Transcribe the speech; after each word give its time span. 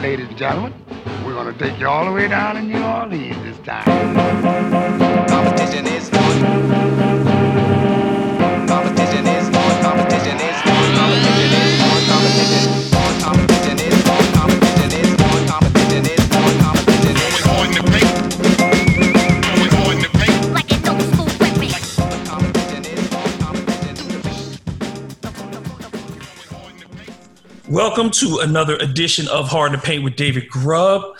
ladies 0.00 0.28
and 0.28 0.38
gentlemen, 0.38 0.72
we're 1.24 1.34
going 1.34 1.52
to 1.52 1.58
take 1.58 1.78
you 1.80 1.88
all 1.88 2.04
the 2.04 2.12
way 2.12 2.28
down 2.28 2.54
to 2.54 2.62
New 2.62 2.82
Orleans 2.82 3.36
this 3.42 3.58
time. 3.66 3.84
Competition 5.26 5.86
is 5.86 6.08
on. 6.10 6.40
Competition 8.68 9.26
is 9.26 9.46
on. 9.48 9.82
Competition 9.82 10.36
is 10.36 10.56
on. 10.66 10.94
Competition 10.94 11.50
is 11.52 11.82
on. 11.82 12.06
Competition 12.06 12.77
Welcome 27.88 28.10
to 28.10 28.40
another 28.40 28.76
edition 28.76 29.28
of 29.28 29.48
Hard 29.48 29.72
to 29.72 29.78
Paint 29.78 30.04
with 30.04 30.14
David 30.14 30.50
Grubb. 30.50 31.16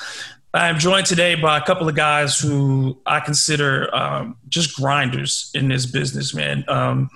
I 0.53 0.69
am 0.69 0.79
joined 0.79 1.07
today 1.07 1.35
by 1.35 1.57
a 1.57 1.63
couple 1.63 1.89
of 1.89 1.97
guys 1.97 2.39
who 2.39 3.01
I 3.07 3.21
consider 3.21 3.89
um, 3.97 4.37
just 4.51 4.77
grinders 4.77 5.51
in 5.55 5.69
this 5.69 5.87
business, 5.87 6.35
man. 6.35 6.67
Um, 6.69 7.09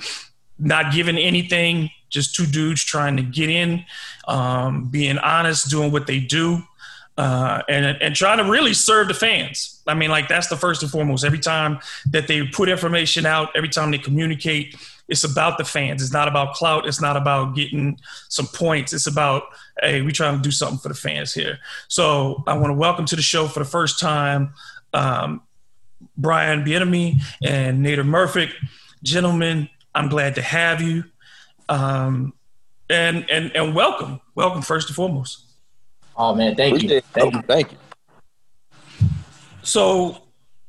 not 0.58 0.94
giving 0.94 1.18
anything, 1.18 1.90
just 2.08 2.34
two 2.34 2.46
dudes 2.46 2.82
trying 2.82 3.18
to 3.18 3.22
get 3.22 3.50
in, 3.50 3.84
um, 4.26 4.88
being 4.88 5.18
honest, 5.18 5.68
doing 5.68 5.92
what 5.92 6.06
they 6.06 6.18
do, 6.18 6.62
uh, 7.18 7.60
and 7.68 7.84
and 8.00 8.16
trying 8.16 8.38
to 8.38 8.50
really 8.50 8.72
serve 8.72 9.08
the 9.08 9.14
fans. 9.14 9.82
I 9.86 9.92
mean, 9.92 10.08
like 10.08 10.28
that's 10.28 10.48
the 10.48 10.56
first 10.56 10.82
and 10.82 10.90
foremost. 10.90 11.26
Every 11.26 11.38
time 11.38 11.78
that 12.10 12.26
they 12.26 12.46
put 12.46 12.70
information 12.70 13.26
out, 13.26 13.50
every 13.54 13.68
time 13.68 13.90
they 13.90 13.98
communicate, 13.98 14.76
it's 15.08 15.24
about 15.24 15.58
the 15.58 15.64
fans. 15.64 16.02
It's 16.02 16.12
not 16.12 16.28
about 16.28 16.54
clout. 16.54 16.86
It's 16.86 17.00
not 17.00 17.16
about 17.16 17.54
getting 17.54 17.98
some 18.28 18.46
points. 18.46 18.92
It's 18.92 19.06
about 19.06 19.44
hey, 19.80 20.02
we 20.02 20.12
trying 20.12 20.36
to 20.36 20.42
do 20.42 20.50
something 20.50 20.78
for 20.78 20.88
the 20.88 20.94
fans 20.94 21.32
here. 21.32 21.58
So 21.88 22.44
I 22.46 22.54
want 22.54 22.70
to 22.70 22.74
welcome 22.74 23.04
to 23.06 23.16
the 23.16 23.22
show 23.22 23.48
for 23.48 23.58
the 23.58 23.64
first 23.64 23.98
time 23.98 24.54
um, 24.92 25.42
Brian 26.16 26.64
Bieniemy 26.64 27.22
and 27.42 27.84
Nader 27.84 28.06
Murphy. 28.06 28.50
Gentlemen, 29.02 29.68
I'm 29.94 30.08
glad 30.08 30.34
to 30.36 30.42
have 30.42 30.80
you. 30.80 31.04
Um, 31.68 32.34
and 32.90 33.28
and 33.30 33.54
and 33.56 33.74
welcome, 33.74 34.20
welcome 34.34 34.62
first 34.62 34.88
and 34.88 34.96
foremost. 34.96 35.44
Oh 36.16 36.34
man, 36.34 36.54
thank 36.54 36.82
you, 36.82 37.00
thank 37.00 37.34
you, 37.34 37.42
thank 37.42 37.72
you. 37.72 37.78
So, 39.62 40.18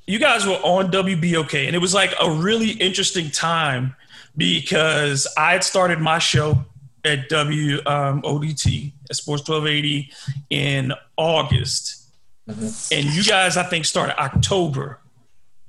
you 0.05 0.19
guys 0.19 0.45
were 0.45 0.53
on 0.53 0.91
WBOK, 0.91 1.65
and 1.65 1.75
it 1.75 1.79
was 1.79 1.93
like 1.93 2.13
a 2.21 2.31
really 2.31 2.71
interesting 2.71 3.29
time 3.31 3.95
because 4.35 5.27
I 5.37 5.53
had 5.53 5.63
started 5.63 5.99
my 5.99 6.19
show 6.19 6.65
at 7.05 7.29
WODT 7.29 7.85
um, 7.85 8.91
at 9.09 9.15
Sports 9.15 9.47
1280 9.47 10.11
in 10.49 10.93
August, 11.17 12.05
mm-hmm. 12.47 12.93
and 12.93 13.15
you 13.15 13.23
guys 13.23 13.57
I 13.57 13.63
think 13.63 13.85
started 13.85 14.19
October. 14.19 14.99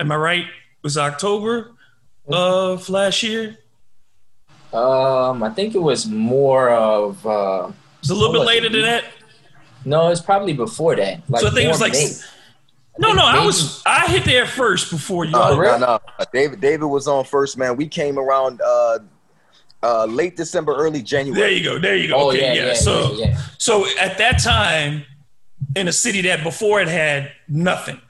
Am 0.00 0.10
I 0.10 0.16
right? 0.16 0.44
It 0.44 0.82
was 0.82 0.98
October 0.98 1.72
of 2.26 2.88
last 2.88 3.22
year? 3.22 3.58
Um, 4.72 5.42
I 5.42 5.50
think 5.50 5.74
it 5.74 5.82
was 5.82 6.06
more 6.06 6.70
of. 6.70 7.24
Uh, 7.26 7.68
it 7.68 8.00
was 8.00 8.10
a 8.10 8.14
little 8.14 8.32
bit 8.32 8.46
later 8.46 8.68
than 8.68 8.82
that. 8.82 9.04
No, 9.84 10.08
it's 10.08 10.20
probably 10.20 10.52
before 10.52 10.96
that. 10.96 11.22
Like 11.28 11.42
so 11.42 11.48
I 11.48 11.50
think 11.50 11.66
it 11.66 11.68
was 11.68 11.80
like. 11.80 11.92
May. 11.92 12.10
No, 12.98 13.12
no, 13.12 13.27
maybe. 13.27 13.39
I 13.39 13.47
was 13.47 13.83
I 13.84 14.06
hit 14.06 14.25
there 14.25 14.47
first 14.47 14.91
before 14.91 15.25
you. 15.25 15.37
Uh, 15.37 15.55
no, 15.55 15.78
no, 15.78 15.98
David, 16.33 16.61
David 16.61 16.87
was 16.87 17.09
on 17.09 17.25
first, 17.25 17.59
man. 17.59 17.77
We 17.77 17.89
came 17.89 18.19
around 18.19 18.61
uh, 18.62 18.98
uh, 19.83 20.05
late 20.06 20.37
December, 20.37 20.75
early 20.75 21.03
January. 21.03 21.41
There 21.41 21.50
you 21.50 21.65
go. 21.65 21.78
There 21.78 21.97
you 21.97 22.09
go. 22.09 22.17
Oh, 22.17 22.28
okay, 22.31 22.41
yeah, 22.41 22.55
yeah. 22.55 22.67
yeah 22.69 22.75
so, 22.75 23.12
yeah, 23.15 23.27
yeah. 23.27 23.41
so 23.59 23.87
at 23.98 24.17
that 24.19 24.39
time, 24.39 25.05
in 25.75 25.89
a 25.89 25.92
city 25.92 26.22
that 26.22 26.42
before 26.42 26.81
it 26.81 26.89
had 26.89 27.33
nothing, 27.48 28.00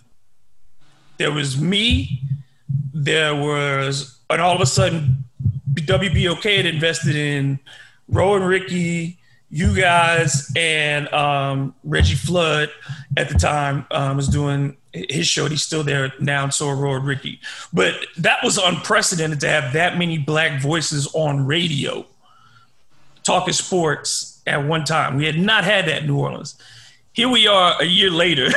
there 1.19 1.33
was 1.33 1.61
me. 1.61 2.21
There 2.93 3.35
was, 3.35 4.21
and 4.31 4.41
all 4.41 4.55
of 4.55 4.61
a 4.61 4.67
sudden, 4.67 5.25
WBOK 5.75 6.57
had 6.57 6.67
invested 6.67 7.17
in 7.17 7.59
Rowan 8.09 8.43
Ricky, 8.43 9.19
you 9.51 9.75
guys, 9.75 10.51
and 10.57 11.13
um, 11.13 11.75
Reggie 11.85 12.15
Flood 12.15 12.71
at 13.17 13.29
the 13.29 13.35
time 13.35 13.87
um, 13.91 14.17
was 14.17 14.29
doing 14.29 14.77
his 14.93 15.27
show. 15.27 15.47
He's 15.47 15.63
still 15.63 15.83
there 15.83 16.13
now, 16.21 16.49
so 16.49 16.71
Rowan 16.71 17.05
Ricky. 17.05 17.41
But 17.73 17.95
that 18.19 18.39
was 18.43 18.59
unprecedented 18.59 19.41
to 19.41 19.49
have 19.49 19.73
that 19.73 19.99
many 19.99 20.19
black 20.19 20.61
voices 20.61 21.09
on 21.15 21.47
radio 21.47 22.07
talking 23.23 23.55
sports 23.55 24.43
at 24.47 24.65
one 24.65 24.85
time. 24.85 25.17
We 25.17 25.27
had 25.27 25.39
not 25.39 25.65
had 25.65 25.87
that 25.87 26.03
in 26.03 26.09
New 26.09 26.19
Orleans. 26.19 26.57
Here 27.13 27.29
we 27.29 27.47
are 27.47 27.81
a 27.81 27.85
year 27.85 28.11
later. 28.11 28.49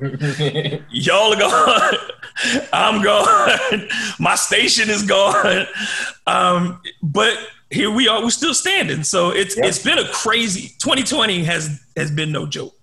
Y'all 0.90 1.32
are 1.32 1.38
gone. 1.38 1.94
I'm 2.72 3.02
gone. 3.02 3.88
My 4.18 4.34
station 4.34 4.90
is 4.90 5.02
gone. 5.02 5.66
Um, 6.26 6.80
but 7.02 7.36
here 7.70 7.90
we 7.90 8.08
are. 8.08 8.22
We're 8.22 8.30
still 8.30 8.54
standing. 8.54 9.04
So 9.04 9.30
it's 9.30 9.56
yep. 9.56 9.66
it's 9.66 9.82
been 9.82 9.98
a 9.98 10.08
crazy. 10.12 10.68
2020 10.78 11.44
has 11.44 11.80
has 11.96 12.10
been 12.10 12.32
no 12.32 12.46
joke. 12.46 12.74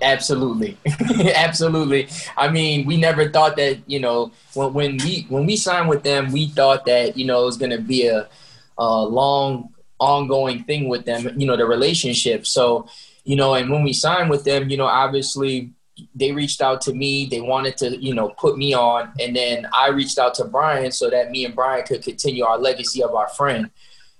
Absolutely, 0.00 0.76
absolutely. 1.34 2.08
I 2.36 2.48
mean, 2.48 2.86
we 2.86 2.96
never 2.96 3.28
thought 3.30 3.56
that 3.56 3.78
you 3.86 4.00
know 4.00 4.32
when 4.54 4.72
when 4.72 4.96
we 4.98 5.26
when 5.28 5.46
we 5.46 5.56
signed 5.56 5.88
with 5.88 6.02
them, 6.02 6.32
we 6.32 6.48
thought 6.48 6.86
that 6.86 7.16
you 7.16 7.24
know 7.24 7.42
it 7.42 7.46
was 7.46 7.56
going 7.56 7.72
to 7.72 7.80
be 7.80 8.06
a, 8.06 8.28
a 8.78 9.02
long 9.02 9.74
ongoing 9.98 10.64
thing 10.64 10.88
with 10.88 11.04
them. 11.04 11.38
You 11.38 11.46
know, 11.46 11.56
the 11.56 11.66
relationship. 11.66 12.46
So 12.46 12.88
you 13.24 13.36
know, 13.36 13.54
and 13.54 13.70
when 13.70 13.82
we 13.82 13.92
signed 13.92 14.30
with 14.30 14.44
them, 14.44 14.68
you 14.70 14.76
know, 14.76 14.86
obviously 14.86 15.72
they 16.14 16.30
reached 16.32 16.62
out 16.62 16.80
to 16.82 16.94
me. 16.94 17.26
They 17.26 17.40
wanted 17.40 17.76
to, 17.78 17.96
you 17.96 18.14
know, 18.14 18.28
put 18.28 18.56
me 18.56 18.72
on, 18.74 19.12
and 19.20 19.34
then 19.34 19.66
I 19.74 19.88
reached 19.88 20.18
out 20.18 20.34
to 20.34 20.44
Brian 20.44 20.92
so 20.92 21.10
that 21.10 21.30
me 21.30 21.44
and 21.44 21.54
Brian 21.54 21.84
could 21.84 22.02
continue 22.02 22.44
our 22.44 22.58
legacy 22.58 23.02
of 23.02 23.14
our 23.14 23.28
friend 23.28 23.70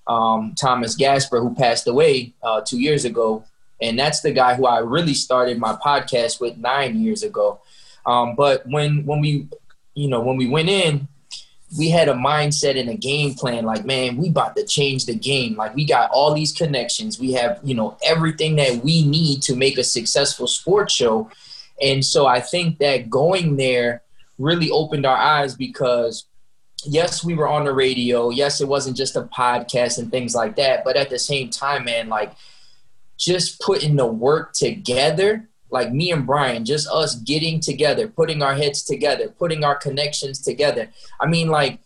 um, 0.09 0.55
Thomas 0.59 0.95
Gasper, 0.95 1.41
who 1.41 1.55
passed 1.55 1.87
away 1.87 2.33
uh, 2.43 2.63
two 2.63 2.81
years 2.81 3.05
ago, 3.05 3.45
and 3.81 3.99
that's 3.99 4.21
the 4.21 4.33
guy 4.33 4.55
who 4.55 4.67
I 4.67 4.79
really 4.79 5.15
started 5.15 5.59
my 5.59 5.75
podcast 5.75 6.41
with 6.41 6.57
nine 6.57 7.01
years 7.01 7.23
ago. 7.23 7.61
Um, 8.07 8.35
but 8.35 8.67
when 8.67 9.05
when 9.05 9.21
we, 9.21 9.49
you 9.95 10.09
know, 10.09 10.21
when 10.21 10.37
we 10.37 10.49
went 10.49 10.69
in, 10.69 11.09
we 11.77 11.91
had 11.91 12.09
a 12.09 12.15
mindset 12.15 12.81
and 12.81 12.89
a 12.89 12.97
game 12.97 13.35
plan 13.35 13.63
like 13.63 13.85
man 13.85 14.17
we 14.17 14.31
about 14.31 14.57
to 14.57 14.65
change 14.65 15.05
the 15.05 15.15
game 15.15 15.55
like 15.55 15.75
we 15.75 15.85
got 15.85 16.11
all 16.11 16.33
these 16.33 16.51
connections 16.51 17.21
we 17.21 17.33
have 17.33 17.61
you 17.63 17.75
know 17.75 17.95
everything 18.03 18.57
that 18.57 18.83
we 18.83 19.05
need 19.05 19.43
to 19.43 19.55
make 19.55 19.77
a 19.77 19.85
successful 19.85 20.47
sports 20.47 20.95
show 20.95 21.31
and 21.81 22.05
so 22.05 22.27
I 22.27 22.41
think 22.41 22.79
that 22.79 23.11
going 23.11 23.57
there 23.57 24.03
really 24.39 24.71
opened 24.71 25.07
our 25.07 25.17
eyes 25.17 25.55
because 25.55 26.27
yes, 26.85 27.25
we 27.25 27.35
were 27.35 27.49
on 27.49 27.65
the 27.65 27.73
radio. 27.73 28.31
Yes, 28.31 28.61
it 28.61 28.69
wasn't 28.69 28.97
just 28.97 29.17
a 29.17 29.23
podcast 29.23 29.99
and 29.99 30.11
things 30.11 30.35
like 30.35 30.57
that. 30.57 30.85
But 30.85 30.97
at 30.97 31.11
the 31.11 31.19
same 31.19 31.51
time, 31.51 31.85
man, 31.85 32.09
like 32.09 32.33
just 33.19 33.61
putting 33.61 33.97
the 33.97 34.07
work 34.07 34.53
together, 34.53 35.49
like 35.71 35.93
me 35.93 36.13
and 36.13 36.27
Brian, 36.27 36.65
just 36.65 36.89
us 36.89 37.17
getting 37.17 37.61
together, 37.61 38.09
putting 38.09 38.43
our 38.43 38.55
heads 38.55 38.83
together, 38.83 39.29
putting 39.29 39.65
our 39.65 39.75
connections 39.75 40.41
together. 40.41 40.89
I 41.21 41.27
mean, 41.27 41.49
like 41.49 41.81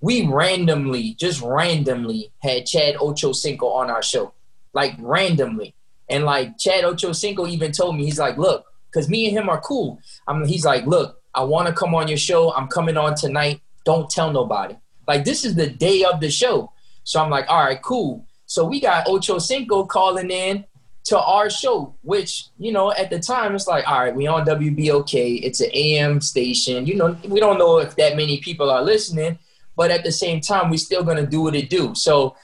we 0.00 0.26
randomly, 0.26 1.14
just 1.14 1.40
randomly 1.40 2.30
had 2.40 2.66
Chad 2.66 2.96
Ochocinco 2.96 3.62
on 3.62 3.88
our 3.88 4.02
show, 4.02 4.34
like 4.74 4.94
randomly. 4.98 5.74
And 6.10 6.24
like 6.24 6.58
Chad 6.58 6.84
Ochocinco 6.84 7.48
even 7.48 7.72
told 7.72 7.96
me, 7.96 8.04
he's 8.04 8.18
like, 8.18 8.36
look, 8.36 8.66
because 8.90 9.08
me 9.08 9.26
and 9.26 9.38
him 9.38 9.48
are 9.48 9.60
cool. 9.60 10.00
I'm, 10.28 10.44
he's 10.46 10.64
like, 10.64 10.84
look, 10.86 11.22
I 11.34 11.42
want 11.44 11.68
to 11.68 11.72
come 11.72 11.94
on 11.94 12.08
your 12.08 12.18
show. 12.18 12.52
I'm 12.52 12.68
coming 12.68 12.96
on 12.96 13.14
tonight. 13.14 13.62
Don't 13.84 14.10
tell 14.10 14.30
nobody. 14.32 14.76
Like 15.08 15.24
this 15.24 15.44
is 15.44 15.54
the 15.54 15.68
day 15.68 16.04
of 16.04 16.20
the 16.20 16.30
show. 16.30 16.72
So 17.04 17.22
I'm 17.22 17.30
like, 17.30 17.46
all 17.48 17.64
right, 17.64 17.80
cool. 17.80 18.26
So 18.54 18.64
we 18.64 18.78
got 18.78 19.08
Ocho 19.08 19.38
Cinco 19.38 19.84
calling 19.84 20.30
in 20.30 20.64
to 21.06 21.18
our 21.18 21.50
show, 21.50 21.92
which, 22.02 22.46
you 22.56 22.70
know, 22.70 22.92
at 22.92 23.10
the 23.10 23.18
time 23.18 23.52
it's 23.52 23.66
like, 23.66 23.84
all 23.88 23.98
right, 23.98 24.14
we 24.14 24.28
on 24.28 24.46
WBOK. 24.46 25.40
It's 25.42 25.60
an 25.60 25.70
AM 25.74 26.20
station. 26.20 26.86
You 26.86 26.94
know, 26.94 27.18
we 27.24 27.40
don't 27.40 27.58
know 27.58 27.78
if 27.78 27.96
that 27.96 28.14
many 28.14 28.38
people 28.38 28.70
are 28.70 28.80
listening, 28.80 29.40
but 29.74 29.90
at 29.90 30.04
the 30.04 30.12
same 30.12 30.40
time, 30.40 30.70
we 30.70 30.76
still 30.76 31.02
gonna 31.02 31.26
do 31.26 31.42
what 31.42 31.56
it 31.56 31.68
do. 31.68 31.96
So 31.96 32.36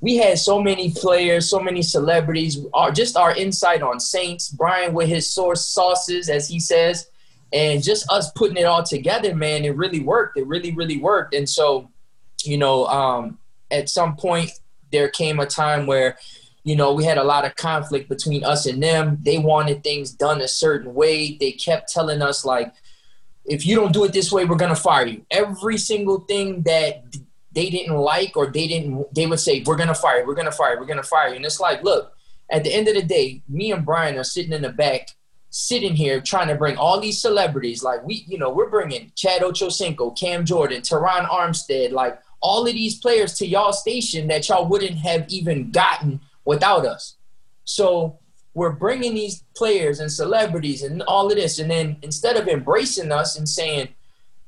we 0.00 0.16
had 0.16 0.38
so 0.38 0.62
many 0.62 0.94
players, 0.94 1.50
so 1.50 1.60
many 1.60 1.82
celebrities. 1.82 2.64
Our 2.72 2.90
just 2.90 3.18
our 3.18 3.36
insight 3.36 3.82
on 3.82 4.00
Saints, 4.00 4.48
Brian 4.48 4.94
with 4.94 5.10
his 5.10 5.28
source 5.28 5.68
sauces, 5.68 6.30
as 6.30 6.48
he 6.48 6.58
says, 6.58 7.10
and 7.52 7.82
just 7.82 8.10
us 8.10 8.32
putting 8.32 8.56
it 8.56 8.64
all 8.64 8.82
together, 8.82 9.34
man. 9.34 9.66
It 9.66 9.76
really 9.76 10.00
worked. 10.00 10.38
It 10.38 10.46
really, 10.46 10.72
really 10.72 10.96
worked. 10.96 11.34
And 11.34 11.46
so, 11.46 11.90
you 12.44 12.56
know, 12.56 12.86
um, 12.86 13.38
at 13.70 13.90
some 13.90 14.16
point 14.16 14.52
there 14.92 15.08
came 15.08 15.40
a 15.40 15.46
time 15.46 15.86
where, 15.86 16.18
you 16.64 16.76
know, 16.76 16.92
we 16.92 17.04
had 17.04 17.18
a 17.18 17.24
lot 17.24 17.44
of 17.44 17.56
conflict 17.56 18.08
between 18.08 18.44
us 18.44 18.66
and 18.66 18.82
them. 18.82 19.18
They 19.22 19.38
wanted 19.38 19.82
things 19.82 20.10
done 20.12 20.40
a 20.40 20.48
certain 20.48 20.94
way. 20.94 21.36
They 21.38 21.52
kept 21.52 21.92
telling 21.92 22.22
us 22.22 22.44
like, 22.44 22.72
if 23.44 23.66
you 23.66 23.74
don't 23.74 23.92
do 23.92 24.04
it 24.04 24.12
this 24.12 24.30
way, 24.30 24.44
we're 24.44 24.56
gonna 24.56 24.76
fire 24.76 25.06
you. 25.06 25.24
Every 25.30 25.78
single 25.78 26.20
thing 26.20 26.62
that 26.62 27.04
they 27.52 27.70
didn't 27.70 27.96
like 27.96 28.36
or 28.36 28.46
they 28.46 28.68
didn't 28.68 29.12
they 29.12 29.26
would 29.26 29.40
say 29.40 29.60
we're 29.66 29.76
gonna 29.76 29.92
fire 29.92 30.20
you 30.20 30.26
we're 30.26 30.36
gonna 30.36 30.52
fire 30.52 30.74
you 30.74 30.78
we're 30.78 30.86
gonna 30.86 31.02
fire 31.02 31.30
you 31.30 31.34
and 31.34 31.44
it's 31.44 31.58
like 31.58 31.82
look 31.82 32.14
at 32.50 32.64
the 32.64 32.72
end 32.72 32.88
of 32.88 32.94
the 32.94 33.02
day, 33.02 33.42
me 33.48 33.72
and 33.72 33.84
Brian 33.84 34.18
are 34.18 34.24
sitting 34.24 34.52
in 34.52 34.62
the 34.62 34.70
back, 34.70 35.08
sitting 35.50 35.94
here 35.94 36.20
trying 36.20 36.48
to 36.48 36.54
bring 36.54 36.76
all 36.76 37.00
these 37.00 37.20
celebrities. 37.20 37.82
Like 37.82 38.04
we, 38.04 38.24
you 38.26 38.38
know, 38.38 38.50
we're 38.50 38.68
bringing 38.68 39.12
Chad 39.14 39.42
Ochocinco, 39.42 40.18
Cam 40.18 40.44
Jordan, 40.44 40.82
Terron 40.82 41.28
Armstead, 41.28 41.92
like 41.92 42.18
all 42.40 42.66
of 42.66 42.72
these 42.72 42.98
players 42.98 43.34
to 43.34 43.46
y'all 43.46 43.72
station 43.72 44.28
that 44.28 44.48
y'all 44.48 44.66
wouldn't 44.66 44.96
have 44.98 45.26
even 45.28 45.70
gotten 45.70 46.20
without 46.44 46.86
us. 46.86 47.16
So 47.64 48.18
we're 48.54 48.72
bringing 48.72 49.14
these 49.14 49.44
players 49.54 50.00
and 50.00 50.10
celebrities 50.10 50.82
and 50.82 51.02
all 51.02 51.30
of 51.30 51.36
this, 51.36 51.58
and 51.58 51.70
then 51.70 51.96
instead 52.02 52.36
of 52.36 52.48
embracing 52.48 53.12
us 53.12 53.38
and 53.38 53.48
saying, 53.48 53.88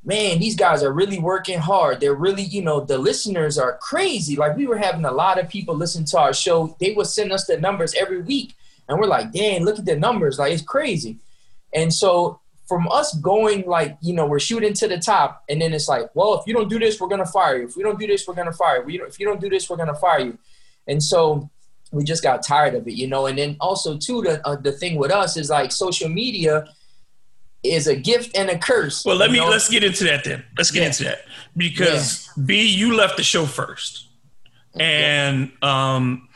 man, 0.04 0.40
these 0.40 0.56
guys 0.56 0.82
are 0.82 0.92
really 0.92 1.18
working 1.18 1.58
hard. 1.58 2.00
They're 2.00 2.14
really, 2.14 2.42
you 2.42 2.62
know, 2.62 2.80
the 2.80 2.98
listeners 2.98 3.56
are 3.58 3.78
crazy. 3.78 4.36
Like 4.36 4.56
we 4.56 4.66
were 4.66 4.76
having 4.76 5.04
a 5.04 5.12
lot 5.12 5.38
of 5.38 5.48
people 5.48 5.76
listen 5.76 6.04
to 6.06 6.18
our 6.18 6.32
show. 6.34 6.76
They 6.80 6.92
would 6.92 7.06
send 7.06 7.32
us 7.32 7.46
the 7.46 7.60
numbers 7.60 7.94
every 7.94 8.20
week. 8.20 8.54
And 8.88 8.98
we're 8.98 9.06
like, 9.06 9.32
dang, 9.32 9.64
look 9.64 9.78
at 9.78 9.84
the 9.84 9.96
numbers. 9.96 10.38
Like 10.38 10.52
it's 10.52 10.62
crazy. 10.62 11.18
And 11.72 11.94
so 11.94 12.40
from 12.72 12.88
us 12.90 13.14
going 13.18 13.66
like, 13.66 13.98
you 14.00 14.14
know, 14.14 14.24
we're 14.24 14.40
shooting 14.40 14.72
to 14.72 14.88
the 14.88 14.98
top 14.98 15.44
and 15.50 15.60
then 15.60 15.74
it's 15.74 15.88
like, 15.88 16.08
well, 16.14 16.40
if 16.40 16.46
you 16.46 16.54
don't 16.54 16.70
do 16.70 16.78
this, 16.78 16.98
we're 16.98 17.08
going 17.08 17.24
to 17.24 17.26
fire 17.26 17.58
you. 17.58 17.66
If 17.66 17.76
we 17.76 17.82
don't 17.82 17.98
do 17.98 18.06
this, 18.06 18.26
we're 18.26 18.34
going 18.34 18.46
to 18.46 18.52
fire 18.52 18.88
you. 18.88 19.04
If 19.04 19.20
you 19.20 19.26
don't 19.26 19.40
do 19.40 19.50
this, 19.50 19.68
we're 19.68 19.76
going 19.76 19.88
to 19.88 19.94
fire 19.94 20.20
you. 20.20 20.38
And 20.86 21.02
so 21.02 21.50
we 21.92 22.02
just 22.04 22.22
got 22.22 22.42
tired 22.42 22.74
of 22.74 22.88
it, 22.88 22.94
you 22.94 23.06
know. 23.06 23.26
And 23.26 23.36
then 23.36 23.56
also 23.60 23.98
too, 23.98 24.22
the, 24.22 24.46
uh, 24.46 24.56
the 24.56 24.72
thing 24.72 24.96
with 24.96 25.10
us 25.10 25.36
is 25.36 25.50
like 25.50 25.70
social 25.72 26.08
media– 26.08 26.66
is 27.62 27.86
a 27.86 27.96
gift 27.96 28.36
and 28.36 28.50
a 28.50 28.58
curse. 28.58 29.04
Well, 29.04 29.16
let 29.16 29.30
me 29.30 29.38
know? 29.38 29.48
let's 29.48 29.68
get 29.68 29.84
into 29.84 30.04
that 30.04 30.24
then. 30.24 30.44
Let's 30.56 30.70
get 30.70 30.80
yeah. 30.80 30.86
into 30.86 31.04
that 31.04 31.18
because 31.56 32.28
yeah. 32.36 32.44
B, 32.44 32.66
you 32.66 32.96
left 32.96 33.16
the 33.16 33.22
show 33.22 33.46
first, 33.46 34.08
and 34.78 35.52
yeah. 35.62 35.94
um, 35.94 36.28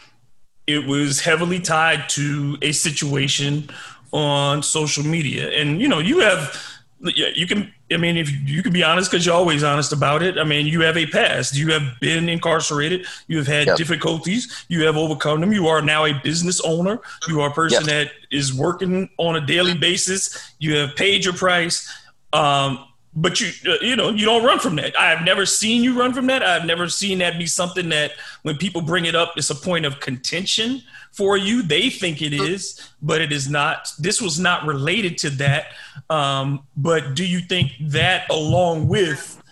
it 0.66 0.86
was 0.86 1.20
heavily 1.20 1.60
tied 1.60 2.08
to 2.10 2.58
a 2.62 2.72
situation 2.72 3.70
on 4.12 4.62
social 4.62 5.04
media, 5.04 5.50
and 5.50 5.80
you 5.80 5.88
know 5.88 5.98
you 5.98 6.20
have 6.20 6.56
you 7.00 7.46
can 7.46 7.72
I 7.92 7.98
mean, 7.98 8.16
if 8.16 8.28
you 8.48 8.62
can 8.64 8.72
be 8.72 8.82
honest, 8.82 9.10
because 9.10 9.24
you're 9.24 9.34
always 9.34 9.62
honest 9.62 9.92
about 9.92 10.20
it. 10.22 10.38
I 10.38 10.44
mean, 10.44 10.66
you 10.66 10.80
have 10.80 10.96
a 10.96 11.06
past. 11.06 11.56
You 11.56 11.70
have 11.72 12.00
been 12.00 12.28
incarcerated. 12.28 13.06
You 13.28 13.36
have 13.36 13.46
had 13.46 13.68
yep. 13.68 13.76
difficulties. 13.76 14.64
You 14.68 14.84
have 14.86 14.96
overcome 14.96 15.40
them. 15.40 15.52
You 15.52 15.68
are 15.68 15.80
now 15.80 16.04
a 16.04 16.12
business 16.12 16.60
owner. 16.62 16.98
You 17.28 17.40
are 17.42 17.50
a 17.50 17.52
person 17.52 17.86
yep. 17.86 18.08
that 18.08 18.12
is 18.32 18.52
working 18.52 19.08
on 19.18 19.36
a 19.36 19.40
daily 19.40 19.74
basis. 19.74 20.52
You 20.58 20.76
have 20.78 20.96
paid 20.96 21.24
your 21.24 21.34
price. 21.34 21.92
Um, 22.32 22.84
but 23.16 23.40
you, 23.40 23.50
uh, 23.66 23.76
you 23.80 23.96
know, 23.96 24.10
you 24.10 24.26
don't 24.26 24.44
run 24.44 24.58
from 24.58 24.76
that. 24.76 24.98
I've 25.00 25.24
never 25.24 25.46
seen 25.46 25.82
you 25.82 25.98
run 25.98 26.12
from 26.12 26.26
that. 26.26 26.42
I've 26.42 26.66
never 26.66 26.86
seen 26.88 27.18
that 27.18 27.38
be 27.38 27.46
something 27.46 27.88
that 27.88 28.12
when 28.42 28.58
people 28.58 28.82
bring 28.82 29.06
it 29.06 29.14
up, 29.14 29.32
it's 29.36 29.48
a 29.48 29.54
point 29.54 29.86
of 29.86 30.00
contention 30.00 30.82
for 31.12 31.38
you. 31.38 31.62
They 31.62 31.88
think 31.88 32.20
it 32.20 32.34
is, 32.34 32.90
but 33.00 33.22
it 33.22 33.32
is 33.32 33.48
not. 33.48 33.90
This 33.98 34.20
was 34.20 34.38
not 34.38 34.66
related 34.66 35.16
to 35.18 35.30
that. 35.30 35.68
Um, 36.10 36.64
but 36.76 37.14
do 37.14 37.26
you 37.26 37.40
think 37.40 37.72
that, 37.80 38.30
along 38.30 38.86
with 38.86 39.42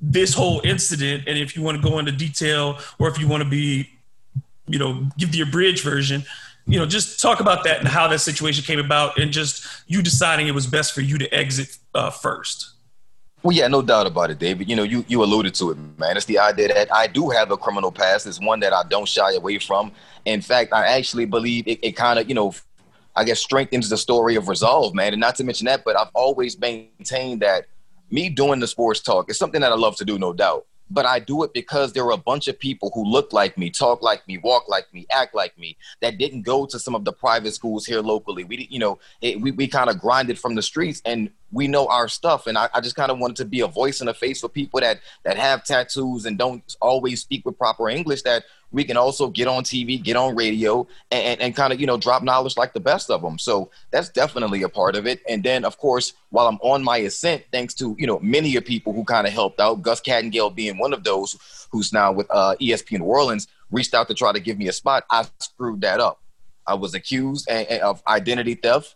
this 0.00 0.32
whole 0.32 0.60
incident, 0.62 1.24
and 1.26 1.36
if 1.36 1.56
you 1.56 1.62
want 1.62 1.82
to 1.82 1.86
go 1.86 1.98
into 1.98 2.12
detail, 2.12 2.78
or 3.00 3.08
if 3.08 3.18
you 3.18 3.26
want 3.26 3.42
to 3.42 3.48
be, 3.48 3.90
you 4.68 4.78
know, 4.78 5.08
give 5.18 5.32
the 5.32 5.40
abridged 5.40 5.82
version, 5.82 6.22
you 6.66 6.78
know, 6.78 6.86
just 6.86 7.20
talk 7.20 7.40
about 7.40 7.64
that 7.64 7.80
and 7.80 7.88
how 7.88 8.06
that 8.06 8.20
situation 8.20 8.62
came 8.62 8.78
about, 8.78 9.18
and 9.18 9.32
just 9.32 9.66
you 9.88 10.02
deciding 10.02 10.46
it 10.46 10.54
was 10.54 10.68
best 10.68 10.94
for 10.94 11.00
you 11.00 11.18
to 11.18 11.34
exit 11.34 11.78
uh, 11.96 12.10
first. 12.10 12.74
Well, 13.42 13.56
yeah, 13.56 13.68
no 13.68 13.82
doubt 13.82 14.06
about 14.06 14.30
it, 14.30 14.38
David. 14.38 14.68
You 14.68 14.74
know, 14.74 14.82
you, 14.82 15.04
you 15.06 15.22
alluded 15.22 15.54
to 15.54 15.70
it, 15.70 15.78
man. 15.96 16.16
It's 16.16 16.26
the 16.26 16.38
idea 16.40 16.68
that 16.68 16.92
I 16.92 17.06
do 17.06 17.30
have 17.30 17.50
a 17.52 17.56
criminal 17.56 17.92
past. 17.92 18.26
It's 18.26 18.40
one 18.40 18.60
that 18.60 18.72
I 18.72 18.82
don't 18.88 19.06
shy 19.06 19.32
away 19.34 19.58
from. 19.58 19.92
In 20.24 20.40
fact, 20.40 20.72
I 20.72 20.86
actually 20.88 21.24
believe 21.24 21.68
it, 21.68 21.78
it 21.82 21.92
kind 21.92 22.18
of, 22.18 22.28
you 22.28 22.34
know, 22.34 22.52
I 23.14 23.24
guess 23.24 23.38
strengthens 23.38 23.88
the 23.88 23.96
story 23.96 24.34
of 24.34 24.48
resolve, 24.48 24.94
man. 24.94 25.12
And 25.12 25.20
not 25.20 25.36
to 25.36 25.44
mention 25.44 25.66
that, 25.66 25.84
but 25.84 25.96
I've 25.96 26.10
always 26.14 26.58
maintained 26.58 27.42
that 27.42 27.66
me 28.10 28.28
doing 28.28 28.58
the 28.58 28.66
sports 28.66 29.00
talk 29.00 29.30
is 29.30 29.38
something 29.38 29.60
that 29.60 29.70
I 29.70 29.76
love 29.76 29.96
to 29.96 30.04
do, 30.04 30.18
no 30.18 30.32
doubt. 30.32 30.66
But 30.90 31.06
I 31.06 31.18
do 31.18 31.42
it 31.42 31.52
because 31.52 31.92
there 31.92 32.04
are 32.04 32.12
a 32.12 32.16
bunch 32.16 32.48
of 32.48 32.58
people 32.58 32.90
who 32.94 33.04
look 33.04 33.32
like 33.32 33.58
me, 33.58 33.70
talk 33.70 34.02
like 34.02 34.26
me, 34.26 34.38
walk 34.38 34.68
like 34.68 34.92
me, 34.92 35.06
act 35.10 35.34
like 35.34 35.58
me 35.58 35.76
that 36.00 36.18
didn't 36.18 36.42
go 36.42 36.66
to 36.66 36.78
some 36.78 36.94
of 36.94 37.04
the 37.04 37.12
private 37.12 37.54
schools 37.54 37.84
here 37.84 38.00
locally. 38.00 38.44
We, 38.44 38.66
you 38.70 38.78
know, 38.78 38.98
it, 39.20 39.40
we, 39.40 39.50
we 39.50 39.68
kind 39.68 39.90
of 39.90 39.98
grinded 39.98 40.38
from 40.38 40.54
the 40.54 40.62
streets 40.62 41.02
and 41.04 41.30
we 41.50 41.66
know 41.66 41.86
our 41.86 42.08
stuff 42.08 42.46
and 42.46 42.58
I, 42.58 42.68
I 42.74 42.80
just 42.80 42.96
kind 42.96 43.10
of 43.10 43.18
wanted 43.18 43.36
to 43.36 43.44
be 43.44 43.60
a 43.60 43.66
voice 43.66 44.00
and 44.00 44.10
a 44.10 44.14
face 44.14 44.40
for 44.40 44.48
people 44.48 44.80
that 44.80 45.00
that 45.24 45.38
have 45.38 45.64
tattoos 45.64 46.26
and 46.26 46.36
don't 46.36 46.76
always 46.80 47.22
speak 47.22 47.46
with 47.46 47.56
proper 47.56 47.88
english 47.88 48.22
that 48.22 48.44
we 48.70 48.84
can 48.84 48.96
also 48.96 49.28
get 49.28 49.48
on 49.48 49.62
tv 49.64 50.02
get 50.02 50.16
on 50.16 50.36
radio 50.36 50.86
and, 51.10 51.40
and, 51.40 51.56
kind 51.56 51.72
of 51.72 51.80
you 51.80 51.86
know 51.86 51.96
drop 51.96 52.22
knowledge 52.22 52.56
like 52.56 52.72
the 52.72 52.80
best 52.80 53.10
of 53.10 53.22
them 53.22 53.38
so 53.38 53.70
that's 53.90 54.08
definitely 54.08 54.62
a 54.62 54.68
part 54.68 54.94
of 54.94 55.06
it. 55.06 55.20
And 55.28 55.42
then 55.42 55.64
of 55.64 55.78
course 55.78 56.12
while 56.30 56.46
i'm 56.46 56.58
on 56.62 56.84
my 56.84 56.98
ascent 56.98 57.44
thanks 57.52 57.74
to 57.74 57.96
you 57.98 58.06
know 58.06 58.18
many 58.20 58.56
of 58.56 58.64
people 58.64 58.92
who 58.92 59.04
kind 59.04 59.26
of 59.26 59.32
helped 59.32 59.60
out 59.60 59.82
gus 59.82 60.00
Kattengell 60.00 60.54
being 60.54 60.78
one 60.78 60.92
of 60.92 61.04
those 61.04 61.66
who's 61.70 61.92
now 61.92 62.12
with 62.12 62.26
uh, 62.30 62.54
esp 62.60 62.90
new 62.92 63.04
orleans 63.04 63.48
reached 63.70 63.94
out 63.94 64.08
to 64.08 64.14
try 64.14 64.32
to 64.32 64.40
give 64.40 64.58
me 64.58 64.68
a 64.68 64.72
spot 64.72 65.04
i 65.10 65.26
screwed 65.38 65.80
that 65.80 66.00
up. 66.00 66.20
I 66.68 66.74
was 66.74 66.94
accused 66.94 67.48
of 67.48 68.02
identity 68.06 68.54
theft. 68.54 68.94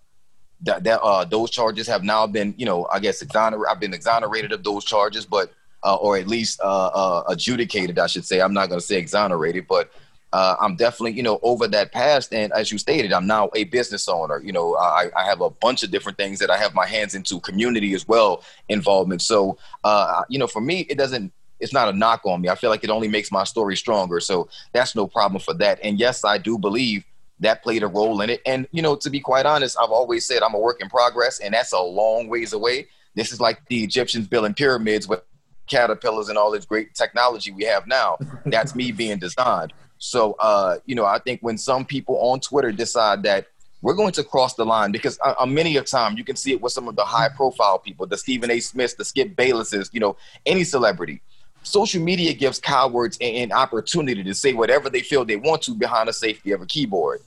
That, 0.65 0.85
that 0.85 1.01
uh, 1.01 1.25
those 1.25 1.51
charges 1.51 1.89
have 1.89 2.05
now 2.05 2.25
been, 2.29 2.55
you 2.57 2.67
know, 2.67 2.87
I 2.87 3.01
guess 3.01 3.21
exonerated. 3.21 3.67
I've 3.69 3.81
been 3.81 3.93
exonerated 3.93 4.53
of 4.53 4.63
those 4.63 4.85
charges, 4.85 5.27
but 5.27 5.53
uh, 5.85 5.97
or 5.97 6.17
at 6.17 6.29
least 6.29 6.61
uh, 6.61 6.87
uh 6.87 7.25
adjudicated, 7.29 7.99
I 7.99 8.07
should 8.07 8.25
say. 8.25 8.41
I'm 8.41 8.55
not 8.55 8.69
going 8.69 8.81
to 8.81 8.87
say 8.87 8.97
exonerated, 8.97 9.67
but 9.69 9.91
uh, 10.33 10.57
I'm 10.61 10.77
definitely, 10.77 11.13
you 11.13 11.23
know, 11.23 11.39
over 11.43 11.69
that 11.69 11.93
past. 11.93 12.33
And 12.33 12.53
as 12.53 12.73
you 12.73 12.79
stated, 12.79 13.13
I'm 13.13 13.27
now 13.27 13.51
a 13.55 13.65
business 13.65 14.09
owner. 14.09 14.41
You 14.43 14.53
know, 14.53 14.77
I, 14.77 15.11
I 15.15 15.25
have 15.25 15.43
a 15.43 15.51
bunch 15.51 15.83
of 15.83 15.91
different 15.91 16.17
things 16.17 16.39
that 16.39 16.51
I 16.51 16.57
have 16.57 16.75
my 16.75 16.87
hands 16.87 17.15
into, 17.15 17.39
community 17.41 17.93
as 17.93 18.09
well, 18.09 18.43
involvement. 18.69 19.21
So, 19.21 19.59
uh, 19.85 20.23
you 20.29 20.39
know, 20.39 20.47
for 20.47 20.61
me, 20.61 20.81
it 20.89 20.97
doesn't 20.97 21.33
it's 21.61 21.73
not 21.73 21.89
a 21.89 21.93
knock 21.93 22.23
on 22.25 22.41
me. 22.41 22.49
I 22.49 22.57
feel 22.57 22.71
like 22.71 22.83
it 22.83 22.91
only 22.91 23.07
makes 23.07 23.31
my 23.31 23.45
story 23.45 23.77
stronger. 23.77 24.19
So 24.19 24.49
that's 24.73 24.97
no 24.97 25.07
problem 25.07 25.41
for 25.41 25.55
that. 25.55 25.79
And 25.85 25.99
yes, 25.99 26.25
I 26.25 26.37
do 26.37 26.59
believe 26.59 27.05
that 27.39 27.63
played 27.63 27.85
a 27.85 27.87
role 27.87 28.21
in 28.21 28.31
it. 28.31 28.43
And, 28.45 28.67
you 28.73 28.83
know, 28.83 28.97
to 28.97 29.11
be 29.11 29.21
quite 29.21 29.47
honest, 29.47 29.77
I've 29.81 29.91
always 29.91 30.27
said 30.27 30.43
I'm 30.43 30.55
a 30.55 30.59
work 30.59 30.83
in 30.83 30.89
progress, 30.89 31.39
and 31.39 31.55
that's 31.55 31.73
a 31.73 31.81
long 31.81 32.29
ways 32.29 32.53
away. 32.53 32.89
This 33.15 33.33
is 33.33 33.41
like 33.41 33.65
the 33.69 33.85
Egyptians 33.85 34.27
building 34.27 34.55
pyramids 34.55 35.07
with 35.07 35.23
caterpillars 35.73 36.29
and 36.29 36.37
all 36.37 36.51
this 36.51 36.67
great 36.67 36.95
technology 36.95 37.51
we 37.51 37.65
have 37.65 37.87
now. 37.87 38.19
That's 38.45 38.75
me 38.75 38.93
being 39.03 39.19
designed. 39.19 39.73
So, 39.99 40.37
uh, 40.39 40.79
you 40.85 40.95
know, 40.95 41.07
I 41.07 41.19
think 41.19 41.41
when 41.41 41.57
some 41.57 41.85
people 41.85 42.17
on 42.19 42.41
Twitter 42.41 42.73
decide 42.73 43.23
that 43.23 43.47
we're 43.81 43.95
going 43.95 44.13
to 44.13 44.23
cross 44.23 44.55
the 44.55 44.65
line, 44.65 44.93
because 44.93 45.19
uh, 45.25 45.35
uh 45.39 45.47
many 45.47 45.77
a 45.77 45.83
time 45.83 46.17
you 46.17 46.25
can 46.25 46.37
see 46.37 46.53
it 46.53 46.61
with 46.61 46.73
some 46.73 46.89
of 46.89 46.95
the 46.97 47.05
high 47.05 47.29
profile 47.29 47.79
people, 47.79 48.07
the 48.07 48.19
Stephen 48.19 48.51
A. 48.51 48.61
Smiths, 48.61 48.95
the 48.95 49.05
Skip 49.05 49.35
Baylesses, 49.35 49.89
you 49.93 50.01
know, 50.01 50.17
any 50.45 50.65
celebrity. 50.65 51.23
Social 51.63 52.03
media 52.03 52.33
gives 52.35 52.59
cowards 52.59 53.17
an, 53.21 53.35
an 53.35 53.53
opportunity 53.53 54.23
to 54.25 54.35
say 54.35 54.53
whatever 54.53 54.91
they 54.91 55.01
feel 55.01 55.25
they 55.25 55.37
want 55.37 55.63
to 55.63 55.75
behind 55.75 56.09
the 56.09 56.13
safety 56.13 56.53
of 56.53 56.61
a 56.61 56.67
keyboard. 56.67 57.21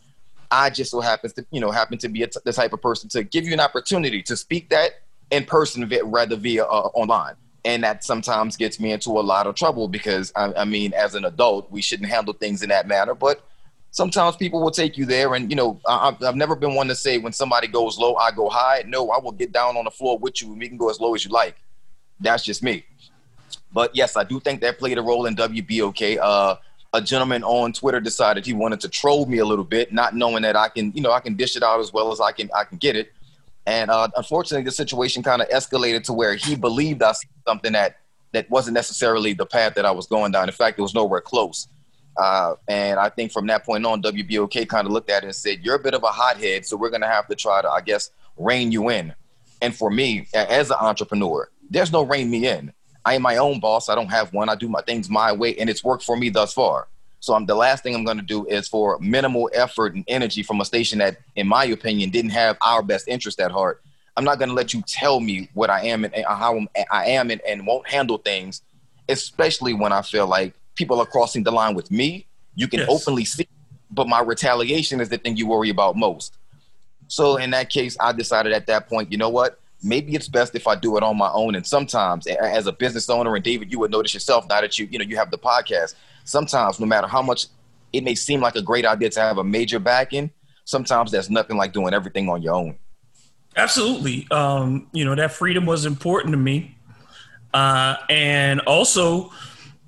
I 0.52 0.70
just 0.70 0.92
so 0.92 1.02
happens 1.02 1.34
to, 1.34 1.46
you 1.52 1.60
know, 1.62 1.72
happen 1.72 1.98
to 1.98 2.10
be 2.10 2.26
the 2.44 2.54
type 2.54 2.74
of 2.74 2.82
person 2.82 3.10
to 3.10 3.24
give 3.24 3.46
you 3.46 3.54
an 3.54 3.60
opportunity 3.60 4.22
to 4.24 4.38
speak 4.38 4.70
that 4.70 4.92
in 5.32 5.46
person 5.46 5.92
rather 6.04 6.36
via 6.36 6.66
uh, 6.66 6.90
online. 6.94 7.36
And 7.66 7.84
that 7.84 8.04
sometimes 8.04 8.56
gets 8.56 8.80
me 8.80 8.92
into 8.92 9.10
a 9.10 9.22
lot 9.22 9.48
of 9.48 9.56
trouble 9.56 9.88
because 9.88 10.32
I, 10.36 10.54
I, 10.54 10.66
mean, 10.66 10.94
as 10.94 11.16
an 11.16 11.26
adult, 11.26 11.70
we 11.72 11.82
shouldn't 11.82 12.10
handle 12.10 12.34
things 12.34 12.62
in 12.62 12.70
that 12.70 12.88
manner. 12.88 13.16
But 13.16 13.44
sometimes 13.90 14.36
people 14.36 14.62
will 14.62 14.72
take 14.72 14.98
you 14.98 15.06
there. 15.06 15.34
And, 15.34 15.50
you 15.50 15.56
know, 15.56 15.82
I, 15.88 16.16
I've 16.22 16.36
never 16.36 16.56
been 16.56 16.76
one 16.76 16.88
to 16.90 16.96
say 16.96 17.18
when 17.18 17.34
somebody 17.34 17.68
goes 17.68 17.98
low, 17.98 18.16
I 18.16 18.32
go 18.32 18.50
high. 18.50 18.84
No, 18.86 19.10
I 19.10 19.20
will 19.20 19.32
get 19.32 19.52
down 19.52 19.78
on 19.78 19.86
the 19.86 19.92
floor 19.92 20.18
with 20.20 20.42
you 20.42 20.50
and 20.52 20.60
we 20.60 20.70
can 20.70 20.78
go 20.78 20.90
as 20.90 21.00
low 21.00 21.16
as 21.16 21.26
you 21.26 21.32
like. 21.32 21.56
That's 22.20 22.44
just 22.44 22.62
me. 22.62 22.86
But 23.74 23.96
yes, 23.96 24.16
I 24.16 24.24
do 24.24 24.40
think 24.40 24.62
that 24.62 24.78
played 24.78 24.98
a 24.98 25.02
role 25.02 25.26
in 25.26 25.36
WBOK. 25.36 26.20
Uh, 26.22 26.56
a 26.94 27.02
gentleman 27.02 27.44
on 27.44 27.74
Twitter 27.74 28.00
decided 28.00 28.46
he 28.46 28.54
wanted 28.54 28.80
to 28.82 28.90
troll 28.90 29.26
me 29.26 29.40
a 29.40 29.46
little 29.46 29.66
bit, 29.66 29.92
not 29.92 30.16
knowing 30.16 30.44
that 30.44 30.56
I 30.56 30.70
can, 30.70 30.92
you 30.96 31.02
know, 31.02 31.12
I 31.12 31.20
can 31.20 31.36
dish 31.36 31.58
it 31.58 31.64
out 31.64 31.80
as 31.80 31.92
well 31.92 32.12
as 32.12 32.22
I 32.22 32.32
can, 32.32 32.50
I 32.56 32.64
can 32.64 32.78
get 32.78 32.96
it. 32.96 33.12
And 33.66 33.90
uh, 33.90 34.10
unfortunately, 34.16 34.64
the 34.64 34.72
situation 34.72 35.24
kind 35.24 35.42
of 35.42 35.50
escalated 35.50 36.04
to 36.04 36.14
where 36.14 36.36
he 36.36 36.56
believed 36.56 37.02
I 37.02 37.14
said 37.14 37.30
something 37.48 37.74
that 37.74 37.98
that 38.32 38.50
wasn't 38.50 38.74
necessarily 38.74 39.34
the 39.34 39.46
path 39.46 39.76
that 39.76 39.86
I 39.86 39.92
was 39.92 40.08
going 40.08 40.32
down. 40.34 40.50
In 40.50 40.54
fact, 40.54 40.78
it 40.78 40.82
was 40.82 40.94
nowhere 40.94 41.22
close. 41.22 41.68
Uh, 42.18 42.56
and 42.68 43.00
I 43.00 43.10
think 43.10 43.32
from 43.32 43.48
that 43.48 43.66
point 43.66 43.86
on, 43.86 44.02
WBOK 44.02 44.68
kind 44.68 44.86
of 44.86 44.94
looked 44.94 45.10
at 45.10 45.24
it 45.24 45.28
and 45.28 45.36
said, 45.36 45.60
"You're 45.64 45.76
a 45.76 45.80
bit 45.80 45.94
of 45.94 46.04
a 46.04 46.08
hothead, 46.08 46.66
so 46.66 46.78
we're 46.78 46.90
going 46.90 47.02
to 47.02 47.08
have 47.08 47.28
to 47.28 47.36
try 47.36 47.62
to, 47.62 47.70
I 47.70 47.82
guess, 47.82 48.12
rein 48.38 48.72
you 48.72 48.90
in." 48.90 49.14
And 49.62 49.76
for 49.76 49.90
me, 49.90 50.28
as 50.34 50.70
an 50.70 50.78
entrepreneur, 50.80 51.50
there's 51.70 51.92
no 51.92 52.04
rein 52.04 52.30
me 52.30 52.48
in. 52.48 52.72
I 53.04 53.16
am 53.16 53.22
my 53.22 53.38
own 53.38 53.60
boss. 53.60 53.90
I 53.90 53.96
don't 53.96 54.10
have 54.10 54.34
one. 54.34 54.50
I 54.50 54.56
do 54.56 54.68
my 54.68 54.82
things 54.82 55.10
my 55.10 55.32
way, 55.32 55.56
and 55.58 55.70
it's 55.70 55.84
worked 55.84 56.04
for 56.04 56.18
me 56.18 56.30
thus 56.30 56.54
far. 56.54 56.88
So 57.26 57.34
I'm 57.34 57.48
the 57.48 57.56
last 57.56 57.82
thing 57.82 57.96
I'm 57.96 58.04
going 58.04 58.18
to 58.18 58.24
do 58.24 58.46
is 58.46 58.68
for 58.68 59.00
minimal 59.00 59.50
effort 59.52 59.96
and 59.96 60.04
energy 60.08 60.44
from 60.44 60.62
a 60.62 60.66
station 60.66 61.00
that, 61.00 61.18
in 61.36 61.48
my 61.48 61.66
opinion, 61.66 62.12
didn't 62.12 62.30
have 62.30 62.56
our 62.62 62.84
best 62.84 63.08
interest 63.08 63.40
at 63.40 63.50
heart. 63.50 63.82
I'm 64.16 64.24
not 64.24 64.38
going 64.38 64.50
to 64.50 64.54
let 64.54 64.76
you 64.76 64.84
tell 64.84 65.20
me 65.20 65.50
what 65.56 65.72
I 65.72 65.86
am 65.86 66.06
and 66.06 66.14
how 66.28 66.68
I 66.92 67.06
am 67.08 67.32
and, 67.32 67.42
and 67.42 67.66
won't 67.66 67.90
handle 67.90 68.20
things, 68.20 68.62
especially 69.10 69.74
when 69.74 69.92
I 69.92 70.04
feel 70.04 70.28
like 70.28 70.54
people 70.76 71.00
are 71.00 71.06
crossing 71.08 71.42
the 71.42 71.52
line 71.52 71.74
with 71.74 71.90
me. 71.90 72.28
You 72.54 72.68
can 72.68 72.82
yes. 72.82 72.90
openly 72.92 73.26
see 73.26 73.48
but 73.90 74.08
my 74.08 74.22
retaliation 74.22 75.02
is 75.02 75.10
the 75.10 75.18
thing 75.18 75.36
you 75.36 75.48
worry 75.48 75.70
about 75.72 75.96
most. 75.96 76.38
So 77.08 77.38
in 77.38 77.50
that 77.52 77.72
case, 77.72 77.98
I 78.00 78.12
decided 78.12 78.54
at 78.54 78.68
that 78.68 78.88
point, 78.88 79.12
you 79.12 79.18
know 79.18 79.30
what? 79.30 79.60
Maybe 79.82 80.14
it's 80.14 80.28
best 80.28 80.54
if 80.54 80.68
I 80.68 80.76
do 80.76 80.96
it 80.98 81.02
on 81.02 81.18
my 81.18 81.30
own. 81.32 81.56
And 81.56 81.66
sometimes, 81.66 82.28
as 82.28 82.68
a 82.68 82.72
business 82.72 83.10
owner, 83.10 83.36
and 83.36 83.44
David, 83.44 83.72
you 83.72 83.80
would 83.80 83.92
notice 83.92 84.14
yourself 84.14 84.48
now 84.48 84.62
that 84.62 84.78
you 84.78 84.88
you 84.92 85.00
know 85.00 85.06
you 85.06 85.16
have 85.16 85.32
the 85.32 85.38
podcast. 85.38 85.96
Sometimes, 86.26 86.80
no 86.80 86.86
matter 86.86 87.08
how 87.08 87.22
much 87.22 87.48
it 87.94 88.04
may 88.04 88.16
seem 88.16 88.42
like 88.42 88.56
a 88.56 88.62
great 88.62 88.86
idea 88.86 89.10
to 89.12 89.20
have 89.22 89.38
a 89.38 89.44
major 89.44 89.80
backing, 89.80 90.32
sometimes 90.66 91.12
that's 91.12 91.30
nothing 91.30 91.56
like 91.56 91.72
doing 91.72 91.94
everything 91.94 92.28
on 92.28 92.42
your 92.42 92.56
own. 92.56 92.76
Absolutely. 93.56 94.28
Um, 94.32 94.88
you 94.92 95.06
know, 95.06 95.16
that 95.16 95.32
freedom 95.32 95.66
was 95.66 95.86
important 95.86 96.34
to 96.34 96.38
me. 96.38 96.76
Uh, 97.54 97.96
and 98.10 98.60
also, 98.62 99.32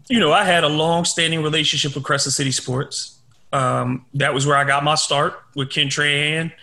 you 0.10 0.22
know, 0.22 0.32
I 0.32 0.46
had 0.46 0.63
a 0.63 0.70
long 0.70 1.03
standing 1.03 1.44
relationship 1.44 1.96
with 1.96 2.06
Crescent 2.06 2.34
City 2.34 2.51
Sports. 2.51 3.20
Um, 3.51 4.06
that 4.13 4.34
was 4.34 4.46
where 4.46 4.56
I 4.56 4.63
got 4.63 4.84
my 4.84 4.96
start 4.96 5.34
with 5.56 5.70
Ken 5.70 5.88
Trahan. 5.88 6.53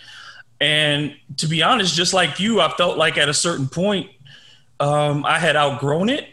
And 0.60 1.14
to 1.38 1.46
be 1.46 1.62
honest, 1.62 1.94
just 1.94 2.14
like 2.14 2.40
you, 2.40 2.60
I 2.60 2.70
felt 2.70 2.96
like 2.96 3.18
at 3.18 3.28
a 3.28 3.34
certain 3.34 3.68
point, 3.68 4.08
um, 4.80 5.26
I 5.26 5.38
had 5.38 5.56
outgrown 5.56 6.08
it. 6.08 6.28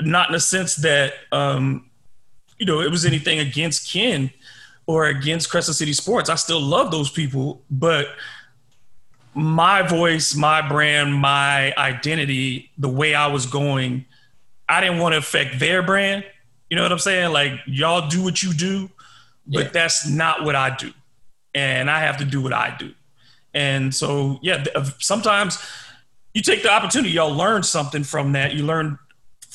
Not 0.00 0.28
in 0.28 0.32
the 0.32 0.40
sense 0.40 0.74
that, 0.76 1.12
um, 1.30 1.88
you 2.64 2.72
know, 2.72 2.80
it 2.80 2.90
was 2.90 3.04
anything 3.04 3.40
against 3.40 3.92
Ken 3.92 4.30
or 4.86 5.04
against 5.04 5.50
Crescent 5.50 5.76
City 5.76 5.92
Sports. 5.92 6.30
I 6.30 6.34
still 6.36 6.62
love 6.62 6.90
those 6.90 7.10
people, 7.10 7.60
but 7.70 8.06
my 9.34 9.82
voice, 9.82 10.34
my 10.34 10.66
brand, 10.66 11.14
my 11.14 11.74
identity, 11.76 12.70
the 12.78 12.88
way 12.88 13.14
I 13.14 13.26
was 13.26 13.44
going, 13.44 14.06
I 14.66 14.80
didn't 14.80 14.98
want 14.98 15.12
to 15.12 15.18
affect 15.18 15.58
their 15.58 15.82
brand. 15.82 16.24
You 16.70 16.76
know 16.78 16.82
what 16.84 16.92
I'm 16.92 16.98
saying? 16.98 17.34
Like 17.34 17.52
y'all 17.66 18.08
do 18.08 18.24
what 18.24 18.42
you 18.42 18.54
do, 18.54 18.88
but 19.46 19.64
yeah. 19.64 19.70
that's 19.70 20.08
not 20.08 20.42
what 20.42 20.56
I 20.56 20.74
do. 20.74 20.90
And 21.54 21.90
I 21.90 22.00
have 22.00 22.16
to 22.16 22.24
do 22.24 22.40
what 22.40 22.54
I 22.54 22.74
do. 22.78 22.94
And 23.52 23.94
so, 23.94 24.38
yeah, 24.40 24.64
sometimes 25.00 25.58
you 26.32 26.40
take 26.40 26.62
the 26.62 26.72
opportunity, 26.72 27.10
y'all 27.10 27.34
learn 27.34 27.62
something 27.62 28.04
from 28.04 28.32
that. 28.32 28.54
You 28.54 28.64
learn 28.64 28.98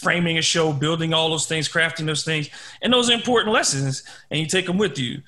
framing 0.01 0.37
a 0.37 0.41
show, 0.41 0.71
building 0.71 1.13
all 1.13 1.29
those 1.29 1.45
things, 1.45 1.67
crafting 1.67 2.05
those 2.05 2.23
things, 2.23 2.49
and 2.81 2.91
those 2.93 3.09
are 3.09 3.13
important 3.13 3.53
lessons, 3.53 4.03
and 4.31 4.39
you 4.39 4.45
take 4.45 4.65
them 4.65 4.77
with 4.77 4.97
you. 4.97 5.21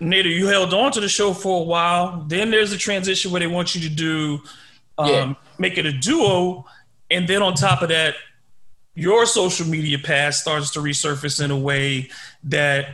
Nader, 0.00 0.24
you 0.24 0.48
held 0.48 0.74
on 0.74 0.90
to 0.92 1.00
the 1.00 1.08
show 1.08 1.32
for 1.32 1.60
a 1.60 1.64
while. 1.64 2.24
Then 2.26 2.50
there's 2.50 2.72
a 2.72 2.78
transition 2.78 3.30
where 3.30 3.40
they 3.40 3.46
want 3.46 3.74
you 3.74 3.80
to 3.82 3.88
do 3.88 4.42
um, 4.98 5.08
yeah. 5.08 5.34
make 5.58 5.78
it 5.78 5.86
a 5.86 5.92
duo, 5.92 6.66
and 7.10 7.28
then 7.28 7.42
on 7.42 7.54
top 7.54 7.82
of 7.82 7.88
that, 7.88 8.14
your 8.94 9.24
social 9.26 9.66
media 9.66 9.98
past 9.98 10.40
starts 10.42 10.70
to 10.72 10.80
resurface 10.80 11.42
in 11.42 11.50
a 11.50 11.58
way 11.58 12.10
that 12.44 12.88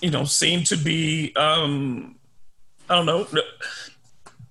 you 0.00 0.10
know 0.10 0.24
seem 0.24 0.64
to 0.64 0.76
be 0.76 1.34
um, 1.36 2.16
I 2.88 2.96
don't 2.96 3.06
know. 3.06 3.26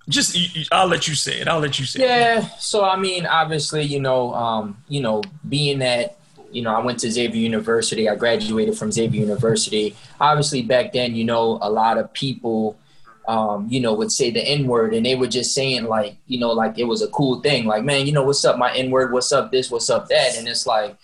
Just 0.08 0.36
I'll 0.70 0.86
let 0.86 1.08
you 1.08 1.14
say 1.14 1.40
it. 1.40 1.48
I'll 1.48 1.60
let 1.60 1.78
you 1.78 1.86
say 1.86 2.00
yeah, 2.00 2.38
it. 2.38 2.42
Yeah. 2.42 2.48
So 2.58 2.84
I 2.84 2.96
mean, 2.96 3.26
obviously, 3.26 3.82
you 3.82 4.00
know, 4.00 4.34
um, 4.34 4.76
you 4.88 5.00
know, 5.00 5.22
being 5.48 5.78
that 5.78 6.18
you 6.54 6.62
know, 6.62 6.74
I 6.74 6.80
went 6.80 7.00
to 7.00 7.10
Xavier 7.10 7.40
University. 7.40 8.08
I 8.08 8.14
graduated 8.14 8.78
from 8.78 8.92
Xavier 8.92 9.20
University. 9.20 9.96
Obviously, 10.20 10.62
back 10.62 10.92
then, 10.92 11.14
you 11.14 11.24
know, 11.24 11.58
a 11.60 11.68
lot 11.68 11.98
of 11.98 12.12
people, 12.12 12.78
um, 13.26 13.66
you 13.68 13.80
know, 13.80 13.92
would 13.94 14.12
say 14.12 14.30
the 14.30 14.40
N 14.40 14.68
word, 14.68 14.94
and 14.94 15.04
they 15.04 15.16
were 15.16 15.26
just 15.26 15.52
saying 15.52 15.84
like, 15.84 16.16
you 16.26 16.38
know, 16.38 16.52
like 16.52 16.78
it 16.78 16.84
was 16.84 17.02
a 17.02 17.08
cool 17.08 17.40
thing. 17.40 17.66
Like, 17.66 17.82
man, 17.84 18.06
you 18.06 18.12
know, 18.12 18.22
what's 18.22 18.44
up, 18.44 18.56
my 18.56 18.72
N 18.74 18.90
word? 18.90 19.12
What's 19.12 19.32
up, 19.32 19.50
this? 19.50 19.70
What's 19.70 19.90
up, 19.90 20.08
that? 20.08 20.36
And 20.38 20.46
it's 20.46 20.66
like, 20.66 20.96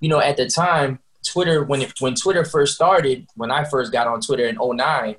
you 0.00 0.08
know, 0.08 0.20
at 0.20 0.36
the 0.36 0.48
time, 0.48 1.00
Twitter 1.26 1.64
when 1.64 1.82
it, 1.82 2.00
when 2.00 2.14
Twitter 2.14 2.44
first 2.44 2.76
started, 2.76 3.26
when 3.34 3.50
I 3.50 3.64
first 3.64 3.90
got 3.90 4.06
on 4.06 4.20
Twitter 4.20 4.46
in 4.46 4.56
09, 4.60 5.16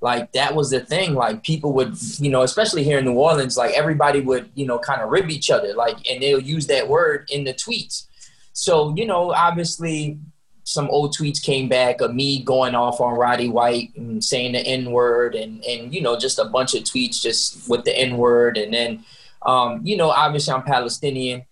like 0.00 0.32
that 0.32 0.54
was 0.54 0.70
the 0.70 0.80
thing. 0.80 1.14
Like 1.14 1.42
people 1.42 1.72
would, 1.72 1.96
you 2.18 2.30
know, 2.30 2.42
especially 2.42 2.84
here 2.84 2.98
in 2.98 3.04
New 3.04 3.14
Orleans, 3.14 3.56
like 3.56 3.74
everybody 3.74 4.20
would, 4.20 4.50
you 4.54 4.66
know, 4.66 4.78
kind 4.78 5.02
of 5.02 5.10
rib 5.10 5.30
each 5.30 5.50
other, 5.50 5.74
like, 5.74 5.96
and 6.08 6.22
they'll 6.22 6.40
use 6.40 6.66
that 6.68 6.88
word 6.88 7.28
in 7.30 7.44
the 7.44 7.52
tweets. 7.52 8.06
So, 8.52 8.94
you 8.96 9.06
know, 9.06 9.32
obviously 9.32 10.18
some 10.62 10.88
old 10.90 11.16
tweets 11.16 11.42
came 11.42 11.68
back 11.68 12.00
of 12.00 12.14
me 12.14 12.42
going 12.42 12.74
off 12.74 13.00
on 13.00 13.18
Roddy 13.18 13.48
White 13.48 13.96
and 13.96 14.22
saying 14.22 14.52
the 14.52 14.60
N 14.60 14.92
word 14.92 15.34
and, 15.34 15.64
and, 15.64 15.94
you 15.94 16.02
know, 16.02 16.18
just 16.18 16.38
a 16.38 16.44
bunch 16.44 16.74
of 16.74 16.84
tweets 16.84 17.20
just 17.20 17.68
with 17.68 17.84
the 17.84 17.98
N 17.98 18.18
word. 18.18 18.56
And 18.56 18.72
then, 18.72 19.04
um, 19.42 19.80
you 19.82 19.96
know, 19.96 20.10
obviously 20.10 20.52
I'm 20.52 20.62
Palestinian 20.62 21.44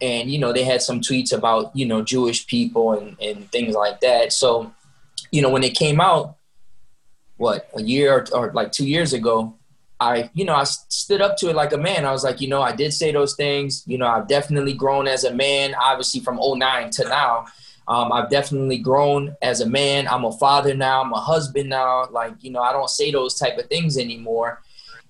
and, 0.00 0.30
you 0.30 0.38
know, 0.38 0.52
they 0.52 0.64
had 0.64 0.82
some 0.82 1.00
tweets 1.00 1.32
about, 1.32 1.74
you 1.74 1.86
know, 1.86 2.02
Jewish 2.02 2.46
people 2.46 2.92
and, 2.92 3.16
and 3.20 3.50
things 3.50 3.74
like 3.74 4.00
that. 4.00 4.32
So, 4.32 4.72
you 5.30 5.40
know, 5.42 5.50
when 5.50 5.64
it 5.64 5.74
came 5.74 6.00
out, 6.00 6.36
what, 7.42 7.68
a 7.74 7.82
year 7.82 8.14
or, 8.14 8.26
or 8.32 8.52
like 8.52 8.70
two 8.70 8.86
years 8.86 9.12
ago, 9.12 9.54
I, 9.98 10.30
you 10.32 10.44
know, 10.44 10.54
I 10.54 10.62
stood 10.62 11.20
up 11.20 11.36
to 11.38 11.50
it 11.50 11.56
like 11.56 11.72
a 11.72 11.78
man. 11.78 12.04
I 12.04 12.12
was 12.12 12.22
like, 12.22 12.40
you 12.40 12.46
know, 12.46 12.62
I 12.62 12.70
did 12.70 12.92
say 12.92 13.10
those 13.10 13.34
things. 13.34 13.82
You 13.84 13.98
know, 13.98 14.06
I've 14.06 14.28
definitely 14.28 14.74
grown 14.74 15.08
as 15.08 15.24
a 15.24 15.34
man, 15.34 15.74
obviously 15.74 16.20
from 16.20 16.38
09 16.40 16.90
to 16.90 17.08
now. 17.08 17.46
Um, 17.88 18.12
I've 18.12 18.30
definitely 18.30 18.78
grown 18.78 19.36
as 19.42 19.60
a 19.60 19.68
man. 19.68 20.06
I'm 20.06 20.24
a 20.24 20.30
father 20.30 20.72
now. 20.74 21.02
I'm 21.02 21.12
a 21.12 21.20
husband 21.20 21.68
now. 21.68 22.08
Like, 22.10 22.34
you 22.40 22.50
know, 22.50 22.62
I 22.62 22.72
don't 22.72 22.88
say 22.88 23.10
those 23.10 23.34
type 23.34 23.58
of 23.58 23.66
things 23.66 23.98
anymore. 23.98 24.62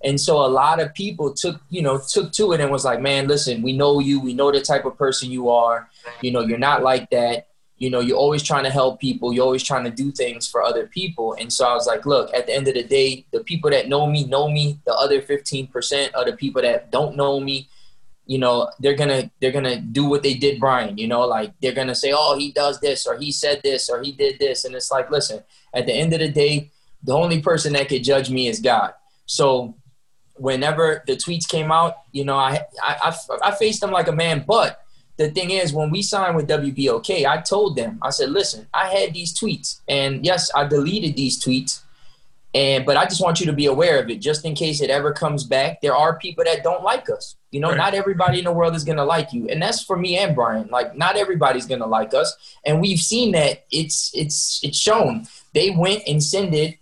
And 0.03 0.19
so 0.19 0.37
a 0.37 0.49
lot 0.49 0.81
of 0.81 0.91
people 0.95 1.33
took, 1.33 1.61
you 1.69 1.83
know, 1.83 1.99
took 1.99 2.31
to 2.33 2.53
it 2.53 2.61
and 2.61 2.71
was 2.71 2.83
like, 2.83 2.99
man, 2.99 3.27
listen, 3.27 3.61
we 3.61 3.77
know 3.77 3.99
you. 3.99 4.19
We 4.19 4.33
know 4.33 4.51
the 4.51 4.61
type 4.61 4.85
of 4.85 4.97
person 4.97 5.29
you 5.29 5.49
are. 5.49 5.87
You 6.21 6.31
know, 6.31 6.41
you're 6.41 6.57
not 6.57 6.81
like 6.81 7.11
that 7.11 7.47
you 7.83 7.89
know 7.89 7.99
you're 7.99 8.23
always 8.25 8.41
trying 8.41 8.63
to 8.63 8.69
help 8.69 9.01
people 9.01 9.33
you're 9.33 9.43
always 9.43 9.61
trying 9.61 9.83
to 9.83 9.91
do 9.91 10.09
things 10.09 10.47
for 10.47 10.63
other 10.63 10.87
people. 10.87 11.35
And 11.39 11.51
so 11.51 11.67
i 11.67 11.73
was 11.73 11.85
like 11.85 12.05
look 12.05 12.33
at 12.33 12.47
the 12.47 12.55
end 12.55 12.67
of 12.69 12.75
the 12.75 12.83
day 12.83 13.25
the 13.31 13.41
people 13.43 13.69
that 13.71 13.89
know 13.89 14.07
me 14.07 14.23
know 14.23 14.47
me. 14.47 14.79
The 14.85 14.93
other 14.93 15.21
15% 15.21 16.11
of 16.11 16.25
the 16.25 16.33
people 16.33 16.61
that 16.61 16.91
don't 16.91 17.17
know 17.17 17.41
me. 17.41 17.67
You 18.25 18.37
know 18.37 18.69
they're 18.79 18.95
gonna 18.95 19.29
they're 19.41 19.51
gonna 19.51 19.81
do 19.81 20.05
what 20.05 20.23
they 20.23 20.33
did 20.33 20.57
brian 20.57 20.97
you 20.97 21.09
know 21.09 21.27
like 21.27 21.51
they're 21.61 21.79
gonna 21.79 21.99
say 22.03 22.13
oh 22.15 22.37
he 22.37 22.53
does 22.53 22.79
this 22.79 23.05
or 23.05 23.17
he 23.17 23.33
said 23.33 23.59
this 23.65 23.89
or 23.89 24.01
he 24.01 24.13
did 24.13 24.39
this. 24.39 24.63
And 24.63 24.73
it's 24.75 24.89
like 24.89 25.11
listen 25.11 25.43
at 25.73 25.85
the 25.85 25.93
end 25.93 26.13
of 26.13 26.19
the 26.19 26.31
day 26.31 26.71
the 27.03 27.13
only 27.13 27.41
person 27.41 27.73
that 27.73 27.89
could 27.89 28.03
judge 28.05 28.29
me 28.29 28.47
is 28.47 28.61
god. 28.61 28.93
So 29.25 29.75
whenever 30.35 31.03
the 31.05 31.17
tweets 31.17 31.47
came 31.47 31.69
out 31.71 31.95
you 32.11 32.23
know 32.25 32.37
i 32.37 32.61
i, 32.81 32.93
I, 33.09 33.49
I 33.49 33.51
faced 33.51 33.81
them 33.81 33.91
like 33.91 34.07
a 34.07 34.17
man 34.23 34.43
but 34.47 34.82
the 35.17 35.29
thing 35.29 35.51
is, 35.51 35.73
when 35.73 35.91
we 35.91 36.01
signed 36.01 36.35
with 36.35 36.47
WBOK, 36.47 37.25
I 37.25 37.41
told 37.41 37.75
them, 37.75 37.99
I 38.01 38.09
said, 38.09 38.31
listen, 38.31 38.67
I 38.73 38.87
had 38.87 39.13
these 39.13 39.37
tweets, 39.37 39.81
and 39.87 40.25
yes, 40.25 40.49
I 40.55 40.65
deleted 40.65 41.15
these 41.15 41.43
tweets, 41.43 41.81
and 42.55 42.85
but 42.85 42.97
I 42.97 43.05
just 43.05 43.21
want 43.21 43.39
you 43.39 43.45
to 43.45 43.53
be 43.53 43.67
aware 43.67 44.01
of 44.01 44.09
it, 44.09 44.17
just 44.17 44.43
in 44.43 44.55
case 44.55 44.81
it 44.81 44.89
ever 44.89 45.11
comes 45.11 45.43
back. 45.43 45.81
There 45.81 45.95
are 45.95 46.17
people 46.17 46.43
that 46.45 46.63
don't 46.63 46.83
like 46.83 47.09
us. 47.09 47.35
You 47.51 47.59
know, 47.59 47.69
right. 47.69 47.77
not 47.77 47.93
everybody 47.93 48.39
in 48.39 48.45
the 48.45 48.51
world 48.51 48.75
is 48.75 48.83
gonna 48.83 49.05
like 49.05 49.33
you, 49.33 49.47
and 49.49 49.61
that's 49.61 49.83
for 49.83 49.97
me 49.97 50.17
and 50.17 50.35
Brian. 50.35 50.67
Like, 50.69 50.95
not 50.97 51.15
everybody's 51.15 51.67
gonna 51.67 51.87
like 51.87 52.13
us, 52.15 52.35
and 52.65 52.81
we've 52.81 52.99
seen 52.99 53.33
that. 53.33 53.65
It's 53.71 54.11
it's 54.15 54.61
it's 54.63 54.77
shown. 54.77 55.27
They 55.53 55.69
went 55.69 56.03
and 56.07 56.23
sended, 56.23 56.77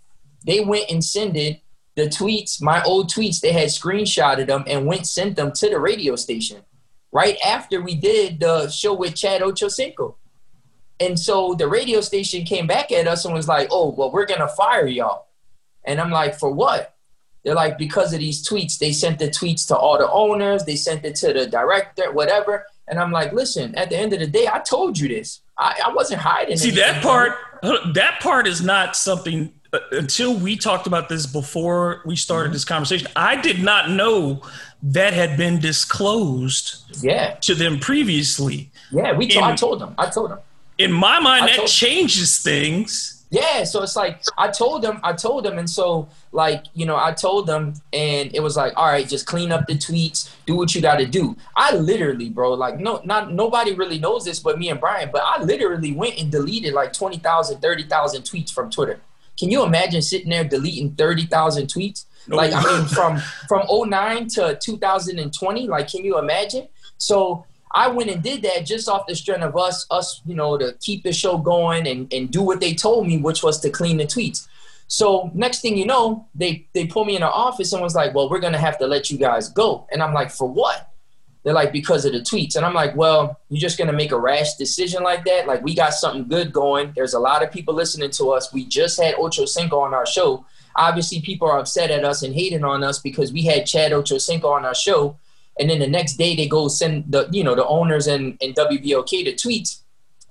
they 0.46 0.60
went 0.60 0.90
and 0.90 1.04
sended 1.04 1.60
the 1.96 2.06
tweets, 2.06 2.62
my 2.62 2.82
old 2.84 3.10
tweets. 3.10 3.40
They 3.40 3.52
had 3.52 3.68
screenshotted 3.68 4.46
them 4.46 4.64
and 4.66 4.86
went 4.86 5.06
sent 5.06 5.36
them 5.36 5.52
to 5.52 5.68
the 5.68 5.78
radio 5.78 6.16
station 6.16 6.62
right 7.12 7.36
after 7.46 7.80
we 7.80 7.94
did 7.94 8.40
the 8.40 8.68
show 8.70 8.94
with 8.94 9.14
Chad 9.14 9.42
Ochocinco. 9.42 10.16
And 10.98 11.18
so 11.18 11.54
the 11.54 11.68
radio 11.68 12.00
station 12.00 12.44
came 12.44 12.66
back 12.66 12.90
at 12.90 13.06
us 13.06 13.24
and 13.24 13.34
was 13.34 13.48
like, 13.48 13.68
oh, 13.70 13.90
well, 13.90 14.10
we're 14.10 14.26
going 14.26 14.40
to 14.40 14.48
fire 14.48 14.86
y'all. 14.86 15.28
And 15.84 16.00
I'm 16.00 16.10
like, 16.10 16.38
for 16.38 16.50
what? 16.50 16.94
They're 17.44 17.54
like, 17.54 17.76
because 17.76 18.12
of 18.12 18.20
these 18.20 18.46
tweets. 18.46 18.78
They 18.78 18.92
sent 18.92 19.18
the 19.18 19.28
tweets 19.28 19.66
to 19.68 19.76
all 19.76 19.98
the 19.98 20.10
owners, 20.10 20.64
they 20.64 20.76
sent 20.76 21.04
it 21.04 21.16
to 21.16 21.32
the 21.32 21.46
director, 21.46 22.12
whatever. 22.12 22.66
And 22.88 22.98
I'm 22.98 23.10
like, 23.10 23.32
listen, 23.32 23.74
at 23.74 23.90
the 23.90 23.96
end 23.96 24.12
of 24.12 24.20
the 24.20 24.26
day, 24.26 24.48
I 24.52 24.60
told 24.60 24.98
you 24.98 25.08
this. 25.08 25.40
I, 25.58 25.80
I 25.86 25.92
wasn't 25.92 26.20
hiding. 26.20 26.56
See, 26.56 26.68
anything. 26.68 26.84
that 26.84 27.02
part, 27.02 27.32
that 27.94 28.20
part 28.20 28.46
is 28.46 28.62
not 28.62 28.96
something 28.96 29.52
uh, 29.72 29.80
until 29.92 30.38
we 30.38 30.56
talked 30.56 30.86
about 30.86 31.08
this 31.08 31.26
before 31.26 32.02
we 32.06 32.14
started 32.14 32.48
mm-hmm. 32.48 32.52
this 32.54 32.64
conversation. 32.64 33.08
I 33.16 33.40
did 33.40 33.60
not 33.62 33.90
know 33.90 34.42
that 34.82 35.12
had 35.12 35.36
been 35.36 35.60
disclosed 35.60 36.84
yeah. 37.02 37.34
to 37.42 37.54
them 37.54 37.78
previously. 37.78 38.70
Yeah, 38.90 39.12
we. 39.12 39.28
T- 39.28 39.38
in, 39.38 39.44
I 39.44 39.54
told 39.54 39.80
them. 39.80 39.94
I 39.96 40.08
told 40.10 40.30
them. 40.30 40.40
In 40.78 40.92
my 40.92 41.20
mind, 41.20 41.44
I 41.44 41.56
that 41.56 41.66
changes 41.66 42.38
things. 42.40 43.24
Yeah, 43.30 43.64
so 43.64 43.82
it's 43.82 43.96
like 43.96 44.22
I 44.36 44.48
told 44.48 44.82
them. 44.82 45.00
I 45.02 45.14
told 45.14 45.44
them, 45.44 45.56
and 45.56 45.70
so 45.70 46.08
like 46.32 46.66
you 46.74 46.84
know, 46.84 46.96
I 46.96 47.12
told 47.12 47.46
them, 47.46 47.74
and 47.92 48.34
it 48.34 48.42
was 48.42 48.56
like, 48.56 48.74
all 48.76 48.86
right, 48.86 49.08
just 49.08 49.26
clean 49.26 49.52
up 49.52 49.66
the 49.66 49.74
tweets, 49.74 50.30
do 50.44 50.56
what 50.56 50.74
you 50.74 50.82
got 50.82 50.96
to 50.96 51.06
do. 51.06 51.34
I 51.56 51.74
literally, 51.74 52.28
bro, 52.28 52.52
like 52.52 52.78
no, 52.78 53.00
not 53.04 53.32
nobody 53.32 53.72
really 53.72 53.98
knows 53.98 54.24
this, 54.24 54.38
but 54.38 54.58
me 54.58 54.68
and 54.68 54.78
Brian. 54.78 55.08
But 55.10 55.22
I 55.24 55.42
literally 55.42 55.92
went 55.92 56.18
and 56.18 56.30
deleted 56.30 56.74
like 56.74 56.92
20,000, 56.92 57.60
30,000 57.60 58.22
tweets 58.22 58.52
from 58.52 58.70
Twitter. 58.70 59.00
Can 59.38 59.50
you 59.50 59.64
imagine 59.64 60.02
sitting 60.02 60.28
there 60.28 60.44
deleting 60.44 60.94
thirty 60.94 61.24
thousand 61.24 61.68
tweets? 61.68 62.04
No. 62.28 62.36
Like 62.36 62.52
I 62.52 62.62
mean, 62.64 62.86
from 62.86 63.18
from 63.48 63.66
09 63.68 64.28
to 64.28 64.58
2020, 64.62 65.68
like 65.68 65.88
can 65.88 66.04
you 66.04 66.18
imagine? 66.18 66.68
So 66.98 67.44
I 67.74 67.88
went 67.88 68.10
and 68.10 68.22
did 68.22 68.42
that 68.42 68.66
just 68.66 68.88
off 68.88 69.06
the 69.06 69.14
strength 69.14 69.42
of 69.42 69.56
us, 69.56 69.86
us, 69.90 70.20
you 70.26 70.34
know, 70.34 70.58
to 70.58 70.74
keep 70.80 71.02
the 71.04 71.12
show 71.12 71.38
going 71.38 71.86
and, 71.86 72.12
and 72.12 72.30
do 72.30 72.42
what 72.42 72.60
they 72.60 72.74
told 72.74 73.06
me, 73.06 73.18
which 73.18 73.42
was 73.42 73.60
to 73.60 73.70
clean 73.70 73.96
the 73.96 74.04
tweets. 74.04 74.46
So 74.88 75.30
next 75.32 75.60
thing 75.60 75.78
you 75.78 75.86
know, 75.86 76.26
they 76.34 76.66
they 76.74 76.86
pull 76.86 77.06
me 77.06 77.14
in 77.14 77.22
the 77.22 77.30
office 77.30 77.72
and 77.72 77.80
was 77.80 77.94
like, 77.94 78.14
"Well, 78.14 78.28
we're 78.28 78.40
gonna 78.40 78.58
have 78.58 78.78
to 78.78 78.86
let 78.86 79.10
you 79.10 79.16
guys 79.16 79.48
go." 79.48 79.86
And 79.90 80.02
I'm 80.02 80.12
like, 80.12 80.30
"For 80.30 80.46
what?" 80.46 80.90
They're 81.42 81.54
like, 81.54 81.72
"Because 81.72 82.04
of 82.04 82.12
the 82.12 82.18
tweets." 82.20 82.56
And 82.56 82.66
I'm 82.66 82.74
like, 82.74 82.94
"Well, 82.94 83.40
you're 83.48 83.58
just 83.58 83.78
gonna 83.78 83.94
make 83.94 84.12
a 84.12 84.18
rash 84.18 84.54
decision 84.56 85.02
like 85.02 85.24
that? 85.24 85.46
Like, 85.46 85.62
we 85.62 85.74
got 85.74 85.94
something 85.94 86.28
good 86.28 86.52
going. 86.52 86.92
There's 86.94 87.14
a 87.14 87.18
lot 87.18 87.42
of 87.42 87.50
people 87.50 87.72
listening 87.72 88.10
to 88.10 88.32
us. 88.32 88.52
We 88.52 88.66
just 88.66 89.00
had 89.00 89.14
Ocho 89.14 89.46
Cinco 89.46 89.80
on 89.80 89.94
our 89.94 90.04
show. 90.04 90.44
Obviously, 90.76 91.20
people 91.20 91.48
are 91.48 91.58
upset 91.58 91.90
at 91.90 92.04
us 92.04 92.22
and 92.22 92.34
hating 92.34 92.64
on 92.64 92.82
us 92.82 92.98
because 92.98 93.32
we 93.32 93.42
had 93.42 93.66
Chad 93.66 93.92
Ocho 93.92 94.18
Cinco 94.18 94.48
on 94.48 94.64
our 94.64 94.74
show." 94.74 95.16
and 95.58 95.68
then 95.68 95.78
the 95.78 95.86
next 95.86 96.14
day 96.14 96.34
they 96.34 96.48
go 96.48 96.68
send 96.68 97.04
the 97.08 97.28
you 97.30 97.44
know 97.44 97.54
the 97.54 97.66
owners 97.66 98.06
and, 98.06 98.38
and 98.40 98.54
WBOK 98.54 99.24
the 99.24 99.34
tweets. 99.34 99.80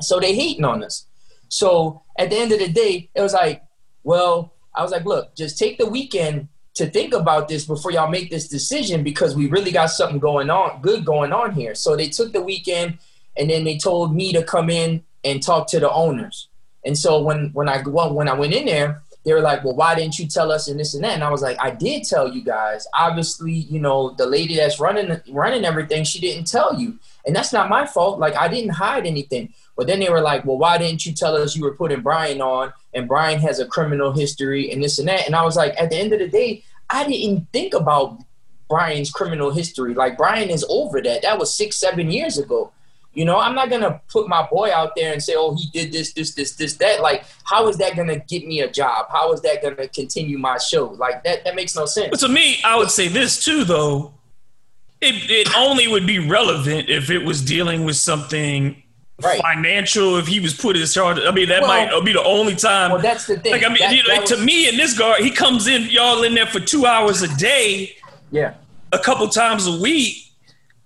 So 0.01 0.19
they 0.19 0.35
hating 0.35 0.65
on 0.65 0.83
us. 0.83 1.05
So 1.49 2.01
at 2.17 2.29
the 2.29 2.37
end 2.37 2.51
of 2.51 2.59
the 2.59 2.69
day, 2.69 3.09
it 3.13 3.21
was 3.21 3.33
like, 3.33 3.63
well, 4.03 4.53
I 4.73 4.81
was 4.81 4.91
like, 4.91 5.05
look, 5.05 5.35
just 5.35 5.59
take 5.59 5.77
the 5.77 5.85
weekend 5.85 6.47
to 6.73 6.89
think 6.89 7.13
about 7.13 7.47
this 7.47 7.65
before 7.65 7.91
y'all 7.91 8.09
make 8.09 8.29
this 8.29 8.47
decision 8.47 9.03
because 9.03 9.35
we 9.35 9.47
really 9.47 9.71
got 9.71 9.87
something 9.87 10.17
going 10.17 10.49
on, 10.49 10.81
good 10.81 11.05
going 11.05 11.33
on 11.33 11.53
here. 11.53 11.75
So 11.75 11.95
they 11.95 12.07
took 12.07 12.31
the 12.31 12.41
weekend 12.41 12.97
and 13.37 13.49
then 13.49 13.63
they 13.63 13.77
told 13.77 14.15
me 14.15 14.31
to 14.33 14.43
come 14.43 14.69
in 14.69 15.03
and 15.23 15.43
talk 15.43 15.67
to 15.67 15.79
the 15.79 15.91
owners. 15.91 16.47
And 16.83 16.97
so 16.97 17.21
when 17.21 17.51
when 17.53 17.69
I 17.69 17.83
when 17.83 18.27
I 18.27 18.33
went 18.33 18.53
in 18.53 18.65
there, 18.65 19.03
they 19.23 19.33
were 19.33 19.41
like, 19.41 19.63
well, 19.63 19.75
why 19.75 19.93
didn't 19.93 20.17
you 20.17 20.27
tell 20.27 20.51
us 20.51 20.67
and 20.67 20.79
this 20.79 20.95
and 20.95 21.03
that? 21.03 21.13
And 21.13 21.23
I 21.23 21.29
was 21.29 21.41
like, 21.41 21.57
I 21.59 21.69
did 21.71 22.03
tell 22.03 22.33
you 22.33 22.43
guys. 22.43 22.87
Obviously, 22.93 23.53
you 23.53 23.79
know, 23.79 24.11
the 24.17 24.25
lady 24.25 24.55
that's 24.55 24.79
running 24.79 25.21
running 25.29 25.63
everything, 25.63 26.03
she 26.03 26.19
didn't 26.19 26.47
tell 26.47 26.79
you. 26.79 26.97
And 27.25 27.35
that's 27.35 27.53
not 27.53 27.69
my 27.69 27.85
fault. 27.85 28.19
Like 28.19 28.35
I 28.35 28.47
didn't 28.47 28.71
hide 28.71 29.05
anything. 29.05 29.53
But 29.77 29.87
then 29.87 29.99
they 29.99 30.09
were 30.09 30.21
like, 30.21 30.43
well, 30.45 30.57
why 30.57 30.77
didn't 30.77 31.05
you 31.05 31.13
tell 31.13 31.35
us 31.35 31.55
you 31.55 31.63
were 31.63 31.75
putting 31.75 32.01
Brian 32.01 32.41
on 32.41 32.73
and 32.93 33.07
Brian 33.07 33.39
has 33.41 33.59
a 33.59 33.67
criminal 33.67 34.11
history 34.11 34.71
and 34.71 34.83
this 34.83 34.97
and 34.97 35.07
that? 35.07 35.27
And 35.27 35.35
I 35.35 35.43
was 35.43 35.55
like, 35.55 35.79
at 35.79 35.91
the 35.91 35.97
end 35.97 36.13
of 36.13 36.19
the 36.19 36.27
day, 36.27 36.63
I 36.89 37.07
didn't 37.07 37.47
think 37.53 37.73
about 37.73 38.19
Brian's 38.69 39.11
criminal 39.11 39.51
history. 39.51 39.93
Like 39.93 40.17
Brian 40.17 40.49
is 40.49 40.65
over 40.67 41.01
that. 41.01 41.21
That 41.21 41.37
was 41.37 41.55
six, 41.55 41.75
seven 41.75 42.09
years 42.09 42.39
ago. 42.39 42.71
You 43.13 43.25
know, 43.25 43.37
I'm 43.37 43.53
not 43.53 43.69
gonna 43.69 44.01
put 44.09 44.29
my 44.29 44.47
boy 44.49 44.71
out 44.73 44.95
there 44.95 45.11
and 45.11 45.21
say, 45.21 45.33
"Oh, 45.35 45.53
he 45.55 45.67
did 45.73 45.91
this, 45.91 46.13
this, 46.13 46.33
this, 46.33 46.55
this, 46.55 46.75
that." 46.75 47.01
Like, 47.01 47.25
how 47.43 47.67
is 47.67 47.77
that 47.77 47.97
gonna 47.97 48.19
get 48.19 48.47
me 48.47 48.61
a 48.61 48.71
job? 48.71 49.07
How 49.09 49.33
is 49.33 49.41
that 49.41 49.61
gonna 49.61 49.87
continue 49.89 50.37
my 50.37 50.57
show? 50.57 50.85
Like 50.85 51.23
that, 51.25 51.43
that 51.43 51.55
makes 51.55 51.75
no 51.75 51.85
sense. 51.85 52.07
But 52.09 52.21
to 52.21 52.29
me, 52.29 52.61
I 52.63 52.77
would 52.77 52.89
say 52.89 53.09
this 53.09 53.43
too, 53.43 53.65
though. 53.65 54.13
It 55.01 55.29
it 55.29 55.57
only 55.57 55.89
would 55.89 56.07
be 56.07 56.19
relevant 56.19 56.89
if 56.89 57.09
it 57.09 57.25
was 57.25 57.41
dealing 57.41 57.83
with 57.83 57.97
something 57.97 58.81
right. 59.21 59.41
financial. 59.41 60.17
If 60.17 60.27
he 60.27 60.39
was 60.39 60.53
put 60.53 60.77
his 60.77 60.93
charge, 60.93 61.19
I 61.19 61.31
mean, 61.31 61.49
that 61.49 61.63
well, 61.63 61.99
might 61.99 62.05
be 62.05 62.13
the 62.13 62.23
only 62.23 62.55
time. 62.55 62.91
Well, 62.91 63.01
that's 63.01 63.27
the 63.27 63.37
thing. 63.39 63.51
Like, 63.51 63.65
I 63.65 63.69
mean, 63.69 63.79
that, 63.79 63.93
you 63.93 64.03
know, 64.07 64.23
to 64.23 64.35
was, 64.35 64.45
me 64.45 64.69
in 64.69 64.77
this 64.77 64.97
guard, 64.97 65.21
he 65.21 65.31
comes 65.31 65.67
in, 65.67 65.89
y'all 65.89 66.23
in 66.23 66.33
there 66.33 66.45
for 66.45 66.61
two 66.61 66.85
hours 66.85 67.23
a 67.23 67.37
day. 67.37 67.95
Yeah. 68.31 68.53
A 68.93 68.99
couple 68.99 69.27
times 69.27 69.67
a 69.67 69.81
week 69.81 70.30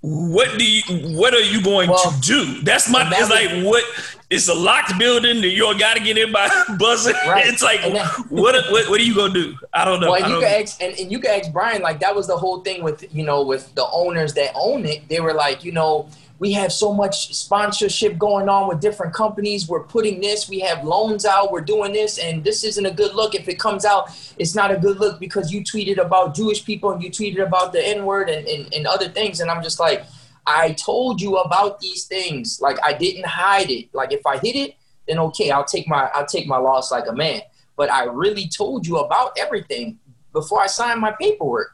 what 0.06 0.60
do 0.60 0.64
you 0.64 0.84
what 1.18 1.34
are 1.34 1.42
you 1.42 1.64
going 1.64 1.90
well, 1.90 2.12
to 2.12 2.22
do? 2.22 2.62
That's 2.62 2.88
my 2.90 3.04
that 3.10 3.22
it's 3.22 3.30
like 3.30 3.66
what 3.66 3.84
it's 4.30 4.48
a 4.48 4.54
locked 4.54 5.00
building 5.00 5.42
that 5.42 5.50
you 5.50 5.66
all 5.66 5.78
got 5.78 5.96
to 5.96 6.04
get 6.04 6.16
in 6.16 6.32
by 6.32 6.48
buzzing. 6.80 7.16
Right. 7.28 7.48
it's 7.48 7.64
like 7.64 7.82
that, 7.82 8.26
what, 8.30 8.54
what 8.72 8.88
what 8.90 9.02
are 9.02 9.04
you 9.04 9.16
gonna 9.16 9.34
do? 9.34 9.58
I 9.74 9.84
don't 9.84 10.00
know. 10.00 10.12
Well, 10.12 10.20
you 10.20 10.40
can 10.40 10.62
ask 10.62 10.80
and, 10.80 10.96
and 11.00 11.12
you 11.12 11.20
can 11.20 11.40
ask 11.40 11.52
brian 11.52 11.82
like 11.82 12.00
that 12.02 12.16
was 12.16 12.28
the 12.28 12.38
whole 12.38 12.62
thing 12.62 12.84
with 12.84 13.04
you 13.16 13.24
know 13.24 13.44
with 13.44 13.74
the 13.74 13.88
owners 13.92 14.36
that 14.36 14.52
own 14.54 14.86
it. 14.86 15.10
They 15.10 15.22
were 15.22 15.34
like 15.34 15.64
you 15.64 15.72
know 15.72 16.08
we 16.40 16.52
have 16.52 16.72
so 16.72 16.94
much 16.94 17.34
sponsorship 17.34 18.18
going 18.18 18.50
on 18.50 18.68
with 18.68 18.82
different 18.82 19.14
companies. 19.14 19.68
We're 19.68 19.84
putting 19.84 20.20
this, 20.20 20.50
we 20.50 20.60
have 20.60 20.84
loans 20.84 21.26
out, 21.26 21.52
we're 21.52 21.62
doing 21.62 21.94
this, 21.94 22.18
and 22.18 22.44
this 22.44 22.64
isn't 22.64 22.86
a 22.86 22.92
good 22.92 23.16
look. 23.16 23.36
If 23.36 23.48
it 23.48 23.58
comes 23.58 23.86
out, 23.86 24.10
it's 24.38 24.54
not 24.54 24.72
a 24.72 24.78
good 24.78 25.00
look 25.00 25.20
because 25.20 25.54
you 25.54 25.62
tweeted 25.62 25.98
about 25.98 26.36
Jewish 26.36 26.66
people 26.66 26.92
and 26.92 27.02
you 27.02 27.10
tweeted 27.10 27.46
about 27.46 27.72
the 27.72 27.86
N 27.86 28.06
word 28.06 28.30
and, 28.30 28.46
and, 28.48 28.74
and 28.74 28.86
other 28.86 29.08
things. 29.08 29.40
And 29.40 29.50
I'm 29.50 29.64
just 29.64 29.80
like, 29.80 30.06
I 30.46 30.74
told 30.74 31.22
you 31.22 31.38
about 31.38 31.80
these 31.80 32.06
things. 32.06 32.60
Like 32.62 32.78
I 32.84 32.94
didn't 32.94 33.26
hide 33.26 33.70
it. 33.70 33.94
Like 33.94 34.12
if 34.12 34.26
I 34.26 34.38
hid 34.38 34.56
it, 34.56 34.76
then 35.08 35.20
okay, 35.20 35.52
I'll 35.52 35.66
take 35.66 35.88
my 35.88 36.10
I'll 36.14 36.26
take 36.26 36.48
my 36.48 36.58
loss 36.58 36.92
like 36.92 37.08
a 37.08 37.14
man. 37.14 37.42
But 37.76 37.92
I 37.92 38.06
really 38.06 38.48
told 38.48 38.86
you 38.86 38.98
about 38.98 39.38
everything 39.38 40.00
before 40.34 40.62
I 40.62 40.68
signed 40.68 41.00
my 41.00 41.12
paperwork. 41.20 41.72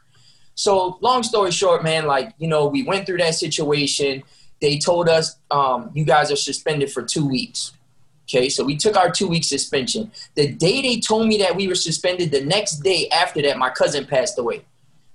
So 0.54 0.98
long 1.00 1.22
story 1.22 1.50
short, 1.50 1.82
man, 1.82 2.06
like, 2.06 2.34
you 2.38 2.48
know, 2.48 2.66
we 2.66 2.82
went 2.82 3.06
through 3.06 3.18
that 3.18 3.34
situation 3.34 4.22
they 4.62 4.78
told 4.78 5.08
us 5.08 5.36
um, 5.50 5.90
you 5.92 6.04
guys 6.04 6.32
are 6.32 6.36
suspended 6.36 6.90
for 6.90 7.02
two 7.02 7.28
weeks. 7.28 7.72
Okay, 8.24 8.48
so 8.48 8.64
we 8.64 8.76
took 8.76 8.96
our 8.96 9.10
two 9.10 9.28
week 9.28 9.44
suspension. 9.44 10.10
The 10.36 10.52
day 10.52 10.80
they 10.80 11.00
told 11.00 11.26
me 11.26 11.36
that 11.38 11.56
we 11.56 11.66
were 11.66 11.74
suspended, 11.74 12.30
the 12.30 12.44
next 12.44 12.76
day 12.76 13.08
after 13.10 13.42
that, 13.42 13.58
my 13.58 13.70
cousin 13.70 14.06
passed 14.06 14.38
away. 14.38 14.64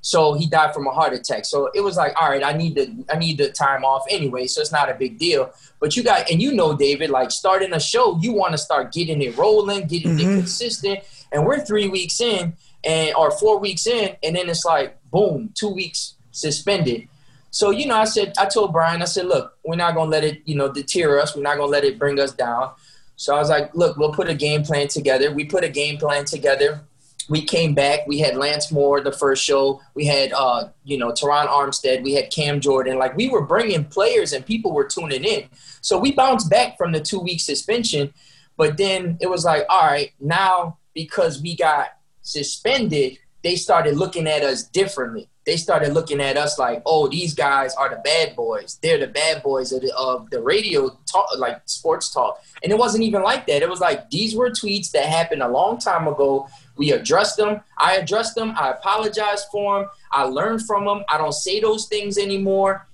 So 0.02 0.34
he 0.34 0.48
died 0.48 0.74
from 0.74 0.86
a 0.86 0.92
heart 0.92 1.14
attack. 1.14 1.46
So 1.46 1.72
it 1.74 1.82
was 1.82 1.96
like, 1.96 2.14
all 2.22 2.30
right, 2.30 2.44
I 2.44 2.54
need 2.54 2.76
the 2.76 3.06
I 3.12 3.18
need 3.18 3.38
the 3.38 3.50
time 3.50 3.86
off 3.86 4.04
anyway, 4.10 4.48
so 4.48 4.62
it's 4.62 4.72
not 4.72 4.90
a 4.90 4.94
big 4.94 5.18
deal. 5.18 5.52
But 5.80 5.96
you 5.96 6.04
got 6.04 6.30
and 6.30 6.42
you 6.42 6.54
know, 6.54 6.76
David, 6.76 7.10
like 7.10 7.32
starting 7.32 7.74
a 7.74 7.80
show, 7.80 8.20
you 8.22 8.34
want 8.34 8.52
to 8.52 8.58
start 8.58 8.92
getting 8.92 9.22
it 9.22 9.38
rolling, 9.38 9.88
getting 9.88 10.18
mm-hmm. 10.18 10.30
it 10.30 10.36
consistent. 10.36 11.00
And 11.32 11.46
we're 11.46 11.60
three 11.60 11.88
weeks 11.88 12.20
in 12.20 12.54
and 12.84 13.16
or 13.16 13.32
four 13.32 13.60
weeks 13.60 13.88
in, 13.88 14.16
and 14.22 14.36
then 14.36 14.50
it's 14.50 14.66
like 14.66 14.98
boom, 15.10 15.52
two 15.56 15.70
weeks 15.70 16.16
suspended. 16.32 17.08
So, 17.52 17.72
you 17.72 17.88
know, 17.88 17.96
I 17.96 18.06
said, 18.06 18.34
I 18.38 18.46
told 18.46 18.74
Brian, 18.74 19.02
I 19.02 19.06
said, 19.06 19.26
look, 19.26 19.58
we're 19.64 19.76
not 19.76 19.96
going 19.96 20.08
to 20.08 20.12
let 20.12 20.24
it, 20.24 20.42
you 20.46 20.56
know, 20.56 20.72
deter 20.72 21.20
us. 21.20 21.36
We're 21.36 21.44
not 21.44 21.58
going 21.58 21.68
to 21.68 21.72
let 21.72 21.84
it 21.84 21.98
bring 21.98 22.20
us 22.20 22.32
down. 22.32 22.72
So 23.16 23.36
I 23.36 23.40
was 23.40 23.50
like, 23.50 23.74
look, 23.74 23.98
we'll 23.98 24.14
put 24.14 24.30
a 24.30 24.36
game 24.36 24.64
plan 24.64 24.88
together. 24.88 25.32
We 25.32 25.46
put 25.46 25.64
a 25.64 25.70
game 25.70 25.98
plan 25.98 26.26
together. 26.26 26.82
We 27.30 27.42
came 27.42 27.74
back. 27.74 28.02
We 28.08 28.20
had 28.20 28.38
Lance 28.38 28.72
Moore 28.72 29.02
the 29.02 29.12
first 29.12 29.44
show. 29.44 29.82
We 29.96 30.06
had, 30.06 30.32
uh, 30.34 30.70
you 30.84 30.98
know, 30.98 31.12
Terron 31.12 31.48
Armstead. 31.48 32.04
We 32.04 32.14
had 32.14 32.32
Cam 32.32 32.62
Jordan. 32.62 32.98
Like 32.98 33.18
we 33.18 33.28
were 33.28 33.46
bringing 33.46 33.86
players 33.86 34.34
and 34.34 34.46
people 34.46 34.72
were 34.72 34.86
tuning 34.86 35.24
in. 35.24 35.46
So 35.82 35.98
we 35.98 36.12
bounced 36.12 36.50
back 36.50 36.78
from 36.78 36.92
the 36.92 37.02
two 37.02 37.20
week 37.20 37.42
suspension. 37.42 38.14
But 38.56 38.78
then 38.78 39.18
it 39.20 39.30
was 39.30 39.46
like, 39.46 39.66
all 39.70 39.86
right, 39.86 40.12
now 40.20 40.78
because 40.94 41.42
we 41.42 41.56
got 41.56 41.90
suspended, 42.22 43.18
they 43.44 43.56
started 43.56 43.98
looking 43.98 44.28
at 44.28 44.44
us 44.44 44.64
differently 44.64 45.30
they 45.48 45.56
started 45.56 45.94
looking 45.94 46.20
at 46.20 46.36
us 46.36 46.60
like, 46.60 46.82
oh, 46.86 47.08
these 47.08 47.34
guys 47.34 47.74
are 47.76 47.90
the 47.90 48.02
bad 48.04 48.36
boys. 48.36 48.78
They're 48.84 49.00
the 49.00 49.08
bad 49.08 49.42
boys 49.42 49.72
of 49.72 49.82
the, 49.82 49.96
of 49.96 50.30
the 50.30 50.42
radio 50.42 50.90
talk, 51.10 51.30
like 51.38 51.62
sports 51.64 52.14
talk. 52.14 52.44
And 52.62 52.72
it 52.72 52.78
wasn't 52.78 53.06
even 53.06 53.24
like 53.24 53.48
that. 53.48 53.62
It 53.62 53.70
was 53.70 53.80
like 53.80 54.10
these 54.10 54.36
were 54.36 54.50
tweets 54.50 54.92
that 54.92 55.06
happened 55.06 55.42
a 55.42 55.48
long 55.48 55.80
time 55.80 56.06
ago. 56.06 56.50
We 56.76 56.92
addressed 56.92 57.38
them. 57.38 57.62
I 57.78 57.96
addressed 57.96 58.36
them. 58.36 58.56
I 58.60 58.72
apologized 58.72 59.46
for 59.50 59.80
them. 59.80 59.90
I 60.12 60.24
learned 60.24 60.64
from 60.64 60.84
them. 60.84 61.06
I 61.10 61.18
don't 61.18 61.34
say 61.34 61.62
those 61.62 61.88
things 61.88 62.18
anymore. 62.18 62.86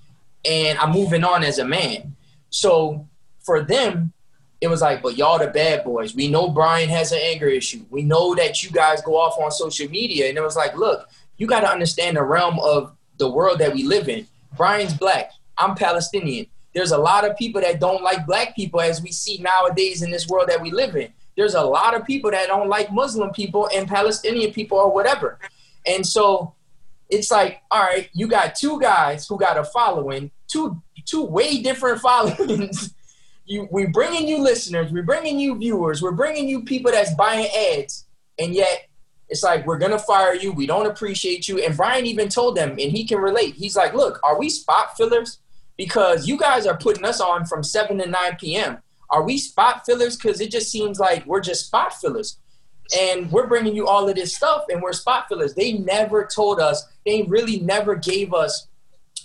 And 0.44 0.78
I'm 0.78 0.92
moving 0.92 1.24
on 1.24 1.42
as 1.42 1.58
a 1.58 1.64
man. 1.64 2.14
So 2.50 3.08
for 3.40 3.62
them, 3.62 4.13
it 4.64 4.70
was 4.70 4.80
like, 4.80 5.02
but 5.02 5.16
y'all 5.16 5.38
the 5.38 5.48
bad 5.48 5.84
boys. 5.84 6.14
We 6.14 6.28
know 6.28 6.48
Brian 6.48 6.88
has 6.88 7.12
an 7.12 7.18
anger 7.22 7.48
issue. 7.48 7.84
We 7.90 8.02
know 8.02 8.34
that 8.34 8.62
you 8.62 8.70
guys 8.70 9.02
go 9.02 9.16
off 9.16 9.38
on 9.38 9.50
social 9.50 9.88
media. 9.88 10.28
And 10.28 10.38
it 10.38 10.42
was 10.42 10.56
like, 10.56 10.76
look, 10.76 11.08
you 11.36 11.46
got 11.46 11.60
to 11.60 11.70
understand 11.70 12.16
the 12.16 12.22
realm 12.22 12.58
of 12.60 12.96
the 13.18 13.28
world 13.28 13.58
that 13.58 13.74
we 13.74 13.82
live 13.84 14.08
in. 14.08 14.26
Brian's 14.56 14.94
black. 14.94 15.32
I'm 15.58 15.74
Palestinian. 15.74 16.46
There's 16.74 16.92
a 16.92 16.98
lot 16.98 17.28
of 17.28 17.36
people 17.36 17.60
that 17.60 17.78
don't 17.78 18.02
like 18.02 18.26
black 18.26 18.56
people, 18.56 18.80
as 18.80 19.02
we 19.02 19.12
see 19.12 19.38
nowadays 19.38 20.02
in 20.02 20.10
this 20.10 20.26
world 20.26 20.48
that 20.48 20.60
we 20.60 20.70
live 20.70 20.96
in. 20.96 21.12
There's 21.36 21.54
a 21.54 21.62
lot 21.62 21.94
of 21.94 22.04
people 22.04 22.30
that 22.30 22.48
don't 22.48 22.68
like 22.68 22.92
Muslim 22.92 23.30
people 23.30 23.68
and 23.74 23.86
Palestinian 23.86 24.52
people 24.52 24.78
or 24.78 24.92
whatever. 24.92 25.38
And 25.86 26.06
so 26.06 26.54
it's 27.10 27.30
like, 27.30 27.62
all 27.70 27.82
right, 27.82 28.08
you 28.12 28.26
got 28.26 28.54
two 28.54 28.80
guys 28.80 29.26
who 29.26 29.38
got 29.38 29.58
a 29.58 29.64
following, 29.64 30.30
two 30.48 30.80
two 31.04 31.24
way 31.24 31.60
different 31.60 32.00
followings. 32.08 32.93
You, 33.46 33.68
we're 33.70 33.90
bringing 33.90 34.26
you 34.26 34.38
listeners, 34.38 34.92
we're 34.92 35.02
bringing 35.02 35.38
you 35.38 35.56
viewers, 35.56 36.00
we're 36.02 36.12
bringing 36.12 36.48
you 36.48 36.64
people 36.64 36.90
that's 36.90 37.14
buying 37.14 37.46
ads, 37.76 38.06
and 38.38 38.54
yet 38.54 38.88
it's 39.28 39.42
like 39.42 39.66
we're 39.66 39.78
gonna 39.78 39.98
fire 39.98 40.34
you. 40.34 40.52
We 40.52 40.66
don't 40.66 40.86
appreciate 40.86 41.48
you. 41.48 41.58
And 41.58 41.76
Brian 41.76 42.06
even 42.06 42.28
told 42.28 42.56
them, 42.56 42.70
and 42.70 42.80
he 42.80 43.06
can 43.06 43.18
relate. 43.18 43.54
He's 43.54 43.76
like, 43.76 43.94
look, 43.94 44.20
are 44.22 44.38
we 44.38 44.50
spot 44.50 44.96
fillers? 44.96 45.38
Because 45.76 46.28
you 46.28 46.38
guys 46.38 46.66
are 46.66 46.76
putting 46.76 47.04
us 47.04 47.20
on 47.20 47.46
from 47.46 47.62
seven 47.62 47.98
to 47.98 48.06
nine 48.06 48.36
p.m. 48.38 48.78
Are 49.10 49.22
we 49.22 49.38
spot 49.38 49.84
fillers? 49.84 50.16
Because 50.16 50.40
it 50.40 50.50
just 50.50 50.70
seems 50.70 50.98
like 50.98 51.26
we're 51.26 51.40
just 51.40 51.66
spot 51.66 51.94
fillers, 51.94 52.38
and 52.96 53.30
we're 53.32 53.46
bringing 53.46 53.74
you 53.74 53.86
all 53.86 54.08
of 54.08 54.14
this 54.14 54.36
stuff, 54.36 54.64
and 54.68 54.82
we're 54.82 54.92
spot 54.92 55.26
fillers. 55.28 55.54
They 55.54 55.72
never 55.72 56.26
told 56.26 56.60
us. 56.60 56.86
They 57.04 57.22
really 57.22 57.60
never 57.60 57.96
gave 57.96 58.32
us 58.32 58.68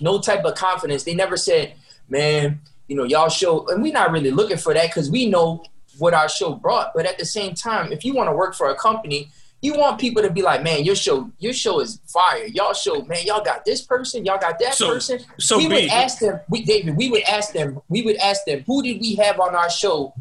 no 0.02 0.20
type 0.20 0.46
of 0.46 0.56
confidence. 0.56 1.04
They 1.04 1.14
never 1.14 1.38
said, 1.38 1.74
man, 2.08 2.62
you 2.90 2.96
know, 2.98 3.06
y'all 3.06 3.30
show, 3.30 3.66
and 3.70 3.82
we're 3.82 3.94
not 3.94 4.12
really 4.12 4.32
looking 4.32 4.58
for 4.58 4.74
that 4.74 4.88
because 4.88 5.10
we 5.10 5.30
know 5.30 5.64
what 5.98 6.14
our 6.14 6.28
show 6.28 6.56
brought. 6.56 6.92
But 6.94 7.06
at 7.06 7.18
the 7.18 7.26
same 7.26 7.54
time, 7.54 7.94
if 7.94 8.04
you 8.04 8.14
want 8.14 8.30
to 8.30 8.36
work 8.36 8.56
for 8.56 8.70
a 8.70 8.76
company 8.76 9.30
You 9.62 9.78
want 9.78 10.00
people 10.00 10.22
to 10.22 10.30
be 10.30 10.42
like, 10.42 10.64
man, 10.64 10.86
your 10.86 10.96
show, 10.96 11.30
your 11.38 11.52
show 11.52 11.82
is 11.82 12.00
fire. 12.08 12.46
Y'all 12.46 12.74
show, 12.74 13.02
man, 13.04 13.26
y'all 13.26 13.44
got 13.44 13.66
this 13.66 13.82
person, 13.82 14.26
y'all 14.26 14.40
got 14.40 14.58
that 14.60 14.74
so, 14.74 14.94
person. 14.94 15.20
So 15.38 15.58
we 15.58 15.68
would 15.68 15.90
ask 15.90 16.20
them, 16.20 16.40
we 16.50 16.64
David, 16.64 16.96
we 16.96 17.10
would 17.10 17.24
ask 17.24 17.52
them, 17.52 17.82
we 17.90 18.02
would 18.02 18.16
ask 18.18 18.46
them, 18.46 18.64
who 18.66 18.82
did 18.82 19.02
we 19.02 19.16
have 19.16 19.40
on 19.40 19.56
our 19.56 19.70
show 19.70 20.14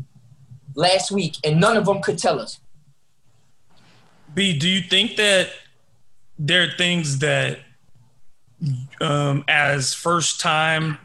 last 0.75 1.13
week, 1.13 1.37
and 1.45 1.61
none 1.61 1.77
of 1.77 1.85
them 1.85 2.03
could 2.03 2.19
tell 2.19 2.41
us. 2.41 2.59
B, 4.35 4.59
do 4.59 4.69
you 4.69 4.81
think 4.81 5.17
that 5.17 5.51
there 6.37 6.65
are 6.65 6.71
things 6.77 7.21
that, 7.21 7.61
um, 9.01 9.45
as 9.47 9.95
first 9.95 10.41
time 10.41 10.99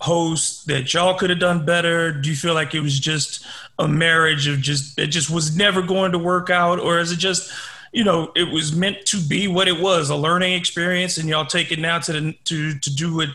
hosts, 0.00 0.64
that 0.64 0.92
y'all 0.94 1.14
could 1.14 1.30
have 1.30 1.38
done 1.38 1.64
better? 1.64 2.12
Do 2.12 2.30
you 2.30 2.36
feel 2.36 2.54
like 2.54 2.74
it 2.74 2.80
was 2.80 2.98
just 2.98 3.44
a 3.78 3.88
marriage 3.88 4.46
of 4.48 4.60
just 4.60 4.98
it 4.98 5.08
just 5.08 5.30
was 5.30 5.56
never 5.56 5.82
going 5.82 6.12
to 6.12 6.18
work 6.18 6.50
out, 6.50 6.80
or 6.80 6.98
is 6.98 7.12
it 7.12 7.18
just 7.18 7.52
you 7.92 8.04
know 8.04 8.32
it 8.34 8.52
was 8.52 8.74
meant 8.74 9.04
to 9.06 9.18
be 9.18 9.48
what 9.48 9.68
it 9.68 9.80
was, 9.80 10.10
a 10.10 10.16
learning 10.16 10.54
experience, 10.54 11.16
and 11.18 11.28
y'all 11.28 11.46
take 11.46 11.72
it 11.72 11.78
now 11.78 11.98
to 11.98 12.12
the, 12.12 12.32
to 12.44 12.78
to 12.78 12.94
do 12.94 13.14
what 13.14 13.28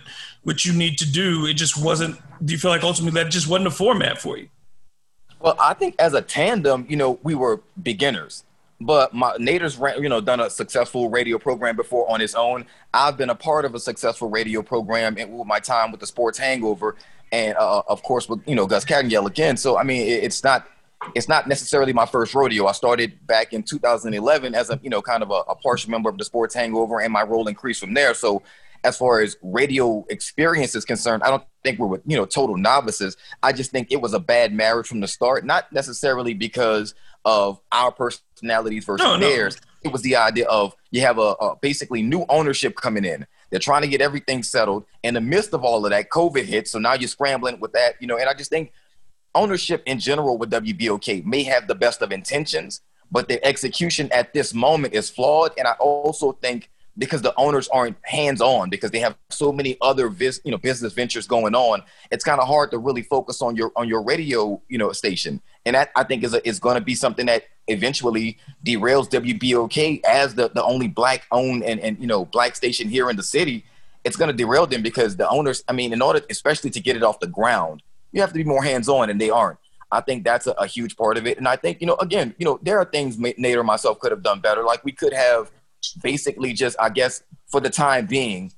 what 0.44 0.66
you 0.66 0.74
need 0.74 0.98
to 1.00 1.10
do? 1.10 1.46
It 1.46 1.54
just 1.54 1.82
wasn't. 1.82 2.20
Do 2.44 2.54
you 2.54 2.60
feel 2.60 2.72
like 2.72 2.84
ultimately 2.84 3.24
that 3.24 3.32
just 3.32 3.48
wasn't 3.48 3.68
a 3.68 3.72
format 3.72 4.20
for 4.20 4.38
you? 4.38 4.50
Well, 5.40 5.56
I 5.60 5.74
think 5.74 5.96
as 6.00 6.14
a 6.14 6.22
tandem, 6.22 6.86
you 6.88 6.96
know, 6.96 7.20
we 7.24 7.36
were 7.36 7.62
beginners. 7.82 8.44
But 8.86 9.14
my 9.14 9.36
Nader's, 9.38 9.80
you 10.02 10.10
know, 10.10 10.20
done 10.20 10.40
a 10.40 10.50
successful 10.50 11.10
radio 11.10 11.38
program 11.38 11.76
before 11.76 12.10
on 12.10 12.20
his 12.20 12.36
own. 12.36 12.66
I've 12.94 13.18
been 13.18 13.30
a 13.30 13.36
part 13.36 13.66
of 13.66 13.76
a 13.76 13.80
successful 13.80 14.30
radio 14.30 14.62
program 14.62 15.18
in 15.18 15.46
my 15.48 15.60
time 15.60 15.92
with 15.92 16.00
the 16.00 16.08
Sports 16.08 16.38
Hangover, 16.38 16.96
and 17.32 17.56
uh, 17.58 17.84
of 17.88 18.04
course 18.04 18.28
with 18.28 18.42
you 18.46 18.56
know 18.56 18.68
Gus 18.68 18.86
Kattengell 18.86 19.28
again. 19.28 19.58
So 19.58 19.78
I 19.78 19.84
mean, 19.84 20.08
it's 20.08 20.44
not 20.44 20.68
it's 21.16 21.30
not 21.30 21.48
necessarily 21.48 21.94
my 21.94 22.06
first 22.06 22.34
rodeo. 22.34 22.68
I 22.68 22.72
started 22.74 23.26
back 23.26 23.54
in 23.54 23.64
2011 23.64 24.56
as 24.56 24.70
a 24.70 24.80
you 24.84 24.90
know 24.90 25.02
kind 25.02 25.24
of 25.24 25.32
a, 25.32 25.42
a 25.52 25.56
partial 25.56 25.92
member 25.92 26.10
of 26.10 26.18
the 26.18 26.26
Sports 26.26 26.54
Hangover, 26.54 27.00
and 27.00 27.14
my 27.14 27.24
role 27.24 27.48
increased 27.48 27.80
from 27.80 27.94
there. 27.94 28.14
So 28.14 28.44
as 28.84 28.98
far 28.98 29.22
as 29.22 29.38
radio 29.42 30.06
experience 30.10 30.76
is 30.76 30.84
concerned, 30.84 31.24
I 31.24 31.30
don't 31.30 31.44
think 31.64 31.80
we're 31.80 32.00
you 32.06 32.18
know 32.18 32.26
total 32.26 32.58
novices. 32.58 33.18
I 33.42 33.54
just 33.54 33.72
think 33.72 33.92
it 33.92 34.02
was 34.02 34.14
a 34.14 34.20
bad 34.20 34.54
marriage 34.54 34.88
from 34.88 35.00
the 35.00 35.08
start, 35.08 35.46
not 35.46 35.72
necessarily 35.72 36.34
because 36.34 36.94
of 37.26 37.60
our 37.72 37.92
personalities 37.92 38.86
versus 38.86 39.06
no, 39.06 39.18
theirs. 39.18 39.60
No. 39.62 39.90
It 39.90 39.94
was 39.94 40.02
the 40.02 40.16
idea 40.16 40.46
of 40.48 40.76
you 40.92 41.02
have 41.02 41.18
a, 41.18 41.36
a 41.42 41.56
basically 41.62 42.02
new 42.02 42.26
ownership 42.30 42.76
coming 42.76 43.06
in. 43.06 43.26
They're 43.50 43.60
trying 43.60 43.84
to 43.84 43.88
get 43.88 44.02
everything 44.02 44.44
settled. 44.44 44.86
In 45.04 45.14
the 45.14 45.22
midst 45.22 45.54
of 45.54 45.64
all 45.64 45.86
of 45.86 45.92
that, 45.92 46.10
COVID 46.10 46.46
hit. 46.46 46.68
So 46.68 46.80
now 46.80 46.94
you're 46.94 47.08
scrambling 47.08 47.60
with 47.60 47.74
that, 47.74 47.96
you 48.00 48.08
know, 48.08 48.18
and 48.18 48.28
I 48.30 48.34
just 48.34 48.50
think 48.50 48.72
ownership 49.36 49.84
in 49.86 50.00
general 50.00 50.38
with 50.38 50.52
WBOK 50.52 51.26
may 51.26 51.44
have 51.44 51.68
the 51.68 51.76
best 51.76 52.02
of 52.02 52.12
intentions, 52.12 52.82
but 53.12 53.28
the 53.28 53.44
execution 53.46 54.12
at 54.12 54.34
this 54.34 54.54
moment 54.54 54.94
is 54.94 55.10
flawed. 55.10 55.52
And 55.58 55.68
I 55.68 55.74
also 55.74 56.32
think 56.34 56.70
because 56.98 57.22
the 57.22 57.34
owners 57.38 57.68
aren't 57.70 57.98
hands 58.04 58.42
on 58.42 58.70
because 58.70 58.92
they 58.92 59.00
have 59.00 59.16
so 59.30 59.52
many 59.52 59.78
other 59.82 60.10
vis, 60.10 60.40
you 60.44 60.52
know 60.52 60.58
business 60.58 60.94
ventures 60.94 61.28
going 61.28 61.56
on 61.56 61.82
it's 62.12 62.24
kind 62.24 62.40
of 62.40 62.48
hard 62.48 62.70
to 62.72 62.78
really 62.78 63.02
focus 63.02 63.42
on 63.42 63.56
your 63.56 63.72
on 63.76 63.88
your 63.88 64.04
radio 64.04 64.62
you 64.70 64.78
know 64.78 64.92
station 64.92 65.42
and 65.66 65.76
that 65.76 65.92
i 65.96 66.04
think 66.04 66.24
is 66.24 66.34
a, 66.34 66.48
is 66.48 66.60
going 66.60 66.76
to 66.76 66.82
be 66.82 66.96
something 66.96 67.26
that 67.26 67.44
eventually 67.68 68.38
derails 68.66 69.10
WBOK 69.10 70.04
as 70.04 70.36
the, 70.36 70.50
the 70.50 70.62
only 70.64 70.90
black 70.90 71.26
owned 71.32 71.64
and, 71.64 71.80
and 71.80 71.98
you 72.00 72.08
know 72.08 72.26
black 72.26 72.56
station 72.56 72.90
here 72.90 73.10
in 73.10 73.16
the 73.16 73.24
city 73.24 73.66
it's 74.04 74.18
going 74.18 74.30
to 74.30 74.36
derail 74.36 74.68
them 74.68 74.82
because 74.82 75.16
the 75.16 75.28
owners 75.30 75.64
i 75.68 75.74
mean 75.74 75.94
in 75.94 76.02
order 76.02 76.22
especially 76.30 76.70
to 76.70 76.80
get 76.80 76.96
it 76.96 77.04
off 77.04 77.20
the 77.20 77.28
ground 77.28 77.82
you 78.12 78.22
have 78.22 78.30
to 78.30 78.36
be 78.36 78.44
more 78.44 78.64
hands 78.64 78.90
on 78.90 79.10
and 79.10 79.20
they 79.20 79.30
aren't 79.30 79.58
I 79.94 80.02
think 80.02 80.24
that's 80.24 80.48
a, 80.48 80.52
a, 80.54 80.66
huge 80.66 80.98
part 80.98 81.18
of 81.18 81.28
it. 81.28 81.38
And 81.38 81.48
I 81.48 81.56
think, 81.56 81.80
you 81.80 81.88
know, 81.88 81.96
again, 81.98 82.34
you 82.40 82.46
know, 82.46 82.60
there 82.64 82.80
are 82.80 82.86
things 82.86 83.18
Nate 83.20 83.56
or 83.56 83.64
myself 83.64 84.00
could 84.00 84.12
have 84.12 84.24
done 84.24 84.40
better. 84.40 84.64
Like 84.64 84.84
we 84.84 84.92
could 84.92 85.14
have 85.14 85.52
basically 86.02 86.54
just, 86.54 86.76
I 86.80 86.90
guess, 86.90 87.24
for 87.48 87.62
the 87.62 87.70
time 87.70 88.08
being, 88.08 88.52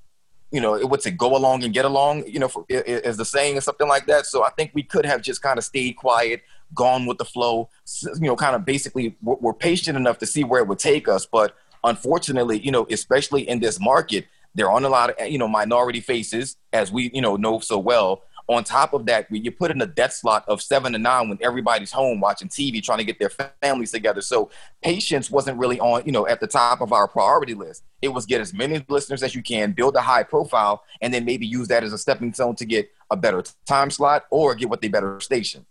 you 0.52 0.62
know, 0.62 0.76
it 0.76 0.90
would 0.90 1.02
say 1.02 1.12
go 1.12 1.36
along 1.36 1.66
and 1.66 1.74
get 1.74 1.84
along, 1.84 2.26
you 2.26 2.40
know, 2.40 2.48
for, 2.48 2.66
is 2.70 3.18
the 3.18 3.26
saying 3.26 3.58
or 3.58 3.62
something 3.62 3.88
like 3.88 4.06
that. 4.06 4.26
So 4.26 4.46
I 4.46 4.50
think 4.52 4.72
we 4.74 4.84
could 4.84 5.06
have 5.06 5.22
just 5.22 5.42
kind 5.42 5.58
of 5.58 5.66
stayed 5.66 5.98
quiet, 5.98 6.42
gone 6.74 7.06
with 7.06 7.18
the 7.18 7.26
flow, 7.26 7.70
you 8.04 8.28
know, 8.28 8.36
kind 8.36 8.56
of 8.56 8.66
basically 8.66 9.16
we're, 9.22 9.36
we're 9.36 9.54
patient 9.54 9.98
enough 9.98 10.18
to 10.20 10.26
see 10.26 10.44
where 10.44 10.62
it 10.62 10.68
would 10.68 10.80
take 10.80 11.08
us. 11.08 11.26
But 11.26 11.56
unfortunately, 11.84 12.60
you 12.60 12.72
know, 12.72 12.88
especially 12.90 13.48
in 13.48 13.60
this 13.60 13.80
market, 13.80 14.26
there 14.54 14.70
aren't 14.70 14.86
a 14.86 14.90
lot 14.90 15.10
of, 15.10 15.28
you 15.28 15.38
know, 15.38 15.48
minority 15.48 16.00
faces, 16.00 16.58
as 16.74 16.92
we, 16.92 17.12
you 17.14 17.22
know, 17.22 17.36
know 17.36 17.60
so 17.60 17.78
well 17.78 18.24
on 18.48 18.64
top 18.64 18.94
of 18.94 19.06
that, 19.08 19.28
you 19.32 19.52
put 19.52 19.72
in 19.72 19.82
a 19.82 19.88
death 19.88 20.14
slot 20.14 20.46
of 20.48 20.62
seven 20.62 20.94
to 20.94 21.00
nine 21.00 21.30
when 21.30 21.40
everybody's 21.42 21.92
home 21.92 22.20
watching 22.20 22.48
TV, 22.48 22.82
trying 22.84 23.00
to 23.00 23.04
get 23.04 23.18
their 23.18 23.32
families 23.62 23.92
together. 23.92 24.22
So 24.22 24.52
patience 24.84 25.32
wasn't 25.32 25.58
really 25.58 25.80
on, 25.80 26.04
you 26.06 26.12
know, 26.12 26.28
at 26.28 26.40
the 26.40 26.48
top 26.48 26.82
of 26.82 26.94
our 26.94 27.08
priority 27.08 27.56
list. 27.56 27.84
It 28.02 28.10
was 28.10 28.26
get 28.26 28.42
as 28.42 28.54
many 28.54 28.84
listeners 28.88 29.24
as 29.24 29.34
you 29.34 29.42
can, 29.42 29.72
build 29.72 29.96
a 29.96 30.02
high 30.02 30.24
profile, 30.24 30.84
and 31.02 31.14
then 31.14 31.26
maybe 31.26 31.48
use 31.48 31.68
that 31.70 31.84
as 31.84 31.94
a 31.94 31.98
stepping 31.98 32.34
stone 32.34 32.56
to 32.58 32.66
get 32.66 32.90
a 33.10 33.18
better 33.18 33.44
time 33.66 33.90
slot 33.90 34.26
or 34.30 34.54
get 34.54 34.70
what 34.70 34.82
they 34.82 34.90
better 34.90 35.20
station. 35.20 35.66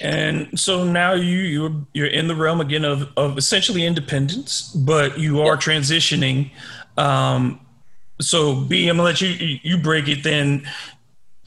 And 0.00 0.58
so 0.58 0.84
now 0.84 1.12
you 1.14 1.38
you're 1.38 1.86
you're 1.94 2.06
in 2.06 2.28
the 2.28 2.34
realm 2.34 2.60
again 2.60 2.84
of 2.84 3.10
of 3.16 3.38
essentially 3.38 3.84
independence, 3.84 4.72
but 4.72 5.18
you 5.18 5.40
are 5.40 5.54
yep. 5.54 5.60
transitioning. 5.60 6.50
Um, 6.96 7.60
so 8.20 8.60
B, 8.60 8.88
I'm 8.88 8.96
gonna 8.96 9.04
let 9.04 9.20
you 9.20 9.58
you 9.62 9.78
break 9.78 10.08
it. 10.08 10.22
Then 10.22 10.66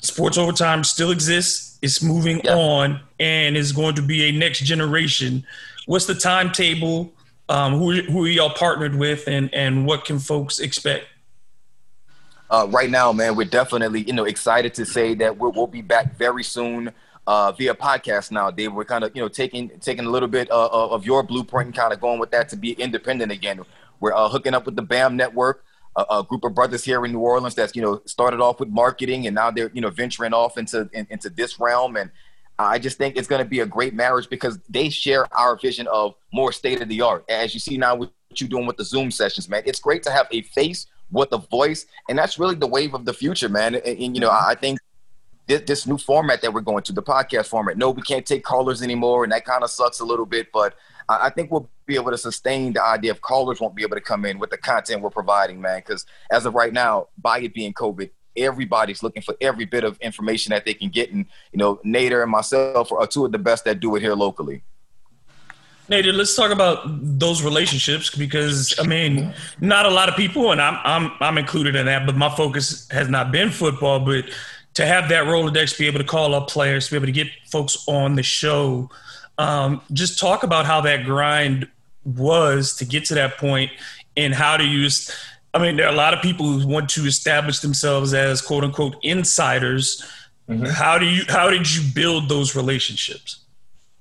sports 0.03 0.37
overtime 0.37 0.83
still 0.83 1.11
exists. 1.11 1.79
It's 1.81 2.03
moving 2.03 2.41
yeah. 2.43 2.55
on 2.55 2.99
and 3.19 3.57
is 3.57 3.71
going 3.71 3.95
to 3.95 4.01
be 4.01 4.29
a 4.29 4.31
next 4.31 4.59
generation. 4.59 5.45
What's 5.85 6.05
the 6.05 6.15
timetable? 6.15 7.13
Um, 7.49 7.73
who, 7.73 7.91
who 8.03 8.25
are 8.25 8.29
y'all 8.29 8.49
partnered 8.49 8.95
with 8.95 9.27
and, 9.27 9.53
and 9.53 9.85
what 9.85 10.05
can 10.05 10.17
folks 10.17 10.59
expect? 10.59 11.05
Uh, 12.49 12.67
right 12.69 12.89
now, 12.89 13.11
man, 13.11 13.35
we're 13.35 13.45
definitely, 13.45 14.01
you 14.03 14.13
know, 14.13 14.23
excited 14.23 14.73
to 14.75 14.85
say 14.85 15.13
that 15.15 15.37
we'll, 15.37 15.51
we'll 15.51 15.67
be 15.67 15.81
back 15.81 16.15
very 16.15 16.43
soon 16.43 16.91
uh, 17.27 17.51
via 17.51 17.73
podcast 17.73 18.31
now, 18.31 18.51
Dave. 18.51 18.73
We're 18.73 18.85
kind 18.85 19.03
of, 19.03 19.15
you 19.15 19.21
know, 19.21 19.27
taking 19.27 19.69
taking 19.79 20.05
a 20.05 20.09
little 20.09 20.29
bit 20.29 20.49
uh, 20.51 20.67
of 20.67 21.05
your 21.05 21.23
blueprint 21.23 21.67
and 21.67 21.75
kind 21.75 21.93
of 21.93 22.01
going 22.01 22.19
with 22.19 22.31
that 22.31 22.49
to 22.49 22.55
be 22.55 22.71
independent 22.73 23.31
again. 23.31 23.61
We're 23.99 24.13
uh, 24.13 24.29
hooking 24.29 24.53
up 24.53 24.65
with 24.65 24.75
the 24.75 24.81
BAM 24.81 25.15
network 25.15 25.63
a, 25.95 26.05
a, 26.09 26.23
group 26.23 26.43
of 26.43 26.55
brothers 26.55 26.83
here 26.83 27.05
in 27.05 27.11
New 27.11 27.19
Orleans 27.19 27.55
that's 27.55 27.75
you 27.75 27.81
know 27.81 28.01
started 28.05 28.41
off 28.41 28.59
with 28.59 28.69
marketing 28.69 29.27
and 29.27 29.35
now 29.35 29.51
they're 29.51 29.71
you 29.73 29.81
know 29.81 29.89
venturing 29.89 30.33
off 30.33 30.57
into 30.57 30.89
in, 30.93 31.07
into 31.09 31.29
this 31.29 31.59
realm 31.59 31.95
and 31.97 32.09
I 32.59 32.77
just 32.77 32.97
think 32.97 33.17
it's 33.17 33.27
going 33.27 33.43
to 33.43 33.49
be 33.49 33.61
a 33.61 33.65
great 33.65 33.93
marriage 33.93 34.29
because 34.29 34.59
they 34.69 34.89
share 34.89 35.25
our 35.35 35.57
vision 35.57 35.87
of 35.87 36.15
more 36.31 36.51
state 36.51 36.81
of 36.81 36.87
the 36.87 37.01
art. 37.01 37.25
As 37.27 37.53
you 37.53 37.59
see 37.59 37.77
now, 37.77 37.95
what 37.95 38.11
you're 38.35 38.49
doing 38.49 38.67
with 38.67 38.77
the 38.77 38.85
Zoom 38.85 39.09
sessions, 39.09 39.49
man, 39.49 39.63
it's 39.65 39.79
great 39.79 40.03
to 40.03 40.11
have 40.11 40.27
a 40.31 40.43
face 40.43 40.85
with 41.11 41.29
a 41.31 41.39
voice, 41.39 41.87
and 42.09 42.17
that's 42.17 42.37
really 42.37 42.53
the 42.55 42.67
wave 42.67 42.93
of 42.93 43.05
the 43.05 43.13
future, 43.13 43.49
man. 43.49 43.73
And, 43.75 43.83
and 43.85 44.15
you 44.15 44.21
know, 44.21 44.29
I 44.29 44.53
think 44.53 44.79
this, 45.47 45.87
new 45.87 45.97
format 45.97 46.41
that 46.41 46.53
we're 46.53 46.61
going 46.61 46.83
to, 46.83 46.93
the 46.93 47.03
podcast 47.03 47.47
format. 47.47 47.77
No, 47.77 47.89
we 47.89 48.01
can't 48.01 48.25
take 48.25 48.43
callers 48.43 48.81
anymore, 48.81 49.23
and 49.23 49.31
that 49.33 49.45
kind 49.45 49.63
of 49.63 49.69
sucks 49.69 49.99
a 49.99 50.05
little 50.05 50.25
bit. 50.25 50.51
But 50.51 50.75
I 51.09 51.29
think 51.29 51.51
we'll 51.51 51.69
be 51.85 51.95
able 51.95 52.11
to 52.11 52.17
sustain 52.17 52.73
the 52.73 52.83
idea 52.83 53.11
of 53.11 53.21
callers 53.21 53.59
won't 53.59 53.75
be 53.75 53.83
able 53.83 53.95
to 53.95 54.01
come 54.01 54.25
in 54.25 54.39
with 54.39 54.49
the 54.51 54.57
content 54.57 55.01
we're 55.01 55.09
providing, 55.09 55.59
man. 55.59 55.79
Because 55.79 56.05
as 56.31 56.45
of 56.45 56.53
right 56.53 56.71
now, 56.73 57.07
by 57.17 57.39
it 57.39 57.53
being 57.53 57.73
COVID, 57.73 58.09
everybody's 58.35 59.03
looking 59.03 59.21
for 59.21 59.35
every 59.41 59.65
bit 59.65 59.83
of 59.83 59.97
information 59.99 60.51
that 60.51 60.65
they 60.65 60.73
can 60.73 60.89
get. 60.89 61.11
And, 61.11 61.25
you 61.51 61.57
know, 61.57 61.75
Nader 61.85 62.23
and 62.23 62.31
myself 62.31 62.91
are 62.91 63.05
two 63.05 63.25
of 63.25 63.31
the 63.31 63.37
best 63.37 63.65
that 63.65 63.79
do 63.79 63.95
it 63.95 64.01
here 64.01 64.15
locally. 64.15 64.63
Nader, 65.89 66.13
let's 66.13 66.33
talk 66.33 66.51
about 66.51 66.79
those 66.85 67.43
relationships 67.43 68.09
because 68.09 68.73
I 68.79 68.87
mean, 68.87 69.33
not 69.59 69.85
a 69.85 69.89
lot 69.89 70.07
of 70.07 70.15
people, 70.15 70.53
and 70.53 70.61
I'm 70.61 70.79
I'm 70.85 71.11
I'm 71.19 71.37
included 71.37 71.75
in 71.75 71.87
that, 71.87 72.05
but 72.05 72.15
my 72.15 72.33
focus 72.33 72.87
has 72.89 73.09
not 73.09 73.33
been 73.33 73.49
football. 73.49 73.99
But 73.99 74.25
to 74.73 74.85
have 74.85 75.09
that 75.09 75.25
Rolodex, 75.25 75.77
be 75.77 75.87
able 75.87 75.99
to 75.99 76.05
call 76.05 76.33
up 76.33 76.49
players, 76.49 76.89
be 76.89 76.95
able 76.95 77.05
to 77.05 77.11
get 77.11 77.27
folks 77.51 77.83
on 77.87 78.15
the 78.15 78.23
show, 78.23 78.89
um, 79.37 79.81
just 79.91 80.19
talk 80.19 80.43
about 80.43 80.65
how 80.65 80.81
that 80.81 81.05
grind 81.05 81.67
was 82.05 82.75
to 82.77 82.85
get 82.85 83.05
to 83.05 83.15
that 83.15 83.37
point 83.37 83.71
and 84.17 84.33
how 84.33 84.57
to 84.57 84.63
use. 84.63 85.11
I 85.53 85.59
mean, 85.59 85.77
there 85.77 85.85
are 85.85 85.93
a 85.93 85.95
lot 85.95 86.13
of 86.13 86.21
people 86.21 86.45
who 86.47 86.67
want 86.67 86.89
to 86.89 87.05
establish 87.05 87.59
themselves 87.59 88.13
as 88.13 88.41
quote 88.41 88.63
unquote 88.63 88.95
insiders. 89.03 90.03
Mm-hmm. 90.49 90.65
How 90.65 90.97
do 90.97 91.05
you 91.05 91.23
how 91.29 91.49
did 91.49 91.73
you 91.73 91.81
build 91.93 92.29
those 92.29 92.55
relationships? 92.55 93.39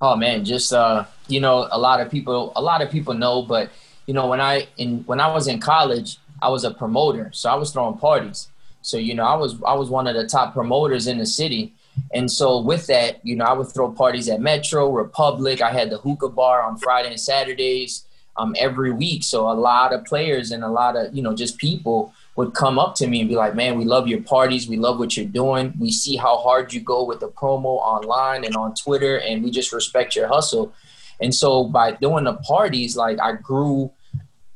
Oh 0.01 0.15
man, 0.15 0.43
just 0.43 0.73
uh, 0.73 1.05
you 1.27 1.39
know, 1.39 1.67
a 1.71 1.79
lot 1.79 2.01
of 2.01 2.11
people 2.11 2.51
a 2.55 2.61
lot 2.61 2.81
of 2.81 2.91
people 2.91 3.13
know, 3.13 3.41
but 3.43 3.69
you 4.05 4.13
know, 4.13 4.27
when 4.27 4.41
I 4.41 4.67
in 4.77 5.03
when 5.05 5.19
I 5.19 5.31
was 5.33 5.47
in 5.47 5.59
college, 5.59 6.17
I 6.41 6.49
was 6.49 6.63
a 6.65 6.71
promoter, 6.71 7.29
so 7.31 7.49
I 7.49 7.55
was 7.55 7.71
throwing 7.71 7.97
parties. 7.97 8.49
So 8.83 8.97
you 8.97 9.15
know, 9.15 9.25
I 9.25 9.35
was 9.35 9.55
I 9.65 9.73
was 9.73 9.89
one 9.89 10.07
of 10.07 10.15
the 10.15 10.27
top 10.27 10.53
promoters 10.53 11.07
in 11.07 11.17
the 11.17 11.25
city, 11.25 11.73
and 12.13 12.29
so 12.29 12.61
with 12.61 12.87
that, 12.87 13.25
you 13.25 13.35
know, 13.35 13.45
I 13.45 13.53
would 13.53 13.67
throw 13.67 13.91
parties 13.91 14.29
at 14.29 14.41
Metro, 14.41 14.91
Republic. 14.91 15.61
I 15.61 15.71
had 15.71 15.89
the 15.89 15.97
hookah 15.97 16.29
bar 16.29 16.61
on 16.61 16.77
Friday 16.77 17.09
and 17.09 17.19
Saturdays 17.19 18.05
um, 18.37 18.55
every 18.57 18.91
week. 18.91 19.23
So 19.23 19.49
a 19.49 19.53
lot 19.53 19.93
of 19.93 20.05
players 20.05 20.51
and 20.51 20.63
a 20.63 20.69
lot 20.69 20.95
of, 20.95 21.13
you 21.13 21.21
know, 21.21 21.35
just 21.35 21.57
people 21.57 22.13
would 22.35 22.53
come 22.53 22.79
up 22.79 22.95
to 22.95 23.07
me 23.07 23.19
and 23.19 23.29
be 23.29 23.35
like, 23.35 23.55
man, 23.55 23.77
we 23.77 23.85
love 23.85 24.07
your 24.07 24.21
parties. 24.21 24.67
We 24.67 24.77
love 24.77 24.97
what 24.97 25.15
you're 25.15 25.25
doing. 25.25 25.73
We 25.79 25.91
see 25.91 26.15
how 26.15 26.37
hard 26.37 26.73
you 26.73 26.81
go 26.81 27.03
with 27.03 27.19
the 27.19 27.29
promo 27.29 27.77
online 27.77 28.43
and 28.43 28.55
on 28.55 28.73
Twitter, 28.73 29.19
and 29.19 29.43
we 29.43 29.51
just 29.51 29.71
respect 29.71 30.15
your 30.15 30.27
hustle. 30.27 30.73
And 31.21 31.33
so 31.33 31.65
by 31.65 31.91
doing 31.91 32.23
the 32.23 32.33
parties, 32.33 32.97
like 32.97 33.19
I 33.19 33.33
grew, 33.33 33.91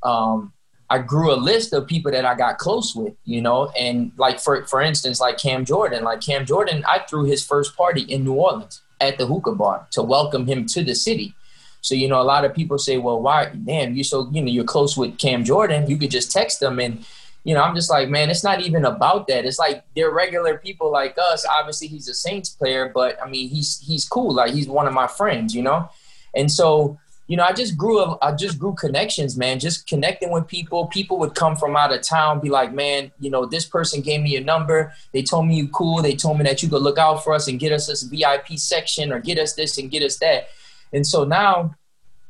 um, 0.02 0.54
I 0.90 1.00
grew 1.00 1.34
a 1.34 1.36
list 1.36 1.74
of 1.74 1.86
people 1.86 2.12
that 2.12 2.26
I 2.26 2.36
got 2.36 2.58
close 2.58 2.96
with, 2.96 3.14
you 3.26 3.42
know, 3.42 3.70
and 3.78 4.12
like 4.18 4.40
for 4.40 4.66
for 4.66 4.82
instance, 4.82 5.20
like 5.20 5.38
Cam 5.38 5.66
Jordan, 5.66 6.04
like 6.04 6.22
Cam 6.22 6.46
Jordan, 6.46 6.84
I 6.88 7.00
threw 7.00 7.26
his 7.26 7.46
first 7.46 7.76
party 7.76 8.02
in 8.02 8.24
New 8.24 8.34
Orleans 8.34 8.82
at 9.02 9.18
the 9.18 9.26
hookah 9.26 9.56
bar 9.56 9.88
to 9.92 10.02
welcome 10.02 10.46
him 10.46 10.66
to 10.68 10.84
the 10.84 10.96
city. 10.96 11.34
So 11.82 11.94
you 11.94 12.08
know, 12.08 12.22
a 12.22 12.24
lot 12.24 12.46
of 12.46 12.54
people 12.54 12.78
say, 12.78 12.98
"Well, 12.98 13.22
why? 13.22 13.52
Damn, 13.66 13.96
you 13.96 14.04
so 14.04 14.30
you 14.32 14.42
know 14.42 14.50
you're 14.50 14.64
close 14.64 14.98
with 14.98 15.18
Cam 15.18 15.44
Jordan. 15.44 15.90
You 15.90 15.98
could 15.98 16.12
just 16.12 16.32
text 16.32 16.60
them." 16.60 16.80
And 16.80 17.06
you 17.44 17.54
know, 17.54 17.62
I'm 17.62 17.76
just 17.76 17.90
like, 17.90 18.10
man, 18.10 18.30
it's 18.30 18.44
not 18.44 18.60
even 18.62 18.84
about 18.84 19.28
that. 19.28 19.46
It's 19.46 19.58
like 19.58 19.84
they're 19.96 20.12
regular 20.12 20.58
people 20.58 20.92
like 20.92 21.18
us. 21.18 21.46
Obviously, 21.46 21.88
he's 21.88 22.10
a 22.10 22.14
Saints 22.14 22.50
player, 22.50 22.92
but 22.94 23.18
I 23.24 23.30
mean, 23.30 23.50
he's 23.50 23.80
he's 23.80 24.08
cool. 24.08 24.34
Like 24.34 24.54
he's 24.54 24.68
one 24.68 24.88
of 24.88 24.94
my 24.94 25.08
friends, 25.08 25.56
you 25.56 25.62
know. 25.62 25.90
And 26.36 26.52
so 26.52 27.00
you 27.28 27.36
know, 27.36 27.44
I 27.44 27.52
just 27.52 27.78
grew 27.78 28.00
up, 28.00 28.20
I 28.22 28.32
just 28.32 28.58
grew 28.58 28.74
connections, 28.74 29.38
man, 29.38 29.60
just 29.60 29.86
connecting 29.86 30.32
with 30.32 30.48
people. 30.48 30.88
People 30.88 31.20
would 31.20 31.36
come 31.36 31.58
from 31.58 31.76
out 31.76 31.94
of 31.94 32.02
town, 32.02 32.40
be 32.40 32.50
like, 32.50 32.74
man, 32.74 33.12
you 33.20 33.30
know, 33.30 33.46
this 33.46 33.66
person 33.66 34.02
gave 34.02 34.22
me 34.22 34.38
a 34.38 34.42
number. 34.42 34.94
They 35.12 35.24
told 35.24 35.48
me 35.48 35.56
you 35.56 35.68
cool. 35.68 36.02
They 36.02 36.16
told 36.16 36.38
me 36.38 36.46
that 36.46 36.64
you 36.64 36.70
could 36.70 36.82
look 36.82 36.98
out 36.98 37.24
for 37.24 37.34
us 37.34 37.50
and 37.50 37.60
get 37.60 37.74
us 37.74 37.88
this 37.88 38.04
VIP 38.04 38.58
section 38.58 39.12
or 39.12 39.20
get 39.20 39.38
us 39.38 39.54
this 39.54 39.78
and 39.78 39.92
get 39.92 40.04
us 40.04 40.18
that. 40.20 40.48
And 40.94 41.06
so 41.06 41.26
now, 41.26 41.76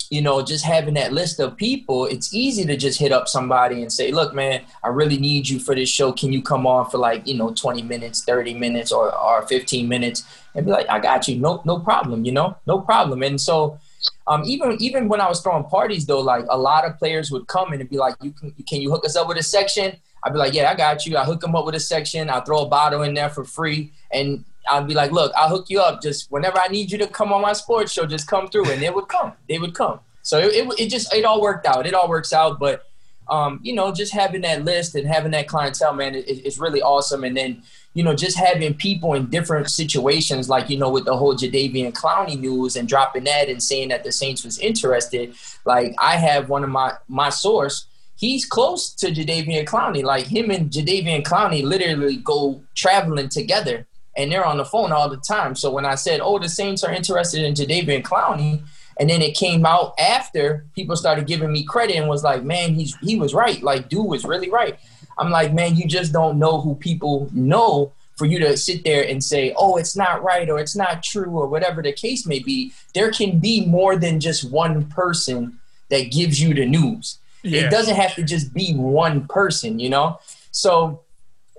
you 0.09 0.21
know, 0.21 0.41
just 0.41 0.65
having 0.65 0.95
that 0.95 1.13
list 1.13 1.39
of 1.39 1.57
people, 1.57 2.05
it's 2.05 2.33
easy 2.33 2.65
to 2.65 2.75
just 2.75 2.97
hit 2.97 3.11
up 3.11 3.27
somebody 3.27 3.81
and 3.81 3.91
say, 3.91 4.11
look, 4.11 4.33
man, 4.33 4.63
I 4.83 4.87
really 4.87 5.17
need 5.17 5.47
you 5.47 5.59
for 5.59 5.75
this 5.75 5.89
show. 5.89 6.11
Can 6.11 6.33
you 6.33 6.41
come 6.41 6.65
on 6.65 6.89
for 6.89 6.97
like, 6.97 7.27
you 7.27 7.35
know, 7.35 7.53
20 7.53 7.83
minutes, 7.83 8.23
30 8.23 8.55
minutes 8.55 8.91
or, 8.91 9.13
or 9.13 9.45
15 9.45 9.87
minutes? 9.87 10.23
And 10.55 10.65
be 10.65 10.71
like, 10.71 10.89
I 10.89 10.99
got 10.99 11.27
you. 11.27 11.37
No, 11.37 11.61
no 11.65 11.79
problem, 11.79 12.25
you 12.25 12.31
know, 12.31 12.57
no 12.65 12.79
problem. 12.79 13.21
And 13.21 13.39
so, 13.39 13.79
um, 14.27 14.43
even 14.45 14.77
even 14.79 15.07
when 15.07 15.21
I 15.21 15.27
was 15.27 15.41
throwing 15.41 15.63
parties 15.63 16.05
though, 16.05 16.19
like 16.19 16.45
a 16.49 16.57
lot 16.57 16.85
of 16.85 16.97
players 16.97 17.31
would 17.31 17.47
come 17.47 17.73
in 17.73 17.81
and 17.81 17.89
be 17.89 17.97
like, 17.97 18.15
"You 18.21 18.31
can 18.31 18.51
can 18.67 18.81
you 18.81 18.91
hook 18.91 19.05
us 19.05 19.15
up 19.15 19.27
with 19.27 19.37
a 19.37 19.43
section?" 19.43 19.95
I'd 20.23 20.33
be 20.33 20.39
like, 20.39 20.53
"Yeah, 20.53 20.69
I 20.69 20.75
got 20.75 21.05
you." 21.05 21.17
I 21.17 21.23
hook 21.23 21.41
them 21.41 21.55
up 21.55 21.65
with 21.65 21.75
a 21.75 21.79
section. 21.79 22.29
I 22.29 22.41
throw 22.41 22.59
a 22.59 22.67
bottle 22.67 23.03
in 23.03 23.13
there 23.13 23.29
for 23.29 23.43
free, 23.43 23.93
and 24.11 24.43
I'd 24.69 24.87
be 24.87 24.93
like, 24.93 25.11
"Look, 25.11 25.31
I'll 25.37 25.49
hook 25.49 25.69
you 25.69 25.79
up. 25.79 26.01
Just 26.01 26.31
whenever 26.31 26.59
I 26.59 26.67
need 26.67 26.91
you 26.91 26.97
to 26.99 27.07
come 27.07 27.31
on 27.31 27.41
my 27.41 27.53
sports 27.53 27.91
show, 27.91 28.05
just 28.05 28.27
come 28.27 28.47
through." 28.49 28.69
And 28.69 28.81
they 28.81 28.89
would 28.89 29.07
come. 29.07 29.33
They 29.47 29.59
would 29.59 29.73
come. 29.73 29.99
So 30.23 30.39
it, 30.39 30.53
it, 30.53 30.79
it 30.79 30.89
just 30.89 31.13
it 31.13 31.23
all 31.23 31.41
worked 31.41 31.65
out. 31.65 31.87
It 31.87 31.93
all 31.93 32.09
works 32.09 32.33
out, 32.33 32.59
but 32.59 32.83
um, 33.29 33.59
you 33.63 33.73
know, 33.73 33.91
just 33.91 34.13
having 34.13 34.41
that 34.41 34.63
list 34.63 34.95
and 34.95 35.07
having 35.07 35.31
that 35.31 35.47
clientele, 35.47 35.93
man, 35.93 36.15
it, 36.15 36.25
it's 36.27 36.57
really 36.57 36.81
awesome. 36.81 37.23
And 37.23 37.35
then 37.35 37.63
you 37.97 38.03
know, 38.03 38.13
just 38.13 38.37
having 38.37 38.75
people 38.75 39.15
in 39.15 39.25
different 39.25 39.71
situations, 39.71 40.49
like, 40.49 40.69
you 40.69 40.77
know, 40.77 40.87
with 40.87 41.05
the 41.05 41.17
whole 41.17 41.33
Jadeveon 41.33 41.93
Clowney 41.93 42.39
news 42.39 42.75
and 42.75 42.87
dropping 42.87 43.23
that 43.23 43.49
and 43.49 43.61
saying 43.61 43.89
that 43.89 44.03
the 44.03 44.11
Saints 44.11 44.45
was 44.45 44.59
interested. 44.59 45.33
Like, 45.65 45.95
I 45.97 46.15
have 46.15 46.47
one 46.47 46.63
of 46.63 46.69
my, 46.69 46.93
my 47.07 47.29
source, 47.29 47.87
he's 48.15 48.45
close 48.45 48.93
to 48.93 49.07
Jadeveon 49.07 49.65
Clowney. 49.65 50.03
Like, 50.03 50.27
him 50.27 50.51
and 50.51 50.69
Jadeveon 50.69 51.23
Clowney 51.23 51.63
literally 51.63 52.17
go 52.17 52.61
traveling 52.75 53.29
together 53.29 53.87
and 54.15 54.31
they're 54.31 54.45
on 54.45 54.57
the 54.57 54.65
phone 54.65 54.91
all 54.91 55.09
the 55.09 55.17
time. 55.17 55.55
So 55.55 55.71
when 55.71 55.85
I 55.85 55.95
said, 55.95 56.19
oh, 56.21 56.37
the 56.37 56.49
Saints 56.49 56.83
are 56.83 56.93
interested 56.93 57.43
in 57.43 57.55
Jadeveon 57.55 58.03
Clowney, 58.03 58.61
and 58.99 59.09
then 59.09 59.23
it 59.23 59.35
came 59.35 59.65
out 59.65 59.93
after 59.99 60.67
people 60.75 60.95
started 60.95 61.25
giving 61.25 61.51
me 61.51 61.63
credit 61.63 61.95
and 61.95 62.07
was 62.07 62.23
like, 62.23 62.43
man, 62.43 62.75
he's 62.75 62.95
he 62.97 63.15
was 63.15 63.33
right. 63.33 63.61
Like, 63.61 63.89
dude 63.89 64.05
was 64.05 64.23
really 64.23 64.49
right. 64.49 64.79
I'm 65.19 65.29
like, 65.29 65.53
man, 65.53 65.75
you 65.75 65.87
just 65.87 66.13
don't 66.13 66.39
know 66.39 66.61
who 66.61 66.75
people 66.75 67.29
know 67.33 67.91
for 68.17 68.25
you 68.25 68.39
to 68.39 68.57
sit 68.57 68.83
there 68.83 69.07
and 69.07 69.23
say, 69.23 69.53
oh, 69.55 69.77
it's 69.77 69.95
not 69.95 70.23
right 70.23 70.49
or 70.49 70.59
it's 70.59 70.75
not 70.75 71.03
true 71.03 71.29
or 71.29 71.47
whatever 71.47 71.83
the 71.83 71.93
case 71.93 72.25
may 72.25 72.39
be. 72.39 72.73
There 72.93 73.11
can 73.11 73.39
be 73.39 73.65
more 73.65 73.95
than 73.95 74.19
just 74.19 74.49
one 74.49 74.85
person 74.89 75.59
that 75.89 76.11
gives 76.11 76.41
you 76.41 76.53
the 76.53 76.65
news. 76.65 77.19
Yeah. 77.43 77.65
It 77.65 77.71
doesn't 77.71 77.95
have 77.95 78.15
to 78.15 78.23
just 78.23 78.53
be 78.53 78.73
one 78.73 79.27
person, 79.27 79.79
you 79.79 79.89
know? 79.89 80.19
So, 80.51 81.01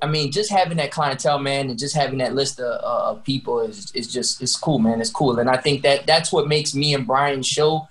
I 0.03 0.07
mean, 0.07 0.33
just 0.33 0.51
having 0.51 0.77
that 0.79 0.91
clientele, 0.91 1.39
man, 1.39 1.71
and 1.71 1.79
just 1.79 1.95
having 1.95 2.19
that 2.19 2.35
list 2.35 2.59
of, 2.59 2.81
uh, 2.83 3.11
of 3.11 3.25
people 3.25 3.61
is, 3.61 3.93
is 3.93 4.13
just, 4.13 4.43
it's 4.43 4.57
cool, 4.57 4.81
man. 4.81 5.01
It's 5.01 5.11
cool. 5.11 5.39
And 5.39 5.49
I 5.49 5.57
think 5.57 5.83
that 5.83 6.07
that's 6.07 6.33
what 6.33 6.49
makes 6.49 6.75
me 6.75 6.93
and 6.93 7.07
Brian's 7.07 7.47
show 7.47 7.89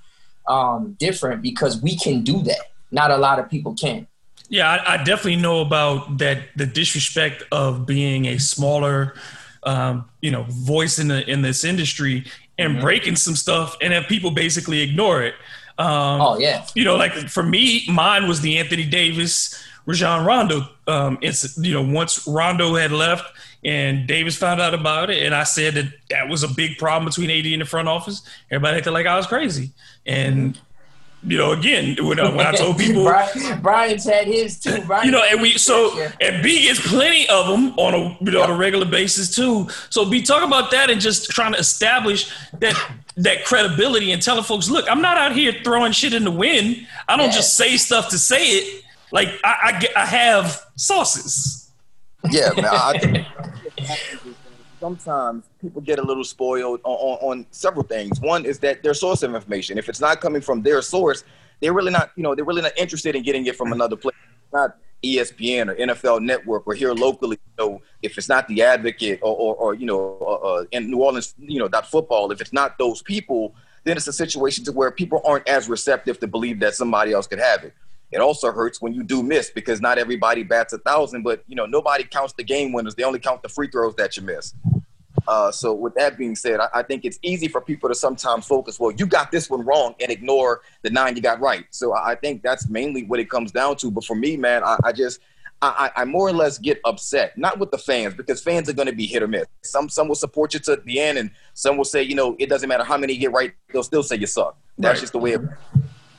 um, 0.47 0.95
different 0.99 1.41
because 1.41 1.81
we 1.81 1.97
can 1.97 2.23
do 2.23 2.41
that. 2.43 2.71
Not 2.91 3.11
a 3.11 3.17
lot 3.17 3.39
of 3.39 3.49
people 3.49 3.73
can. 3.73 4.07
Yeah, 4.49 4.69
I, 4.69 4.93
I, 4.93 4.97
definitely 4.97 5.37
know 5.37 5.61
about 5.61 6.19
that. 6.19 6.43
The 6.55 6.65
disrespect 6.65 7.43
of 7.51 7.85
being 7.85 8.25
a 8.27 8.37
smaller, 8.37 9.15
um, 9.63 10.09
you 10.21 10.31
know, 10.31 10.43
voice 10.43 10.99
in 10.99 11.09
the 11.09 11.29
in 11.29 11.41
this 11.41 11.63
industry 11.63 12.25
and 12.57 12.73
mm-hmm. 12.73 12.81
breaking 12.81 13.15
some 13.17 13.35
stuff, 13.35 13.75
and 13.81 13.91
have 13.91 14.07
people 14.07 14.31
basically 14.31 14.81
ignore 14.81 15.21
it. 15.23 15.35
Um, 15.77 16.21
oh 16.21 16.39
yeah. 16.39 16.65
You 16.75 16.85
know, 16.85 16.95
like 16.95 17.13
for 17.13 17.43
me, 17.43 17.85
mine 17.89 18.27
was 18.27 18.41
the 18.41 18.57
Anthony 18.57 18.85
Davis, 18.85 19.61
Rajon 19.85 20.25
Rondo. 20.25 20.69
Um, 20.87 21.17
it's 21.21 21.57
you 21.57 21.73
know, 21.73 21.83
once 21.83 22.25
Rondo 22.25 22.75
had 22.75 22.91
left 22.91 23.25
and 23.65 24.07
Davis 24.07 24.37
found 24.37 24.61
out 24.61 24.73
about 24.73 25.09
it, 25.09 25.23
and 25.23 25.35
I 25.35 25.43
said 25.43 25.73
that 25.73 25.91
that 26.09 26.29
was 26.29 26.43
a 26.43 26.47
big 26.47 26.77
problem 26.77 27.05
between 27.05 27.29
AD 27.29 27.45
and 27.51 27.61
the 27.61 27.65
front 27.65 27.89
office. 27.89 28.21
Everybody 28.49 28.77
acted 28.77 28.91
like 28.91 29.07
I 29.07 29.17
was 29.17 29.27
crazy, 29.27 29.71
and 30.05 30.53
mm-hmm 30.53 30.63
you 31.23 31.37
know, 31.37 31.51
again, 31.51 31.95
when, 31.99 32.19
uh, 32.19 32.31
when 32.31 32.45
I 32.45 32.51
told 32.51 32.77
people, 32.77 33.03
Brian, 33.03 33.61
Brian's 33.61 34.05
had 34.05 34.27
his 34.27 34.59
too. 34.59 34.81
Brian 34.85 35.05
you 35.05 35.11
know, 35.11 35.23
and 35.23 35.41
we 35.41 35.57
so 35.57 35.97
and 36.21 36.43
B 36.43 36.63
gets 36.63 36.85
plenty 36.87 37.27
of 37.29 37.47
them 37.47 37.73
on 37.77 37.93
a 37.93 38.17
you 38.21 38.31
know 38.31 38.39
yep. 38.39 38.49
on 38.49 38.55
a 38.55 38.57
regular 38.57 38.85
basis 38.85 39.35
too. 39.35 39.67
So 39.89 40.09
be 40.09 40.21
talking 40.21 40.47
about 40.47 40.71
that 40.71 40.89
and 40.89 41.01
just 41.01 41.29
trying 41.31 41.53
to 41.53 41.59
establish 41.59 42.31
that 42.59 42.75
that 43.17 43.45
credibility 43.45 44.11
and 44.11 44.21
telling 44.21 44.43
folks, 44.43 44.69
look, 44.69 44.89
I'm 44.89 45.01
not 45.01 45.17
out 45.17 45.35
here 45.35 45.53
throwing 45.63 45.91
shit 45.91 46.13
in 46.13 46.23
the 46.23 46.31
wind. 46.31 46.87
I 47.07 47.17
don't 47.17 47.33
just 47.33 47.55
say 47.55 47.77
stuff 47.77 48.09
to 48.09 48.19
say 48.19 48.43
it. 48.43 48.83
Like 49.11 49.29
I, 49.43 49.81
I, 49.95 50.01
I 50.01 50.05
have 50.05 50.65
sources. 50.75 51.71
Yeah, 52.29 52.51
man. 52.55 52.65
I, 52.65 53.27
sometimes 54.79 55.45
people 55.59 55.81
get 55.81 55.99
a 55.99 56.01
little 56.01 56.23
spoiled 56.23 56.79
on, 56.83 56.93
on, 56.93 57.39
on, 57.39 57.45
several 57.51 57.83
things. 57.83 58.19
One 58.19 58.45
is 58.45 58.59
that 58.59 58.83
their 58.83 58.93
source 58.93 59.23
of 59.23 59.33
information. 59.33 59.77
If 59.77 59.89
it's 59.89 59.99
not 59.99 60.21
coming 60.21 60.41
from 60.41 60.61
their 60.61 60.81
source, 60.81 61.23
they're 61.59 61.73
really 61.73 61.91
not, 61.91 62.11
you 62.15 62.23
know, 62.23 62.35
they're 62.35 62.45
really 62.45 62.61
not 62.61 62.77
interested 62.77 63.15
in 63.15 63.23
getting 63.23 63.45
it 63.45 63.55
from 63.55 63.71
another 63.73 63.95
place. 63.95 64.15
not 64.53 64.77
ESPN 65.03 65.69
or 65.69 65.75
NFL 65.75 66.21
Network 66.21 66.65
or 66.65 66.73
here 66.73 66.93
locally. 66.93 67.37
You 67.57 67.65
know, 67.65 67.81
if 68.01 68.17
it's 68.17 68.29
not 68.29 68.47
the 68.47 68.63
Advocate 68.63 69.19
or, 69.21 69.35
or, 69.35 69.55
or 69.55 69.73
you 69.73 69.85
know, 69.85 70.17
uh, 70.21 70.33
uh, 70.33 70.65
in 70.71 70.89
New 70.89 71.03
Orleans, 71.03 71.35
you 71.37 71.59
know, 71.59 71.67
dot 71.67 71.87
football. 71.87 72.31
If 72.31 72.41
it's 72.41 72.53
not 72.53 72.77
those 72.77 73.01
people, 73.01 73.53
then 73.83 73.97
it's 73.97 74.07
a 74.07 74.13
situation 74.13 74.63
to 74.65 74.71
where 74.71 74.91
people 74.91 75.21
aren't 75.25 75.47
as 75.47 75.69
receptive 75.69 76.19
to 76.19 76.27
believe 76.27 76.59
that 76.59 76.75
somebody 76.75 77.13
else 77.13 77.27
could 77.27 77.39
have 77.39 77.63
it. 77.63 77.73
It 78.11 78.19
also 78.19 78.51
hurts 78.51 78.81
when 78.81 78.93
you 78.93 79.03
do 79.03 79.21
miss 79.21 79.49
because 79.49 79.81
not 79.81 79.97
everybody 79.97 80.43
bats 80.43 80.73
a 80.73 80.77
thousand, 80.77 81.23
but 81.23 81.43
you 81.47 81.55
know 81.55 81.65
nobody 81.65 82.03
counts 82.03 82.33
the 82.33 82.43
game 82.43 82.71
winners. 82.71 82.95
They 82.95 83.03
only 83.03 83.19
count 83.19 83.43
the 83.43 83.49
free 83.49 83.69
throws 83.69 83.95
that 83.95 84.15
you 84.17 84.23
miss. 84.23 84.53
Uh, 85.27 85.51
so 85.51 85.73
with 85.73 85.93
that 85.95 86.17
being 86.17 86.35
said, 86.35 86.59
I, 86.61 86.69
I, 86.75 86.83
think 86.83 87.03
it's 87.03 87.19
easy 87.21 87.49
for 87.49 87.59
people 87.59 87.89
to 87.89 87.95
sometimes 87.95 88.45
focus. 88.45 88.79
Well, 88.79 88.91
you 88.91 89.05
got 89.05 89.29
this 89.29 89.49
one 89.49 89.65
wrong 89.65 89.93
and 89.99 90.09
ignore 90.09 90.61
the 90.83 90.89
nine 90.89 91.17
you 91.17 91.21
got 91.21 91.41
right. 91.41 91.65
So 91.71 91.93
I, 91.93 92.11
I 92.11 92.15
think 92.15 92.43
that's 92.43 92.69
mainly 92.69 93.03
what 93.03 93.19
it 93.19 93.29
comes 93.29 93.51
down 93.51 93.75
to. 93.77 93.91
But 93.91 94.05
for 94.05 94.15
me, 94.15 94.37
man, 94.37 94.63
I, 94.63 94.77
I 94.85 94.91
just 94.93 95.19
I, 95.61 95.89
I, 95.95 96.05
more 96.05 96.27
or 96.27 96.33
less 96.33 96.59
get 96.59 96.79
upset, 96.85 97.35
not 97.35 97.57
with 97.57 97.71
the 97.71 97.79
fans, 97.79 98.13
because 98.13 98.41
fans 98.41 98.69
are 98.69 98.73
going 98.73 98.87
to 98.87 98.93
be 98.95 99.07
hit 99.07 99.23
or 99.23 99.27
miss. 99.27 99.45
Some 99.63 99.89
some 99.89 100.07
will 100.07 100.15
support 100.15 100.53
you 100.53 100.59
to 100.61 100.79
the 100.85 100.99
end, 100.99 101.17
and 101.17 101.31
some 101.55 101.77
will 101.77 101.83
say, 101.83 102.03
you 102.03 102.13
know, 102.13 102.35
it 102.37 102.47
doesn't 102.47 102.69
matter 102.69 102.83
how 102.83 102.95
many 102.95 103.13
you 103.13 103.19
get 103.19 103.31
right, 103.31 103.53
they'll 103.73 103.81
still 103.81 104.03
say 104.03 104.17
you 104.17 104.27
suck. 104.27 104.55
That's 104.77 104.97
right. 104.97 105.01
just 105.01 105.13
the 105.13 105.19
way 105.19 105.31
it, 105.33 105.41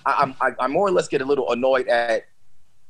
I, 0.06 0.34
I, 0.40 0.52
I 0.60 0.66
more 0.68 0.86
or 0.86 0.90
less 0.90 1.08
get 1.08 1.20
a 1.20 1.24
little 1.24 1.50
annoyed 1.50 1.88
at 1.88 2.26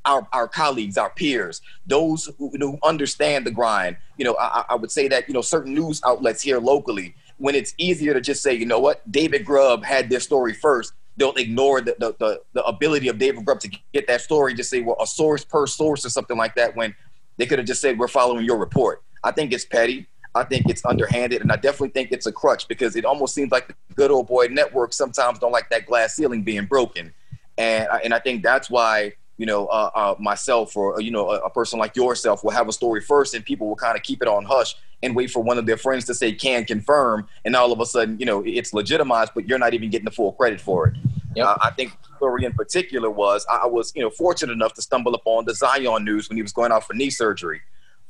our, 0.05 0.27
our 0.33 0.49
colleagues, 0.49 0.97
our 0.97 1.11
peers, 1.11 1.61
those 1.87 2.31
who, 2.39 2.51
who 2.59 2.79
understand 2.83 3.47
the 3.47 3.51
grind. 3.51 3.97
You 4.17 4.25
know, 4.25 4.37
I, 4.41 4.65
I, 4.71 4.75
would 4.75 4.91
say 4.91 5.09
that, 5.09 5.29
you 5.29 5.35
know, 5.35 5.43
certain 5.43 5.75
news 5.75 6.01
outlets 6.05 6.43
here 6.43 6.59
locally, 6.59 7.15
when 7.37 7.55
it's 7.55 7.75
easier 7.79 8.15
to 8.15 8.21
just 8.21 8.43
say, 8.43 8.55
you 8.55 8.67
know 8.67 8.81
what, 8.81 9.11
David 9.11 9.45
Grubb 9.45 9.85
had 9.85 10.09
this 10.09 10.25
story 10.25 10.55
first, 10.55 10.93
they'll 11.17 11.35
ignore 11.35 11.81
the, 11.81 11.95
the, 11.99 12.15
the, 12.19 12.41
the 12.55 12.65
ability 12.65 13.09
of 13.09 13.19
David 13.19 13.45
Grubb 13.45 13.61
to 13.61 13.71
get 13.93 14.07
that 14.07 14.21
story, 14.21 14.55
just 14.55 14.71
say, 14.71 14.81
well, 14.81 14.97
a 15.01 15.07
source 15.07 15.45
per 15.45 15.67
source 15.67 16.07
or 16.07 16.11
something 16.11 16.37
like 16.37 16.55
that, 16.55 16.75
when 16.75 16.95
they 17.37 17.47
could 17.47 17.59
have 17.59 17.67
just 17.67 17.81
said, 17.81 17.99
we're 17.99 18.09
following 18.09 18.45
your 18.45 18.57
report. 18.57 19.03
I 19.23 19.33
think 19.33 19.53
it's 19.53 19.65
petty. 19.65 20.07
I 20.35 20.45
think 20.45 20.69
it's 20.69 20.85
underhanded, 20.85 21.43
and 21.43 21.51
I 21.51 21.57
definitely 21.57 21.91
think 21.91 22.13
it's 22.13 22.27
a 22.27 22.33
crutch 22.33 22.69
because 22.69 22.97
it 22.97 23.05
almost 23.05 23.35
seems 23.35 23.51
like 23.51 23.69
the 23.69 23.75
good 23.95 24.11
old 24.11 24.27
boy 24.27 24.49
network 24.51 24.93
sometimes 24.93 25.39
don't 25.39 25.53
like 25.53 25.71
that 25.71 25.87
glass 25.87 26.15
ceiling 26.15 26.43
being 26.43 26.67
broken, 26.67 27.13
and 27.57 27.89
and 28.05 28.15
I 28.15 28.19
think 28.19 28.43
that's 28.43 28.71
why 28.71 29.15
you 29.39 29.47
know 29.47 29.67
uh, 29.67 29.91
uh, 29.95 30.15
myself 30.19 30.77
or 30.77 31.01
you 31.01 31.11
know 31.11 31.31
a, 31.31 31.39
a, 31.41 31.51
person 31.51 31.79
like 31.79 31.97
yourself 31.97 32.45
will 32.45 32.51
have 32.51 32.69
a 32.69 32.73
story 32.73 33.01
first, 33.01 33.35
and 33.35 33.45
people 33.45 33.69
will 33.69 33.77
kind 33.77 33.97
of 33.97 34.03
keep 34.03 34.23
it 34.23 34.29
on 34.29 34.45
hush 34.45 34.77
and 35.03 35.15
wait 35.15 35.31
for 35.31 35.43
one 35.43 35.59
of 35.59 35.67
their 35.67 35.77
friends 35.77 36.05
to 36.07 36.15
say 36.15 36.33
can 36.33 36.65
confirm, 36.65 37.27
and 37.45 37.57
all 37.57 37.73
of 37.73 37.81
a 37.81 37.87
sudden 37.87 38.19
you 38.19 38.27
know 38.27 38.43
it's 38.45 38.73
legitimized, 38.73 39.33
but 39.35 39.49
you're 39.49 39.59
not 39.59 39.75
even 39.75 39.91
getting 39.91 40.05
the 40.05 40.11
full 40.11 40.33
credit 40.33 40.61
for 40.61 40.89
it. 40.89 40.97
Yep. 41.37 41.47
Uh, 41.47 41.57
I 41.63 41.71
think 41.71 41.93
story 42.17 42.45
in 42.45 42.53
particular 42.53 43.11
was 43.11 43.47
I 43.51 43.67
was 43.67 43.93
you 43.97 44.03
know 44.03 44.11
fortunate 44.11 44.53
enough 44.53 44.75
to 44.75 44.83
stumble 44.83 45.15
upon 45.15 45.47
the 45.47 45.55
Zion 45.55 46.05
news 46.05 46.29
when 46.29 46.37
he 46.37 46.43
was 46.43 46.53
going 46.53 46.71
out 46.71 46.85
for 46.85 46.95
knee 46.95 47.11
surgery 47.11 47.61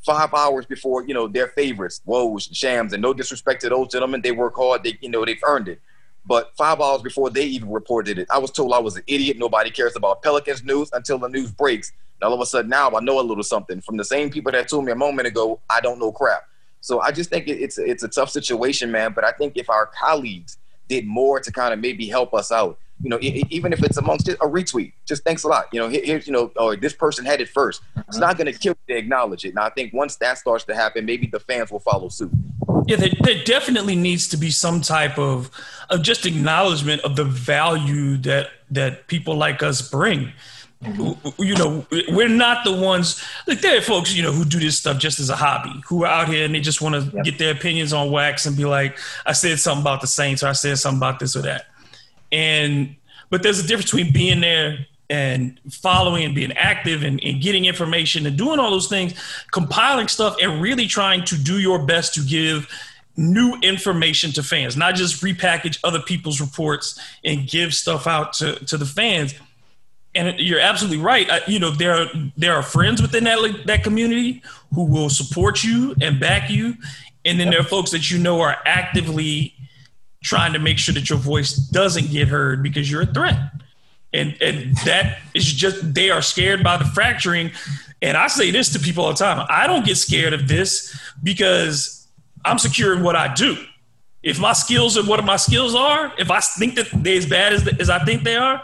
five 0.05 0.33
hours 0.35 0.67
before 0.67 1.07
you 1.07 1.15
know 1.15 1.29
their 1.29 1.49
favorites, 1.49 2.01
Woj, 2.07 2.49
and 2.49 2.57
Shams, 2.57 2.93
and 2.93 3.03
no 3.03 3.13
disrespect 3.13 3.61
to 3.63 3.69
those 3.69 3.89
gentlemen, 3.89 4.23
they 4.23 4.33
work 4.33 4.57
hard. 4.57 4.83
They 4.83 4.99
you 5.01 5.11
know 5.11 5.25
they've 5.25 5.43
earned 5.45 5.69
it. 5.69 5.81
But 6.27 6.53
five 6.57 6.81
hours 6.81 7.03
before 7.03 7.31
they 7.31 7.45
even 7.45 7.71
reported 7.71 8.19
it, 8.19 8.29
I 8.31 8.39
was 8.39 8.51
told 8.51 8.73
I 8.73 8.79
was 8.79 8.97
an 8.97 9.03
idiot. 9.07 9.39
Nobody 9.39 9.71
cares 9.71 9.97
about 9.97 10.23
Pelicans 10.23 10.63
news 10.63 10.91
until 10.93 11.19
the 11.19 11.29
news 11.29 11.51
breaks. 11.51 11.93
And 12.21 12.29
all 12.29 12.35
of 12.35 12.41
a 12.41 12.47
sudden 12.47 12.69
now 12.69 12.91
I 12.91 13.01
know 13.01 13.21
a 13.21 13.23
little 13.23 13.45
something 13.45 13.81
from 13.81 13.97
the 13.97 14.05
same 14.05 14.29
people 14.29 14.53
that 14.53 14.69
told 14.69 14.85
me 14.85 14.93
a 14.93 14.97
moment 14.97 15.29
ago 15.29 15.61
I 15.71 15.81
don't 15.81 15.99
know 15.99 16.13
crap. 16.13 16.43
So 16.81 17.01
I 17.01 17.13
just 17.13 17.31
think 17.31 17.49
it's 17.49 17.79
it's 17.79 18.03
a 18.03 18.09
tough 18.09 18.31
situation, 18.31 18.91
man. 18.91 19.13
But 19.13 19.25
I 19.25 19.33
think 19.33 19.57
if 19.57 19.71
our 19.71 19.87
colleagues 19.87 20.59
did 20.89 21.07
more 21.07 21.41
to 21.41 21.53
kind 21.53 21.73
of 21.73 21.81
maybe 21.81 22.07
help 22.07 22.35
us 22.35 22.53
out, 22.53 22.79
you 23.01 23.11
know, 23.11 23.19
even 23.21 23.73
if 23.73 23.83
it's 23.83 23.97
amongst 23.97 24.29
a 24.29 24.35
retweet, 24.37 24.93
just 25.07 25.23
thanks 25.23 25.45
a 25.45 25.49
lot. 25.49 25.67
You 25.73 25.81
know, 25.81 25.89
here's 25.89 26.27
you 26.27 26.33
know, 26.33 26.51
or 26.57 26.77
this 26.77 26.93
person 26.93 27.25
had 27.25 27.41
it 27.41 27.53
1st 27.53 27.81
It's 28.09 28.19
not 28.19 28.37
going 28.37 28.53
to 28.53 28.59
kill 28.59 28.75
you 28.89 28.95
to 28.95 28.99
acknowledge 28.99 29.45
it. 29.45 29.55
Now 29.55 29.65
I 29.65 29.71
think 29.71 29.93
once 29.93 30.17
that 30.17 30.39
starts 30.39 30.65
to 30.65 30.75
happen, 30.75 31.05
maybe 31.05 31.27
the 31.27 31.41
fans 31.41 31.71
will 31.71 31.81
follow 31.81 32.09
suit. 32.09 32.33
Yeah, 32.87 32.97
there, 32.97 33.11
there, 33.21 33.45
definitely 33.45 33.97
needs 33.97 34.29
to 34.29 34.37
be 34.37 34.51
some 34.51 34.81
type 34.81 35.19
of 35.19 35.51
of 35.91 36.03
just 36.03 36.27
acknowledgement 36.27 37.03
of 37.03 37.17
the 37.17 37.25
value 37.25 38.17
that 38.19 38.49
that 38.71 39.07
people 39.07 39.37
like 39.37 39.63
us 39.63 39.89
bring. 39.89 40.33
Mm-hmm. 40.83 41.43
You 41.43 41.57
know, 41.57 41.87
we're 42.09 42.29
not 42.29 42.65
the 42.65 42.73
ones. 42.73 43.23
Like 43.47 43.61
there 43.61 43.77
are 43.79 43.83
folks, 43.83 44.15
you 44.15 44.23
know, 44.23 44.33
who 44.33 44.45
do 44.45 44.61
this 44.61 44.79
stuff 44.79 44.99
just 44.99 45.19
as 45.19 45.29
a 45.29 45.37
hobby, 45.37 45.83
who 45.89 46.05
are 46.05 46.09
out 46.09 46.29
here 46.29 46.45
and 46.45 46.55
they 46.55 46.61
just 46.61 46.81
want 46.81 46.95
to 46.95 47.17
yep. 47.17 47.25
get 47.25 47.39
their 47.39 47.53
opinions 47.53 47.93
on 47.93 48.11
wax 48.11 48.47
and 48.47 48.57
be 48.57 48.65
like, 48.65 48.99
"I 49.27 49.33
said 49.33 49.59
something 49.59 49.83
about 49.83 50.01
the 50.01 50.07
Saints," 50.07 50.43
or 50.43 50.49
"I 50.49 50.53
said 50.53 50.79
something 50.79 50.99
about 50.99 51.19
this 51.21 51.37
or 51.37 51.43
that." 51.43 51.67
And 52.33 52.97
but 53.31 53.43
there's 53.43 53.59
a 53.59 53.67
difference 53.67 53.91
between 53.91 54.13
being 54.13 54.41
there 54.41 54.87
and 55.11 55.59
following 55.71 56.25
and 56.25 56.35
being 56.35 56.53
active 56.53 57.03
and, 57.03 57.23
and, 57.25 57.41
getting 57.41 57.65
information 57.65 58.27
and 58.27 58.37
doing 58.37 58.59
all 58.59 58.71
those 58.71 58.89
things, 58.89 59.15
compiling 59.53 60.07
stuff 60.07 60.37
and 60.43 60.61
really 60.61 60.87
trying 60.87 61.25
to 61.25 61.37
do 61.37 61.59
your 61.59 61.79
best 61.79 62.13
to 62.15 62.21
give 62.23 62.69
new 63.17 63.59
information 63.63 64.33
to 64.33 64.43
fans, 64.43 64.77
not 64.77 64.95
just 64.95 65.23
repackage 65.23 65.79
other 65.83 66.01
people's 66.01 66.41
reports 66.41 67.01
and 67.25 67.49
give 67.49 67.75
stuff 67.75 68.07
out 68.07 68.33
to, 68.33 68.63
to 68.67 68.77
the 68.77 68.85
fans. 68.85 69.35
And 70.15 70.39
you're 70.39 70.61
absolutely 70.61 70.99
right. 70.99 71.29
I, 71.31 71.41
you 71.47 71.59
know, 71.59 71.71
there 71.71 71.95
are, 71.95 72.07
there 72.37 72.55
are 72.55 72.63
friends 72.63 73.01
within 73.01 73.25
that, 73.25 73.63
that 73.67 73.83
community 73.83 74.43
who 74.75 74.85
will 74.85 75.11
support 75.11 75.65
you 75.65 75.95
and 76.01 76.21
back 76.21 76.51
you. 76.51 76.75
And 77.25 77.41
then 77.41 77.51
there 77.51 77.61
are 77.61 77.65
folks 77.65 77.91
that 77.91 78.11
you 78.11 78.19
know 78.19 78.41
are 78.41 78.57
actively 78.65 79.55
trying 80.23 80.53
to 80.53 80.59
make 80.59 80.79
sure 80.79 80.95
that 80.95 81.09
your 81.09 81.19
voice 81.19 81.55
doesn't 81.55 82.11
get 82.11 82.29
heard 82.29 82.63
because 82.63 82.91
you're 82.91 83.03
a 83.03 83.07
threat. 83.07 83.39
And 84.13 84.41
and 84.41 84.77
that 84.85 85.19
is 85.35 85.45
just 85.45 85.95
they 85.95 86.11
are 86.11 86.23
scared 86.23 86.65
by 86.65 86.77
the 86.77 86.85
fracturing. 86.87 87.51
And 88.01 88.17
i 88.17 88.27
say 88.27 88.51
this 88.51 88.73
to 88.73 88.79
people 88.79 89.05
all 89.05 89.11
the 89.11 89.19
time. 89.19 89.47
I 89.51 89.67
don't 89.67 89.85
get 89.85 89.97
scared 89.97 90.33
of 90.33 90.49
this 90.49 90.99
because 91.23 92.07
i'm 92.45 92.59
secure 92.59 92.97
in 92.97 93.03
what 93.03 93.17
i 93.17 93.33
do. 93.33 93.57
If 94.23 94.41
my 94.41 94.53
skills 94.53 94.97
are 94.97 95.05
what 95.05 95.23
my 95.25 95.37
skills 95.37 95.75
are 95.75 96.13
if 96.19 96.31
i 96.31 96.41
think 96.41 96.75
that 96.77 96.89
they're 96.93 97.19
as 97.19 97.27
bad 97.27 97.53
as, 97.53 97.69
as 97.79 97.91
i 97.91 98.03
think 98.05 98.25
they 98.25 98.37
are 98.37 98.63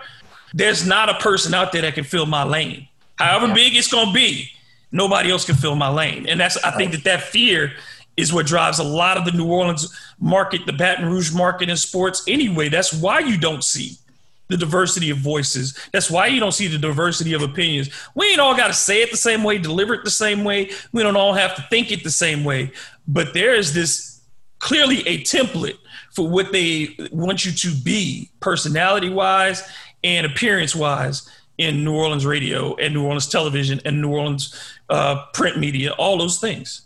there's 0.54 0.86
not 0.86 1.08
a 1.08 1.14
person 1.14 1.52
out 1.52 1.72
there 1.72 1.82
that 1.82 1.94
can 1.94 2.04
fill 2.04 2.26
my 2.26 2.44
lane. 2.44 2.88
However 3.16 3.52
big 3.52 3.76
it's 3.76 3.88
going 3.88 4.08
to 4.08 4.12
be 4.14 4.48
nobody 4.92 5.30
else 5.30 5.44
can 5.44 5.56
fill 5.56 5.76
my 5.76 5.88
lane. 5.88 6.26
And 6.26 6.40
that's 6.40 6.56
i 6.64 6.70
think 6.70 6.92
that 6.92 7.04
that 7.04 7.22
fear 7.22 7.72
is 8.16 8.32
what 8.32 8.46
drives 8.46 8.78
a 8.78 8.84
lot 8.84 9.16
of 9.16 9.24
the 9.24 9.32
new 9.32 9.46
orleans 9.46 9.98
market 10.18 10.64
the 10.66 10.72
baton 10.72 11.06
rouge 11.06 11.32
market 11.32 11.68
in 11.68 11.76
sports 11.76 12.22
anyway 12.28 12.68
that's 12.68 12.92
why 12.92 13.18
you 13.18 13.38
don't 13.38 13.64
see 13.64 13.96
the 14.48 14.58
diversity 14.58 15.08
of 15.08 15.16
voices. 15.16 15.78
That's 15.92 16.10
why 16.10 16.26
you 16.26 16.38
don't 16.38 16.52
see 16.52 16.68
the 16.68 16.78
diversity 16.78 17.32
of 17.32 17.40
opinions. 17.42 17.88
We 18.14 18.26
ain't 18.26 18.40
all 18.40 18.54
got 18.54 18.66
to 18.66 18.74
say 18.74 19.00
it 19.00 19.10
the 19.10 19.16
same 19.16 19.42
way, 19.42 19.56
deliver 19.56 19.94
it 19.94 20.04
the 20.04 20.10
same 20.10 20.44
way. 20.44 20.70
We 20.92 21.02
don't 21.02 21.16
all 21.16 21.32
have 21.32 21.54
to 21.56 21.62
think 21.70 21.90
it 21.90 22.04
the 22.04 22.10
same 22.10 22.44
way. 22.44 22.70
But 23.08 23.32
there 23.32 23.54
is 23.54 23.72
this 23.72 24.20
clearly 24.58 25.00
a 25.08 25.22
template 25.22 25.78
for 26.12 26.28
what 26.28 26.52
they 26.52 26.94
want 27.10 27.44
you 27.44 27.52
to 27.52 27.74
be, 27.82 28.30
personality 28.40 29.08
wise 29.08 29.66
and 30.04 30.26
appearance 30.26 30.74
wise, 30.76 31.28
in 31.58 31.84
New 31.84 31.94
Orleans 31.94 32.26
radio 32.26 32.74
and 32.76 32.94
New 32.94 33.04
Orleans 33.04 33.28
television 33.28 33.80
and 33.84 34.00
New 34.00 34.10
Orleans 34.10 34.76
uh, 34.90 35.24
print 35.32 35.58
media, 35.58 35.92
all 35.92 36.18
those 36.18 36.38
things. 36.38 36.83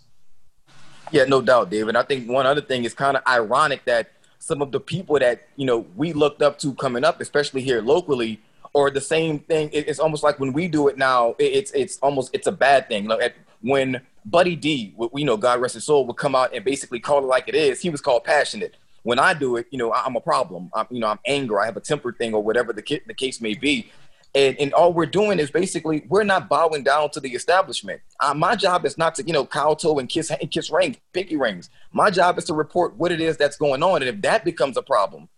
Yeah, 1.10 1.24
no 1.24 1.40
doubt, 1.40 1.70
David. 1.70 1.96
I 1.96 2.02
think 2.02 2.28
one 2.28 2.46
other 2.46 2.60
thing 2.60 2.84
is 2.84 2.94
kind 2.94 3.16
of 3.16 3.22
ironic 3.26 3.84
that 3.86 4.10
some 4.38 4.62
of 4.62 4.72
the 4.72 4.80
people 4.80 5.18
that 5.18 5.48
you 5.56 5.66
know 5.66 5.86
we 5.96 6.12
looked 6.12 6.42
up 6.42 6.58
to 6.60 6.74
coming 6.74 7.04
up, 7.04 7.20
especially 7.20 7.62
here 7.62 7.80
locally, 7.80 8.40
or 8.72 8.90
the 8.90 9.00
same 9.00 9.38
thing. 9.40 9.70
It's 9.72 9.98
almost 9.98 10.22
like 10.22 10.38
when 10.38 10.52
we 10.52 10.68
do 10.68 10.88
it 10.88 10.98
now, 10.98 11.34
it's 11.38 11.70
it's 11.72 11.98
almost 11.98 12.30
it's 12.32 12.46
a 12.46 12.52
bad 12.52 12.88
thing. 12.88 13.06
Like 13.06 13.34
when 13.60 14.00
Buddy 14.24 14.56
D, 14.56 14.94
we 15.12 15.24
know 15.24 15.36
God 15.36 15.60
rest 15.60 15.74
his 15.74 15.84
soul, 15.84 16.06
would 16.06 16.16
come 16.16 16.34
out 16.34 16.54
and 16.54 16.64
basically 16.64 17.00
call 17.00 17.18
it 17.18 17.26
like 17.26 17.48
it 17.48 17.54
is. 17.54 17.80
He 17.80 17.90
was 17.90 18.00
called 18.00 18.24
passionate. 18.24 18.74
When 19.02 19.18
I 19.18 19.32
do 19.32 19.56
it, 19.56 19.66
you 19.70 19.78
know, 19.78 19.92
I'm 19.92 20.16
a 20.16 20.20
problem. 20.20 20.70
I'm, 20.74 20.86
you 20.90 21.00
know, 21.00 21.06
I'm 21.06 21.20
anger. 21.26 21.58
I 21.60 21.64
have 21.64 21.76
a 21.76 21.80
temper 21.80 22.12
thing, 22.12 22.34
or 22.34 22.42
whatever 22.42 22.72
the, 22.72 23.00
the 23.06 23.14
case 23.14 23.40
may 23.40 23.54
be. 23.54 23.90
And, 24.34 24.58
and 24.60 24.74
all 24.74 24.92
we're 24.92 25.06
doing 25.06 25.38
is 25.38 25.50
basically 25.50 26.04
we're 26.08 26.24
not 26.24 26.48
bowing 26.48 26.82
down 26.82 27.10
to 27.10 27.20
the 27.20 27.30
establishment. 27.30 28.00
Uh, 28.20 28.34
my 28.34 28.54
job 28.54 28.84
is 28.84 28.98
not 28.98 29.14
to 29.16 29.26
you 29.26 29.32
know 29.32 29.44
kowtow 29.44 29.98
and 29.98 30.08
kiss 30.08 30.30
and 30.30 30.50
kiss 30.50 30.70
rings, 30.70 30.96
pinky 31.12 31.36
rings. 31.36 31.70
My 31.92 32.10
job 32.10 32.38
is 32.38 32.44
to 32.44 32.54
report 32.54 32.96
what 32.96 33.10
it 33.10 33.20
is 33.20 33.36
that's 33.36 33.56
going 33.56 33.82
on, 33.82 34.02
and 34.02 34.08
if 34.08 34.20
that 34.22 34.44
becomes 34.44 34.76
a 34.76 34.82
problem, 34.82 35.28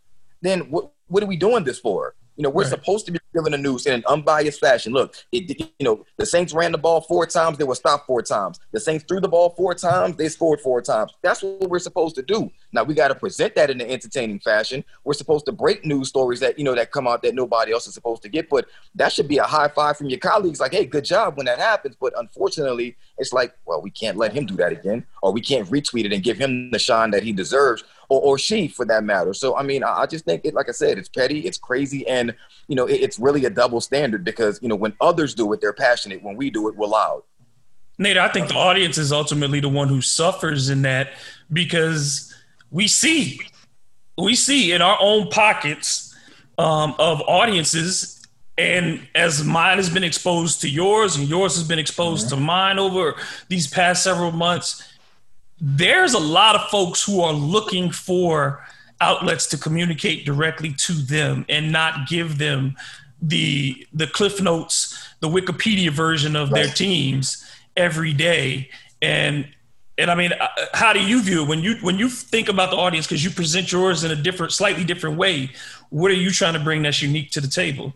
then 0.43 0.71
what 0.71 0.93
what 1.07 1.23
are 1.23 1.27
we 1.27 1.37
doing 1.37 1.65
this 1.65 1.79
for? 1.79 2.15
You 2.41 2.45
know, 2.45 2.51
we're 2.51 2.63
right. 2.63 2.71
supposed 2.71 3.05
to 3.05 3.13
be 3.13 3.19
giving 3.35 3.53
the 3.53 3.59
news 3.59 3.85
in 3.85 3.93
an 3.93 4.03
unbiased 4.09 4.61
fashion. 4.61 4.95
Look, 4.95 5.15
it, 5.31 5.61
you 5.61 5.85
know, 5.85 6.07
the 6.17 6.25
Saints 6.25 6.55
ran 6.55 6.73
the 6.73 6.79
ball 6.79 7.03
four 7.03 7.27
times, 7.27 7.59
they 7.59 7.65
were 7.65 7.75
stopped 7.75 8.07
four 8.07 8.23
times. 8.23 8.59
The 8.73 8.81
Saints 8.81 9.05
threw 9.07 9.21
the 9.21 9.29
ball 9.29 9.51
four 9.51 9.75
times, 9.75 10.17
they 10.17 10.31
scored 10.31 10.63
four 10.63 10.81
times. 10.81 11.13
That's 11.21 11.43
what 11.43 11.69
we're 11.69 11.81
supposed 11.81 12.15
to 12.15 12.23
do. 12.23 12.51
Now 12.73 12.83
we 12.83 12.95
got 12.95 13.09
to 13.09 13.15
present 13.15 13.55
that 13.57 13.69
in 13.69 13.79
an 13.79 13.91
entertaining 13.91 14.39
fashion. 14.39 14.83
We're 15.05 15.13
supposed 15.13 15.45
to 15.47 15.53
break 15.53 15.85
news 15.85 16.09
stories 16.09 16.41
that 16.41 16.59
you 16.59 16.65
know 16.65 16.75
that 16.75 16.93
come 16.93 17.07
out 17.07 17.21
that 17.25 17.35
nobody 17.35 17.73
else 17.73 17.87
is 17.87 17.93
supposed 17.93 18.23
to 18.23 18.31
get. 18.31 18.49
But 18.49 18.65
that 18.95 19.13
should 19.13 19.29
be 19.29 19.37
a 19.37 19.45
high 19.45 19.69
five 19.69 19.99
from 19.99 20.09
your 20.09 20.19
colleagues, 20.19 20.61
like, 20.61 20.73
hey, 20.73 20.87
good 20.87 21.05
job 21.05 21.37
when 21.37 21.45
that 21.45 21.59
happens. 21.59 21.95
But 22.01 22.15
unfortunately, 22.17 22.97
it's 23.21 23.33
like, 23.33 23.55
well, 23.67 23.81
we 23.83 23.91
can't 23.91 24.17
let 24.17 24.33
him 24.33 24.47
do 24.47 24.57
that 24.57 24.73
again, 24.73 25.07
or 25.23 25.33
we 25.33 25.41
can't 25.41 25.69
retweet 25.69 26.07
it 26.07 26.13
and 26.13 26.23
give 26.23 26.39
him 26.39 26.71
the 26.71 26.79
shine 26.79 27.11
that 27.13 27.23
he 27.23 27.33
deserves 27.33 27.85
or, 28.09 28.21
or 28.21 28.39
she 28.39 28.67
for 28.67 28.85
that 28.87 29.05
matter. 29.05 29.35
So 29.35 29.57
I 29.57 29.63
mean, 29.63 29.85
I, 29.85 30.01
I 30.01 30.07
just 30.07 30.25
think 30.25 30.45
it, 30.45 30.55
like 30.55 30.69
I 30.69 30.73
said, 30.73 30.99
it's 30.99 31.09
petty, 31.09 31.41
it's 31.41 31.59
crazy, 31.59 32.07
and 32.09 32.35
you 32.67 32.77
know, 32.77 32.87
it, 32.87 32.95
it's 32.95 33.19
really 33.19 33.45
a 33.45 33.51
double 33.51 33.81
standard 33.81 34.25
because 34.25 34.59
you 34.63 34.69
know 34.69 34.77
when 34.77 34.95
others 35.01 35.35
do 35.35 35.53
it, 35.53 35.61
they're 35.61 35.73
passionate. 35.73 36.23
When 36.23 36.37
we 36.37 36.51
do 36.51 36.69
it, 36.69 36.77
we're 36.77 36.87
loud. 36.87 37.23
Nate, 37.99 38.17
I 38.17 38.29
think 38.29 38.49
the 38.49 38.55
audience 38.55 38.97
is 38.97 39.13
ultimately 39.13 39.61
the 39.61 39.69
one 39.69 39.89
who 39.89 40.01
suffers 40.01 40.71
in 40.71 40.83
that 40.83 41.11
because 41.53 42.35
we 42.71 42.89
see, 42.89 43.41
we 44.17 44.35
see 44.35 44.73
in 44.73 44.81
our 44.81 44.97
own 45.01 45.29
pockets 45.29 46.17
um, 46.57 46.95
of 46.99 47.21
audiences 47.23 48.20
and 48.59 49.07
as 49.15 49.45
mine 49.45 49.79
has 49.79 49.89
been 49.89 50.05
exposed 50.05 50.61
to 50.61 50.69
yours 50.69 51.17
and 51.17 51.29
yours 51.29 51.57
has 51.57 51.67
been 51.67 51.79
exposed 51.79 52.27
mm-hmm. 52.27 52.37
to 52.37 52.43
mine 52.43 52.79
over 52.79 53.15
these 53.49 53.67
past 53.67 54.03
several 54.03 54.33
months 54.33 54.87
there's 55.61 56.15
a 56.15 56.19
lot 56.19 56.55
of 56.55 56.63
folks 56.69 57.03
who 57.05 57.21
are 57.21 57.33
looking 57.33 57.91
for 57.91 58.65
outlets 59.01 59.47
to 59.47 59.59
communicate 59.59 60.25
directly 60.25 60.73
to 60.73 60.93
them 60.93 61.45
and 61.49 61.71
not 61.71 62.09
give 62.09 62.39
them 62.39 62.77
the 63.23 63.87
the 63.93 64.07
cliff 64.07 64.41
notes 64.41 65.15
the 65.21 65.29
wikipedia 65.29 65.91
version 65.91 66.37
of 66.37 66.51
right. 66.51 66.65
their 66.65 66.73
teams 66.73 67.47
every 67.77 68.13
day 68.13 68.69
and 69.03 69.47
and 69.99 70.11
i 70.11 70.15
mean 70.15 70.33
uh, 70.33 70.49
how 70.73 70.93
do 70.93 71.01
you 71.01 71.23
view 71.23 71.43
it 71.43 71.49
when 71.49 71.61
you 71.61 71.77
when 71.83 71.99
you 71.99 72.09
think 72.09 72.49
about 72.49 72.71
the 72.71 72.77
audience 72.77 73.07
because 73.07 73.23
you 73.23 73.31
present 73.31 73.71
yours 73.71 74.05
in 74.05 74.11
a 74.11 74.17
different 74.17 74.53
slightly 74.53 74.85
different 74.85 75.19
way 75.19 75.51
what 75.91 76.11
are 76.11 76.15
you 76.15 76.31
trying 76.31 76.55
to 76.55 76.61
bring 76.61 76.83
that's 76.83 77.03
unique 77.03 77.31
to 77.31 77.41
the 77.41 77.49
table 77.49 77.93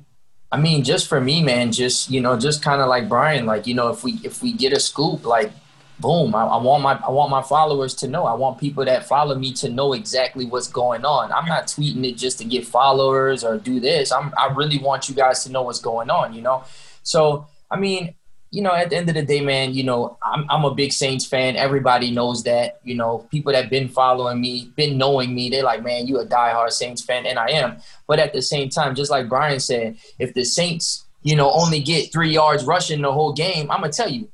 i 0.54 0.56
mean 0.56 0.84
just 0.84 1.08
for 1.08 1.20
me 1.20 1.42
man 1.42 1.72
just 1.72 2.10
you 2.10 2.20
know 2.20 2.38
just 2.38 2.62
kind 2.62 2.80
of 2.80 2.88
like 2.88 3.08
brian 3.08 3.44
like 3.44 3.66
you 3.66 3.74
know 3.74 3.88
if 3.88 4.04
we 4.04 4.12
if 4.22 4.40
we 4.40 4.52
get 4.52 4.72
a 4.72 4.78
scoop 4.78 5.26
like 5.26 5.50
boom 5.98 6.34
I, 6.34 6.44
I, 6.44 6.56
want 6.62 6.82
my 6.82 6.94
i 7.06 7.10
want 7.10 7.30
my 7.30 7.42
followers 7.42 7.94
to 7.96 8.08
know. 8.08 8.24
I 8.24 8.34
want 8.34 8.58
people 8.58 8.84
that 8.84 9.06
follow 9.06 9.34
me 9.34 9.52
to 9.54 9.68
know 9.68 9.92
exactly 9.92 10.44
what's 10.44 10.66
going 10.66 11.04
on. 11.04 11.30
I'm 11.32 11.46
not 11.46 11.68
tweeting 11.68 12.04
it 12.04 12.16
just 12.16 12.38
to 12.38 12.44
get 12.44 12.66
followers 12.66 13.44
or 13.44 13.58
do 13.58 13.80
this. 13.80 14.10
I'm 14.10 14.32
i 14.36 14.52
really 14.52 14.78
want 14.78 15.08
you 15.08 15.14
guys 15.14 15.44
to 15.44 15.52
know 15.52 15.62
what's 15.62 15.80
going 15.80 16.10
on 16.10 16.34
you 16.34 16.42
know? 16.42 16.64
So 17.02 17.46
i 17.70 17.76
mean 17.78 18.14
you 18.54 18.62
know 18.62 18.72
at 18.72 18.90
the 18.90 18.96
end 18.96 19.08
of 19.08 19.16
the 19.16 19.22
day 19.22 19.40
man 19.40 19.74
you 19.74 19.82
know 19.82 20.16
i'm, 20.22 20.46
I'm 20.48 20.64
a 20.64 20.74
big 20.74 20.92
saints 20.92 21.26
fan. 21.26 21.56
Everybody 21.56 22.10
knows 22.12 22.44
that 22.44 22.80
you 22.84 22.94
know 22.94 23.26
people 23.30 23.52
that 23.52 23.68
been 23.68 23.88
following 23.88 24.40
me 24.40 24.70
been 24.76 24.96
knowing 24.96 25.34
me 25.34 25.50
they're 25.50 25.64
like 25.64 25.82
man 25.82 26.06
you 26.06 26.18
a 26.20 26.26
diehard 26.26 26.70
saints 26.70 27.02
fan 27.02 27.26
and 27.26 27.38
i 27.38 27.48
am. 27.48 27.78
But 28.06 28.20
at 28.20 28.32
the 28.32 28.42
same 28.42 28.68
time 28.68 28.94
just 28.94 29.10
like 29.10 29.28
brian 29.28 29.60
said 29.60 29.96
if 30.18 30.34
the 30.34 30.44
saints 30.44 31.04
you 31.22 31.34
know 31.34 31.50
only 31.50 31.80
get 31.80 32.12
three 32.12 32.30
yards 32.30 32.64
rushing 32.64 33.02
the 33.02 33.12
whole 33.12 33.32
game 33.32 33.70
i'm 33.70 33.80
gonna 33.80 33.92
tell 33.92 34.10
you 34.10 34.28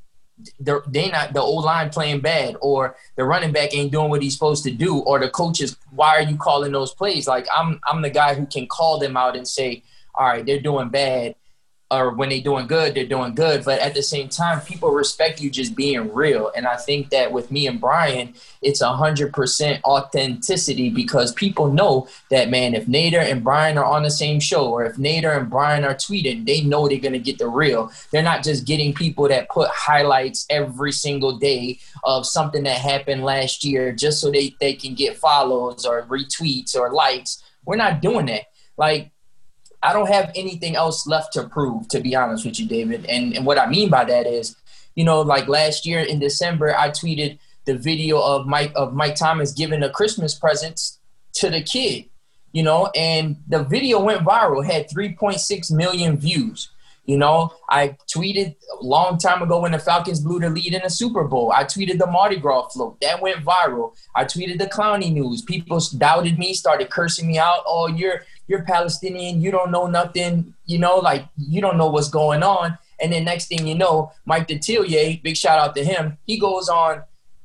they're 0.59 0.83
they 0.87 1.09
not 1.09 1.33
the 1.33 1.41
O 1.41 1.53
line 1.53 1.89
playing 1.89 2.19
bad 2.19 2.55
or 2.61 2.95
the 3.15 3.23
running 3.23 3.51
back 3.51 3.75
ain't 3.75 3.91
doing 3.91 4.09
what 4.09 4.21
he's 4.21 4.33
supposed 4.33 4.63
to 4.63 4.71
do 4.71 4.99
or 4.99 5.19
the 5.19 5.29
coaches 5.29 5.77
why 5.91 6.15
are 6.15 6.23
you 6.23 6.37
calling 6.37 6.71
those 6.71 6.93
plays? 6.93 7.27
Like 7.27 7.47
i'm 7.55 7.79
i'm 7.87 8.01
the 8.01 8.09
guy 8.09 8.35
who 8.35 8.45
can 8.45 8.67
call 8.67 8.99
them 8.99 9.17
out 9.17 9.35
and 9.35 9.47
say 9.47 9.83
all 10.15 10.27
right 10.27 10.45
they're 10.45 10.59
doing 10.59 10.89
bad 10.89 11.35
or 11.91 12.11
when 12.11 12.29
they're 12.29 12.41
doing 12.41 12.67
good, 12.67 12.95
they're 12.95 13.05
doing 13.05 13.35
good. 13.35 13.65
But 13.65 13.81
at 13.81 13.93
the 13.93 14.01
same 14.01 14.29
time, 14.29 14.61
people 14.61 14.91
respect 14.91 15.41
you 15.41 15.49
just 15.49 15.75
being 15.75 16.13
real. 16.13 16.49
And 16.55 16.65
I 16.65 16.77
think 16.77 17.09
that 17.09 17.31
with 17.31 17.51
me 17.51 17.67
and 17.67 17.81
Brian, 17.81 18.33
it's 18.61 18.79
a 18.79 18.93
hundred 18.93 19.33
percent 19.33 19.83
authenticity 19.83 20.89
because 20.89 21.33
people 21.33 21.71
know 21.71 22.07
that 22.29 22.49
man, 22.49 22.73
if 22.73 22.85
Nader 22.85 23.21
and 23.21 23.43
Brian 23.43 23.77
are 23.77 23.85
on 23.85 24.03
the 24.03 24.09
same 24.09 24.39
show, 24.39 24.69
or 24.69 24.85
if 24.85 24.95
Nader 24.95 25.37
and 25.37 25.49
Brian 25.49 25.83
are 25.83 25.93
tweeting, 25.93 26.45
they 26.45 26.61
know 26.61 26.87
they're 26.87 26.97
gonna 26.99 27.19
get 27.19 27.37
the 27.37 27.47
real. 27.49 27.91
They're 28.11 28.23
not 28.23 28.43
just 28.43 28.65
getting 28.65 28.93
people 28.93 29.27
that 29.27 29.49
put 29.49 29.69
highlights 29.69 30.45
every 30.49 30.93
single 30.93 31.37
day 31.37 31.79
of 32.05 32.25
something 32.25 32.63
that 32.63 32.77
happened 32.77 33.23
last 33.25 33.65
year 33.65 33.91
just 33.91 34.21
so 34.21 34.31
they, 34.31 34.55
they 34.59 34.73
can 34.73 34.95
get 34.95 35.17
follows 35.17 35.85
or 35.85 36.03
retweets 36.03 36.75
or 36.75 36.93
likes. 36.93 37.43
We're 37.65 37.75
not 37.75 38.01
doing 38.01 38.27
that. 38.27 38.45
Like 38.77 39.11
I 39.83 39.93
don't 39.93 40.09
have 40.09 40.31
anything 40.35 40.75
else 40.75 41.07
left 41.07 41.33
to 41.33 41.47
prove, 41.47 41.87
to 41.89 41.99
be 41.99 42.15
honest 42.15 42.45
with 42.45 42.59
you, 42.59 42.67
David. 42.67 43.05
And, 43.07 43.35
and 43.35 43.45
what 43.45 43.57
I 43.57 43.67
mean 43.67 43.89
by 43.89 44.05
that 44.05 44.27
is, 44.27 44.55
you 44.95 45.03
know, 45.03 45.21
like 45.21 45.47
last 45.47 45.85
year 45.85 46.01
in 46.01 46.19
December, 46.19 46.77
I 46.77 46.89
tweeted 46.89 47.39
the 47.65 47.77
video 47.77 48.19
of 48.19 48.47
Mike 48.47 48.71
of 48.75 48.93
Mike 48.93 49.15
Thomas 49.15 49.51
giving 49.53 49.83
a 49.83 49.89
Christmas 49.89 50.35
presents 50.35 50.99
to 51.33 51.49
the 51.49 51.61
kid, 51.61 52.05
you 52.51 52.63
know, 52.63 52.87
and 52.95 53.37
the 53.47 53.63
video 53.63 54.01
went 54.01 54.21
viral, 54.21 54.65
had 54.65 54.89
3.6 54.89 55.71
million 55.71 56.17
views. 56.17 56.69
You 57.05 57.17
know, 57.17 57.53
I 57.67 57.97
tweeted 58.15 58.55
a 58.79 58.83
long 58.83 59.17
time 59.17 59.41
ago 59.41 59.59
when 59.59 59.71
the 59.71 59.79
Falcons 59.79 60.19
blew 60.19 60.39
the 60.39 60.49
lead 60.49 60.73
in 60.73 60.81
the 60.83 60.89
Super 60.89 61.23
Bowl. 61.23 61.51
I 61.51 61.63
tweeted 61.63 61.97
the 61.97 62.05
Mardi 62.05 62.37
Gras 62.37 62.69
float. 62.69 63.01
That 63.01 63.21
went 63.21 63.43
viral. 63.43 63.95
I 64.15 64.23
tweeted 64.23 64.59
the 64.59 64.67
Clowney 64.67 65.11
news. 65.11 65.41
People 65.41 65.81
doubted 65.97 66.37
me, 66.37 66.53
started 66.53 66.91
cursing 66.91 67.27
me 67.27 67.39
out. 67.39 67.63
Oh, 67.65 67.87
you're 67.87 68.23
you're 68.47 68.63
Palestinian, 68.63 69.41
you 69.41 69.51
don't 69.51 69.71
know 69.71 69.87
nothing, 69.87 70.53
you 70.65 70.77
know, 70.77 70.97
like 70.97 71.25
you 71.37 71.61
don't 71.61 71.77
know 71.77 71.89
what's 71.89 72.09
going 72.09 72.43
on. 72.43 72.77
And 72.99 73.11
then 73.13 73.23
next 73.23 73.47
thing 73.47 73.65
you 73.65 73.75
know, 73.75 74.11
Mike 74.25 74.47
Detillier, 74.47 75.21
big 75.23 75.35
shout 75.37 75.57
out 75.57 75.75
to 75.75 75.83
him, 75.83 76.17
he 76.25 76.37
goes 76.37 76.69
on 76.69 77.03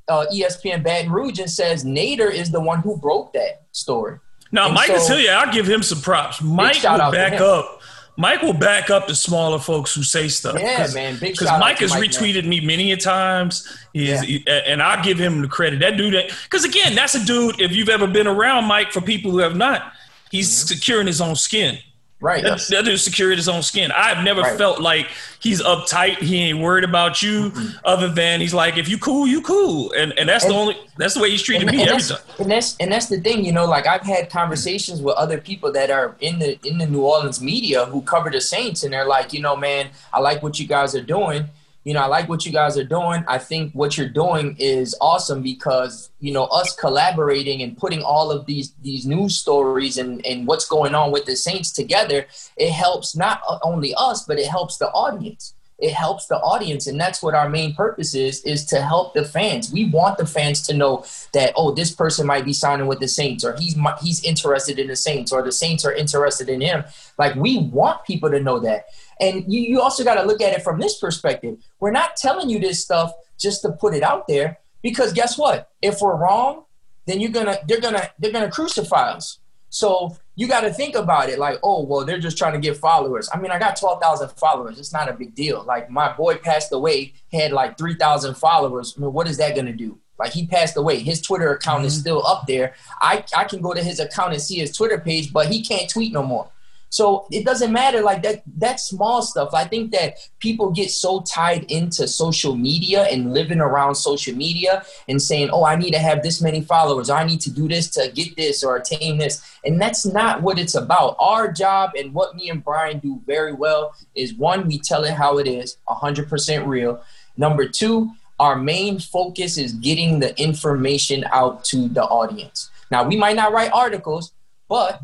uh, 0.09 0.27
ESPN 0.33 0.83
Baton 0.83 1.11
Rouge 1.11 1.39
and 1.39 1.51
says 1.51 1.85
Nader 1.85 2.31
is 2.31 2.51
the 2.51 2.61
one 2.61 2.81
who 2.81 2.97
broke 2.97 3.33
that 3.33 3.63
story. 3.73 4.19
Now, 4.53 4.67
and 4.67 4.75
Mike 4.75 4.89
so, 4.89 4.95
Detillier, 4.95 5.35
I'll 5.35 5.53
give 5.53 5.69
him 5.69 5.83
some 5.83 6.01
props. 6.01 6.43
Mike 6.43 6.83
will 6.83 7.11
back 7.11 7.41
up. 7.41 7.81
Mike 8.19 8.41
will 8.41 8.55
back 8.55 8.89
up 8.89 9.07
the 9.07 9.15
smaller 9.15 9.59
folks 9.59 9.95
who 9.95 10.03
say 10.03 10.29
stuff. 10.29 10.57
Yeah, 10.59 10.87
man. 10.95 11.19
Big 11.19 11.33
Because 11.33 11.51
Mike 11.61 11.79
has 11.79 11.91
Mike, 11.91 12.11
retweeted 12.11 12.43
man. 12.43 12.49
me 12.49 12.61
many 12.61 12.93
a 12.93 12.97
times. 12.97 13.79
yeah. 13.93 14.23
He, 14.23 14.43
and 14.47 14.83
I'll 14.83 15.05
give 15.05 15.19
him 15.19 15.43
the 15.43 15.49
credit. 15.49 15.81
That 15.81 15.99
dude, 15.99 16.33
because 16.45 16.65
again, 16.65 16.95
that's 16.95 17.15
a 17.15 17.25
dude, 17.25 17.61
if 17.61 17.73
you've 17.73 17.91
ever 17.91 18.07
been 18.07 18.27
around 18.27 18.65
Mike, 18.65 18.91
for 18.91 19.03
people 19.03 19.31
who 19.31 19.39
have 19.39 19.55
not, 19.55 19.93
He's 20.37 20.49
mm-hmm. 20.49 20.75
securing 20.75 21.07
his 21.07 21.21
own 21.21 21.37
skin. 21.37 21.79
Right. 22.19 22.43
That, 22.43 22.67
that 22.71 22.87
dude's 22.87 23.03
securing 23.03 23.37
his 23.37 23.49
own 23.49 23.63
skin. 23.63 23.93
I've 23.93 24.25
never 24.25 24.41
right. 24.41 24.57
felt 24.57 24.81
like 24.81 25.09
he's 25.39 25.63
uptight. 25.63 26.17
He 26.19 26.39
ain't 26.39 26.61
worried 26.61 26.85
about 26.85 27.21
you, 27.21 27.51
mm-hmm. 27.51 27.77
other 27.85 28.09
than 28.09 28.41
he's 28.41 28.55
like, 28.55 28.79
if 28.79 28.89
you 28.89 28.97
cool, 28.97 29.27
you 29.27 29.43
cool, 29.43 29.93
and 29.93 30.13
and 30.19 30.27
that's 30.27 30.45
and, 30.45 30.55
the 30.55 30.59
only 30.59 30.77
that's 30.97 31.13
the 31.13 31.21
way 31.21 31.31
he's 31.31 31.43
treated 31.43 31.71
me 31.71 31.83
every 31.83 32.03
time. 32.03 32.19
And 32.39 32.51
that's 32.51 32.75
and 32.79 32.91
that's 32.91 33.07
the 33.07 33.21
thing, 33.21 33.45
you 33.45 33.53
know. 33.53 33.67
Like 33.67 33.87
I've 33.87 34.01
had 34.01 34.31
conversations 34.31 35.03
with 35.03 35.15
other 35.17 35.39
people 35.39 35.71
that 35.73 35.91
are 35.91 36.17
in 36.21 36.39
the 36.39 36.59
in 36.67 36.79
the 36.79 36.87
New 36.87 37.03
Orleans 37.03 37.43
media 37.43 37.85
who 37.85 38.01
cover 38.01 38.31
the 38.31 38.41
Saints, 38.41 38.83
and 38.83 38.95
they're 38.95 39.07
like, 39.07 39.35
you 39.35 39.43
know, 39.43 39.55
man, 39.55 39.91
I 40.11 40.21
like 40.21 40.43
what 40.43 40.59
you 40.59 40.67
guys 40.67 40.95
are 40.95 41.03
doing 41.03 41.51
you 41.87 41.95
know, 41.95 42.01
I 42.01 42.07
like 42.07 42.29
what 42.29 42.45
you 42.45 42.51
guys 42.51 42.77
are 42.77 42.85
doing. 42.85 43.25
I 43.29 43.39
think 43.39 43.73
what 43.73 43.97
you're 43.97 44.09
doing 44.09 44.57
is 44.59 44.97
awesome 45.01 45.41
because, 45.41 46.11
you 46.19 46.33
know, 46.33 46.47
us 46.47 46.75
collaborating 46.75 47.63
and 47.63 47.79
putting 47.79 48.03
all 48.03 48.33
of 48.33 48.45
these 48.45 48.73
these 48.83 49.07
news 49.07 49.37
stories 49.37 49.97
and, 49.97 50.27
and 50.27 50.49
what's 50.49 50.67
going 50.67 50.97
on 50.97 51.13
with 51.13 51.27
the 51.27 51.37
Saints 51.37 51.71
together, 51.71 52.27
it 52.57 52.73
helps 52.73 53.15
not 53.15 53.41
only 53.63 53.95
us, 53.97 54.25
but 54.25 54.37
it 54.37 54.49
helps 54.49 54.79
the 54.79 54.89
audience. 54.89 55.55
It 55.79 55.93
helps 55.93 56.27
the 56.27 56.39
audience, 56.39 56.87
and 56.87 56.99
that's 56.99 57.23
what 57.23 57.35
our 57.35 57.51
main 57.51 57.75
purpose 57.75 58.15
is: 58.15 58.43
is 58.43 58.65
to 58.67 58.81
help 58.81 59.15
the 59.15 59.25
fans. 59.25 59.71
We 59.71 59.91
want 59.91 60.17
the 60.17 60.27
fans 60.27 60.63
to 60.63 60.75
know 60.75 61.05
that 61.35 61.53
oh, 61.55 61.71
this 61.71 61.93
person 61.93 62.27
might 62.27 62.47
be 62.47 62.55
signing 62.55 62.87
with 62.87 62.99
the 62.99 63.09
Saints, 63.09 63.45
or 63.45 63.55
he's 63.57 63.77
he's 64.01 64.25
interested 64.25 64.79
in 64.81 64.89
the 64.89 64.97
Saints, 64.97 65.33
or 65.33 65.43
the 65.43 65.53
Saints 65.53 65.85
are 65.85 65.93
interested 65.93 66.49
in 66.49 66.63
him. 66.63 66.83
Like 67.17 67.37
we 67.37 67.59
want 67.59 68.05
people 68.05 68.31
to 68.31 68.41
know 68.41 68.59
that. 68.61 68.87
And 69.21 69.51
you, 69.53 69.61
you 69.61 69.81
also 69.81 70.05
got 70.05 70.17
to 70.17 70.23
look 70.23 70.41
at 70.41 70.53
it 70.53 70.63
from 70.63 70.79
this 70.79 70.99
perspective. 70.99 71.59
We're 71.81 71.91
not 71.91 72.17
telling 72.17 72.51
you 72.51 72.59
this 72.59 72.83
stuff 72.83 73.13
just 73.39 73.63
to 73.63 73.73
put 73.73 73.95
it 73.95 74.03
out 74.03 74.29
there 74.29 74.59
because 74.83 75.13
guess 75.13 75.39
what? 75.39 75.71
If 75.83 76.01
we're 76.01 76.17
wrong, 76.17 76.65
then 77.07 77.21
you're 77.21 77.31
gonna 77.31 77.59
they're 77.69 77.81
gonna 77.81 78.11
they're 78.19 78.33
gonna 78.33 78.51
crucify 78.51 79.11
us. 79.11 79.39
So 79.69 80.17
you 80.37 80.47
got 80.49 80.61
to 80.61 80.73
think 80.73 80.95
about 80.95 81.29
it 81.29 81.39
like, 81.39 81.59
oh, 81.63 81.83
well, 81.85 82.05
they're 82.05 82.19
just 82.19 82.39
trying 82.39 82.53
to 82.53 82.59
get 82.59 82.77
followers. 82.77 83.29
I 83.33 83.39
mean, 83.39 83.51
I 83.51 83.59
got 83.59 83.77
12,000 83.77 84.31
followers. 84.31 84.79
It's 84.79 84.93
not 84.93 85.09
a 85.09 85.13
big 85.13 85.35
deal. 85.35 85.65
Like, 85.65 85.91
my 85.91 86.13
boy 86.13 86.37
passed 86.37 86.73
away, 86.73 87.15
had 87.33 87.53
like 87.53 87.77
3,000 87.77 88.35
followers. 88.37 88.95
I 88.97 89.01
mean, 89.01 89.13
what 89.13 89.29
is 89.29 89.39
that 89.39 89.55
going 89.55 89.67
to 89.67 89.73
do? 89.73 89.99
Like, 90.19 90.33
he 90.33 90.47
passed 90.47 90.77
away. 90.77 91.01
His 91.01 91.21
Twitter 91.21 91.53
account 91.53 91.79
mm-hmm. 91.79 91.89
is 91.89 91.99
still 91.99 92.27
up 92.27 92.47
there. 92.47 92.75
I, 93.01 93.25
I 93.37 93.45
can 93.45 93.61
go 93.61 93.75
to 93.75 93.83
his 93.83 94.01
account 94.01 94.33
and 94.33 94.41
see 94.41 94.57
his 94.57 94.75
Twitter 94.75 94.99
page, 94.99 95.33
but 95.33 95.49
he 95.49 95.63
can't 95.63 95.91
tweet 95.91 96.13
no 96.13 96.23
more. 96.23 96.49
So 96.97 97.27
it 97.31 97.45
doesn't 97.45 97.73
matter 97.73 98.01
like 98.01 98.23
that 98.23 98.43
that 98.57 98.81
small 98.81 99.21
stuff. 99.21 99.51
I 99.53 99.65
think 99.65 99.93
that 99.93 100.15
people 100.39 100.71
get 100.71 100.91
so 100.91 101.21
tied 101.21 101.71
into 101.71 102.09
social 102.09 102.57
media 102.57 103.03
and 103.13 103.35
living 103.35 103.61
around 103.61 103.97
social 103.97 104.35
media 104.35 104.83
and 105.07 105.21
saying, 105.21 105.51
"Oh, 105.53 105.65
I 105.73 105.77
need 105.77 105.93
to 105.93 105.99
have 105.99 106.23
this 106.23 106.41
many 106.41 106.63
followers. 106.63 107.11
I 107.11 107.25
need 107.25 107.43
to 107.43 107.51
do 107.51 107.69
this 107.69 107.91
to 107.97 108.11
get 108.11 108.35
this 108.37 108.65
or 108.65 108.77
attain 108.77 109.19
this." 109.19 109.43
And 109.67 109.79
that's 109.79 110.07
not 110.07 110.41
what 110.41 110.59
it's 110.59 110.75
about. 110.75 111.17
Our 111.19 111.53
job 111.53 111.91
and 111.99 112.15
what 112.15 112.35
me 112.35 112.49
and 112.49 112.65
Brian 112.65 112.99
do 112.99 113.21
very 113.27 113.53
well 113.53 113.95
is 114.15 114.33
one, 114.33 114.67
we 114.67 114.79
tell 114.79 115.05
it 115.05 115.13
how 115.13 115.37
it 115.37 115.47
is, 115.47 115.77
100% 115.87 116.67
real. 116.67 117.03
Number 117.37 117.69
2, 117.69 118.11
our 118.39 118.57
main 118.57 119.01
focus 119.01 119.59
is 119.59 119.75
getting 119.75 120.21
the 120.21 120.33
information 120.41 121.25
out 121.31 121.63
to 121.65 121.89
the 121.89 122.05
audience. 122.05 122.71
Now, 122.91 123.05
we 123.05 123.17
might 123.17 123.37
not 123.37 123.53
write 123.53 123.73
articles, 123.73 124.33
but 124.67 125.03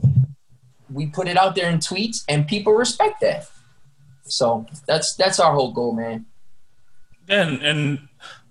we 0.93 1.07
put 1.07 1.29
it 1.29 1.37
out 1.37 1.55
there 1.55 1.71
in 1.71 1.79
tweets, 1.79 2.25
and 2.29 2.47
people 2.47 2.73
respect 2.73 3.21
that. 3.21 3.49
So 4.25 4.67
that's 4.87 5.15
that's 5.15 5.41
our 5.41 5.55
whole 5.55 5.73
goal, 5.73 5.93
man. 5.93 6.27
And 7.29 7.63
and 7.63 8.09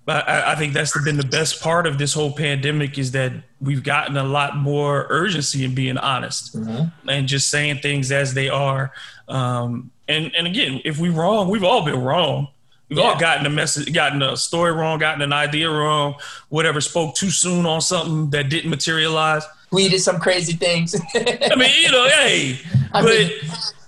I, 0.07 0.51
I 0.53 0.55
think 0.55 0.73
that's 0.73 0.99
been 1.03 1.17
the 1.17 1.23
best 1.23 1.61
part 1.61 1.87
of 1.87 1.97
this 1.97 2.13
whole 2.13 2.33
pandemic 2.33 2.97
is 2.97 3.11
that 3.11 3.33
we've 3.59 3.83
gotten 3.83 4.17
a 4.17 4.23
lot 4.23 4.57
more 4.57 5.05
urgency 5.09 5.63
in 5.63 5.75
being 5.75 5.97
honest 5.97 6.55
mm-hmm. 6.55 7.09
and 7.09 7.27
just 7.27 7.49
saying 7.49 7.77
things 7.77 8.11
as 8.11 8.33
they 8.33 8.49
are. 8.49 8.91
Um, 9.27 9.91
and 10.07 10.31
and 10.35 10.47
again, 10.47 10.81
if 10.83 10.99
we're 10.99 11.11
wrong, 11.11 11.49
we've 11.49 11.63
all 11.63 11.85
been 11.85 12.01
wrong. 12.01 12.49
We've 12.89 12.99
yeah. 12.99 13.05
all 13.05 13.19
gotten 13.19 13.45
a 13.45 13.49
message, 13.49 13.93
gotten 13.93 14.21
a 14.21 14.35
story 14.35 14.73
wrong, 14.73 14.99
gotten 14.99 15.21
an 15.21 15.31
idea 15.31 15.69
wrong, 15.69 16.15
whatever, 16.49 16.81
spoke 16.81 17.15
too 17.15 17.29
soon 17.29 17.65
on 17.65 17.79
something 17.79 18.29
that 18.31 18.49
didn't 18.49 18.69
materialize 18.69 19.45
tweeted 19.71 19.99
some 19.99 20.19
crazy 20.19 20.53
things. 20.53 20.95
I 21.15 21.55
mean, 21.55 21.71
you 21.81 21.91
know, 21.91 22.07
hey, 22.07 22.59
I 22.93 23.01
but 23.01 23.09
mean, 23.09 23.31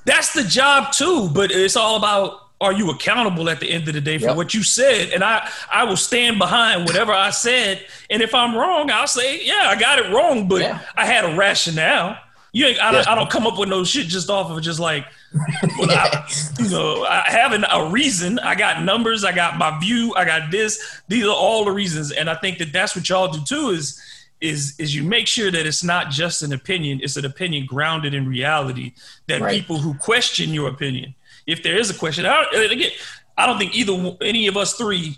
that's 0.05 0.33
the 0.33 0.43
job 0.43 0.91
too. 0.91 1.29
But 1.33 1.51
it's 1.51 1.75
all 1.75 1.97
about 1.97 2.39
are 2.63 2.71
you 2.71 2.89
accountable 2.91 3.49
at 3.49 3.59
the 3.59 3.69
end 3.69 3.87
of 3.89 3.93
the 3.93 4.01
day 4.01 4.17
for 4.17 4.27
yep. 4.27 4.37
what 4.37 4.53
you 4.53 4.63
said? 4.63 5.09
And 5.09 5.23
I, 5.23 5.49
I 5.71 5.83
will 5.83 5.97
stand 5.97 6.39
behind 6.39 6.85
whatever 6.85 7.11
I 7.11 7.29
said. 7.29 7.85
And 8.09 8.23
if 8.23 8.33
I'm 8.33 8.55
wrong, 8.55 8.89
I'll 8.89 9.05
say, 9.05 9.45
yeah, 9.45 9.65
I 9.65 9.77
got 9.77 9.99
it 9.99 10.13
wrong, 10.13 10.47
but 10.47 10.61
yeah. 10.61 10.79
I 10.95 11.05
had 11.05 11.25
a 11.25 11.35
rationale. 11.35 12.17
You 12.53 12.67
ain't, 12.67 12.81
I, 12.81 12.91
don't, 12.91 13.07
I 13.07 13.15
don't 13.15 13.29
come 13.29 13.47
up 13.47 13.59
with 13.59 13.67
no 13.67 13.83
shit 13.83 14.07
just 14.07 14.29
off 14.29 14.49
of 14.49 14.61
just 14.61 14.79
like, 14.79 15.05
well, 15.77 15.89
yeah. 15.89 16.25
I, 16.25 16.31
you 16.59 16.69
know, 16.69 17.03
I 17.03 17.23
having 17.27 17.63
a 17.69 17.89
reason. 17.89 18.39
I 18.39 18.55
got 18.55 18.83
numbers. 18.83 19.25
I 19.25 19.33
got 19.33 19.57
my 19.57 19.77
view. 19.79 20.13
I 20.15 20.23
got 20.23 20.49
this. 20.51 21.01
These 21.09 21.25
are 21.25 21.35
all 21.35 21.65
the 21.65 21.71
reasons. 21.71 22.11
And 22.11 22.29
I 22.29 22.35
think 22.35 22.59
that 22.59 22.71
that's 22.71 22.95
what 22.95 23.09
y'all 23.09 23.27
do 23.27 23.41
too. 23.43 23.71
Is 23.71 23.99
is 24.43 24.75
is 24.77 24.93
you 24.93 25.03
make 25.03 25.25
sure 25.25 25.49
that 25.49 25.65
it's 25.65 25.83
not 25.83 26.11
just 26.11 26.43
an 26.43 26.53
opinion 26.53 26.99
it's 27.01 27.15
an 27.15 27.25
opinion 27.25 27.65
grounded 27.65 28.13
in 28.13 28.27
reality 28.27 28.91
that 29.27 29.41
right. 29.41 29.51
people 29.51 29.77
who 29.77 29.93
question 29.95 30.49
your 30.49 30.67
opinion 30.67 31.15
if 31.47 31.63
there 31.63 31.77
is 31.77 31.89
a 31.89 31.93
question 31.93 32.25
I 32.25 32.43
don't, 32.51 32.71
again 32.71 32.91
i 33.37 33.47
don't 33.47 33.57
think 33.57 33.73
either 33.73 34.15
any 34.21 34.47
of 34.47 34.57
us 34.57 34.73
three 34.73 35.17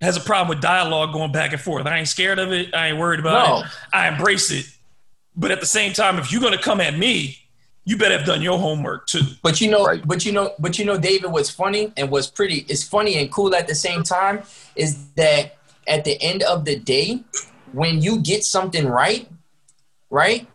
has 0.00 0.16
a 0.16 0.20
problem 0.20 0.48
with 0.48 0.60
dialogue 0.60 1.12
going 1.12 1.32
back 1.32 1.52
and 1.52 1.60
forth 1.60 1.86
i 1.86 1.98
ain't 1.98 2.08
scared 2.08 2.38
of 2.38 2.52
it 2.52 2.72
i 2.72 2.88
ain't 2.88 2.98
worried 2.98 3.20
about 3.20 3.48
no. 3.48 3.58
it 3.60 3.66
i 3.92 4.08
embrace 4.08 4.50
it 4.52 4.66
but 5.36 5.50
at 5.50 5.60
the 5.60 5.66
same 5.66 5.92
time 5.92 6.18
if 6.18 6.30
you're 6.30 6.40
going 6.40 6.56
to 6.56 6.62
come 6.62 6.80
at 6.80 6.96
me 6.96 7.38
you 7.84 7.96
better 7.96 8.16
have 8.16 8.24
done 8.24 8.42
your 8.42 8.60
homework 8.60 9.08
too. 9.08 9.22
But 9.42 9.60
you 9.60 9.68
know, 9.68 9.84
right. 9.84 10.06
but 10.06 10.24
you 10.24 10.30
know, 10.30 10.52
but 10.60 10.78
you 10.78 10.84
know, 10.84 10.96
David 10.98 11.32
was 11.32 11.50
funny 11.50 11.92
and 11.96 12.12
was 12.12 12.30
pretty. 12.30 12.64
It's 12.68 12.84
funny 12.84 13.16
and 13.16 13.28
cool 13.28 13.56
at 13.56 13.66
the 13.66 13.74
same 13.74 14.04
time. 14.04 14.44
Is 14.76 15.08
that 15.16 15.56
at 15.88 16.04
the 16.04 16.16
end 16.22 16.44
of 16.44 16.64
the 16.64 16.78
day, 16.78 17.24
when 17.72 18.02
you 18.02 18.20
get 18.20 18.44
something 18.44 18.86
right, 18.86 19.28
right, 20.10 20.46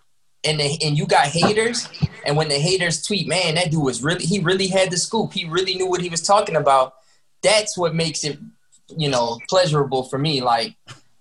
and 0.43 0.61
and 0.61 0.97
you 0.97 1.05
got 1.05 1.27
haters, 1.27 1.87
and 2.25 2.37
when 2.37 2.47
the 2.47 2.55
haters 2.59 3.03
tweet, 3.03 3.27
man, 3.27 3.55
that 3.55 3.71
dude 3.71 3.83
was 3.83 4.03
really 4.03 4.25
he 4.25 4.39
really 4.39 4.67
had 4.67 4.91
the 4.91 4.97
scoop. 4.97 5.33
He 5.33 5.45
really 5.45 5.75
knew 5.75 5.87
what 5.87 6.01
he 6.01 6.09
was 6.09 6.21
talking 6.21 6.55
about. 6.55 6.95
That's 7.43 7.77
what 7.77 7.95
makes 7.95 8.23
it, 8.23 8.39
you 8.95 9.09
know, 9.09 9.39
pleasurable 9.49 10.03
for 10.03 10.17
me. 10.17 10.41
Like, 10.41 10.75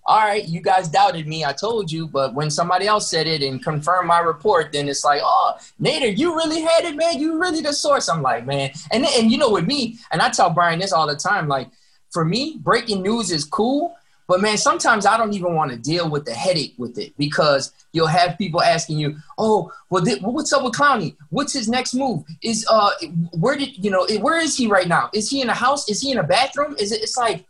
all 0.07 0.21
right, 0.21 0.47
you 0.47 0.61
guys 0.61 0.89
doubted 0.89 1.27
me. 1.27 1.45
I 1.45 1.53
told 1.53 1.91
you. 1.91 2.07
But 2.07 2.33
when 2.35 2.51
somebody 2.51 2.87
else 2.87 3.11
said 3.11 3.27
it 3.27 3.43
and 3.43 3.63
confirmed 3.63 4.07
my 4.07 4.21
report, 4.21 4.73
then 4.73 4.89
it's 4.89 5.05
like, 5.05 5.21
oh, 5.23 5.55
Nader, 5.81 6.17
you 6.17 6.37
really 6.37 6.63
had 6.63 6.85
it, 6.85 6.97
man. 6.97 7.19
You 7.19 7.41
really 7.41 7.61
the 7.61 7.73
source. 7.73 8.09
I'm 8.09 8.23
like, 8.23 8.47
man. 8.47 8.71
And, 8.93 9.05
and 9.05 9.31
you 9.31 9.39
know, 9.39 9.51
with 9.51 9.67
me, 9.67 9.99
and 10.13 10.23
I 10.23 10.31
tell 10.31 10.51
Brian 10.51 10.79
this 10.79 10.93
all 10.93 11.07
the 11.07 11.17
time, 11.17 11.49
like, 11.49 11.69
for 12.13 12.25
me, 12.25 12.59
breaking 12.63 13.03
news 13.03 13.31
is 13.33 13.45
cool. 13.45 13.97
But 14.29 14.41
man, 14.41 14.59
sometimes 14.59 15.07
I 15.07 15.17
don't 15.17 15.35
even 15.35 15.55
want 15.55 15.71
to 15.71 15.77
deal 15.77 16.11
with 16.11 16.25
the 16.25 16.35
headache 16.35 16.75
with 16.79 16.99
it 16.99 17.17
because 17.17 17.73
you'll 17.93 18.09
have 18.09 18.37
people 18.39 18.61
asking 18.61 18.99
you, 18.99 19.17
"Oh, 19.39 19.73
well, 19.91 20.05
th- 20.05 20.21
what's 20.21 20.53
up 20.53 20.65
with 20.65 20.75
Clowney? 20.75 21.17
What's 21.31 21.53
his 21.53 21.69
next 21.69 21.95
move? 21.95 22.25
Is 22.43 22.67
uh, 22.69 22.91
where 23.39 23.57
did 23.57 23.83
you 23.85 23.91
know? 23.91 24.07
Where 24.21 24.41
is 24.41 24.57
he 24.57 24.67
right 24.67 24.89
now? 24.89 25.11
Is 25.13 25.31
he 25.31 25.41
in 25.43 25.49
a 25.49 25.55
house? 25.55 25.89
Is 25.89 26.01
he 26.01 26.11
in 26.11 26.19
a 26.19 26.25
bathroom? 26.25 26.75
Is 26.79 26.91
it? 26.91 27.03
It's 27.03 27.17
like, 27.17 27.47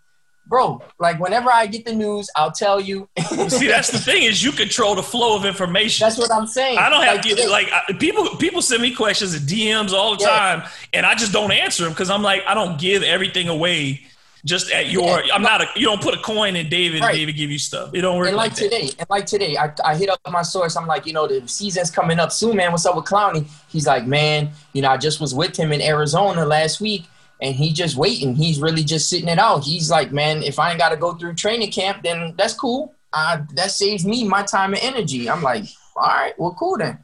bro, 0.47 0.83
like 0.99 1.19
whenever 1.19 1.51
I 1.51 1.67
get 1.67 1.87
the 1.87 1.95
news, 1.95 2.29
I'll 2.37 2.53
tell 2.53 2.79
you. 2.79 3.09
See, 3.49 3.67
that's 3.67 3.91
the 3.91 3.99
thing 3.99 4.25
is 4.25 4.43
you 4.43 4.53
control 4.53 4.95
the 4.95 5.03
flow 5.03 5.37
of 5.37 5.47
information. 5.47 6.05
That's 6.05 6.19
what 6.19 6.31
I'm 6.31 6.47
saying. 6.47 6.79
I 6.79 6.91
don't 6.91 7.05
have 7.05 7.25
like, 7.25 7.37
to 7.37 7.49
like 7.49 7.69
I, 7.73 7.93
people. 7.95 8.29
People 8.37 8.61
send 8.61 8.83
me 8.83 8.95
questions 8.95 9.33
and 9.33 9.49
DMs 9.49 9.93
all 9.93 10.15
the 10.15 10.23
yeah. 10.23 10.29
time, 10.29 10.63
and 10.93 11.07
I 11.07 11.15
just 11.15 11.33
don't 11.33 11.53
answer 11.53 11.85
them 11.85 11.93
because 11.93 12.11
I'm 12.11 12.23
like 12.23 12.43
I 12.47 12.53
don't 12.53 12.79
give 12.79 13.03
everything 13.03 13.49
away. 13.49 14.03
Just 14.47 14.73
at 14.73 14.87
your, 14.87 15.23
yeah. 15.23 15.35
I'm 15.35 15.43
not 15.43 15.61
a. 15.61 15.67
You 15.77 15.85
don't 15.87 16.01
put 16.01 16.15
a 16.15 16.23
coin 16.23 16.57
in 16.57 16.71
David. 16.71 17.03
Right. 17.03 17.15
David 17.15 17.37
give 17.37 17.51
you 17.51 17.59
stuff. 17.59 17.91
It 17.93 18.01
don't 18.01 18.17
work. 18.17 18.29
And 18.29 18.37
like, 18.37 18.53
like 18.53 18.59
today, 18.59 18.91
and 18.99 19.11
like 19.11 19.27
today, 19.27 19.57
I, 19.57 19.73
I 19.85 19.97
hit 19.97 20.09
up 20.09 20.21
my 20.31 20.43
source. 20.43 20.77
I'm 20.77 20.87
like, 20.87 21.05
you 21.05 21.13
know, 21.13 21.27
the 21.27 21.47
season's 21.49 21.91
coming 21.91 22.19
up 22.19 22.33
soon, 22.33 22.57
man. 22.57 22.71
What's 22.71 22.87
up 22.87 22.97
with 22.97 23.05
Clowney? 23.05 23.47
He's 23.69 23.87
like, 23.87 24.07
man, 24.07 24.51
you 24.73 24.81
know, 24.83 24.89
I 24.89 24.97
just 24.97 25.21
was 25.21 25.35
with 25.35 25.59
him 25.59 25.73
in 25.73 25.83
Arizona 25.83 26.47
last 26.47 26.81
week 26.81 27.07
and 27.41 27.55
he's 27.55 27.75
just 27.75 27.97
waiting. 27.97 28.35
He's 28.35 28.61
really 28.61 28.85
just 28.85 29.09
sitting 29.09 29.29
it 29.29 29.39
out. 29.39 29.65
He's 29.65 29.91
like, 29.91 30.13
man, 30.13 30.43
if 30.43 30.59
I 30.59 30.71
ain't 30.71 30.79
got 30.79 30.91
to 30.91 30.97
go 30.97 31.15
through 31.15 31.35
training 31.35 31.71
camp, 31.71 32.03
then 32.03 32.35
that's 32.37 32.55
cool. 32.55 32.95
Uh, 33.13 33.43
that 33.55 33.71
saves 33.71 34.05
me 34.05 34.25
my 34.25 34.43
time 34.43 34.75
and 34.75 34.83
energy. 34.83 35.29
I'm 35.29 35.43
like, 35.43 35.65
all 35.97 36.07
right, 36.07 36.39
well, 36.39 36.57
cool 36.59 36.79
then. 36.79 36.99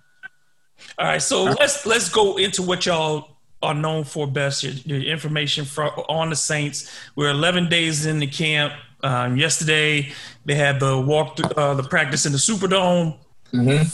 All 0.99 1.07
right, 1.07 1.23
so 1.23 1.45
let's 1.45 1.87
let's 1.87 2.09
go 2.09 2.37
into 2.39 2.63
what 2.63 2.87
y'all 2.87 3.32
are 3.63 3.75
known 3.75 4.05
for 4.05 4.27
best. 4.27 4.63
Your, 4.63 4.73
your 4.73 5.13
information 5.13 5.65
from 5.65 5.91
on 6.09 6.31
the 6.31 6.37
Saints. 6.37 6.91
We're 7.17 7.31
11 7.31 7.69
days 7.69 8.07
in 8.07 8.19
the 8.19 8.27
camp. 8.27 8.73
Um, 9.03 9.37
yesterday 9.37 10.13
they 10.45 10.55
had 10.55 10.81
the 10.81 11.01
walk, 11.01 11.37
through, 11.37 11.51
uh, 11.51 11.75
the 11.75 11.83
practice 11.83 12.27
in 12.27 12.33
the 12.33 12.39
Superdome. 12.39 13.17
Mm-hmm. 13.53 13.89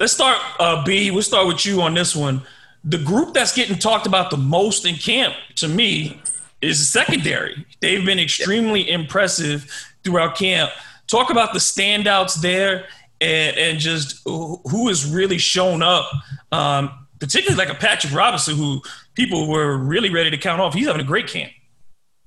Let's 0.00 0.12
start, 0.12 0.38
uh, 0.60 0.84
B. 0.84 1.10
We'll 1.10 1.22
start 1.22 1.46
with 1.46 1.64
you 1.66 1.80
on 1.82 1.94
this 1.94 2.14
one 2.14 2.42
the 2.84 2.98
group 2.98 3.34
that's 3.34 3.54
getting 3.54 3.78
talked 3.78 4.06
about 4.06 4.30
the 4.30 4.36
most 4.36 4.86
in 4.86 4.94
camp 4.94 5.34
to 5.56 5.68
me 5.68 6.20
is 6.62 6.88
secondary. 6.88 7.66
They've 7.80 8.04
been 8.04 8.18
extremely 8.18 8.88
impressive 8.88 9.70
throughout 10.04 10.36
camp. 10.36 10.70
Talk 11.06 11.30
about 11.30 11.52
the 11.52 11.58
standouts 11.58 12.40
there 12.40 12.86
and, 13.20 13.56
and 13.56 13.78
just 13.78 14.22
who 14.24 14.88
has 14.88 15.06
really 15.06 15.38
shown 15.38 15.82
up, 15.82 16.10
um, 16.52 17.06
particularly 17.18 17.62
like 17.62 17.74
a 17.74 17.78
Patrick 17.78 18.14
Robinson, 18.14 18.56
who 18.56 18.80
people 19.18 19.48
were 19.48 19.76
really 19.76 20.10
ready 20.10 20.30
to 20.30 20.38
count 20.38 20.60
off. 20.60 20.72
He's 20.72 20.86
having 20.86 21.00
a 21.00 21.04
great 21.04 21.26
camp. 21.26 21.50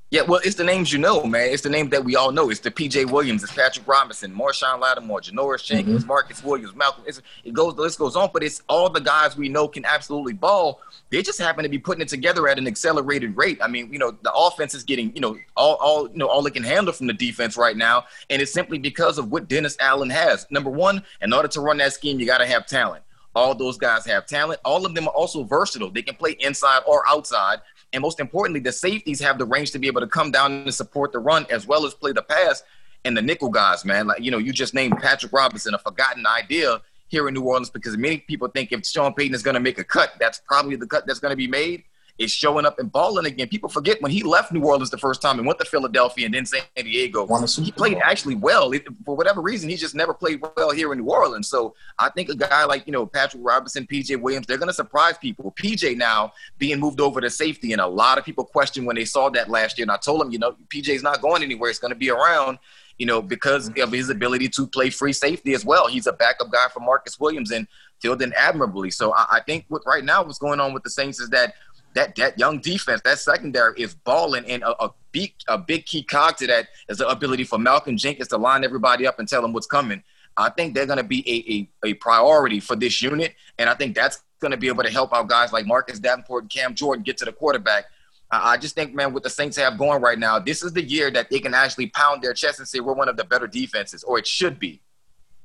Yeah, 0.09 0.23
well, 0.23 0.41
it's 0.43 0.55
the 0.55 0.65
names 0.65 0.91
you 0.91 0.99
know, 0.99 1.23
man. 1.23 1.47
It's 1.53 1.61
the 1.61 1.69
names 1.69 1.89
that 1.91 2.03
we 2.03 2.17
all 2.17 2.33
know. 2.33 2.49
It's 2.49 2.59
the 2.59 2.69
P.J. 2.69 3.05
Williams, 3.05 3.43
it's 3.43 3.53
Patrick 3.53 3.87
Robinson, 3.87 4.35
Marshon 4.35 4.81
Lattimore, 4.81 5.21
Janoris 5.21 5.63
Jenkins, 5.63 5.99
mm-hmm. 5.99 6.07
Marcus 6.09 6.43
Williams, 6.43 6.75
Malcolm. 6.75 7.05
it 7.07 7.53
goes, 7.53 7.75
the 7.75 7.81
list 7.81 7.97
goes 7.97 8.17
on, 8.17 8.29
but 8.33 8.43
it's 8.43 8.61
all 8.67 8.89
the 8.89 8.99
guys 8.99 9.37
we 9.37 9.47
know 9.47 9.69
can 9.69 9.85
absolutely 9.85 10.33
ball. 10.33 10.81
They 11.11 11.21
just 11.21 11.39
happen 11.39 11.63
to 11.63 11.69
be 11.69 11.79
putting 11.79 12.01
it 12.01 12.09
together 12.09 12.49
at 12.49 12.57
an 12.57 12.67
accelerated 12.67 13.37
rate. 13.37 13.59
I 13.63 13.69
mean, 13.69 13.93
you 13.93 13.99
know, 13.99 14.11
the 14.21 14.33
offense 14.33 14.73
is 14.73 14.83
getting, 14.83 15.15
you 15.15 15.21
know, 15.21 15.37
all, 15.55 15.75
all, 15.75 16.09
you 16.09 16.17
know, 16.17 16.27
all 16.27 16.45
it 16.45 16.53
can 16.53 16.63
handle 16.63 16.91
from 16.91 17.07
the 17.07 17.13
defense 17.13 17.55
right 17.55 17.77
now, 17.77 18.03
and 18.29 18.41
it's 18.41 18.51
simply 18.51 18.79
because 18.79 19.17
of 19.17 19.31
what 19.31 19.47
Dennis 19.47 19.77
Allen 19.79 20.09
has. 20.09 20.45
Number 20.49 20.69
one, 20.69 21.03
in 21.21 21.31
order 21.31 21.47
to 21.47 21.61
run 21.61 21.77
that 21.77 21.93
scheme, 21.93 22.19
you 22.19 22.25
got 22.25 22.39
to 22.39 22.45
have 22.45 22.65
talent. 22.67 23.05
All 23.35 23.55
those 23.55 23.77
guys 23.77 24.05
have 24.05 24.25
talent. 24.25 24.59
All 24.65 24.85
of 24.85 24.93
them 24.93 25.07
are 25.07 25.13
also 25.13 25.43
versatile. 25.43 25.89
They 25.89 26.01
can 26.01 26.15
play 26.15 26.35
inside 26.39 26.81
or 26.85 27.07
outside. 27.07 27.59
And 27.93 28.01
most 28.01 28.19
importantly, 28.19 28.59
the 28.59 28.71
safeties 28.71 29.19
have 29.21 29.37
the 29.37 29.45
range 29.45 29.71
to 29.71 29.79
be 29.79 29.87
able 29.87 30.01
to 30.01 30.07
come 30.07 30.31
down 30.31 30.53
and 30.53 30.73
support 30.73 31.11
the 31.11 31.19
run 31.19 31.45
as 31.49 31.67
well 31.67 31.85
as 31.85 31.93
play 31.93 32.11
the 32.11 32.21
pass. 32.21 32.63
And 33.03 33.15
the 33.15 33.21
nickel 33.21 33.49
guys, 33.49 33.83
man, 33.83 34.07
like, 34.07 34.21
you 34.21 34.31
know, 34.31 34.37
you 34.37 34.53
just 34.53 34.73
named 34.73 34.97
Patrick 34.97 35.33
Robinson, 35.33 35.73
a 35.73 35.79
forgotten 35.79 36.25
idea 36.27 36.81
here 37.07 37.27
in 37.27 37.33
New 37.33 37.41
Orleans 37.41 37.69
because 37.69 37.97
many 37.97 38.17
people 38.17 38.47
think 38.47 38.71
if 38.71 38.85
Sean 38.85 39.13
Payton 39.13 39.33
is 39.33 39.43
going 39.43 39.55
to 39.55 39.59
make 39.59 39.79
a 39.79 39.83
cut, 39.83 40.13
that's 40.19 40.41
probably 40.45 40.75
the 40.75 40.87
cut 40.87 41.07
that's 41.07 41.19
going 41.19 41.31
to 41.31 41.37
be 41.37 41.47
made 41.47 41.83
is 42.17 42.31
showing 42.31 42.65
up 42.65 42.79
and 42.79 42.91
balling 42.91 43.25
again. 43.25 43.47
People 43.47 43.69
forget 43.69 44.01
when 44.01 44.11
he 44.11 44.23
left 44.23 44.51
New 44.51 44.63
Orleans 44.63 44.89
the 44.89 44.97
first 44.97 45.21
time 45.21 45.37
and 45.37 45.47
went 45.47 45.59
to 45.59 45.65
Philadelphia 45.65 46.25
and 46.25 46.33
then 46.33 46.45
San 46.45 46.61
Diego. 46.75 47.27
He 47.47 47.71
played 47.71 47.97
actually 48.03 48.35
well. 48.35 48.71
It, 48.71 48.85
for 49.05 49.15
whatever 49.15 49.41
reason, 49.41 49.69
he 49.69 49.75
just 49.75 49.95
never 49.95 50.13
played 50.13 50.41
well 50.55 50.71
here 50.71 50.91
in 50.91 50.99
New 50.99 51.05
Orleans. 51.05 51.49
So 51.49 51.75
I 51.99 52.09
think 52.09 52.29
a 52.29 52.35
guy 52.35 52.65
like, 52.65 52.85
you 52.85 52.93
know, 52.93 53.05
Patrick 53.05 53.41
Robinson, 53.43 53.87
PJ 53.87 54.19
Williams, 54.21 54.47
they're 54.47 54.57
going 54.57 54.67
to 54.67 54.73
surprise 54.73 55.17
people. 55.17 55.53
PJ 55.59 55.97
now 55.97 56.33
being 56.57 56.79
moved 56.79 57.01
over 57.01 57.21
to 57.21 57.29
safety, 57.29 57.71
and 57.71 57.81
a 57.81 57.87
lot 57.87 58.17
of 58.17 58.25
people 58.25 58.45
questioned 58.45 58.85
when 58.85 58.95
they 58.95 59.05
saw 59.05 59.29
that 59.29 59.49
last 59.49 59.77
year. 59.77 59.83
And 59.83 59.91
I 59.91 59.97
told 59.97 60.21
them, 60.21 60.31
you 60.31 60.39
know, 60.39 60.55
PJ's 60.69 61.03
not 61.03 61.21
going 61.21 61.43
anywhere. 61.43 61.69
It's 61.69 61.79
going 61.79 61.93
to 61.93 61.99
be 61.99 62.09
around 62.09 62.59
you 62.97 63.07
know, 63.07 63.19
because 63.19 63.67
of 63.79 63.91
his 63.91 64.11
ability 64.11 64.47
to 64.47 64.67
play 64.67 64.91
free 64.91 65.11
safety 65.11 65.55
as 65.55 65.65
well. 65.65 65.87
He's 65.87 66.05
a 66.05 66.13
backup 66.13 66.51
guy 66.51 66.67
for 66.71 66.81
Marcus 66.81 67.19
Williams 67.19 67.49
and 67.49 67.67
filled 67.99 68.21
in 68.21 68.31
admirably. 68.33 68.91
So 68.91 69.11
I, 69.13 69.25
I 69.31 69.39
think 69.39 69.65
what 69.69 69.81
right 69.87 70.03
now 70.03 70.23
what's 70.23 70.37
going 70.37 70.59
on 70.59 70.71
with 70.71 70.83
the 70.83 70.91
Saints 70.91 71.19
is 71.19 71.29
that 71.29 71.55
that 71.93 72.15
that 72.15 72.37
young 72.39 72.59
defense, 72.59 73.01
that 73.03 73.19
secondary 73.19 73.81
is 73.81 73.93
balling, 73.93 74.45
and 74.45 74.63
a, 74.63 74.83
a 74.83 74.93
big 75.11 75.33
a 75.47 75.57
big 75.57 75.85
key 75.85 76.03
cog 76.03 76.37
to 76.37 76.47
that 76.47 76.67
is 76.89 76.99
the 76.99 77.07
ability 77.07 77.43
for 77.43 77.59
Malcolm 77.59 77.97
Jenkins 77.97 78.29
to 78.29 78.37
line 78.37 78.63
everybody 78.63 79.05
up 79.07 79.19
and 79.19 79.27
tell 79.27 79.41
them 79.41 79.53
what's 79.53 79.67
coming. 79.67 80.03
I 80.37 80.49
think 80.49 80.73
they're 80.73 80.85
going 80.85 80.97
to 80.97 81.03
be 81.03 81.69
a, 81.83 81.87
a, 81.87 81.91
a 81.91 81.93
priority 81.95 82.59
for 82.59 82.75
this 82.75 83.01
unit, 83.01 83.35
and 83.57 83.69
I 83.69 83.73
think 83.73 83.95
that's 83.95 84.23
going 84.39 84.51
to 84.51 84.57
be 84.57 84.67
able 84.67 84.83
to 84.83 84.89
help 84.89 85.13
out 85.13 85.27
guys 85.27 85.53
like 85.53 85.65
Marcus 85.65 85.99
Davenport 85.99 86.43
and 86.43 86.49
Cam 86.49 86.73
Jordan 86.73 87.03
get 87.03 87.17
to 87.17 87.25
the 87.25 87.33
quarterback. 87.33 87.85
I, 88.31 88.53
I 88.53 88.57
just 88.57 88.73
think, 88.73 88.93
man, 88.95 89.13
what 89.13 89.23
the 89.23 89.29
Saints 89.29 89.57
have 89.57 89.77
going 89.77 90.01
right 90.01 90.17
now, 90.17 90.39
this 90.39 90.63
is 90.63 90.73
the 90.73 90.83
year 90.83 91.11
that 91.11 91.29
they 91.29 91.39
can 91.39 91.53
actually 91.53 91.87
pound 91.87 92.21
their 92.21 92.33
chest 92.33 92.59
and 92.59 92.67
say 92.67 92.79
we're 92.79 92.93
one 92.93 93.09
of 93.09 93.17
the 93.17 93.25
better 93.25 93.47
defenses, 93.47 94.03
or 94.03 94.17
it 94.17 94.25
should 94.25 94.57
be. 94.59 94.81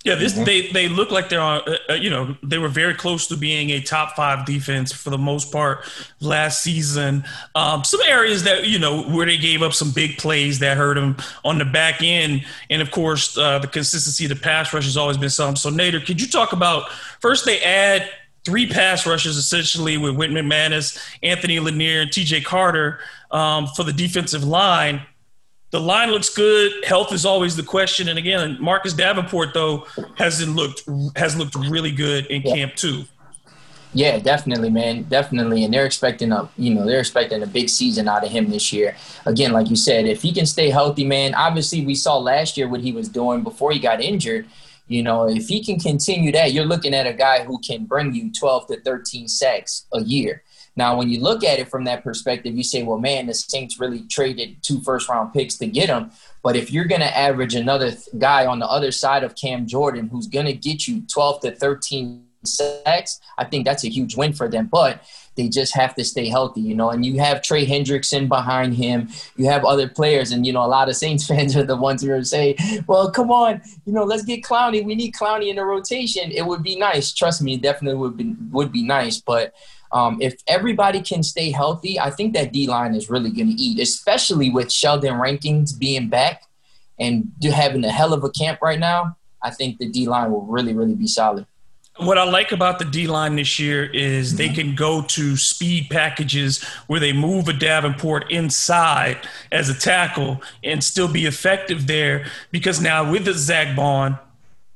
Yeah, 0.06 0.14
this 0.14 0.34
mm-hmm. 0.34 0.44
they 0.44 0.68
they 0.68 0.88
look 0.88 1.10
like 1.10 1.28
they're 1.28 1.40
on. 1.40 1.62
Uh, 1.66 1.76
uh, 1.90 1.94
you 1.94 2.10
know, 2.10 2.36
they 2.40 2.58
were 2.58 2.68
very 2.68 2.94
close 2.94 3.26
to 3.26 3.36
being 3.36 3.70
a 3.70 3.80
top 3.80 4.14
five 4.14 4.46
defense 4.46 4.92
for 4.92 5.10
the 5.10 5.18
most 5.18 5.50
part 5.50 5.80
last 6.20 6.62
season. 6.62 7.24
Um, 7.56 7.82
some 7.82 8.00
areas 8.06 8.44
that 8.44 8.68
you 8.68 8.78
know 8.78 9.02
where 9.02 9.26
they 9.26 9.36
gave 9.36 9.62
up 9.62 9.72
some 9.72 9.90
big 9.90 10.16
plays 10.16 10.60
that 10.60 10.76
hurt 10.76 10.94
them 10.94 11.16
on 11.44 11.58
the 11.58 11.64
back 11.64 12.02
end, 12.02 12.46
and 12.70 12.80
of 12.80 12.92
course 12.92 13.36
uh, 13.36 13.58
the 13.58 13.66
consistency 13.66 14.26
of 14.26 14.28
the 14.28 14.36
pass 14.36 14.72
rush 14.72 14.84
has 14.84 14.96
always 14.96 15.18
been 15.18 15.28
something. 15.28 15.56
So 15.56 15.70
Nader, 15.70 16.06
could 16.06 16.20
you 16.20 16.28
talk 16.28 16.52
about 16.52 16.88
first 17.20 17.44
they 17.44 17.60
add 17.62 18.08
three 18.44 18.68
pass 18.68 19.08
rushes 19.08 19.36
essentially 19.36 19.98
with 19.98 20.14
Whitman 20.14 20.46
McManus, 20.46 21.04
Anthony 21.24 21.58
Lanier, 21.58 22.02
and 22.02 22.12
T.J. 22.12 22.42
Carter 22.42 23.00
um, 23.32 23.66
for 23.66 23.82
the 23.82 23.92
defensive 23.92 24.44
line 24.44 25.02
the 25.76 25.82
line 25.82 26.10
looks 26.10 26.30
good. 26.30 26.72
Health 26.86 27.12
is 27.12 27.26
always 27.26 27.54
the 27.54 27.62
question. 27.62 28.08
And 28.08 28.18
again, 28.18 28.56
Marcus 28.58 28.94
Davenport 28.94 29.52
though 29.52 29.86
hasn't 30.14 30.56
looked 30.56 30.84
has 31.16 31.36
looked 31.36 31.54
really 31.54 31.90
good 31.90 32.24
in 32.26 32.40
yeah. 32.40 32.54
camp 32.54 32.76
too. 32.76 33.04
Yeah, 33.92 34.18
definitely, 34.18 34.70
man, 34.70 35.02
definitely. 35.02 35.64
And 35.64 35.74
they're 35.74 35.84
expecting 35.84 36.32
a, 36.32 36.48
you 36.56 36.74
know, 36.74 36.86
they're 36.86 37.00
expecting 37.00 37.42
a 37.42 37.46
big 37.46 37.68
season 37.68 38.08
out 38.08 38.24
of 38.24 38.30
him 38.30 38.48
this 38.48 38.72
year. 38.72 38.96
Again, 39.26 39.52
like 39.52 39.68
you 39.68 39.76
said, 39.76 40.06
if 40.06 40.22
he 40.22 40.32
can 40.32 40.46
stay 40.46 40.70
healthy, 40.70 41.04
man. 41.04 41.34
Obviously, 41.34 41.84
we 41.84 41.94
saw 41.94 42.16
last 42.16 42.56
year 42.56 42.68
what 42.68 42.80
he 42.80 42.92
was 42.92 43.10
doing 43.10 43.42
before 43.42 43.70
he 43.70 43.78
got 43.78 44.00
injured. 44.00 44.46
You 44.88 45.02
know, 45.02 45.28
if 45.28 45.46
he 45.46 45.62
can 45.62 45.78
continue 45.78 46.32
that, 46.32 46.52
you're 46.52 46.64
looking 46.64 46.94
at 46.94 47.06
a 47.06 47.12
guy 47.12 47.44
who 47.44 47.58
can 47.58 47.84
bring 47.84 48.14
you 48.14 48.32
12 48.32 48.68
to 48.68 48.80
13 48.80 49.28
sacks 49.28 49.84
a 49.92 50.00
year. 50.00 50.42
Now, 50.76 50.96
when 50.96 51.08
you 51.08 51.20
look 51.20 51.42
at 51.42 51.58
it 51.58 51.68
from 51.68 51.84
that 51.84 52.04
perspective, 52.04 52.54
you 52.54 52.62
say, 52.62 52.82
well, 52.82 52.98
man, 52.98 53.26
the 53.26 53.34
Saints 53.34 53.80
really 53.80 54.02
traded 54.02 54.62
two 54.62 54.80
first 54.80 55.08
round 55.08 55.32
picks 55.32 55.56
to 55.56 55.66
get 55.66 55.88
him. 55.88 56.10
But 56.42 56.54
if 56.54 56.70
you're 56.70 56.84
going 56.84 57.00
to 57.00 57.18
average 57.18 57.54
another 57.54 57.90
th- 57.90 58.08
guy 58.18 58.46
on 58.46 58.58
the 58.58 58.66
other 58.66 58.92
side 58.92 59.24
of 59.24 59.34
Cam 59.34 59.66
Jordan 59.66 60.08
who's 60.08 60.26
going 60.26 60.46
to 60.46 60.52
get 60.52 60.86
you 60.86 61.02
12 61.10 61.40
to 61.40 61.52
13 61.52 62.24
sacks, 62.44 63.20
I 63.38 63.44
think 63.44 63.64
that's 63.64 63.84
a 63.84 63.88
huge 63.88 64.16
win 64.16 64.34
for 64.34 64.48
them. 64.48 64.68
But 64.70 65.02
they 65.36 65.48
just 65.48 65.74
have 65.74 65.94
to 65.94 66.04
stay 66.04 66.28
healthy, 66.28 66.60
you 66.60 66.74
know. 66.74 66.90
And 66.90 67.04
you 67.04 67.18
have 67.20 67.42
Trey 67.42 67.66
Hendrickson 67.66 68.28
behind 68.28 68.74
him. 68.74 69.08
You 69.36 69.46
have 69.46 69.64
other 69.64 69.88
players, 69.88 70.32
and 70.32 70.46
you 70.46 70.52
know 70.52 70.64
a 70.64 70.66
lot 70.66 70.88
of 70.88 70.96
Saints 70.96 71.26
fans 71.28 71.56
are 71.56 71.64
the 71.64 71.76
ones 71.76 72.02
who 72.02 72.12
are 72.12 72.24
saying, 72.24 72.56
"Well, 72.86 73.10
come 73.10 73.30
on, 73.30 73.62
you 73.84 73.92
know, 73.92 74.04
let's 74.04 74.24
get 74.24 74.42
Clowney. 74.42 74.84
We 74.84 74.94
need 74.94 75.14
Clowney 75.14 75.48
in 75.48 75.56
the 75.56 75.64
rotation. 75.64 76.30
It 76.32 76.44
would 76.44 76.62
be 76.62 76.76
nice. 76.76 77.12
Trust 77.12 77.42
me, 77.42 77.54
it 77.54 77.62
definitely 77.62 77.98
would 77.98 78.16
be 78.16 78.34
would 78.50 78.72
be 78.72 78.82
nice." 78.82 79.20
But 79.20 79.54
um, 79.92 80.18
if 80.20 80.34
everybody 80.46 81.00
can 81.00 81.22
stay 81.22 81.50
healthy, 81.50 81.98
I 81.98 82.10
think 82.10 82.34
that 82.34 82.52
D 82.52 82.66
line 82.66 82.94
is 82.94 83.08
really 83.08 83.30
going 83.30 83.48
to 83.48 83.62
eat, 83.62 83.80
especially 83.80 84.50
with 84.50 84.70
Sheldon 84.70 85.18
Rankins 85.20 85.72
being 85.72 86.08
back 86.08 86.42
and 86.98 87.32
having 87.42 87.84
a 87.84 87.90
hell 87.90 88.12
of 88.12 88.24
a 88.24 88.30
camp 88.30 88.60
right 88.62 88.78
now. 88.78 89.16
I 89.42 89.50
think 89.50 89.78
the 89.78 89.88
D 89.88 90.06
line 90.06 90.32
will 90.32 90.46
really, 90.46 90.74
really 90.74 90.94
be 90.94 91.06
solid. 91.06 91.46
What 91.98 92.18
I 92.18 92.24
like 92.24 92.52
about 92.52 92.78
the 92.78 92.84
D 92.84 93.06
line 93.06 93.36
this 93.36 93.58
year 93.58 93.84
is 93.84 94.36
they 94.36 94.50
can 94.50 94.74
go 94.74 95.00
to 95.02 95.36
speed 95.36 95.88
packages 95.88 96.62
where 96.88 97.00
they 97.00 97.14
move 97.14 97.48
a 97.48 97.54
Davenport 97.54 98.30
inside 98.30 99.26
as 99.50 99.70
a 99.70 99.74
tackle 99.74 100.42
and 100.62 100.84
still 100.84 101.10
be 101.10 101.24
effective 101.24 101.86
there 101.86 102.26
because 102.50 102.82
now 102.82 103.10
with 103.10 103.24
the 103.24 103.32
Zach 103.32 103.74
Baun, 103.74 104.18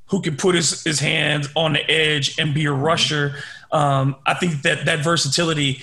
who 0.07 0.23
can 0.23 0.37
put 0.37 0.55
his, 0.55 0.83
his 0.83 0.99
hands 0.99 1.49
on 1.55 1.75
the 1.75 1.91
edge 1.91 2.39
and 2.39 2.55
be 2.55 2.65
a 2.65 2.73
rusher, 2.73 3.37
um, 3.73 4.17
I 4.27 4.35
think 4.35 4.63
that 4.63 4.87
that 4.87 5.05
versatility 5.05 5.83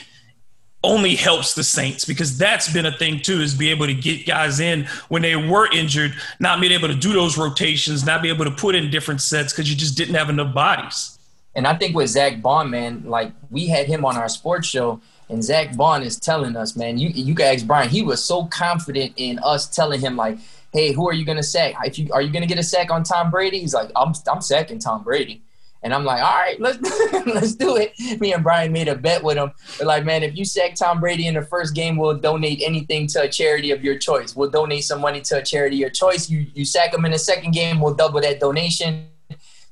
only 0.84 1.16
helps 1.16 1.56
the 1.56 1.64
Saints 1.64 2.06
because 2.06 2.38
that's 2.38 2.72
been 2.72 2.86
a 2.86 2.98
thing 2.98 3.20
too, 3.20 3.42
is 3.42 3.56
be 3.56 3.70
able 3.70 3.88
to 3.88 3.94
get 3.94 4.26
guys 4.26 4.60
in 4.60 4.86
when 5.10 5.22
they 5.22 5.36
were 5.36 5.72
injured, 5.74 6.14
not 6.40 6.62
being 6.62 6.72
able 6.72 6.88
to 6.88 6.96
do 6.96 7.14
those 7.14 7.38
rotations, 7.38 8.06
not 8.06 8.22
be 8.22 8.30
able 8.30 8.46
to 8.46 8.52
put 8.52 8.76
in 8.76 8.90
different 8.90 9.22
sets 9.22 9.54
because 9.54 9.70
you 9.70 9.76
just 9.76 9.98
didn't 9.98 10.16
have 10.16 10.30
enough 10.30 10.54
bodies. 10.54 11.18
And 11.56 11.66
I 11.66 11.76
think 11.76 11.96
with 11.96 12.10
Zach 12.10 12.42
Baun, 12.42 12.70
man, 12.70 13.04
like 13.06 13.32
we 13.50 13.68
had 13.68 13.88
him 13.88 14.06
on 14.06 14.16
our 14.16 14.30
sports 14.30 14.68
show, 14.68 15.02
and 15.30 15.44
Zach 15.44 15.76
Baun 15.76 16.04
is 16.04 16.20
telling 16.20 16.56
us, 16.56 16.76
man, 16.76 17.00
you 17.00 17.10
you 17.10 17.34
guys, 17.34 17.64
Brian, 17.64 17.90
he 17.90 18.04
was 18.04 18.24
so 18.24 18.46
confident 18.46 19.14
in 19.18 19.40
us 19.40 19.68
telling 19.68 20.00
him 20.00 20.16
like, 20.16 20.38
hey, 20.72 20.92
who 20.92 21.10
are 21.10 21.14
you 21.14 21.26
gonna 21.26 21.44
sack? 21.44 21.74
If 21.84 21.98
you 21.98 22.10
are 22.14 22.22
you 22.22 22.32
gonna 22.32 22.46
get 22.46 22.60
a 22.60 22.64
sack 22.64 22.92
on 22.92 23.04
Tom 23.04 23.32
Brady? 23.32 23.60
He's 23.60 23.74
like, 23.74 23.90
I'm 23.96 24.14
I'm 24.32 24.42
sacking 24.42 24.78
Tom 24.78 25.04
Brady. 25.04 25.42
And 25.84 25.94
I'm 25.94 26.04
like, 26.04 26.22
all 26.22 26.36
right, 26.36 26.60
let's 26.60 26.80
let's 27.26 27.56
do 27.56 27.78
it. 27.78 28.20
Me 28.20 28.34
and 28.34 28.44
Brian 28.44 28.72
made 28.72 28.88
a 28.88 28.96
bet 28.96 29.24
with 29.24 29.38
him. 29.38 29.52
We're 29.80 29.86
like, 29.86 30.06
man, 30.06 30.24
if 30.24 30.36
you 30.36 30.46
sack 30.46 30.76
Tom 30.76 31.00
Brady 31.00 31.28
in 31.28 31.36
the 31.36 31.44
first 31.44 31.76
game, 31.76 31.98
we'll 31.98 32.18
donate 32.18 32.62
anything 32.64 33.08
to 33.08 33.22
a 33.22 33.30
charity 33.30 33.72
of 33.72 33.84
your 33.84 33.98
choice. 33.98 34.36
We'll 34.36 34.50
donate 34.50 34.84
some 34.84 35.02
money 35.02 35.22
to 35.22 35.38
a 35.38 35.44
charity 35.44 35.78
of 35.78 35.80
your 35.80 35.90
choice. 35.90 36.30
You 36.30 36.46
you 36.54 36.66
sack 36.66 36.94
him 36.94 37.06
in 37.06 37.12
the 37.12 37.20
second 37.20 37.52
game, 37.52 37.80
we'll 37.80 37.94
double 37.94 38.22
that 38.22 38.40
donation. 38.40 39.08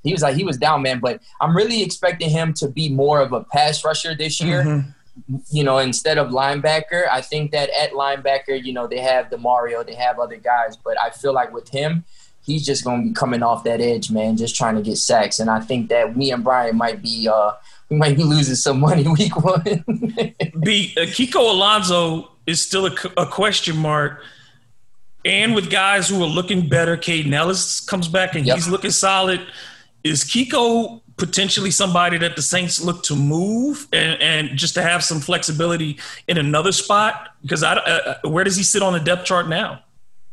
He 0.03 0.12
was 0.12 0.22
like, 0.22 0.36
he 0.36 0.43
was 0.43 0.58
down, 0.58 0.84
man. 0.84 0.99
But 0.99 1.22
I'm 1.41 1.56
really 1.58 1.82
expecting 1.82 2.30
him 2.30 2.53
to 2.56 2.68
be 2.68 2.89
more 2.89 3.22
of 3.22 3.34
a 3.34 3.43
pass 3.43 3.84
rusher 3.84 4.14
this 4.16 4.39
year. 4.39 4.64
Mm-hmm 4.64 4.89
you 5.49 5.64
know, 5.64 5.78
instead 5.78 6.18
of 6.18 6.30
linebacker, 6.30 7.08
I 7.10 7.22
think 7.22 7.51
that 7.51 7.70
at 7.70 7.91
linebacker, 7.91 8.62
you 8.62 8.74
know, 8.74 8.88
they 8.88 8.99
have 8.99 9.30
Demario, 9.30 9.86
they 9.86 9.95
have 9.95 10.20
other 10.20 10.38
guys, 10.38 10.76
but 10.76 10.99
I 10.99 11.10
feel 11.10 11.34
like 11.34 11.53
with 11.53 11.70
him, 11.70 12.03
he's 12.46 12.66
just 12.66 12.84
going 12.84 13.02
to 13.02 13.08
be 13.10 13.14
coming 13.14 13.43
off 13.43 13.64
that 13.64 13.82
edge, 13.82 14.12
man, 14.12 14.38
just 14.38 14.56
trying 14.56 14.76
to 14.76 14.82
get 14.82 14.98
sacks. 14.98 15.39
And 15.39 15.50
I 15.50 15.60
think 15.60 15.89
that 15.89 16.16
me 16.16 16.32
and 16.32 16.43
Brian 16.43 16.78
might 16.78 17.02
be 17.02 17.28
uh, 17.28 17.52
we 17.89 17.98
might 17.98 18.16
be 18.16 18.24
losing 18.24 18.56
some 18.56 18.80
money 18.80 19.08
week 19.18 19.36
one. 19.43 19.64
B 20.64 20.93
uh, 20.98 21.02
Kiko 21.02 21.52
Alonso 21.52 22.32
is 22.46 22.64
still 22.64 22.88
a, 22.88 22.96
a, 23.18 23.26
question 23.26 23.76
mark. 23.76 24.22
And 25.24 25.56
with 25.56 25.72
guys 25.72 26.08
who 26.08 26.22
are 26.24 26.28
looking 26.28 26.70
better, 26.70 26.96
Kaden 26.96 27.34
Elliss 27.34 27.80
comes 27.80 28.08
back 28.08 28.36
and 28.36 28.46
yep. 28.46 28.58
he's 28.58 28.68
looking 28.68 28.91
solid. 28.91 29.41
Is 30.04 30.24
Kiko 30.24 31.02
potentially 31.18 31.72
somebody 31.72 32.20
that 32.20 32.36
the 32.36 32.43
Saints 32.43 32.80
look 32.80 33.02
to 33.04 33.16
move 33.16 33.88
and, 33.91 34.22
and 34.22 34.58
just 34.58 34.76
to 34.76 34.84
have 34.84 35.04
some 35.04 35.20
flexibility 35.20 35.98
in 36.28 36.38
another 36.38 36.72
spot? 36.72 37.30
Because 37.41 37.64
I, 37.64 37.74
uh, 37.74 38.16
uh 38.24 38.30
where 38.30 38.43
does 38.43 38.56
he 38.56 38.62
sit 38.62 38.84
on 38.84 38.93
the 38.93 39.00
depth 39.00 39.26
chart 39.26 39.50
now? 39.50 39.82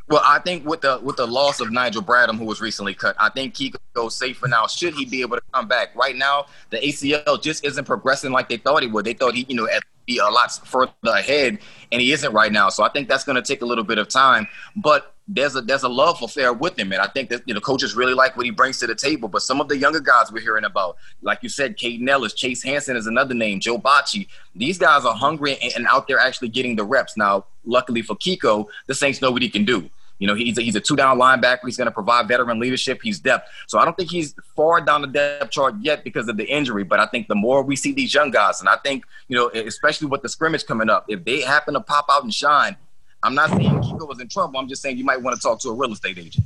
Well, 0.09 0.21
I 0.23 0.39
think 0.39 0.65
with 0.65 0.81
the 0.81 0.99
with 1.01 1.15
the 1.15 1.25
loss 1.25 1.61
of 1.61 1.71
Nigel 1.71 2.03
Bradham, 2.03 2.37
who 2.37 2.45
was 2.45 2.59
recently 2.59 2.93
cut, 2.93 3.15
I 3.19 3.29
think 3.29 3.55
he 3.55 3.73
goes 3.93 4.15
safe 4.15 4.37
for 4.37 4.47
now. 4.47 4.67
Should 4.67 4.93
he 4.95 5.05
be 5.05 5.21
able 5.21 5.37
to 5.37 5.43
come 5.53 5.67
back? 5.67 5.95
Right 5.95 6.15
now, 6.15 6.47
the 6.71 6.77
ACL 6.77 7.41
just 7.41 7.63
isn't 7.65 7.85
progressing 7.85 8.31
like 8.31 8.49
they 8.49 8.57
thought 8.57 8.83
he 8.83 8.89
would. 8.89 9.05
They 9.05 9.13
thought 9.13 9.33
he, 9.33 9.45
you 9.47 9.55
know, 9.55 9.67
be 10.05 10.17
a 10.17 10.25
lot 10.25 10.51
further 10.65 10.93
ahead, 11.05 11.59
and 11.91 12.01
he 12.01 12.11
isn't 12.11 12.33
right 12.33 12.51
now. 12.51 12.69
So 12.69 12.83
I 12.83 12.89
think 12.89 13.07
that's 13.07 13.23
going 13.23 13.35
to 13.35 13.41
take 13.41 13.61
a 13.61 13.65
little 13.65 13.83
bit 13.83 13.97
of 13.97 14.07
time. 14.07 14.47
But 14.75 15.13
there's 15.27 15.55
a 15.55 15.61
there's 15.61 15.83
a 15.83 15.89
love 15.89 16.21
affair 16.21 16.51
with 16.51 16.77
him, 16.77 16.91
and 16.91 17.01
I 17.01 17.07
think 17.07 17.29
that 17.29 17.43
you 17.45 17.53
know 17.53 17.61
coaches 17.61 17.95
really 17.95 18.13
like 18.13 18.35
what 18.35 18.45
he 18.45 18.51
brings 18.51 18.79
to 18.79 18.87
the 18.87 18.95
table. 18.95 19.29
But 19.29 19.41
some 19.41 19.61
of 19.61 19.69
the 19.69 19.77
younger 19.77 20.01
guys 20.01 20.31
we're 20.31 20.41
hearing 20.41 20.65
about, 20.65 20.97
like 21.21 21.39
you 21.41 21.49
said, 21.49 21.77
Kaden 21.77 22.07
Elliss, 22.09 22.33
Chase 22.33 22.63
Hansen 22.63 22.97
is 22.97 23.07
another 23.07 23.33
name, 23.33 23.59
Joe 23.59 23.77
Bachie. 23.77 24.27
These 24.55 24.77
guys 24.77 25.05
are 25.05 25.15
hungry 25.15 25.57
and, 25.61 25.73
and 25.75 25.87
out 25.87 26.07
there 26.07 26.19
actually 26.19 26.49
getting 26.49 26.75
the 26.75 26.83
reps. 26.83 27.15
Now, 27.15 27.45
luckily 27.63 28.01
for 28.01 28.15
Kiko, 28.15 28.67
the 28.87 28.95
Saints 28.95 29.21
know 29.21 29.31
what 29.31 29.41
he 29.41 29.49
can 29.49 29.63
do. 29.63 29.89
You 30.23 30.27
know, 30.27 30.35
he's 30.35 30.57
a, 30.57 30.61
he's 30.61 30.77
a 30.77 30.79
two 30.79 30.95
down 30.95 31.19
linebacker. 31.19 31.65
He's 31.65 31.75
going 31.75 31.87
to 31.87 31.91
provide 31.91 32.29
veteran 32.29 32.57
leadership. 32.57 33.01
He's 33.03 33.19
depth. 33.19 33.49
So 33.67 33.77
I 33.77 33.83
don't 33.83 33.97
think 33.97 34.09
he's 34.09 34.33
far 34.55 34.79
down 34.79 35.01
the 35.01 35.07
depth 35.09 35.51
chart 35.51 35.75
yet 35.81 36.05
because 36.05 36.29
of 36.29 36.37
the 36.37 36.45
injury. 36.45 36.85
But 36.85 37.01
I 37.01 37.07
think 37.07 37.27
the 37.27 37.35
more 37.35 37.61
we 37.61 37.75
see 37.75 37.91
these 37.91 38.13
young 38.13 38.31
guys, 38.31 38.61
and 38.61 38.69
I 38.69 38.77
think, 38.77 39.03
you 39.27 39.35
know, 39.35 39.49
especially 39.49 40.07
with 40.07 40.21
the 40.21 40.29
scrimmage 40.29 40.65
coming 40.65 40.89
up, 40.89 41.03
if 41.09 41.25
they 41.25 41.41
happen 41.41 41.73
to 41.73 41.81
pop 41.81 42.05
out 42.09 42.23
and 42.23 42.33
shine, 42.33 42.77
I'm 43.21 43.35
not 43.35 43.49
saying 43.49 43.69
Kiko 43.81 44.07
was 44.07 44.21
in 44.21 44.29
trouble. 44.29 44.61
I'm 44.61 44.69
just 44.69 44.81
saying 44.81 44.97
you 44.97 45.03
might 45.03 45.21
want 45.21 45.35
to 45.35 45.41
talk 45.41 45.59
to 45.59 45.69
a 45.71 45.73
real 45.73 45.91
estate 45.91 46.17
agent. 46.17 46.45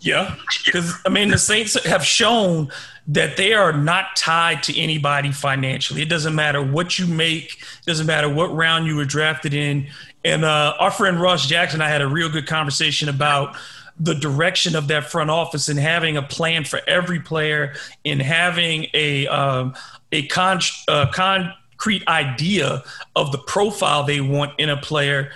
Yeah, 0.00 0.34
because 0.64 0.92
I 1.06 1.08
mean 1.08 1.28
the 1.28 1.38
Saints 1.38 1.80
have 1.84 2.04
shown 2.04 2.68
that 3.06 3.36
they 3.36 3.52
are 3.52 3.72
not 3.72 4.16
tied 4.16 4.64
to 4.64 4.76
anybody 4.76 5.30
financially. 5.30 6.02
It 6.02 6.08
doesn't 6.08 6.34
matter 6.34 6.60
what 6.60 6.98
you 6.98 7.06
make, 7.06 7.62
doesn't 7.86 8.06
matter 8.06 8.28
what 8.28 8.52
round 8.52 8.86
you 8.86 8.96
were 8.96 9.04
drafted 9.04 9.54
in. 9.54 9.86
And 10.28 10.44
uh, 10.44 10.74
our 10.78 10.90
friend 10.90 11.18
Ross 11.18 11.46
Jackson, 11.46 11.80
I 11.80 11.88
had 11.88 12.02
a 12.02 12.06
real 12.06 12.28
good 12.28 12.46
conversation 12.46 13.08
about 13.08 13.56
the 13.98 14.14
direction 14.14 14.76
of 14.76 14.88
that 14.88 15.10
front 15.10 15.30
office 15.30 15.70
and 15.70 15.78
having 15.78 16.18
a 16.18 16.22
plan 16.22 16.64
for 16.64 16.80
every 16.86 17.18
player 17.18 17.72
and 18.04 18.20
having 18.20 18.88
a 18.92 19.26
um, 19.28 19.74
a 20.12 20.26
con- 20.26 20.60
uh, 20.86 21.06
concrete 21.12 22.06
idea 22.06 22.82
of 23.16 23.32
the 23.32 23.38
profile 23.38 24.04
they 24.04 24.20
want 24.20 24.52
in 24.60 24.68
a 24.68 24.76
player 24.76 25.30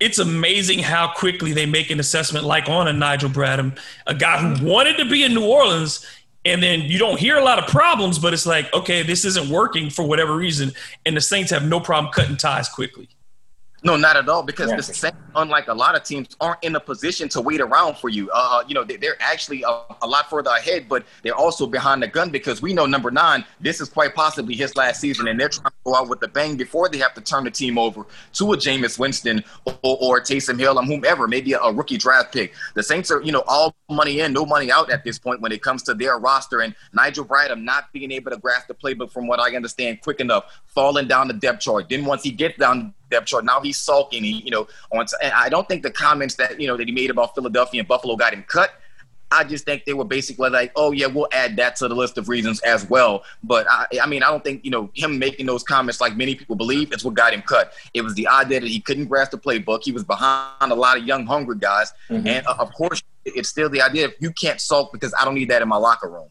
it's 0.00 0.18
amazing 0.18 0.80
how 0.80 1.12
quickly 1.14 1.52
they 1.52 1.64
make 1.64 1.88
an 1.90 2.00
assessment 2.00 2.44
like 2.44 2.68
on 2.68 2.88
a 2.88 2.92
Nigel 2.92 3.30
Bradham, 3.30 3.78
a 4.08 4.14
guy 4.16 4.36
who 4.38 4.66
wanted 4.66 4.96
to 4.96 5.04
be 5.04 5.22
in 5.22 5.32
New 5.32 5.46
Orleans. 5.46 6.04
And 6.44 6.60
then 6.60 6.80
you 6.80 6.98
don't 6.98 7.20
hear 7.20 7.36
a 7.36 7.44
lot 7.44 7.60
of 7.60 7.68
problems, 7.68 8.18
but 8.18 8.34
it's 8.34 8.44
like, 8.44 8.74
okay, 8.74 9.04
this 9.04 9.24
isn't 9.24 9.48
working 9.48 9.90
for 9.90 10.04
whatever 10.04 10.34
reason. 10.34 10.72
And 11.06 11.16
the 11.16 11.20
Saints 11.20 11.52
have 11.52 11.64
no 11.64 11.78
problem 11.78 12.12
cutting 12.12 12.36
ties 12.36 12.68
quickly. 12.68 13.08
No, 13.84 13.96
not 13.96 14.16
at 14.16 14.28
all. 14.28 14.42
Because 14.42 14.70
yeah. 14.70 14.76
the 14.76 14.82
Saints, 14.82 15.18
unlike 15.34 15.68
a 15.68 15.74
lot 15.74 15.96
of 15.96 16.04
teams, 16.04 16.28
aren't 16.40 16.62
in 16.62 16.76
a 16.76 16.80
position 16.80 17.28
to 17.30 17.40
wait 17.40 17.60
around 17.60 17.96
for 17.96 18.08
you. 18.08 18.30
Uh, 18.32 18.62
you 18.66 18.74
know, 18.74 18.84
they're 18.84 19.20
actually 19.20 19.62
a, 19.62 19.82
a, 20.02 20.06
lot 20.06 20.30
further 20.30 20.50
ahead, 20.50 20.88
but 20.88 21.04
they're 21.22 21.34
also 21.34 21.66
behind 21.66 22.02
the 22.02 22.06
gun 22.06 22.30
because 22.30 22.62
we 22.62 22.72
know 22.72 22.86
number 22.86 23.10
nine, 23.10 23.44
this 23.60 23.80
is 23.80 23.88
quite 23.88 24.14
possibly 24.14 24.54
his 24.54 24.76
last 24.76 25.00
season, 25.00 25.26
and 25.28 25.38
they're 25.40 25.48
trying 25.48 25.70
to 25.70 25.76
go 25.84 25.94
out 25.94 26.08
with 26.08 26.20
the 26.20 26.28
bang 26.28 26.56
before 26.56 26.88
they 26.88 26.98
have 26.98 27.14
to 27.14 27.20
turn 27.20 27.44
the 27.44 27.50
team 27.50 27.78
over 27.78 28.04
to 28.34 28.52
a 28.52 28.56
Jameis 28.56 28.98
Winston 28.98 29.42
or, 29.64 29.74
or 29.82 30.20
Taysom 30.20 30.58
Hill 30.58 30.78
or 30.78 30.84
whomever, 30.84 31.26
maybe 31.26 31.52
a, 31.54 31.60
a 31.60 31.72
rookie 31.72 31.98
draft 31.98 32.32
pick. 32.32 32.54
The 32.74 32.82
Saints 32.82 33.10
are, 33.10 33.20
you 33.22 33.32
know, 33.32 33.42
all 33.48 33.74
money 33.90 34.20
in, 34.20 34.32
no 34.32 34.46
money 34.46 34.70
out 34.70 34.90
at 34.90 35.04
this 35.04 35.18
point 35.18 35.40
when 35.40 35.52
it 35.52 35.62
comes 35.62 35.82
to 35.84 35.94
their 35.94 36.18
roster. 36.18 36.60
And 36.60 36.74
Nigel 36.92 37.24
Bradham 37.24 37.62
not 37.62 37.92
being 37.92 38.12
able 38.12 38.30
to 38.30 38.36
grasp 38.36 38.68
the 38.68 38.74
playbook, 38.74 39.10
from 39.10 39.26
what 39.26 39.40
I 39.40 39.54
understand, 39.56 40.00
quick 40.00 40.20
enough, 40.20 40.60
falling 40.66 41.08
down 41.08 41.28
the 41.28 41.34
depth 41.34 41.60
chart. 41.60 41.88
Then 41.88 42.04
once 42.04 42.22
he 42.22 42.30
gets 42.30 42.58
down 42.58 42.94
depth 43.12 43.26
chart. 43.26 43.44
Now 43.44 43.60
he's 43.60 43.78
sulking. 43.78 44.24
He, 44.24 44.42
you 44.42 44.50
know, 44.50 44.66
on. 44.90 45.06
I 45.22 45.48
don't 45.48 45.68
think 45.68 45.82
the 45.82 45.90
comments 45.90 46.34
that 46.36 46.60
you 46.60 46.66
know 46.66 46.76
that 46.76 46.88
he 46.88 46.92
made 46.92 47.10
about 47.10 47.34
Philadelphia 47.34 47.80
and 47.80 47.88
Buffalo 47.88 48.16
got 48.16 48.34
him 48.34 48.44
cut. 48.48 48.70
I 49.32 49.44
just 49.44 49.64
think 49.64 49.86
they 49.86 49.94
were 49.94 50.04
basically 50.04 50.50
like, 50.50 50.72
oh 50.76 50.92
yeah, 50.92 51.06
we'll 51.06 51.28
add 51.32 51.56
that 51.56 51.76
to 51.76 51.88
the 51.88 51.94
list 51.94 52.18
of 52.18 52.28
reasons 52.28 52.60
as 52.60 52.88
well. 52.88 53.24
But 53.42 53.66
I, 53.68 53.86
I 54.02 54.06
mean, 54.06 54.22
I 54.22 54.30
don't 54.30 54.44
think 54.44 54.64
you 54.64 54.70
know 54.70 54.90
him 54.94 55.18
making 55.18 55.46
those 55.46 55.62
comments 55.62 56.00
like 56.00 56.16
many 56.16 56.34
people 56.34 56.56
believe 56.56 56.92
it's 56.92 57.04
what 57.04 57.14
got 57.14 57.32
him 57.32 57.42
cut. 57.42 57.72
It 57.94 58.02
was 58.02 58.14
the 58.14 58.28
idea 58.28 58.60
that 58.60 58.68
he 58.68 58.80
couldn't 58.80 59.06
grasp 59.06 59.30
the 59.30 59.38
playbook. 59.38 59.84
He 59.84 59.92
was 59.92 60.04
behind 60.04 60.70
a 60.72 60.74
lot 60.74 60.98
of 60.98 61.04
young, 61.04 61.26
hungry 61.26 61.56
guys, 61.58 61.92
mm-hmm. 62.10 62.26
and 62.26 62.46
uh, 62.46 62.56
of 62.58 62.72
course, 62.74 63.02
it's 63.24 63.48
still 63.48 63.70
the 63.70 63.80
idea 63.80 64.06
if 64.06 64.14
you 64.20 64.32
can't 64.32 64.60
sulk 64.60 64.92
because 64.92 65.14
I 65.18 65.24
don't 65.24 65.34
need 65.34 65.50
that 65.50 65.62
in 65.62 65.68
my 65.68 65.76
locker 65.76 66.10
room. 66.10 66.28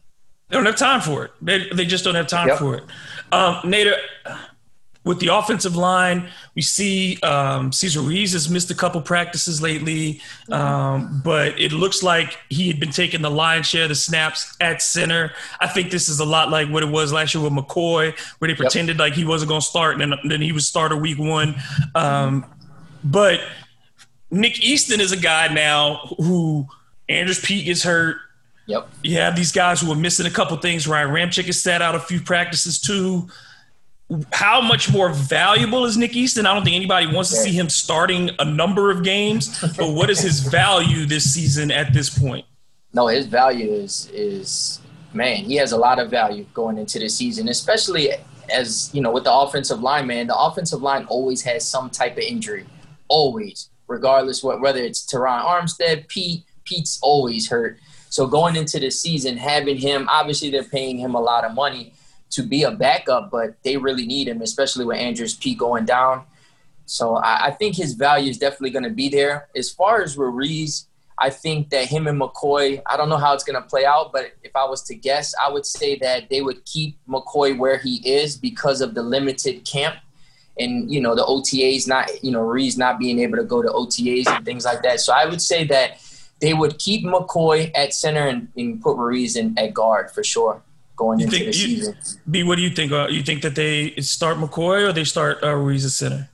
They 0.48 0.58
don't 0.58 0.66
have 0.66 0.76
time 0.76 1.00
for 1.00 1.24
it. 1.24 1.30
They, 1.40 1.66
they 1.70 1.86
just 1.86 2.04
don't 2.04 2.14
have 2.14 2.26
time 2.26 2.48
yep. 2.48 2.58
for 2.58 2.76
it. 2.76 2.84
Um, 3.32 3.54
Nader, 3.62 3.96
with 5.04 5.18
the 5.18 5.34
offensive 5.34 5.74
line, 5.74 6.28
we 6.54 6.62
see 6.62 7.18
um, 7.22 7.72
Cesar 7.72 8.00
Ruiz 8.00 8.32
has 8.34 8.48
missed 8.48 8.70
a 8.70 8.74
couple 8.74 9.00
practices 9.00 9.60
lately, 9.60 10.20
um, 10.50 11.20
but 11.24 11.58
it 11.58 11.72
looks 11.72 12.04
like 12.04 12.38
he 12.50 12.68
had 12.68 12.78
been 12.78 12.92
taking 12.92 13.20
the 13.20 13.30
lion's 13.30 13.66
share 13.66 13.84
of 13.84 13.88
the 13.88 13.96
snaps 13.96 14.56
at 14.60 14.80
center. 14.80 15.32
I 15.60 15.66
think 15.66 15.90
this 15.90 16.08
is 16.08 16.20
a 16.20 16.24
lot 16.24 16.50
like 16.50 16.68
what 16.68 16.84
it 16.84 16.88
was 16.88 17.12
last 17.12 17.34
year 17.34 17.42
with 17.42 17.52
McCoy, 17.52 18.16
where 18.38 18.48
they 18.48 18.54
pretended 18.54 18.94
yep. 18.94 19.00
like 19.00 19.14
he 19.14 19.24
wasn't 19.24 19.48
going 19.48 19.60
to 19.60 19.66
start, 19.66 20.00
and 20.00 20.12
then, 20.12 20.18
then 20.28 20.40
he 20.40 20.52
was 20.52 20.68
starter 20.68 20.96
week 20.96 21.18
one. 21.18 21.56
Um, 21.96 22.46
but 23.02 23.40
Nick 24.30 24.62
Easton 24.62 25.00
is 25.00 25.10
a 25.10 25.16
guy 25.16 25.52
now 25.52 26.14
who 26.18 26.68
Andrus 27.08 27.44
Peat 27.44 27.64
gets 27.64 27.82
hurt. 27.82 28.18
Yep. 28.66 28.88
You 29.02 29.16
have 29.16 29.34
these 29.34 29.50
guys 29.50 29.80
who 29.80 29.90
are 29.90 29.96
missing 29.96 30.26
a 30.26 30.30
couple 30.30 30.56
things. 30.58 30.86
Ryan 30.86 31.08
Ramczyk 31.08 31.46
has 31.46 31.60
sat 31.60 31.82
out 31.82 31.96
a 31.96 32.00
few 32.00 32.20
practices 32.20 32.80
too 32.80 33.28
how 34.32 34.60
much 34.60 34.92
more 34.92 35.10
valuable 35.10 35.84
is 35.84 35.96
Nick 35.96 36.16
Easton? 36.16 36.46
I 36.46 36.54
don't 36.54 36.64
think 36.64 36.76
anybody 36.76 37.06
wants 37.06 37.30
to 37.30 37.36
see 37.36 37.52
him 37.52 37.68
starting 37.68 38.30
a 38.38 38.44
number 38.44 38.90
of 38.90 39.02
games, 39.02 39.60
but 39.76 39.92
what 39.92 40.10
is 40.10 40.20
his 40.20 40.40
value 40.40 41.06
this 41.06 41.32
season 41.32 41.70
at 41.70 41.92
this 41.92 42.10
point? 42.10 42.44
No, 42.92 43.06
his 43.06 43.26
value 43.26 43.70
is 43.70 44.10
is 44.12 44.80
man, 45.12 45.44
he 45.44 45.56
has 45.56 45.72
a 45.72 45.76
lot 45.76 45.98
of 45.98 46.10
value 46.10 46.44
going 46.54 46.78
into 46.78 46.98
the 46.98 47.08
season, 47.08 47.48
especially 47.48 48.10
as 48.52 48.90
you 48.92 49.00
know 49.00 49.10
with 49.10 49.24
the 49.24 49.32
offensive 49.32 49.80
line. 49.80 50.06
Man, 50.06 50.26
the 50.26 50.36
offensive 50.36 50.82
line 50.82 51.04
always 51.06 51.42
has 51.42 51.66
some 51.66 51.90
type 51.90 52.12
of 52.12 52.24
injury, 52.24 52.66
always, 53.08 53.70
regardless 53.86 54.42
what 54.42 54.60
whether 54.60 54.82
it's 54.82 55.06
Terron 55.06 55.44
Armstead, 55.44 56.08
Peat, 56.08 56.44
Peat's 56.64 56.98
always 57.02 57.48
hurt. 57.48 57.78
So 58.10 58.26
going 58.26 58.56
into 58.56 58.78
the 58.78 58.90
season, 58.90 59.38
having 59.38 59.78
him, 59.78 60.06
obviously 60.10 60.50
they're 60.50 60.64
paying 60.64 60.98
him 60.98 61.14
a 61.14 61.20
lot 61.20 61.44
of 61.44 61.54
money 61.54 61.94
to 62.32 62.42
be 62.42 62.62
a 62.64 62.70
backup, 62.70 63.30
but 63.30 63.62
they 63.62 63.76
really 63.76 64.06
need 64.06 64.26
him, 64.26 64.42
especially 64.42 64.84
with 64.84 64.96
Andrus 64.96 65.34
Peat 65.34 65.58
going 65.58 65.84
down. 65.84 66.24
So 66.86 67.16
I, 67.16 67.46
I 67.46 67.50
think 67.50 67.76
his 67.76 67.92
value 67.92 68.30
is 68.30 68.38
definitely 68.38 68.70
going 68.70 68.84
to 68.84 68.90
be 68.90 69.08
there. 69.08 69.48
As 69.54 69.70
far 69.70 70.02
as 70.02 70.16
Ruiz, 70.16 70.86
I 71.18 71.28
think 71.28 71.68
that 71.70 71.86
him 71.86 72.06
and 72.06 72.20
McCoy, 72.20 72.80
I 72.86 72.96
don't 72.96 73.10
know 73.10 73.18
how 73.18 73.34
it's 73.34 73.44
going 73.44 73.62
to 73.62 73.68
play 73.68 73.84
out, 73.84 74.12
but 74.12 74.32
if 74.42 74.56
I 74.56 74.64
was 74.64 74.82
to 74.84 74.94
guess, 74.94 75.34
I 75.40 75.50
would 75.50 75.66
say 75.66 75.96
that 75.98 76.30
they 76.30 76.40
would 76.40 76.64
keep 76.64 76.96
McCoy 77.06 77.56
where 77.56 77.76
he 77.76 77.96
is 77.96 78.36
because 78.36 78.80
of 78.80 78.94
the 78.94 79.02
limited 79.02 79.64
camp 79.66 79.96
and, 80.58 80.92
you 80.92 81.00
know, 81.00 81.14
the 81.14 81.24
OTAs 81.24 81.86
not, 81.86 82.24
you 82.24 82.30
know, 82.30 82.40
Ruiz 82.40 82.78
not 82.78 82.98
being 82.98 83.20
able 83.20 83.36
to 83.36 83.44
go 83.44 83.62
to 83.62 83.68
OTAs 83.68 84.26
and 84.26 84.44
things 84.44 84.64
like 84.64 84.82
that. 84.82 85.00
So 85.00 85.12
I 85.12 85.26
would 85.26 85.42
say 85.42 85.64
that 85.64 86.00
they 86.40 86.54
would 86.54 86.78
keep 86.78 87.04
McCoy 87.04 87.70
at 87.74 87.92
center 87.92 88.26
and, 88.26 88.48
and 88.56 88.80
put 88.80 88.96
Ruiz 88.96 89.36
in 89.36 89.56
at 89.58 89.74
guard 89.74 90.10
for 90.10 90.24
sure 90.24 90.62
going 90.96 91.18
you 91.18 91.26
into 91.26 91.36
think, 91.36 91.46
the 91.48 91.52
season. 91.52 91.96
B, 92.30 92.42
what 92.42 92.56
do 92.56 92.62
you 92.62 92.70
think? 92.70 92.92
Uh, 92.92 93.08
you 93.08 93.22
think 93.22 93.42
that 93.42 93.54
they 93.54 93.94
start 94.00 94.38
McCoy 94.38 94.88
or 94.88 94.92
they 94.92 95.04
start 95.04 95.42
uh, 95.42 95.54
Ruiz 95.54 95.84
at 95.84 95.92
center? 95.92 96.28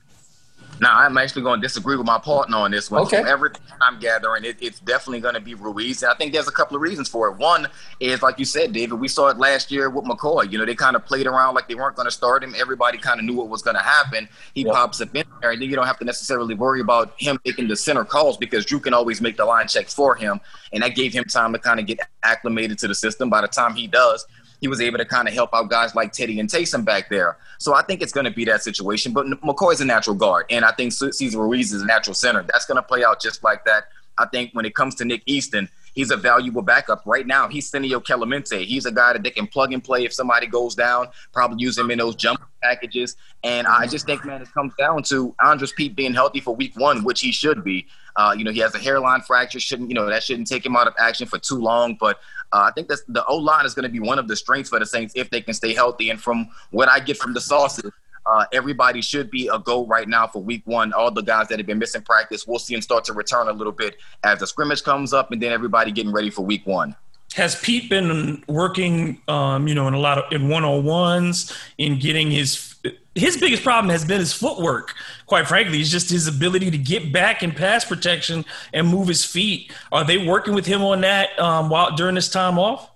Now, 0.81 0.97
I'm 0.97 1.17
actually 1.17 1.41
going 1.41 1.59
to 1.59 1.67
disagree 1.67 1.97
with 1.97 2.05
my 2.05 2.19
partner 2.19 2.57
on 2.57 2.71
this 2.71 2.89
one. 2.89 3.01
Okay. 3.01 3.17
From 3.17 3.27
everything 3.27 3.61
I'm 3.81 3.99
gathering, 3.99 4.45
it, 4.45 4.57
it's 4.61 4.79
definitely 4.79 5.19
going 5.19 5.33
to 5.33 5.41
be 5.41 5.53
Ruiz. 5.53 6.03
And 6.03 6.11
I 6.11 6.15
think 6.15 6.31
there's 6.31 6.47
a 6.47 6.53
couple 6.53 6.75
of 6.75 6.81
reasons 6.81 7.09
for 7.09 7.27
it. 7.27 7.37
One 7.37 7.67
is, 7.99 8.21
like 8.21 8.39
you 8.39 8.45
said, 8.45 8.71
David, 8.71 8.99
we 8.99 9.07
saw 9.07 9.27
it 9.27 9.37
last 9.37 9.71
year 9.71 9.89
with 9.89 10.05
McCoy. 10.05 10.51
You 10.51 10.57
know, 10.57 10.65
they 10.65 10.75
kind 10.75 10.95
of 10.95 11.05
played 11.05 11.27
around 11.27 11.55
like 11.55 11.67
they 11.67 11.75
weren't 11.75 11.95
going 11.95 12.07
to 12.07 12.11
start 12.11 12.43
him. 12.43 12.55
Everybody 12.57 12.97
kind 12.97 13.19
of 13.19 13.25
knew 13.25 13.35
what 13.35 13.49
was 13.49 13.61
going 13.61 13.75
to 13.75 13.83
happen. 13.83 14.29
He 14.53 14.63
yep. 14.63 14.73
pops 14.73 15.01
up 15.01 15.13
in 15.13 15.25
there, 15.41 15.51
and 15.51 15.61
then 15.61 15.69
you 15.69 15.75
don't 15.75 15.87
have 15.87 15.99
to 15.99 16.05
necessarily 16.05 16.55
worry 16.55 16.79
about 16.79 17.13
him 17.17 17.39
making 17.45 17.67
the 17.67 17.75
center 17.75 18.05
calls 18.05 18.37
because 18.37 18.65
Drew 18.65 18.79
can 18.79 18.93
always 18.93 19.19
make 19.19 19.35
the 19.35 19.45
line 19.45 19.67
checks 19.67 19.93
for 19.93 20.15
him. 20.15 20.39
And 20.71 20.83
that 20.83 20.95
gave 20.95 21.11
him 21.11 21.25
time 21.25 21.51
to 21.53 21.59
kind 21.59 21.79
of 21.79 21.87
get 21.87 21.99
acclimated 22.23 22.79
to 22.79 22.87
the 22.87 22.95
system. 22.95 23.29
By 23.29 23.41
the 23.41 23.47
time 23.47 23.73
he 23.73 23.87
does, 23.87 24.25
he 24.59 24.67
was 24.67 24.81
able 24.81 24.97
to 24.97 25.05
kind 25.05 25.27
of 25.27 25.33
help 25.33 25.51
out 25.53 25.69
guys 25.69 25.95
like 25.95 26.11
Teddy 26.11 26.39
and 26.39 26.49
Taysom 26.49 26.83
back 26.83 27.09
there. 27.09 27.37
So 27.57 27.73
I 27.73 27.81
think 27.81 28.01
it's 28.01 28.11
going 28.11 28.25
to 28.25 28.31
be 28.31 28.45
that 28.45 28.63
situation. 28.63 29.13
But 29.13 29.25
McCoy's 29.27 29.81
a 29.81 29.85
natural 29.85 30.15
guard, 30.15 30.45
and 30.49 30.65
I 30.65 30.71
think 30.71 30.93
Cesar 30.93 31.39
Ruiz 31.39 31.73
is 31.73 31.81
a 31.81 31.85
natural 31.85 32.13
center. 32.13 32.43
That's 32.43 32.65
going 32.65 32.77
to 32.77 32.83
play 32.83 33.03
out 33.03 33.21
just 33.21 33.43
like 33.43 33.65
that. 33.65 33.85
I 34.17 34.25
think 34.25 34.51
when 34.53 34.65
it 34.65 34.75
comes 34.75 34.95
to 34.95 35.05
Nick 35.05 35.23
Easton, 35.25 35.69
he's 35.93 36.11
a 36.11 36.17
valuable 36.17 36.61
backup 36.61 37.03
right 37.05 37.25
now. 37.25 37.47
He's 37.47 37.69
Senio 37.69 38.03
Kelemete. 38.03 38.65
He's 38.65 38.85
a 38.85 38.91
guy 38.91 39.13
that 39.13 39.23
they 39.23 39.31
can 39.31 39.47
plug 39.47 39.73
and 39.73 39.83
play 39.83 40.05
if 40.05 40.13
somebody 40.13 40.47
goes 40.47 40.75
down. 40.75 41.07
Probably 41.33 41.61
use 41.61 41.77
him 41.77 41.91
in 41.91 41.99
those 41.99 42.15
jump 42.15 42.41
packages. 42.61 43.15
And 43.43 43.67
I 43.67 43.87
just 43.87 44.05
think, 44.05 44.25
man, 44.25 44.41
it 44.41 44.51
comes 44.53 44.73
down 44.77 45.03
to 45.03 45.33
Andrus 45.43 45.71
Peat 45.71 45.95
being 45.95 46.13
healthy 46.13 46.39
for 46.39 46.55
week 46.55 46.73
one, 46.75 47.03
which 47.03 47.21
he 47.21 47.31
should 47.31 47.63
be. 47.63 47.87
Uh, 48.15 48.35
you 48.37 48.43
know, 48.43 48.51
he 48.51 48.59
has 48.59 48.75
a 48.75 48.79
hairline 48.79 49.21
fracture. 49.21 49.59
Shouldn't 49.59 49.89
you 49.89 49.95
know 49.95 50.05
that 50.07 50.23
shouldn't 50.23 50.47
take 50.47 50.65
him 50.65 50.75
out 50.75 50.87
of 50.87 50.93
action 50.99 51.27
for 51.27 51.39
too 51.39 51.57
long. 51.57 51.95
But 51.99 52.19
uh, 52.51 52.67
I 52.69 52.71
think 52.71 52.87
that 52.89 52.99
the 53.07 53.23
O 53.25 53.37
line 53.37 53.65
is 53.65 53.73
going 53.73 53.83
to 53.83 53.89
be 53.89 53.99
one 53.99 54.19
of 54.19 54.27
the 54.27 54.35
strengths 54.35 54.69
for 54.69 54.79
the 54.79 54.85
Saints 54.85 55.13
if 55.15 55.29
they 55.29 55.41
can 55.41 55.53
stay 55.53 55.73
healthy. 55.73 56.09
And 56.09 56.19
from 56.19 56.49
what 56.71 56.89
I 56.89 56.99
get 56.99 57.17
from 57.17 57.33
the 57.33 57.41
sources, 57.41 57.91
uh, 58.29 58.45
everybody 58.53 59.01
should 59.01 59.31
be 59.31 59.47
a 59.47 59.57
go 59.57 59.85
right 59.85 60.07
now 60.07 60.27
for 60.27 60.41
week 60.41 60.61
one. 60.65 60.93
All 60.93 61.09
the 61.09 61.23
guys 61.23 61.47
that 61.47 61.57
have 61.57 61.65
been 61.65 61.79
missing 61.79 62.03
practice, 62.03 62.45
we'll 62.45 62.59
see 62.59 62.75
them 62.75 62.81
start 62.81 63.03
to 63.05 63.13
return 63.13 63.47
a 63.47 63.53
little 63.53 63.73
bit 63.73 63.97
as 64.23 64.39
the 64.39 64.47
scrimmage 64.47 64.83
comes 64.83 65.13
up, 65.13 65.31
and 65.31 65.41
then 65.41 65.51
everybody 65.51 65.91
getting 65.91 66.11
ready 66.11 66.29
for 66.29 66.43
week 66.43 66.65
one. 66.65 66.95
Has 67.33 67.55
Peat 67.55 67.89
been 67.89 68.43
working, 68.47 69.21
um, 69.27 69.67
you 69.67 69.75
know, 69.75 69.87
in 69.87 69.93
a 69.93 69.99
lot 69.99 70.17
of 70.17 70.31
in 70.31 70.47
one 70.49 70.63
on 70.63 70.83
ones 70.83 71.55
in 71.77 71.99
getting 71.99 72.31
his 72.31 72.75
his 73.15 73.37
biggest 73.37 73.63
problem 73.63 73.89
has 73.89 74.05
been 74.05 74.19
his 74.19 74.33
footwork. 74.33 74.93
Quite 75.25 75.47
frankly, 75.47 75.79
it's 75.79 75.89
just 75.89 76.09
his 76.09 76.27
ability 76.27 76.71
to 76.71 76.77
get 76.77 77.11
back 77.11 77.43
in 77.43 77.51
pass 77.51 77.83
protection 77.83 78.45
and 78.73 78.87
move 78.87 79.07
his 79.07 79.25
feet. 79.25 79.71
Are 79.91 80.03
they 80.03 80.25
working 80.25 80.53
with 80.53 80.65
him 80.65 80.81
on 80.81 81.01
that 81.01 81.37
um, 81.39 81.69
while 81.69 81.95
during 81.95 82.15
this 82.15 82.29
time 82.29 82.57
off? 82.57 82.89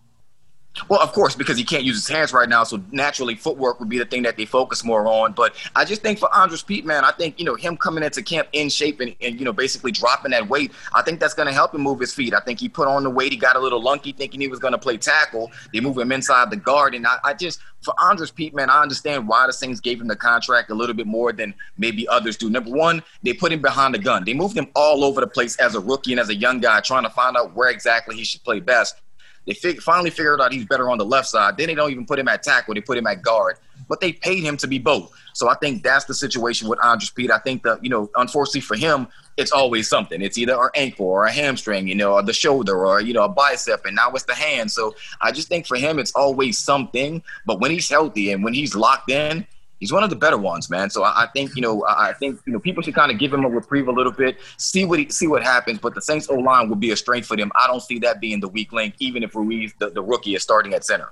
Well, 0.90 1.00
of 1.00 1.14
course, 1.14 1.36
because 1.36 1.56
he 1.56 1.64
can't 1.64 1.84
use 1.84 1.96
his 1.98 2.08
hands 2.08 2.34
right 2.34 2.50
now, 2.50 2.64
so 2.64 2.82
naturally 2.92 3.36
footwork 3.36 3.80
would 3.80 3.90
be 3.90 4.00
the 4.00 4.06
thing 4.06 4.24
that 4.24 4.38
they 4.38 4.46
focus 4.46 4.84
more 4.84 5.06
on. 5.08 5.34
But 5.34 5.56
I 5.76 5.86
just 5.86 6.02
think 6.02 6.18
for 6.18 6.34
Andrus 6.36 6.64
Peat, 6.64 6.84
man, 6.84 7.06
I 7.06 7.12
think 7.12 7.38
you 7.38 7.46
know 7.46 7.54
him 7.54 7.78
coming 7.78 8.04
into 8.04 8.24
camp 8.24 8.48
in 8.54 8.70
shape 8.70 9.00
and, 9.00 9.16
and 9.22 9.38
you 9.38 9.46
know 9.46 9.54
basically 9.54 9.92
dropping 9.92 10.32
that 10.32 10.50
weight, 10.50 10.72
I 10.94 11.04
think 11.04 11.20
that's 11.20 11.36
going 11.36 11.48
to 11.48 11.54
help 11.54 11.76
him 11.76 11.82
move 11.82 12.00
his 12.00 12.12
feet. 12.12 12.34
I 12.34 12.40
think 12.40 12.60
he 12.60 12.70
put 12.70 12.88
on 12.88 13.04
the 13.04 13.10
weight, 13.10 13.32
he 13.32 13.38
got 13.38 13.56
a 13.56 13.60
little 13.60 13.82
lunky, 13.82 14.14
thinking 14.14 14.42
he 14.42 14.48
was 14.48 14.60
going 14.60 14.72
to 14.72 14.80
play 14.80 14.98
tackle. 14.98 15.52
They 15.72 15.80
move 15.80 15.98
him 15.98 16.12
inside 16.12 16.50
the 16.50 16.58
guard, 16.58 16.96
and 16.96 17.06
I, 17.06 17.18
I 17.24 17.34
just 17.36 17.60
for 17.84 17.94
Andrus 18.02 18.32
Peat, 18.32 18.56
man, 18.56 18.70
I 18.70 18.82
understand 18.82 19.28
why 19.28 19.46
the 19.46 19.54
Saints 19.54 19.80
gave 19.80 20.02
him 20.02 20.08
the 20.08 20.16
contract 20.16 20.72
a 20.72 20.74
little 20.74 20.96
bit 20.96 21.06
more 21.06 21.32
than 21.34 21.54
maybe 21.78 22.08
others 22.08 22.36
do. 22.36 22.50
Number 22.50 22.72
one, 22.72 23.04
they 23.22 23.34
put 23.34 23.52
him 23.52 23.62
behind 23.62 23.94
the 23.94 24.00
gun. 24.00 24.24
They 24.26 24.34
moved 24.34 24.58
him 24.58 24.68
all 24.76 25.04
over 25.04 25.22
the 25.22 25.28
place 25.28 25.56
as 25.58 25.76
a 25.76 25.80
rookie 25.80 26.14
and 26.14 26.20
as 26.20 26.30
a 26.30 26.36
young 26.36 26.60
guy, 26.60 26.80
trying 26.80 27.04
to 27.04 27.10
find 27.10 27.38
out 27.38 27.54
where 27.54 27.70
exactly 27.70 28.16
he 28.16 28.24
should 28.24 28.44
play 28.44 28.60
best. 28.60 29.03
They 29.46 29.54
fig- 29.54 29.82
finally 29.82 30.10
figured 30.10 30.42
out 30.42 30.54
he's 30.54 30.66
better 30.66 30.90
on 30.90 30.98
the 30.98 31.06
left 31.06 31.28
side. 31.28 31.58
Then 31.58 31.68
they 31.68 31.76
don't 31.76 31.92
even 31.92 32.06
put 32.06 32.20
him 32.20 32.28
at 32.28 32.44
tackle; 32.44 32.74
they 32.74 32.82
put 32.82 32.98
him 32.98 33.08
at 33.08 33.22
guard. 33.22 33.58
But 33.90 34.00
they 34.00 34.14
paid 34.14 34.44
him 34.44 34.56
to 34.58 34.68
be 34.68 34.80
both. 34.80 35.14
So 35.34 35.50
I 35.50 35.56
think 35.56 35.84
that's 35.84 36.06
the 36.06 36.14
situation 36.14 36.70
with 36.70 36.84
Andrus 36.84 37.10
Peat. 37.10 37.32
I 37.32 37.40
think 37.40 37.64
that 37.64 37.84
you 37.84 37.90
know, 37.90 38.10
unfortunately 38.16 38.62
for 38.62 38.76
him, 38.76 39.08
it's 39.38 39.52
always 39.52 39.90
something. 39.90 40.22
It's 40.22 40.38
either 40.38 40.54
an 40.54 40.70
ankle 40.76 41.08
or 41.08 41.26
a 41.26 41.32
hamstring, 41.32 41.88
you 41.88 41.96
know, 41.96 42.14
or 42.14 42.24
the 42.24 42.34
shoulder 42.34 42.86
or 42.86 43.02
you 43.02 43.14
know 43.14 43.24
a 43.24 43.30
bicep, 43.30 43.86
and 43.86 43.96
now 43.96 44.12
it's 44.12 44.24
the 44.24 44.36
hand. 44.36 44.72
So 44.72 44.96
I 45.22 45.32
just 45.32 45.48
think 45.48 45.68
for 45.68 45.78
him, 45.78 46.00
it's 46.00 46.14
always 46.14 46.58
something. 46.58 47.22
But 47.46 47.60
when 47.60 47.72
he's 47.72 47.90
healthy 47.90 48.32
and 48.32 48.44
when 48.44 48.54
he's 48.54 48.76
locked 48.76 49.10
in, 49.10 49.46
he's 49.84 49.92
one 49.92 50.02
of 50.02 50.10
the 50.10 50.16
better 50.16 50.38
ones, 50.38 50.70
man. 50.70 50.90
So 50.90 51.04
I, 51.04 51.24
I 51.24 51.28
think 51.34 51.58
you 51.58 51.62
know, 51.62 51.86
I 51.86 52.14
think 52.14 52.40
you 52.46 52.54
know, 52.54 52.60
people 52.60 52.82
should 52.82 52.96
kind 52.96 53.12
of 53.12 53.20
give 53.20 53.34
him 53.34 53.44
a 53.44 53.50
reprieve 53.50 53.90
a 53.90 53.92
little 53.92 54.14
bit, 54.14 54.40
see 54.56 54.86
what 54.86 54.98
he, 54.98 55.10
see 55.10 55.28
what 55.28 55.44
happens. 55.44 55.78
But 55.80 55.94
the 55.94 56.02
Saints 56.02 56.30
O 56.30 56.36
line 56.36 56.70
will 56.70 56.78
be 56.78 56.92
a 56.92 56.96
strength 56.96 57.28
for 57.28 57.36
them. 57.36 57.52
I 57.54 57.68
don't 57.68 57.82
see 57.82 58.00
that 58.00 58.22
being 58.22 58.40
the 58.40 58.48
weak 58.48 58.72
link, 58.72 58.96
even 59.00 59.24
if 59.24 59.36
Ruiz, 59.36 59.74
the, 59.80 59.90
the 59.90 60.02
rookie, 60.02 60.36
is 60.36 60.42
starting 60.42 60.74
at 60.74 60.86
center. 60.86 61.10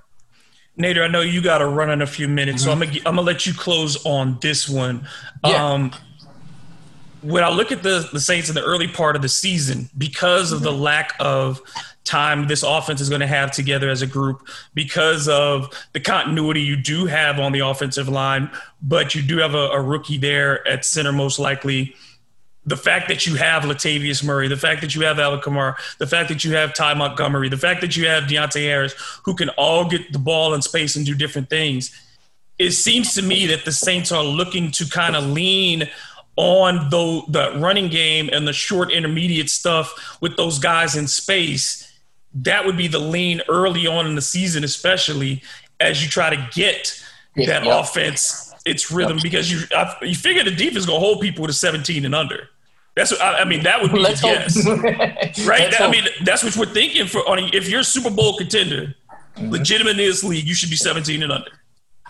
Nader, 0.80 1.04
I 1.04 1.10
know 1.10 1.20
you 1.20 1.42
got 1.42 1.58
to 1.58 1.68
run 1.68 1.90
in 1.90 2.02
a 2.02 2.08
few 2.08 2.30
minutes, 2.30 2.64
mm-hmm. 2.64 2.70
so 2.70 2.72
I'm 2.72 2.80
gonna 2.80 2.98
I'm 3.06 3.16
gonna 3.18 3.24
let 3.24 3.46
you 3.46 3.54
close 3.54 4.06
on 4.06 4.38
this 4.42 4.70
one. 4.70 5.06
Yeah. 5.46 5.66
Um, 5.66 5.92
when 7.24 7.44
I 7.44 7.50
look 7.50 7.74
at 7.74 7.84
the 7.84 8.08
the 8.14 8.22
Saints 8.22 8.48
in 8.48 8.56
the 8.56 8.64
early 8.64 8.88
part 8.88 9.18
of 9.18 9.22
the 9.22 9.30
season, 9.30 9.90
because 9.98 10.54
of 10.54 10.62
the 10.62 10.72
mm-hmm. 10.72 10.82
lack 10.82 11.14
of 11.20 11.62
time 12.04 12.48
this 12.48 12.64
offense 12.64 13.00
is 13.02 13.10
going 13.10 13.22
to 13.22 13.28
have 13.28 13.52
together 13.52 13.90
as 13.90 14.02
a 14.02 14.08
group 14.08 14.48
because 14.74 15.28
of 15.28 15.70
the 15.94 16.00
continuity 16.00 16.62
you 16.62 16.76
do 16.76 17.06
have 17.06 17.40
on 17.40 17.52
the 17.52 17.60
offensive 17.60 18.10
line, 18.10 18.50
but 18.82 19.14
you 19.14 19.22
do 19.22 19.38
have 19.38 19.54
a, 19.54 19.70
a 19.70 19.82
rookie 19.82 20.18
there 20.18 20.68
at 20.68 20.84
center, 20.86 21.12
most 21.12 21.40
likely. 21.40 21.96
The 22.66 22.78
fact 22.78 23.08
that 23.08 23.26
you 23.26 23.36
have 23.36 23.64
Latavius 23.64 24.24
Murray, 24.24 24.48
the 24.48 24.58
fact 24.58 24.82
that 24.82 24.94
you 24.94 25.02
have 25.02 25.20
Alvin 25.20 25.40
Kamara, 25.40 25.76
the 25.98 26.08
fact 26.08 26.30
that 26.30 26.44
you 26.44 26.56
have 26.56 26.76
Ty 26.76 26.94
Montgomery, 26.94 27.50
the 27.50 27.58
fact 27.58 27.82
that 27.82 27.98
you 27.98 28.08
have 28.08 28.26
Deonte 28.26 28.62
Harris, 28.62 28.94
who 29.24 29.34
can 29.34 29.50
all 29.50 29.88
get 29.90 30.14
the 30.14 30.20
ball 30.20 30.54
in 30.54 30.62
space 30.62 30.96
and 30.96 31.06
do 31.06 31.16
different 31.16 31.50
things, 31.50 31.92
it 32.60 32.72
seems 32.72 33.16
to 33.16 33.24
me 33.24 33.48
that 33.48 33.66
the 33.66 33.72
Saints 33.72 34.12
are 34.12 34.24
looking 34.24 34.70
to 34.72 34.88
kind 34.88 35.16
of 35.16 35.24
lean 35.24 35.90
on 36.36 36.90
the, 36.90 37.24
the 37.30 37.60
running 37.60 37.88
game 37.88 38.30
and 38.32 38.48
the 38.48 38.54
short 38.54 38.92
intermediate 38.92 39.50
stuff 39.50 40.18
with 40.22 40.38
those 40.38 40.60
guys 40.60 40.96
in 40.96 41.08
space 41.08 41.91
that 42.34 42.66
would 42.66 42.78
be 42.78 42.88
the 42.88 43.00
lean 43.00 43.42
early 43.50 43.88
on 43.88 44.08
in 44.08 44.16
the 44.16 44.22
season, 44.22 44.64
especially 44.64 45.42
as 45.80 46.04
you 46.04 46.10
try 46.10 46.30
to 46.30 46.50
get 46.54 47.04
that 47.36 47.64
yep. 47.64 47.84
offense 47.84 48.54
its 48.66 48.92
rhythm 48.92 49.18
yep. 49.18 49.24
because 49.24 49.52
you 49.52 49.62
I, 49.76 49.96
you 50.02 50.16
figure 50.16 50.44
the 50.44 50.52
defense 50.52 50.78
is 50.78 50.86
gonna 50.86 51.00
hold 51.00 51.22
people 51.22 51.48
to 51.48 51.54
17 51.54 52.06
and 52.06 52.14
under. 52.14 52.50
That's 52.96 53.12
what 53.12 53.22
I, 53.22 53.40
I 53.40 53.46
mean. 53.46 53.64
That 53.64 53.82
would 53.82 53.92
be 53.92 54.00
Let's 54.00 54.22
yes, 54.22 54.68
right? 54.68 55.72
That, 55.72 55.82
I 55.82 55.90
mean, 55.90 56.04
that's 56.24 56.44
what 56.44 56.56
we're 56.58 56.66
thinking 56.66 57.08
for. 57.08 57.20
On 57.30 57.40
if 57.40 57.70
you're 57.70 57.80
a 57.80 57.86
Super 57.86 58.10
Bowl 58.10 58.38
contender, 58.38 58.96
mm-hmm. 59.36 59.50
legitimate 59.50 59.92
in 59.92 59.98
this 59.98 60.24
league, 60.24 60.46
you 60.46 60.54
should 60.54 60.70
be 60.70 60.76
17 60.76 61.24
and 61.24 61.32
under. 61.32 61.52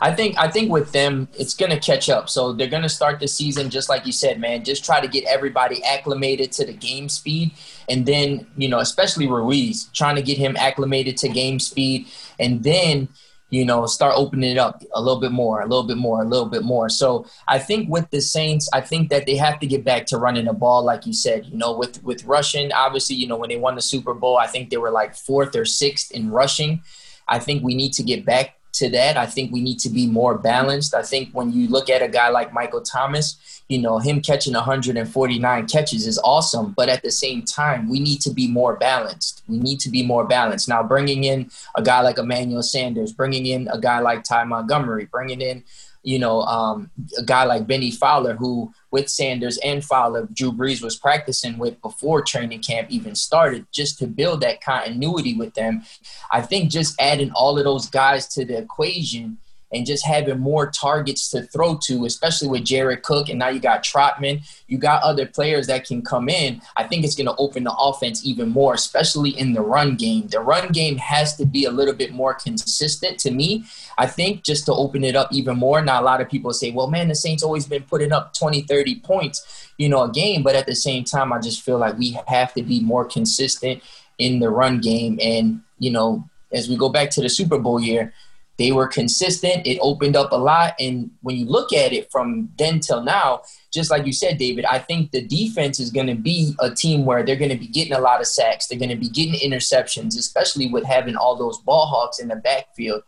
I 0.02 0.12
think 0.12 0.38
I 0.39 0.49
think 0.49 0.72
with 0.72 0.91
them, 0.91 1.28
it's 1.38 1.54
gonna 1.54 1.80
catch 1.80 2.10
up. 2.10 2.28
So 2.28 2.54
they're 2.54 2.68
gonna 2.68 2.89
start 2.89 3.20
the 3.20 3.28
season 3.28 3.70
just 3.70 3.88
like 3.88 4.06
you 4.06 4.12
said, 4.12 4.39
man. 4.39 4.64
Just 4.64 4.84
try 4.84 4.99
to 4.99 5.08
get 5.08 5.26
everybody 5.26 5.84
acclimated 5.84 6.52
to 6.54 6.66
the 6.66 6.74
game 6.74 7.08
speed, 7.08 7.52
and 7.88 8.06
then 8.06 8.47
you 8.58 8.68
know, 8.68 8.80
especially 8.80 9.28
Ruiz, 9.28 9.89
trying 9.93 10.16
to 10.16 10.24
get 10.24 10.39
him 10.39 10.58
acclimated 10.58 11.18
to 11.18 11.30
game 11.30 11.60
speed, 11.60 12.08
and 12.39 12.64
then 12.64 13.10
you 13.52 13.66
know, 13.66 13.86
start 13.86 14.14
opening 14.16 14.49
it 14.49 14.58
up 14.58 14.82
a 14.93 15.02
little 15.02 15.20
bit 15.20 15.34
more, 15.34 15.60
a 15.60 15.68
little 15.68 15.84
bit 15.84 15.97
more, 15.97 16.22
a 16.22 16.26
little 16.26 16.47
bit 16.47 16.64
more. 16.64 16.88
So 16.88 17.26
I 17.49 17.60
think 17.60 17.89
with 17.89 18.10
the 18.10 18.22
Saints, 18.22 18.70
I 18.74 18.80
think 18.80 19.10
that 19.10 19.26
they 19.26 19.36
have 19.36 19.60
to 19.60 19.68
get 19.68 19.84
back 19.84 20.06
to 20.08 20.18
running 20.18 20.45
the 20.45 20.54
ball, 20.54 20.84
like 20.84 21.06
you 21.06 21.14
said. 21.14 21.45
You 21.45 21.58
know, 21.58 21.78
with 21.78 22.02
with 22.04 22.24
rushing, 22.24 22.72
obviously, 22.72 23.18
you 23.18 23.28
know, 23.28 23.38
when 23.38 23.49
they 23.49 23.58
won 23.58 23.76
the 23.76 23.82
Super 23.82 24.16
Bowl, 24.16 24.38
I 24.38 24.47
think 24.47 24.70
they 24.70 24.78
were 24.78 24.89
like 24.89 25.16
fourth 25.16 25.56
or 25.56 25.66
sixth 25.66 26.12
in 26.12 26.32
rushing. 26.32 26.82
I 27.28 27.38
think 27.39 27.64
we 27.64 27.76
need 27.76 27.93
to 27.93 28.04
get 28.04 28.26
back 28.26 28.56
to 28.82 28.90
that. 28.90 29.16
I 29.16 29.28
think 29.28 29.52
we 29.52 29.62
need 29.62 29.80
to 29.80 29.90
be 29.90 30.08
more 30.08 30.38
balanced. 30.38 30.96
I 30.96 31.04
think 31.04 31.30
when 31.34 31.52
you 31.54 31.68
look 31.68 31.90
at 31.90 32.02
a 32.02 32.08
guy 32.08 32.30
like 32.30 32.52
Michael 32.52 32.82
Thomas, 32.82 33.62
you 33.70 33.80
know, 33.80 34.00
him 34.00 34.22
catching 34.22 34.54
149 34.54 35.68
catches 35.68 36.08
is 36.08 36.20
awesome, 36.24 36.74
but 36.76 36.90
at 36.90 37.04
the 37.04 37.12
same 37.12 37.44
time, 37.44 37.88
we 37.90 38.00
need 38.00 38.20
to 38.22 38.32
be 38.32 38.48
more 38.48 38.76
balanced. 38.76 39.44
We 39.48 39.60
need 39.60 39.80
to 39.82 39.90
be 39.90 40.04
more 40.04 40.26
balanced. 40.26 40.68
Now, 40.68 40.84
bringing 40.84 41.24
in 41.24 41.50
a 41.76 41.84
guy 41.84 42.02
like 42.02 42.18
Emmanuel 42.18 42.64
Sanders, 42.64 43.14
bringing 43.14 43.46
in 43.46 43.68
a 43.70 43.80
guy 43.80 44.00
like 44.00 44.24
Ty 44.24 44.46
Montgomery, 44.46 45.06
bringing 45.06 45.42
in 45.42 45.64
you 46.04 46.20
know, 46.20 46.41
um, 46.41 46.89
a 47.18 47.24
guy 47.24 47.43
like 47.43 47.68
Bennie 47.68 47.91
Fowler, 47.91 48.36
who 48.36 48.74
with 48.91 49.10
Sanders 49.10 49.58
and 49.64 49.84
Fowler, 49.84 50.28
Drew 50.34 50.52
Brees 50.52 50.84
was 50.84 50.95
practicing 50.95 51.58
with 51.58 51.82
before 51.82 52.22
training 52.22 52.62
camp 52.62 52.89
even 52.89 53.16
started, 53.16 53.66
just 53.72 53.99
to 53.99 54.08
build 54.08 54.41
that 54.41 54.62
continuity 54.62 55.36
with 55.36 55.54
them. 55.54 55.84
I 56.32 56.41
think 56.41 56.72
just 56.72 56.99
adding 56.99 57.32
all 57.32 57.58
of 57.58 57.64
those 57.64 57.89
guys 57.89 58.28
to 58.30 58.45
the 58.45 58.58
equation– 58.58 59.38
and 59.74 59.86
just 59.86 60.06
having 60.06 60.40
more 60.40 60.70
targets 60.70 61.30
to 61.32 61.44
throw 61.44 61.78
to, 61.84 62.06
especially 62.06 62.48
with 62.48 62.66
Jared 62.66 63.04
Cook. 63.04 63.30
And 63.30 63.40
now 63.40 63.50
you 63.50 63.60
got 63.60 63.84
Trautman, 63.84 64.42
you 64.68 64.78
got 64.78 65.02
other 65.04 65.26
players 65.26 65.68
that 65.68 65.86
can 65.86 66.02
come 66.02 66.30
in. 66.30 66.62
I 66.76 66.84
think 66.84 67.04
it's 67.04 67.16
going 67.16 67.28
to 67.28 67.36
open 67.36 67.64
the 67.64 67.74
offense 67.74 68.26
even 68.26 68.50
more, 68.50 68.74
especially 68.74 69.32
in 69.32 69.54
the 69.54 69.62
run 69.62 69.96
game. 69.96 70.28
The 70.28 70.40
run 70.40 70.72
game 70.72 70.98
has 70.98 71.36
to 71.38 71.46
be 71.46 71.66
a 71.66 71.72
little 71.72 71.94
bit 71.94 72.14
more 72.14 72.34
consistent 72.34 73.18
to 73.20 73.32
me. 73.32 73.66
I 73.98 74.08
think 74.08 74.44
just 74.44 74.66
to 74.66 74.74
open 74.74 75.04
it 75.04 75.16
up 75.16 75.30
even 75.32 75.58
more. 75.58 75.82
Now, 75.82 76.02
a 76.02 76.04
lot 76.04 76.22
of 76.22 76.30
people 76.30 76.54
say, 76.54 76.72
well, 76.72 76.90
man, 76.90 77.08
the 77.08 77.16
Saints 77.16 77.44
always 77.44 77.66
been 77.66 77.84
putting 77.84 78.12
up 78.12 78.34
20, 78.34 78.62
30 78.62 79.00
points, 79.00 79.70
you 79.78 79.90
know, 79.90 80.04
a 80.04 80.12
game. 80.12 80.44
But 80.44 80.56
at 80.56 80.66
the 80.66 80.76
same 80.76 81.04
time, 81.04 81.32
I 81.32 81.40
just 81.40 81.62
feel 81.62 81.78
like 81.78 81.98
we 81.98 82.18
have 82.28 82.54
to 82.56 82.64
be 82.64 82.82
more 82.82 83.06
consistent 83.06 83.82
in 84.18 84.40
the 84.40 84.50
run 84.50 84.80
game. 84.80 85.20
And, 85.22 85.62
you 85.80 85.92
know, 85.92 86.28
as 86.52 86.70
we 86.70 86.76
go 86.76 86.90
back 86.90 87.10
to 87.12 87.22
the 87.22 87.30
Super 87.30 87.58
Bowl 87.58 87.80
year, 87.80 88.14
they 88.62 88.72
were 88.72 88.86
consistent. 88.86 89.66
It 89.66 89.80
opened 89.82 90.16
up 90.16 90.32
a 90.32 90.36
lot. 90.36 90.76
And 90.80 91.09
when 91.22 91.36
you 91.36 91.45
look 91.45 91.74
at 91.74 91.93
it 91.93 92.12
from 92.12 92.47
then 92.59 92.80
till 92.80 93.01
now, 93.01 93.41
just 93.74 93.89
like 93.89 94.05
you 94.05 94.14
said, 94.14 94.38
David, 94.38 94.66
I 94.66 94.78
think 94.78 95.09
the 95.09 95.26
defense 95.26 95.80
is 95.80 95.89
going 95.89 96.05
to 96.05 96.14
be 96.14 96.53
a 96.59 96.70
team 96.70 97.03
where 97.03 97.26
they're 97.26 97.36
going 97.36 97.49
to 97.49 97.57
be 97.57 97.66
getting 97.66 97.93
a 97.93 97.99
lot 97.99 98.22
of 98.22 98.28
sacks. 98.28 98.68
They're 98.68 98.78
going 98.78 98.91
to 98.91 98.95
be 98.95 99.09
getting 99.09 99.34
interceptions, 99.34 100.16
especially 100.16 100.68
with 100.68 100.84
having 100.84 101.16
all 101.16 101.36
those 101.36 101.57
ball 101.57 101.88
hawks 101.88 102.20
in 102.20 102.28
the 102.28 102.36
backfield, 102.36 103.01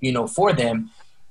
you 0.00 0.10
know, 0.10 0.26
for 0.26 0.52
them. 0.52 0.90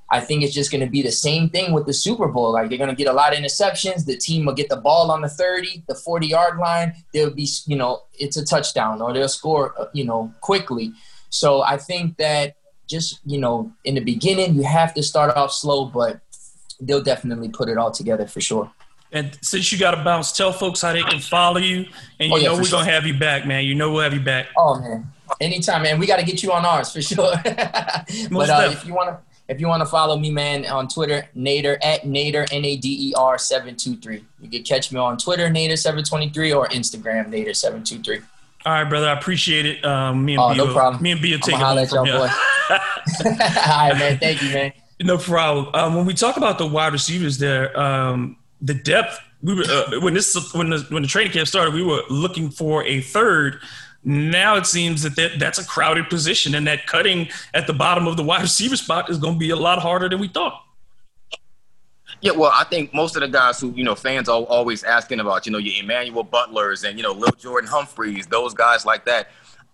I 0.10 0.22
think 0.22 0.44
it's 0.44 0.54
just 0.54 0.72
going 0.72 0.86
to 0.86 0.90
be 0.90 1.02
the 1.02 1.12
same 1.12 1.50
thing 1.50 1.74
with 1.74 1.86
the 1.86 1.94
Super 1.94 2.30
Bowl. 2.30 2.54
Like 2.54 2.70
they're 2.70 2.78
going 2.78 2.90
to 2.90 2.96
get 2.96 3.10
a 3.10 3.14
lot 3.14 3.34
of 3.34 3.40
interceptions. 3.40 4.06
The 4.06 4.16
team 4.16 4.46
will 4.46 4.54
get 4.54 4.70
the 4.70 4.78
ball 4.78 5.12
on 5.12 5.20
the 5.20 5.28
30, 5.28 5.84
the 5.90 5.96
40 5.96 6.28
yard 6.28 6.60
line. 6.60 6.94
They'll 7.12 7.30
be, 7.34 7.50
you 7.66 7.76
know, 7.76 8.04
it's 8.14 8.38
a 8.38 8.46
touchdown 8.46 9.02
or 9.02 9.12
they'll 9.12 9.28
score, 9.28 9.74
uh, 9.78 9.88
you 9.92 10.06
know, 10.06 10.34
quickly. 10.40 10.94
So 11.30 11.62
I 11.62 11.76
think 11.76 12.16
that 12.18 12.56
just 12.88 13.20
you 13.26 13.40
know 13.40 13.72
in 13.84 13.96
the 13.96 14.02
beginning 14.02 14.56
you 14.56 14.64
have 14.64 14.94
to 14.94 15.04
start 15.04 15.36
off 15.36 15.52
slow 15.52 15.86
but 15.86 16.20
they'll 16.80 17.04
definitely 17.04 17.50
put 17.50 17.70
it 17.70 17.78
all 17.78 17.92
together 17.92 18.28
for 18.28 18.42
sure. 18.42 18.72
And 19.12 19.38
since 19.42 19.72
you 19.72 19.78
got 19.78 19.92
to 19.92 20.04
bounce 20.04 20.32
tell 20.34 20.52
folks 20.52 20.82
how 20.82 20.92
they 20.92 21.04
can 21.04 21.20
follow 21.20 21.58
you 21.58 21.86
and 22.20 22.30
you 22.30 22.34
oh, 22.34 22.38
yeah, 22.38 22.48
know 22.50 22.56
we're 22.56 22.66
sure. 22.66 22.80
gonna 22.80 22.92
have 22.92 23.06
you 23.06 23.18
back 23.18 23.46
man. 23.46 23.64
You 23.64 23.76
know 23.76 23.92
we'll 23.92 24.02
have 24.02 24.14
you 24.14 24.20
back. 24.20 24.48
Oh 24.58 24.80
man. 24.80 25.12
Anytime 25.40 25.84
man. 25.84 26.00
We 26.00 26.06
got 26.06 26.20
to 26.20 26.26
get 26.26 26.44
you 26.44 26.52
on 26.52 26.66
ours 26.66 26.92
for 26.92 27.02
sure. 27.02 27.34
But 27.44 28.50
uh, 28.50 28.70
if 28.72 28.86
you 28.86 28.94
want 28.94 29.10
to 29.10 29.20
if 29.48 29.60
you 29.60 29.68
want 29.68 29.82
to 29.82 29.86
follow 29.86 30.18
me, 30.18 30.32
man, 30.32 30.66
on 30.66 30.88
Twitter, 30.88 31.28
Nader 31.36 31.78
at 31.84 32.02
Nader 32.02 32.48
N 32.52 32.66
A 32.66 32.78
D 32.78 33.10
E 33.10 33.14
R 33.16 33.38
seven 33.38 33.76
two 33.76 33.96
three. 33.98 34.26
You 34.42 34.50
can 34.50 34.64
catch 34.64 34.92
me 34.92 35.00
on 35.00 35.18
Twitter, 35.18 35.50
Nader 35.50 35.78
seven 35.78 36.04
twenty 36.04 36.30
three, 36.30 36.52
or 36.52 36.68
Instagram, 36.70 37.30
Nader 37.30 37.56
seven 37.56 37.84
two 37.84 38.00
three. 38.00 38.22
All 38.66 38.74
right, 38.74 38.84
brother. 38.84 39.08
I 39.08 39.14
appreciate 39.14 39.66
it. 39.68 39.86
Um, 39.86 40.26
me 40.26 40.34
and 40.34 40.42
oh, 40.42 40.52
B, 40.52 40.58
no 40.58 40.74
problem. 40.74 41.04
Me 41.04 41.12
and 41.12 41.22
B 41.22 41.32
will 41.32 41.40
take 41.40 41.56
it 41.56 41.90
from 41.90 42.06
here. 42.06 42.16
All 42.20 42.30
right, 43.28 43.94
man. 43.94 44.18
Thank 44.18 44.42
you, 44.42 44.50
man. 44.50 44.74
No 45.02 45.18
problem. 45.18 45.70
Um, 45.76 45.96
when 45.96 46.06
we 46.06 46.14
talk 46.14 46.38
about 46.38 46.58
the 46.58 46.66
wide 46.66 46.94
receivers, 46.94 47.38
there, 47.38 47.78
um, 47.80 48.38
the 48.62 48.74
depth. 48.74 49.20
We 49.44 49.54
were 49.54 49.64
uh, 49.70 50.00
when 50.00 50.16
this 50.16 50.54
when 50.56 50.72
the 50.72 50.80
when 50.90 51.04
the 51.04 51.08
training 51.08 51.34
camp 51.34 51.48
started, 51.48 51.76
we 51.76 51.84
were 51.84 52.02
looking 52.10 52.50
for 52.50 52.84
a 52.86 53.02
third. 53.02 53.60
Now 54.04 54.56
it 54.56 54.66
seems 54.66 55.04
that, 55.04 55.16
that 55.18 55.38
that's 55.38 55.60
a 55.60 55.66
crowded 55.66 56.10
position, 56.10 56.56
and 56.56 56.66
that 56.66 56.88
cutting 56.88 57.30
at 57.54 57.68
the 57.68 57.74
bottom 57.74 58.08
of 58.08 58.18
the 58.18 58.24
wide 58.24 58.42
receiver 58.42 58.78
spot 58.78 59.10
is 59.10 59.20
going 59.20 59.34
to 59.34 59.40
be 59.40 59.52
a 59.52 59.56
lot 59.56 59.80
harder 59.80 60.10
than 60.10 60.20
we 60.20 60.28
thought. 60.28 60.65
Yeah, 62.26 62.32
well, 62.32 62.52
I 62.56 62.64
think 62.64 62.92
most 62.92 63.16
of 63.16 63.22
the 63.22 63.28
guys 63.28 63.60
who, 63.60 63.72
you 63.74 63.84
know, 63.84 63.94
fans 63.94 64.28
are 64.30 64.42
always 64.42 64.84
asking 64.84 65.20
about, 65.20 65.46
you 65.46 65.52
know, 65.52 65.60
your 65.60 65.80
Emmanuel 65.80 66.24
Butlers 66.24 66.84
and, 66.84 66.98
you 66.98 67.04
know, 67.04 67.12
Lil 67.12 67.30
Jordan 67.34 67.70
Humphreys, 67.70 68.26
those 68.26 68.56
guys 68.56 68.84
like 68.84 69.06
that. 69.06 69.28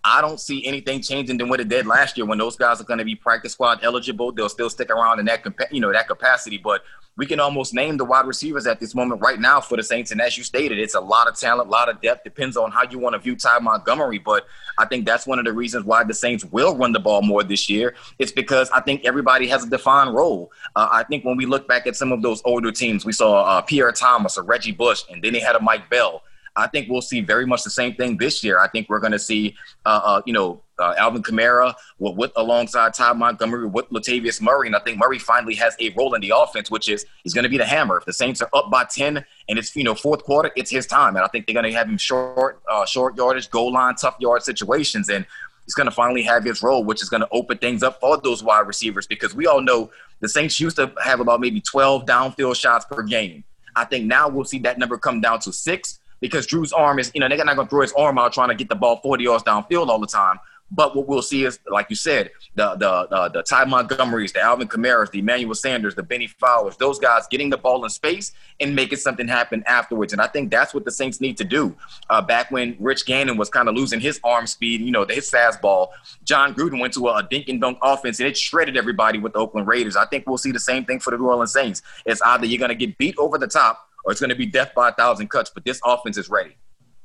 I 0.04 0.20
don't 0.20 0.40
see 0.40 0.64
anything 0.66 1.00
changing 1.00 1.38
than 1.38 1.48
what 1.48 1.60
it 1.60 1.68
did 1.68 1.86
last 1.86 2.16
year 2.16 2.26
when 2.26 2.38
those 2.38 2.56
guys 2.56 2.80
are 2.80 2.84
going 2.84 2.98
to 2.98 3.04
be 3.04 3.14
practice 3.14 3.52
squad 3.52 3.80
eligible. 3.82 4.32
They'll 4.32 4.48
still 4.48 4.70
stick 4.70 4.90
around 4.90 5.20
in 5.20 5.26
that, 5.26 5.44
you 5.70 5.80
know, 5.80 5.92
that 5.92 6.08
capacity. 6.08 6.58
But 6.58 6.82
we 7.16 7.26
can 7.26 7.38
almost 7.40 7.74
name 7.74 7.98
the 7.98 8.04
wide 8.04 8.26
receivers 8.26 8.66
at 8.66 8.80
this 8.80 8.94
moment 8.94 9.20
right 9.20 9.38
now 9.38 9.60
for 9.60 9.76
the 9.76 9.82
Saints. 9.82 10.10
And 10.10 10.20
as 10.20 10.36
you 10.36 10.42
stated, 10.42 10.78
it's 10.78 10.94
a 10.94 11.00
lot 11.00 11.28
of 11.28 11.38
talent, 11.38 11.68
a 11.68 11.70
lot 11.70 11.88
of 11.88 12.00
depth. 12.00 12.24
Depends 12.24 12.56
on 12.56 12.72
how 12.72 12.82
you 12.90 12.98
want 12.98 13.12
to 13.14 13.18
view 13.18 13.36
Ty 13.36 13.58
Montgomery. 13.60 14.18
But 14.18 14.46
I 14.78 14.86
think 14.86 15.04
that's 15.04 15.26
one 15.26 15.38
of 15.38 15.44
the 15.44 15.52
reasons 15.52 15.84
why 15.84 16.02
the 16.04 16.14
Saints 16.14 16.44
will 16.46 16.74
run 16.76 16.92
the 16.92 17.00
ball 17.00 17.22
more 17.22 17.44
this 17.44 17.68
year. 17.68 17.94
It's 18.18 18.32
because 18.32 18.70
I 18.70 18.80
think 18.80 19.04
everybody 19.04 19.46
has 19.48 19.64
a 19.64 19.70
defined 19.70 20.14
role. 20.14 20.50
Uh, 20.74 20.88
I 20.90 21.04
think 21.04 21.24
when 21.24 21.36
we 21.36 21.46
look 21.46 21.68
back 21.68 21.86
at 21.86 21.96
some 21.96 22.12
of 22.12 22.22
those 22.22 22.40
older 22.44 22.72
teams, 22.72 23.04
we 23.04 23.12
saw 23.12 23.44
uh, 23.44 23.60
Pierre 23.60 23.92
Thomas 23.92 24.38
or 24.38 24.42
Reggie 24.42 24.72
Bush, 24.72 25.04
and 25.10 25.22
then 25.22 25.34
they 25.34 25.40
had 25.40 25.54
a 25.54 25.60
Mike 25.60 25.88
Bell. 25.90 26.22
I 26.54 26.66
think 26.66 26.88
we'll 26.88 27.02
see 27.02 27.20
very 27.20 27.46
much 27.46 27.62
the 27.62 27.70
same 27.70 27.94
thing 27.94 28.18
this 28.18 28.44
year. 28.44 28.58
I 28.58 28.68
think 28.68 28.88
we're 28.88 29.00
going 29.00 29.12
to 29.12 29.18
see, 29.18 29.56
uh, 29.86 30.00
uh, 30.04 30.22
you 30.26 30.32
know, 30.32 30.62
uh, 30.78 30.94
Alvin 30.98 31.22
Kamara 31.22 31.74
with, 31.98 32.16
with, 32.16 32.32
alongside 32.36 32.92
Ty 32.92 33.12
Montgomery 33.14 33.66
with 33.66 33.88
Latavius 33.90 34.40
Murray, 34.40 34.66
and 34.66 34.76
I 34.76 34.80
think 34.80 34.98
Murray 34.98 35.18
finally 35.18 35.54
has 35.54 35.76
a 35.80 35.90
role 35.90 36.14
in 36.14 36.20
the 36.20 36.32
offense, 36.34 36.70
which 36.70 36.88
is 36.88 37.06
he's 37.22 37.32
going 37.32 37.44
to 37.44 37.48
be 37.48 37.58
the 37.58 37.64
hammer. 37.64 37.98
If 37.98 38.04
the 38.04 38.12
Saints 38.12 38.42
are 38.42 38.50
up 38.52 38.70
by 38.70 38.84
ten 38.84 39.24
and 39.48 39.58
it's 39.58 39.74
you 39.76 39.84
know 39.84 39.94
fourth 39.94 40.24
quarter, 40.24 40.50
it's 40.56 40.70
his 40.70 40.86
time, 40.86 41.16
and 41.16 41.24
I 41.24 41.28
think 41.28 41.46
they're 41.46 41.54
going 41.54 41.70
to 41.70 41.72
have 41.72 41.88
him 41.88 41.98
short, 41.98 42.60
uh, 42.68 42.84
short 42.84 43.16
yardage, 43.16 43.50
goal 43.50 43.72
line, 43.72 43.94
tough 43.94 44.16
yard 44.18 44.42
situations, 44.42 45.08
and 45.08 45.24
he's 45.64 45.74
going 45.74 45.88
to 45.88 45.94
finally 45.94 46.22
have 46.22 46.44
his 46.44 46.62
role, 46.62 46.84
which 46.84 47.02
is 47.02 47.08
going 47.08 47.22
to 47.22 47.28
open 47.30 47.58
things 47.58 47.82
up 47.82 48.00
for 48.00 48.18
those 48.18 48.42
wide 48.42 48.66
receivers 48.66 49.06
because 49.06 49.34
we 49.34 49.46
all 49.46 49.60
know 49.60 49.90
the 50.20 50.28
Saints 50.28 50.58
used 50.60 50.76
to 50.76 50.92
have 51.02 51.20
about 51.20 51.40
maybe 51.40 51.60
12 51.60 52.04
downfield 52.06 52.56
shots 52.56 52.84
per 52.84 53.02
game. 53.02 53.44
I 53.74 53.84
think 53.84 54.06
now 54.06 54.28
we'll 54.28 54.44
see 54.44 54.58
that 54.60 54.78
number 54.78 54.98
come 54.98 55.20
down 55.20 55.40
to 55.40 55.52
six 55.52 55.98
because 56.22 56.46
Drew's 56.46 56.72
arm 56.72 56.98
is, 56.98 57.10
you 57.14 57.20
know, 57.20 57.28
they're 57.28 57.44
not 57.44 57.56
going 57.56 57.66
to 57.66 57.70
throw 57.70 57.82
his 57.82 57.92
arm 57.92 58.16
out 58.16 58.32
trying 58.32 58.48
to 58.48 58.54
get 58.54 58.70
the 58.70 58.76
ball 58.76 58.96
40 59.02 59.24
yards 59.24 59.44
downfield 59.44 59.88
all 59.88 59.98
the 59.98 60.06
time. 60.06 60.38
But 60.74 60.96
what 60.96 61.06
we'll 61.06 61.20
see 61.20 61.44
is, 61.44 61.58
like 61.70 61.90
you 61.90 61.96
said, 61.96 62.30
the 62.54 62.74
the 62.76 63.06
the, 63.10 63.28
the 63.28 63.42
Ty 63.42 63.66
Montgomerys, 63.66 64.32
the 64.32 64.40
Alvin 64.40 64.68
Kamara's, 64.68 65.10
the 65.10 65.18
Emmanuel 65.18 65.54
Sanders, 65.54 65.94
the 65.94 66.02
Bennie 66.02 66.28
Fowlers, 66.28 66.78
those 66.78 66.98
guys 66.98 67.26
getting 67.30 67.50
the 67.50 67.58
ball 67.58 67.84
in 67.84 67.90
space 67.90 68.32
and 68.58 68.74
making 68.74 68.96
something 68.96 69.28
happen 69.28 69.62
afterwards. 69.66 70.14
And 70.14 70.22
I 70.22 70.28
think 70.28 70.50
that's 70.50 70.72
what 70.72 70.86
the 70.86 70.90
Saints 70.90 71.20
need 71.20 71.36
to 71.36 71.44
do. 71.44 71.76
Uh, 72.08 72.22
back 72.22 72.50
when 72.50 72.74
Rich 72.80 73.04
Gannon 73.04 73.36
was 73.36 73.50
kind 73.50 73.68
of 73.68 73.74
losing 73.74 74.00
his 74.00 74.18
arm 74.24 74.46
speed, 74.46 74.80
you 74.80 74.92
know, 74.92 75.04
his 75.04 75.30
fastball, 75.30 75.88
Jon 76.24 76.54
Gruden 76.54 76.80
went 76.80 76.94
to 76.94 77.06
a, 77.08 77.18
a 77.18 77.22
dink 77.22 77.50
and 77.50 77.60
dunk 77.60 77.76
offense 77.82 78.18
and 78.18 78.26
it 78.26 78.38
shredded 78.38 78.78
everybody 78.78 79.18
with 79.18 79.34
the 79.34 79.40
Oakland 79.40 79.66
Raiders. 79.66 79.94
I 79.94 80.06
think 80.06 80.26
we'll 80.26 80.38
see 80.38 80.52
the 80.52 80.60
same 80.60 80.86
thing 80.86 81.00
for 81.00 81.10
the 81.10 81.18
New 81.18 81.26
Orleans 81.26 81.52
Saints. 81.52 81.82
It's 82.06 82.22
either 82.22 82.46
you're 82.46 82.58
going 82.58 82.70
to 82.70 82.74
get 82.74 82.96
beat 82.96 83.16
over 83.18 83.36
the 83.36 83.46
top 83.46 83.90
or 84.04 84.12
it's 84.12 84.20
going 84.20 84.30
to 84.30 84.36
be 84.36 84.46
death 84.46 84.72
by 84.74 84.88
a 84.88 84.92
thousand 84.92 85.28
cuts. 85.28 85.50
But 85.52 85.64
this 85.64 85.80
offense 85.84 86.16
is 86.16 86.28
ready. 86.28 86.56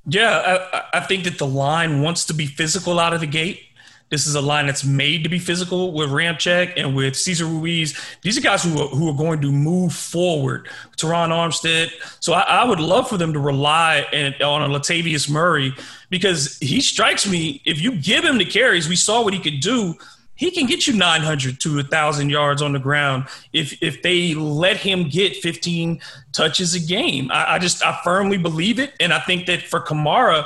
Yeah, 0.05 0.61
I, 0.73 0.99
I, 0.99 0.99
think 1.01 1.25
that 1.25 1.37
the 1.37 1.45
line 1.45 2.01
wants 2.01 2.25
to 2.25 2.33
be 2.33 2.45
physical 2.45 2.97
out 2.97 3.13
of 3.13 3.19
the 3.19 3.27
gate. 3.27 3.61
This 4.09 4.25
is 4.25 4.35
a 4.35 4.41
line 4.41 4.67
that's 4.67 4.85
made 4.85 5.23
to 5.23 5.29
be 5.29 5.37
physical 5.37 5.91
with 5.91 6.09
Ramczyk 6.09 6.73
and 6.77 6.95
with 6.95 7.13
Cesar 7.13 7.45
Ruiz. 7.45 7.99
These 8.21 8.37
are 8.37 8.41
guys 8.41 8.63
who 8.63 8.81
are, 8.81 8.87
who 8.87 9.09
are 9.09 9.13
going 9.13 9.41
to 9.41 9.51
move 9.51 9.91
forward. 9.91 10.69
Terron 10.95 11.29
Armstead. 11.29 11.91
So 12.21 12.31
I, 12.31 12.41
I 12.41 12.63
would 12.63 12.79
love 12.79 13.09
for 13.09 13.17
them 13.17 13.33
to 13.33 13.39
rely 13.39 14.05
on 14.41 14.61
a 14.61 14.73
Latavius 14.73 15.29
Murray 15.29 15.73
because 16.09 16.57
he 16.59 16.79
strikes 16.79 17.27
me. 17.27 17.61
If 17.65 17.81
you 17.81 17.91
give 17.97 18.23
him 18.23 18.37
the 18.37 18.45
carries, 18.45 18.87
we 18.87 18.95
saw 18.95 19.21
what 19.21 19.33
he 19.33 19.41
could 19.41 19.59
do 19.59 19.95
he 20.37 20.51
can 20.51 20.67
get 20.67 20.87
you 20.87 20.93
900 20.93 21.59
to 21.59 21.75
1,000 21.75 22.29
yards 22.29 22.61
on 22.61 22.71
the 22.71 22.79
ground 22.79 23.25
if 23.51 23.81
if 23.83 24.01
they 24.01 24.33
let 24.33 24.77
him 24.77 25.09
get 25.09 25.35
15 25.35 25.99
touches 26.31 26.75
a 26.75 26.79
game. 26.79 27.29
I, 27.31 27.55
I, 27.55 27.59
just 27.59 27.83
I 27.83 27.99
firmly 28.03 28.37
believe 28.37 28.79
it, 28.79 28.93
and 28.99 29.11
I 29.11 29.19
think 29.19 29.47
that 29.47 29.63
for 29.63 29.81
Kamara, 29.81 30.45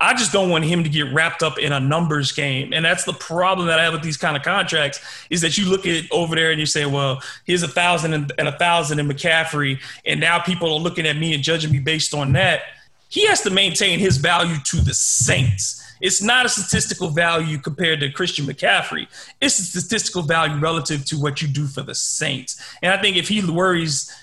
I 0.00 0.14
just 0.14 0.32
don't 0.32 0.48
want 0.48 0.64
him 0.64 0.82
to 0.82 0.88
get 0.88 1.12
wrapped 1.12 1.42
up 1.42 1.58
in 1.58 1.72
a 1.72 1.80
numbers 1.80 2.32
game, 2.32 2.72
and 2.72 2.84
that's 2.84 3.04
the 3.04 3.12
problem 3.12 3.66
that 3.66 3.78
I 3.78 3.84
have 3.84 3.92
with 3.92 4.02
these 4.02 4.16
kind 4.16 4.36
of 4.36 4.42
contracts 4.42 5.00
is 5.28 5.42
that 5.42 5.58
you 5.58 5.68
look 5.68 5.80
at 5.80 5.92
it 5.92 6.06
over 6.10 6.34
there 6.34 6.52
and 6.52 6.60
you 6.60 6.66
say, 6.66 6.86
well, 6.86 7.20
here's 7.44 7.62
a 7.62 7.68
thousand 7.68 8.14
and 8.14 8.48
a 8.48 8.56
thousand 8.58 9.00
in 9.00 9.08
McCaffrey, 9.08 9.78
and 10.06 10.20
now 10.20 10.38
people 10.38 10.72
are 10.72 10.80
looking 10.80 11.06
at 11.06 11.16
me 11.16 11.34
and 11.34 11.42
judging 11.42 11.72
me 11.72 11.80
based 11.80 12.14
on 12.14 12.32
that. 12.32 12.62
He 13.08 13.26
has 13.26 13.40
to 13.42 13.50
maintain 13.50 13.98
his 13.98 14.18
value 14.18 14.56
to 14.66 14.76
the 14.76 14.94
Saints 14.94 15.79
it's 16.00 16.22
not 16.22 16.46
a 16.46 16.48
statistical 16.48 17.08
value 17.08 17.58
compared 17.58 18.00
to 18.00 18.10
Christian 18.10 18.46
McCaffrey. 18.46 19.06
It's 19.40 19.58
a 19.58 19.62
statistical 19.62 20.22
value 20.22 20.58
relative 20.58 21.04
to 21.06 21.16
what 21.20 21.42
you 21.42 21.48
do 21.48 21.66
for 21.66 21.82
the 21.82 21.94
Saints. 21.94 22.60
And 22.82 22.92
I 22.92 23.00
think 23.00 23.16
if 23.16 23.28
he 23.28 23.44
worries, 23.44 24.14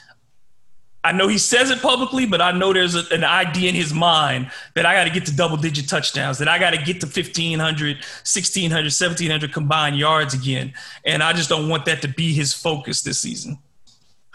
I 1.04 1.12
know 1.14 1.28
he 1.28 1.38
says 1.38 1.70
it 1.70 1.82
publicly, 1.82 2.26
but 2.26 2.42
I 2.42 2.52
know 2.52 2.74
there's 2.74 2.96
a, 2.96 3.04
an 3.14 3.24
idea 3.24 3.70
in 3.70 3.76
his 3.76 3.94
mind 3.94 4.52
that 4.74 4.86
I 4.86 4.94
got 4.94 5.06
to 5.06 5.10
get 5.10 5.26
to 5.28 5.36
double 5.36 5.56
digit 5.56 5.88
touchdowns, 5.88 6.38
that 6.40 6.50
I 6.50 6.60
got 6.60 6.72
to 6.72 6.78
get 6.78 7.00
to 7.02 7.06
1,500, 7.06 7.96
1,600, 7.98 8.84
1,700 8.84 9.54
combined 9.54 9.98
yards 9.98 10.34
again. 10.34 10.74
And 11.06 11.24
I 11.24 11.34
just 11.34 11.50
don't 11.50 11.70
want 11.70 11.86
that 11.86 12.02
to 12.02 12.08
be 12.08 12.34
his 12.34 12.54
focus 12.54 13.04
this 13.04 13.22
season. 13.22 13.58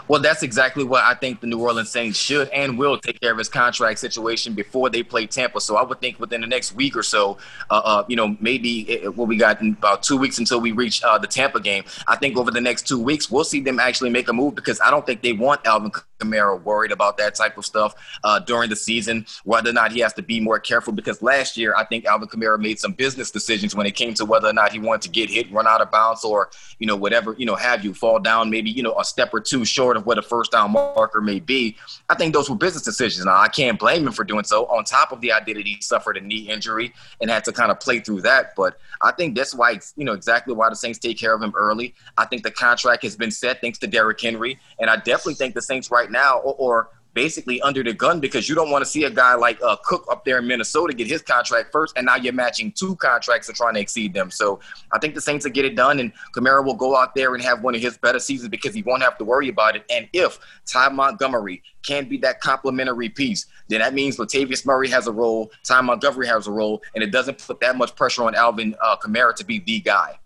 Well, 0.09 0.21
that's 0.21 0.43
exactly 0.43 0.85
what 0.85 1.03
I 1.05 1.15
think 1.15 1.41
the 1.41 1.47
New 1.47 1.61
Orleans 1.61 1.91
Saints 1.91 2.19
should 2.19 2.49
and 2.49 2.79
will 2.79 2.99
take 2.99 3.21
care 3.21 3.33
of 3.33 3.39
his 3.39 3.49
contract 3.49 3.99
situation 3.99 4.55
before 4.55 4.91
they 4.91 5.03
play 5.03 5.27
Tampa. 5.27 5.61
So 5.61 5.77
I 5.77 5.83
would 5.83 6.01
think 6.01 6.19
within 6.19 6.41
the 6.41 6.47
next 6.47 6.75
week 6.75 6.97
or 6.97 7.03
so, 7.03 7.39
uh, 7.71 7.81
uh, 7.85 8.05
you 8.09 8.17
know, 8.17 8.37
maybe 8.41 8.81
it, 8.91 9.17
what 9.17 9.29
we 9.29 9.37
got 9.37 9.61
in 9.61 9.71
about 9.73 10.03
two 10.03 10.17
weeks 10.17 10.39
until 10.39 10.61
we 10.61 10.73
reach 10.73 11.03
uh, 11.03 11.19
the 11.19 11.27
Tampa 11.27 11.61
game. 11.61 11.85
I 12.07 12.17
think 12.17 12.37
over 12.37 12.51
the 12.51 12.61
next 12.61 12.87
two 12.87 13.01
weeks, 13.01 13.31
we'll 13.31 13.45
see 13.45 13.61
them 13.61 13.79
actually 13.81 14.11
make 14.11 14.29
a 14.29 14.33
move 14.33 14.55
because 14.55 14.81
I 14.81 14.91
don't 14.91 15.07
think 15.07 15.23
they 15.23 15.33
want 15.33 15.65
Alvin 15.67 15.93
Kamara 16.23 16.63
worried 16.63 16.93
about 16.93 17.17
that 17.19 17.35
type 17.35 17.59
of 17.59 17.65
stuff 17.65 17.95
uh, 18.25 18.39
during 18.39 18.71
the 18.71 18.77
season, 18.77 19.27
whether 19.45 19.71
or 19.71 19.73
not 19.73 19.93
he 19.93 20.01
has 20.01 20.13
to 20.15 20.23
be 20.23 20.41
more 20.41 20.59
careful. 20.59 20.93
Because 20.93 21.23
last 21.23 21.57
year, 21.57 21.75
I 21.77 21.85
think 21.85 22.05
Alvin 22.05 22.29
Kamara 22.29 22.59
made 22.59 22.79
some 22.79 22.93
business 22.93 23.31
decisions 23.31 23.75
when 23.75 23.87
it 23.87 23.95
came 23.95 24.15
to 24.15 24.25
whether 24.25 24.49
or 24.49 24.53
not 24.53 24.73
he 24.73 24.79
wanted 24.79 25.03
to 25.03 25.09
get 25.09 25.31
hit, 25.31 25.51
run 25.53 25.67
out 25.67 25.81
of 25.81 25.91
bounds, 25.91 26.25
or 26.25 26.51
you 26.79 26.87
know 26.87 26.97
whatever 26.97 27.35
you 27.39 27.47
know 27.47 27.55
have 27.55 27.85
you 27.85 27.95
fall 27.95 28.19
down 28.19 28.51
maybe 28.51 28.71
you 28.71 28.83
know 28.83 28.99
a 28.99 29.05
step 29.05 29.33
or 29.33 29.41
two 29.41 29.65
short 29.65 29.97
of 29.97 30.07
what 30.07 30.19
a 30.19 30.23
first 30.23 30.53
down 30.53 30.73
marker 30.73 31.21
may 31.21 31.41
be. 31.41 31.77
I 32.09 32.15
think 32.15 32.35
those 32.35 32.49
were 32.49 32.57
business 32.57 32.83
decisions. 32.83 33.25
Now 33.25 33.41
I 33.41 33.49
can't 33.49 33.79
blame 33.79 34.07
him 34.07 34.13
for 34.13 34.25
doing 34.25 34.45
so. 34.45 34.67
On 34.67 34.85
top 34.85 35.13
of 35.13 35.21
the 35.21 35.33
identity, 35.33 35.75
he 35.75 35.81
suffered 35.81 36.17
a 36.17 36.21
knee 36.21 36.49
injury 36.49 36.93
and 37.21 37.31
had 37.31 37.45
to 37.45 37.53
kind 37.53 37.71
of 37.71 37.81
play 37.81 38.01
through 38.01 38.23
that. 38.23 38.55
But 38.57 38.79
I 39.01 39.13
think 39.13 39.37
that's 39.37 39.55
why 39.55 39.79
you 39.97 40.05
know 40.05 40.13
exactly 40.13 40.55
why 40.55 40.69
the 40.69 40.77
Saints 40.77 40.99
take 40.99 41.19
care 41.19 41.35
of 41.35 41.43
him 41.43 41.53
early. 41.57 41.95
I 42.17 42.27
think 42.27 42.43
the 42.43 42.51
contract 42.51 43.03
has 43.03 43.17
been 43.17 43.31
set 43.31 43.61
thanks 43.61 43.79
to 43.79 43.87
Derrick 43.87 44.21
Henry, 44.21 44.59
and 44.79 44.89
I 44.89 44.97
definitely 44.97 45.35
think 45.35 45.55
the 45.55 45.63
Saints 45.63 45.91
right 45.91 46.11
now 46.13 46.39
or, 46.39 46.55
or 46.59 46.91
basically 47.15 47.61
under 47.63 47.83
the 47.83 47.93
gun 47.93 48.21
because 48.21 48.49
you 48.49 48.55
don't 48.55 48.71
want 48.71 48.85
to 48.85 48.91
see 48.91 49.05
a 49.05 49.11
guy 49.11 49.35
like 49.35 49.61
uh, 49.63 49.77
Cook 49.85 50.07
up 50.11 50.25
there 50.25 50.39
in 50.39 50.47
Minnesota 50.47 50.95
get 50.95 51.07
his 51.07 51.23
contract 51.23 51.73
first, 51.73 51.97
and 51.97 52.07
now 52.07 52.17
you're 52.17 52.33
matching 52.33 52.73
two 52.73 52.97
contracts 52.97 53.47
to 53.49 53.53
trying 53.53 53.75
to 53.75 53.81
exceed 53.81 54.15
them. 54.15 54.31
So 54.31 54.61
I 54.93 54.99
think 54.99 55.15
the 55.15 55.21
Saints 55.21 55.45
will 55.45 55.53
get 55.53 55.65
it 55.65 55.77
done, 55.77 56.01
and 56.01 56.13
Kamara 56.35 56.65
will 56.65 56.75
go 56.75 56.97
out 56.97 57.15
there 57.15 57.35
and 57.35 57.43
have 57.43 57.63
one 57.63 57.75
of 57.75 57.81
his 57.81 57.99
better 57.99 58.19
seasons 58.19 58.49
because 58.49 58.75
he 58.75 58.83
won't 58.83 59.03
have 59.03 59.19
to 59.19 59.25
worry 59.25 59.49
about 59.49 59.77
it. 59.77 59.85
And 59.91 60.09
if 60.13 60.39
Ty 60.67 60.89
Montgomery 60.91 61.63
can 61.85 62.09
be 62.09 62.17
that 62.19 62.41
complementary 62.41 63.09
piece, 63.09 63.47
then 63.69 63.81
that 63.81 63.95
means 63.95 64.17
Latavius 64.17 64.65
Murray 64.65 64.89
has 64.89 65.07
a 65.07 65.13
role, 65.13 65.51
Ty 65.65 65.81
Montgomery 65.83 66.27
has 66.27 66.47
a 66.47 66.53
role, 66.53 66.83
and 66.95 67.03
it 67.03 67.11
doesn't 67.11 67.39
put 67.39 67.61
that 67.61 67.77
much 67.77 67.95
pressure 67.97 68.25
on 68.25 68.35
Alvin 68.35 68.75
uh, 68.83 68.97
Kamara 68.97 69.35
to 69.37 69.45
be 69.45 69.59
the 69.61 69.81
guy. 69.81 70.19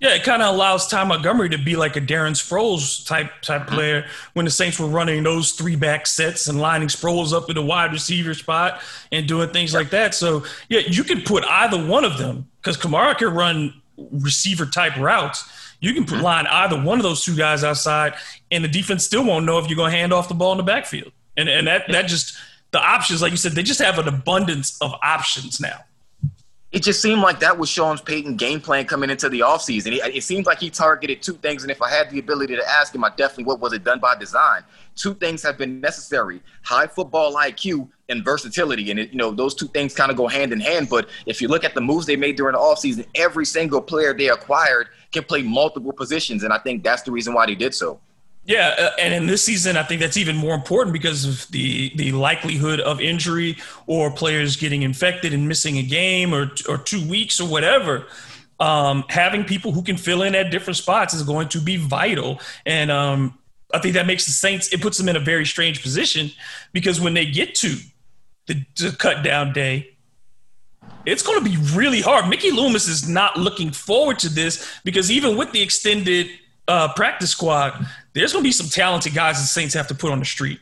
Yeah, 0.00 0.14
it 0.14 0.24
kind 0.24 0.40
of 0.40 0.54
allows 0.54 0.86
Ty 0.88 1.04
Montgomery 1.04 1.50
to 1.50 1.58
be 1.58 1.76
like 1.76 1.94
a 1.94 2.00
Darren 2.00 2.32
Sproles 2.32 3.06
type 3.06 3.30
type 3.42 3.62
mm-hmm. 3.66 3.74
player 3.74 4.06
when 4.32 4.46
the 4.46 4.50
Saints 4.50 4.80
were 4.80 4.88
running 4.88 5.22
those 5.22 5.52
three 5.52 5.76
back 5.76 6.06
sets 6.06 6.48
and 6.48 6.58
lining 6.58 6.88
Sproles 6.88 7.34
up 7.34 7.50
in 7.50 7.54
the 7.54 7.62
wide 7.62 7.92
receiver 7.92 8.32
spot 8.32 8.80
and 9.12 9.28
doing 9.28 9.50
things 9.50 9.74
like 9.74 9.90
that. 9.90 10.14
So 10.14 10.44
yeah, 10.70 10.80
you 10.80 11.04
can 11.04 11.20
put 11.20 11.44
either 11.44 11.86
one 11.86 12.04
of 12.04 12.16
them 12.16 12.48
because 12.62 12.78
Kamara 12.78 13.16
can 13.16 13.28
run 13.28 13.74
receiver 14.10 14.64
type 14.64 14.96
routes. 14.96 15.46
You 15.80 15.92
can 15.92 16.06
put 16.06 16.14
mm-hmm. 16.14 16.24
line 16.24 16.46
either 16.46 16.82
one 16.82 16.98
of 16.98 17.02
those 17.02 17.22
two 17.22 17.36
guys 17.36 17.62
outside, 17.62 18.14
and 18.50 18.64
the 18.64 18.68
defense 18.68 19.04
still 19.04 19.24
won't 19.24 19.44
know 19.44 19.58
if 19.58 19.68
you're 19.68 19.76
going 19.76 19.92
to 19.92 19.98
hand 19.98 20.14
off 20.14 20.28
the 20.28 20.34
ball 20.34 20.52
in 20.52 20.58
the 20.58 20.64
backfield. 20.64 21.12
And 21.36 21.48
and 21.48 21.66
that 21.66 21.84
that 21.88 22.06
just 22.06 22.38
the 22.70 22.80
options, 22.80 23.20
like 23.20 23.32
you 23.32 23.36
said, 23.36 23.52
they 23.52 23.62
just 23.62 23.80
have 23.80 23.98
an 23.98 24.08
abundance 24.08 24.80
of 24.80 24.94
options 25.02 25.60
now 25.60 25.84
it 26.72 26.84
just 26.84 27.02
seemed 27.02 27.20
like 27.20 27.40
that 27.40 27.58
was 27.58 27.68
Sean 27.68 27.98
Payton's 27.98 28.36
game 28.36 28.60
plan 28.60 28.84
coming 28.84 29.10
into 29.10 29.28
the 29.28 29.40
offseason. 29.40 29.92
It, 29.92 30.14
it 30.14 30.22
seems 30.22 30.46
like 30.46 30.60
he 30.60 30.70
targeted 30.70 31.20
two 31.20 31.32
things, 31.32 31.62
and 31.62 31.70
if 31.70 31.82
I 31.82 31.90
had 31.90 32.10
the 32.10 32.20
ability 32.20 32.54
to 32.54 32.68
ask 32.68 32.94
him, 32.94 33.02
I 33.02 33.10
definitely 33.10 33.44
what 33.44 33.58
was 33.58 33.72
it 33.72 33.82
done 33.82 33.98
by 33.98 34.14
design. 34.14 34.62
Two 34.94 35.14
things 35.14 35.42
have 35.42 35.58
been 35.58 35.80
necessary: 35.80 36.40
high 36.62 36.86
football 36.86 37.34
IQ 37.34 37.88
and 38.08 38.24
versatility. 38.24 38.90
And 38.92 39.00
it, 39.00 39.10
you 39.10 39.16
know 39.16 39.32
those 39.32 39.54
two 39.54 39.66
things 39.66 39.94
kind 39.94 40.12
of 40.12 40.16
go 40.16 40.28
hand 40.28 40.52
in 40.52 40.60
hand. 40.60 40.88
But 40.88 41.08
if 41.26 41.40
you 41.40 41.48
look 41.48 41.64
at 41.64 41.74
the 41.74 41.80
moves 41.80 42.06
they 42.06 42.16
made 42.16 42.36
during 42.36 42.52
the 42.52 42.60
offseason, 42.60 43.04
every 43.16 43.46
single 43.46 43.80
player 43.80 44.14
they 44.14 44.28
acquired 44.28 44.88
can 45.10 45.24
play 45.24 45.42
multiple 45.42 45.92
positions, 45.92 46.44
and 46.44 46.52
I 46.52 46.58
think 46.58 46.84
that's 46.84 47.02
the 47.02 47.10
reason 47.10 47.34
why 47.34 47.46
they 47.46 47.56
did 47.56 47.74
so. 47.74 47.98
Yeah, 48.44 48.74
uh, 48.78 48.90
and 48.98 49.12
in 49.12 49.26
this 49.26 49.44
season, 49.44 49.76
I 49.76 49.82
think 49.82 50.00
that's 50.00 50.16
even 50.16 50.36
more 50.36 50.54
important 50.54 50.92
because 50.92 51.24
of 51.24 51.50
the 51.50 51.92
the 51.94 52.12
likelihood 52.12 52.80
of 52.80 53.00
injury 53.00 53.58
or 53.86 54.10
players 54.10 54.56
getting 54.56 54.82
infected 54.82 55.32
and 55.34 55.46
missing 55.46 55.78
a 55.78 55.82
game 55.82 56.34
or 56.34 56.50
or 56.68 56.78
two 56.78 57.06
weeks 57.08 57.40
or 57.40 57.48
whatever. 57.48 58.06
Um, 58.58 59.04
having 59.08 59.44
people 59.44 59.72
who 59.72 59.82
can 59.82 59.96
fill 59.96 60.22
in 60.22 60.34
at 60.34 60.50
different 60.50 60.76
spots 60.76 61.14
is 61.14 61.22
going 61.22 61.48
to 61.48 61.60
be 61.60 61.76
vital, 61.76 62.40
and 62.66 62.90
um, 62.90 63.38
I 63.72 63.78
think 63.78 63.94
that 63.94 64.06
makes 64.06 64.26
the 64.26 64.32
Saints. 64.32 64.72
It 64.72 64.80
puts 64.80 64.98
them 64.98 65.08
in 65.08 65.16
a 65.16 65.20
very 65.20 65.46
strange 65.46 65.82
position 65.82 66.30
because 66.72 67.00
when 67.00 67.14
they 67.14 67.26
get 67.26 67.54
to 67.56 67.76
the, 68.46 68.64
the 68.76 68.96
cut 68.98 69.22
down 69.22 69.52
day, 69.52 69.96
it's 71.06 71.22
going 71.22 71.42
to 71.42 71.48
be 71.48 71.56
really 71.74 72.00
hard. 72.00 72.28
Mickey 72.28 72.50
Loomis 72.50 72.88
is 72.88 73.08
not 73.08 73.36
looking 73.36 73.70
forward 73.70 74.18
to 74.20 74.28
this 74.28 74.80
because 74.84 75.10
even 75.10 75.36
with 75.36 75.52
the 75.52 75.62
extended 75.62 76.28
uh, 76.68 76.92
practice 76.94 77.30
squad, 77.30 77.86
there's 78.12 78.32
going 78.32 78.42
to 78.42 78.48
be 78.48 78.52
some 78.52 78.68
talented 78.68 79.14
guys 79.14 79.40
the 79.40 79.46
Saints 79.46 79.74
have 79.74 79.88
to 79.88 79.94
put 79.94 80.10
on 80.10 80.18
the 80.18 80.24
street. 80.24 80.60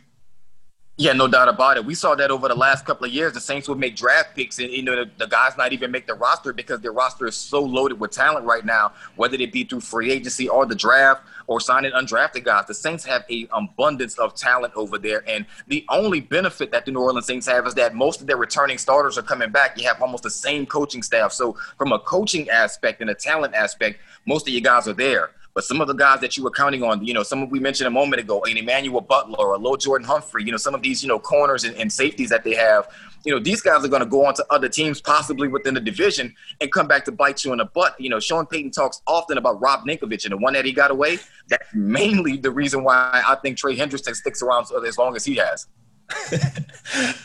Yeah, 1.00 1.12
no 1.12 1.28
doubt 1.28 1.48
about 1.48 1.76
it. 1.76 1.84
We 1.84 1.94
saw 1.94 2.16
that 2.16 2.32
over 2.32 2.48
the 2.48 2.56
last 2.56 2.84
couple 2.84 3.06
of 3.06 3.12
years. 3.12 3.32
The 3.32 3.40
Saints 3.40 3.68
would 3.68 3.78
make 3.78 3.94
draft 3.94 4.34
picks, 4.34 4.58
and 4.58 4.68
you 4.68 4.82
know 4.82 4.96
the, 4.96 5.10
the, 5.16 5.28
guys 5.28 5.56
not 5.56 5.72
even 5.72 5.92
make 5.92 6.08
the 6.08 6.14
roster 6.14 6.52
because 6.52 6.80
their 6.80 6.90
roster 6.90 7.28
is 7.28 7.36
so 7.36 7.62
loaded 7.62 8.00
with 8.00 8.10
talent 8.10 8.44
right 8.44 8.64
now. 8.64 8.90
Whether 9.14 9.36
it 9.36 9.52
be 9.52 9.62
through 9.62 9.82
free 9.82 10.10
agency 10.10 10.48
or 10.48 10.66
the 10.66 10.74
draft 10.74 11.22
or 11.46 11.60
signing 11.60 11.92
undrafted 11.92 12.42
guys, 12.42 12.66
the 12.66 12.74
Saints 12.74 13.04
have 13.04 13.22
a 13.30 13.46
abundance 13.52 14.18
of 14.18 14.34
talent 14.34 14.74
over 14.74 14.98
there. 14.98 15.22
And 15.28 15.46
the 15.68 15.86
only 15.88 16.20
benefit 16.20 16.72
that 16.72 16.84
the 16.84 16.90
New 16.90 17.00
Orleans 17.00 17.26
Saints 17.26 17.46
have 17.46 17.64
is 17.68 17.74
that 17.74 17.94
most 17.94 18.20
of 18.20 18.26
their 18.26 18.36
returning 18.36 18.76
starters 18.76 19.16
are 19.16 19.22
coming 19.22 19.52
back. 19.52 19.78
You 19.80 19.86
have 19.86 20.02
almost 20.02 20.24
the 20.24 20.30
same 20.30 20.66
coaching 20.66 21.04
staff. 21.04 21.30
So 21.30 21.56
from 21.76 21.92
a 21.92 22.00
coaching 22.00 22.50
aspect 22.50 23.00
and 23.02 23.10
a 23.10 23.14
talent 23.14 23.54
aspect, 23.54 24.00
most 24.26 24.48
of 24.48 24.52
you 24.52 24.60
guys 24.60 24.88
are 24.88 24.94
there. 24.94 25.30
But 25.58 25.64
some 25.64 25.80
of 25.80 25.88
the 25.88 25.94
guys 25.94 26.20
that 26.20 26.36
you 26.36 26.44
were 26.44 26.52
counting 26.52 26.84
on, 26.84 27.04
you 27.04 27.12
know, 27.12 27.24
some 27.24 27.42
of 27.42 27.50
we 27.50 27.58
mentioned 27.58 27.88
a 27.88 27.90
moment 27.90 28.22
ago, 28.22 28.40
an 28.44 28.56
Emmanuel 28.56 29.00
Butler 29.00 29.40
or 29.40 29.56
a 29.56 29.58
Lil'Jordan 29.58 30.04
Humphrey, 30.04 30.44
you 30.44 30.52
know, 30.52 30.56
some 30.56 30.72
of 30.72 30.82
these, 30.82 31.02
you 31.02 31.08
know, 31.08 31.18
corners 31.18 31.64
and, 31.64 31.74
and 31.74 31.92
safeties 31.92 32.30
that 32.30 32.44
they 32.44 32.54
have, 32.54 32.88
you 33.24 33.34
know, 33.34 33.40
these 33.40 33.60
guys 33.60 33.84
are 33.84 33.88
going 33.88 33.98
to 33.98 34.06
go 34.06 34.24
on 34.24 34.34
to 34.34 34.46
other 34.50 34.68
teams, 34.68 35.00
possibly 35.00 35.48
within 35.48 35.74
the 35.74 35.80
division, 35.80 36.32
and 36.60 36.70
come 36.70 36.86
back 36.86 37.04
to 37.06 37.10
bite 37.10 37.44
you 37.44 37.50
in 37.50 37.58
the 37.58 37.64
butt. 37.64 38.00
You 38.00 38.08
know, 38.08 38.20
Sean 38.20 38.46
Payton 38.46 38.70
talks 38.70 39.02
often 39.08 39.36
about 39.36 39.60
Rob 39.60 39.84
Ninkovich 39.84 40.24
and 40.26 40.30
the 40.30 40.36
one 40.36 40.52
that 40.52 40.64
he 40.64 40.70
got 40.70 40.92
away. 40.92 41.18
That's 41.48 41.66
mainly 41.74 42.36
the 42.36 42.52
reason 42.52 42.84
why 42.84 43.20
I 43.26 43.34
think 43.42 43.58
Trey 43.58 43.76
Hendrickson 43.76 44.14
sticks 44.14 44.42
around 44.42 44.68
as 44.86 44.96
long 44.96 45.16
as 45.16 45.24
he 45.24 45.34
has. 45.34 45.66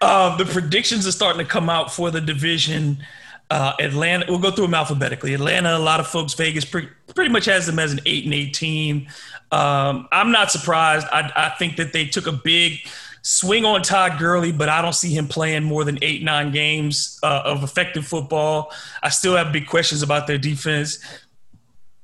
um, 0.01 0.39
the 0.39 0.49
predictions 0.51 1.05
are 1.05 1.11
starting 1.11 1.37
to 1.37 1.45
come 1.45 1.69
out 1.69 1.93
for 1.93 2.09
the 2.09 2.19
division. 2.19 2.97
Uh, 3.53 3.75
Atlanta, 3.79 4.25
we'll 4.27 4.39
go 4.39 4.49
through 4.49 4.65
them 4.65 4.73
alphabetically. 4.73 5.35
Atlanta, 5.35 5.77
a 5.77 5.77
lot 5.77 5.99
of 5.99 6.07
folks, 6.07 6.33
Vegas 6.33 6.65
pre- 6.65 6.89
pretty 7.13 7.31
much 7.31 7.45
has 7.45 7.67
them 7.67 7.77
as 7.77 7.93
an 7.93 7.99
eight 8.07 8.25
and 8.25 8.33
eight 8.33 8.55
team. 8.55 9.05
Um, 9.51 10.07
I'm 10.11 10.31
not 10.31 10.49
surprised. 10.49 11.05
I, 11.11 11.31
I, 11.35 11.49
think 11.59 11.77
that 11.77 11.93
they 11.93 12.07
took 12.07 12.25
a 12.25 12.31
big 12.31 12.79
swing 13.21 13.63
on 13.63 13.83
Todd 13.83 14.17
Gurley, 14.17 14.51
but 14.51 14.69
I 14.69 14.81
don't 14.81 14.95
see 14.95 15.15
him 15.15 15.27
playing 15.27 15.61
more 15.61 15.83
than 15.83 15.99
eight, 16.01 16.23
nine 16.23 16.51
games 16.51 17.19
uh, 17.21 17.43
of 17.45 17.63
effective 17.63 18.07
football. 18.07 18.73
I 19.03 19.09
still 19.09 19.35
have 19.35 19.53
big 19.53 19.67
questions 19.67 20.01
about 20.01 20.25
their 20.25 20.39
defense, 20.39 20.97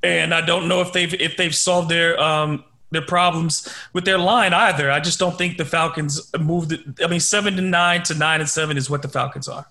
and 0.04 0.36
I 0.36 0.42
don't 0.42 0.68
know 0.68 0.82
if 0.82 0.94
they've 0.94 1.16
if 1.16 1.36
they've 1.36 1.56
solved 1.56 1.90
their 1.90 2.22
um, 2.22 2.64
their 2.92 3.02
problems 3.02 3.68
with 3.94 4.06
their 4.06 4.20
line 4.20 4.54
either. 4.54 4.92
I 4.92 5.00
just 5.00 5.18
don't 5.18 5.36
think 5.36 5.58
the 5.58 5.66
Falcons 5.66 6.32
moved. 6.40 6.74
It. 6.74 6.82
I 7.04 7.08
mean, 7.08 7.20
seven 7.20 7.56
to 7.56 7.64
nine 7.64 8.04
to 8.04 8.14
nine 8.14 8.40
and 8.40 8.48
seven 8.48 8.78
is 8.78 8.88
what 8.88 9.02
the 9.02 9.10
Falcons 9.10 9.48
are. 9.48 9.66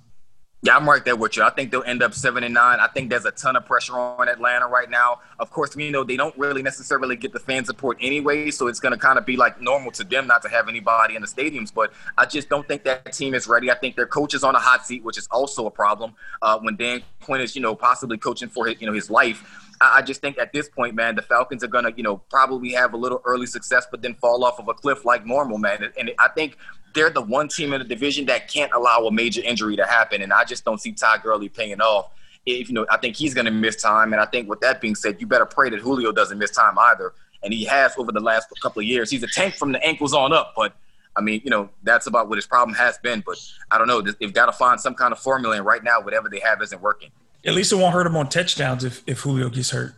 Yeah, 0.60 0.76
I'm 0.76 0.88
right 0.88 1.04
there 1.04 1.14
with 1.14 1.36
you. 1.36 1.44
I 1.44 1.50
think 1.50 1.70
they'll 1.70 1.84
end 1.84 2.02
up 2.02 2.12
seven 2.12 2.42
and 2.42 2.52
nine. 2.52 2.80
I 2.80 2.88
think 2.88 3.10
there's 3.10 3.24
a 3.24 3.30
ton 3.30 3.54
of 3.54 3.64
pressure 3.64 3.96
on 3.96 4.28
Atlanta 4.28 4.66
right 4.66 4.90
now. 4.90 5.20
Of 5.38 5.50
course, 5.52 5.76
you 5.76 5.92
know 5.92 6.02
they 6.02 6.16
don't 6.16 6.36
really 6.36 6.62
necessarily 6.62 7.14
get 7.14 7.32
the 7.32 7.38
fan 7.38 7.64
support 7.64 7.96
anyway, 8.00 8.50
so 8.50 8.66
it's 8.66 8.80
going 8.80 8.92
to 8.92 8.98
kind 8.98 9.20
of 9.20 9.24
be 9.24 9.36
like 9.36 9.60
normal 9.60 9.92
to 9.92 10.02
them 10.02 10.26
not 10.26 10.42
to 10.42 10.48
have 10.48 10.68
anybody 10.68 11.14
in 11.14 11.22
the 11.22 11.28
stadiums. 11.28 11.72
But 11.72 11.92
I 12.16 12.26
just 12.26 12.48
don't 12.48 12.66
think 12.66 12.82
that 12.84 13.12
team 13.12 13.34
is 13.34 13.46
ready. 13.46 13.70
I 13.70 13.76
think 13.76 13.94
their 13.94 14.06
coach 14.06 14.34
is 14.34 14.42
on 14.42 14.56
a 14.56 14.58
hot 14.58 14.84
seat, 14.84 15.04
which 15.04 15.16
is 15.16 15.28
also 15.30 15.66
a 15.66 15.70
problem. 15.70 16.14
Uh, 16.42 16.58
when 16.58 16.74
Dan 16.74 17.02
Quinn 17.22 17.40
is, 17.40 17.54
you 17.54 17.62
know, 17.62 17.76
possibly 17.76 18.18
coaching 18.18 18.48
for 18.48 18.66
his, 18.66 18.80
you 18.80 18.88
know, 18.88 18.92
his 18.92 19.10
life. 19.10 19.67
I 19.80 20.02
just 20.02 20.20
think 20.20 20.38
at 20.38 20.52
this 20.52 20.68
point, 20.68 20.94
man, 20.94 21.14
the 21.14 21.22
Falcons 21.22 21.62
are 21.62 21.68
gonna, 21.68 21.92
you 21.96 22.02
know, 22.02 22.16
probably 22.30 22.72
have 22.72 22.94
a 22.94 22.96
little 22.96 23.22
early 23.24 23.46
success, 23.46 23.86
but 23.90 24.02
then 24.02 24.14
fall 24.14 24.44
off 24.44 24.58
of 24.58 24.68
a 24.68 24.74
cliff 24.74 25.04
like 25.04 25.24
normal, 25.24 25.58
man. 25.58 25.90
And 25.98 26.12
I 26.18 26.28
think 26.28 26.56
they're 26.94 27.10
the 27.10 27.22
one 27.22 27.48
team 27.48 27.72
in 27.72 27.80
the 27.80 27.86
division 27.86 28.26
that 28.26 28.48
can't 28.48 28.72
allow 28.72 29.06
a 29.06 29.12
major 29.12 29.42
injury 29.42 29.76
to 29.76 29.84
happen. 29.84 30.22
And 30.22 30.32
I 30.32 30.44
just 30.44 30.64
don't 30.64 30.80
see 30.80 30.92
Ty 30.92 31.18
Gurley 31.18 31.48
paying 31.48 31.80
off. 31.80 32.10
If 32.46 32.68
you 32.68 32.74
know, 32.74 32.86
I 32.90 32.96
think 32.96 33.16
he's 33.16 33.34
to 33.34 33.50
miss 33.50 33.80
time. 33.80 34.12
And 34.12 34.22
I 34.22 34.26
think 34.26 34.48
with 34.48 34.60
that 34.60 34.80
being 34.80 34.94
said, 34.94 35.20
you 35.20 35.26
better 35.26 35.46
pray 35.46 35.70
that 35.70 35.80
Julio 35.80 36.12
doesn't 36.12 36.38
miss 36.38 36.50
time 36.50 36.78
either. 36.78 37.12
And 37.42 37.52
he 37.52 37.64
has 37.66 37.92
over 37.98 38.10
the 38.10 38.20
last 38.20 38.48
couple 38.60 38.80
of 38.80 38.86
years. 38.86 39.10
He's 39.10 39.22
a 39.22 39.28
tank 39.28 39.54
from 39.54 39.72
the 39.72 39.84
ankles 39.86 40.12
on 40.12 40.32
up, 40.32 40.54
but 40.56 40.74
I 41.14 41.20
mean, 41.20 41.40
you 41.44 41.50
know, 41.50 41.68
that's 41.82 42.06
about 42.06 42.28
what 42.28 42.36
his 42.36 42.46
problem 42.46 42.74
has 42.76 42.96
been. 42.98 43.22
But 43.24 43.38
I 43.70 43.78
don't 43.78 43.86
know. 43.86 44.00
They've 44.00 44.32
got 44.32 44.46
to 44.46 44.52
find 44.52 44.80
some 44.80 44.94
kind 44.94 45.12
of 45.12 45.18
formula. 45.18 45.56
And 45.56 45.66
right 45.66 45.84
now, 45.84 46.00
whatever 46.00 46.28
they 46.28 46.40
have 46.40 46.62
isn't 46.62 46.80
working. 46.80 47.10
At 47.44 47.54
least 47.54 47.72
it 47.72 47.76
won't 47.76 47.94
hurt 47.94 48.06
him 48.06 48.16
on 48.16 48.28
touchdowns 48.28 48.84
if, 48.84 49.02
if 49.06 49.20
Julio 49.20 49.48
gets 49.48 49.70
hurt. 49.70 49.94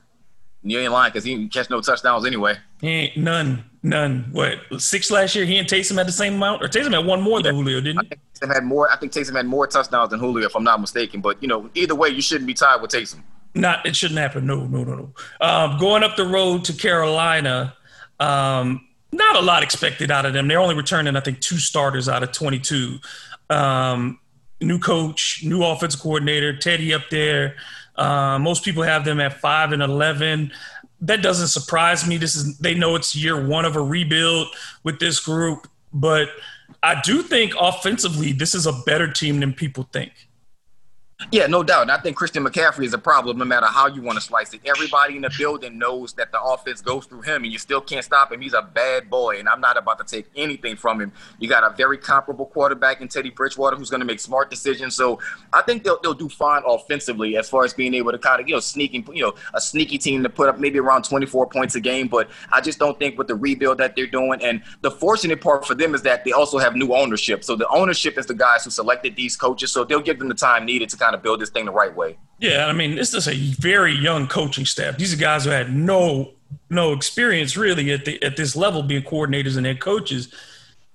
You 0.63 0.79
ain't 0.79 0.93
lying 0.93 1.11
because 1.11 1.25
he 1.25 1.35
didn't 1.35 1.53
catch 1.53 1.71
no 1.71 1.81
touchdowns 1.81 2.27
anyway. 2.27 2.55
He 2.81 2.89
ain't 2.89 3.17
none, 3.17 3.65
none. 3.83 4.29
What 4.31 4.59
six 4.79 5.11
last 5.11 5.35
year? 5.35 5.47
He 5.47 5.57
and 5.57 5.67
Taysom 5.67 5.97
had 5.97 6.07
the 6.07 6.13
same 6.13 6.35
amount, 6.35 6.63
or 6.63 6.69
Taysom 6.69 6.93
had 6.93 7.07
one 7.07 7.23
more 7.23 7.39
yeah. 7.39 7.45
than 7.45 7.55
Julio, 7.55 7.81
didn't 7.81 8.03
he? 8.03 8.07
I 8.07 8.09
think 8.11 8.21
Taysom 8.35 8.55
had 8.55 8.65
more. 8.65 8.91
I 8.91 8.97
think 8.97 9.13
Taysom 9.13 9.37
had 9.37 9.47
more 9.47 9.67
touchdowns 9.67 10.11
than 10.11 10.21
Julio, 10.21 10.47
if 10.47 10.55
I'm 10.55 10.65
not 10.65 10.79
mistaken. 10.81 11.23
But 11.23 11.43
you 11.43 11.49
know, 11.49 11.71
either 11.75 11.95
way, 11.95 12.11
you 12.11 12.21
shouldn't 12.21 12.47
be 12.47 12.53
tied 12.53 12.83
with 12.83 12.91
Taysom. 12.91 13.23
Not, 13.55 13.85
it 13.87 13.97
shouldn't 13.97 14.21
happen. 14.21 14.47
No, 14.47 14.67
no, 14.67 14.85
no, 14.85 14.95
no. 14.95 15.13
Um, 15.41 15.79
going 15.79 16.03
up 16.05 16.17
the 16.17 16.27
road 16.27 16.65
to 16.67 16.73
Carolina, 16.73 17.75
um, 18.21 18.87
not 19.13 19.37
a 19.37 19.41
lot 19.41 19.63
expected 19.63 20.11
out 20.11 20.25
of 20.25 20.35
them. 20.35 20.47
They're 20.47 20.61
only 20.61 20.77
returning, 20.77 21.17
I 21.17 21.21
think, 21.21 21.41
two 21.41 21.59
starters 21.59 22.09
out 22.09 22.23
of 22.23 22.33
22. 22.33 22.99
Um, 23.49 24.21
new 24.61 24.79
coach, 24.79 25.43
new 25.45 25.65
offensive 25.65 26.01
coordinator, 26.01 26.57
Teddy 26.57 26.93
up 26.95 27.03
there. 27.11 27.57
Uh, 27.97 28.39
most 28.39 28.65
people 28.65 28.83
have 28.83 29.05
them 29.05 29.21
at 29.21 29.41
five 29.41 29.73
and 29.73 29.83
11. 29.83 30.53
That 31.03 31.23
doesn't 31.23 31.49
surprise 31.49 32.07
me. 32.07 32.17
This 32.19 32.37
is 32.37 32.59
they 32.59 32.75
know 32.75 32.95
it's 32.95 33.17
year 33.17 33.47
one 33.47 33.65
of 33.65 33.77
a 33.77 33.83
rebuild 33.83 34.49
with 34.83 35.01
this 35.01 35.21
group, 35.21 35.67
but 35.93 36.29
I 36.83 37.01
do 37.01 37.23
think 37.23 37.55
offensively 37.59 38.33
this 38.33 38.55
is 38.55 38.67
a 38.67 38.73
better 38.85 39.11
team 39.11 39.41
than 39.41 39.53
people 39.53 39.89
think. 39.93 40.13
Yeah, 41.33 41.47
no 41.47 41.63
doubt. 41.63 41.83
And 41.83 41.91
I 41.93 41.99
think 41.99 42.17
Christian 42.17 42.45
McCaffrey 42.45 42.85
is 42.85 42.95
a 42.95 42.99
problem 42.99 43.39
no 43.39 43.45
matter 43.45 43.67
how 43.67 43.87
you 43.87 44.01
want 44.01 44.19
to 44.19 44.25
slice 44.25 44.53
it. 44.55 44.63
Everybody 44.65 45.17
in 45.17 45.23
the 45.23 45.31
building 45.39 45.79
knows 45.79 46.15
that 46.15 46.33
the 46.33 46.41
offense 46.43 46.81
goes 46.81 47.05
through 47.07 47.21
him 47.21 47.45
and 47.45 47.53
you 47.53 47.59
still 47.59 47.81
can't 47.81 48.05
stop 48.05 48.33
him. 48.33 48.41
He's 48.41 48.55
a 48.55 48.63
bad 48.63 49.11
boy, 49.11 49.39
and 49.39 49.49
I'm 49.49 49.61
not 49.61 49.77
about 49.77 49.99
to 49.99 50.05
take 50.05 50.31
anything 50.35 50.77
from 50.77 51.01
him. 51.01 51.13
You 51.39 51.49
got 51.49 51.63
a 51.63 51.77
very 51.77 51.99
comparable 51.99 52.47
quarterback 52.47 53.01
in 53.01 53.09
Teddy 53.09 53.31
Bridgewater 53.31 53.77
who's 53.77 53.91
going 53.91 54.01
to 54.01 54.07
make 54.07 54.19
smart 54.19 54.51
decisions. 54.51 54.97
So 54.97 55.21
I 55.53 55.63
think 55.63 55.85
they'll, 55.85 56.01
they'll 56.03 56.15
do 56.15 56.29
fine 56.29 56.63
offensively 56.67 57.37
as 57.37 57.49
far 57.51 57.65
as 57.65 57.75
being 57.75 57.95
able 57.95 58.13
to 58.13 58.19
kind 58.19 58.41
of, 58.41 58.49
you 58.49 58.55
know, 58.55 58.61
sneaking, 58.61 59.07
you 59.13 59.23
know, 59.23 59.35
a 59.55 59.61
sneaky 59.61 59.99
team 59.99 60.23
to 60.23 60.31
put 60.31 60.49
up 60.49 60.59
maybe 60.59 60.81
around 60.81 61.05
24 61.05 61.49
points 61.49 61.75
a 61.75 61.81
game. 61.81 62.09
But 62.09 62.31
I 62.51 62.61
just 62.61 62.79
don't 62.79 62.99
think 62.99 63.19
with 63.19 63.29
the 63.29 63.37
rebuild 63.37 63.79
that 63.79 63.95
they're 63.95 64.07
doing. 64.07 64.43
And 64.43 64.63
the 64.81 64.91
fortunate 64.91 65.41
part 65.41 65.67
for 65.67 65.75
them 65.75 65.95
is 65.95 66.03
that 66.03 66.25
they 66.25 66.33
also 66.33 66.59
have 66.59 66.75
new 66.75 66.95
ownership. 66.95 67.45
So 67.45 67.57
the 67.57 67.69
ownership 67.69 68.19
is 68.19 68.27
the 68.27 68.35
guys 68.35 68.65
who 68.65 68.71
selected 68.71 69.17
these 69.17 69.37
coaches. 69.37 69.71
So 69.71 69.85
they'll 69.85 70.01
give 70.01 70.19
them 70.19 70.29
the 70.29 70.35
time 70.35 70.65
needed 70.65 70.89
to 70.89 70.97
kind 70.97 71.10
kind 71.11 71.19
of 71.19 71.23
build 71.23 71.41
this 71.41 71.51
thing 71.51 71.65
the 71.65 71.73
right 71.73 71.95
way. 71.95 72.17
Yeah, 72.39 72.67
I 72.67 72.73
mean, 72.73 72.95
this 72.95 73.15
is 73.15 73.27
a 73.27 73.35
very 73.61 73.93
young 73.93 74.29
coaching 74.29 74.65
staff. 74.65 74.97
These 74.97 75.13
are 75.13 75.17
guys 75.17 75.45
who 75.45 75.51
had 75.51 75.75
no 75.75 76.33
no 76.69 76.93
experience 76.93 77.57
really 77.57 77.93
at 77.93 78.05
the 78.05 78.23
at 78.23 78.37
this 78.37 78.55
level 78.55 78.83
being 78.83 79.03
coordinators 79.03 79.57
and 79.57 79.67
head 79.67 79.81
coaches. 79.81 80.33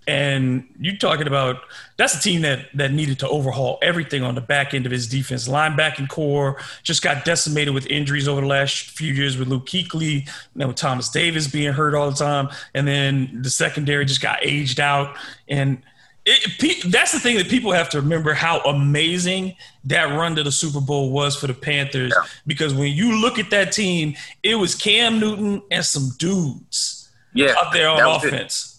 And 0.08 0.68
you're 0.80 0.98
talking 0.98 1.26
about 1.28 1.58
that's 1.98 2.16
a 2.16 2.22
team 2.22 2.44
that 2.44 2.68
that 2.76 2.94
needed 2.94 3.20
to 3.20 3.28
overhaul 3.28 3.78
everything 3.82 4.24
on 4.24 4.36
the 4.36 4.42
back 4.42 4.74
end 4.74 4.86
of 4.86 4.92
his 4.92 5.08
defense. 5.08 5.48
Linebacking 5.48 6.08
core 6.08 6.58
just 6.84 7.02
got 7.02 7.26
decimated 7.26 7.74
with 7.74 7.88
injuries 7.88 8.28
over 8.28 8.40
the 8.40 8.48
last 8.48 8.92
few 8.92 9.14
years 9.14 9.36
with 9.38 9.48
Luke 9.48 9.66
Kuechly, 9.66 10.30
and 10.54 10.68
with 10.68 10.78
Thomas 10.78 11.10
Davis 11.10 11.48
being 11.48 11.74
hurt 11.74 11.96
all 11.96 12.10
the 12.10 12.16
time, 12.16 12.50
and 12.74 12.88
then 12.88 13.42
the 13.42 13.50
secondary 13.50 14.06
just 14.06 14.22
got 14.22 14.40
aged 14.44 14.80
out. 14.80 15.18
And 15.48 15.82
it, 16.26 16.92
that's 16.92 17.12
the 17.12 17.20
thing 17.20 17.38
that 17.38 17.50
people 17.50 17.72
have 17.72 17.90
to 17.90 18.02
remember 18.02 18.34
how 18.34 18.60
amazing 18.62 19.56
that 19.84 20.06
run 20.06 20.36
to 20.36 20.44
the 20.44 20.52
Super 20.52 20.82
Bowl 20.82 21.12
was 21.12 21.36
for 21.36 21.46
the 21.48 21.54
Panthers. 21.54 22.14
Yeah. 22.16 22.28
Because 22.48 22.74
when 22.74 22.94
you 22.94 23.22
look 23.22 23.38
at 23.38 23.52
that 23.52 23.72
team, 23.72 24.16
it 24.42 24.56
was 24.56 24.74
Cam 24.74 25.20
Newton 25.20 25.62
and 25.70 25.86
some 25.86 26.10
dudes 26.18 27.12
yeah, 27.34 27.54
out 27.60 27.74
there 27.74 27.90
on 27.90 28.00
offense. 28.02 28.72
It. 28.72 28.76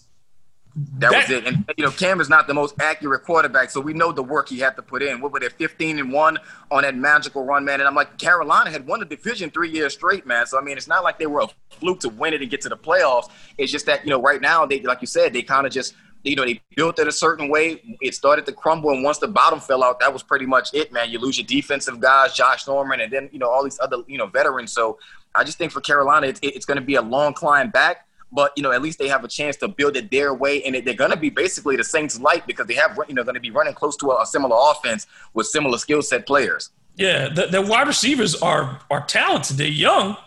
That, 0.99 1.09
that, 1.09 1.29
was 1.29 1.29
it. 1.31 1.47
And 1.47 1.65
you 1.75 1.85
know, 1.85 1.91
Cam 1.91 2.21
is 2.21 2.29
not 2.29 2.45
the 2.45 2.53
most 2.53 2.79
accurate 2.79 3.23
quarterback, 3.23 3.71
so 3.71 3.81
we 3.81 3.93
know 3.93 4.11
the 4.11 4.21
work 4.21 4.49
he 4.49 4.59
had 4.59 4.75
to 4.75 4.83
put 4.83 5.01
in. 5.01 5.21
What 5.21 5.31
were 5.31 5.39
they, 5.39 5.49
15 5.49 5.97
and 5.97 6.11
one 6.11 6.37
on 6.69 6.83
that 6.83 6.95
magical 6.95 7.43
run, 7.45 7.65
man? 7.65 7.79
And 7.79 7.87
I'm 7.87 7.95
like, 7.95 8.19
Carolina 8.19 8.69
had 8.69 8.85
won 8.85 8.99
the 8.99 9.05
division 9.05 9.49
three 9.49 9.71
years 9.71 9.93
straight, 9.93 10.27
man. 10.27 10.45
So 10.45 10.59
I 10.59 10.61
mean, 10.61 10.77
it's 10.77 10.87
not 10.87 11.03
like 11.03 11.17
they 11.17 11.25
were 11.25 11.39
a 11.39 11.47
fluke 11.71 12.01
to 12.01 12.09
win 12.09 12.33
it 12.33 12.41
and 12.41 12.51
get 12.51 12.61
to 12.61 12.69
the 12.69 12.77
playoffs. 12.77 13.29
It's 13.57 13.71
just 13.71 13.87
that 13.87 14.03
you 14.03 14.11
know, 14.11 14.21
right 14.21 14.39
now 14.39 14.67
they, 14.67 14.81
like 14.81 15.01
you 15.01 15.07
said, 15.07 15.33
they 15.33 15.41
kind 15.41 15.65
of 15.65 15.73
just 15.73 15.95
you 16.23 16.35
know, 16.35 16.45
they 16.45 16.61
built 16.75 16.99
it 16.99 17.07
a 17.07 17.11
certain 17.11 17.49
way. 17.49 17.81
It 18.01 18.15
started 18.15 18.45
to 18.47 18.51
crumble, 18.51 18.91
and 18.91 19.03
once 19.03 19.19
the 19.19 19.27
bottom 19.27 19.59
fell 19.59 19.83
out, 19.83 19.99
that 19.99 20.11
was 20.11 20.23
pretty 20.23 20.45
much 20.45 20.73
it, 20.73 20.91
man. 20.91 21.09
You 21.09 21.19
lose 21.19 21.37
your 21.37 21.47
defensive 21.47 21.99
guys, 21.99 22.33
Josh 22.33 22.67
Norman, 22.67 23.01
and 23.01 23.11
then 23.11 23.29
you 23.31 23.39
know 23.39 23.49
all 23.49 23.63
these 23.63 23.79
other 23.79 23.97
you 24.07 24.17
know 24.17 24.27
veterans. 24.27 24.71
So 24.71 24.99
I 25.35 25.43
just 25.43 25.57
think 25.57 25.71
for 25.71 25.81
Carolina, 25.81 26.27
it's, 26.27 26.39
it's 26.43 26.65
going 26.65 26.79
to 26.79 26.85
be 26.85 26.95
a 26.95 27.01
long 27.01 27.33
climb 27.33 27.69
back. 27.69 28.07
But 28.31 28.51
you 28.57 28.63
know, 28.63 28.71
at 28.71 28.81
least 28.81 28.99
they 28.99 29.07
have 29.07 29.23
a 29.23 29.27
chance 29.27 29.55
to 29.57 29.69
build 29.69 29.95
it 29.95 30.11
their 30.11 30.33
way, 30.33 30.63
and 30.63 30.75
they're 30.85 30.93
going 30.93 31.11
to 31.11 31.17
be 31.17 31.29
basically 31.29 31.77
the 31.77 31.83
Saints 31.83 32.19
light 32.19 32.45
because 32.45 32.67
they 32.67 32.73
have 32.73 32.99
you 33.07 33.13
know 33.13 33.23
going 33.23 33.35
to 33.35 33.41
be 33.41 33.51
running 33.51 33.73
close 33.73 33.95
to 33.97 34.11
a, 34.11 34.23
a 34.23 34.25
similar 34.25 34.57
offense 34.71 35.07
with 35.33 35.47
similar 35.47 35.77
skill 35.77 36.01
set 36.01 36.27
players. 36.27 36.71
Yeah, 36.97 37.29
the, 37.29 37.45
the 37.45 37.61
wide 37.61 37.87
receivers 37.87 38.35
are 38.41 38.81
are 38.91 39.05
talented. 39.05 39.57
They're 39.57 39.67
young, 39.67 40.17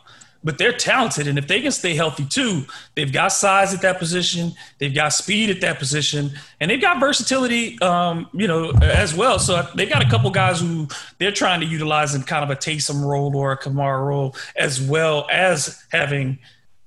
but 0.43 0.59
they're 0.59 0.73
talented. 0.73 1.27
And 1.27 1.39
if 1.39 1.47
they 1.47 1.61
can 1.61 1.73
stay 1.73 1.95
healthy 1.95 2.25
too, 2.25 2.65
they've 2.95 3.13
got 3.13 3.29
size 3.29 3.75
at 3.75 3.83
that 3.83 3.99
position, 3.99 4.53
they've 4.79 4.95
got 4.95 5.11
speed 5.13 5.51
at 5.51 5.61
that 5.61 5.79
position, 5.79 6.31
and 6.61 6.71
they've 6.71 6.81
got 6.81 6.99
versatility, 6.99 7.81
um, 7.83 8.29
you 8.33 8.49
know, 8.49 8.71
as 8.83 9.15
well. 9.15 9.39
So 9.39 9.67
they've 9.75 9.89
got 9.89 10.05
a 10.05 10.09
couple 10.09 10.31
guys 10.31 10.61
who 10.61 10.89
they're 11.19 11.33
trying 11.33 11.61
to 11.61 11.67
utilize 11.67 12.15
in 12.15 12.23
kind 12.23 12.43
of 12.43 12.51
a 12.51 12.59
Taysom 12.59 13.05
role 13.05 13.37
or 13.37 13.53
a 13.53 13.59
Kamara 13.59 14.07
role, 14.07 14.35
as 14.57 14.81
well 14.81 15.27
as 15.31 15.85
having 15.91 16.39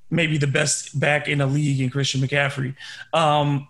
maybe 0.09 0.37
the 0.37 0.47
best 0.47 0.99
back 0.99 1.27
in 1.27 1.39
the 1.39 1.47
league 1.47 1.79
in 1.79 1.89
Christian 1.89 2.21
McCaffrey. 2.21 2.75
Um, 3.13 3.67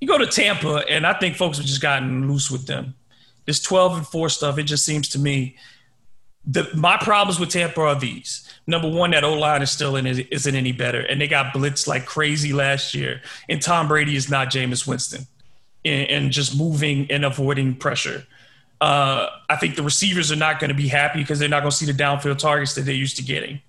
you 0.00 0.08
go 0.08 0.18
to 0.18 0.26
Tampa, 0.26 0.84
and 0.88 1.06
I 1.06 1.14
think 1.14 1.36
folks 1.36 1.58
have 1.58 1.66
just 1.66 1.82
gotten 1.82 2.28
loose 2.28 2.50
with 2.50 2.66
them. 2.66 2.94
This 3.44 3.60
12 3.60 3.98
and 3.98 4.06
4 4.06 4.28
stuff, 4.28 4.58
it 4.58 4.64
just 4.64 4.84
seems 4.84 5.08
to 5.10 5.18
me– 5.18 5.56
the, 6.50 6.68
my 6.74 6.96
problems 6.96 7.38
with 7.38 7.50
Tampa 7.50 7.80
are 7.80 7.98
these. 7.98 8.48
Number 8.66 8.88
one, 8.88 9.12
that 9.12 9.24
O 9.24 9.34
line 9.34 9.62
is 9.62 9.70
still 9.70 9.96
in, 9.96 10.06
isn't 10.06 10.54
any 10.54 10.72
better, 10.72 11.00
and 11.00 11.20
they 11.20 11.28
got 11.28 11.54
blitzed 11.54 11.86
like 11.86 12.06
crazy 12.06 12.52
last 12.52 12.92
year. 12.92 13.22
And 13.48 13.62
Tom 13.62 13.86
Brady 13.88 14.16
is 14.16 14.28
not 14.28 14.48
Jameis 14.48 14.86
Winston, 14.86 15.26
and, 15.84 16.30
just 16.32 16.56
moving 16.56 17.10
and 17.10 17.24
avoiding 17.24 17.76
pressure. 17.76 18.26
Uh, 18.80 19.28
I 19.48 19.56
think 19.56 19.76
the 19.76 19.82
receivers 19.82 20.32
are 20.32 20.36
not 20.36 20.58
going 20.58 20.70
to 20.70 20.74
be 20.74 20.88
happy 20.88 21.20
because 21.20 21.38
they're 21.38 21.48
not 21.48 21.60
going 21.60 21.70
to 21.70 21.76
see 21.76 21.86
the 21.86 21.92
downfield 21.92 22.38
targets 22.38 22.74
that 22.74 22.82
they're 22.82 22.94
used 22.94 23.16
to 23.16 23.22
getting. 23.22 23.60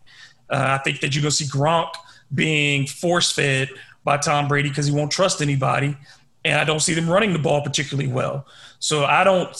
Uh, 0.50 0.78
I 0.80 0.84
think 0.84 1.02
that 1.02 1.14
you're 1.14 1.22
going 1.22 1.32
to 1.32 1.36
see 1.36 1.46
Gronk 1.46 1.94
being 2.34 2.88
force 2.88 3.32
fed 3.32 3.70
by 4.04 4.18
Tom 4.18 4.48
Brady 4.48 4.70
because 4.70 4.88
he 4.88 4.92
won't 4.92 5.12
trust 5.12 5.42
anybody, 5.42 5.96
and 6.44 6.60
I 6.60 6.64
don't 6.64 6.80
see 6.80 6.94
them 6.94 7.10
running 7.10 7.34
the 7.34 7.40
ball 7.40 7.62
particularly 7.62 8.12
well. 8.12 8.46
So 8.80 9.06
I 9.06 9.24
don't. 9.24 9.52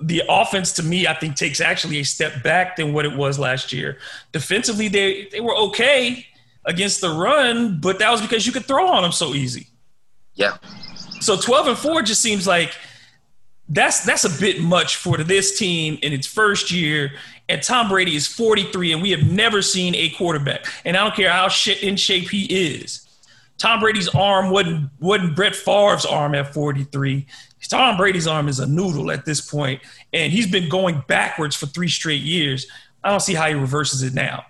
The 0.00 0.22
offense 0.28 0.72
to 0.72 0.82
me, 0.82 1.06
I 1.06 1.14
think, 1.14 1.36
takes 1.36 1.60
actually 1.60 2.00
a 2.00 2.04
step 2.04 2.42
back 2.42 2.76
than 2.76 2.92
what 2.92 3.06
it 3.06 3.16
was 3.16 3.38
last 3.38 3.72
year. 3.72 3.98
Defensively, 4.32 4.88
they 4.88 5.28
they 5.32 5.40
were 5.40 5.56
okay 5.56 6.26
against 6.66 7.00
the 7.00 7.08
run, 7.08 7.80
but 7.80 7.98
that 7.98 8.10
was 8.10 8.20
because 8.20 8.46
you 8.46 8.52
could 8.52 8.66
throw 8.66 8.86
on 8.86 9.02
them 9.02 9.12
so 9.12 9.34
easy. 9.34 9.68
Yeah. 10.34 10.58
So 11.20 11.36
twelve 11.36 11.66
and 11.66 11.78
four 11.78 12.02
just 12.02 12.20
seems 12.20 12.46
like 12.46 12.76
that's 13.70 14.04
that's 14.04 14.24
a 14.24 14.40
bit 14.40 14.60
much 14.60 14.96
for 14.96 15.16
this 15.18 15.58
team 15.58 15.98
in 16.02 16.12
its 16.12 16.26
first 16.26 16.70
year. 16.70 17.12
And 17.50 17.62
Tom 17.62 17.88
Brady 17.88 18.14
is 18.14 18.26
43, 18.26 18.92
and 18.92 19.00
we 19.00 19.10
have 19.10 19.26
never 19.26 19.62
seen 19.62 19.94
a 19.94 20.10
quarterback. 20.10 20.66
And 20.84 20.98
I 20.98 21.02
don't 21.02 21.16
care 21.16 21.30
how 21.30 21.48
shit 21.48 21.82
in 21.82 21.96
shape 21.96 22.28
he 22.28 22.44
is. 22.44 23.07
Tom 23.58 23.80
Brady's 23.80 24.08
arm 24.08 24.50
wasn't 24.50 24.90
wasn't 25.00 25.36
Brett 25.36 25.54
Favre's 25.54 26.06
arm 26.06 26.34
at 26.34 26.54
43. 26.54 27.26
Tom 27.68 27.96
Brady's 27.96 28.26
arm 28.26 28.48
is 28.48 28.60
a 28.60 28.66
noodle 28.66 29.10
at 29.10 29.24
this 29.24 29.40
point, 29.40 29.82
and 30.12 30.32
he's 30.32 30.50
been 30.50 30.68
going 30.68 31.02
backwards 31.06 31.54
for 31.54 31.66
three 31.66 31.88
straight 31.88 32.22
years. 32.22 32.66
I 33.04 33.10
don't 33.10 33.20
see 33.20 33.34
how 33.34 33.48
he 33.48 33.54
reverses 33.54 34.02
it 34.02 34.14
now. 34.14 34.46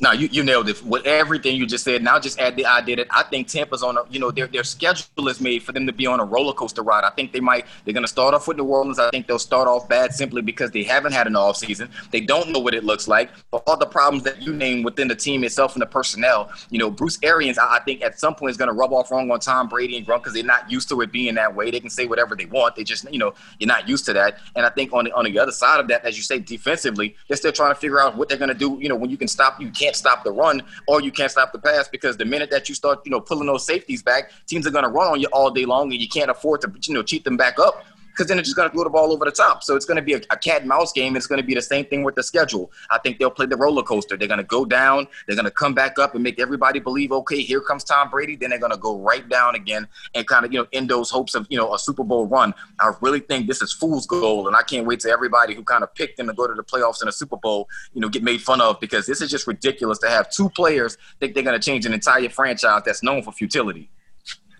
No, 0.00 0.10
you, 0.10 0.28
you 0.32 0.42
nailed 0.42 0.68
it 0.68 0.82
with 0.82 1.06
everything 1.06 1.54
you 1.54 1.66
just 1.66 1.84
said. 1.84 2.02
Now 2.02 2.18
just 2.18 2.40
add 2.40 2.56
the 2.56 2.66
idea 2.66 2.96
that 2.96 3.06
I 3.10 3.22
think 3.22 3.46
Tampa's 3.46 3.84
on 3.84 3.96
a, 3.96 4.02
you 4.10 4.18
know, 4.18 4.32
their 4.32 4.48
their 4.48 4.64
schedule 4.64 5.28
is 5.28 5.40
made 5.40 5.62
for 5.62 5.70
them 5.70 5.86
to 5.86 5.92
be 5.92 6.04
on 6.04 6.18
a 6.18 6.24
roller 6.24 6.52
coaster 6.52 6.82
ride. 6.82 7.04
I 7.04 7.10
think 7.10 7.32
they 7.32 7.38
might 7.38 7.66
they're 7.84 7.94
gonna 7.94 8.08
start 8.08 8.34
off 8.34 8.48
with 8.48 8.56
New 8.56 8.64
Orleans. 8.64 8.98
I 8.98 9.10
think 9.10 9.28
they'll 9.28 9.38
start 9.38 9.68
off 9.68 9.88
bad 9.88 10.12
simply 10.12 10.42
because 10.42 10.72
they 10.72 10.82
haven't 10.82 11.12
had 11.12 11.28
an 11.28 11.36
off 11.36 11.58
season. 11.58 11.90
They 12.10 12.20
don't 12.20 12.50
know 12.50 12.58
what 12.58 12.74
it 12.74 12.82
looks 12.82 13.06
like. 13.06 13.30
But 13.52 13.62
all 13.68 13.76
the 13.76 13.86
problems 13.86 14.24
that 14.24 14.42
you 14.42 14.52
name 14.52 14.82
within 14.82 15.06
the 15.06 15.14
team 15.14 15.44
itself 15.44 15.74
and 15.74 15.82
the 15.82 15.86
personnel, 15.86 16.50
you 16.70 16.80
know, 16.80 16.90
Bruce 16.90 17.20
Arians, 17.22 17.56
I, 17.56 17.76
I 17.76 17.80
think 17.80 18.02
at 18.02 18.18
some 18.18 18.34
point 18.34 18.50
is 18.50 18.56
gonna 18.56 18.72
rub 18.72 18.92
off 18.92 19.12
wrong 19.12 19.30
on 19.30 19.38
Tom 19.38 19.68
Brady 19.68 19.96
and 19.96 20.04
Gronk 20.04 20.24
because 20.24 20.34
they're 20.34 20.42
not 20.42 20.68
used 20.68 20.88
to 20.88 21.00
it 21.02 21.12
being 21.12 21.36
that 21.36 21.54
way. 21.54 21.70
They 21.70 21.78
can 21.78 21.88
say 21.88 22.06
whatever 22.06 22.34
they 22.34 22.46
want. 22.46 22.74
They 22.74 22.82
just, 22.82 23.08
you 23.12 23.20
know, 23.20 23.32
you're 23.60 23.68
not 23.68 23.88
used 23.88 24.06
to 24.06 24.12
that. 24.14 24.38
And 24.56 24.66
I 24.66 24.70
think 24.70 24.92
on 24.92 25.04
the 25.04 25.12
on 25.12 25.24
the 25.24 25.38
other 25.38 25.52
side 25.52 25.78
of 25.78 25.86
that, 25.86 26.04
as 26.04 26.16
you 26.16 26.24
say, 26.24 26.40
defensively, 26.40 27.14
they're 27.28 27.36
still 27.36 27.52
trying 27.52 27.70
to 27.70 27.76
figure 27.76 28.00
out 28.00 28.16
what 28.16 28.28
they're 28.28 28.38
gonna 28.38 28.54
do. 28.54 28.76
You 28.80 28.88
know, 28.88 28.96
when 28.96 29.08
you 29.08 29.16
can 29.16 29.28
stop, 29.28 29.60
you 29.60 29.70
can't 29.70 29.83
stop 29.92 30.24
the 30.24 30.32
run 30.32 30.62
or 30.88 31.00
you 31.00 31.10
can't 31.10 31.30
stop 31.30 31.52
the 31.52 31.58
pass 31.58 31.88
because 31.88 32.16
the 32.16 32.24
minute 32.24 32.50
that 32.50 32.68
you 32.68 32.74
start, 32.74 33.00
you 33.04 33.10
know, 33.10 33.20
pulling 33.20 33.46
those 33.46 33.66
safeties 33.66 34.02
back, 34.02 34.30
teams 34.46 34.66
are 34.66 34.70
going 34.70 34.84
to 34.84 34.90
run 34.90 35.12
on 35.12 35.20
you 35.20 35.28
all 35.32 35.50
day 35.50 35.64
long, 35.64 35.92
and 35.92 36.00
you 36.00 36.08
can't 36.08 36.30
afford 36.30 36.60
to, 36.60 36.72
you 36.86 36.94
know, 36.94 37.02
cheat 37.02 37.24
them 37.24 37.36
back 37.36 37.58
up 37.58 37.84
because 38.14 38.28
then 38.28 38.38
it's 38.38 38.48
just 38.48 38.56
going 38.56 38.68
to 38.68 38.74
throw 38.74 38.84
the 38.84 38.90
ball 38.90 39.12
over 39.12 39.24
the 39.24 39.32
top. 39.32 39.62
So 39.64 39.74
it's 39.74 39.84
going 39.84 39.96
to 39.96 40.02
be 40.02 40.14
a, 40.14 40.20
a 40.30 40.36
cat 40.36 40.60
and 40.60 40.68
mouse 40.68 40.92
game. 40.92 41.16
It's 41.16 41.26
going 41.26 41.40
to 41.40 41.46
be 41.46 41.54
the 41.54 41.62
same 41.62 41.84
thing 41.86 42.04
with 42.04 42.14
the 42.14 42.22
schedule. 42.22 42.70
I 42.90 42.98
think 42.98 43.18
they'll 43.18 43.30
play 43.30 43.46
the 43.46 43.56
roller 43.56 43.82
coaster. 43.82 44.16
They're 44.16 44.28
going 44.28 44.38
to 44.38 44.44
go 44.44 44.64
down. 44.64 45.08
They're 45.26 45.36
going 45.36 45.44
to 45.44 45.50
come 45.50 45.74
back 45.74 45.98
up 45.98 46.14
and 46.14 46.22
make 46.22 46.38
everybody 46.38 46.78
believe, 46.78 47.10
okay, 47.12 47.42
here 47.42 47.60
comes 47.60 47.82
Tom 47.82 48.10
Brady. 48.10 48.36
Then 48.36 48.50
they're 48.50 48.58
going 48.58 48.72
to 48.72 48.78
go 48.78 48.98
right 48.98 49.28
down 49.28 49.54
again 49.54 49.88
and 50.14 50.26
kind 50.26 50.44
of, 50.44 50.52
you 50.52 50.60
know, 50.60 50.66
end 50.72 50.88
those 50.88 51.10
hopes 51.10 51.34
of, 51.34 51.46
you 51.50 51.58
know, 51.58 51.74
a 51.74 51.78
Super 51.78 52.04
Bowl 52.04 52.26
run. 52.26 52.54
I 52.80 52.92
really 53.00 53.20
think 53.20 53.48
this 53.48 53.62
is 53.62 53.72
fool's 53.72 54.06
gold. 54.06 54.46
And 54.46 54.54
I 54.54 54.62
can't 54.62 54.86
wait 54.86 55.00
to 55.00 55.10
everybody 55.10 55.54
who 55.54 55.64
kind 55.64 55.82
of 55.82 55.92
picked 55.94 56.16
them 56.16 56.28
to 56.28 56.32
go 56.32 56.46
to 56.46 56.54
the 56.54 56.64
playoffs 56.64 57.02
in 57.02 57.08
a 57.08 57.12
Super 57.12 57.36
Bowl, 57.36 57.68
you 57.94 58.00
know, 58.00 58.08
get 58.08 58.22
made 58.22 58.40
fun 58.40 58.60
of 58.60 58.78
because 58.78 59.06
this 59.06 59.20
is 59.20 59.30
just 59.30 59.46
ridiculous 59.46 59.98
to 59.98 60.08
have 60.08 60.30
two 60.30 60.48
players 60.50 60.96
think 61.24 61.34
they're 61.34 61.42
going 61.42 61.58
to 61.58 61.64
change 61.64 61.86
an 61.86 61.92
entire 61.92 62.28
franchise 62.28 62.82
that's 62.84 63.02
known 63.02 63.22
for 63.22 63.32
futility. 63.32 63.90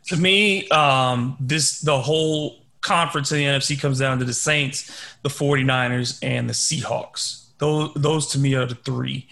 To 0.09 0.16
me, 0.16 0.68
um, 0.68 1.36
this 1.40 1.81
the 1.81 1.98
whole 1.98 2.64
conference 2.85 3.32
in 3.32 3.39
the 3.39 3.44
NFC 3.44 3.81
comes 3.81 3.98
down 3.98 4.20
to 4.20 4.24
the 4.24 4.35
Saints, 4.35 4.90
the 5.23 5.28
49ers, 5.28 6.19
and 6.23 6.48
the 6.48 6.52
Seahawks. 6.52 7.47
Those, 7.59 7.93
those 7.97 8.27
to 8.28 8.39
me 8.39 8.55
are 8.55 8.66
the 8.66 8.77
three. 8.77 9.27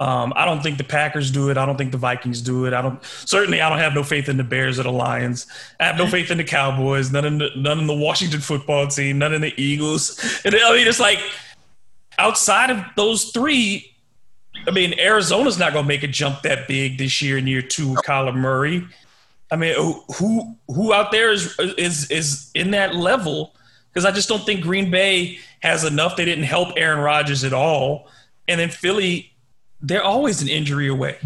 Um, 0.00 0.32
I 0.36 0.44
don't 0.44 0.62
think 0.62 0.78
the 0.78 0.84
Packers 0.84 1.30
do 1.30 1.50
it. 1.50 1.56
I 1.56 1.66
don't 1.66 1.76
think 1.76 1.90
the 1.90 1.98
Vikings 1.98 2.40
do 2.40 2.66
it. 2.66 2.72
I 2.72 2.82
don't 2.82 3.02
certainly. 3.04 3.60
I 3.60 3.68
don't 3.68 3.78
have 3.78 3.94
no 3.94 4.04
faith 4.04 4.28
in 4.28 4.36
the 4.36 4.44
Bears 4.44 4.78
or 4.78 4.84
the 4.84 4.92
Lions. 4.92 5.46
I 5.80 5.86
have 5.86 5.96
no 5.96 6.06
faith 6.06 6.30
in 6.30 6.38
the 6.38 6.44
Cowboys. 6.44 7.10
None 7.10 7.24
in 7.24 7.38
the 7.38 7.50
none 7.56 7.80
in 7.80 7.88
the 7.88 7.96
Washington 7.96 8.40
football 8.40 8.86
team. 8.86 9.18
None 9.18 9.34
in 9.34 9.40
the 9.40 9.52
Eagles. 9.60 10.40
And 10.44 10.54
I 10.54 10.72
mean, 10.76 10.86
it's 10.86 11.00
like 11.00 11.18
outside 12.16 12.70
of 12.70 12.84
those 12.96 13.30
three. 13.30 13.92
I 14.66 14.70
mean, 14.70 14.94
Arizona's 15.00 15.58
not 15.58 15.72
going 15.72 15.84
to 15.84 15.88
make 15.88 16.04
a 16.04 16.08
jump 16.08 16.42
that 16.42 16.68
big 16.68 16.98
this 16.98 17.20
year 17.20 17.38
in 17.38 17.46
year 17.46 17.62
two 17.62 17.90
with 17.90 18.02
Kyler 18.02 18.34
Murray. 18.34 18.86
I 19.50 19.56
mean, 19.56 19.74
who 20.16 20.56
who 20.68 20.92
out 20.92 21.10
there 21.12 21.32
is 21.32 21.58
is 21.78 22.10
is 22.10 22.50
in 22.54 22.72
that 22.72 22.94
level? 22.94 23.54
Because 23.90 24.04
I 24.04 24.10
just 24.10 24.28
don't 24.28 24.44
think 24.44 24.62
Green 24.62 24.90
Bay 24.90 25.38
has 25.60 25.84
enough. 25.84 26.16
They 26.16 26.24
didn't 26.24 26.44
help 26.44 26.68
Aaron 26.76 27.00
Rodgers 27.00 27.44
at 27.44 27.52
all, 27.52 28.08
and 28.46 28.60
then 28.60 28.68
Philly, 28.68 29.32
they're 29.80 30.04
always 30.04 30.42
an 30.42 30.48
injury 30.48 30.88
away. 30.88 31.16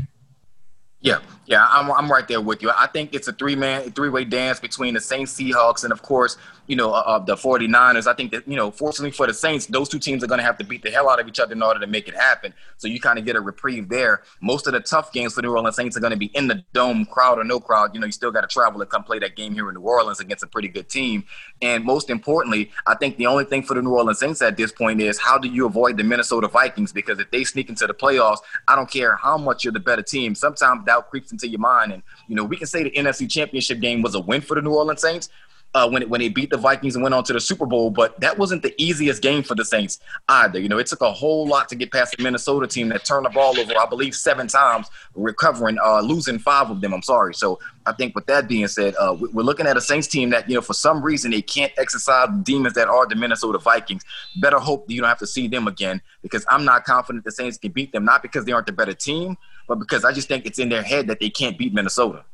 Yeah, 1.01 1.19
yeah, 1.47 1.66
I'm, 1.69 1.90
I'm 1.90 2.10
right 2.10 2.27
there 2.28 2.40
with 2.40 2.62
you. 2.62 2.70
I 2.77 2.86
think 2.86 3.14
it's 3.14 3.27
a 3.27 3.32
three 3.32 3.56
man, 3.56 3.90
three 3.93 4.09
way 4.09 4.24
dance 4.24 4.60
between 4.60 4.94
the 4.94 5.01
Saints, 5.01 5.35
Seahawks, 5.35 5.82
and 5.82 5.93
of 5.93 6.02
course, 6.02 6.36
you 6.69 6.77
know, 6.77 6.93
uh, 6.93 7.19
the 7.19 7.35
49ers. 7.35 8.06
I 8.06 8.14
think 8.14 8.31
that, 8.31 8.47
you 8.47 8.56
know, 8.56 8.70
fortunately 8.70 9.10
for 9.10 9.27
the 9.27 9.35
Saints, 9.35 9.66
those 9.66 9.89
two 9.89 9.98
teams 9.98 10.23
are 10.23 10.28
going 10.28 10.39
to 10.39 10.44
have 10.44 10.56
to 10.59 10.64
beat 10.64 10.82
the 10.82 10.90
hell 10.90 11.10
out 11.10 11.20
of 11.20 11.27
each 11.27 11.40
other 11.40 11.52
in 11.52 11.62
order 11.62 11.81
to 11.81 11.86
make 11.86 12.06
it 12.06 12.14
happen. 12.14 12.55
So 12.77 12.86
you 12.86 13.01
kind 13.01 13.19
of 13.19 13.24
get 13.24 13.35
a 13.35 13.40
reprieve 13.40 13.89
there. 13.89 14.23
Most 14.40 14.66
of 14.69 14.73
the 14.73 14.81
tough 14.81 15.12
games 15.12 15.35
for 15.35 15.43
the 15.43 15.48
New 15.48 15.55
Orleans 15.55 15.77
Saints 15.77 15.97
are 15.97 16.01
going 16.01 16.12
to 16.12 16.16
be 16.16 16.31
in 16.35 16.47
the 16.47 16.64
dome, 16.73 17.05
crowd 17.06 17.39
or 17.39 17.44
no 17.44 17.59
crowd. 17.59 17.94
You 17.94 18.01
know, 18.01 18.06
you 18.06 18.12
still 18.12 18.31
got 18.31 18.43
to 18.43 18.47
travel 18.47 18.78
to 18.78 18.86
come 18.86 19.02
play 19.02 19.19
that 19.19 19.35
game 19.35 19.55
here 19.55 19.69
in 19.69 19.74
New 19.74 19.81
Orleans 19.81 20.20
against 20.20 20.44
a 20.44 20.47
pretty 20.47 20.69
good 20.69 20.89
team. 20.89 21.24
And 21.60 21.85
most 21.85 22.10
importantly, 22.10 22.70
I 22.86 22.94
think 22.94 23.16
the 23.16 23.27
only 23.27 23.44
thing 23.44 23.64
for 23.64 23.74
the 23.74 23.82
New 23.82 23.90
Orleans 23.90 24.20
Saints 24.20 24.40
at 24.40 24.56
this 24.56 24.70
point 24.70 25.01
is 25.01 25.19
how 25.19 25.39
do 25.39 25.48
you 25.48 25.66
avoid 25.66 25.97
the 25.97 26.05
Minnesota 26.05 26.47
Vikings? 26.47 26.93
Because 26.93 27.19
if 27.19 27.31
they 27.32 27.43
sneak 27.43 27.69
into 27.69 27.86
the 27.86 27.94
playoffs, 27.94 28.39
I 28.69 28.77
don't 28.77 28.90
care 28.90 29.16
how 29.16 29.36
much 29.36 29.64
you're 29.64 29.73
the 29.73 29.81
better 29.81 30.02
team. 30.02 30.35
Sometimes 30.35 30.85
doubt 30.86 31.10
creeps 31.10 31.32
into 31.32 31.41
your 31.48 31.60
mind. 31.60 31.93
And, 31.93 32.02
you 32.28 32.36
know, 32.36 32.44
we 32.44 32.56
can 32.56 32.66
say 32.66 32.82
the 32.82 32.90
NFC 32.90 33.31
Championship 33.31 33.81
game 33.81 34.02
was 34.02 34.14
a 34.14 34.20
win 34.20 34.40
for 34.40 34.55
the 34.55 34.62
New 34.62 34.74
Orleans 34.74 35.01
Saints, 35.01 35.28
uh, 35.74 35.89
when 35.89 36.02
it, 36.02 36.10
when 36.10 36.20
they 36.20 36.28
beat 36.28 36.51
the 36.51 36.56
Vikings 36.56 36.94
and 36.94 37.02
went 37.02 37.14
on 37.14 37.24
to 37.24 37.32
the 37.32 37.40
Super 37.40 37.66
Bowl. 37.66 37.90
But 37.90 38.20
that 38.20 38.39
wasn't 38.39 38.62
the 38.62 38.74
easiest 38.82 39.23
game 39.23 39.43
for 39.43 39.55
the 39.55 39.64
Saints 39.64 40.01
either. 40.28 40.59
You 40.59 40.69
know, 40.69 40.78
it 40.78 40.86
took 40.86 41.01
a 41.01 41.12
whole 41.12 41.47
lot 41.47 41.69
to 41.70 41.77
get 41.77 41.90
past 41.90 42.16
the 42.16 42.23
Minnesota 42.23 42.66
team 42.66 42.89
that 42.90 43.05
turned 43.05 43.24
the 43.24 43.31
ball 43.31 43.59
over, 43.59 43.73
I 43.78 43.86
believe, 43.86 44.14
seven 44.14 44.48
times, 44.48 44.89
recovering, 45.14 45.78
uh, 45.82 46.01
losing 46.01 46.39
five 46.39 46.70
of 46.70 46.81
them. 46.81 46.93
I'm 46.93 47.02
sorry. 47.02 47.35
So 47.35 47.59
I 47.86 47.93
think 47.93 48.14
with 48.14 48.27
that 48.27 48.48
being 48.48 48.69
said, 48.69 48.94
uh, 48.98 49.16
we're 49.19 49.43
looking 49.43 49.66
at 49.66 49.77
a 49.77 49.81
Saints 49.81 50.06
team 50.06 50.31
that 50.31 50.48
you 50.48 50.55
know 50.55 50.60
for 50.60 50.74
some 50.74 51.02
reason 51.02 51.31
they 51.31 51.43
can't 51.43 51.73
exercise 51.78 52.28
the 52.28 52.43
demons 52.43 52.74
that 52.74 52.89
are 52.89 53.06
the 53.06 53.16
Minnesota 53.16 53.59
Vikings. 53.59 54.05
Better 54.36 54.59
hope 54.59 54.90
you 54.90 55.01
don't 55.01 55.09
have 55.09 55.19
to 55.19 55.27
see 55.27 55.48
them 55.48 55.66
again 55.66 56.02
because 56.23 56.44
I'm 56.51 56.64
not 56.64 56.85
confident 56.85 57.24
the 57.24 57.32
Saints 57.32 57.56
can 57.56 57.73
beat 57.73 57.93
them. 57.93 58.05
Not 58.05 58.23
because 58.23 58.44
they 58.44 58.52
aren't 58.52 58.66
the 58.66 58.73
better 58.73 58.94
team, 58.94 59.36
but 59.73 59.78
because 59.78 60.05
I 60.05 60.12
just 60.12 60.28
think 60.28 60.44
it's 60.44 60.59
in 60.59 60.69
their 60.69 60.82
head 60.82 61.07
that 61.07 61.19
they 61.19 61.31
can't 61.31 61.57
beat 61.57 61.73
Minnesota. 61.73 62.27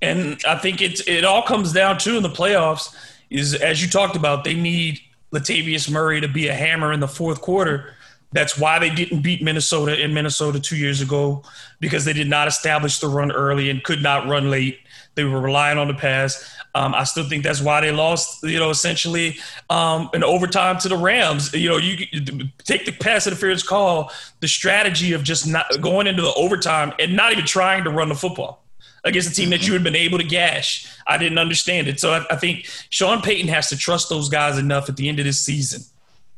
And 0.00 0.40
I 0.46 0.54
think 0.54 0.80
it's 0.80 1.00
it 1.08 1.24
all 1.24 1.42
comes 1.42 1.72
down 1.72 1.98
to 1.98 2.16
in 2.16 2.22
the 2.22 2.28
playoffs 2.28 2.94
is 3.30 3.56
as 3.56 3.82
you 3.82 3.90
talked 3.90 4.14
about, 4.14 4.44
they 4.44 4.54
need 4.54 5.00
Latavius 5.32 5.90
Murray 5.90 6.20
to 6.20 6.28
be 6.28 6.46
a 6.46 6.54
hammer 6.54 6.92
in 6.92 7.00
the 7.00 7.08
fourth 7.08 7.40
quarter. 7.40 7.96
That's 8.30 8.56
why 8.56 8.78
they 8.78 8.90
didn't 8.90 9.22
beat 9.22 9.42
Minnesota 9.42 10.00
in 10.00 10.14
Minnesota 10.14 10.60
two 10.60 10.76
years 10.76 11.00
ago 11.00 11.42
because 11.80 12.04
they 12.04 12.12
did 12.12 12.28
not 12.28 12.46
establish 12.46 13.00
the 13.00 13.08
run 13.08 13.32
early 13.32 13.70
and 13.70 13.82
could 13.82 14.02
not 14.02 14.28
run 14.28 14.48
late. 14.48 14.78
They 15.16 15.24
were 15.24 15.40
relying 15.40 15.78
on 15.78 15.88
the 15.88 15.94
pass. 15.94 16.48
Um, 16.78 16.94
I 16.94 17.02
still 17.02 17.28
think 17.28 17.42
that's 17.42 17.60
why 17.60 17.80
they 17.80 17.90
lost, 17.90 18.44
you 18.44 18.56
know, 18.56 18.70
essentially 18.70 19.36
um, 19.68 20.10
in 20.14 20.22
overtime 20.22 20.78
to 20.78 20.88
the 20.88 20.96
Rams. 20.96 21.52
You 21.52 21.70
know, 21.70 21.76
you, 21.76 22.06
you 22.12 22.50
take 22.58 22.86
the 22.86 22.92
pass 22.92 23.26
interference 23.26 23.64
call, 23.64 24.12
the 24.38 24.46
strategy 24.46 25.12
of 25.12 25.24
just 25.24 25.44
not 25.44 25.66
going 25.80 26.06
into 26.06 26.22
the 26.22 26.32
overtime 26.34 26.92
and 27.00 27.16
not 27.16 27.32
even 27.32 27.44
trying 27.44 27.82
to 27.82 27.90
run 27.90 28.08
the 28.08 28.14
football 28.14 28.62
against 29.02 29.28
a 29.28 29.34
team 29.34 29.50
that 29.50 29.66
you 29.66 29.72
had 29.72 29.82
been 29.82 29.96
able 29.96 30.18
to 30.18 30.24
gash. 30.24 30.86
I 31.04 31.18
didn't 31.18 31.38
understand 31.38 31.88
it. 31.88 31.98
So 31.98 32.12
I, 32.12 32.24
I, 32.30 32.36
think 32.36 32.66
Sean 32.90 33.22
Payton 33.22 33.48
has 33.48 33.68
to 33.70 33.76
trust 33.76 34.08
those 34.08 34.28
guys 34.28 34.56
enough 34.56 34.88
at 34.88 34.96
the 34.96 35.08
end 35.08 35.18
of 35.18 35.24
this 35.24 35.40
season. 35.44 35.82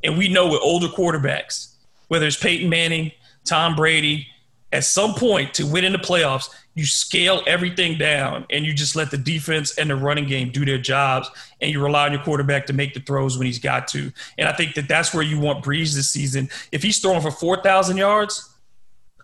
And 0.03 0.17
we 0.17 0.27
know 0.27 0.49
with 0.49 0.61
older 0.63 0.87
quarterbacks, 0.87 1.75
whether 2.07 2.25
it's 2.25 2.41
Peyton 2.41 2.67
Manning, 2.67 3.11
Tom 3.45 3.75
Brady, 3.75 4.27
at 4.71 4.83
some 4.83 5.13
point 5.13 5.53
to 5.55 5.65
win 5.65 5.83
in 5.83 5.91
the 5.91 5.97
playoffs, 5.97 6.49
you 6.73 6.85
scale 6.85 7.43
everything 7.47 7.97
down 7.97 8.45
and 8.49 8.65
you 8.65 8.73
just 8.73 8.95
let 8.95 9.11
the 9.11 9.17
defense 9.17 9.77
and 9.77 9.89
the 9.89 9.95
running 9.95 10.25
game 10.25 10.51
do 10.51 10.63
their 10.63 10.77
jobs 10.77 11.29
and 11.59 11.69
you 11.69 11.83
rely 11.83 12.05
on 12.05 12.13
your 12.13 12.21
quarterback 12.21 12.65
to 12.67 12.73
make 12.73 12.93
the 12.93 13.01
throws 13.01 13.37
when 13.37 13.45
he's 13.45 13.59
got 13.59 13.87
to. 13.89 14.11
And 14.37 14.47
I 14.47 14.53
think 14.53 14.75
that 14.75 14.87
that's 14.87 15.13
where 15.13 15.23
you 15.23 15.39
want 15.39 15.65
Brees 15.65 15.93
this 15.93 16.09
season. 16.09 16.49
If 16.71 16.81
he's 16.81 16.99
throwing 16.99 17.21
for 17.21 17.31
4,000 17.31 17.97
yards, 17.97 18.49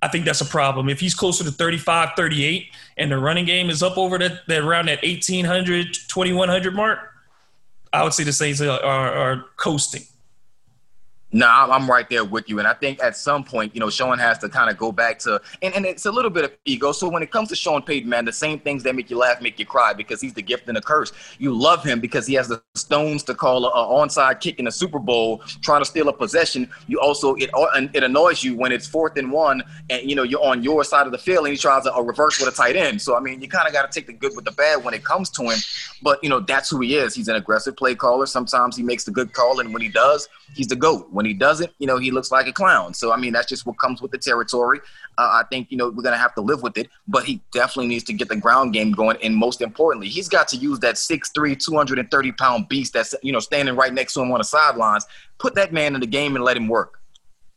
I 0.02 0.10
think 0.10 0.26
that's 0.26 0.41
a 0.41 0.45
problem. 0.45 0.90
If 0.90 0.99
he's 0.99 1.15
closer 1.15 1.44
to 1.44 1.52
35, 1.52 2.10
38, 2.15 2.68
and 2.98 3.11
the 3.11 3.18
running 3.18 3.45
game 3.45 3.69
is 3.69 3.82
up 3.82 3.98
over 3.98 4.18
that, 4.18 4.41
that 4.48 4.64
around 4.64 4.88
that 4.90 5.02
1,800, 5.02 5.94
2,100 6.07 6.76
mark, 6.76 6.99
I 7.94 8.03
would 8.03 8.14
say 8.14 8.24
the 8.24 8.34
Saints 8.34 8.61
are, 8.61 8.69
are, 8.84 9.14
are 9.14 9.45
coasting. 9.56 10.03
No, 11.34 11.45
I'm 11.45 11.90
right 11.90 12.10
there 12.10 12.24
with 12.24 12.48
you. 12.48 12.60
And 12.60 12.68
I 12.68 12.74
think 12.74 13.04
at 13.04 13.18
some 13.18 13.44
point, 13.44 13.76
you 13.76 13.82
know, 13.82 13.90
Sean 13.90 14.18
has 14.18 14.38
to 14.40 14.48
kind 14.48 14.70
of 14.70 14.78
go 14.78 14.94
back 14.94 15.20
to, 15.20 15.41
and, 15.62 15.74
and 15.76 15.86
it's 15.86 16.06
a 16.06 16.12
little 16.12 16.32
bit 16.32 16.45
of 16.45 16.54
ego. 16.64 16.94
So 16.94 17.10
when 17.10 17.22
it 17.22 17.32
comes 17.32 17.49
to 17.49 17.56
Sean 17.56 17.82
Payton, 17.82 18.10
man, 18.10 18.24
the 18.24 18.32
same 18.32 18.60
things 18.60 18.82
that 18.84 18.95
make 18.95 19.10
you 19.10 19.18
laugh 19.18 19.41
make 19.41 19.60
you 19.60 19.66
cry 19.66 19.91
because 19.91 20.22
he's 20.22 20.34
the 20.34 20.41
gift 20.41 20.70
and 20.70 20.78
the 20.78 20.82
curse. 20.82 21.12
You 21.38 21.54
love 21.54 21.84
him 21.84 21.99
because 21.99 22.26
he 22.28 22.34
has 22.36 22.48
the 22.48 22.64
stones 22.76 23.24
to 23.24 23.36
call 23.36 23.66
an 23.66 23.72
onside 23.74 24.40
kick 24.40 24.58
in 24.58 24.66
the 24.66 24.72
Super 24.72 24.99
Bowl, 24.99 25.40
trying 25.62 25.82
to 25.82 25.86
steal 25.86 26.08
a 26.08 26.14
possession. 26.14 26.70
You 26.88 27.02
also, 27.02 27.36
it 27.36 27.49
uh, 27.54 27.88
it 27.94 28.04
annoys 28.04 28.41
you 28.41 28.56
when 28.56 28.72
it's 28.72 28.88
fourth 28.88 29.18
and 29.18 29.30
one 29.30 29.64
and, 29.90 30.10
you 30.10 30.16
know, 30.16 30.24
you're 30.24 30.44
on 30.44 30.64
your 30.64 30.86
side 30.86 31.08
of 31.08 31.12
the 31.12 31.18
field 31.18 31.45
and 31.45 31.52
he 31.52 31.58
tries 31.58 31.86
a, 31.86 31.91
a 31.91 32.02
reverse 32.02 32.40
with 32.40 32.48
a 32.48 32.56
tight 32.56 32.78
end. 32.78 33.02
So, 33.02 33.18
I 33.18 33.20
mean, 33.20 33.41
you 33.41 33.49
kind 33.49 33.68
of 33.68 33.74
got 33.74 33.91
to 33.91 33.99
take 33.99 34.08
the 34.08 34.14
good 34.14 34.34
with 34.34 34.45
the 34.45 34.52
bad 34.52 34.82
when 34.82 34.94
it 34.94 35.04
comes 35.04 35.30
to 35.32 35.44
him. 35.44 35.60
But, 36.02 36.24
you 36.24 36.30
know, 36.30 36.40
that's 36.40 36.70
who 36.70 36.80
he 36.80 36.95
is. 36.95 37.14
He's 37.14 37.28
an 37.28 37.36
aggressive 37.36 37.76
play 37.76 37.95
caller. 37.95 38.28
Sometimes 38.28 38.78
he 38.78 38.84
makes 38.84 39.04
the 39.04 39.12
good 39.12 39.34
call. 39.34 39.60
And 39.60 39.74
when 39.74 39.82
he 39.82 39.90
does, 39.90 40.30
he's 40.54 40.68
the 40.68 40.76
GOAT. 40.76 41.12
When 41.18 41.26
he 41.26 41.34
doesn't, 41.34 41.72
you 41.80 41.88
know, 41.88 41.98
he 41.98 42.11
looks 42.11 42.30
like 42.30 42.45
a 42.45 42.53
clown. 42.53 42.94
So, 42.94 43.11
I 43.11 43.18
mean, 43.18 43.34
that's 43.34 43.48
just 43.48 43.65
what 43.65 43.80
comes 43.80 44.03
with 44.03 44.11
the 44.11 44.19
territory. 44.19 44.81
Uh, 45.18 45.41
I 45.41 45.45
think, 45.49 45.72
you 45.72 45.76
know, 45.76 45.85
we're 45.89 46.03
going 46.03 46.14
to 46.14 46.19
have 46.19 46.35
to 46.35 46.41
live 46.41 46.61
with 46.61 46.77
it, 46.77 46.91
but 47.07 47.23
he 47.23 47.41
definitely 47.52 47.88
needs 47.88 48.03
to 48.03 48.14
get 48.14 48.30
the 48.30 48.35
ground 48.35 48.73
game 48.73 48.91
going. 48.91 49.18
And 49.23 49.35
most 49.35 49.61
importantly, 49.61 50.10
he's 50.10 50.30
got 50.30 50.48
to 50.49 50.57
use 50.57 50.77
that 50.81 50.94
6'3, 50.94 51.60
230 51.60 52.31
pound 52.34 52.69
beast 52.69 52.94
that's, 52.94 53.15
you 53.23 53.31
know, 53.31 53.39
standing 53.39 53.76
right 53.76 53.91
next 53.91 54.14
to 54.14 54.22
him 54.22 54.31
on 54.31 54.38
the 54.38 54.44
sidelines. 54.44 55.07
Put 55.39 55.56
that 55.56 55.73
man 55.73 55.95
in 55.95 56.02
the 56.02 56.06
game 56.06 56.35
and 56.35 56.45
let 56.45 56.56
him 56.56 56.68
work. 56.68 57.02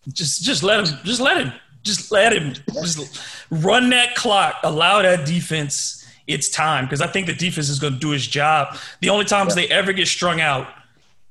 Just, 0.08 0.42
just 0.42 0.62
let 0.62 0.80
him, 0.80 0.98
just 1.04 1.20
let 1.20 1.36
him, 1.36 1.52
just 1.82 2.10
let 2.10 2.32
him, 2.32 2.54
just 2.82 3.20
run 3.50 3.90
that 3.90 4.14
clock, 4.14 4.54
allow 4.62 5.02
that 5.02 5.26
defense 5.26 6.06
its 6.26 6.48
time 6.48 6.86
because 6.86 7.02
I 7.02 7.08
think 7.08 7.26
the 7.26 7.34
defense 7.34 7.68
is 7.68 7.78
going 7.78 7.92
to 7.92 7.98
do 7.98 8.14
its 8.14 8.26
job. 8.26 8.78
The 9.02 9.10
only 9.10 9.26
times 9.26 9.54
yeah. 9.54 9.66
they 9.66 9.68
ever 9.68 9.92
get 9.92 10.08
strung 10.08 10.40
out 10.40 10.66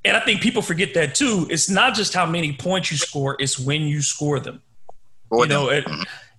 and 0.05 0.15
I 0.15 0.21
think 0.21 0.41
people 0.41 0.61
forget 0.61 0.93
that 0.93 1.15
too. 1.15 1.47
It's 1.49 1.69
not 1.69 1.93
just 1.93 2.13
how 2.13 2.25
many 2.25 2.53
points 2.53 2.91
you 2.91 2.97
score; 2.97 3.35
it's 3.39 3.59
when 3.59 3.81
you 3.81 4.01
score 4.01 4.39
them. 4.39 4.61
you 5.31 5.47
know, 5.47 5.69
and, 5.69 5.85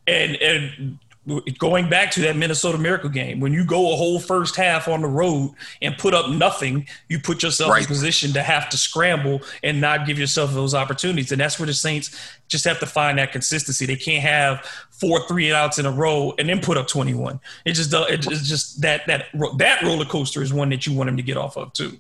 and 0.07 0.37
and 0.37 0.99
going 1.59 1.89
back 1.89 2.11
to 2.13 2.21
that 2.23 2.37
Minnesota 2.37 2.79
Miracle 2.79 3.11
game, 3.11 3.41
when 3.41 3.53
you 3.53 3.65
go 3.65 3.93
a 3.93 3.97
whole 3.97 4.19
first 4.19 4.57
half 4.57 4.89
on 4.89 5.03
the 5.03 5.09
road 5.09 5.53
and 5.83 5.97
put 5.99 6.15
up 6.15 6.31
nothing, 6.31 6.89
you 7.09 7.21
put 7.21 7.43
yourself 7.43 7.71
right. 7.71 7.83
in 7.83 7.87
position 7.87 8.33
to 8.33 8.43
have 8.43 8.71
to 8.71 8.79
scramble 8.79 9.43
and 9.63 9.81
not 9.81 10.07
give 10.07 10.19
yourself 10.19 10.53
those 10.55 10.75
opportunities. 10.75 11.31
And 11.31 11.41
that's 11.41 11.59
where 11.59 11.67
the 11.67 11.75
Saints 11.75 12.39
just 12.49 12.65
have 12.65 12.81
to 12.81 12.87
find 12.87 13.19
that 13.19 13.33
consistency. 13.33 13.85
They 13.85 13.97
can't 13.97 14.23
have 14.23 14.61
four 14.91 15.27
three 15.29 15.47
and 15.47 15.55
outs 15.55 15.79
in 15.79 15.85
a 15.85 15.93
row 15.93 16.35
and 16.39 16.49
then 16.49 16.61
put 16.61 16.79
up 16.79 16.89
21. 16.89 17.39
It 17.67 17.75
just 17.75 17.93
it's 17.95 18.49
just 18.49 18.81
that 18.81 19.07
that 19.07 19.27
that 19.59 19.83
roller 19.83 20.07
coaster 20.07 20.43
is 20.43 20.53
one 20.53 20.71
that 20.71 20.87
you 20.87 20.95
want 20.95 21.09
them 21.09 21.19
to 21.19 21.23
get 21.23 21.37
off 21.37 21.57
of 21.57 21.73
too. 21.75 21.99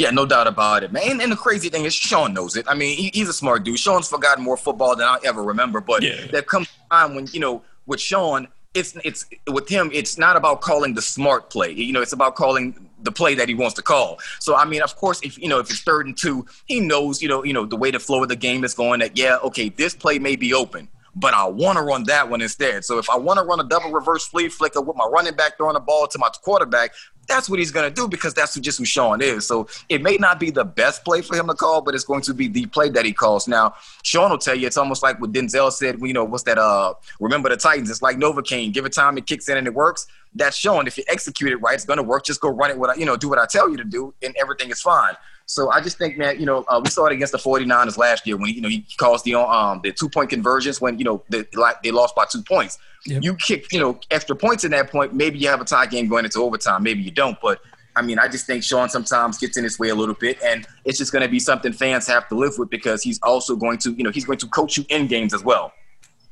Yeah, 0.00 0.08
no 0.08 0.24
doubt 0.24 0.46
about 0.46 0.82
it, 0.82 0.92
man. 0.92 1.02
And, 1.04 1.20
and, 1.20 1.30
the 1.30 1.36
crazy 1.36 1.68
thing 1.68 1.84
is, 1.84 1.92
Sean 1.92 2.32
knows 2.32 2.56
it. 2.56 2.64
I 2.66 2.72
mean, 2.74 2.96
he, 2.96 3.10
he's 3.12 3.28
a 3.28 3.34
smart 3.34 3.64
dude. 3.64 3.78
Sean's 3.78 4.08
forgotten 4.08 4.42
more 4.42 4.56
football 4.56 4.96
than 4.96 5.06
I 5.06 5.18
ever 5.24 5.42
remember. 5.42 5.82
But 5.82 6.02
yeah. 6.02 6.26
there 6.32 6.40
comes 6.40 6.68
a 6.86 6.94
time 6.94 7.14
when 7.14 7.26
you 7.34 7.40
know, 7.40 7.62
with 7.84 8.00
Sean, 8.00 8.48
it's 8.72 8.96
it's 9.04 9.26
with 9.46 9.68
him. 9.68 9.90
It's 9.92 10.16
not 10.16 10.36
about 10.36 10.62
calling 10.62 10.94
the 10.94 11.02
smart 11.02 11.50
play. 11.50 11.72
You 11.72 11.92
know, 11.92 12.00
it's 12.00 12.14
about 12.14 12.34
calling 12.34 12.88
the 13.02 13.12
play 13.12 13.34
that 13.34 13.46
he 13.46 13.54
wants 13.54 13.74
to 13.74 13.82
call. 13.82 14.18
So 14.38 14.56
I 14.56 14.64
mean, 14.64 14.80
of 14.80 14.96
course, 14.96 15.20
if 15.22 15.36
you 15.36 15.48
know 15.48 15.58
if 15.58 15.68
it's 15.68 15.82
third 15.82 16.06
and 16.06 16.16
two, 16.16 16.46
he 16.64 16.80
knows 16.80 17.20
you 17.20 17.28
know 17.28 17.44
you 17.44 17.52
know 17.52 17.66
the 17.66 17.76
way 17.76 17.90
the 17.90 18.00
flow 18.00 18.22
of 18.22 18.30
the 18.30 18.36
game 18.36 18.64
is 18.64 18.72
going. 18.72 19.00
That 19.00 19.18
yeah, 19.18 19.36
okay, 19.44 19.68
this 19.68 19.94
play 19.94 20.18
may 20.18 20.34
be 20.34 20.54
open 20.54 20.88
but 21.14 21.34
I 21.34 21.46
want 21.46 21.78
to 21.78 21.82
run 21.82 22.04
that 22.04 22.28
one 22.28 22.40
instead. 22.40 22.84
So 22.84 22.98
if 22.98 23.10
I 23.10 23.16
want 23.16 23.38
to 23.38 23.44
run 23.44 23.60
a 23.60 23.64
double 23.64 23.90
reverse 23.90 24.26
flea 24.26 24.48
flicker 24.48 24.80
with 24.80 24.96
my 24.96 25.06
running 25.06 25.34
back 25.34 25.56
throwing 25.56 25.74
the 25.74 25.80
ball 25.80 26.06
to 26.08 26.18
my 26.18 26.28
quarterback, 26.42 26.92
that's 27.30 27.48
what 27.48 27.58
he's 27.58 27.70
going 27.70 27.88
to 27.88 27.94
do 27.94 28.08
because 28.08 28.34
that's 28.34 28.58
just 28.58 28.78
who 28.78 28.84
Sean 28.84 29.22
is. 29.22 29.46
So 29.46 29.68
it 29.88 30.02
may 30.02 30.16
not 30.16 30.40
be 30.40 30.50
the 30.50 30.64
best 30.64 31.04
play 31.04 31.22
for 31.22 31.36
him 31.36 31.46
to 31.46 31.54
call, 31.54 31.80
but 31.80 31.94
it's 31.94 32.04
going 32.04 32.22
to 32.22 32.34
be 32.34 32.48
the 32.48 32.66
play 32.66 32.88
that 32.90 33.04
he 33.04 33.12
calls. 33.12 33.46
Now, 33.46 33.74
Sean 34.02 34.30
will 34.30 34.38
tell 34.38 34.54
you 34.54 34.66
it's 34.66 34.76
almost 34.76 35.02
like 35.02 35.20
what 35.20 35.32
Denzel 35.32 35.70
said, 35.70 36.00
you 36.00 36.12
know, 36.12 36.24
what's 36.24 36.42
that? 36.44 36.58
Uh, 36.58 36.94
remember 37.20 37.48
the 37.48 37.56
Titans. 37.56 37.88
It's 37.88 38.02
like 38.02 38.16
Novocaine. 38.16 38.72
Give 38.72 38.84
it 38.84 38.92
time, 38.92 39.16
it 39.16 39.26
kicks 39.26 39.48
in 39.48 39.56
and 39.56 39.66
it 39.66 39.74
works. 39.74 40.06
that's 40.34 40.56
Sean. 40.56 40.86
if 40.86 40.98
you 40.98 41.04
execute 41.08 41.52
it 41.52 41.56
right, 41.56 41.74
it's 41.74 41.84
going 41.84 41.98
to 41.98 42.02
work. 42.02 42.24
Just 42.24 42.40
go 42.40 42.48
run 42.48 42.70
it. 42.70 42.78
What 42.78 42.90
I, 42.90 42.94
you 42.94 43.06
know, 43.06 43.16
do 43.16 43.28
what 43.28 43.38
I 43.38 43.46
tell 43.46 43.70
you 43.70 43.76
to 43.76 43.84
do, 43.84 44.12
and 44.22 44.34
everything 44.40 44.70
is 44.70 44.80
fine. 44.82 45.14
So 45.50 45.68
I 45.68 45.80
just 45.80 45.98
think, 45.98 46.16
man, 46.16 46.38
you 46.38 46.46
know, 46.46 46.64
uh, 46.68 46.80
we 46.82 46.90
saw 46.90 47.06
it 47.06 47.12
against 47.12 47.32
the 47.32 47.38
49ers 47.38 47.98
last 47.98 48.24
year 48.24 48.36
when 48.36 48.54
you 48.54 48.60
know 48.60 48.68
he 48.68 48.86
caused 48.98 49.24
the 49.24 49.34
um 49.34 49.80
the 49.82 49.90
two 49.90 50.08
point 50.08 50.30
conversions 50.30 50.80
when 50.80 50.96
you 50.96 51.04
know 51.04 51.24
they 51.28 51.42
they 51.82 51.90
lost 51.90 52.14
by 52.14 52.24
two 52.30 52.42
points. 52.42 52.78
Yep. 53.04 53.24
You 53.24 53.34
kick 53.34 53.72
you 53.72 53.80
know 53.80 53.98
extra 54.12 54.36
points 54.36 54.62
in 54.62 54.70
that 54.70 54.92
point. 54.92 55.12
Maybe 55.12 55.40
you 55.40 55.48
have 55.48 55.60
a 55.60 55.64
tie 55.64 55.86
game 55.86 56.06
going 56.06 56.24
into 56.24 56.38
overtime. 56.38 56.84
Maybe 56.84 57.02
you 57.02 57.10
don't, 57.10 57.36
but. 57.42 57.60
I 57.96 58.02
mean, 58.02 58.20
I 58.20 58.28
just 58.28 58.46
think 58.46 58.62
Sean 58.62 58.88
sometimes 58.88 59.36
gets 59.38 59.56
in 59.56 59.64
his 59.64 59.76
way 59.80 59.88
a 59.88 59.94
little 59.96 60.14
bit, 60.14 60.40
and 60.44 60.64
it's 60.84 60.96
just 60.96 61.10
going 61.10 61.24
to 61.24 61.28
be 61.28 61.40
something 61.40 61.72
fans 61.72 62.06
have 62.06 62.28
to 62.28 62.36
live 62.36 62.52
with 62.56 62.70
because 62.70 63.02
he's 63.02 63.18
also 63.20 63.56
going 63.56 63.78
to, 63.78 63.90
you 63.94 64.04
know, 64.04 64.12
he's 64.12 64.24
going 64.24 64.38
to 64.38 64.46
coach 64.46 64.76
you 64.76 64.84
in 64.90 65.08
games 65.08 65.34
as 65.34 65.42
well. 65.42 65.72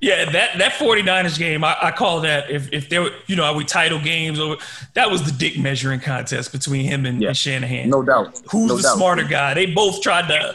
Yeah, 0.01 0.31
that 0.31 0.59
that 0.59 0.73
49ers 0.75 1.39
game, 1.39 1.65
I, 1.65 1.77
I, 1.83 1.91
call 1.91 2.21
that 2.21 2.49
if 2.51 2.73
if 2.73 2.89
there 2.89 3.03
were, 3.03 3.11
you 3.27 3.35
know, 3.35 3.43
are 3.43 3.55
we 3.55 3.65
title 3.65 3.99
games 3.99 4.39
or 4.39 4.57
that 4.95 5.11
was 5.11 5.25
the 5.25 5.33
dick 5.33 5.59
measuring 5.59 5.99
contest 5.99 6.53
between 6.53 6.85
him 6.85 7.05
and, 7.05 7.21
yeah. 7.21 7.29
and 7.29 7.37
Shanahan. 7.37 7.91
No 7.91 8.03
doubt. 8.05 8.41
Who's 8.49 8.69
no 8.69 8.77
the 8.77 8.83
doubt. 8.83 8.97
smarter 8.97 9.25
guy? 9.25 9.55
They 9.55 9.67
both 9.67 10.01
tried 10.01 10.29
to 10.29 10.55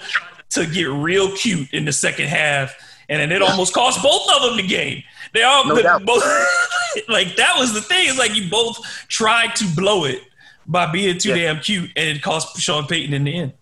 to 0.52 0.66
get 0.68 0.86
real 0.86 1.36
cute 1.36 1.74
in 1.74 1.84
the 1.84 1.92
second 1.92 2.30
half, 2.30 2.74
and 3.10 3.20
then 3.20 3.34
it 3.34 3.42
almost 3.42 3.74
cost 3.74 4.02
both 4.02 4.26
of 4.34 4.44
them 4.44 4.56
the 4.56 4.68
game. 4.68 5.04
They 5.34 5.44
all 5.44 5.68
no 5.68 5.76
both 6.00 6.24
like 7.10 7.36
that 7.36 7.56
was 7.58 7.74
the 7.74 7.82
thing. 7.82 8.08
It's 8.08 8.18
like 8.18 8.36
you 8.36 8.50
both 8.50 8.78
tried 9.10 9.58
to 9.58 9.66
blow 9.76 10.06
it 10.06 10.22
by 10.68 10.90
being 10.90 11.18
too 11.18 11.30
yeah. 11.30 11.54
damn 11.54 11.60
cute, 11.60 11.92
and 11.98 12.08
it 12.08 12.22
cost 12.22 12.58
Sean 12.62 12.88
Payton 12.88 13.14
in 13.14 13.26
the 13.26 13.38
end. 13.38 13.54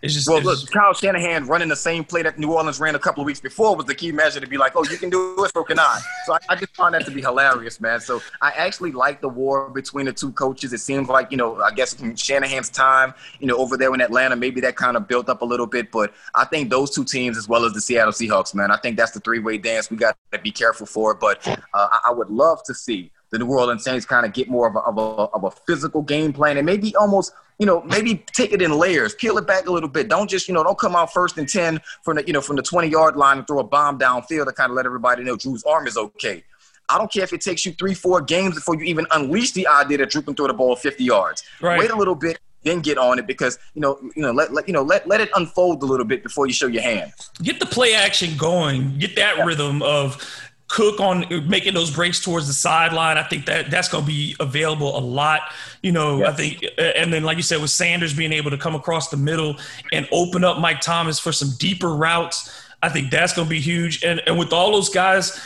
It's 0.00 0.14
just 0.14 0.28
well, 0.28 0.36
it's 0.36 0.46
look, 0.46 0.60
just, 0.60 0.72
Kyle 0.72 0.94
Shanahan 0.94 1.46
running 1.46 1.68
the 1.68 1.74
same 1.74 2.04
play 2.04 2.22
that 2.22 2.38
New 2.38 2.52
Orleans 2.52 2.78
ran 2.78 2.94
a 2.94 3.00
couple 3.00 3.20
of 3.20 3.26
weeks 3.26 3.40
before 3.40 3.74
was 3.74 3.86
the 3.86 3.96
key 3.96 4.12
measure 4.12 4.38
to 4.38 4.46
be 4.46 4.56
like, 4.56 4.72
oh, 4.76 4.84
you 4.84 4.96
can 4.96 5.10
do 5.10 5.44
it, 5.44 5.50
so 5.52 5.64
can 5.64 5.80
I. 5.80 5.98
So 6.24 6.34
I, 6.34 6.38
I 6.50 6.54
just 6.54 6.76
find 6.76 6.94
that 6.94 7.04
to 7.06 7.10
be 7.10 7.20
hilarious, 7.20 7.80
man. 7.80 7.98
So 7.98 8.22
I 8.40 8.50
actually 8.50 8.92
like 8.92 9.20
the 9.20 9.28
war 9.28 9.70
between 9.70 10.06
the 10.06 10.12
two 10.12 10.30
coaches. 10.32 10.72
It 10.72 10.78
seems 10.78 11.08
like, 11.08 11.32
you 11.32 11.36
know, 11.36 11.60
I 11.60 11.72
guess 11.72 11.94
from 11.94 12.14
Shanahan's 12.14 12.70
time, 12.70 13.12
you 13.40 13.48
know, 13.48 13.56
over 13.56 13.76
there 13.76 13.92
in 13.92 14.00
Atlanta, 14.00 14.36
maybe 14.36 14.60
that 14.60 14.76
kind 14.76 14.96
of 14.96 15.08
built 15.08 15.28
up 15.28 15.42
a 15.42 15.44
little 15.44 15.66
bit. 15.66 15.90
But 15.90 16.14
I 16.36 16.44
think 16.44 16.70
those 16.70 16.94
two 16.94 17.04
teams, 17.04 17.36
as 17.36 17.48
well 17.48 17.64
as 17.64 17.72
the 17.72 17.80
Seattle 17.80 18.12
Seahawks, 18.12 18.54
man, 18.54 18.70
I 18.70 18.76
think 18.76 18.96
that's 18.96 19.10
the 19.10 19.20
three 19.20 19.40
way 19.40 19.58
dance 19.58 19.90
we 19.90 19.96
got 19.96 20.16
to 20.30 20.38
be 20.38 20.52
careful 20.52 20.86
for. 20.86 21.12
But 21.12 21.44
uh, 21.48 21.56
I, 21.74 22.00
I 22.06 22.12
would 22.12 22.30
love 22.30 22.62
to 22.66 22.74
see 22.74 23.10
the 23.30 23.38
New 23.38 23.46
Orleans 23.46 23.84
Saints 23.84 24.06
kind 24.06 24.24
of 24.24 24.32
get 24.32 24.48
more 24.48 24.68
of 24.68 24.76
a, 24.76 24.80
of 24.80 24.98
a, 24.98 25.22
of 25.34 25.44
a 25.44 25.50
physical 25.66 26.02
game 26.02 26.32
plan 26.32 26.56
and 26.56 26.66
maybe 26.66 26.94
almost– 26.96 27.32
you 27.58 27.66
know, 27.66 27.82
maybe 27.82 28.24
take 28.34 28.52
it 28.52 28.62
in 28.62 28.72
layers, 28.72 29.14
peel 29.14 29.36
it 29.38 29.46
back 29.46 29.66
a 29.66 29.72
little 29.72 29.88
bit. 29.88 30.08
Don't 30.08 30.30
just, 30.30 30.46
you 30.46 30.54
know, 30.54 30.62
don't 30.62 30.78
come 30.78 30.94
out 30.94 31.12
first 31.12 31.38
and 31.38 31.48
10 31.48 31.80
from 32.04 32.16
the, 32.16 32.26
you 32.26 32.32
know, 32.32 32.40
from 32.40 32.56
the 32.56 32.62
20 32.62 32.88
yard 32.88 33.16
line 33.16 33.38
and 33.38 33.46
throw 33.46 33.58
a 33.58 33.64
bomb 33.64 33.98
downfield 33.98 34.46
to 34.46 34.52
kind 34.52 34.70
of 34.70 34.76
let 34.76 34.86
everybody 34.86 35.24
know 35.24 35.36
Drew's 35.36 35.64
arm 35.64 35.86
is 35.86 35.96
okay. 35.96 36.44
I 36.88 36.96
don't 36.96 37.12
care 37.12 37.24
if 37.24 37.32
it 37.32 37.40
takes 37.40 37.66
you 37.66 37.72
three, 37.72 37.94
four 37.94 38.22
games 38.22 38.54
before 38.54 38.76
you 38.76 38.84
even 38.84 39.06
unleash 39.10 39.52
the 39.52 39.66
idea 39.66 39.98
that 39.98 40.10
Drew 40.10 40.22
can 40.22 40.34
throw 40.34 40.46
the 40.46 40.54
ball 40.54 40.76
50 40.76 41.02
yards. 41.02 41.42
Right. 41.60 41.78
Wait 41.78 41.90
a 41.90 41.96
little 41.96 42.14
bit, 42.14 42.38
then 42.62 42.80
get 42.80 42.96
on 42.96 43.18
it 43.18 43.26
because 43.26 43.58
you 43.74 43.82
know, 43.82 43.98
you 44.14 44.22
know, 44.22 44.30
let, 44.30 44.54
let 44.54 44.68
you 44.68 44.72
know, 44.72 44.82
let, 44.82 45.06
let 45.08 45.20
it 45.20 45.28
unfold 45.34 45.82
a 45.82 45.86
little 45.86 46.06
bit 46.06 46.22
before 46.22 46.46
you 46.46 46.52
show 46.52 46.68
your 46.68 46.82
hand. 46.82 47.12
Get 47.42 47.58
the 47.58 47.66
play 47.66 47.94
action 47.94 48.36
going. 48.38 48.98
Get 48.98 49.16
that 49.16 49.38
yeah. 49.38 49.44
rhythm 49.44 49.82
of 49.82 50.24
Cook 50.68 51.00
on 51.00 51.24
making 51.48 51.72
those 51.72 51.90
breaks 51.90 52.20
towards 52.20 52.46
the 52.46 52.52
sideline. 52.52 53.16
I 53.16 53.22
think 53.22 53.46
that 53.46 53.70
that's 53.70 53.88
going 53.88 54.04
to 54.04 54.06
be 54.06 54.36
available 54.38 54.98
a 54.98 55.00
lot. 55.00 55.40
You 55.82 55.92
know, 55.92 56.18
yes. 56.18 56.28
I 56.28 56.32
think, 56.32 56.64
and 56.78 57.12
then 57.12 57.24
like 57.24 57.38
you 57.38 57.42
said, 57.42 57.60
with 57.60 57.70
Sanders 57.70 58.12
being 58.12 58.32
able 58.32 58.50
to 58.50 58.58
come 58.58 58.74
across 58.74 59.08
the 59.08 59.16
middle 59.16 59.56
and 59.92 60.06
open 60.12 60.44
up 60.44 60.58
Mike 60.58 60.82
Thomas 60.82 61.18
for 61.18 61.32
some 61.32 61.52
deeper 61.58 61.94
routes, 61.94 62.62
I 62.82 62.90
think 62.90 63.10
that's 63.10 63.32
going 63.32 63.48
to 63.48 63.50
be 63.50 63.60
huge. 63.60 64.04
And 64.04 64.20
and 64.26 64.38
with 64.38 64.52
all 64.52 64.72
those 64.72 64.90
guys, 64.90 65.40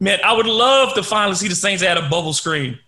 man, 0.00 0.18
I 0.24 0.32
would 0.32 0.46
love 0.46 0.94
to 0.94 1.02
finally 1.02 1.36
see 1.36 1.48
the 1.48 1.54
Saints 1.54 1.82
add 1.82 1.98
a 1.98 2.08
bubble 2.08 2.32
screen. 2.32 2.78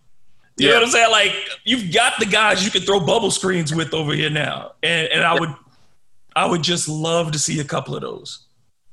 You 0.57 0.69
yeah. 0.69 0.75
know 0.75 0.81
what 0.81 0.85
I'm 0.87 0.91
saying? 0.91 1.11
Like 1.11 1.33
you've 1.65 1.93
got 1.93 2.19
the 2.19 2.27
guys 2.27 2.65
you 2.65 2.71
can 2.71 2.83
throw 2.83 3.01
bubble 3.01 3.31
screens 3.31 3.75
with 3.75 3.93
over 3.93 4.15
here 4.15 4.31
now, 4.31 4.73
and 4.83 5.09
and 5.09 5.23
I 5.23 5.39
would, 5.39 5.55
I 6.35 6.47
would 6.47 6.63
just 6.63 6.89
love 6.89 7.33
to 7.33 7.39
see 7.39 7.61
a 7.61 7.65
couple 7.65 7.95
of 7.95 8.03
those. 8.03 8.44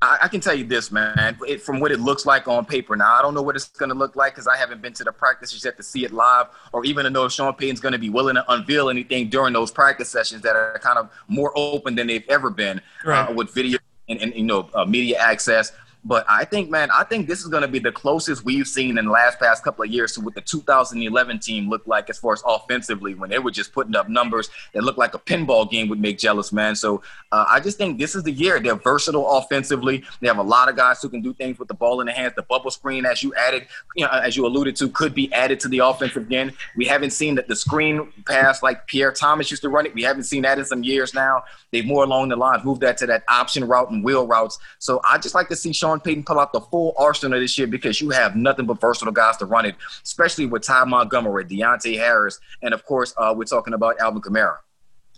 I, 0.01 0.19
I, 0.23 0.27
can 0.27 0.41
tell 0.41 0.55
you 0.55 0.63
this, 0.63 0.91
man. 0.91 1.37
It, 1.47 1.61
from 1.61 1.79
what 1.79 1.91
it 1.91 1.99
looks 1.99 2.25
like 2.25 2.47
on 2.47 2.65
paper. 2.65 2.95
Now, 2.95 3.15
I 3.17 3.21
don't 3.21 3.33
know 3.33 3.41
what 3.41 3.55
it's 3.55 3.67
going 3.67 3.89
to 3.89 3.95
look 3.95 4.15
like 4.15 4.33
because 4.33 4.47
I 4.47 4.57
haven't 4.57 4.81
been 4.81 4.93
to 4.93 5.03
the 5.03 5.11
practices 5.11 5.63
yet 5.63 5.77
to 5.77 5.83
see 5.83 6.05
it 6.05 6.11
live, 6.11 6.47
or 6.73 6.83
even 6.85 7.03
to 7.03 7.11
know 7.11 7.25
if 7.25 7.31
Sean 7.31 7.53
Payton's 7.53 7.79
going 7.79 7.91
to 7.91 7.99
be 7.99 8.09
willing 8.09 8.35
to 8.35 8.51
unveil 8.51 8.89
anything 8.89 9.29
during 9.29 9.53
those 9.53 9.69
practice 9.69 10.09
sessions 10.09 10.41
that 10.41 10.55
are 10.55 10.79
kind 10.79 10.97
of 10.97 11.09
more 11.27 11.51
open 11.55 11.95
than 11.95 12.07
they've 12.07 12.27
ever 12.29 12.49
been 12.49 12.79
uh, 13.05 13.09
right. 13.09 13.29
uh, 13.29 13.33
with 13.33 13.53
video 13.53 13.77
and, 14.09 14.19
and 14.21 14.33
you 14.33 14.43
know 14.43 14.69
uh, 14.73 14.85
media 14.85 15.17
access. 15.19 15.71
But 16.03 16.25
I 16.27 16.45
think, 16.45 16.69
man, 16.69 16.89
I 16.91 17.03
think 17.03 17.27
this 17.27 17.41
is 17.41 17.47
going 17.47 17.61
to 17.61 17.67
be 17.67 17.77
the 17.77 17.91
closest 17.91 18.43
we've 18.43 18.67
seen 18.67 18.97
in 18.97 19.05
the 19.05 19.11
last 19.11 19.39
past 19.39 19.63
couple 19.63 19.83
of 19.83 19.91
years 19.91 20.13
to 20.13 20.21
what 20.21 20.33
the 20.33 20.41
2011 20.41 21.39
team 21.39 21.69
looked 21.69 21.87
like 21.87 22.09
as 22.09 22.17
far 22.17 22.33
as 22.33 22.41
offensively 22.45 23.13
when 23.13 23.29
they 23.29 23.37
were 23.37 23.51
just 23.51 23.71
putting 23.71 23.95
up 23.95 24.09
numbers 24.09 24.49
that 24.73 24.83
looked 24.83 24.97
like 24.97 25.13
a 25.13 25.19
pinball 25.19 25.69
game 25.69 25.87
would 25.89 25.99
make 25.99 26.17
jealous, 26.17 26.51
man. 26.51 26.75
So 26.75 27.03
uh, 27.31 27.45
I 27.47 27.59
just 27.59 27.77
think 27.77 27.99
this 27.99 28.15
is 28.15 28.23
the 28.23 28.31
year. 28.31 28.59
They're 28.59 28.75
versatile 28.75 29.29
offensively. 29.37 30.03
They 30.21 30.27
have 30.27 30.39
a 30.39 30.43
lot 30.43 30.69
of 30.69 30.75
guys 30.75 31.01
who 31.01 31.09
can 31.09 31.21
do 31.21 31.33
things 31.33 31.59
with 31.59 31.67
the 31.67 31.75
ball 31.75 32.01
in 32.01 32.07
the 32.07 32.13
hands. 32.13 32.33
The 32.35 32.43
bubble 32.43 32.71
screen, 32.71 33.05
as 33.05 33.21
you 33.21 33.33
added, 33.35 33.67
you 33.95 34.05
know, 34.05 34.11
as 34.11 34.35
you 34.35 34.45
alluded 34.47 34.75
to, 34.77 34.89
could 34.89 35.13
be 35.13 35.31
added 35.33 35.59
to 35.61 35.67
the 35.67 35.79
offense 35.79 36.15
again. 36.15 36.51
We 36.75 36.85
haven't 36.85 37.11
seen 37.11 37.35
that 37.35 37.47
the 37.47 37.55
screen 37.55 38.11
pass 38.25 38.63
like 38.63 38.87
Pierre 38.87 39.11
Thomas 39.11 39.51
used 39.51 39.61
to 39.61 39.69
run 39.69 39.85
it. 39.85 39.93
We 39.93 40.01
haven't 40.01 40.23
seen 40.23 40.41
that 40.43 40.57
in 40.57 40.65
some 40.65 40.83
years 40.83 41.13
now. 41.13 41.43
They've 41.71 41.85
more 41.85 42.03
along 42.03 42.29
the 42.29 42.35
line 42.35 42.59
moved 42.63 42.81
that 42.81 42.97
to 42.97 43.07
that 43.07 43.23
option 43.29 43.65
route 43.65 43.91
and 43.91 44.03
wheel 44.03 44.27
routes. 44.27 44.57
So 44.79 44.99
I 45.09 45.17
just 45.17 45.35
like 45.35 45.47
to 45.49 45.55
see 45.55 45.71
Sean 45.73 45.90
Payton 45.99 46.23
pull 46.23 46.39
out 46.39 46.53
the 46.53 46.61
full 46.61 46.93
arsenal 46.97 47.39
this 47.39 47.57
year 47.57 47.67
because 47.67 47.99
you 47.99 48.09
have 48.11 48.35
nothing 48.35 48.65
but 48.65 48.79
versatile 48.79 49.11
guys 49.11 49.37
to 49.37 49.45
run 49.45 49.65
it, 49.65 49.75
especially 50.03 50.45
with 50.45 50.63
Ty 50.63 50.85
Montgomery, 50.85 51.45
Deonte 51.45 51.97
Harris, 51.97 52.39
and 52.61 52.73
of 52.73 52.85
course, 52.85 53.13
uh, 53.17 53.33
we're 53.35 53.45
talking 53.45 53.73
about 53.73 53.99
Alvin 53.99 54.21
Kamara. 54.21 54.57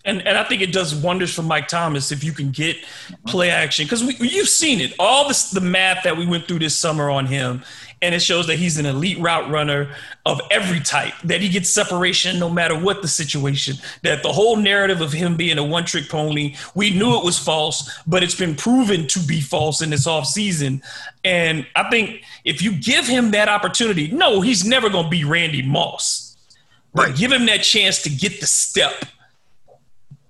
And, 0.06 0.22
and 0.28 0.38
I 0.38 0.44
think 0.44 0.62
it 0.62 0.74
does 0.74 0.94
wonders 0.94 1.34
for 1.34 1.44
Mike 1.44 1.70
Thomas 1.70 2.12
if 2.12 2.26
you 2.26 2.34
can 2.34 2.52
get 2.52 2.76
play 3.26 3.50
action 3.50 3.86
because 3.86 4.02
you've 4.20 4.50
seen 4.50 4.82
it 4.82 4.94
all 5.00 5.30
this 5.30 5.52
the 5.52 5.62
math 5.62 6.04
that 6.04 6.18
we 6.18 6.26
went 6.26 6.46
through 6.46 6.60
this 6.60 6.78
summer 6.78 7.10
on 7.10 7.26
him 7.26 7.64
and 8.04 8.14
it 8.14 8.22
shows 8.22 8.46
that 8.48 8.58
he's 8.58 8.78
an 8.78 8.86
elite 8.86 9.18
route 9.18 9.50
runner 9.50 9.90
of 10.26 10.42
every 10.52 10.82
type 10.82 11.14
that 11.24 11.42
he 11.42 11.50
gets 11.50 11.70
separation 11.70 12.38
no 12.38 12.50
matter 12.50 12.78
what 12.78 13.02
the 13.02 13.08
situation 13.08 13.76
that 14.04 14.22
the 14.22 14.32
whole 14.32 14.58
narrative 14.58 15.02
of 15.02 15.14
him 15.14 15.38
being 15.38 15.58
a 15.58 15.64
one 15.64 15.86
trick 15.86 16.10
pony 16.10 16.56
we 16.76 16.92
knew 16.92 17.18
it 17.18 17.24
was 17.24 17.40
false 17.40 17.90
but 18.06 18.22
it's 18.22 18.36
been 18.36 18.56
proven 18.56 19.08
to 19.08 19.20
be 19.20 19.40
false 19.40 19.82
in 19.82 19.90
this 19.90 20.06
off 20.06 20.28
season 20.28 20.84
and 21.24 21.66
I 21.76 21.90
think 21.90 22.24
if 22.44 22.62
you 22.62 22.74
give 22.74 23.08
him 23.08 23.32
that 23.32 23.48
opportunity 23.48 24.12
no 24.12 24.42
he's 24.42 24.66
never 24.66 24.90
going 24.90 25.06
to 25.06 25.10
be 25.10 25.24
Randy 25.24 25.62
Moss. 25.62 26.36
But 26.94 27.08
right. 27.08 27.16
give 27.16 27.32
him 27.32 27.48
that 27.48 27.64
chance 27.64 28.04
to 28.04 28.10
get 28.10 28.40
the 28.40 28.46
step 28.46 29.06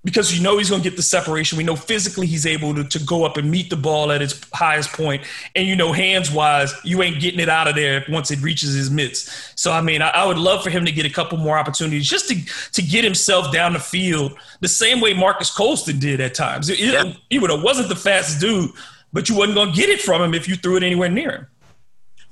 because 0.04 0.36
you 0.36 0.42
know 0.42 0.58
he's 0.58 0.68
going 0.68 0.82
to 0.82 0.88
get 0.88 0.96
the 0.96 1.02
separation. 1.02 1.56
We 1.56 1.64
know 1.64 1.76
physically 1.76 2.26
he's 2.26 2.46
able 2.46 2.74
to, 2.74 2.84
to 2.84 2.98
go 3.00 3.24
up 3.24 3.36
and 3.36 3.50
meet 3.50 3.70
the 3.70 3.76
ball 3.76 4.12
at 4.12 4.20
its 4.20 4.38
highest 4.52 4.92
point. 4.92 5.22
And 5.56 5.66
you 5.66 5.74
know, 5.74 5.92
hands 5.92 6.30
wise, 6.30 6.72
you 6.84 7.02
ain't 7.02 7.20
getting 7.20 7.40
it 7.40 7.48
out 7.48 7.66
of 7.66 7.74
there 7.74 8.04
once 8.08 8.30
it 8.30 8.40
reaches 8.42 8.74
his 8.74 8.90
mitts. 8.90 9.52
So, 9.56 9.72
I 9.72 9.80
mean, 9.80 10.02
I, 10.02 10.10
I, 10.10 10.26
would 10.26 10.38
love 10.38 10.62
for 10.62 10.70
him 10.70 10.84
to 10.84 10.92
get 10.92 11.06
a 11.06 11.10
couple 11.10 11.38
more 11.38 11.58
opportunities 11.58 12.06
just 12.06 12.28
to, 12.28 12.36
to 12.72 12.82
get 12.82 13.02
himself 13.02 13.52
down 13.52 13.72
the 13.72 13.78
field 13.78 14.36
the 14.60 14.68
same 14.68 15.00
way 15.00 15.14
Marques 15.14 15.50
Colston 15.50 15.98
did 15.98 16.20
at 16.20 16.34
times. 16.34 16.68
It, 16.68 16.78
yeah. 16.78 17.14
He 17.30 17.38
would 17.38 17.50
have 17.50 17.62
wasn't 17.62 17.88
the 17.88 17.96
fastest 17.96 18.40
dude, 18.40 18.70
but 19.12 19.28
you 19.28 19.36
wasn't 19.36 19.54
going 19.54 19.70
to 19.70 19.76
get 19.76 19.88
it 19.88 20.00
from 20.00 20.20
him 20.20 20.34
if 20.34 20.46
you 20.48 20.56
threw 20.56 20.76
it 20.76 20.82
anywhere 20.82 21.08
near 21.08 21.30
him. 21.30 21.46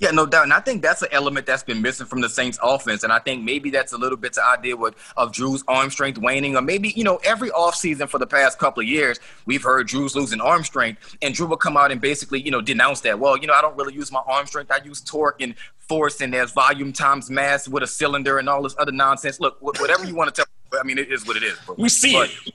Yeah, 0.03 0.11
no 0.11 0.27
doubt. 0.27 0.43
And 0.43 0.53
I 0.53 0.59
think 0.59 0.83
that's 0.83 1.01
an 1.03 1.11
element 1.13 1.47
that's 1.47 1.63
been 1.63 1.81
missing 1.81 2.09
from 2.09 2.23
the 2.23 2.29
Saints 2.29 2.59
offense. 2.61 3.05
And 3.05 3.13
I 3.13 3.21
think 3.21 3.45
maybe 3.45 3.71
that's 3.71 3.93
a 3.93 3.97
little 3.97 4.19
bit 4.19 4.33
the 4.33 4.45
idea 4.45 4.77
with, 4.77 4.97
of 5.17 5.31
Drew's 5.31 5.63
arm 5.69 5.91
strength 5.91 6.19
waning. 6.19 6.57
Or 6.57 6.61
maybe, 6.61 6.89
you 6.97 7.05
know, 7.05 7.21
every 7.23 7.51
offseason 7.51 8.09
for 8.09 8.19
the 8.19 8.27
past 8.27 8.59
couple 8.59 8.83
of 8.83 8.89
years, 8.89 9.21
we've 9.47 9.63
heard 9.63 9.87
Drew's 9.87 10.17
losing 10.17 10.41
arm 10.41 10.65
strength. 10.65 11.17
And 11.23 11.33
Drew 11.33 11.47
will 11.47 11.57
come 11.57 11.77
out 11.77 11.93
and 11.93 12.01
basically, 12.01 12.41
you 12.41 12.51
know, 12.51 12.61
denounce 12.61 13.01
that. 13.03 13.21
Well, 13.21 13.37
you 13.37 13.47
know, 13.47 13.55
I 13.55 13.63
don't 13.63 13.77
really 13.77 13.95
use 13.95 14.11
my 14.11 14.23
arm 14.27 14.45
strength. 14.49 14.73
I 14.73 14.85
use 14.85 15.01
torque 15.01 15.41
and 15.41 15.55
force 15.79 16.21
and 16.21 16.35
there's 16.35 16.51
volume 16.51 16.93
times 16.93 17.31
mass 17.31 17.69
with 17.69 17.85
a 17.85 17.87
cylinder 17.87 18.39
and 18.39 18.49
all 18.49 18.63
this 18.63 18.75
other 18.81 18.91
nonsense. 18.91 19.39
Look, 19.39 19.59
whatever 19.61 20.05
you 20.05 20.17
want 20.17 20.35
to 20.35 20.45
tell, 20.45 20.81
I 20.81 20.83
mean, 20.83 20.99
it 20.99 21.13
is 21.13 21.25
what 21.29 21.37
it 21.37 21.45
is. 21.45 21.57
But, 21.65 21.79
we 21.79 21.89
see 21.89 22.15
but, 22.15 22.29
it. 22.45 22.55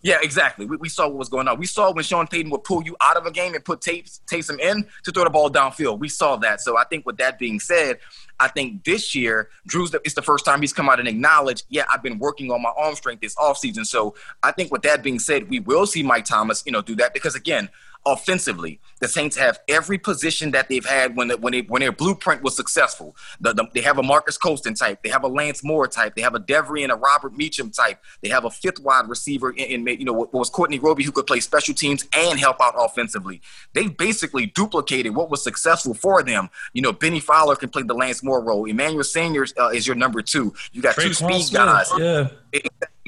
Yeah, 0.00 0.18
exactly. 0.22 0.64
We, 0.64 0.76
we, 0.76 0.88
saw 0.88 1.08
what 1.08 1.16
was 1.16 1.28
going 1.28 1.48
on. 1.48 1.58
We 1.58 1.66
saw 1.66 1.92
when 1.92 2.04
Sean 2.04 2.28
Payton 2.28 2.50
would 2.52 2.62
pull 2.62 2.84
you 2.84 2.96
out 3.00 3.16
of 3.16 3.26
a 3.26 3.32
game 3.32 3.54
and 3.54 3.64
put 3.64 3.80
tapes, 3.80 4.20
Taysom 4.26 4.60
in 4.60 4.86
to 5.04 5.10
throw 5.10 5.24
the 5.24 5.30
ball 5.30 5.50
downfield. 5.50 5.98
We 5.98 6.08
saw 6.08 6.36
that. 6.36 6.60
So 6.60 6.78
I 6.78 6.84
think 6.84 7.04
with 7.04 7.16
that 7.16 7.38
being 7.38 7.58
said, 7.58 7.98
I 8.38 8.46
think 8.46 8.84
this 8.84 9.16
year, 9.16 9.48
Drew's 9.66 9.90
the, 9.90 10.00
it's 10.04 10.14
the 10.14 10.22
first 10.22 10.44
time 10.44 10.60
he's 10.60 10.72
come 10.72 10.88
out 10.88 11.00
and 11.00 11.08
acknowledged, 11.08 11.64
yeah, 11.68 11.84
I've 11.92 12.02
been 12.02 12.20
working 12.20 12.52
on 12.52 12.62
my 12.62 12.72
arm 12.76 12.94
strength 12.94 13.20
this 13.20 13.34
offseason. 13.34 13.84
So 13.84 14.14
I 14.44 14.52
think 14.52 14.70
with 14.70 14.82
that 14.82 15.02
being 15.02 15.18
said, 15.18 15.48
we 15.48 15.58
will 15.58 15.86
see 15.86 16.04
Mike 16.04 16.24
Thomas, 16.26 16.62
you 16.64 16.70
know, 16.70 16.82
do 16.82 16.94
that 16.96 17.12
because 17.12 17.34
again, 17.34 17.68
offensively, 18.08 18.80
the 19.00 19.08
Saints 19.08 19.36
have 19.36 19.60
every 19.68 19.98
position 19.98 20.50
that 20.52 20.68
they've 20.68 20.84
had 20.84 21.16
when 21.16 21.28
the, 21.28 21.36
when 21.36 21.52
they, 21.52 21.62
when 21.62 21.80
their 21.80 21.92
blueprint 21.92 22.42
was 22.42 22.56
successful. 22.56 23.14
The, 23.40 23.52
the, 23.52 23.68
they 23.74 23.82
have 23.82 23.98
a 23.98 24.02
Marques 24.02 24.38
Colston 24.38 24.74
type, 24.74 25.02
they 25.02 25.10
have 25.10 25.24
a 25.24 25.28
Lance 25.28 25.62
Moore 25.62 25.86
type, 25.86 26.14
they 26.16 26.22
have 26.22 26.34
a 26.34 26.40
Devery 26.40 26.82
and 26.82 26.90
a 26.90 26.96
Robert 26.96 27.36
Meacham 27.36 27.70
type, 27.70 28.02
they 28.22 28.28
have 28.28 28.44
a 28.44 28.50
fifth 28.50 28.80
wide 28.80 29.08
receiver 29.08 29.50
in, 29.50 29.86
in 29.86 30.00
you 30.00 30.04
know 30.04 30.12
what 30.12 30.32
was 30.32 30.50
Courtney 30.50 30.78
Roby 30.78 31.04
who 31.04 31.12
could 31.12 31.26
play 31.26 31.40
special 31.40 31.74
teams 31.74 32.06
and 32.12 32.38
help 32.38 32.60
out 32.60 32.74
offensively. 32.76 33.40
They 33.74 33.88
basically 33.88 34.46
duplicated 34.46 35.14
what 35.14 35.30
was 35.30 35.42
successful 35.44 35.94
for 35.94 36.22
them. 36.22 36.48
You 36.72 36.82
know, 36.82 36.92
Bennie 36.92 37.20
Fowler 37.20 37.56
can 37.56 37.68
play 37.68 37.82
the 37.82 37.94
Lance 37.94 38.22
Moore 38.22 38.42
role. 38.42 38.64
Emmanuel 38.64 39.04
Sanders 39.04 39.52
uh, 39.58 39.68
is 39.68 39.86
your 39.86 39.96
number 39.96 40.22
two. 40.22 40.54
You 40.72 40.82
got 40.82 40.94
Trey 40.94 41.04
two 41.04 41.14
speed 41.14 41.42
Smith, 41.42 41.66
guys. 41.66 41.90
Yeah 41.98 42.28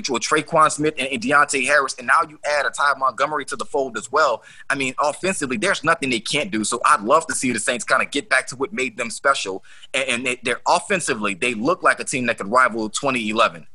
with 0.08 0.22
Tre'Quan 0.22 0.70
Smith 0.70 0.94
and, 0.98 1.08
and 1.08 1.20
Deonte 1.20 1.64
Harris, 1.64 1.94
and 1.98 2.06
now 2.06 2.20
you 2.28 2.38
add 2.44 2.66
a 2.66 2.70
Ty 2.70 2.94
Montgomery 2.96 3.44
to 3.46 3.56
the 3.56 3.64
fold 3.64 3.96
as 3.98 4.10
well. 4.10 4.42
I 4.68 4.74
mean, 4.74 4.94
offensively, 5.00 5.56
there's 5.56 5.84
nothing 5.84 6.10
they 6.10 6.20
can't 6.20 6.50
do. 6.50 6.64
So 6.64 6.80
I'd 6.84 7.02
love 7.02 7.26
to 7.26 7.34
see 7.34 7.52
the 7.52 7.58
Saints 7.60 7.84
kind 7.84 8.02
of 8.02 8.10
get 8.10 8.28
back 8.28 8.46
to 8.48 8.56
what 8.56 8.72
made 8.72 8.96
them 8.96 9.10
special. 9.10 9.64
And, 9.92 10.08
and 10.08 10.26
they, 10.26 10.40
they're 10.42 10.60
offensively, 10.66 11.34
they 11.34 11.54
look 11.54 11.82
like 11.82 12.00
a 12.00 12.04
team 12.04 12.26
that 12.26 12.38
could 12.38 12.50
rival 12.50 12.88
2011. 12.88 13.66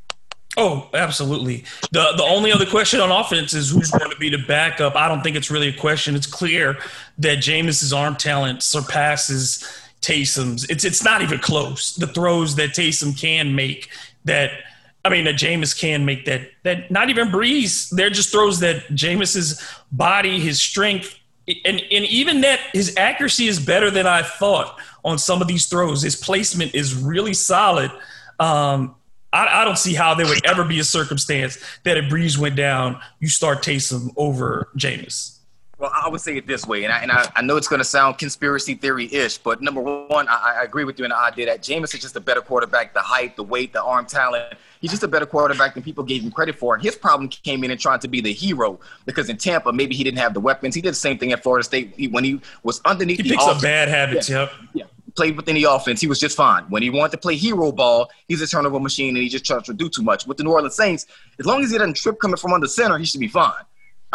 Oh, 0.58 0.90
absolutely. 0.94 1.66
The 1.92 2.14
the 2.16 2.24
only 2.24 2.50
other 2.50 2.66
question 2.66 3.02
on 3.02 3.12
offense 3.12 3.54
is 3.54 3.72
who's 3.72 3.92
going 3.92 4.10
to 4.10 4.18
be 4.18 4.30
the 4.30 4.38
backup. 4.48 4.96
I 4.96 5.10
don't 5.10 5.22
think 5.22 5.36
it's 5.36 5.52
really 5.52 5.68
a 5.68 5.74
question. 5.74 6.16
It's 6.16 6.28
clear 6.28 6.78
that 7.18 7.40
Jameis's 7.40 7.92
arm 7.92 8.16
talent 8.16 8.64
surpasses 8.64 9.68
Taysom's. 10.00 10.64
It's 10.70 10.86
it's 10.86 11.04
not 11.04 11.22
even 11.22 11.40
close. 11.40 11.96
The 11.98 12.08
throws 12.08 12.56
that 12.56 12.70
Taysom 12.70 13.20
can 13.20 13.54
make 13.54 13.90
that– 14.24 14.52
I 15.06 15.10
mean, 15.10 15.26
that 15.26 15.36
Jameis 15.36 15.80
can 15.80 16.04
make 16.04 16.26
that. 16.26 16.50
That 16.64 16.90
not 16.90 17.12
even 17.12 17.30
Brees. 17.30 17.90
They're 17.92 18.10
just 18.10 18.32
throws 18.32 18.60
that 18.62 18.88
Jameis's 18.90 19.64
body, 19.92 20.40
his 20.40 20.60
strength, 20.60 21.18
and 21.48 21.80
and 21.80 22.06
even 22.06 22.42
that 22.42 22.60
his 22.74 22.98
accuracy 22.98 23.48
is 23.48 23.64
better 23.64 23.92
than 23.92 24.08
I 24.08 24.24
thought 24.24 24.80
on 25.04 25.20
some 25.20 25.44
of 25.44 25.48
these 25.48 25.68
throws. 25.68 26.02
His 26.02 26.16
placement 26.16 26.74
is 26.74 26.96
really 26.96 27.36
solid. 27.36 27.92
Um, 28.40 28.96
I, 29.32 29.62
I, 29.62 29.66
don't 29.66 29.78
see 29.78 29.94
how 29.94 30.14
there 30.16 30.26
would 30.26 30.46
ever 30.46 30.66
be 30.66 30.80
a 30.80 30.84
circumstance 30.84 31.58
that 31.84 31.98
if 31.98 32.06
Brees 32.06 32.38
went 32.38 32.56
down, 32.56 33.00
you 33.20 33.30
start 33.30 33.64
Taysom 33.64 34.14
over 34.18 34.70
Jameis. 34.76 35.35
Well, 35.78 35.92
I 35.94 36.08
would 36.08 36.22
say 36.22 36.38
it 36.38 36.48
this 36.48 36.66
way, 36.66 36.86
and 36.86 36.94
I, 36.94 37.00
and 37.00 37.12
I, 37.12 37.30
I 37.36 37.42
know 37.42 37.58
it's 37.58 37.68
going 37.68 37.80
to 37.80 37.86
sound 37.86 38.18
conspiracy 38.18 38.76
theory 38.76 39.14
ish, 39.14 39.38
but 39.38 39.62
number 39.62 39.82
one, 39.82 40.26
I, 40.30 40.60
I, 40.60 40.64
agree 40.64 40.86
with 40.86 40.98
you 40.98 41.04
in 41.04 41.10
the 41.10 41.18
idea 41.18 41.48
that 41.48 41.62
Jameis 41.62 41.94
is 41.94 42.00
just 42.00 42.16
a 42.16 42.22
better 42.22 42.40
quarterback. 42.40 42.94
The 42.94 43.02
height, 43.02 43.36
the 43.36 43.44
weight, 43.44 43.74
the 43.74 43.84
arm 43.84 44.06
talent. 44.06 44.54
He's 44.80 44.92
just 44.92 45.04
a 45.04 45.08
better 45.08 45.26
quarterback 45.26 45.74
than 45.74 45.84
people 45.84 46.06
gave 46.06 46.24
him 46.24 46.32
credit 46.32 46.56
for. 46.56 46.76
And 46.76 46.84
his 46.84 46.96
problem 46.96 47.28
came 47.28 47.66
in 47.66 47.72
and 47.72 47.80
trying 47.80 48.00
to 48.00 48.08
be 48.08 48.22
the 48.22 48.32
hero 48.32 48.80
because 49.06 49.30
in 49.30 49.36
Tampa, 49.36 49.74
maybe 49.74 49.96
he 49.96 50.04
didn't 50.06 50.20
have 50.20 50.34
the 50.34 50.40
weapons. 50.40 50.76
He 50.76 50.82
did 50.82 50.92
the 50.92 50.96
same 50.96 51.18
thing 51.18 51.34
at 51.34 51.44
Florida 51.44 51.66
State 51.66 51.94
he, 51.98 52.08
when 52.08 52.24
he 52.24 52.40
was 52.64 52.80
underneath. 52.86 53.18
He 53.18 53.30
picks 53.30 53.44
offense, 53.44 53.58
up 53.58 53.62
bad 53.62 53.90
habits. 53.90 54.30
Yeah, 54.30 54.42
yep. 54.42 54.52
Yeah 54.74 54.86
played 55.16 55.38
within 55.38 55.56
the 55.56 55.64
offense, 55.64 56.02
he 56.02 56.08
was 56.08 56.20
just 56.20 56.36
fine. 56.36 56.64
When 56.66 56.84
he 56.84 56.90
wanted 56.90 57.12
to 57.12 57.18
play 57.18 57.36
hero 57.36 57.72
ball, 57.72 58.12
he's 58.28 58.42
a 58.42 58.48
turnover 58.48 58.80
machine 58.80 59.10
and 59.16 59.24
he 59.24 59.30
just 59.30 59.46
tries 59.46 59.64
to 59.64 59.74
do 59.74 59.90
too 59.90 60.04
much. 60.04 60.28
With 60.28 60.38
the 60.38 60.44
New 60.44 60.52
Orleans 60.52 60.76
Saints, 60.76 61.06
as 61.40 61.46
long 61.46 61.64
as 61.64 61.72
he 61.72 61.78
doesn't 61.78 61.96
trip 61.96 62.20
coming 62.20 62.38
from 62.38 62.54
under 62.54 62.68
center, 62.68 62.98
he 62.98 63.06
should 63.06 63.22
be 63.22 63.30
fine. 63.30 63.54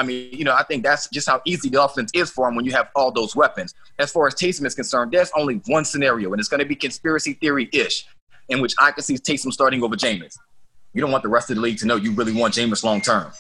I 0.01 0.03
mean, 0.03 0.33
you 0.33 0.45
know, 0.45 0.55
I 0.55 0.63
think 0.63 0.83
that's 0.83 1.11
just 1.11 1.29
how 1.29 1.43
easy 1.45 1.69
the 1.69 1.83
offense 1.83 2.11
is 2.15 2.31
for 2.31 2.49
him 2.49 2.55
when 2.55 2.65
you 2.65 2.73
have 2.73 2.89
all 2.97 3.13
those 3.13 3.37
weapons. 3.37 3.75
As 3.99 4.11
far 4.11 4.27
as 4.27 4.35
Taysom 4.35 4.65
is 4.65 4.75
concerned, 4.75 5.13
there's 5.13 5.31
only 5.37 5.61
one 5.67 5.85
scenario, 5.85 6.33
and 6.33 6.41
it's 6.41 6.49
going 6.49 6.61
to 6.61 6.67
be 6.67 6.75
conspiracy 6.75 7.35
theory 7.35 7.69
ish, 7.71 8.07
in 8.49 8.63
which 8.63 8.73
I 8.79 8.93
can 8.93 9.03
see 9.03 9.17
Taysom 9.17 9.53
starting 9.53 9.83
over 9.83 9.97
Jameis. 9.97 10.39
You 10.95 11.03
don't 11.03 11.13
want 11.13 11.23
the 11.23 11.29
rest 11.29 11.51
of 11.51 11.57
the 11.57 11.63
league 11.63 11.77
to 11.81 11.87
know 11.87 11.97
you 11.97 12.13
really 12.13 12.33
want 12.33 12.55
Jameis 12.55 12.83
long 12.83 13.03
term. 13.03 13.31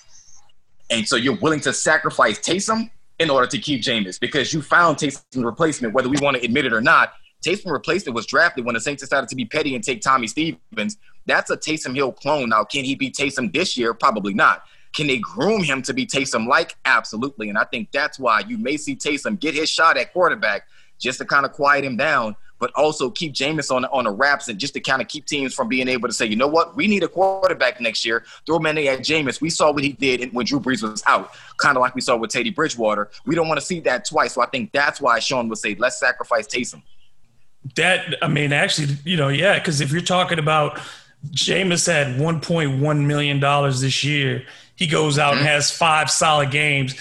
And 0.90 1.08
so 1.08 1.16
you're 1.16 1.38
willing 1.38 1.60
to 1.60 1.72
sacrifice 1.72 2.38
Taysom 2.38 2.90
in 3.18 3.30
order 3.30 3.46
to 3.46 3.58
keep 3.58 3.80
Jameis 3.80 4.20
because 4.20 4.52
you 4.52 4.60
found 4.60 4.98
Taysom's 4.98 5.42
replacement, 5.42 5.94
whether 5.94 6.10
we 6.10 6.18
want 6.20 6.36
to 6.36 6.44
admit 6.44 6.66
it 6.66 6.74
or 6.74 6.82
not. 6.82 7.14
Taysom 7.42 7.72
replacement 7.72 8.14
was 8.14 8.26
drafted 8.26 8.66
when 8.66 8.74
the 8.74 8.80
Saints 8.80 9.02
decided 9.02 9.30
to 9.30 9.34
be 9.34 9.46
petty 9.46 9.74
and 9.74 9.82
take 9.82 10.02
Tommy 10.02 10.26
Stevens. 10.26 10.98
That's 11.24 11.48
a 11.48 11.56
Taysom 11.56 11.94
Hill 11.94 12.12
clone. 12.12 12.50
Now, 12.50 12.64
can 12.64 12.84
he 12.84 12.96
be 12.96 13.10
Taysom 13.10 13.50
this 13.50 13.78
year? 13.78 13.94
Probably 13.94 14.34
not. 14.34 14.64
Can 14.94 15.06
they 15.06 15.18
groom 15.18 15.62
him 15.62 15.82
to 15.82 15.94
be 15.94 16.06
Taysom 16.06 16.46
like? 16.46 16.76
Absolutely. 16.84 17.48
And 17.48 17.56
I 17.56 17.64
think 17.64 17.92
that's 17.92 18.18
why 18.18 18.40
you 18.40 18.58
may 18.58 18.76
see 18.76 18.96
Taysom 18.96 19.38
get 19.38 19.54
his 19.54 19.68
shot 19.68 19.96
at 19.96 20.12
quarterback 20.12 20.66
just 20.98 21.18
to 21.18 21.24
kind 21.24 21.46
of 21.46 21.52
quiet 21.52 21.84
him 21.84 21.96
down, 21.96 22.36
but 22.58 22.72
also 22.74 23.08
keep 23.08 23.32
Jameis 23.32 23.74
on, 23.74 23.84
on 23.86 24.04
the 24.04 24.10
wraps 24.10 24.48
and 24.48 24.58
just 24.58 24.74
to 24.74 24.80
kind 24.80 25.00
of 25.00 25.08
keep 25.08 25.24
teams 25.26 25.54
from 25.54 25.68
being 25.68 25.88
able 25.88 26.08
to 26.08 26.12
say, 26.12 26.26
you 26.26 26.36
know 26.36 26.48
what, 26.48 26.76
we 26.76 26.86
need 26.88 27.02
a 27.02 27.08
quarterback 27.08 27.80
next 27.80 28.04
year. 28.04 28.24
Throw 28.46 28.58
many 28.58 28.88
at 28.88 28.98
Jameis. 28.98 29.40
We 29.40 29.48
saw 29.48 29.72
what 29.72 29.82
he 29.84 29.92
did 29.92 30.32
when 30.34 30.44
Drew 30.44 30.60
Brees 30.60 30.82
was 30.82 31.02
out, 31.06 31.30
kind 31.56 31.76
of 31.76 31.80
like 31.80 31.94
we 31.94 32.00
saw 32.00 32.16
with 32.16 32.30
Teddy 32.30 32.50
Bridgewater. 32.50 33.10
We 33.24 33.34
don't 33.34 33.48
want 33.48 33.60
to 33.60 33.66
see 33.66 33.80
that 33.80 34.04
twice. 34.06 34.34
So 34.34 34.42
I 34.42 34.46
think 34.46 34.72
that's 34.72 35.00
why 35.00 35.20
Sean 35.20 35.48
would 35.48 35.58
say, 35.58 35.76
let's 35.76 35.98
sacrifice 35.98 36.46
Taysom. 36.46 36.82
That, 37.76 38.16
I 38.22 38.28
mean, 38.28 38.52
actually, 38.52 38.96
you 39.04 39.16
know, 39.16 39.28
yeah, 39.28 39.58
because 39.58 39.80
if 39.80 39.92
you're 39.92 40.00
talking 40.00 40.38
about 40.38 40.80
Jameis 41.30 41.86
had 41.86 42.18
$1.1 42.18 43.06
million 43.06 43.40
this 43.40 44.02
year– 44.02 44.44
he 44.80 44.86
goes 44.86 45.18
out 45.18 45.32
mm-hmm. 45.32 45.40
and 45.40 45.46
has 45.46 45.70
five 45.70 46.10
solid 46.10 46.50
games. 46.50 46.96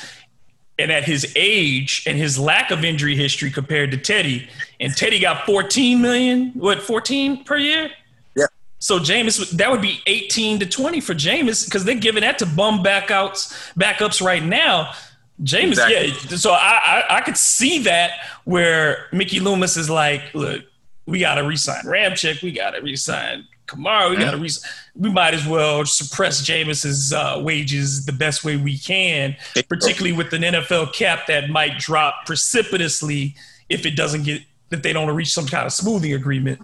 And 0.77 0.91
at 0.91 1.03
his 1.03 1.33
age 1.35 2.03
and 2.05 2.17
his 2.17 2.37
lack 2.37 2.71
of 2.71 2.85
injury 2.85 3.15
history 3.15 3.49
compared 3.49 3.91
to 3.91 3.97
Teddy, 3.97 4.47
and 4.79 4.95
Teddy 4.95 5.19
got 5.19 5.45
14 5.45 6.01
million, 6.01 6.51
what, 6.51 6.81
14 6.81 7.43
per 7.43 7.57
year? 7.57 7.89
Yeah. 8.35 8.45
So 8.79 8.99
Jameis, 8.99 9.49
that 9.51 9.71
would 9.71 9.81
be 9.81 10.01
18 10.07 10.59
to 10.59 10.65
20 10.65 11.01
for 11.01 11.13
Jameis 11.13 11.65
because 11.65 11.83
they're 11.83 11.95
giving 11.95 12.21
that 12.21 12.37
to 12.39 12.45
bum 12.45 12.83
backouts, 12.83 13.73
backups 13.75 14.21
right 14.21 14.43
now. 14.43 14.93
Jameis, 15.41 15.71
exactly. 15.71 16.07
yeah. 16.29 16.37
So 16.37 16.51
I, 16.51 16.79
I, 16.83 17.17
I 17.17 17.21
could 17.21 17.37
see 17.37 17.79
that 17.83 18.11
where 18.43 19.07
Mickey 19.11 19.39
Loomis 19.39 19.75
is 19.75 19.89
like, 19.89 20.33
look, 20.33 20.63
we 21.05 21.19
got 21.19 21.35
to 21.35 21.43
resign 21.43 21.83
Ramczyk, 21.83 22.41
we 22.41 22.51
got 22.51 22.71
to 22.71 22.81
resign 22.81 23.47
Kamara, 23.69 24.09
we 24.09 24.17
got 24.17 24.31
to 24.31 24.37
re- 24.37 24.49
we 24.95 25.09
might 25.09 25.33
as 25.33 25.45
well 25.45 25.85
suppress 25.85 26.41
Jameis's 26.41 27.13
uh, 27.13 27.39
wages 27.43 28.05
the 28.05 28.11
best 28.11 28.43
way 28.43 28.57
we 28.57 28.77
can, 28.77 29.35
particularly 29.67 30.11
with 30.15 30.33
an 30.33 30.41
NFL 30.41 30.93
cap 30.93 31.27
that 31.27 31.49
might 31.49 31.77
drop 31.77 32.25
precipitously 32.25 33.35
if 33.69 33.85
it 33.85 33.95
doesn't 33.95 34.23
get 34.23 34.41
if 34.71 34.81
they 34.81 34.93
don't 34.93 35.13
reach 35.13 35.33
some 35.33 35.45
kind 35.45 35.65
of 35.65 35.73
smoothing 35.73 36.13
agreement. 36.13 36.59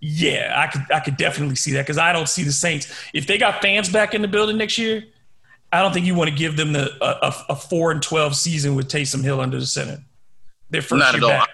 Yeah, 0.00 0.54
I 0.56 0.66
could 0.68 0.82
I 0.92 1.00
could 1.00 1.16
definitely 1.16 1.56
see 1.56 1.72
that 1.72 1.82
because 1.82 1.98
I 1.98 2.12
don't 2.12 2.28
see 2.28 2.44
the 2.44 2.52
Saints 2.52 2.92
if 3.12 3.26
they 3.26 3.38
got 3.38 3.60
fans 3.60 3.88
back 3.88 4.14
in 4.14 4.22
the 4.22 4.28
building 4.28 4.56
next 4.56 4.78
year. 4.78 5.04
I 5.72 5.82
don't 5.82 5.92
think 5.92 6.06
you 6.06 6.14
want 6.14 6.30
to 6.30 6.36
give 6.36 6.56
them 6.56 6.72
the 6.72 6.92
a, 7.02 7.34
a 7.48 7.56
four 7.56 7.90
and 7.90 8.00
twelve 8.02 8.36
season 8.36 8.76
with 8.76 8.88
Taysom 8.88 9.24
Hill 9.24 9.40
under 9.40 9.58
the 9.58 9.66
center. 9.66 9.98
Their 10.70 10.82
first 10.82 11.00
Not 11.00 11.14
year 11.14 11.28
back. 11.28 11.48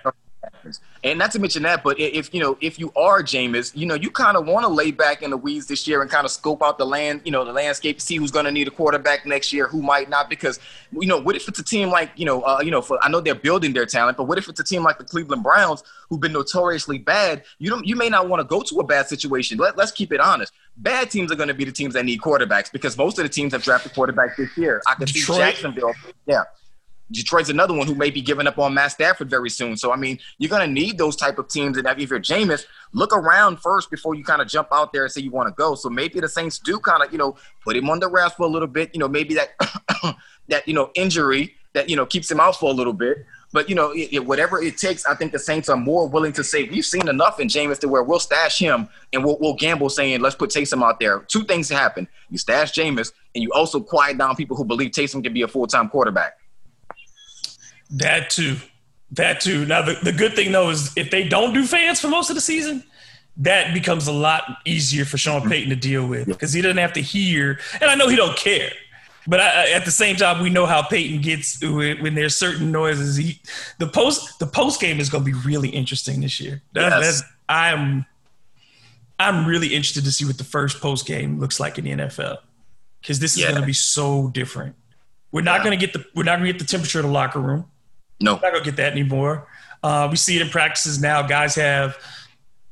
And 1.03 1.19
not 1.19 1.33
to 1.33 1.39
mention 1.39 1.63
that, 1.63 1.83
but 1.83 1.99
if 1.99 2.33
you 2.35 2.41
know, 2.41 2.59
if 2.61 2.79
you 2.79 2.93
are 2.95 3.23
Jameis, 3.23 3.75
you 3.75 3.87
know, 3.87 3.95
you 3.95 4.11
kind 4.11 4.37
of 4.37 4.47
want 4.47 4.67
to 4.67 4.69
lay 4.69 4.91
back 4.91 5.23
in 5.23 5.31
the 5.31 5.37
weeds 5.37 5.67
this 5.67 5.89
year 5.89 6.03
and 6.03 6.11
kind 6.11 6.27
of 6.27 6.31
scope 6.31 6.63
out 6.63 6.77
the 6.77 6.85
land, 6.85 7.23
you 7.25 7.31
know, 7.31 7.43
the 7.43 7.53
landscape, 7.53 8.01
see 8.03 8.17
who's 8.17 8.31
going 8.31 8.45
to 8.45 8.51
need 8.51 8.69
a 8.69 8.71
quarterback 8.71 9.25
next 9.25 9.51
year, 9.51 9.67
who 9.67 9.81
might 9.81 10.11
not. 10.11 10.29
Because 10.29 10.61
you 10.93 11.07
know, 11.07 11.19
what 11.19 11.37
if 11.37 11.49
it's 11.49 11.59
a 11.59 11.65
team 11.65 11.89
like 11.89 12.11
you 12.17 12.27
know, 12.27 12.43
uh, 12.43 12.61
you 12.63 12.71
know, 12.71 12.83
for 12.83 13.03
I 13.03 13.09
know 13.09 13.21
they're 13.21 13.35
building 13.35 13.73
their 13.73 13.87
talent, 13.87 14.19
but 14.19 14.25
what 14.25 14.37
if 14.37 14.49
it's 14.49 14.61
a 14.61 14.65
team 14.65 14.83
like 14.83 14.99
the 14.99 15.05
Cleveland 15.05 15.43
Browns, 15.43 15.83
who've 16.11 16.21
been 16.21 16.33
notoriously 16.33 16.99
bad? 16.99 17.45
You 17.59 17.71
don't, 17.71 17.87
you 17.87 17.97
may 17.97 18.11
not 18.11 18.29
want 18.29 18.41
to 18.41 18.45
go 18.45 18.63
to 18.63 18.81
a 18.81 18.85
bad 18.85 19.09
situation. 19.09 19.57
Let, 19.57 19.79
let's 19.79 19.93
keep 19.93 20.13
it 20.13 20.21
honest. 20.21 20.53
Bad 20.77 21.11
teams 21.11 21.33
are 21.33 21.37
going 21.37 21.49
to 21.49 21.55
be 21.55 21.65
the 21.65 21.73
teams 21.73 21.95
that 21.95 22.05
need 22.05 22.21
quarterbacks 22.21 22.71
because 22.71 22.99
most 22.99 23.19
of 23.19 23.23
the 23.23 23.29
teams 23.31 23.55
have 23.55 23.63
drafted 23.63 23.93
quarterbacks 23.93 24.37
this 24.37 24.55
year. 24.57 24.83
I 24.87 24.97
can 24.97 25.07
Detroit. 25.07 25.37
see 25.37 25.43
Jacksonville. 25.43 25.95
Yeah. 26.27 26.45
Detroit's 27.13 27.49
another 27.49 27.75
one 27.75 27.87
who 27.87 27.95
may 27.95 28.11
be 28.11 28.21
giving 28.21 28.47
up 28.47 28.59
on 28.59 28.75
Matt 28.75 28.93
Stafford 28.93 29.29
very 29.29 29.51
soon. 29.51 29.77
So 29.77 29.93
I 29.93 29.97
mean, 29.97 30.19
you're 30.39 30.51
going 30.51 30.67
to 30.67 30.73
need 30.73 30.99
those 30.99 31.17
type 31.17 31.39
of 31.39 31.49
teams. 31.49 31.77
And 31.77 31.87
if 31.87 32.11
you're 32.11 32.21
Jameis, 32.21 32.67
look 32.93 33.13
around 33.13 33.59
first 33.61 33.91
before 33.91 34.15
you 34.15 34.25
kind 34.25 34.41
of 34.41 34.49
jump 34.49 34.69
out 34.73 34.93
there 34.93 35.05
and 35.05 35.13
say 35.13 35.21
you 35.21 35.31
want 35.31 35.49
to 35.49 35.55
go. 35.55 35.75
So 35.75 35.89
maybe 35.89 36.21
the 36.21 36.29
Saints 36.29 36.59
do 36.59 36.79
kind 36.79 37.03
of 37.03 37.13
you 37.13 37.19
know 37.19 37.37
put 37.65 37.77
him 37.77 37.91
on 37.91 38.01
the 38.01 38.09
wraps 38.09 38.35
for 38.35 38.45
a 38.45 38.49
little 38.49 38.69
bit. 38.69 38.91
You 38.95 39.01
know, 39.01 39.09
maybe 39.09 39.35
that 39.35 39.51
that 40.49 40.67
you 40.69 40.75
know 40.75 40.91
injury 40.95 41.55
that 41.73 41.89
you 41.89 41.97
know 41.97 42.07
keeps 42.07 42.31
him 42.31 42.41
out 42.41 42.57
for 42.57 42.71
a 42.71 42.75
little 42.75 42.93
bit. 42.93 43.27
But 43.53 43.69
you 43.69 43.75
know, 43.75 43.91
it, 43.91 44.13
it, 44.13 44.27
whatever 44.27 44.63
it 44.63 44.79
takes, 44.79 45.05
I 45.07 45.15
think 45.17 45.33
the 45.33 45.39
Saints 45.39 45.69
are 45.69 45.77
more 45.77 46.09
willing 46.09 46.33
to 46.35 46.45
say 46.45 46.65
we've 46.65 46.85
seen 46.85 47.09
enough 47.09 47.41
in 47.41 47.49
Jameis 47.49 47.81
to 47.81 47.89
where 47.89 48.05
we'll 48.05 48.21
stash 48.21 48.61
him 48.61 48.89
and 49.13 49.25
we'll, 49.25 49.39
we'll 49.41 49.55
gamble 49.55 49.89
saying 49.89 50.21
let's 50.21 50.37
put 50.37 50.51
Taysom 50.51 50.85
out 50.85 51.01
there. 51.01 51.21
Two 51.21 51.43
things 51.43 51.69
happen: 51.69 52.07
you 52.31 52.39
stash 52.39 52.73
Jameis, 52.73 53.13
and 53.35 53.43
you 53.43 53.51
also 53.53 53.81
quiet 53.81 54.19
down 54.19 54.37
people 54.37 54.57
who 54.57 54.65
believe 54.65 54.93
Taysom 54.93 55.23
can 55.23 55.33
be 55.33 55.43
a 55.43 55.49
full 55.49 55.67
time 55.67 55.89
quarterback. 55.89 56.40
That 57.91 58.31
too. 58.31 58.57
That 59.13 59.41
too. 59.41 59.67
Now 59.67 59.83
the, 59.83 59.99
the 60.03 60.13
good 60.13 60.35
thing 60.35 60.53
though 60.53 60.71
is 60.71 60.93
if 60.97 61.11
they 61.11 61.27
don't 61.27 61.53
do 61.53 61.65
fans 61.65 62.01
for 62.01 62.09
most 62.09 62.31
of 62.31 62.37
the 62.37 62.41
season, 62.41 62.85
that 63.39 63.73
becomes 63.75 64.07
a 64.07 64.13
lot 64.13 64.59
easier 64.65 65.05
for 65.05 65.19
Sean 65.19 65.41
mm-hmm. 65.41 65.51
Payton 65.51 65.71
to 65.71 65.77
deal 65.77 66.07
with 66.07 66.27
because 66.27 66.53
he 66.53 66.63
doesn't 66.63 66.77
have 66.77 66.93
to 66.95 67.01
hear. 67.01 67.59
And 67.81 67.91
I 67.91 67.95
know 67.95 68.09
he 68.09 68.17
don't 68.17 68.37
care, 68.37 68.71
but 69.27 69.41
I, 69.41 69.71
at 69.71 69.85
the 69.85 69.91
same 69.91 70.17
time, 70.17 70.43
we 70.43 70.51
know 70.51 70.67
how 70.67 70.83
Payton 70.83 71.23
gets 71.23 71.63
when, 71.63 72.15
there's 72.15 72.37
certain 72.37 72.71
noises. 72.71 73.17
He 73.17 73.41
the 73.79 73.87
post 73.87 74.39
the 74.39 74.47
post 74.47 74.81
game 74.81 75.01
is 75.01 75.09
going 75.09 75.25
to 75.25 75.31
be 75.31 75.39
really 75.39 75.71
interesting 75.71 76.21
this 76.21 76.41
year. 76.41 76.63
That, 76.73 77.01
yes. 77.01 77.23
I'm 77.49 78.07
I'm 79.19 79.47
really 79.47 79.69
interested 79.69 80.05
to 80.05 80.13
see 80.13 80.25
what 80.25 80.39
the 80.39 80.45
first 80.45 80.81
post 80.81 81.07
game 81.07 81.41
looks 81.41 81.61
like 81.61 81.79
in 81.79 81.85
the 81.85 81.91
NFL 81.91 82.39
because 83.01 83.19
this 83.19 83.35
is 83.35 83.43
yeah. 83.43 83.51
going 83.51 83.61
to 83.61 83.67
be 83.67 83.73
so 83.73 84.29
different. 84.29 84.77
We're 85.33 85.43
not 85.43 85.59
yeah. 85.59 85.65
going 85.65 85.79
to 85.79 85.87
get 85.87 85.93
the 85.93 86.05
we're 86.15 86.25
not 86.25 86.39
going 86.39 86.47
to 86.47 86.53
get 86.53 86.59
the 86.59 86.67
temperature 86.67 87.01
of 87.01 87.05
the 87.05 87.11
locker 87.11 87.41
room 87.41 87.67
No, 88.21 88.33
not 88.35 88.43
gonna 88.43 88.61
get 88.61 88.77
that 88.77 88.93
anymore. 88.93 89.49
Uh, 89.83 90.09
we 90.11 90.17
see 90.17 90.37
it 90.37 90.43
in 90.43 90.49
practices 90.49 91.01
now. 91.01 91.23
Guys 91.23 91.55
have 91.55 91.97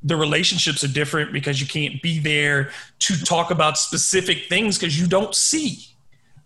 the 0.03 0.17
relationships 0.17 0.85
are 0.85 0.89
different 0.89 1.33
because 1.33 1.61
you 1.61 1.67
can't 1.67 2.01
be 2.03 2.19
there 2.19 2.71
to 3.01 3.17
talk 3.25 3.51
about 3.51 3.77
specific 3.77 4.47
things 4.49 4.79
because 4.79 4.99
you 4.99 5.07
don't 5.07 5.35
see 5.35 5.79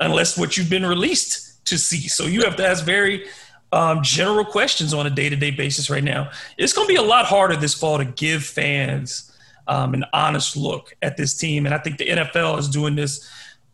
unless 0.00 0.38
what 0.38 0.56
you've 0.56 0.70
been 0.70 0.86
released 0.86 1.64
to 1.66 1.76
see. 1.76 2.08
So 2.08 2.24
you 2.24 2.42
have 2.42 2.56
to 2.56 2.66
ask 2.66 2.84
very 2.84 3.26
um, 3.72 4.02
general 4.02 4.44
questions 4.44 4.94
on 4.94 5.06
a 5.06 5.10
day 5.10 5.28
to 5.28 5.36
day 5.36 5.50
basis 5.50 5.90
right 5.90 6.04
now. 6.04 6.30
It's 6.58 6.72
going 6.72 6.86
to 6.86 6.92
be 6.92 6.98
a 6.98 7.02
lot 7.02 7.26
harder 7.26 7.56
this 7.56 7.74
fall 7.74 7.98
to 7.98 8.04
give 8.04 8.44
fans 8.44 9.32
um, 9.68 9.94
an 9.94 10.04
honest 10.12 10.56
look 10.56 10.94
at 11.02 11.16
this 11.16 11.34
team. 11.34 11.66
And 11.66 11.74
I 11.74 11.78
think 11.78 11.98
the 11.98 12.08
NFL 12.08 12.58
is 12.58 12.68
doing 12.68 12.96
this 12.96 13.30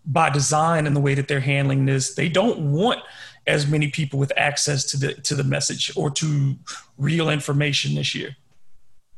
by 0.07 0.31
design 0.31 0.87
in 0.87 0.95
the 0.95 1.01
way 1.01 1.15
that 1.15 1.29
they're 1.29 1.41
handling 1.41 1.87
this. 1.87 2.15
They 2.15 2.29
don't 2.29 2.73
want 2.73 3.01
as 3.49 3.67
many 3.67 3.89
people 3.89 4.19
with 4.19 4.33
access 4.37 4.85
to 4.85 4.97
the 4.97 5.15
to 5.15 5.35
the 5.35 5.43
message 5.43 5.91
or 5.97 6.11
to 6.11 6.55
real 6.99 7.31
information 7.31 7.95
this 7.95 8.15
year. 8.15 8.37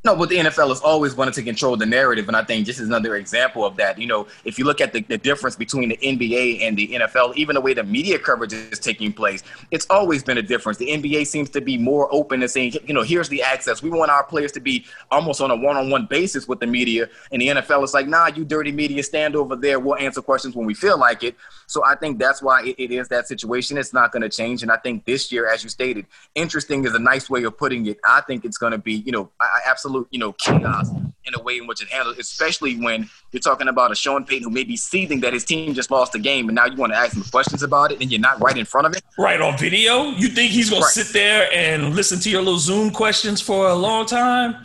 No, 0.03 0.15
but 0.15 0.29
the 0.29 0.37
NFL 0.37 0.69
has 0.69 0.81
always 0.81 1.13
wanted 1.13 1.35
to 1.35 1.43
control 1.43 1.77
the 1.77 1.85
narrative, 1.85 2.27
and 2.27 2.35
I 2.35 2.43
think 2.43 2.65
this 2.65 2.79
is 2.79 2.87
another 2.87 3.17
example 3.17 3.63
of 3.63 3.77
that. 3.77 3.99
You 3.99 4.07
know, 4.07 4.25
if 4.45 4.57
you 4.57 4.65
look 4.65 4.81
at 4.81 4.93
the, 4.93 5.01
the 5.01 5.17
difference 5.19 5.55
between 5.55 5.89
the 5.89 5.97
NBA 5.97 6.61
and 6.63 6.75
the 6.75 6.87
NFL, 6.87 7.35
even 7.35 7.53
the 7.53 7.61
way 7.61 7.75
the 7.75 7.83
media 7.83 8.17
coverage 8.17 8.51
is 8.51 8.79
taking 8.79 9.13
place, 9.13 9.43
it's 9.69 9.85
always 9.91 10.23
been 10.23 10.39
a 10.39 10.41
difference. 10.41 10.79
The 10.79 10.87
NBA 10.87 11.27
seems 11.27 11.51
to 11.51 11.61
be 11.61 11.77
more 11.77 12.11
open 12.11 12.41
and 12.41 12.49
saying, 12.49 12.77
you 12.87 12.95
know, 12.95 13.03
here's 13.03 13.29
the 13.29 13.43
access. 13.43 13.83
We 13.83 13.91
want 13.91 14.09
our 14.09 14.23
players 14.23 14.51
to 14.53 14.59
be 14.59 14.85
almost 15.11 15.39
on 15.39 15.51
a 15.51 15.55
one-on-one 15.55 16.07
basis 16.07 16.47
with 16.47 16.59
the 16.59 16.67
media, 16.67 17.07
and 17.31 17.39
the 17.39 17.49
NFL 17.49 17.83
is 17.83 17.93
like, 17.93 18.07
nah, 18.07 18.25
you 18.25 18.43
dirty 18.43 18.71
media, 18.71 19.03
stand 19.03 19.35
over 19.35 19.55
there. 19.55 19.79
We'll 19.79 19.97
answer 19.97 20.23
questions 20.23 20.55
when 20.55 20.65
we 20.65 20.73
feel 20.73 20.97
like 20.97 21.23
it. 21.23 21.35
So 21.67 21.85
I 21.85 21.93
think 21.93 22.17
that's 22.17 22.41
why 22.41 22.63
it, 22.63 22.75
it 22.79 22.91
is 22.91 23.07
that 23.09 23.27
situation. 23.27 23.77
It's 23.77 23.93
not 23.93 24.11
going 24.11 24.23
to 24.23 24.29
change, 24.29 24.63
and 24.63 24.71
I 24.71 24.77
think 24.77 25.05
this 25.05 25.31
year, 25.31 25.47
as 25.47 25.63
you 25.63 25.69
stated, 25.69 26.07
interesting 26.33 26.85
is 26.85 26.95
a 26.95 26.99
nice 26.99 27.29
way 27.29 27.43
of 27.43 27.55
putting 27.55 27.85
it. 27.85 27.99
I 28.03 28.21
think 28.21 28.45
it's 28.45 28.57
going 28.57 28.71
to 28.71 28.79
be, 28.79 28.95
you 28.95 29.11
know, 29.11 29.29
I, 29.39 29.45
I 29.45 29.69
absolutely 29.69 29.90
absolute, 29.91 30.07
you 30.11 30.19
know, 30.19 30.33
chaos 30.33 30.89
in 31.25 31.35
a 31.35 31.41
way 31.41 31.57
in 31.57 31.67
which 31.67 31.81
it 31.81 31.89
handles, 31.89 32.17
especially 32.17 32.77
when 32.77 33.09
you're 33.31 33.41
talking 33.41 33.67
about 33.67 33.91
a 33.91 33.95
Sean 33.95 34.25
Payton 34.25 34.43
who 34.43 34.49
may 34.49 34.63
be 34.63 34.75
seething 34.75 35.19
that 35.21 35.33
his 35.33 35.43
team 35.43 35.73
just 35.73 35.91
lost 35.91 36.15
a 36.15 36.19
game 36.19 36.49
and 36.49 36.55
now 36.55 36.65
you 36.65 36.75
want 36.75 36.93
to 36.93 36.97
ask 36.97 37.15
him 37.15 37.23
questions 37.23 37.63
about 37.63 37.91
it 37.91 38.01
and 38.01 38.11
you're 38.11 38.21
not 38.21 38.41
right 38.41 38.57
in 38.57 38.65
front 38.65 38.87
of 38.87 38.95
it. 38.95 39.03
Right 39.17 39.39
on 39.39 39.57
video. 39.57 40.05
You 40.11 40.29
think 40.29 40.51
he's 40.51 40.69
gonna 40.69 40.81
right. 40.81 40.91
sit 40.91 41.13
there 41.13 41.49
and 41.53 41.95
listen 41.95 42.19
to 42.21 42.29
your 42.29 42.41
little 42.41 42.59
Zoom 42.59 42.91
questions 42.91 43.41
for 43.41 43.67
a 43.67 43.75
long 43.75 44.05
time? 44.05 44.55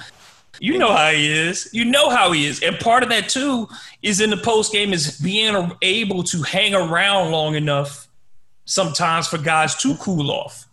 You 0.59 0.79
know 0.79 0.91
how 0.91 1.11
he 1.11 1.31
is. 1.31 1.69
You 1.73 1.85
know 1.85 2.09
how 2.09 2.33
he 2.33 2.47
is. 2.47 2.63
And 2.63 2.79
part 2.79 3.03
of 3.03 3.11
that 3.11 3.29
too 3.29 3.69
is 4.03 4.21
in 4.21 4.31
the 4.31 4.39
post 4.39 4.73
game 4.73 4.95
is 4.95 5.21
being 5.21 5.73
able 5.83 6.23
to 6.25 6.43
hang 6.43 6.75
around 6.75 7.31
long 7.31 7.55
enough 7.55 8.09
sometimes 8.65 9.29
for 9.29 9.39
guys 9.39 9.77
to 9.77 9.95
cool 9.97 10.31
off 10.31 10.67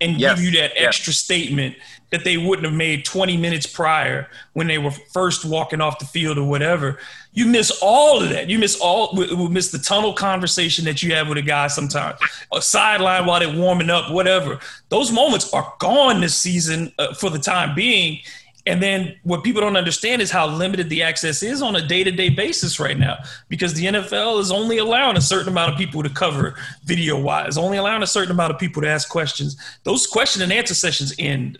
and 0.00 0.18
yes. 0.18 0.34
give 0.34 0.44
you 0.44 0.60
that 0.60 0.72
extra 0.76 1.12
yes. 1.12 1.18
statement 1.18 1.76
that 2.10 2.24
they 2.24 2.36
wouldn't 2.36 2.66
have 2.66 2.74
made 2.74 3.04
20 3.04 3.36
minutes 3.36 3.66
prior 3.66 4.28
when 4.54 4.66
they 4.66 4.78
were 4.78 4.90
first 4.90 5.44
walking 5.44 5.80
off 5.80 5.98
the 5.98 6.04
field 6.04 6.38
or 6.38 6.44
whatever. 6.44 6.98
You 7.32 7.46
miss 7.46 7.70
all 7.82 8.22
of 8.22 8.30
that. 8.30 8.48
You 8.48 8.58
miss 8.58 8.80
all. 8.80 9.14
We 9.14 9.48
miss 9.48 9.70
the 9.70 9.78
tunnel 9.78 10.12
conversation 10.12 10.84
that 10.86 11.02
you 11.02 11.14
have 11.14 11.28
with 11.28 11.38
a 11.38 11.42
guy 11.42 11.68
sometimes, 11.68 12.18
a 12.52 12.62
sideline 12.62 13.26
while 13.26 13.40
they're 13.40 13.54
warming 13.54 13.90
up, 13.90 14.10
whatever. 14.10 14.58
Those 14.88 15.12
moments 15.12 15.52
are 15.52 15.74
gone 15.78 16.20
this 16.20 16.34
season 16.34 16.92
uh, 16.98 17.14
for 17.14 17.30
the 17.30 17.38
time 17.38 17.74
being, 17.74 18.20
and 18.68 18.82
then 18.82 19.16
what 19.22 19.44
people 19.44 19.62
don't 19.62 19.76
understand 19.76 20.20
is 20.20 20.30
how 20.30 20.46
limited 20.46 20.90
the 20.90 21.02
access 21.02 21.42
is 21.42 21.62
on 21.62 21.76
a 21.76 21.86
day 21.86 22.04
to 22.04 22.10
day 22.10 22.28
basis 22.28 22.78
right 22.78 22.98
now 22.98 23.16
because 23.48 23.72
the 23.74 23.86
NFL 23.86 24.40
is 24.40 24.50
only 24.50 24.78
allowing 24.78 25.16
a 25.16 25.22
certain 25.22 25.48
amount 25.48 25.72
of 25.72 25.78
people 25.78 26.02
to 26.02 26.10
cover 26.10 26.54
video 26.84 27.18
wise, 27.18 27.56
only 27.56 27.78
allowing 27.78 28.02
a 28.02 28.06
certain 28.06 28.32
amount 28.32 28.52
of 28.52 28.58
people 28.58 28.82
to 28.82 28.88
ask 28.88 29.08
questions. 29.08 29.56
Those 29.84 30.06
question 30.06 30.42
and 30.42 30.52
answer 30.52 30.74
sessions 30.74 31.14
end 31.18 31.58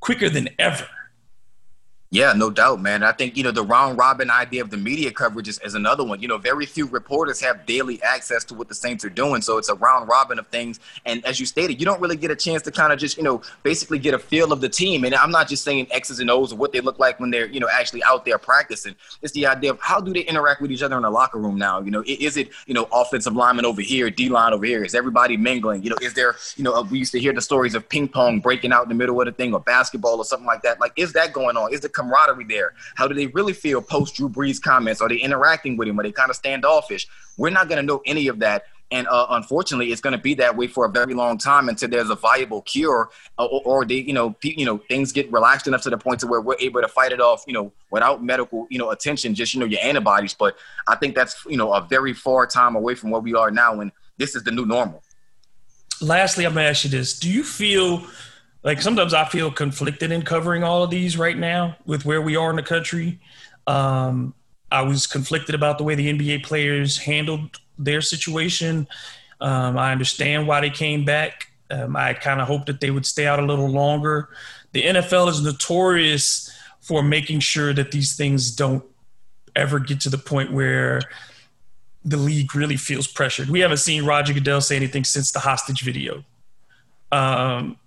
quicker 0.00 0.28
than 0.28 0.48
ever. 0.58 0.88
Yeah, 2.10 2.32
no 2.32 2.48
doubt, 2.48 2.80
man. 2.80 3.02
I 3.02 3.12
think, 3.12 3.36
you 3.36 3.42
know, 3.42 3.50
the 3.50 3.62
round 3.62 3.98
robin 3.98 4.30
idea 4.30 4.62
of 4.62 4.70
the 4.70 4.78
media 4.78 5.10
coverage 5.10 5.46
is, 5.46 5.58
is, 5.58 5.74
another 5.74 6.02
one. 6.02 6.22
You 6.22 6.28
know, 6.28 6.38
very 6.38 6.64
few 6.64 6.86
reporters 6.86 7.38
have 7.42 7.66
daily 7.66 8.02
access 8.02 8.44
to 8.44 8.54
what 8.54 8.66
the 8.66 8.74
Saints 8.74 9.04
are 9.04 9.10
doing. 9.10 9.42
So 9.42 9.58
it's 9.58 9.68
a 9.68 9.74
round 9.74 10.08
robin 10.08 10.38
of 10.38 10.46
things. 10.46 10.80
And 11.04 11.22
as 11.26 11.38
you 11.38 11.44
stated, 11.44 11.78
you 11.78 11.84
don't 11.84 12.00
really 12.00 12.16
get 12.16 12.30
a 12.30 12.36
chance 12.36 12.62
to 12.62 12.70
kind 12.70 12.94
of 12.94 12.98
just, 12.98 13.18
you 13.18 13.22
know, 13.22 13.42
basically 13.62 13.98
get 13.98 14.14
a 14.14 14.18
feel 14.18 14.54
of 14.54 14.62
the 14.62 14.70
team. 14.70 15.04
And 15.04 15.14
I'm 15.14 15.30
not 15.30 15.48
just 15.48 15.64
saying 15.64 15.88
X's 15.90 16.18
and 16.18 16.30
O's 16.30 16.50
or 16.50 16.56
what 16.56 16.72
they 16.72 16.80
look 16.80 16.98
like 16.98 17.20
when 17.20 17.30
they're, 17.30 17.46
you 17.46 17.60
know, 17.60 17.68
actually 17.70 18.02
out 18.04 18.24
there 18.24 18.38
practicing. 18.38 18.94
It's 19.20 19.34
the 19.34 19.46
idea 19.46 19.70
of 19.70 19.78
how 19.82 20.00
do 20.00 20.14
they 20.14 20.20
interact 20.20 20.62
with 20.62 20.72
each 20.72 20.82
other 20.82 20.96
in 20.96 21.02
the 21.02 21.10
locker 21.10 21.38
room 21.38 21.58
now? 21.58 21.80
You 21.80 21.90
know, 21.90 22.02
is 22.06 22.38
it, 22.38 22.48
you 22.66 22.72
know, 22.72 22.88
offensive 22.90 23.36
lineman 23.36 23.66
over 23.66 23.82
here, 23.82 24.08
D 24.08 24.30
line 24.30 24.54
over 24.54 24.64
here? 24.64 24.82
Is 24.82 24.94
everybody 24.94 25.36
mingling? 25.36 25.82
You 25.82 25.90
know, 25.90 25.96
is 26.00 26.14
there, 26.14 26.36
you 26.56 26.64
know, 26.64 26.74
uh, 26.74 26.82
we 26.84 26.98
used 26.98 27.12
to 27.12 27.20
hear 27.20 27.34
the 27.34 27.42
stories 27.42 27.74
of 27.74 27.86
ping 27.86 28.08
pong 28.08 28.40
breaking 28.40 28.72
out 28.72 28.84
in 28.84 28.88
the 28.88 28.94
middle 28.94 29.20
of 29.20 29.26
the 29.26 29.32
thing 29.32 29.52
or 29.52 29.60
basketball 29.60 30.16
or 30.16 30.24
something 30.24 30.46
like 30.46 30.62
that. 30.62 30.80
Like, 30.80 30.94
is 30.96 31.12
that 31.12 31.34
going 31.34 31.58
on? 31.58 31.70
Is 31.70 31.80
the 31.80 31.97
camaraderie 31.98 32.44
there? 32.44 32.74
How 32.94 33.08
do 33.08 33.14
they 33.14 33.26
really 33.26 33.52
feel 33.52 33.82
post 33.82 34.14
Drew 34.14 34.28
Brees 34.28 34.60
comments? 34.60 35.00
Are 35.00 35.08
they 35.08 35.16
interacting 35.16 35.76
with 35.76 35.88
him? 35.88 35.98
Are 35.98 36.02
they 36.02 36.12
kind 36.12 36.30
of 36.30 36.36
standoffish? 36.36 37.08
We're 37.36 37.50
not 37.50 37.68
going 37.68 37.80
to 37.80 37.86
know 37.86 38.02
any 38.06 38.28
of 38.28 38.38
that. 38.40 38.64
And 38.90 39.06
uh, 39.08 39.26
unfortunately, 39.30 39.92
it's 39.92 40.00
going 40.00 40.12
to 40.12 40.22
be 40.22 40.34
that 40.34 40.56
way 40.56 40.66
for 40.66 40.86
a 40.86 40.88
very 40.88 41.12
long 41.12 41.36
time 41.36 41.68
until 41.68 41.90
there's 41.90 42.08
a 42.08 42.14
viable 42.14 42.62
cure, 42.62 43.10
uh, 43.38 43.44
or, 43.44 43.60
or, 43.64 43.84
they, 43.84 43.96
you 43.96 44.14
know, 44.14 44.34
you 44.42 44.64
know, 44.64 44.78
things 44.88 45.12
get 45.12 45.30
relaxed 45.30 45.66
enough 45.66 45.82
to 45.82 45.90
the 45.90 45.98
point 45.98 46.20
to 46.20 46.26
where 46.26 46.40
we're 46.40 46.56
able 46.58 46.80
to 46.80 46.88
fight 46.88 47.12
it 47.12 47.20
off, 47.20 47.44
you 47.46 47.52
know, 47.52 47.70
without 47.90 48.24
medical, 48.24 48.66
you 48.70 48.78
know, 48.78 48.90
attention, 48.90 49.34
just 49.34 49.52
you 49.52 49.60
know, 49.60 49.66
your 49.66 49.80
antibodies. 49.82 50.32
But 50.32 50.56
I 50.86 50.96
think 50.96 51.14
that's 51.14 51.44
you 51.46 51.58
know 51.58 51.72
a 51.74 51.82
very 51.82 52.14
far 52.14 52.46
time 52.46 52.76
away 52.76 52.94
from 52.94 53.10
where 53.10 53.20
we 53.20 53.34
are 53.34 53.50
now, 53.50 53.80
and 53.80 53.92
this 54.16 54.34
is 54.34 54.44
the 54.44 54.52
new 54.52 54.64
normal. 54.64 55.02
Lastly, 56.00 56.46
I'm 56.46 56.54
going 56.54 56.64
to 56.64 56.70
ask 56.70 56.84
you 56.84 56.90
this: 56.90 57.18
Do 57.18 57.30
you 57.30 57.44
feel 57.44 58.06
like 58.68 58.82
sometimes 58.82 59.14
I 59.14 59.24
feel 59.24 59.50
conflicted 59.50 60.12
in 60.12 60.20
covering 60.20 60.62
all 60.62 60.82
of 60.82 60.90
these 60.90 61.16
right 61.16 61.38
now 61.38 61.74
with 61.86 62.04
where 62.04 62.20
we 62.20 62.36
are 62.36 62.50
in 62.50 62.56
the 62.56 62.62
country. 62.62 63.18
Um, 63.66 64.34
I 64.70 64.82
was 64.82 65.06
conflicted 65.06 65.54
about 65.54 65.78
the 65.78 65.84
way 65.84 65.94
the 65.94 66.12
NBA 66.12 66.44
players 66.44 66.98
handled 66.98 67.60
their 67.78 68.02
situation. 68.02 68.86
Um, 69.40 69.78
I 69.78 69.90
understand 69.90 70.46
why 70.46 70.60
they 70.60 70.68
came 70.68 71.06
back. 71.06 71.46
Um, 71.70 71.96
I 71.96 72.12
kind 72.12 72.42
of 72.42 72.46
hoped 72.46 72.66
that 72.66 72.78
they 72.82 72.90
would 72.90 73.06
stay 73.06 73.26
out 73.26 73.40
a 73.40 73.46
little 73.46 73.70
longer. 73.70 74.28
The 74.72 74.82
NFL 74.82 75.30
is 75.30 75.42
notorious 75.42 76.54
for 76.82 77.02
making 77.02 77.40
sure 77.40 77.72
that 77.72 77.90
these 77.90 78.16
things 78.16 78.54
don't 78.54 78.84
ever 79.56 79.78
get 79.78 80.02
to 80.02 80.10
the 80.10 80.18
point 80.18 80.52
where 80.52 81.00
the 82.04 82.18
league 82.18 82.54
really 82.54 82.76
feels 82.76 83.06
pressured. 83.06 83.48
We 83.48 83.60
haven't 83.60 83.78
seen 83.78 84.04
Roger 84.04 84.34
Goodell 84.34 84.60
say 84.60 84.76
anything 84.76 85.04
since 85.04 85.32
the 85.32 85.40
hostage 85.40 85.80
video. 85.80 86.22
Um, 87.10 87.78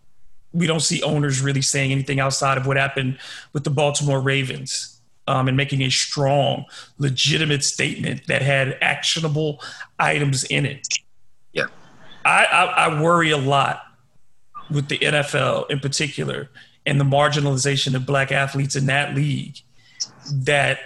we 0.53 0.68
don't 0.68 0.82
see 0.82 1.02
owners 1.02 1.41
really 1.41 1.61
saying 1.61 1.91
anything 1.91 2.19
outside 2.19 2.57
of 2.57 2.68
what 2.68 2.78
happened 2.78 3.18
with 3.53 3.64
the 3.64 3.69
Baltimore 3.69 4.19
Ravens 4.19 4.99
um, 5.28 5.48
and 5.48 5.56
making 5.56 5.82
a 5.82 5.90
strong, 5.90 6.65
legitimate 6.98 7.64
statement 7.64 8.28
that 8.28 8.41
had 8.41 8.78
actionable 8.82 9.61
items 9.99 10.44
in 10.45 10.65
it. 10.65 10.88
Yeah. 11.53 11.68
I, 12.26 12.45
I, 12.45 12.64
I 12.65 13.02
worry 13.02 13.32
a 13.32 13.38
lot 13.38 13.84
with 14.69 14.88
the 14.88 14.98
NFL 14.99 15.69
in 15.69 15.80
particular 15.80 16.49
and 16.86 16.99
the 16.99 17.06
marginalization 17.06 17.95
of 17.95 18.06
black 18.06 18.32
athletes 18.32 18.76
in 18.76 18.88
that 18.88 19.15
league 19.15 19.57
that 20.32 20.80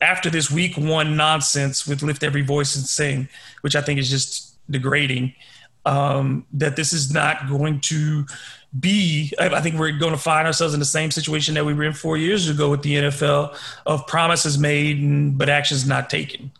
after 0.00 0.28
this 0.28 0.50
week 0.50 0.76
one 0.76 1.16
nonsense 1.16 1.86
with 1.86 2.02
lift 2.02 2.22
every 2.22 2.42
voice 2.42 2.76
and 2.76 2.84
sing, 2.84 3.28
which 3.62 3.76
I 3.76 3.80
think 3.80 3.98
is 3.98 4.10
just 4.10 4.58
degrading, 4.70 5.34
um, 5.86 6.46
that 6.52 6.76
this 6.76 6.92
is 6.92 7.12
not 7.12 7.48
going 7.48 7.80
to 7.80 8.26
be, 8.78 9.32
I 9.38 9.60
think 9.60 9.78
we're 9.78 9.92
going 9.92 10.12
to 10.12 10.18
find 10.18 10.46
ourselves 10.46 10.72
in 10.72 10.80
the 10.80 10.86
same 10.86 11.10
situation 11.10 11.54
that 11.54 11.64
we 11.64 11.74
were 11.74 11.84
in 11.84 11.92
four 11.92 12.16
years 12.16 12.48
ago 12.48 12.70
with 12.70 12.82
the 12.82 12.94
NFL 12.94 13.56
of 13.84 14.06
promises 14.06 14.58
made 14.58 14.98
and, 14.98 15.36
but 15.36 15.48
actions 15.48 15.86
not 15.86 16.08
taken. 16.08 16.50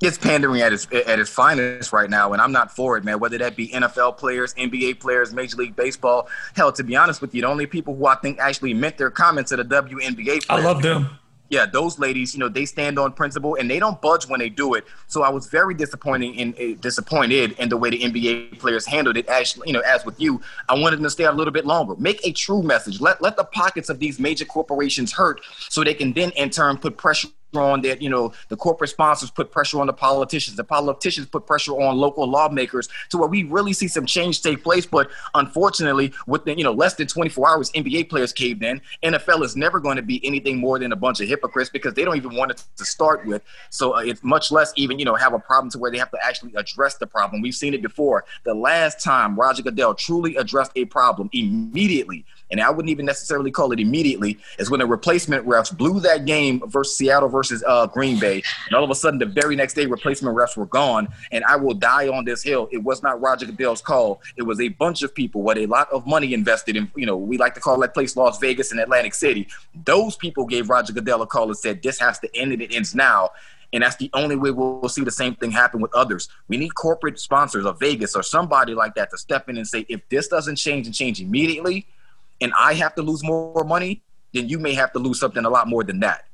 It's 0.00 0.18
pandering 0.18 0.60
at 0.60 0.72
its 0.72 0.86
at 0.92 1.18
its 1.18 1.30
finest 1.30 1.92
right 1.92 2.10
now, 2.10 2.32
and 2.34 2.42
I'm 2.42 2.52
not 2.52 2.74
for 2.74 2.98
it, 2.98 3.04
man. 3.04 3.20
Whether 3.20 3.38
that 3.38 3.56
be 3.56 3.68
NFL 3.68 4.18
players, 4.18 4.52
NBA 4.54 5.00
players, 5.00 5.32
Major 5.32 5.56
League 5.56 5.76
Baseball, 5.76 6.28
hell, 6.54 6.72
to 6.72 6.82
be 6.82 6.94
honest 6.94 7.22
with 7.22 7.34
you, 7.34 7.40
the 7.40 7.48
only 7.48 7.66
people 7.66 7.96
who 7.96 8.06
I 8.06 8.16
think 8.16 8.38
actually 8.38 8.74
meant 8.74 8.98
their 8.98 9.10
comments 9.10 9.50
are 9.52 9.56
the 9.56 9.64
WNBA 9.64 10.24
players. 10.24 10.46
I 10.50 10.60
love 10.60 10.82
them 10.82 11.18
yeah, 11.50 11.66
those 11.66 11.98
ladies, 11.98 12.34
you 12.34 12.40
know, 12.40 12.48
they 12.48 12.64
stand 12.64 12.98
on 12.98 13.12
principle 13.12 13.56
and 13.56 13.70
they 13.70 13.78
don't 13.78 14.00
budge 14.00 14.26
when 14.26 14.40
they 14.40 14.48
do 14.48 14.74
it. 14.74 14.84
So 15.08 15.22
I 15.22 15.28
was 15.28 15.46
very 15.46 15.74
disappointing 15.74 16.34
in 16.34 16.54
uh, 16.54 16.78
disappointed 16.80 17.52
in 17.58 17.68
the 17.68 17.76
way 17.76 17.90
the 17.90 18.00
NBA 18.00 18.58
players 18.58 18.86
handled 18.86 19.16
it. 19.16 19.26
As 19.28 19.56
you 19.66 19.72
know, 19.72 19.80
as 19.80 20.04
with 20.04 20.18
you, 20.20 20.40
I 20.68 20.74
wanted 20.74 20.96
them 20.96 21.04
to 21.04 21.10
stay 21.10 21.24
a 21.24 21.32
little 21.32 21.52
bit 21.52 21.66
longer. 21.66 21.94
Make 21.96 22.26
a 22.26 22.32
true 22.32 22.62
message. 22.62 23.00
Let 23.00 23.20
let 23.20 23.36
the 23.36 23.44
pockets 23.44 23.90
of 23.90 23.98
these 23.98 24.18
major 24.18 24.44
corporations 24.44 25.12
hurt, 25.12 25.40
so 25.68 25.84
they 25.84 25.94
can 25.94 26.12
then 26.12 26.30
in 26.30 26.50
turn 26.50 26.78
put 26.78 26.96
pressure 26.96 27.28
on 27.60 27.82
that, 27.82 28.02
you 28.02 28.08
know, 28.08 28.32
the 28.48 28.56
corporate 28.56 28.90
sponsors 28.90 29.30
put 29.30 29.50
pressure 29.50 29.80
on 29.80 29.86
the 29.86 29.92
politicians. 29.92 30.56
The 30.56 30.64
politicians 30.64 31.26
put 31.26 31.46
pressure 31.46 31.72
on 31.72 31.96
local 31.96 32.28
lawmakers 32.28 32.88
to 33.10 33.18
where 33.18 33.28
we 33.28 33.44
really 33.44 33.72
see 33.72 33.88
some 33.88 34.06
change 34.06 34.42
take 34.42 34.62
place. 34.62 34.86
But 34.86 35.10
unfortunately, 35.34 36.12
within, 36.26 36.58
you 36.58 36.64
know, 36.64 36.72
less 36.72 36.94
than 36.94 37.06
24 37.06 37.48
hours, 37.48 37.70
NBA 37.72 38.08
players 38.08 38.32
caved 38.32 38.62
in. 38.62 38.80
NFL 39.02 39.44
is 39.44 39.56
never 39.56 39.80
going 39.80 39.96
to 39.96 40.02
be 40.02 40.24
anything 40.24 40.58
more 40.58 40.78
than 40.78 40.92
a 40.92 40.96
bunch 40.96 41.20
of 41.20 41.28
hypocrites 41.28 41.70
because 41.70 41.94
they 41.94 42.04
don't 42.04 42.16
even 42.16 42.34
want 42.34 42.50
it 42.50 42.62
to 42.76 42.84
start 42.84 43.26
with. 43.26 43.42
So 43.70 43.96
uh, 43.96 44.00
it's 44.00 44.22
much 44.22 44.50
less 44.50 44.72
even, 44.76 44.98
you 44.98 45.04
know, 45.04 45.14
have 45.14 45.34
a 45.34 45.38
problem 45.38 45.70
to 45.72 45.78
where 45.78 45.90
they 45.90 45.98
have 45.98 46.10
to 46.10 46.18
actually 46.22 46.54
address 46.54 46.96
the 46.96 47.06
problem. 47.06 47.42
We've 47.42 47.54
seen 47.54 47.74
it 47.74 47.82
before. 47.82 48.24
The 48.44 48.54
last 48.54 49.02
time 49.02 49.36
Roger 49.36 49.62
Goodell 49.62 49.94
truly 49.94 50.36
addressed 50.36 50.72
a 50.76 50.84
problem 50.86 51.30
immediately 51.32 52.24
and 52.58 52.62
I 52.62 52.70
wouldn't 52.70 52.90
even 52.90 53.04
necessarily 53.04 53.50
call 53.50 53.72
it 53.72 53.80
immediately, 53.80 54.38
is 54.60 54.70
when 54.70 54.78
the 54.78 54.86
replacement 54.86 55.44
refs 55.44 55.76
blew 55.76 55.98
that 56.00 56.24
game 56.24 56.62
versus 56.66 56.96
Seattle 56.96 57.28
versus 57.28 57.64
uh, 57.66 57.88
Green 57.88 58.20
Bay. 58.20 58.44
And 58.68 58.76
all 58.76 58.84
of 58.84 58.90
a 58.90 58.94
sudden, 58.94 59.18
the 59.18 59.26
very 59.26 59.56
next 59.56 59.74
day, 59.74 59.86
replacement 59.86 60.36
refs 60.36 60.56
were 60.56 60.66
gone. 60.66 61.08
And 61.32 61.44
I 61.46 61.56
will 61.56 61.74
die 61.74 62.06
on 62.06 62.24
this 62.24 62.44
hill. 62.44 62.68
It 62.70 62.78
was 62.78 63.02
not 63.02 63.20
Roger 63.20 63.46
Goodell's 63.46 63.82
call. 63.82 64.22
It 64.36 64.42
was 64.42 64.60
a 64.60 64.68
bunch 64.68 65.02
of 65.02 65.12
people 65.12 65.42
with 65.42 65.58
a 65.58 65.66
lot 65.66 65.90
of 65.90 66.06
money 66.06 66.32
invested 66.32 66.76
in, 66.76 66.88
you 66.94 67.06
know, 67.06 67.16
we 67.16 67.38
like 67.38 67.54
to 67.54 67.60
call 67.60 67.78
that 67.80 67.92
place 67.92 68.16
Las 68.16 68.38
Vegas 68.38 68.70
and 68.70 68.78
Atlantic 68.78 69.14
City. 69.14 69.48
Those 69.84 70.16
people 70.16 70.46
gave 70.46 70.70
Roger 70.70 70.92
Goodell 70.92 71.22
a 71.22 71.26
call 71.26 71.48
and 71.48 71.56
said, 71.56 71.82
this 71.82 71.98
has 71.98 72.20
to 72.20 72.36
end 72.36 72.52
and 72.52 72.62
it 72.62 72.72
ends 72.72 72.94
now. 72.94 73.30
And 73.72 73.82
that's 73.82 73.96
the 73.96 74.08
only 74.14 74.36
way 74.36 74.52
we'll 74.52 74.88
see 74.88 75.02
the 75.02 75.10
same 75.10 75.34
thing 75.34 75.50
happen 75.50 75.80
with 75.80 75.92
others. 75.96 76.28
We 76.46 76.56
need 76.56 76.76
corporate 76.76 77.18
sponsors 77.18 77.66
of 77.66 77.80
Vegas 77.80 78.14
or 78.14 78.22
somebody 78.22 78.72
like 78.72 78.94
that 78.94 79.10
to 79.10 79.18
step 79.18 79.48
in 79.48 79.56
and 79.56 79.66
say, 79.66 79.84
if 79.88 80.08
this 80.08 80.28
doesn't 80.28 80.54
change 80.56 80.86
and 80.86 80.94
change 80.94 81.20
immediately, 81.20 81.88
and 82.40 82.52
I 82.58 82.74
have 82.74 82.94
to 82.96 83.02
lose 83.02 83.22
more 83.22 83.64
money, 83.64 84.02
then 84.32 84.48
you 84.48 84.58
may 84.58 84.74
have 84.74 84.92
to 84.92 84.98
lose 84.98 85.20
something 85.20 85.44
a 85.44 85.50
lot 85.50 85.68
more 85.68 85.84
than 85.84 86.00
that. 86.00 86.26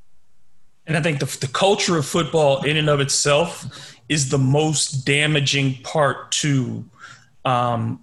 And 0.87 0.97
I 0.97 1.03
think 1.03 1.21
the, 1.21 1.39
the 1.41 1.53
culture 1.53 1.97
of 1.99 2.07
football, 2.07 2.63
in 2.63 2.77
and 2.77 2.89
of 2.89 3.01
itself, 3.01 3.95
is 4.09 4.29
the 4.29 4.39
most 4.39 5.05
damaging 5.05 5.77
part 5.83 6.33
to 6.33 6.85
um, 7.45 8.01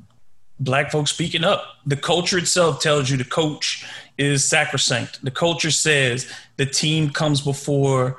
black 0.60 0.92
folks 0.92 1.12
speaking 1.12 1.44
up. 1.44 1.64
The 1.86 1.98
culture 1.98 2.38
itself 2.38 2.82
tells 2.82 3.10
you 3.10 3.18
the 3.18 3.26
coach 3.26 3.86
is 4.18 4.46
sacrosanct. 4.46 5.24
The 5.24 5.32
culture 5.32 5.72
says 5.72 6.32
the 6.58 6.66
team 6.66 7.10
comes 7.10 7.42
before 7.42 8.18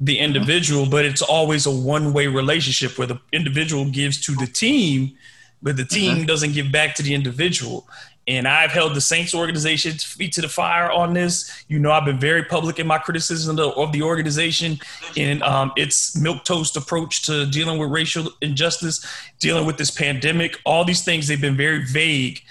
the 0.00 0.18
individual, 0.18 0.86
but 0.86 1.04
it's 1.04 1.22
always 1.22 1.66
a 1.66 1.70
one 1.70 2.12
way 2.12 2.26
relationship 2.26 2.98
where 2.98 3.06
the 3.06 3.20
individual 3.32 3.90
gives 3.90 4.20
to 4.22 4.34
the 4.34 4.46
team, 4.46 5.16
but 5.62 5.76
the 5.76 5.84
team 5.84 6.18
mm-hmm. 6.18 6.26
doesn't 6.26 6.52
give 6.52 6.70
back 6.70 6.94
to 6.96 7.02
the 7.02 7.14
individual. 7.14 7.88
And 8.28 8.46
I've 8.46 8.72
held 8.72 8.94
the 8.94 9.00
Saints 9.00 9.34
organization's 9.34 10.04
feet 10.04 10.32
to 10.32 10.42
the 10.42 10.50
fire 10.50 10.90
on 10.90 11.14
this. 11.14 11.64
You 11.68 11.78
know, 11.78 11.90
I've 11.90 12.04
been 12.04 12.20
very 12.20 12.44
public 12.44 12.78
in 12.78 12.86
my 12.86 12.98
criticism 12.98 13.58
of 13.58 13.90
the 13.90 14.02
organization 14.02 14.78
and 15.16 15.42
um, 15.42 15.72
its 15.76 16.14
milk 16.14 16.44
toast 16.44 16.76
approach 16.76 17.22
to 17.22 17.46
dealing 17.46 17.78
with 17.78 17.90
racial 17.90 18.30
injustice, 18.42 19.04
dealing 19.40 19.64
with 19.64 19.78
this 19.78 19.90
pandemic. 19.90 20.58
All 20.66 20.84
these 20.84 21.02
things 21.02 21.26
they've 21.26 21.40
been 21.40 21.56
very 21.56 21.86
vague. 21.86 22.42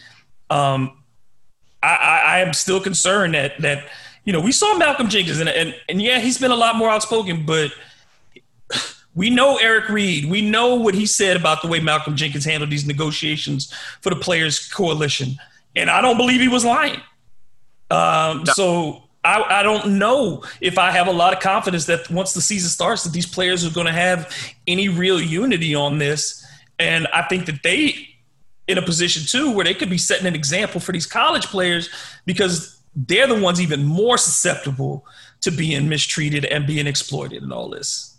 Um, 0.49 0.97
I, 1.83 1.95
I, 1.95 2.21
I, 2.37 2.39
am 2.39 2.53
still 2.53 2.79
concerned 2.79 3.35
that 3.35 3.61
that 3.61 3.85
you 4.23 4.33
know 4.33 4.39
we 4.39 4.51
saw 4.51 4.77
Malcolm 4.77 5.09
Jenkins 5.09 5.39
and, 5.39 5.49
and 5.49 5.75
and 5.89 6.01
yeah 6.01 6.19
he's 6.19 6.37
been 6.37 6.51
a 6.51 6.55
lot 6.55 6.75
more 6.77 6.89
outspoken, 6.89 7.45
but 7.45 7.71
we 9.13 9.29
know 9.29 9.57
Eric 9.57 9.89
Reid. 9.89 10.29
We 10.29 10.41
know 10.41 10.75
what 10.75 10.95
he 10.95 11.05
said 11.05 11.37
about 11.37 11.61
the 11.61 11.67
way 11.67 11.79
Malcolm 11.79 12.15
Jenkins 12.15 12.45
handled 12.45 12.71
these 12.71 12.87
negotiations 12.87 13.71
for 14.01 14.09
the 14.09 14.15
Players 14.15 14.67
Coalition 14.69 15.37
and 15.77 15.89
I 15.89 16.01
don't 16.01 16.17
believe 16.17 16.41
he 16.41 16.47
was 16.47 16.65
lying. 16.65 16.99
Um, 17.89 18.43
no. 18.43 18.53
So 18.53 19.03
I, 19.23 19.59
I, 19.59 19.63
don't 19.63 19.97
know 19.97 20.43
if 20.59 20.77
I 20.77 20.91
have 20.91 21.07
a 21.07 21.11
lot 21.11 21.33
of 21.33 21.39
confidence 21.39 21.85
that 21.85 22.09
once 22.09 22.33
the 22.33 22.41
season 22.41 22.69
starts, 22.69 23.03
that 23.03 23.13
these 23.13 23.25
players 23.25 23.65
are 23.65 23.73
going 23.73 23.87
to 23.87 23.93
have 23.93 24.35
any 24.67 24.89
real 24.89 25.21
unity 25.21 25.73
on 25.73 25.97
this. 25.97 26.45
And 26.79 27.07
I 27.13 27.21
think 27.23 27.45
that 27.45 27.63
they 27.63 28.09
in 28.67 28.77
a 28.77 28.81
position 28.81 29.23
too 29.25 29.51
where 29.51 29.63
they 29.63 29.73
could 29.73 29.89
be 29.89 29.97
setting 29.97 30.27
an 30.27 30.35
example 30.35 30.81
for 30.81 30.91
these 30.91 31.05
college 31.05 31.47
players 31.47 31.89
because 32.25 32.81
they're 32.95 33.27
the 33.27 33.39
ones 33.39 33.61
even 33.61 33.85
more 33.85 34.17
susceptible 34.17 35.05
to 35.41 35.51
being 35.51 35.87
mistreated 35.87 36.43
and 36.45 36.67
being 36.67 36.87
exploited 36.87 37.43
and 37.43 37.53
all 37.53 37.69
this. 37.69 38.17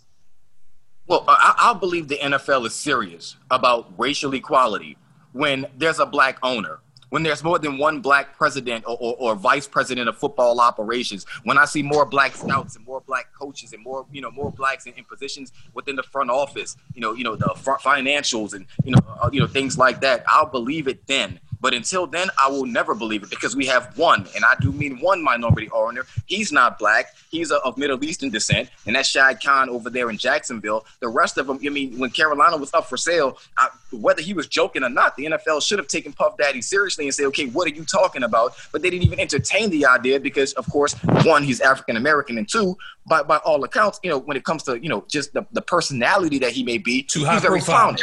Well, 1.05 1.25
I, 1.27 1.55
I 1.57 1.73
believe 1.73 2.07
the 2.07 2.17
NFL 2.17 2.65
is 2.65 2.73
serious 2.73 3.35
about 3.51 3.91
racial 3.97 4.33
equality 4.33 4.97
when 5.33 5.67
there's 5.77 5.99
a 5.99 6.05
black 6.05 6.37
owner 6.43 6.79
when 7.09 7.23
there's 7.23 7.43
more 7.43 7.59
than 7.59 7.77
one 7.77 7.99
black 8.01 8.37
president 8.37 8.85
or, 8.87 8.97
or, 8.99 9.15
or, 9.19 9.35
vice 9.35 9.67
president 9.67 10.07
of 10.07 10.17
football 10.17 10.59
operations, 10.59 11.25
when 11.43 11.57
I 11.57 11.65
see 11.65 11.81
more 11.81 12.05
black 12.05 12.35
scouts 12.35 12.75
and 12.75 12.85
more 12.85 13.01
black 13.01 13.33
coaches 13.33 13.73
and 13.73 13.83
more, 13.83 14.05
you 14.11 14.21
know, 14.21 14.31
more 14.31 14.51
blacks 14.51 14.85
in, 14.85 14.93
in 14.93 15.03
positions 15.03 15.51
within 15.73 15.95
the 15.95 16.03
front 16.03 16.29
office, 16.29 16.77
you 16.93 17.01
know, 17.01 17.13
you 17.13 17.23
know, 17.23 17.35
the 17.35 17.47
financials 17.55 18.53
and, 18.53 18.65
you 18.83 18.91
know, 18.91 18.99
uh, 19.21 19.29
you 19.31 19.39
know, 19.39 19.47
things 19.47 19.77
like 19.77 20.01
that, 20.01 20.23
I'll 20.27 20.45
believe 20.45 20.87
it 20.87 21.05
then. 21.07 21.39
But 21.61 21.73
until 21.73 22.07
then, 22.07 22.29
I 22.41 22.49
will 22.49 22.65
never 22.65 22.95
believe 22.95 23.23
it 23.23 23.29
because 23.29 23.55
we 23.55 23.65
have 23.65 23.97
one, 23.97 24.27
and 24.35 24.45
I 24.45 24.55
do 24.61 24.71
mean 24.71 24.99
one 24.99 25.23
minority 25.23 25.69
owner. 25.71 26.05
He's 26.25 26.51
not 26.51 26.79
black. 26.79 27.15
He's 27.29 27.51
of 27.51 27.77
Middle 27.77 28.03
Eastern 28.03 28.29
descent, 28.29 28.69
and 28.85 28.95
that's 28.95 29.09
Shad 29.09 29.43
Khan 29.43 29.69
over 29.69 29.89
there 29.89 30.09
in 30.09 30.17
Jacksonville. 30.17 30.85
The 30.99 31.09
rest 31.09 31.37
of 31.37 31.47
them, 31.47 31.59
I 31.63 31.69
mean, 31.69 31.97
when 31.99 32.09
Carolina 32.11 32.57
was 32.57 32.73
up 32.73 32.87
for 32.87 32.97
sale, 32.97 33.37
I, 33.57 33.69
whether 33.91 34.21
he 34.21 34.33
was 34.33 34.47
joking 34.47 34.83
or 34.83 34.89
not, 34.89 35.15
the 35.17 35.25
NFL 35.25 35.61
should 35.61 35.79
have 35.79 35.87
taken 35.87 36.13
Puff 36.13 36.37
Daddy 36.37 36.61
seriously 36.61 37.05
and 37.05 37.13
say, 37.13 37.25
okay, 37.25 37.47
what 37.47 37.67
are 37.67 37.75
you 37.75 37.83
talking 37.83 38.23
about? 38.23 38.53
But 38.71 38.81
they 38.81 38.89
didn't 38.89 39.05
even 39.05 39.19
entertain 39.19 39.69
the 39.69 39.85
idea 39.85 40.19
because, 40.19 40.53
of 40.53 40.69
course, 40.69 40.93
one, 41.23 41.43
he's 41.43 41.59
African 41.59 41.97
American, 41.97 42.37
and 42.37 42.47
two, 42.47 42.77
by, 43.05 43.23
by 43.23 43.37
all 43.37 43.63
accounts, 43.63 43.99
you 44.03 44.09
know, 44.09 44.19
when 44.19 44.37
it 44.37 44.43
comes 44.43 44.63
to, 44.63 44.81
you 44.81 44.89
know, 44.89 45.03
just 45.07 45.33
the, 45.33 45.45
the 45.51 45.61
personality 45.61 46.39
that 46.39 46.51
he 46.51 46.63
may 46.63 46.77
be, 46.77 47.03
Too 47.03 47.25
he's 47.25 47.41
very 47.41 47.59
profile 47.59 47.95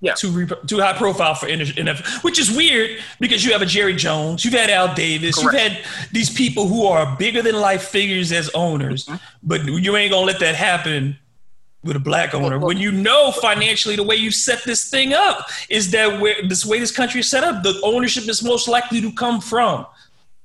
yeah. 0.00 0.14
too, 0.14 0.46
too 0.66 0.78
high 0.78 0.92
profile 0.92 1.34
for 1.34 1.46
NFL, 1.46 2.22
which 2.24 2.38
is 2.38 2.54
weird 2.54 2.98
because 3.20 3.44
you 3.44 3.52
have 3.52 3.62
a 3.62 3.66
Jerry 3.66 3.94
Jones, 3.94 4.44
you've 4.44 4.54
had 4.54 4.70
Al 4.70 4.94
Davis, 4.94 5.38
Correct. 5.38 5.52
you've 5.52 5.72
had 5.72 6.12
these 6.12 6.30
people 6.30 6.68
who 6.68 6.86
are 6.86 7.16
bigger 7.16 7.42
than 7.42 7.56
life 7.56 7.82
figures 7.82 8.32
as 8.32 8.50
owners, 8.54 9.06
mm-hmm. 9.06 9.16
but 9.42 9.64
you 9.64 9.96
ain't 9.96 10.12
gonna 10.12 10.26
let 10.26 10.40
that 10.40 10.54
happen 10.54 11.18
with 11.84 11.96
a 11.96 12.00
black 12.00 12.34
owner 12.34 12.58
when 12.58 12.76
you 12.76 12.90
know 12.90 13.30
financially 13.30 13.94
the 13.94 14.02
way 14.02 14.16
you 14.16 14.30
set 14.30 14.62
this 14.64 14.90
thing 14.90 15.12
up 15.12 15.48
is 15.70 15.92
that 15.92 16.20
where 16.20 16.34
this 16.48 16.66
way 16.66 16.78
this 16.78 16.90
country 16.90 17.20
is 17.20 17.30
set 17.30 17.44
up, 17.44 17.62
the 17.62 17.80
ownership 17.84 18.28
is 18.28 18.42
most 18.42 18.68
likely 18.68 19.00
to 19.00 19.12
come 19.12 19.40
from 19.40 19.86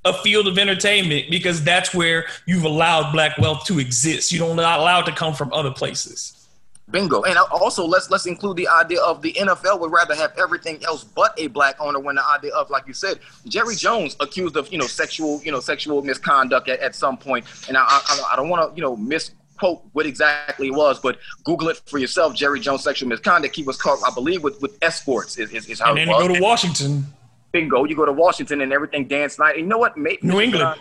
a 0.05 0.13
field 0.13 0.47
of 0.47 0.57
entertainment 0.57 1.29
because 1.29 1.63
that's 1.63 1.93
where 1.93 2.25
you've 2.45 2.65
allowed 2.65 3.11
black 3.11 3.37
wealth 3.37 3.65
to 3.65 3.79
exist. 3.79 4.31
You 4.31 4.39
don't 4.39 4.59
allow 4.59 4.99
it 4.99 5.05
to 5.05 5.11
come 5.11 5.33
from 5.33 5.51
other 5.53 5.71
places. 5.71 6.42
Bingo. 6.93 7.23
And 7.23 7.37
also 7.51 7.85
let's 7.85 8.11
let's 8.11 8.27
include 8.27 8.55
the 8.55 8.67
idea 8.67 9.01
of 9.01 9.23
the 9.23 9.33
NFL 9.33 9.79
would 9.79 9.91
rather 9.91 10.15
have 10.15 10.31
everything 10.37 10.81
else 10.85 11.03
but 11.03 11.33
a 11.39 11.47
black 11.47 11.75
owner 11.81 11.99
when 11.99 12.15
the 12.15 12.23
idea 12.29 12.53
of, 12.53 12.69
like 12.69 12.87
you 12.87 12.93
said, 12.93 13.19
Jerry 13.47 13.75
Jones 13.75 14.15
accused 14.19 14.55
of, 14.55 14.71
you 14.71 14.77
know, 14.77 14.85
sexual, 14.85 15.41
you 15.43 15.51
know, 15.51 15.59
sexual 15.59 16.03
misconduct 16.03 16.69
at, 16.69 16.79
at 16.79 16.95
some 16.95 17.17
point. 17.17 17.45
And 17.67 17.75
I 17.75 17.83
I, 17.83 18.29
I 18.33 18.35
don't 18.35 18.47
want 18.47 18.69
to, 18.69 18.75
you 18.77 18.83
know, 18.83 18.95
misquote 18.95 19.81
what 19.93 20.05
exactly 20.05 20.67
it 20.67 20.75
was, 20.75 20.99
but 20.99 21.17
Google 21.43 21.69
it 21.69 21.81
for 21.87 21.97
yourself. 21.97 22.35
Jerry 22.35 22.59
Jones 22.59 22.83
sexual 22.83 23.09
misconduct. 23.09 23.55
He 23.55 23.63
was 23.63 23.75
caught, 23.75 23.97
I 24.05 24.13
believe, 24.13 24.43
with, 24.43 24.61
with 24.61 24.77
escorts 24.83 25.39
is, 25.39 25.51
is, 25.51 25.67
is 25.67 25.79
how 25.79 25.89
and 25.89 25.97
then 25.97 26.09
you 26.09 26.19
go 26.19 26.27
to 26.27 26.39
Washington. 26.39 27.07
Bingo. 27.51 27.85
You 27.85 27.95
go 27.95 28.05
to 28.05 28.13
Washington 28.13 28.61
and 28.61 28.71
everything 28.71 29.07
Dan 29.07 29.31
Snyder. 29.31 29.57
You 29.57 29.65
know 29.65 29.79
what? 29.79 29.97
Maybe, 29.97 30.19
New 30.21 30.39
England. 30.39 30.79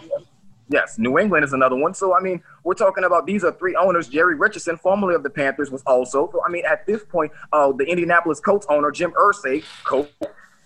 Yes, 0.73 0.99
New 0.99 1.19
England 1.19 1.44
is 1.44 1.53
another 1.53 1.77
one. 1.77 1.93
So 1.93 2.16
I 2.16 2.20
mean, 2.20 2.43
we're 2.65 2.74
talking 2.74 3.05
about 3.05 3.27
these 3.27 3.44
are 3.44 3.53
three 3.53 3.77
owners. 3.77 4.09
Jerry 4.09 4.35
Richardson, 4.35 4.78
formerly 4.78 5.15
of 5.15 5.23
the 5.23 5.31
Panthers, 5.31 5.70
was 5.70 5.82
also. 5.82 6.31
So 6.32 6.43
I 6.44 6.51
mean, 6.51 6.65
at 6.65 6.86
this 6.86 7.05
point, 7.05 7.31
uh, 7.53 7.73
the 7.73 7.85
Indianapolis 7.85 8.40
Colts 8.40 8.66
owner 8.70 8.90
Jim 8.90 9.12
Irsay, 9.12 9.62
coach 9.85 10.11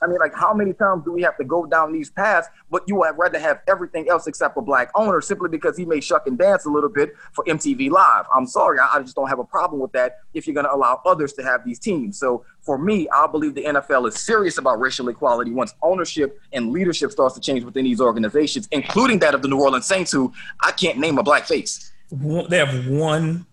I 0.03 0.07
mean, 0.07 0.19
like, 0.19 0.35
how 0.35 0.53
many 0.53 0.73
times 0.73 1.05
do 1.05 1.13
we 1.13 1.23
have 1.23 1.37
to 1.39 1.45
go 1.45 1.67
down 1.67 1.93
these 1.93 2.11
paths? 2.11 2.49
But 2.71 2.83
you 2.87 2.97
would 2.97 3.17
rather 3.17 3.39
have 3.39 3.61
everything 3.69 4.09
else 4.09 4.27
except 4.27 4.57
a 4.57 4.61
black 4.61 4.91
owner 4.95 5.21
simply 5.21 5.49
because 5.49 5.77
he 5.77 5.85
may 5.85 6.01
shuck 6.01 6.27
and 6.27 6.39
dance 6.39 6.65
a 6.67 6.71
little 6.71 6.89
bit 6.89 7.15
for 7.33 7.45
MTV 7.45 7.91
Live. 7.91 8.27
I'm 8.35 8.47
sorry, 8.47 8.79
I, 8.79 8.97
I 8.97 9.03
just 9.03 9.17
don't 9.17 9.29
have 9.29 9.39
a 9.39 9.45
problem 9.45 9.81
with 9.81 9.93
that 9.93 10.19
if 10.35 10.47
you're 10.47 10.55
going 10.55 10.67
to 10.67 10.75
allow 10.75 11.01
others 11.05 11.33
to 11.35 11.43
have 11.43 11.65
these 11.65 11.79
teams. 11.79 12.19
So 12.19 12.45
for 12.61 12.79
me, 12.79 13.09
I 13.15 13.27
believe 13.27 13.55
the 13.55 13.65
NFL 13.65 14.09
is 14.09 14.17
serious 14.17 14.59
about 14.59 14.81
racial 14.81 15.09
equality 15.09 15.53
once 15.53 15.75
ownership 15.83 16.41
and 16.53 16.73
leadership 16.73 17.11
starts 17.11 17.35
to 17.35 17.41
change 17.41 17.65
within 17.65 17.85
these 17.85 18.01
organizations, 18.01 18.69
including 18.73 19.19
that 19.21 19.35
of 19.35 19.43
the 19.43 19.49
New 19.49 19.61
Orleans 19.61 19.87
Saints, 19.87 20.13
who 20.13 20.33
I 20.63 20.73
can't 20.73 20.99
name 20.99 21.19
a 21.19 21.23
black 21.23 21.47
face. 21.47 21.93
They 22.11 22.59
have 22.59 22.87
one 22.89 23.47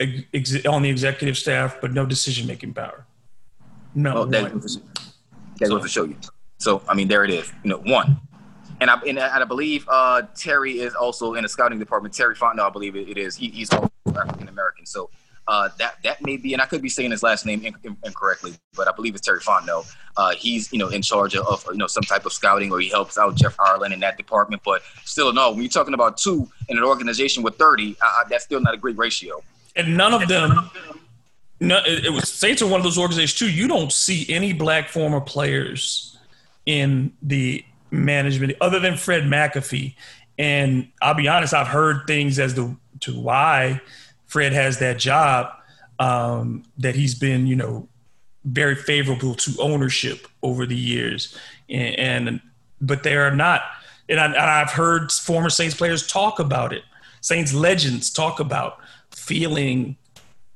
ex- 0.00 0.66
on 0.66 0.82
the 0.82 0.90
executive 0.90 1.36
staff, 1.36 1.78
but 1.80 1.92
no 1.92 2.02
oh, 2.02 2.06
decision 2.06 2.46
making 2.46 2.74
power. 2.74 3.06
No. 3.94 4.28
Oh, 4.28 4.52
that 5.58 5.68
goes 5.68 5.82
to 5.82 5.88
show 5.88 6.04
you. 6.04 6.16
So 6.58 6.82
I 6.88 6.94
mean, 6.94 7.08
there 7.08 7.24
it 7.24 7.30
is. 7.30 7.52
You 7.64 7.70
know, 7.70 7.78
one. 7.78 8.20
And 8.78 8.90
I, 8.90 9.00
and 9.06 9.18
I 9.18 9.44
believe 9.44 9.86
uh, 9.88 10.22
Terry 10.34 10.80
is 10.80 10.94
also 10.94 11.32
in 11.32 11.42
the 11.44 11.48
scouting 11.48 11.78
department. 11.78 12.14
Terry 12.14 12.34
Fontenot, 12.34 12.66
I 12.66 12.68
believe 12.68 12.94
it 12.94 13.16
is. 13.16 13.34
He, 13.34 13.48
he's 13.48 13.70
African 13.72 14.48
American. 14.48 14.84
So 14.84 15.08
uh, 15.48 15.68
that 15.78 15.94
that 16.02 16.22
may 16.22 16.36
be, 16.36 16.52
and 16.52 16.62
I 16.62 16.66
could 16.66 16.82
be 16.82 16.88
saying 16.88 17.12
his 17.12 17.22
last 17.22 17.46
name 17.46 17.64
incorrectly, 18.04 18.54
but 18.74 18.88
I 18.88 18.92
believe 18.92 19.14
it's 19.14 19.24
Terry 19.24 19.40
Fontenot. 19.40 19.94
Uh, 20.16 20.34
he's 20.34 20.72
you 20.72 20.78
know 20.78 20.88
in 20.88 21.02
charge 21.02 21.36
of, 21.36 21.46
of, 21.46 21.64
you 21.70 21.78
know 21.78 21.86
some 21.86 22.02
type 22.02 22.26
of 22.26 22.32
scouting, 22.32 22.72
or 22.72 22.80
he 22.80 22.88
helps 22.88 23.16
out 23.16 23.36
Jeff 23.36 23.54
Ireland 23.60 23.94
in 23.94 24.00
that 24.00 24.16
department. 24.16 24.62
But 24.64 24.82
still, 25.04 25.32
no, 25.32 25.52
when 25.52 25.62
you're 25.62 25.68
talking 25.68 25.94
about 25.94 26.16
two 26.16 26.48
in 26.68 26.78
an 26.78 26.84
organization 26.84 27.42
with 27.42 27.56
30, 27.56 27.96
uh, 28.02 28.24
that's 28.28 28.44
still 28.44 28.60
not 28.60 28.74
a 28.74 28.76
great 28.76 28.98
ratio. 28.98 29.40
And 29.76 29.96
none 29.96 30.12
of 30.12 30.26
them. 30.26 30.70
No, 31.60 31.78
it, 31.86 32.06
it 32.06 32.10
was 32.10 32.30
Saints 32.30 32.60
are 32.62 32.66
one 32.66 32.80
of 32.80 32.84
those 32.84 32.98
organizations 32.98 33.38
too. 33.38 33.50
You 33.50 33.68
don't 33.68 33.92
see 33.92 34.26
any 34.28 34.52
black 34.52 34.88
former 34.88 35.20
players 35.20 36.18
in 36.66 37.12
the 37.22 37.64
management 37.90 38.54
other 38.60 38.78
than 38.78 38.96
Fred 38.96 39.24
McAfee. 39.24 39.94
And 40.38 40.88
I'll 41.00 41.14
be 41.14 41.28
honest, 41.28 41.54
I've 41.54 41.68
heard 41.68 42.06
things 42.06 42.38
as 42.38 42.54
to, 42.54 42.76
to 43.00 43.18
why 43.18 43.80
Fred 44.26 44.52
has 44.52 44.78
that 44.80 44.98
job, 44.98 45.48
um, 45.98 46.64
that 46.78 46.94
he's 46.94 47.14
been, 47.14 47.46
you 47.46 47.56
know, 47.56 47.88
very 48.44 48.74
favorable 48.74 49.34
to 49.34 49.52
ownership 49.60 50.26
over 50.42 50.66
the 50.66 50.76
years. 50.76 51.36
And, 51.70 52.28
and 52.28 52.40
but 52.80 53.02
they 53.02 53.16
are 53.16 53.34
not. 53.34 53.62
And, 54.08 54.20
I, 54.20 54.60
I've 54.60 54.70
heard 54.70 55.10
former 55.10 55.48
Saints 55.48 55.74
players 55.74 56.06
talk 56.06 56.38
about 56.38 56.72
it. 56.72 56.82
Saints 57.22 57.54
legends 57.54 58.10
talk 58.10 58.40
about 58.40 58.78
feeling 59.10 59.96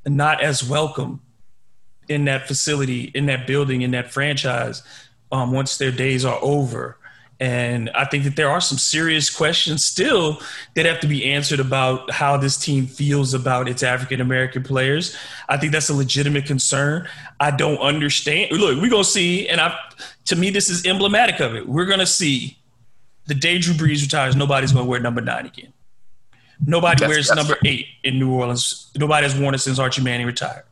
not 0.07 0.43
as 0.43 0.63
welcome 0.69 1.21
in 2.09 2.25
that 2.25 2.49
facility, 2.49 3.05
in 3.15 3.27
that 3.27 3.47
building, 3.47 3.83
in 3.83 3.93
that 3.93 4.11
franchise 4.13 4.83
um, 5.33 5.53
once 5.53 5.79
their 5.79 5.93
days 5.93 6.25
are 6.25 6.39
over. 6.43 6.97
And 7.39 7.89
I 7.95 8.05
think 8.05 8.25
that 8.25 8.37
there 8.37 8.51
are 8.51 8.61
some 8.61 8.77
serious 8.77 9.35
questions 9.35 9.83
still 9.83 10.43
that 10.75 10.85
have 10.85 11.01
to 11.01 11.07
be 11.07 11.25
answered 11.25 11.59
about 11.59 12.11
how 12.11 12.37
this 12.37 12.59
team 12.59 12.87
feels 12.87 13.33
about 13.33 13.67
its 13.67 13.83
African 13.83 14.21
American 14.21 14.63
players. 14.63 15.17
I 15.49 15.57
think 15.57 15.73
that's 15.73 15.89
a 15.89 15.95
legitimate 15.95 16.45
concern. 16.45 17.09
I 17.39 17.51
don't 17.51 17.79
understand. 17.79 18.53
Look, 18.53 18.79
we're 18.83 18.91
gonna 18.91 19.05
see, 19.05 19.49
and 19.49 19.59
I, 19.59 19.75
to 20.27 20.37
me, 20.37 20.51
this 20.51 20.69
is 20.69 20.85
emblematic 20.85 21.41
of 21.41 21.55
it. 21.55 21.67
We're 21.67 21.87
gonna 21.87 22.05
see 22.05 22.59
the 23.27 23.35
day 23.35 23.59
Drew 23.59 23.73
Brees 23.73 24.03
retires. 24.03 24.37
Nobody's 24.37 24.73
gonna 24.73 24.85
wear 24.85 25.01
number 25.01 25.23
nine 25.23 25.47
again. 25.47 25.73
Nobody 26.67 27.01
that's, 27.01 27.09
wears 27.09 27.29
that's 27.29 27.37
number 27.37 27.59
eight 27.65 27.87
in 28.05 28.19
New 28.19 28.33
Orleans. 28.33 28.91
Nobody 28.97 29.27
has 29.27 29.39
worn 29.39 29.55
it 29.55 29.59
since 29.59 29.79
Archie 29.79 30.03
Manning 30.03 30.27
retired. 30.27 30.65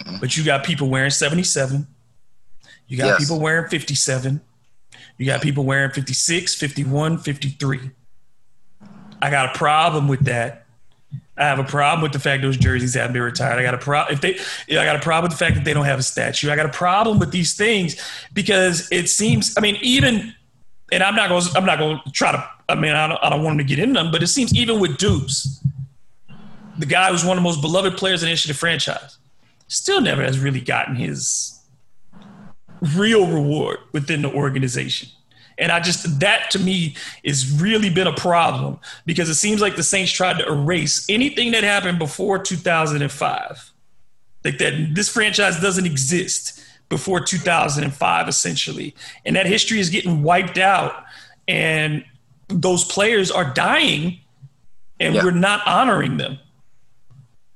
Mm-hmm. 0.00 0.18
But 0.20 0.36
you 0.36 0.44
got 0.44 0.64
people 0.64 0.88
wearing 0.88 1.10
77. 1.10 1.86
You 2.86 2.98
got 2.98 3.06
yes. 3.06 3.18
people 3.18 3.40
wearing 3.40 3.68
57. 3.68 4.40
You 5.18 5.26
got 5.26 5.42
people 5.42 5.64
wearing 5.64 5.90
56, 5.90 6.54
51, 6.54 7.18
53. 7.18 7.90
I 9.22 9.30
got 9.30 9.54
a 9.54 9.58
problem 9.58 10.08
with 10.08 10.24
that. 10.26 10.66
I 11.36 11.44
have 11.44 11.58
a 11.58 11.64
problem 11.64 12.02
with 12.02 12.12
the 12.12 12.20
fact 12.20 12.42
those 12.42 12.56
jerseys 12.56 12.94
haven't 12.94 13.14
been 13.14 13.22
retired. 13.22 13.58
I 13.58 13.62
got 13.62 13.74
a 13.74 13.78
problem 13.78 14.14
if 14.14 14.20
they. 14.20 14.78
I 14.78 14.84
got 14.84 14.96
a 14.96 15.00
problem 15.00 15.30
with 15.30 15.38
the 15.38 15.44
fact 15.44 15.56
that 15.56 15.64
they 15.64 15.72
don't 15.72 15.84
have 15.84 15.98
a 15.98 16.02
statue. 16.02 16.50
I 16.50 16.56
got 16.56 16.66
a 16.66 16.72
problem 16.72 17.18
with 17.18 17.32
these 17.32 17.56
things 17.56 18.00
because 18.32 18.88
it 18.92 19.08
seems. 19.08 19.56
I 19.56 19.60
mean, 19.60 19.76
even, 19.80 20.32
and 20.92 21.02
I'm 21.02 21.16
not 21.16 21.28
going. 21.28 21.42
I'm 21.56 21.64
not 21.64 21.78
going 21.78 22.00
to 22.04 22.12
try 22.12 22.32
to. 22.32 22.48
I 22.68 22.74
mean, 22.74 22.92
I 22.92 23.06
don't, 23.06 23.18
I 23.22 23.30
don't 23.30 23.42
want 23.42 23.60
him 23.60 23.66
to 23.66 23.74
get 23.74 23.78
in 23.78 23.92
them, 23.92 24.10
but 24.10 24.22
it 24.22 24.28
seems 24.28 24.54
even 24.54 24.80
with 24.80 24.96
Deuce, 24.96 25.62
the 26.78 26.86
guy 26.86 27.10
who's 27.10 27.24
one 27.24 27.36
of 27.36 27.42
the 27.42 27.48
most 27.48 27.60
beloved 27.60 27.96
players 27.96 28.22
in 28.22 28.26
the 28.26 28.30
history 28.30 28.50
of 28.50 28.56
the 28.56 28.60
franchise, 28.60 29.18
still 29.68 30.00
never 30.00 30.22
has 30.22 30.38
really 30.38 30.60
gotten 30.60 30.94
his 30.94 31.60
real 32.96 33.26
reward 33.26 33.78
within 33.92 34.22
the 34.22 34.32
organization. 34.32 35.08
And 35.56 35.70
I 35.70 35.80
just, 35.80 36.20
that 36.20 36.50
to 36.50 36.58
me 36.58 36.96
is 37.22 37.60
really 37.60 37.90
been 37.90 38.06
a 38.06 38.14
problem 38.14 38.80
because 39.06 39.28
it 39.28 39.34
seems 39.34 39.60
like 39.60 39.76
the 39.76 39.82
Saints 39.82 40.10
tried 40.10 40.38
to 40.38 40.46
erase 40.48 41.06
anything 41.08 41.52
that 41.52 41.62
happened 41.62 41.98
before 41.98 42.38
2005. 42.38 43.72
Like 44.44 44.58
that, 44.58 44.94
this 44.94 45.08
franchise 45.08 45.60
doesn't 45.60 45.86
exist 45.86 46.60
before 46.88 47.20
2005, 47.20 48.28
essentially. 48.28 48.94
And 49.24 49.36
that 49.36 49.46
history 49.46 49.78
is 49.80 49.90
getting 49.90 50.22
wiped 50.22 50.58
out. 50.58 51.04
And 51.46 52.04
those 52.48 52.84
players 52.84 53.30
are 53.30 53.52
dying 53.52 54.20
and 55.00 55.14
yeah. 55.14 55.24
we're 55.24 55.30
not 55.30 55.66
honoring 55.66 56.16
them. 56.16 56.38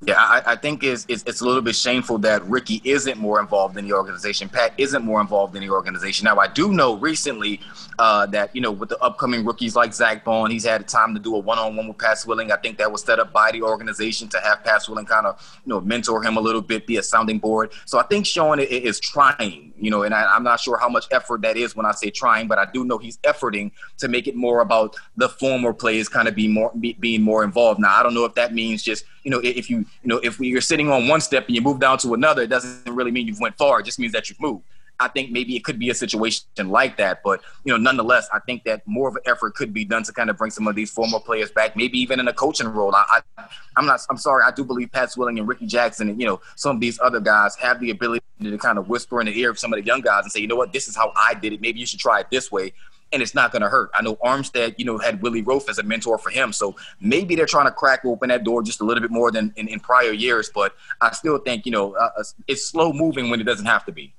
Yeah, 0.00 0.14
I, 0.16 0.42
I 0.46 0.56
think 0.56 0.84
it's, 0.84 1.04
it's, 1.08 1.24
it's 1.26 1.40
a 1.40 1.44
little 1.44 1.60
bit 1.60 1.74
shameful 1.74 2.18
that 2.18 2.44
Ricky 2.44 2.80
isn't 2.84 3.18
more 3.18 3.40
involved 3.40 3.76
in 3.76 3.84
the 3.84 3.92
organization. 3.92 4.48
Pat 4.48 4.72
isn't 4.78 5.04
more 5.04 5.20
involved 5.20 5.56
in 5.56 5.62
the 5.62 5.70
organization. 5.70 6.24
Now, 6.24 6.38
I 6.38 6.46
do 6.46 6.72
know 6.72 6.96
recently 6.96 7.60
uh, 7.98 8.26
that 8.26 8.54
you 8.54 8.60
know 8.60 8.70
with 8.70 8.88
the 8.88 8.98
upcoming 9.02 9.44
rookies 9.44 9.74
like 9.74 9.92
Zach 9.92 10.24
Baun, 10.24 10.50
he's 10.50 10.64
had 10.64 10.86
time 10.86 11.14
to 11.14 11.20
do 11.20 11.34
a 11.34 11.38
one-on-one 11.38 11.88
with 11.88 11.98
Pat 11.98 12.18
Swilling. 12.18 12.52
I 12.52 12.56
think 12.56 12.78
that 12.78 12.90
was 12.90 13.02
set 13.02 13.18
up 13.18 13.32
by 13.32 13.50
the 13.50 13.62
organization 13.62 14.28
to 14.28 14.40
have 14.40 14.62
Pat 14.62 14.82
Swilling 14.82 15.06
kind 15.06 15.26
of 15.26 15.60
you 15.64 15.70
know 15.70 15.80
mentor 15.80 16.22
him 16.22 16.36
a 16.36 16.40
little 16.40 16.62
bit, 16.62 16.86
be 16.86 16.96
a 16.96 17.02
sounding 17.02 17.38
board. 17.38 17.72
So 17.86 17.98
I 17.98 18.04
think 18.04 18.26
Sean 18.26 18.60
is 18.60 19.00
trying, 19.00 19.72
you 19.78 19.90
know, 19.90 20.04
and 20.04 20.14
I, 20.14 20.24
I'm 20.34 20.44
not 20.44 20.60
sure 20.60 20.78
how 20.78 20.88
much 20.88 21.06
effort 21.10 21.42
that 21.42 21.56
is 21.56 21.74
when 21.74 21.86
I 21.86 21.92
say 21.92 22.10
trying, 22.10 22.46
but 22.46 22.58
I 22.58 22.66
do 22.72 22.84
know 22.84 22.98
he's 22.98 23.18
efforting 23.18 23.72
to 23.98 24.08
make 24.08 24.28
it 24.28 24.36
more 24.36 24.60
about 24.60 24.96
the 25.16 25.28
former 25.28 25.72
players 25.72 26.08
kind 26.08 26.28
of 26.28 26.34
be 26.34 26.46
more 26.46 26.70
be, 26.78 26.92
being 26.94 27.22
more 27.22 27.42
involved. 27.42 27.80
Now, 27.80 27.98
I 27.98 28.02
don't 28.02 28.14
know 28.14 28.24
if 28.24 28.34
that 28.34 28.54
means 28.54 28.82
just 28.82 29.04
you 29.24 29.30
know 29.30 29.40
if 29.42 29.68
you 29.68 29.78
you 29.78 30.08
know 30.08 30.18
if 30.18 30.38
you're 30.38 30.60
sitting 30.60 30.90
on 30.90 31.08
one 31.08 31.20
step 31.20 31.46
and 31.46 31.56
you 31.56 31.62
move 31.62 31.80
down 31.80 31.98
to 31.98 32.14
another, 32.14 32.42
it 32.42 32.48
doesn't 32.48 32.94
really 32.94 33.10
mean 33.10 33.26
you've 33.26 33.40
went 33.40 33.56
far. 33.58 33.80
It 33.80 33.86
just 33.86 33.98
means 33.98 34.12
that 34.12 34.28
you've 34.28 34.40
moved. 34.40 34.64
I 35.00 35.08
think 35.08 35.30
maybe 35.30 35.56
it 35.56 35.64
could 35.64 35.78
be 35.78 35.90
a 35.90 35.94
situation 35.94 36.44
like 36.64 36.96
that. 36.96 37.22
But 37.22 37.40
you 37.64 37.72
know, 37.72 37.78
nonetheless, 37.78 38.28
I 38.32 38.40
think 38.40 38.64
that 38.64 38.86
more 38.86 39.08
of 39.08 39.16
an 39.16 39.22
effort 39.26 39.54
could 39.54 39.72
be 39.72 39.84
done 39.84 40.02
to 40.04 40.12
kind 40.12 40.30
of 40.30 40.36
bring 40.36 40.50
some 40.50 40.66
of 40.66 40.74
these 40.74 40.90
former 40.90 41.20
players 41.20 41.50
back, 41.50 41.76
maybe 41.76 41.98
even 41.98 42.20
in 42.20 42.28
a 42.28 42.32
coaching 42.32 42.68
role. 42.68 42.94
I, 42.94 43.20
I 43.36 43.44
am 43.76 43.86
not. 43.86 44.00
I'm 44.10 44.16
sorry. 44.16 44.44
I 44.44 44.50
do 44.50 44.64
believe 44.64 44.90
Pat 44.90 45.12
Swilling 45.12 45.38
and 45.38 45.46
Ricky 45.46 45.66
Jackson 45.66 46.08
and 46.08 46.20
you 46.20 46.26
know 46.26 46.40
some 46.56 46.76
of 46.76 46.80
these 46.80 46.98
other 47.00 47.20
guys 47.20 47.54
have 47.56 47.80
the 47.80 47.90
ability 47.90 48.24
to 48.42 48.58
kind 48.58 48.78
of 48.78 48.88
whisper 48.88 49.20
in 49.20 49.26
the 49.26 49.38
ear 49.38 49.50
of 49.50 49.58
some 49.58 49.72
of 49.72 49.78
the 49.78 49.84
young 49.84 50.00
guys 50.00 50.24
and 50.24 50.32
say, 50.32 50.40
you 50.40 50.46
know 50.46 50.56
what, 50.56 50.72
this 50.72 50.88
is 50.88 50.96
how 50.96 51.12
I 51.16 51.34
did 51.34 51.52
it. 51.52 51.60
Maybe 51.60 51.80
you 51.80 51.86
should 51.86 51.98
try 51.98 52.20
it 52.20 52.26
this 52.30 52.50
way 52.50 52.72
and 53.12 53.22
it's 53.22 53.34
not 53.34 53.52
going 53.52 53.62
to 53.62 53.68
hurt. 53.68 53.90
I 53.94 54.02
know 54.02 54.16
Armstead, 54.16 54.74
you 54.78 54.84
know, 54.84 54.98
had 54.98 55.22
Willie 55.22 55.42
Roaf 55.42 55.68
as 55.68 55.78
a 55.78 55.82
mentor 55.82 56.18
for 56.18 56.30
him, 56.30 56.52
so 56.52 56.76
maybe 57.00 57.34
they're 57.34 57.46
trying 57.46 57.66
to 57.66 57.72
crack 57.72 58.04
open 58.04 58.28
that 58.28 58.44
door 58.44 58.62
just 58.62 58.80
a 58.80 58.84
little 58.84 59.00
bit 59.00 59.10
more 59.10 59.30
than 59.30 59.52
in, 59.56 59.68
in 59.68 59.80
prior 59.80 60.12
years. 60.12 60.50
But 60.54 60.74
I 61.00 61.12
still 61.12 61.38
think, 61.38 61.66
you 61.66 61.72
know, 61.72 61.94
uh, 61.96 62.22
it's 62.46 62.64
slow 62.66 62.92
moving 62.92 63.30
when 63.30 63.40
it 63.40 63.44
doesn't 63.44 63.66
have 63.66 63.84
to 63.86 63.92
be. 63.92 64.12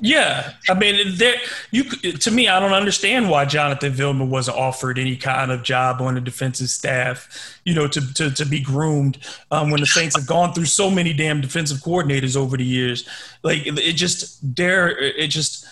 Yeah, 0.00 0.52
I 0.68 0.74
mean, 0.74 1.16
there 1.18 1.36
you 1.70 1.84
to 1.84 2.30
me, 2.32 2.48
I 2.48 2.58
don't 2.58 2.72
understand 2.72 3.30
why 3.30 3.44
Jonathan 3.44 3.92
Vilma 3.92 4.24
wasn't 4.24 4.56
offered 4.56 4.98
any 4.98 5.16
kind 5.16 5.52
of 5.52 5.62
job 5.62 6.00
on 6.00 6.14
the 6.14 6.20
defensive 6.20 6.68
staff, 6.68 7.60
you 7.64 7.74
know, 7.74 7.86
to 7.86 8.14
to, 8.14 8.30
to 8.32 8.44
be 8.44 8.60
groomed 8.60 9.18
um, 9.52 9.70
when 9.70 9.80
the 9.80 9.86
Saints 9.86 10.16
have 10.16 10.26
gone 10.26 10.52
through 10.52 10.64
so 10.64 10.90
many 10.90 11.12
damn 11.12 11.40
defensive 11.40 11.78
coordinators 11.78 12.36
over 12.36 12.56
the 12.56 12.64
years. 12.64 13.08
Like 13.44 13.62
it 13.66 13.92
just, 13.92 14.56
there, 14.56 14.98
it 14.98 15.28
just 15.28 15.64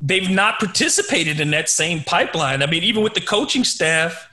they've 0.00 0.30
not 0.30 0.58
participated 0.58 1.38
in 1.38 1.52
that 1.52 1.68
same 1.68 2.02
pipeline. 2.02 2.64
I 2.64 2.66
mean, 2.66 2.82
even 2.82 3.04
with 3.04 3.14
the 3.14 3.20
coaching 3.20 3.62
staff, 3.62 4.28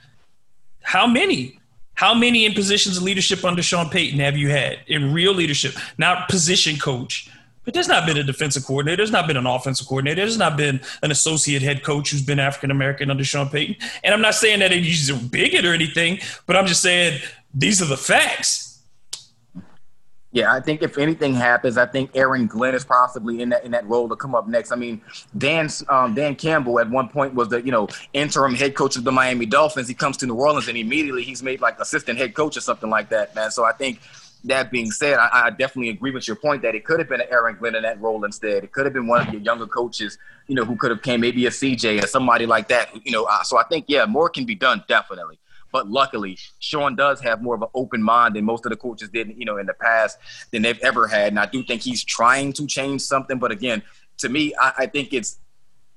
how 0.82 1.06
many? 1.06 1.60
How 1.94 2.14
many 2.14 2.44
in 2.44 2.54
positions 2.54 2.96
of 2.96 3.02
leadership 3.04 3.44
under 3.44 3.62
Sean 3.62 3.88
Payton 3.88 4.18
have 4.20 4.36
you 4.36 4.50
had 4.50 4.78
in 4.88 5.12
real 5.12 5.32
leadership, 5.32 5.74
not 5.96 6.28
position 6.28 6.76
coach? 6.76 7.30
But 7.68 7.74
there's 7.74 7.86
not 7.86 8.06
been 8.06 8.16
a 8.16 8.22
defensive 8.22 8.64
coordinator. 8.64 8.96
There's 8.96 9.10
not 9.10 9.26
been 9.26 9.36
an 9.36 9.44
offensive 9.44 9.86
coordinator. 9.86 10.22
There's 10.22 10.38
not 10.38 10.56
been 10.56 10.80
an 11.02 11.10
associate 11.10 11.60
head 11.60 11.82
coach 11.82 12.10
who's 12.10 12.22
been 12.22 12.38
African 12.38 12.70
American 12.70 13.10
under 13.10 13.22
Sean 13.22 13.50
Payton. 13.50 13.76
And 14.02 14.14
I'm 14.14 14.22
not 14.22 14.36
saying 14.36 14.60
that 14.60 14.72
he's 14.72 15.10
a 15.10 15.14
bigot 15.14 15.66
or 15.66 15.74
anything, 15.74 16.18
but 16.46 16.56
I'm 16.56 16.66
just 16.66 16.80
saying 16.80 17.20
these 17.52 17.82
are 17.82 17.84
the 17.84 17.98
facts. 17.98 18.80
Yeah, 20.32 20.50
I 20.50 20.60
think 20.60 20.80
if 20.80 20.96
anything 20.96 21.34
happens, 21.34 21.76
I 21.76 21.84
think 21.84 22.12
Aaron 22.14 22.46
Glenn 22.46 22.74
is 22.74 22.86
possibly 22.86 23.42
in 23.42 23.50
that 23.50 23.66
in 23.66 23.72
that 23.72 23.86
role 23.86 24.08
to 24.08 24.16
come 24.16 24.34
up 24.34 24.48
next. 24.48 24.72
I 24.72 24.76
mean, 24.76 25.02
Dan 25.36 25.68
um, 25.90 26.14
Dan 26.14 26.36
Campbell 26.36 26.80
at 26.80 26.88
one 26.88 27.10
point 27.10 27.34
was 27.34 27.48
the 27.48 27.60
you 27.60 27.70
know 27.70 27.86
interim 28.14 28.54
head 28.54 28.76
coach 28.76 28.96
of 28.96 29.04
the 29.04 29.12
Miami 29.12 29.44
Dolphins. 29.44 29.88
He 29.88 29.94
comes 29.94 30.16
to 30.18 30.26
New 30.26 30.36
Orleans 30.36 30.68
and 30.68 30.78
immediately 30.78 31.22
he's 31.22 31.42
made 31.42 31.60
like 31.60 31.78
assistant 31.80 32.18
head 32.18 32.34
coach 32.34 32.56
or 32.56 32.62
something 32.62 32.88
like 32.88 33.10
that, 33.10 33.34
man. 33.34 33.50
So 33.50 33.66
I 33.66 33.72
think 33.72 34.00
that 34.44 34.70
being 34.70 34.90
said, 34.90 35.18
I, 35.18 35.46
I, 35.46 35.50
definitely 35.50 35.90
agree 35.90 36.10
with 36.10 36.26
your 36.26 36.36
point 36.36 36.62
that 36.62 36.74
it 36.74 36.84
could 36.84 36.98
have 36.98 37.08
been 37.08 37.22
Aaron 37.30 37.56
Glenn 37.56 37.74
in 37.74 37.82
that 37.82 38.00
role 38.00 38.24
instead. 38.24 38.64
It 38.64 38.72
could 38.72 38.86
have 38.86 38.92
been 38.92 39.06
one 39.06 39.26
of 39.26 39.32
your 39.32 39.42
younger 39.42 39.66
coaches, 39.66 40.18
you 40.46 40.54
know, 40.54 40.64
who 40.64 40.76
could 40.76 40.90
have 40.90 41.02
came 41.02 41.20
maybe 41.20 41.46
a 41.46 41.50
CJ 41.50 42.02
or 42.02 42.06
somebody 42.06 42.46
like 42.46 42.68
that, 42.68 42.88
you 43.04 43.12
know. 43.12 43.24
Uh, 43.24 43.42
so 43.42 43.58
I 43.58 43.64
think 43.64 43.86
yeah, 43.88 44.06
more 44.06 44.28
can 44.28 44.44
be 44.44 44.54
done 44.54 44.84
definitely. 44.88 45.38
But 45.72 45.88
luckily, 45.88 46.38
Sean 46.60 46.96
does 46.96 47.20
have 47.20 47.42
more 47.42 47.54
of 47.54 47.62
an 47.62 47.68
open 47.74 48.02
mind 48.02 48.36
than 48.36 48.44
most 48.44 48.64
of 48.64 48.70
the 48.70 48.76
coaches 48.76 49.10
did, 49.10 49.34
you 49.36 49.44
know, 49.44 49.58
in 49.58 49.66
the 49.66 49.74
past 49.74 50.18
than 50.50 50.62
they've 50.62 50.78
ever 50.80 51.06
had. 51.06 51.28
And 51.28 51.38
I 51.38 51.46
do 51.46 51.62
think 51.62 51.82
he's 51.82 52.02
trying 52.04 52.52
to 52.54 52.66
change 52.66 53.02
something. 53.02 53.38
But 53.38 53.50
again, 53.50 53.82
to 54.18 54.28
me, 54.28 54.54
I, 54.58 54.72
I 54.78 54.86
think 54.86 55.12
it's 55.12 55.38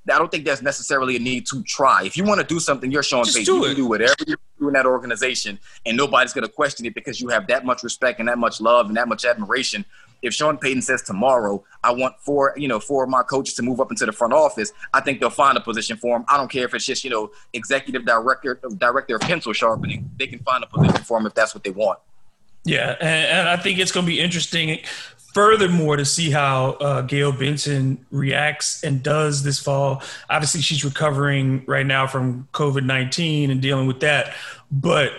I 0.10 0.18
don't 0.18 0.32
think 0.32 0.46
there's 0.46 0.62
necessarily 0.62 1.16
a 1.16 1.20
need 1.20 1.46
to 1.48 1.62
try. 1.64 2.04
If 2.04 2.18
you 2.18 2.24
want 2.24 2.42
to 2.42 2.48
do 2.48 2.60
something, 2.60 2.92
you're 2.92 3.04
Sean 3.04 3.24
Payton. 3.24 3.42
You 3.56 3.64
can 3.64 3.76
do 3.76 3.86
whatever 3.86 4.16
you 4.26 4.36
do 4.60 4.68
in 4.68 4.74
that 4.74 4.86
organization, 4.86 5.60
and 5.86 5.96
nobody's 5.96 6.34
going 6.34 6.46
to 6.46 6.52
question 6.52 6.86
it 6.86 6.96
because 6.96 7.22
you 7.22 7.28
have 7.30 7.48
that 7.48 7.66
much 7.66 7.84
respect 7.84 8.20
and 8.20 8.28
that 8.28 8.40
much 8.40 8.60
love 8.60 8.88
and 8.88 8.98
that 8.98 9.08
much 9.08 9.26
admiration. 9.26 9.86
If 10.22 10.34
Sean 10.34 10.58
Payton 10.58 10.84
says 10.84 11.02
tomorrow, 11.02 11.64
I 11.84 11.92
want 11.92 12.20
four, 12.20 12.54
you 12.56 12.68
know, 12.68 12.80
four 12.80 13.04
of 13.04 13.10
my 13.10 13.24
coaches 13.24 13.56
to 13.56 13.64
move 13.64 13.80
up 13.80 13.92
into 13.92 14.06
the 14.06 14.12
front 14.12 14.34
office, 14.34 14.72
I 14.94 15.02
think 15.02 15.20
they'll 15.20 15.30
find 15.32 15.58
a 15.58 15.62
position 15.62 15.98
for 15.98 16.16
him. 16.16 16.26
I 16.28 16.38
don't 16.38 16.50
care 16.50 16.66
if 16.66 16.74
it's 16.74 16.86
just, 16.86 17.04
you 17.04 17.10
know, 17.10 17.32
executive 17.54 18.06
director, 18.06 18.60
director 18.78 19.16
of 19.16 19.22
pencil 19.22 19.54
sharpening. 19.54 20.10
They 20.18 20.28
can 20.28 20.40
find 20.40 20.64
a 20.64 20.68
position 20.68 21.04
for 21.04 21.18
him 21.18 21.26
if 21.26 21.34
that's 21.34 21.56
what 21.56 21.64
they 21.64 21.72
want. 21.72 22.00
Yeah, 22.64 22.96
and, 23.00 23.40
and 23.40 23.50
I 23.50 23.58
think 23.58 23.80
it's 23.80 23.92
going 23.92 24.06
to 24.06 24.12
be 24.12 24.20
interesting. 24.20 24.80
Furthermore, 25.34 25.96
to 25.96 26.04
see 26.04 26.30
how 26.30 26.72
uh, 26.74 27.02
Gayle 27.02 27.32
Benson 27.32 28.06
reacts 28.12 28.84
and 28.84 29.02
does 29.02 29.44
this 29.44 29.60
fall. 29.60 30.04
Obviously, 30.30 30.62
she's 30.62 30.84
recovering 30.84 31.64
right 31.68 31.86
now 31.86 32.06
from 32.08 32.48
COVID 32.54 32.86
nineteen 32.86 33.50
and 33.50 33.62
dealing 33.62 33.88
with 33.88 34.02
that. 34.02 34.34
But 34.72 35.14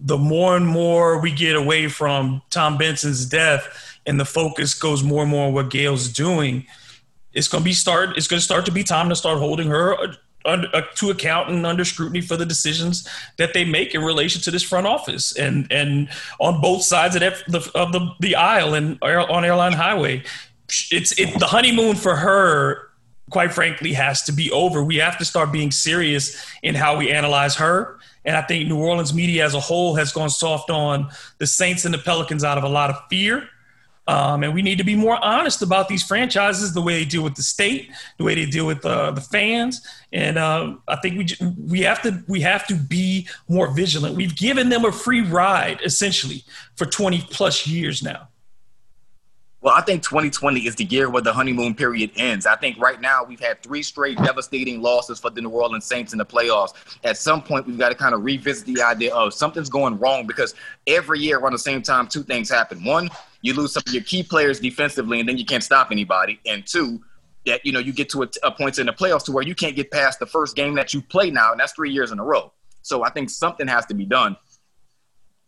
the 0.00 0.16
more 0.16 0.56
and 0.56 0.66
more 0.66 1.20
we 1.20 1.32
get 1.32 1.56
away 1.56 1.88
from 1.88 2.40
Tom 2.50 2.78
Benson's 2.78 3.26
death, 3.26 3.98
and 4.06 4.20
the 4.20 4.24
focus 4.24 4.74
goes 4.74 5.02
more 5.02 5.22
and 5.22 5.30
more 5.30 5.48
on 5.48 5.54
what 5.54 5.70
Gayle's 5.70 6.08
doing, 6.08 6.66
it's 7.32 7.48
going 7.48 7.62
to 7.62 7.64
be 7.64 7.72
start. 7.72 8.16
It's 8.16 8.28
going 8.28 8.38
to 8.38 8.44
start 8.44 8.64
to 8.66 8.72
be 8.72 8.84
time 8.84 9.08
to 9.08 9.16
start 9.16 9.38
holding 9.38 9.68
her 9.68 9.96
under, 10.48 10.68
uh, 10.74 10.82
to 10.96 11.10
account 11.10 11.50
and 11.50 11.64
under 11.66 11.84
scrutiny 11.84 12.20
for 12.20 12.36
the 12.36 12.46
decisions 12.46 13.08
that 13.36 13.54
they 13.54 13.64
make 13.64 13.94
in 13.94 14.02
relation 14.02 14.40
to 14.42 14.50
this 14.50 14.62
front 14.62 14.86
office 14.86 15.36
and 15.36 15.70
and 15.70 16.08
on 16.40 16.60
both 16.60 16.82
sides 16.82 17.14
of, 17.14 17.20
the, 17.20 17.70
of 17.74 17.92
the, 17.92 18.10
the 18.20 18.34
aisle 18.34 18.74
and 18.74 18.98
on 19.02 19.44
airline 19.44 19.72
highway. 19.72 20.22
It's 20.90 21.18
it, 21.18 21.38
the 21.38 21.46
honeymoon 21.46 21.96
for 21.96 22.16
her 22.16 22.90
quite 23.30 23.52
frankly 23.52 23.92
has 23.92 24.22
to 24.22 24.32
be 24.32 24.50
over. 24.50 24.82
We 24.82 24.96
have 24.96 25.18
to 25.18 25.24
start 25.24 25.52
being 25.52 25.70
serious 25.70 26.42
in 26.62 26.74
how 26.74 26.96
we 26.96 27.10
analyze 27.10 27.56
her. 27.56 27.98
And 28.24 28.36
i 28.36 28.42
think 28.42 28.68
new 28.68 28.76
orleans 28.76 29.14
media 29.14 29.44
as 29.44 29.54
a 29.54 29.60
whole 29.60 29.94
has 29.94 30.12
gone 30.12 30.28
soft 30.28 30.70
on 30.70 31.08
the 31.38 31.46
saints 31.46 31.84
and 31.86 31.94
the 31.94 31.98
pelicans 31.98 32.44
out 32.44 32.58
of 32.58 32.64
a 32.64 32.68
lot 32.68 32.90
of 32.90 32.96
fear 33.08 33.48
um, 34.08 34.42
and 34.42 34.54
we 34.54 34.62
need 34.62 34.78
to 34.78 34.84
be 34.84 34.96
more 34.96 35.22
honest 35.22 35.60
about 35.60 35.86
these 35.86 36.02
franchises, 36.02 36.72
the 36.72 36.80
way 36.80 36.98
they 36.98 37.04
deal 37.04 37.22
with 37.22 37.34
the 37.34 37.42
state, 37.42 37.90
the 38.16 38.24
way 38.24 38.34
they 38.34 38.46
deal 38.46 38.66
with 38.66 38.84
uh, 38.86 39.10
the 39.10 39.20
fans. 39.20 39.86
And 40.14 40.38
um, 40.38 40.82
I 40.88 40.96
think 40.96 41.18
we 41.18 41.54
we 41.58 41.80
have 41.82 42.00
to 42.02 42.24
we 42.26 42.40
have 42.40 42.66
to 42.68 42.74
be 42.74 43.28
more 43.48 43.70
vigilant. 43.70 44.16
We've 44.16 44.34
given 44.34 44.70
them 44.70 44.86
a 44.86 44.92
free 44.92 45.20
ride 45.20 45.82
essentially 45.84 46.42
for 46.74 46.86
20 46.86 47.20
plus 47.30 47.66
years 47.66 48.02
now. 48.02 48.28
Well, 49.60 49.74
I 49.74 49.82
think 49.82 50.04
2020 50.04 50.60
is 50.60 50.76
the 50.76 50.84
year 50.84 51.10
where 51.10 51.20
the 51.20 51.32
honeymoon 51.32 51.74
period 51.74 52.12
ends. 52.16 52.46
I 52.46 52.54
think 52.56 52.78
right 52.78 53.00
now 53.00 53.24
we've 53.24 53.40
had 53.40 53.62
three 53.62 53.82
straight 53.82 54.16
devastating 54.18 54.80
losses 54.80 55.18
for 55.18 55.30
the 55.30 55.42
New 55.42 55.50
Orleans 55.50 55.84
Saints 55.84 56.12
in 56.12 56.18
the 56.18 56.24
playoffs. 56.24 56.74
At 57.04 57.18
some 57.18 57.42
point, 57.42 57.66
we've 57.66 57.76
got 57.76 57.88
to 57.88 57.96
kind 57.96 58.14
of 58.14 58.24
revisit 58.24 58.66
the 58.66 58.80
idea 58.80 59.12
of 59.14 59.34
something's 59.34 59.68
going 59.68 59.98
wrong 59.98 60.28
because 60.28 60.54
every 60.86 61.18
year 61.18 61.38
around 61.38 61.52
the 61.52 61.58
same 61.58 61.82
time, 61.82 62.06
two 62.06 62.22
things 62.22 62.48
happen. 62.48 62.84
One, 62.84 63.10
you 63.42 63.54
lose 63.54 63.72
some 63.72 63.82
of 63.86 63.92
your 63.92 64.02
key 64.02 64.22
players 64.22 64.60
defensively, 64.60 65.20
and 65.20 65.28
then 65.28 65.38
you 65.38 65.44
can't 65.44 65.62
stop 65.62 65.90
anybody. 65.90 66.40
And 66.46 66.66
two, 66.66 67.00
that 67.46 67.64
you 67.64 67.72
know 67.72 67.78
you 67.78 67.92
get 67.92 68.08
to 68.10 68.22
a, 68.22 68.28
a 68.42 68.50
point 68.50 68.78
in 68.78 68.86
the 68.86 68.92
playoffs 68.92 69.24
to 69.24 69.32
where 69.32 69.44
you 69.44 69.54
can't 69.54 69.76
get 69.76 69.90
past 69.90 70.18
the 70.18 70.26
first 70.26 70.56
game 70.56 70.74
that 70.74 70.92
you 70.94 71.02
play 71.02 71.30
now, 71.30 71.52
and 71.52 71.60
that's 71.60 71.72
three 71.72 71.90
years 71.90 72.10
in 72.12 72.18
a 72.18 72.24
row. 72.24 72.52
So 72.82 73.04
I 73.04 73.10
think 73.10 73.30
something 73.30 73.68
has 73.68 73.86
to 73.86 73.94
be 73.94 74.04
done 74.04 74.36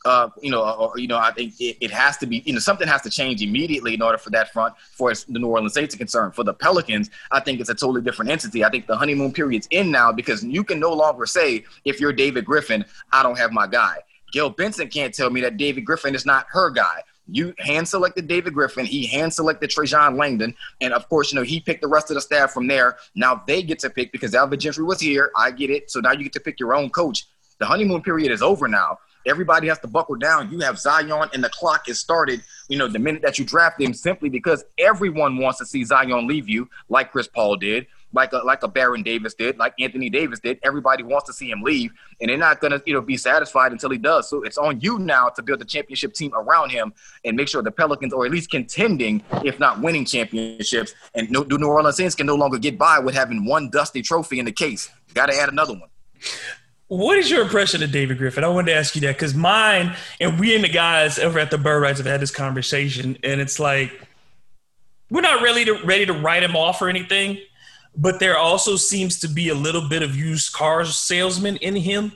uh, 0.04 0.28
you 0.40 0.50
know, 0.50 0.62
or, 0.62 0.98
you 0.98 1.06
know, 1.06 1.18
I 1.18 1.30
think 1.32 1.60
it, 1.60 1.76
it, 1.80 1.90
has 1.90 2.16
to 2.18 2.26
be, 2.26 2.42
you 2.46 2.54
know, 2.54 2.58
something 2.58 2.88
has 2.88 3.02
to 3.02 3.10
change 3.10 3.42
immediately 3.42 3.94
in 3.94 4.00
order 4.00 4.16
for 4.16 4.30
that 4.30 4.52
front, 4.52 4.74
for 4.92 5.12
the 5.12 5.38
New 5.38 5.48
Orleans 5.48 5.74
Saints 5.74 5.94
are 5.94 5.98
concerned. 5.98 6.34
For 6.34 6.42
the 6.42 6.54
Pelicans, 6.54 7.10
I 7.30 7.40
think 7.40 7.60
it's 7.60 7.68
a 7.68 7.74
totally 7.74 8.00
different 8.00 8.30
entity. 8.30 8.64
I 8.64 8.70
think 8.70 8.86
the 8.86 8.96
honeymoon 8.96 9.32
period's 9.32 9.68
in 9.70 9.90
now 9.90 10.10
because 10.10 10.42
you 10.42 10.64
can 10.64 10.80
no 10.80 10.92
longer 10.92 11.26
say, 11.26 11.64
if 11.84 12.00
you're 12.00 12.12
David 12.12 12.46
Griffin, 12.46 12.84
I 13.12 13.22
don't 13.22 13.36
have 13.36 13.52
my 13.52 13.66
guy. 13.66 13.96
Gayle 14.32 14.50
Benson 14.50 14.88
can't 14.88 15.12
tell 15.12 15.28
me 15.28 15.40
that 15.42 15.56
David 15.56 15.82
Griffin 15.82 16.14
is 16.14 16.24
not 16.24 16.46
her 16.50 16.70
guy. 16.70 17.02
You 17.32 17.54
hand 17.58 17.88
selected 17.88 18.28
David 18.28 18.54
Griffin. 18.54 18.86
He 18.86 19.06
hand 19.06 19.32
selected 19.32 19.70
Trajan 19.70 20.16
Langdon. 20.16 20.54
And 20.80 20.92
of 20.92 21.08
course, 21.08 21.32
you 21.32 21.38
know, 21.38 21.44
he 21.44 21.60
picked 21.60 21.82
the 21.82 21.88
rest 21.88 22.10
of 22.10 22.14
the 22.14 22.20
staff 22.20 22.52
from 22.52 22.66
there. 22.66 22.96
Now 23.14 23.42
they 23.46 23.62
get 23.62 23.78
to 23.80 23.90
pick 23.90 24.12
because 24.12 24.34
Alvin 24.34 24.58
Gentry 24.58 24.84
was 24.84 25.00
here. 25.00 25.30
I 25.36 25.50
get 25.50 25.70
it. 25.70 25.90
So 25.90 26.00
now 26.00 26.12
you 26.12 26.24
get 26.24 26.32
to 26.34 26.40
pick 26.40 26.60
your 26.60 26.74
own 26.74 26.90
coach. 26.90 27.26
The 27.58 27.66
honeymoon 27.66 28.02
period 28.02 28.32
is 28.32 28.42
over 28.42 28.68
now. 28.68 28.98
Everybody 29.26 29.68
has 29.68 29.78
to 29.80 29.86
buckle 29.86 30.14
down. 30.14 30.50
You 30.50 30.60
have 30.60 30.78
Zion, 30.78 31.28
and 31.34 31.44
the 31.44 31.50
clock 31.50 31.90
is 31.90 32.00
started. 32.00 32.42
You 32.68 32.78
know, 32.78 32.88
the 32.88 32.98
minute 32.98 33.20
that 33.20 33.38
you 33.38 33.44
draft 33.44 33.78
him, 33.78 33.92
simply 33.92 34.30
because 34.30 34.64
everyone 34.78 35.36
wants 35.36 35.58
to 35.58 35.66
see 35.66 35.84
Zion 35.84 36.26
leave 36.26 36.48
you, 36.48 36.70
like 36.88 37.12
Chris 37.12 37.28
Paul 37.28 37.56
did, 37.56 37.86
like 38.12 38.32
a 38.32 38.38
like 38.38 38.62
a 38.62 38.68
Baron 38.68 39.02
Davis 39.02 39.34
did, 39.34 39.58
like 39.58 39.74
Anthony 39.78 40.10
Davis 40.10 40.40
did. 40.40 40.58
Everybody 40.62 41.02
wants 41.02 41.26
to 41.26 41.32
see 41.32 41.50
him 41.50 41.62
leave, 41.62 41.92
and 42.20 42.28
they're 42.28 42.36
not 42.36 42.60
gonna 42.60 42.82
you 42.86 42.94
know 42.94 43.00
be 43.00 43.16
satisfied 43.16 43.72
until 43.72 43.90
he 43.90 43.98
does. 43.98 44.28
So 44.28 44.42
it's 44.42 44.58
on 44.58 44.80
you 44.80 44.98
now 44.98 45.28
to 45.30 45.42
build 45.42 45.62
a 45.62 45.64
championship 45.64 46.14
team 46.14 46.32
around 46.34 46.70
him 46.70 46.92
and 47.24 47.36
make 47.36 47.48
sure 47.48 47.62
the 47.62 47.70
Pelicans 47.70 48.12
are 48.12 48.24
at 48.24 48.30
least 48.30 48.50
contending, 48.50 49.22
if 49.44 49.58
not 49.58 49.80
winning 49.80 50.04
championships. 50.04 50.94
And 51.14 51.28
the 51.28 51.58
New 51.58 51.66
Orleans 51.66 51.96
Saints 51.96 52.14
can 52.14 52.26
no 52.26 52.34
longer 52.34 52.58
get 52.58 52.78
by 52.78 52.98
with 52.98 53.14
having 53.14 53.44
one 53.44 53.70
dusty 53.70 54.02
trophy 54.02 54.38
in 54.38 54.44
the 54.44 54.52
case. 54.52 54.90
Got 55.14 55.26
to 55.26 55.36
add 55.36 55.48
another 55.48 55.74
one. 55.74 55.88
What 56.88 57.18
is 57.18 57.30
your 57.30 57.42
impression 57.42 57.84
of 57.84 57.92
David 57.92 58.18
Griffin? 58.18 58.42
I 58.42 58.48
wanted 58.48 58.72
to 58.72 58.76
ask 58.76 58.96
you 58.96 59.00
that 59.02 59.14
because 59.14 59.32
mine 59.32 59.94
and 60.20 60.40
we 60.40 60.56
and 60.56 60.64
the 60.64 60.68
guys 60.68 61.20
over 61.20 61.38
at 61.38 61.52
the 61.52 61.58
Bird 61.58 61.80
Rights 61.80 61.98
have 61.98 62.06
had 62.06 62.20
this 62.20 62.32
conversation, 62.32 63.16
and 63.22 63.40
it's 63.40 63.60
like 63.60 63.92
we're 65.08 65.20
not 65.20 65.40
really 65.40 65.70
ready 65.82 66.06
to 66.06 66.12
write 66.12 66.42
him 66.42 66.56
off 66.56 66.82
or 66.82 66.88
anything, 66.88 67.38
but 67.96 68.20
there 68.20 68.36
also 68.36 68.76
seems 68.76 69.18
to 69.20 69.28
be 69.28 69.48
a 69.48 69.54
little 69.54 69.88
bit 69.88 70.02
of 70.02 70.16
used 70.16 70.52
car 70.52 70.84
salesman 70.84 71.56
in 71.56 71.76
him. 71.76 72.12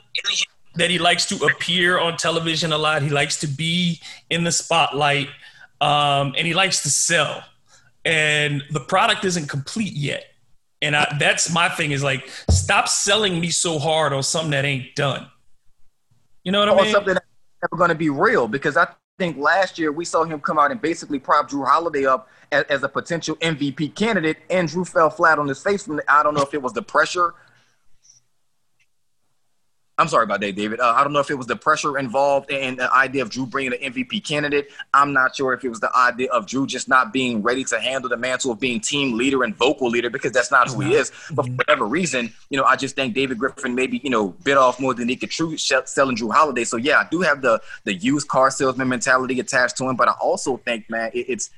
That 0.75 0.89
he 0.89 0.99
likes 0.99 1.25
to 1.27 1.45
appear 1.45 1.97
on 1.99 2.17
television 2.17 2.73
a 2.73 2.77
lot. 2.77 3.01
He 3.01 3.09
likes 3.09 3.39
to 3.39 3.47
be 3.47 4.01
in 4.29 4.43
the 4.43 4.51
spotlight, 4.51 5.29
um, 5.79 6.33
and 6.37 6.45
he 6.45 6.53
likes 6.53 6.83
to 6.83 6.89
sell. 6.89 7.43
And 8.03 8.61
the 8.71 8.81
product 8.81 9.23
isn't 9.23 9.47
complete 9.47 9.93
yet. 9.93 10.25
And 10.81 10.95
I, 10.95 11.15
that's 11.17 11.51
my 11.51 11.69
thing 11.69 11.91
is 11.91 12.03
like, 12.03 12.27
stop 12.49 12.89
selling 12.89 13.39
me 13.39 13.49
so 13.49 13.79
hard 13.79 14.11
on 14.11 14.21
something 14.21 14.51
that 14.51 14.65
ain't 14.65 14.95
done. 14.95 15.27
You 16.43 16.51
know 16.51 16.59
what 16.59 16.69
I 16.69 16.83
mean? 16.83 16.91
something 16.91 17.13
that's 17.13 17.25
never 17.63 17.77
going 17.77 17.89
to 17.89 17.95
be 17.95 18.09
real 18.09 18.47
because 18.47 18.75
I 18.77 18.87
think 19.17 19.37
last 19.37 19.79
year 19.79 19.91
we 19.91 20.03
saw 20.03 20.23
him 20.23 20.39
come 20.39 20.59
out 20.59 20.71
and 20.71 20.81
basically 20.81 21.19
prop 21.19 21.49
Jrue 21.49 21.65
Holiday 21.65 22.05
up 22.05 22.27
as, 22.51 22.63
as, 22.65 22.83
a 22.83 22.89
potential 22.89 23.35
MVP 23.37 23.95
candidate, 23.95 24.37
and 24.49 24.67
Jrue 24.67 24.87
fell 24.87 25.09
flat 25.09 25.39
on 25.39 25.47
his 25.47 25.61
face. 25.61 25.85
From 25.85 25.97
the, 25.97 26.11
I 26.11 26.21
don't 26.21 26.33
know 26.33 26.41
if 26.41 26.53
it 26.53 26.61
was 26.61 26.73
the 26.73 26.81
pressure 26.81 27.33
I'm 29.97 30.09
sorry 30.09 30.25
about 30.25 30.41
that, 30.41 30.55
David. 30.55 30.81
Uh, 30.81 30.93
I 30.93 31.05
don't 31.05 31.13
know 31.13 31.19
if 31.19 31.31
it 31.31 31.35
was 31.35 31.47
the 31.47 31.55
pressure 31.55 31.97
involved 31.97 32.51
in 32.51 32.75
the 32.75 32.93
idea 32.93 33.21
of 33.21 33.29
Jrue 33.29 33.49
bringing 33.49 33.73
an 33.73 33.93
MVP 33.93 34.25
candidate. 34.27 34.69
I'm 34.93 35.13
not 35.13 35.37
sure 35.37 35.53
if 35.53 35.63
it 35.63 35.69
was 35.69 35.79
the 35.79 35.95
idea 35.95 36.29
of 36.31 36.45
Jrue 36.45 36.67
just 36.67 36.89
not 36.89 37.13
being 37.13 37.41
ready 37.41 37.63
to 37.65 37.79
handle 37.79 38.09
the 38.09 38.17
mantle 38.17 38.51
of 38.51 38.59
being 38.59 38.81
team 38.81 39.17
leader 39.17 39.43
and 39.43 39.55
vocal 39.55 39.89
leader 39.89 40.09
because 40.09 40.33
that's 40.33 40.51
not 40.51 40.69
who 40.69 40.81
he 40.81 40.95
is. 40.95 41.13
But 41.31 41.45
for 41.45 41.51
whatever 41.53 41.85
reason, 41.85 42.33
you 42.49 42.57
know, 42.57 42.65
I 42.65 42.75
just 42.75 42.95
think 42.95 43.15
David 43.15 43.39
Griffin 43.39 43.73
maybe 43.73 44.01
you 44.03 44.09
know 44.09 44.29
bit 44.43 44.57
off 44.57 44.81
more 44.81 44.93
than 44.93 45.07
he 45.07 45.15
could 45.15 45.31
chew 45.31 45.57
selling 45.57 46.17
Jrue 46.17 46.33
Holiday. 46.33 46.65
So 46.65 46.75
yeah, 46.75 46.99
I 46.99 47.07
do 47.09 47.21
have 47.21 47.41
the 47.41 47.61
the 47.85 47.93
used 47.93 48.27
car 48.27 48.51
salesman 48.51 48.89
mentality 48.89 49.39
attached 49.39 49.77
to 49.77 49.87
him, 49.87 49.95
but 49.95 50.09
I 50.09 50.13
also 50.13 50.57
think, 50.57 50.89
man, 50.89 51.11
it, 51.13 51.25
it's 51.29 51.51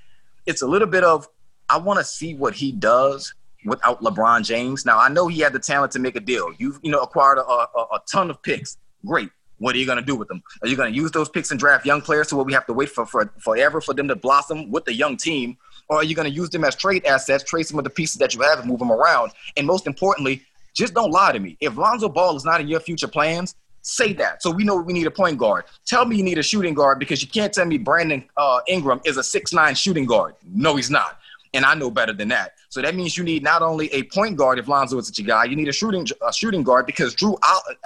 it's 0.45 0.61
a 0.61 0.67
little 0.67 0.87
bit 0.87 1.03
of 1.03 1.27
I 1.69 1.77
want 1.77 1.97
to 1.99 2.05
see 2.05 2.35
what 2.35 2.53
he 2.53 2.71
does 2.71 3.33
without 3.67 4.01
LeBron 4.01 4.43
James. 4.43 4.85
Now 4.85 4.99
I 4.99 5.09
know 5.09 5.27
he 5.27 5.41
had 5.41 5.53
the 5.53 5.59
talent 5.59 5.91
to 5.93 5.99
make 5.99 6.15
a 6.15 6.19
deal. 6.19 6.51
You've 6.57 6.79
you 6.81 6.91
know 6.91 7.01
acquired 7.01 7.37
a, 7.37 7.45
a, 7.45 7.87
a 7.93 7.99
ton 8.11 8.29
of 8.29 8.41
picks. 8.41 8.77
Great. 9.05 9.29
What 9.59 9.75
are 9.75 9.79
you 9.79 9.85
going 9.85 9.97
to 9.97 10.05
do 10.05 10.15
with 10.15 10.27
them? 10.27 10.43
Are 10.61 10.67
you 10.67 10.75
going 10.75 10.91
to 10.91 10.95
use 10.95 11.11
those 11.11 11.29
picks 11.29 11.49
and 11.51 11.59
draft 11.59 11.85
young 11.85 12.01
players 12.01 12.27
to 12.27 12.35
where 12.35 12.45
we 12.45 12.53
have 12.53 12.67
to 12.67 12.73
wait 12.73 12.89
for, 12.89 13.05
for 13.05 13.31
forever 13.39 13.81
for 13.81 13.93
them 13.93 14.07
to 14.07 14.15
blossom 14.15 14.69
with 14.71 14.85
the 14.85 14.93
young 14.93 15.17
team? 15.17 15.57
Or 15.89 15.97
are 15.97 16.03
you 16.03 16.15
going 16.15 16.29
to 16.29 16.33
use 16.33 16.49
them 16.49 16.63
as 16.63 16.75
trade 16.75 17.05
assets, 17.05 17.43
trade 17.43 17.63
some 17.63 17.79
of 17.79 17.83
the 17.83 17.89
pieces 17.89 18.17
that 18.17 18.35
you 18.35 18.41
have 18.41 18.59
and 18.59 18.67
move 18.67 18.79
them 18.79 18.91
around? 18.91 19.31
And 19.55 19.65
most 19.65 19.87
importantly, 19.87 20.43
just 20.75 20.93
don't 20.93 21.11
lie 21.11 21.31
to 21.31 21.39
me. 21.39 21.57
If 21.59 21.75
Lonzo 21.75 22.07
Ball 22.07 22.35
is 22.35 22.45
not 22.45 22.61
in 22.61 22.67
your 22.67 22.79
future 22.79 23.07
plans, 23.07 23.55
say 23.81 24.13
that. 24.13 24.43
So 24.43 24.51
we 24.51 24.63
know 24.63 24.75
we 24.75 24.93
need 24.93 25.07
a 25.07 25.11
point 25.11 25.39
guard. 25.39 25.63
Tell 25.85 26.05
me 26.05 26.17
you 26.17 26.23
need 26.23 26.37
a 26.37 26.43
shooting 26.43 26.73
guard 26.73 26.99
because 26.99 27.21
you 27.21 27.27
can't 27.27 27.53
tell 27.53 27.65
me 27.65 27.77
Brandon 27.77 28.23
uh, 28.35 28.59
Ingram 28.67 29.01
is 29.05 29.17
a 29.17 29.23
six 29.23 29.53
nine 29.53 29.73
shooting 29.73 30.05
guard. 30.05 30.35
No, 30.45 30.75
he's 30.75 30.91
not. 30.91 31.19
And 31.53 31.65
I 31.65 31.73
know 31.73 31.89
better 31.89 32.13
than 32.13 32.29
that. 32.29 32.53
So 32.69 32.81
that 32.81 32.95
means 32.95 33.17
you 33.17 33.23
need 33.23 33.43
not 33.43 33.61
only 33.61 33.91
a 33.93 34.03
point 34.03 34.35
guard 34.35 34.59
if 34.59 34.67
Lonzo 34.67 34.97
is 34.97 35.17
a 35.17 35.23
guy, 35.23 35.45
you 35.45 35.55
need 35.55 35.69
a 35.69 35.73
shooting 35.73 36.05
a 36.27 36.33
shooting 36.33 36.63
guard 36.63 36.85
because 36.85 37.15
Jrue 37.15 37.37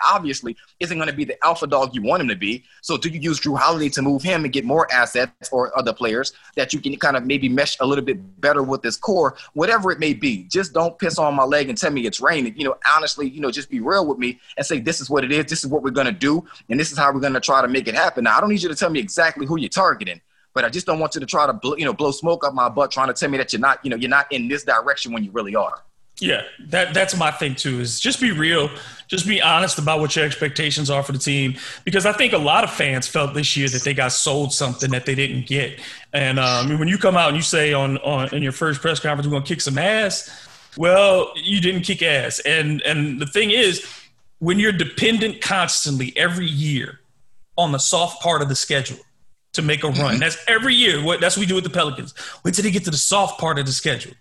obviously 0.04 0.58
isn't 0.80 0.98
going 0.98 1.10
to 1.10 1.16
be 1.16 1.24
the 1.24 1.44
alpha 1.46 1.68
dog 1.68 1.94
you 1.94 2.02
want 2.02 2.22
him 2.22 2.28
to 2.28 2.36
be. 2.36 2.64
So 2.82 2.98
do 2.98 3.10
you 3.10 3.20
use 3.20 3.40
Jrue 3.40 3.58
Holiday 3.58 3.90
to 3.90 4.02
move 4.02 4.24
him 4.24 4.44
and 4.44 4.52
get 4.52 4.66
more 4.66 4.92
assets 4.92 5.50
or 5.52 5.78
other 5.78 5.94
players 5.94 6.34
that 6.56 6.74
you 6.74 6.80
can 6.80 6.96
kind 6.98 7.16
of 7.16 7.26
maybe 7.26 7.48
mesh 7.48 7.78
a 7.80 7.86
little 7.86 8.04
bit 8.04 8.42
better 8.42 8.64
with 8.64 8.82
this 8.82 8.98
core, 8.98 9.36
whatever 9.54 9.92
it 9.92 10.00
may 10.00 10.14
be. 10.14 10.44
Just 10.46 10.74
don't 10.74 10.98
piss 10.98 11.18
on 11.20 11.36
my 11.36 11.44
leg 11.44 11.70
and 11.70 11.78
tell 11.78 11.92
me 11.92 12.06
it's 12.08 12.20
raining. 12.20 12.58
You 12.58 12.66
know, 12.66 12.76
honestly, 12.92 13.30
you 13.30 13.40
know, 13.40 13.52
just 13.52 13.70
be 13.70 13.80
real 13.80 14.08
with 14.08 14.18
me 14.18 14.40
and 14.58 14.66
say 14.66 14.80
this 14.80 15.00
is 15.00 15.10
what 15.10 15.24
it 15.24 15.32
is, 15.32 15.46
this 15.46 15.64
is 15.64 15.68
what 15.68 15.84
we're 15.84 15.92
going 15.92 16.08
to 16.08 16.12
do, 16.12 16.44
and 16.70 16.80
this 16.80 16.92
is 16.92 16.98
how 16.98 17.12
we're 17.14 17.20
going 17.20 17.34
to 17.34 17.40
try 17.40 17.62
to 17.62 17.68
make 17.68 17.88
it 17.88 17.96
happen. 17.96 18.24
Now, 18.24 18.38
I 18.38 18.42
don't 18.42 18.50
need 18.50 18.64
you 18.64 18.70
to 18.70 18.76
tell 18.76 18.90
me 18.90 19.00
exactly 19.00 19.46
who 19.46 19.60
you're 19.60 19.70
targeting 19.70 20.22
but 20.54 20.66
I 20.66 20.70
just 20.70 20.86
don't 20.86 21.00
want 21.00 21.16
you 21.16 21.22
to 21.22 21.28
try 21.28 21.46
to 21.48 21.54
blow, 21.54 21.76
you 21.76 21.86
know 21.86 21.94
blow 21.94 22.12
smoke 22.12 22.46
up 22.46 22.54
my 22.54 22.70
butt 22.70 22.92
trying 22.92 23.08
to 23.08 23.14
tell 23.14 23.30
me 23.30 23.38
that 23.38 23.54
you're 23.54 23.60
not 23.60 23.84
you 23.84 23.90
know 23.90 23.96
you're 23.96 24.10
not 24.10 24.32
in 24.32 24.48
this 24.48 24.64
direction 24.64 25.12
when 25.12 25.24
you 25.24 25.32
really 25.32 25.56
are. 25.56 25.84
Yeah, 26.22 26.44
that 26.68 26.94
that's 26.94 27.18
my 27.18 27.32
thing 27.32 27.56
too. 27.56 27.80
Is 27.80 28.00
just 28.00 28.22
be 28.22 28.32
real, 28.32 28.70
just 29.08 29.28
be 29.28 29.42
honest 29.42 29.80
about 29.80 30.00
what 30.00 30.16
your 30.16 30.24
expectations 30.24 30.92
are 30.92 31.02
for 31.02 31.14
the 31.14 31.18
team. 31.18 31.56
Because 31.84 32.06
I 32.06 32.14
think 32.14 32.34
a 32.34 32.38
lot 32.38 32.64
of 32.64 32.72
fans 32.72 33.08
felt 33.08 33.34
this 33.34 33.58
year 33.58 33.68
that 33.70 33.82
they 33.82 33.96
got 33.96 34.12
sold 34.12 34.54
something 34.54 34.92
that 34.92 35.08
they 35.08 35.16
didn't 35.16 35.48
get. 35.48 35.80
And 36.14 36.38
um, 36.40 36.78
when 36.78 36.88
you 36.88 37.00
come 37.00 37.18
out 37.18 37.30
and 37.30 37.38
you 37.38 37.42
say 37.42 37.74
on 37.74 37.98
on 38.00 38.34
in 38.36 38.44
your 38.44 38.52
first 38.52 38.82
press 38.82 39.00
conference 39.00 39.26
we're 39.26 39.34
gonna 39.34 39.46
kick 39.46 39.62
some 39.62 39.80
ass, 39.80 40.48
well, 40.78 41.34
you 41.36 41.60
didn't 41.60 41.82
kick 41.82 42.04
ass. 42.04 42.40
And 42.42 42.84
and 42.84 43.20
the 43.20 43.26
thing 43.26 43.50
is, 43.50 43.84
when 44.38 44.60
you're 44.60 44.72
dependent 44.72 45.42
constantly 45.42 46.16
every 46.16 46.48
year 46.48 47.00
on 47.58 47.72
the 47.72 47.80
soft 47.80 48.22
part 48.22 48.44
of 48.44 48.50
the 48.50 48.56
schedule, 48.56 49.00
to 49.54 49.62
make 49.62 49.84
a 49.84 49.90
run. 49.90 50.20
That's 50.20 50.38
every 50.48 50.76
year. 50.76 51.04
What 51.04 51.22
that's 51.22 51.36
what 51.36 51.42
we 51.42 51.48
do 51.48 51.56
with 51.56 51.64
the 51.64 51.70
Pelicans. 51.70 52.14
Wait 52.44 52.54
till 52.54 52.64
they 52.64 52.72
get 52.72 52.86
to 52.86 52.92
the 52.92 52.98
soft 52.98 53.40
part 53.40 53.60
of 53.60 53.66
the 53.66 53.72
schedule. 53.72 54.14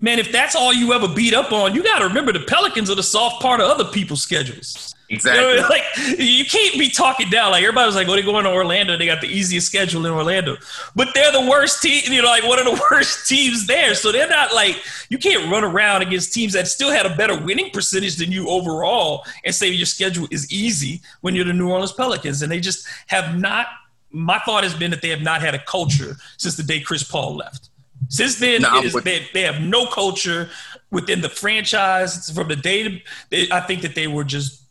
Man, 0.00 0.18
if 0.18 0.32
that's 0.32 0.56
all 0.56 0.72
you 0.72 0.92
ever 0.92 1.06
beat 1.06 1.32
up 1.32 1.52
on, 1.52 1.74
you 1.74 1.82
got 1.84 2.00
to 2.00 2.06
remember 2.08 2.32
the 2.32 2.40
Pelicans 2.40 2.90
are 2.90 2.96
the 2.96 3.04
soft 3.04 3.40
part 3.40 3.60
of 3.60 3.70
other 3.70 3.84
people's 3.84 4.20
schedules. 4.20 4.92
Exactly. 5.12 5.42
You 5.42 5.60
know, 5.60 5.68
like 5.68 5.82
you 6.18 6.44
can't 6.46 6.78
be 6.78 6.88
talking 6.88 7.28
down. 7.28 7.50
Like 7.50 7.62
everybody 7.62 7.86
was 7.86 7.94
like, 7.94 8.08
"Oh, 8.08 8.14
they're 8.14 8.22
going 8.22 8.44
to 8.44 8.50
Orlando. 8.50 8.96
They 8.96 9.04
got 9.04 9.20
the 9.20 9.28
easiest 9.28 9.66
schedule 9.66 10.06
in 10.06 10.12
Orlando," 10.12 10.56
but 10.96 11.08
they're 11.14 11.30
the 11.30 11.48
worst 11.50 11.82
team. 11.82 12.02
You 12.06 12.22
know, 12.22 12.28
like 12.28 12.44
one 12.44 12.58
of 12.58 12.64
the 12.64 12.82
worst 12.90 13.28
teams 13.28 13.66
there. 13.66 13.94
So 13.94 14.10
they're 14.10 14.28
not 14.28 14.54
like 14.54 14.82
you 15.10 15.18
can't 15.18 15.52
run 15.52 15.64
around 15.64 16.00
against 16.00 16.32
teams 16.32 16.54
that 16.54 16.66
still 16.66 16.90
had 16.90 17.04
a 17.04 17.14
better 17.14 17.38
winning 17.38 17.70
percentage 17.70 18.16
than 18.16 18.32
you 18.32 18.48
overall 18.48 19.24
and 19.44 19.54
say 19.54 19.68
your 19.68 19.86
schedule 19.86 20.26
is 20.30 20.50
easy 20.50 21.02
when 21.20 21.34
you're 21.34 21.44
the 21.44 21.52
New 21.52 21.70
Orleans 21.70 21.92
Pelicans. 21.92 22.40
And 22.40 22.50
they 22.50 22.60
just 22.60 22.86
have 23.08 23.38
not. 23.38 23.66
My 24.12 24.38
thought 24.40 24.62
has 24.62 24.74
been 24.74 24.90
that 24.90 25.02
they 25.02 25.08
have 25.08 25.22
not 25.22 25.40
had 25.40 25.54
a 25.54 25.58
culture 25.58 26.16
since 26.36 26.56
the 26.56 26.62
day 26.62 26.80
Chris 26.80 27.02
Paul 27.02 27.36
left. 27.36 27.70
Since 28.08 28.38
then, 28.40 28.62
no, 28.62 28.82
they, 28.82 29.26
they 29.32 29.42
have 29.42 29.60
no 29.60 29.86
culture 29.86 30.50
within 30.90 31.20
the 31.20 31.28
franchise. 31.28 32.30
From 32.30 32.48
the 32.48 32.56
day, 32.56 33.02
they, 33.30 33.50
I 33.50 33.60
think 33.60 33.82
that 33.82 33.94
they 33.94 34.06
were 34.06 34.24
just 34.24 34.62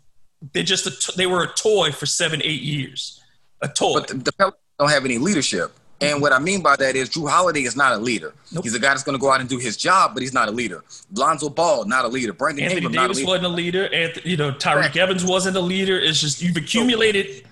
they 0.53 0.63
just 0.63 0.87
a, 0.87 1.17
they 1.17 1.27
were 1.27 1.43
a 1.43 1.53
toy 1.53 1.91
for 1.91 2.05
seven, 2.05 2.41
eight 2.43 2.61
years. 2.61 3.21
A 3.61 3.67
toy. 3.67 3.99
But 3.99 4.07
the, 4.07 4.13
the 4.15 4.31
Pelicans 4.33 4.61
don't 4.79 4.89
have 4.89 5.05
any 5.05 5.17
leadership. 5.17 5.71
And 5.99 6.13
mm-hmm. 6.13 6.21
what 6.21 6.33
I 6.33 6.39
mean 6.39 6.61
by 6.61 6.75
that 6.77 6.95
is 6.95 7.09
Jrue 7.09 7.29
Holiday 7.29 7.61
is 7.61 7.75
not 7.75 7.93
a 7.93 7.97
leader. 7.97 8.33
Nope. 8.51 8.63
He's 8.63 8.73
a 8.73 8.79
guy 8.79 8.89
that's 8.89 9.03
going 9.03 9.17
to 9.17 9.21
go 9.21 9.31
out 9.31 9.39
and 9.39 9.47
do 9.47 9.59
his 9.59 9.77
job, 9.77 10.13
but 10.15 10.23
he's 10.23 10.33
not 10.33 10.47
a 10.47 10.51
leader. 10.51 10.83
Lonzo 11.13 11.49
Ball, 11.49 11.85
not 11.85 12.05
a 12.05 12.07
leader. 12.07 12.33
Brandon 12.33 12.63
Anthony 12.63 12.85
Ingram, 12.85 12.93
Davis 12.93 13.17
not 13.19 13.23
a 13.23 13.27
wasn't 13.27 13.45
a 13.45 13.49
leader. 13.49 13.93
Anthony, 13.93 14.31
you 14.31 14.37
know, 14.37 14.51
Tyreke 14.51 14.75
right. 14.75 14.97
Evans 14.97 15.23
wasn't 15.23 15.57
a 15.57 15.61
leader. 15.61 15.99
It's 15.99 16.19
just 16.19 16.41
you've 16.41 16.57
accumulated 16.57 17.45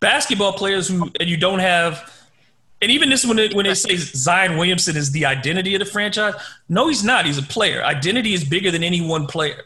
basketball 0.00 0.52
players 0.54 0.88
who, 0.88 1.10
and 1.20 1.28
you 1.28 1.36
don't 1.36 1.60
have– 1.60 2.12
and 2.82 2.90
even 2.90 3.10
this 3.10 3.26
when 3.26 3.36
they, 3.36 3.48
when 3.50 3.66
they 3.66 3.74
say 3.74 3.96
Zion 3.96 4.56
Williamson 4.56 4.96
is 4.96 5.12
the 5.12 5.26
identity 5.26 5.74
of 5.74 5.80
the 5.80 5.84
franchise, 5.84 6.34
no, 6.68 6.88
he's 6.88 7.04
not. 7.04 7.26
He's 7.26 7.36
a 7.36 7.42
player. 7.42 7.84
Identity 7.84 8.32
is 8.32 8.42
bigger 8.42 8.70
than 8.70 8.82
any 8.82 9.06
one 9.06 9.26
player. 9.26 9.64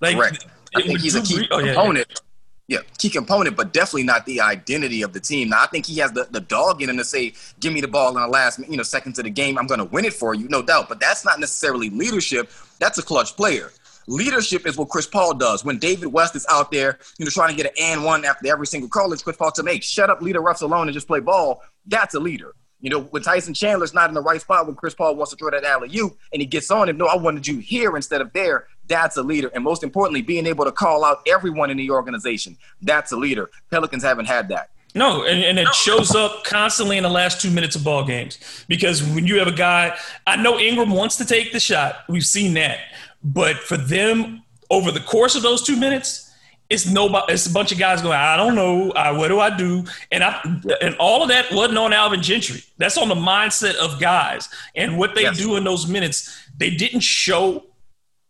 Like, 0.00 0.16
Correct. 0.16 0.46
I 0.74 0.82
think 0.82 1.00
he's 1.00 1.14
a 1.14 1.22
key 1.22 1.46
oh, 1.50 1.60
yeah, 1.60 1.74
component. 1.74 2.20
Yeah. 2.66 2.78
yeah, 2.78 2.84
key 2.98 3.10
component, 3.10 3.56
but 3.56 3.72
definitely 3.72 4.04
not 4.04 4.26
the 4.26 4.40
identity 4.40 5.02
of 5.02 5.12
the 5.12 5.20
team. 5.20 5.50
Now, 5.50 5.62
I 5.62 5.66
think 5.66 5.86
he 5.86 5.98
has 5.98 6.10
the, 6.12 6.26
the 6.30 6.40
dog 6.40 6.82
in 6.82 6.90
him 6.90 6.96
to 6.96 7.04
say, 7.04 7.34
"Give 7.60 7.72
me 7.72 7.80
the 7.80 7.88
ball 7.88 8.08
in 8.08 8.14
the 8.14 8.26
last 8.26 8.58
you 8.58 8.76
know 8.76 8.82
seconds 8.82 9.18
of 9.18 9.24
the 9.24 9.30
game. 9.30 9.58
I'm 9.58 9.66
going 9.66 9.78
to 9.78 9.84
win 9.84 10.04
it 10.04 10.14
for 10.14 10.34
you, 10.34 10.48
no 10.48 10.62
doubt." 10.62 10.88
But 10.88 10.98
that's 10.98 11.24
not 11.24 11.38
necessarily 11.38 11.90
leadership. 11.90 12.50
That's 12.80 12.98
a 12.98 13.02
clutch 13.02 13.36
player. 13.36 13.70
Leadership 14.06 14.66
is 14.66 14.76
what 14.76 14.88
Chris 14.88 15.06
Paul 15.06 15.34
does. 15.34 15.64
When 15.64 15.78
David 15.78 16.06
West 16.06 16.34
is 16.36 16.46
out 16.50 16.70
there, 16.70 16.98
you 17.18 17.24
know, 17.24 17.30
trying 17.30 17.56
to 17.56 17.62
get 17.62 17.66
an 17.66 17.72
and 17.80 18.04
one 18.04 18.24
after 18.24 18.46
every 18.50 18.66
single 18.66 18.88
call, 18.88 19.12
it's 19.12 19.22
Chris 19.22 19.36
Paul 19.36 19.52
to 19.52 19.62
make. 19.62 19.82
Shut 19.82 20.10
up, 20.10 20.20
leader 20.22 20.40
refs 20.40 20.62
alone 20.62 20.88
and 20.88 20.94
just 20.94 21.06
play 21.06 21.20
ball. 21.20 21.62
That's 21.86 22.14
a 22.14 22.20
leader. 22.20 22.54
You 22.80 22.90
know, 22.90 23.02
when 23.02 23.22
Tyson 23.22 23.54
Chandler's 23.54 23.94
not 23.94 24.10
in 24.10 24.14
the 24.14 24.20
right 24.20 24.40
spot, 24.40 24.66
when 24.66 24.74
Chris 24.74 24.92
Paul 24.92 25.14
wants 25.14 25.30
to 25.30 25.36
throw 25.36 25.50
that 25.50 25.62
alley-oop 25.62 26.18
and 26.32 26.42
he 26.42 26.46
gets 26.46 26.68
on 26.70 26.88
him, 26.88 26.96
no, 26.96 27.06
I 27.06 27.16
wanted 27.16 27.46
you 27.46 27.58
here 27.58 27.94
instead 27.94 28.20
of 28.20 28.32
there. 28.32 28.66
That's 28.88 29.16
a 29.16 29.22
leader. 29.22 29.52
And 29.54 29.62
most 29.62 29.84
importantly, 29.84 30.20
being 30.20 30.46
able 30.46 30.64
to 30.64 30.72
call 30.72 31.04
out 31.04 31.18
everyone 31.28 31.70
in 31.70 31.76
the 31.76 31.90
organization. 31.90 32.58
That's 32.82 33.12
a 33.12 33.16
leader. 33.16 33.50
Pelicans 33.70 34.02
haven't 34.02 34.26
had 34.26 34.48
that. 34.48 34.70
No, 34.94 35.24
and, 35.24 35.42
and, 35.42 35.58
it 35.58 35.74
shows 35.74 36.14
up 36.14 36.44
constantly 36.44 36.98
in 36.98 37.02
the 37.02 37.08
last 37.08 37.40
two 37.40 37.50
minutes 37.50 37.76
of 37.76 37.82
ball 37.84 38.04
games 38.04 38.38
because 38.68 39.02
when 39.02 39.26
you 39.26 39.38
have 39.38 39.48
a 39.48 39.52
guy, 39.52 39.96
I 40.26 40.36
know 40.36 40.58
Ingram 40.58 40.90
wants 40.90 41.16
to 41.16 41.24
take 41.24 41.50
the 41.52 41.60
shot. 41.60 42.00
We've 42.10 42.24
seen 42.24 42.52
that. 42.54 42.78
But 43.24 43.58
for 43.58 43.76
them, 43.76 44.42
over 44.70 44.90
the 44.90 45.00
course 45.00 45.34
of 45.34 45.42
those 45.42 45.62
two 45.62 45.76
minutes, 45.76 46.32
it's 46.72 46.86
nobody. 46.86 47.34
It's 47.34 47.46
a 47.46 47.52
bunch 47.52 47.70
of 47.70 47.78
guys 47.78 48.00
going. 48.00 48.16
I 48.16 48.36
don't 48.36 48.54
know. 48.54 48.92
I, 48.92 49.12
what 49.12 49.28
do 49.28 49.38
I 49.38 49.54
do? 49.54 49.84
And 50.10 50.24
I 50.24 50.40
and 50.80 50.96
all 50.98 51.22
of 51.22 51.28
that 51.28 51.52
wasn't 51.52 51.78
on 51.78 51.92
Alvin 51.92 52.22
Gentry. 52.22 52.62
That's 52.78 52.96
on 52.96 53.08
the 53.08 53.14
mindset 53.14 53.74
of 53.74 54.00
guys 54.00 54.48
and 54.74 54.96
what 54.96 55.14
they 55.14 55.22
yes. 55.22 55.36
do 55.36 55.56
in 55.56 55.64
those 55.64 55.86
minutes. 55.86 56.48
They 56.56 56.70
didn't 56.70 57.00
show 57.00 57.66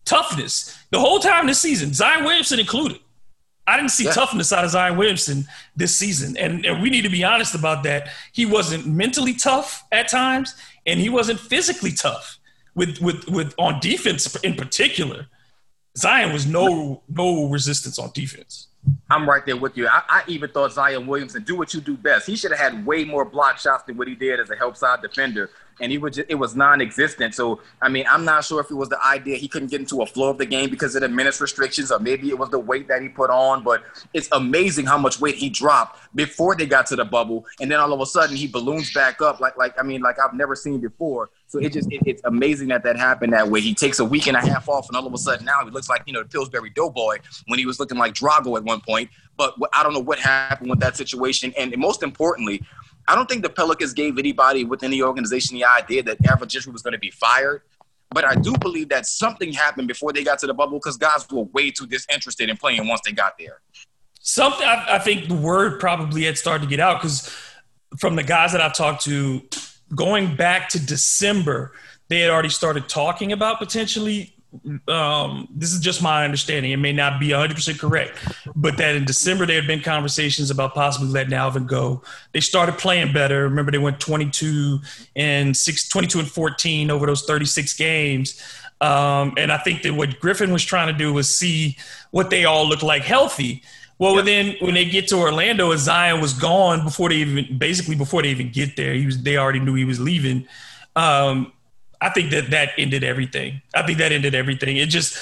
toughness 0.04 0.76
the 0.90 0.98
whole 0.98 1.20
time 1.20 1.46
this 1.46 1.60
season. 1.60 1.94
Zion 1.94 2.24
Williamson 2.24 2.58
included. 2.58 2.98
I 3.64 3.76
didn't 3.76 3.92
see 3.92 4.04
yeah. 4.04 4.10
toughness 4.10 4.52
out 4.52 4.64
of 4.64 4.70
Zion 4.70 4.96
Williamson 4.96 5.46
this 5.76 5.96
season, 5.96 6.36
and, 6.36 6.66
and 6.66 6.82
we 6.82 6.90
need 6.90 7.02
to 7.02 7.08
be 7.08 7.22
honest 7.22 7.54
about 7.54 7.84
that. 7.84 8.08
He 8.32 8.44
wasn't 8.44 8.86
mentally 8.86 9.34
tough 9.34 9.84
at 9.92 10.08
times, 10.08 10.56
and 10.84 10.98
he 10.98 11.08
wasn't 11.08 11.38
physically 11.38 11.92
tough 11.92 12.40
with 12.74 13.00
with 13.00 13.28
with 13.28 13.54
on 13.58 13.80
defense 13.80 14.34
in 14.36 14.54
particular. 14.54 15.26
Zion 15.96 16.32
was 16.32 16.46
no 16.46 17.02
no 17.08 17.48
resistance 17.48 17.98
on 17.98 18.10
defense. 18.14 18.68
I'm 19.10 19.28
right 19.28 19.44
there 19.46 19.56
with 19.56 19.76
you. 19.76 19.86
I, 19.86 20.02
I, 20.08 20.22
even 20.26 20.50
thought 20.50 20.72
Zion 20.72 21.06
Williamson 21.06 21.44
do 21.44 21.54
what 21.54 21.72
you 21.72 21.80
do 21.80 21.96
best. 21.96 22.26
He 22.26 22.34
should 22.34 22.50
have 22.50 22.58
had 22.58 22.84
way 22.84 23.04
more 23.04 23.24
block 23.24 23.58
shots 23.58 23.84
than 23.84 23.96
what 23.96 24.08
he 24.08 24.16
did 24.16 24.40
as 24.40 24.50
a 24.50 24.56
help 24.56 24.76
side 24.76 25.02
defender 25.02 25.50
and 25.80 25.90
he 25.90 25.98
was 25.98 26.16
just, 26.16 26.30
it 26.30 26.34
was 26.34 26.54
non-existent. 26.54 27.34
So 27.34 27.60
I 27.80 27.88
mean, 27.88 28.04
I'm 28.08 28.24
not 28.24 28.44
sure 28.44 28.60
if 28.60 28.70
it 28.70 28.74
was 28.74 28.88
the 28.88 29.02
idea 29.04 29.36
he 29.36 29.48
couldn't 29.48 29.70
get 29.70 29.80
into 29.80 30.02
a 30.02 30.06
flow 30.06 30.30
of 30.30 30.38
the 30.38 30.46
game 30.46 30.70
because 30.70 30.94
of 30.94 31.02
the 31.02 31.08
minutes 31.08 31.40
restrictions, 31.40 31.90
or 31.90 31.98
maybe 31.98 32.28
it 32.28 32.38
was 32.38 32.50
the 32.50 32.58
weight 32.58 32.88
that 32.88 33.02
he 33.02 33.08
put 33.08 33.30
on. 33.30 33.62
But 33.62 33.82
it's 34.12 34.28
amazing 34.32 34.86
how 34.86 34.98
much 34.98 35.20
weight 35.20 35.36
he 35.36 35.50
dropped 35.50 35.98
before 36.14 36.54
they 36.54 36.66
got 36.66 36.86
to 36.86 36.96
the 36.96 37.04
bubble, 37.04 37.46
and 37.60 37.70
then 37.70 37.80
all 37.80 37.92
of 37.92 38.00
a 38.00 38.06
sudden 38.06 38.36
he 38.36 38.46
balloons 38.46 38.92
back 38.92 39.20
up 39.20 39.40
like 39.40 39.56
like 39.56 39.78
I 39.78 39.82
mean 39.82 40.02
like 40.02 40.18
I've 40.18 40.34
never 40.34 40.54
seen 40.54 40.80
before. 40.80 41.30
So 41.46 41.58
it 41.58 41.72
just 41.72 41.92
it, 41.92 42.02
it's 42.06 42.22
amazing 42.24 42.68
that 42.68 42.82
that 42.84 42.96
happened 42.96 43.32
that 43.34 43.48
way. 43.48 43.60
He 43.60 43.74
takes 43.74 43.98
a 43.98 44.04
week 44.04 44.26
and 44.26 44.36
a 44.36 44.40
half 44.40 44.68
off, 44.68 44.88
and 44.88 44.96
all 44.96 45.06
of 45.06 45.12
a 45.12 45.18
sudden 45.18 45.44
now 45.44 45.64
he 45.64 45.70
looks 45.70 45.88
like 45.88 46.02
you 46.06 46.12
know 46.12 46.22
the 46.22 46.28
Pillsbury 46.28 46.70
Doughboy 46.70 47.18
when 47.46 47.58
he 47.58 47.66
was 47.66 47.78
looking 47.78 47.98
like 47.98 48.14
Drago 48.14 48.56
at 48.56 48.64
one 48.64 48.80
point. 48.80 49.10
But 49.36 49.54
I 49.74 49.82
don't 49.82 49.92
know 49.92 50.00
what 50.00 50.18
happened 50.18 50.70
with 50.70 50.80
that 50.80 50.96
situation, 50.96 51.52
and 51.58 51.76
most 51.76 52.02
importantly, 52.02 52.62
I 53.08 53.14
don't 53.14 53.28
think 53.28 53.42
the 53.42 53.50
Pelicans 53.50 53.92
gave 53.92 54.18
anybody 54.18 54.64
within 54.64 54.90
the 54.90 55.02
organization 55.02 55.56
the 55.56 55.64
idea 55.64 56.02
that 56.04 56.20
Gentry 56.48 56.72
was 56.72 56.82
going 56.82 56.92
to 56.92 56.98
be 56.98 57.10
fired. 57.10 57.62
But 58.10 58.24
I 58.26 58.34
do 58.34 58.54
believe 58.60 58.90
that 58.90 59.06
something 59.06 59.52
happened 59.52 59.88
before 59.88 60.12
they 60.12 60.22
got 60.22 60.38
to 60.40 60.46
the 60.46 60.54
bubble 60.54 60.78
because 60.78 60.96
guys 60.96 61.26
were 61.30 61.44
way 61.44 61.70
too 61.70 61.86
disinterested 61.86 62.50
in 62.50 62.56
playing 62.56 62.86
once 62.86 63.00
they 63.04 63.12
got 63.12 63.38
there. 63.38 63.60
Something 64.20 64.66
I, 64.66 64.96
I 64.96 64.98
think 64.98 65.28
the 65.28 65.34
word 65.34 65.80
probably 65.80 66.24
had 66.24 66.36
started 66.36 66.64
to 66.64 66.68
get 66.68 66.78
out 66.78 67.00
because 67.00 67.34
from 67.98 68.16
the 68.16 68.22
guys 68.22 68.52
that 68.52 68.60
I've 68.60 68.74
talked 68.74 69.04
to, 69.04 69.42
going 69.94 70.36
back 70.36 70.68
to 70.70 70.84
December, 70.84 71.72
they 72.08 72.20
had 72.20 72.30
already 72.30 72.50
started 72.50 72.88
talking 72.88 73.32
about 73.32 73.58
potentially 73.58 74.31
um, 74.88 75.48
this 75.50 75.72
is 75.72 75.80
just 75.80 76.02
my 76.02 76.24
understanding. 76.24 76.72
It 76.72 76.76
may 76.76 76.92
not 76.92 77.18
be 77.18 77.28
100% 77.28 77.78
correct, 77.78 78.18
but 78.54 78.76
that 78.76 78.94
in 78.94 79.04
December 79.04 79.46
there 79.46 79.56
had 79.56 79.66
been 79.66 79.80
conversations 79.80 80.50
about 80.50 80.74
possibly 80.74 81.08
letting 81.08 81.32
Alvin 81.32 81.66
go. 81.66 82.02
They 82.32 82.40
started 82.40 82.78
playing 82.78 83.12
better. 83.12 83.44
Remember, 83.44 83.72
they 83.72 83.78
went 83.78 83.98
22 84.00 84.78
and 85.16 85.56
six, 85.56 85.88
22 85.88 86.20
and 86.20 86.30
14 86.30 86.90
over 86.90 87.06
those 87.06 87.22
36 87.22 87.74
games. 87.74 88.42
Um, 88.80 89.34
and 89.36 89.52
I 89.52 89.58
think 89.58 89.82
that 89.82 89.94
what 89.94 90.20
Griffin 90.20 90.52
was 90.52 90.64
trying 90.64 90.88
to 90.88 90.98
do 90.98 91.12
was 91.12 91.28
see 91.28 91.76
what 92.10 92.30
they 92.30 92.44
all 92.44 92.68
look 92.68 92.82
like 92.82 93.02
healthy. 93.02 93.62
Well, 93.98 94.16
yep. 94.16 94.24
then 94.24 94.56
when 94.60 94.74
they 94.74 94.84
get 94.84 95.08
to 95.08 95.16
Orlando, 95.16 95.70
and 95.70 95.80
Zion 95.80 96.20
was 96.20 96.32
gone 96.32 96.82
before 96.82 97.08
they 97.08 97.16
even 97.16 97.58
basically 97.58 97.94
before 97.94 98.22
they 98.22 98.30
even 98.30 98.50
get 98.50 98.76
there. 98.76 98.92
He 98.94 99.06
was 99.06 99.22
they 99.22 99.36
already 99.36 99.60
knew 99.60 99.74
he 99.74 99.84
was 99.84 100.00
leaving. 100.00 100.46
Um, 100.96 101.52
I 102.02 102.08
think 102.08 102.32
that 102.32 102.50
that 102.50 102.70
ended 102.76 103.04
everything. 103.04 103.62
I 103.74 103.86
think 103.86 103.98
that 103.98 104.10
ended 104.10 104.34
everything. 104.34 104.76
It 104.76 104.88
just 104.88 105.16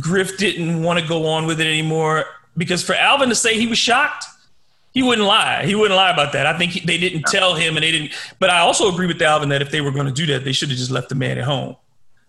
Griff 0.00 0.38
didn't 0.38 0.82
want 0.82 0.98
to 0.98 1.06
go 1.06 1.26
on 1.26 1.46
with 1.46 1.60
it 1.60 1.66
anymore 1.66 2.24
because 2.56 2.82
for 2.82 2.94
Alvin 2.94 3.28
to 3.28 3.34
say 3.34 3.58
he 3.58 3.66
was 3.66 3.76
shocked, 3.76 4.24
he 4.94 5.02
wouldn't 5.02 5.28
lie. 5.28 5.66
He 5.66 5.74
wouldn't 5.74 5.94
lie 5.94 6.10
about 6.10 6.32
that. 6.32 6.46
I 6.46 6.56
think 6.56 6.72
he, 6.72 6.80
they 6.80 6.96
didn't 6.96 7.24
tell 7.24 7.54
him, 7.54 7.76
and 7.76 7.84
they 7.84 7.90
didn't. 7.90 8.12
But 8.38 8.48
I 8.48 8.60
also 8.60 8.92
agree 8.92 9.06
with 9.06 9.20
Alvin 9.20 9.50
that 9.50 9.60
if 9.60 9.70
they 9.70 9.82
were 9.82 9.90
going 9.90 10.06
to 10.06 10.12
do 10.12 10.24
that, 10.26 10.44
they 10.44 10.52
should 10.52 10.70
have 10.70 10.78
just 10.78 10.90
left 10.90 11.10
the 11.10 11.14
man 11.14 11.36
at 11.36 11.44
home. 11.44 11.76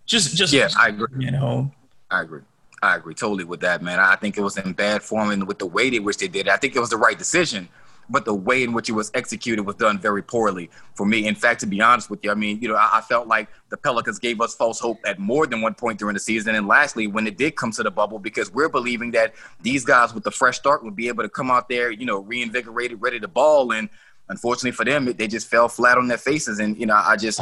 Just, 0.05 0.35
just 0.35 0.51
yeah, 0.51 0.67
I 0.77 0.89
agree. 0.89 1.07
Man 1.11 1.35
at 1.35 1.39
home. 1.39 1.71
I 2.11 2.21
agree. 2.21 2.41
I 2.81 2.97
agree 2.97 3.13
totally 3.13 3.45
with 3.45 3.61
that, 3.61 3.81
man. 3.81 3.97
I 3.99 4.17
think 4.17 4.37
it 4.37 4.41
was 4.41 4.57
in 4.57 4.73
bad 4.73 5.01
form, 5.03 5.31
and 5.31 5.47
with 5.47 5.59
the 5.59 5.65
way 5.65 5.87
in 5.87 6.03
which 6.03 6.17
they 6.17 6.27
did 6.27 6.47
it, 6.47 6.49
I 6.49 6.57
think 6.57 6.75
it 6.75 6.79
was 6.79 6.89
the 6.89 6.97
right 6.97 7.17
decision 7.17 7.69
but 8.09 8.25
the 8.25 8.33
way 8.33 8.63
in 8.63 8.73
which 8.73 8.89
it 8.89 8.93
was 8.93 9.11
executed 9.13 9.63
was 9.63 9.75
done 9.75 9.99
very 9.99 10.21
poorly 10.21 10.69
for 10.95 11.05
me. 11.05 11.27
In 11.27 11.35
fact, 11.35 11.59
to 11.61 11.65
be 11.65 11.81
honest 11.81 12.09
with 12.09 12.23
you, 12.23 12.31
I 12.31 12.35
mean, 12.35 12.61
you 12.61 12.67
know, 12.67 12.75
I, 12.75 12.97
I, 12.97 13.01
felt 13.01 13.27
like 13.27 13.47
the 13.69 13.77
Pelicans 13.77 14.19
gave 14.19 14.41
us 14.41 14.55
false 14.55 14.79
hope 14.79 14.99
at 15.05 15.19
more 15.19 15.47
than 15.47 15.61
one 15.61 15.73
point 15.73 15.99
during 15.99 16.13
the 16.13 16.19
season. 16.19 16.55
And 16.55 16.67
lastly, 16.67 17.07
when 17.07 17.27
it 17.27 17.37
did 17.37 17.55
come 17.55 17.71
to 17.71 17.83
the 17.83 17.91
bubble, 17.91 18.19
because 18.19 18.51
we're 18.51 18.69
believing 18.69 19.11
that 19.11 19.33
these 19.61 19.85
guys 19.85 20.13
with 20.13 20.23
the 20.23 20.31
fresh 20.31 20.57
start 20.57 20.83
would 20.83 20.95
be 20.95 21.07
able 21.07 21.23
to 21.23 21.29
come 21.29 21.51
out 21.51 21.69
there, 21.69 21.91
you 21.91 22.05
know, 22.05 22.19
reinvigorated, 22.19 23.01
ready 23.01 23.19
to 23.19 23.27
ball. 23.27 23.71
And 23.71 23.89
unfortunately 24.29 24.71
for 24.71 24.85
them, 24.85 25.05
they 25.05 25.27
just 25.27 25.47
fell 25.47 25.69
flat 25.69 25.97
on 25.97 26.07
their 26.07 26.17
faces. 26.17 26.59
And, 26.59 26.77
you 26.77 26.85
know, 26.85 26.95
I 26.95 27.15
just, 27.15 27.41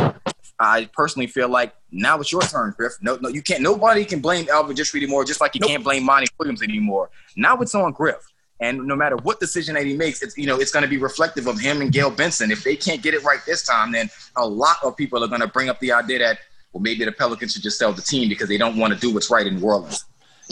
I 0.60 0.90
personally 0.94 1.28
feel 1.28 1.50
like 1.50 1.74
now 1.92 2.20
it's 2.20 2.32
your 2.32 2.42
turn, 2.42 2.74
Griff. 2.78 2.94
No, 3.02 3.18
no, 3.18 3.30
you 3.30 3.42
can't. 3.42 3.62
Nobody 3.62 4.06
can 4.06 4.20
blame 4.20 4.48
Alvin 4.50 4.76
Gentry 4.76 5.02
anymore, 5.02 5.26
just 5.26 5.42
like 5.42 5.56
you 5.56 5.62
nope. 5.62 5.70
can't 5.72 5.84
blame 5.84 6.04
Monty 6.04 6.28
Williams 6.38 6.62
anymore. 6.62 7.10
Now 7.36 7.58
it's 7.62 7.74
on 7.74 7.92
Griff. 7.94 8.24
And 8.62 8.86
no 8.86 8.96
matter 8.96 9.18
what 9.18 9.40
decision 9.40 9.74
that 9.74 9.86
he 9.86 9.96
makes, 9.98 10.22
it's 10.22 10.38
you 10.38 10.46
know 10.46 10.60
it's 10.60 10.72
going 10.72 10.84
to 10.84 10.90
be 10.90 10.98
reflective 10.98 11.48
of 11.48 11.60
him 11.60 11.82
and 11.82 11.92
Gayle 11.92 12.12
Benson. 12.12 12.52
If 12.52 12.64
they 12.64 12.76
can't 12.76 13.02
get 13.02 13.16
it 13.16 13.24
right 13.24 13.40
this 13.46 13.64
time, 13.64 13.92
then 13.92 14.10
a 14.38 14.48
lot 14.48 14.78
of 14.84 14.96
people 14.96 15.24
are 15.24 15.28
going 15.28 15.42
to 15.42 15.48
bring 15.48 15.68
up 15.68 15.80
the 15.80 15.92
idea 15.92 16.20
that 16.20 16.40
well 16.72 16.82
maybe 16.82 17.04
the 17.04 17.12
Pelicans 17.12 17.54
should 17.54 17.64
just 17.64 17.80
sell 17.80 17.92
the 17.92 18.04
team 18.04 18.30
because 18.30 18.48
they 18.48 18.58
don't 18.58 18.78
want 18.78 18.94
to 18.94 19.00
do 19.00 19.12
what's 19.12 19.32
right 19.32 19.46
in 19.48 19.60
New 19.60 19.66
Orleans. 19.66 20.06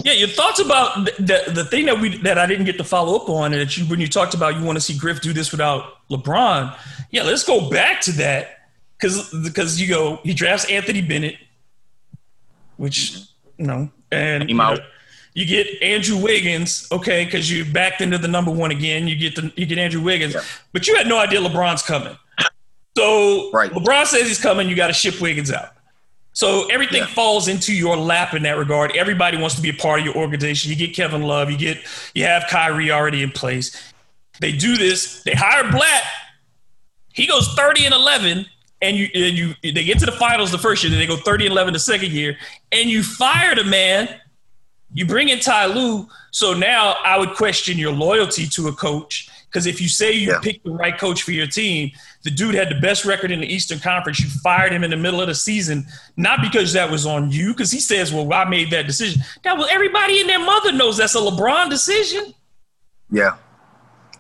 Yeah, 0.04 0.14
your 0.14 0.30
thoughts 0.30 0.60
about 0.60 1.06
the, 1.06 1.12
the, 1.20 1.52
the 1.52 1.66
thing 1.66 1.86
that 1.86 2.00
we 2.00 2.18
that 2.20 2.40
I 2.40 2.48
didn't 2.48 2.66
get 2.66 2.78
to 2.78 2.84
follow 2.84 3.16
up 3.16 3.30
on 3.30 3.54
and 3.54 3.62
that 3.62 3.78
you 3.78 3.86
when 3.86 4.00
you 4.00 4.08
talked 4.08 4.34
about 4.34 4.58
you 4.58 4.64
want 4.64 4.78
to 4.78 4.82
see 4.82 4.98
Griff 4.98 5.22
do 5.22 5.32
this 5.32 5.52
without 5.52 6.08
LeBron. 6.10 6.76
Yeah, 7.12 7.24
let's 7.24 7.44
go 7.44 7.70
back 7.70 8.02
to 8.02 8.12
that 8.14 8.70
because 8.98 9.32
because 9.44 9.80
you 9.80 9.88
go 9.88 10.20
he 10.24 10.34
drafts 10.34 10.66
Anthony 10.70 11.02
Bennett, 11.02 11.36
which 12.78 13.18
you 13.58 13.68
know, 13.68 13.92
and 14.12 14.50
you, 14.50 14.56
know, 14.56 14.78
you 15.34 15.46
get 15.46 15.68
Andrew 15.82 16.18
Wiggins, 16.18 16.88
okay, 16.92 17.26
because 17.26 17.52
you 17.52 17.66
backed 17.66 18.02
into 18.02 18.18
the 18.18 18.28
number 18.28 18.52
one 18.52 18.72
again. 18.72 19.08
You 19.08 19.16
get 19.16 19.36
the 19.36 19.52
you 19.56 19.66
get 19.66 19.78
Andrew 19.78 20.02
Wiggins, 20.02 20.34
yeah. 20.34 20.42
but 20.74 20.88
you 20.88 20.96
had 20.96 21.08
no 21.08 21.18
idea 21.18 21.40
LeBron's 21.40 21.82
coming. 21.82 22.18
So 22.98 23.52
right. 23.52 23.72
LeBron 23.72 24.06
says 24.06 24.28
he's 24.28 24.42
coming. 24.42 24.68
You 24.68 24.76
got 24.76 24.88
to 24.88 24.94
ship 24.94 25.22
Wiggins 25.22 25.52
out. 25.52 25.70
So 26.34 26.68
everything 26.68 27.02
yeah. 27.02 27.08
falls 27.08 27.48
into 27.48 27.74
your 27.74 27.98
lap 27.98 28.34
in 28.34 28.44
that 28.44 28.58
regard. 28.58 28.96
Everybody 28.96 29.38
wants 29.38 29.56
to 29.56 29.62
be 29.62 29.70
a 29.70 29.74
part 29.74 30.00
of 30.00 30.06
your 30.06 30.16
organization. 30.16 30.70
You 30.70 30.78
get 30.78 30.96
Kevin 30.96 31.24
Love. 31.24 31.52
You 31.52 31.58
get 31.58 31.78
you 32.14 32.24
have 32.24 32.46
Kyrie 32.50 32.92
already 32.92 33.24
in 33.24 33.32
place. 33.32 33.94
They 34.40 34.52
do 34.52 34.78
this. 34.78 35.24
They 35.24 35.34
hire 35.34 35.70
Blatt. 35.72 36.04
He 37.14 37.28
goes 37.28 37.54
thirty 37.54 37.86
and 37.86 37.94
eleven, 37.94 38.46
and 38.82 38.98
you 38.98 39.08
and 39.14 39.38
you 39.38 39.54
they 39.62 39.84
get 39.84 40.00
to 40.00 40.06
the 40.06 40.14
finals 40.14 40.52
the 40.52 40.58
first 40.58 40.84
year. 40.84 40.90
Then 40.90 41.00
they 41.00 41.08
go 41.08 41.18
thirty 41.18 41.46
and 41.46 41.52
eleven 41.52 41.74
the 41.74 41.80
second 41.80 42.12
year, 42.12 42.38
and 42.72 42.90
you 42.90 43.04
fired 43.04 43.60
a 43.60 43.64
man. 43.64 44.10
You 44.94 45.06
bring 45.06 45.30
in 45.30 45.40
Ty 45.40 45.68
Lue. 45.68 46.08
So 46.32 46.54
now 46.54 46.96
I 47.04 47.18
would 47.18 47.32
question 47.32 47.78
your 47.78 47.92
loyalty 47.92 48.48
to 48.48 48.68
a 48.68 48.74
coach 48.74 49.30
because 49.50 49.66
if 49.66 49.82
you 49.82 49.88
say 49.88 50.12
you 50.12 50.30
yeah. 50.30 50.40
picked 50.42 50.64
the 50.64 50.72
right 50.72 50.98
coach 50.98 51.24
for 51.24 51.32
your 51.32 51.48
team, 51.48 51.92
the 52.24 52.32
dude 52.32 52.56
had 52.56 52.70
the 52.70 52.80
best 52.80 53.06
record 53.06 53.32
in 53.32 53.40
the 53.40 53.52
Eastern 53.52 53.80
Conference. 53.80 54.20
You 54.20 54.30
fired 54.30 54.72
him 54.72 54.84
in 54.84 54.92
the 54.92 54.98
middle 54.98 55.22
of 55.22 55.28
the 55.28 55.36
season, 55.36 55.86
not 56.18 56.42
because 56.42 56.74
that 56.74 56.90
was 56.90 57.06
on 57.06 57.32
you, 57.32 57.54
because 57.54 57.72
he 57.72 57.80
says, 57.80 58.14
"Well, 58.14 58.32
I 58.34 58.46
made 58.46 58.72
that 58.72 58.88
decision." 58.88 59.22
That 59.44 59.58
was 59.58 59.68
everybody 59.72 60.22
and 60.22 60.30
their 60.30 60.40
mother 60.40 60.72
knows 60.72 60.98
that's 60.98 61.16
a 61.16 61.20
LeBron 61.20 61.70
decision. 61.70 62.34
Yeah, 63.12 63.38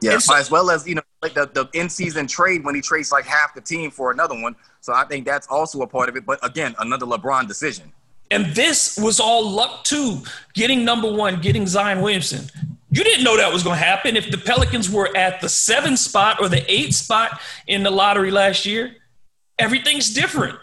yeah. 0.02 0.18
So, 0.18 0.36
as 0.36 0.50
well 0.50 0.72
as 0.72 0.88
you 0.88 0.96
know, 0.96 1.02
like 1.22 1.34
the 1.34 1.48
the 1.48 1.70
in 1.74 1.90
season 1.90 2.26
trade 2.26 2.64
when 2.64 2.74
he 2.74 2.82
trades 2.82 3.12
like 3.12 3.26
half 3.26 3.54
the 3.54 3.62
team 3.62 3.92
for 3.92 4.12
another 4.12 4.40
one. 4.40 4.56
So 4.82 4.94
I 4.94 5.04
think 5.06 5.26
that's 5.26 5.48
also 5.48 5.82
a 5.82 5.88
part 5.88 6.10
of 6.10 6.16
it. 6.16 6.26
But 6.26 6.44
again, 6.44 6.76
another 6.80 7.06
LeBron 7.06 7.48
decision. 7.48 7.92
And 8.32 8.48
this 8.48 8.98
was 8.98 9.20
all 9.20 9.50
luck 9.50 9.84
too. 9.84 10.22
Getting 10.54 10.86
number 10.86 11.12
one, 11.12 11.42
getting 11.42 11.66
Zion 11.66 12.02
Williamson. 12.02 12.50
You 12.92 13.04
didn't 13.04 13.24
know 13.24 13.38
that 13.38 13.54
was 13.54 13.64
going 13.64 13.78
to 13.78 13.84
happen. 13.86 14.18
If 14.18 14.32
the 14.32 14.38
Pelicans 14.38 14.90
were 14.90 15.16
at 15.16 15.42
the 15.42 15.50
seven 15.50 15.96
spot 15.96 16.42
or 16.42 16.50
the 16.50 16.64
eight 16.72 16.94
spot 16.94 17.40
in 17.68 17.84
the 17.84 17.92
lottery 17.92 18.32
last 18.32 18.66
year, 18.66 18.96
everything's 19.58 20.14
different. 20.14 20.58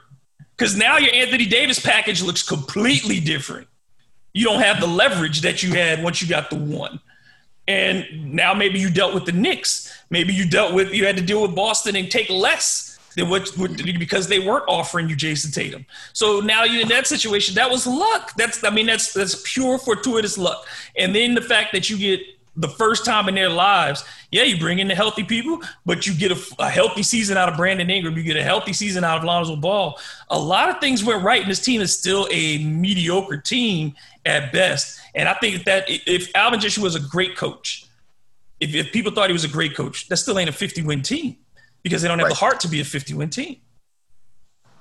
Because 0.56 0.76
now 0.76 0.96
your 0.98 1.12
Anthony 1.12 1.46
Davis 1.46 1.78
package 1.78 2.22
looks 2.22 2.42
completely 2.42 3.20
different. 3.20 3.68
You 4.32 4.44
don't 4.44 4.60
have 4.60 4.80
the 4.80 4.86
leverage 4.86 5.42
that 5.42 5.62
you 5.62 5.72
had 5.72 6.02
once 6.02 6.20
you 6.20 6.28
got 6.28 6.50
the 6.50 6.56
one. 6.56 7.00
And 7.68 8.32
now 8.32 8.54
maybe 8.54 8.78
you 8.78 8.90
dealt 8.90 9.14
with 9.14 9.24
the 9.24 9.32
Knicks. 9.32 9.92
Maybe 10.10 10.32
you 10.32 10.48
dealt 10.48 10.72
with, 10.72 10.94
you 10.94 11.04
had 11.04 11.16
to 11.16 11.22
deal 11.22 11.42
with 11.42 11.54
Boston 11.54 11.96
and 11.96 12.10
take 12.10 12.30
less 12.30 12.85
than 13.16 13.30
what, 13.30 13.50
because 13.98 14.28
they 14.28 14.38
weren't 14.38 14.64
offering 14.68 15.08
you 15.08 15.16
Jayson 15.16 15.50
Tatum. 15.50 15.86
So 16.12 16.40
now 16.40 16.64
you're 16.64 16.82
in 16.82 16.88
that 16.88 17.06
situation. 17.06 17.54
That 17.54 17.70
was 17.70 17.86
luck. 17.86 18.32
That's 18.36 18.62
I 18.62 18.70
mean 18.70 18.86
that's 18.86 19.12
that's 19.12 19.42
pure 19.50 19.78
fortuitous 19.78 20.38
luck. 20.38 20.66
And 20.96 21.14
then 21.14 21.34
the 21.34 21.40
fact 21.40 21.72
that 21.72 21.90
you 21.90 21.98
get 21.98 22.20
the 22.58 22.68
first 22.68 23.04
time 23.04 23.28
in 23.28 23.34
their 23.34 23.48
lives, 23.48 24.04
yeah, 24.30 24.42
you 24.42 24.58
bring 24.58 24.78
in 24.78 24.88
the 24.88 24.94
healthy 24.94 25.24
people, 25.24 25.60
but 25.84 26.06
you 26.06 26.14
get 26.14 26.32
a, 26.32 26.54
a, 26.58 26.70
healthy 26.70 27.02
season 27.02 27.36
out 27.36 27.50
of 27.50 27.56
Brandon 27.56 27.90
Ingram. 27.90 28.16
You 28.16 28.22
get 28.22 28.36
a 28.36 28.42
healthy 28.42 28.72
season 28.72 29.04
out 29.04 29.18
of 29.18 29.24
Lonzo 29.24 29.56
Ball. 29.56 29.98
A 30.30 30.38
lot 30.38 30.70
of 30.70 30.80
things 30.80 31.04
went 31.04 31.22
right, 31.22 31.42
and 31.42 31.50
this 31.50 31.60
team 31.60 31.82
is 31.82 31.98
still 31.98 32.26
a 32.30 32.64
mediocre 32.64 33.36
team 33.36 33.94
at 34.24 34.52
best. 34.52 34.98
And 35.14 35.28
I 35.28 35.34
think 35.34 35.64
that 35.64 35.84
if 35.88 36.34
Alvin 36.34 36.60
Gentry 36.60 36.82
was 36.82 36.94
a 36.94 37.00
great 37.00 37.36
coach, 37.36 37.86
if, 38.58 38.74
if 38.74 38.90
people 38.90 39.12
thought 39.12 39.28
he 39.28 39.34
was 39.34 39.44
a 39.44 39.48
great 39.48 39.76
coach, 39.76 40.08
that 40.08 40.16
still 40.16 40.38
ain't 40.38 40.48
a 40.48 40.52
50 40.52 40.82
win 40.82 41.02
team 41.02 41.36
because 41.86 42.02
they 42.02 42.08
don't 42.08 42.18
have 42.18 42.26
right. 42.26 42.34
the 42.34 42.40
heart 42.40 42.58
to 42.58 42.66
be 42.66 42.80
a 42.80 42.84
50 42.84 43.14
win 43.14 43.30
team. 43.30 43.58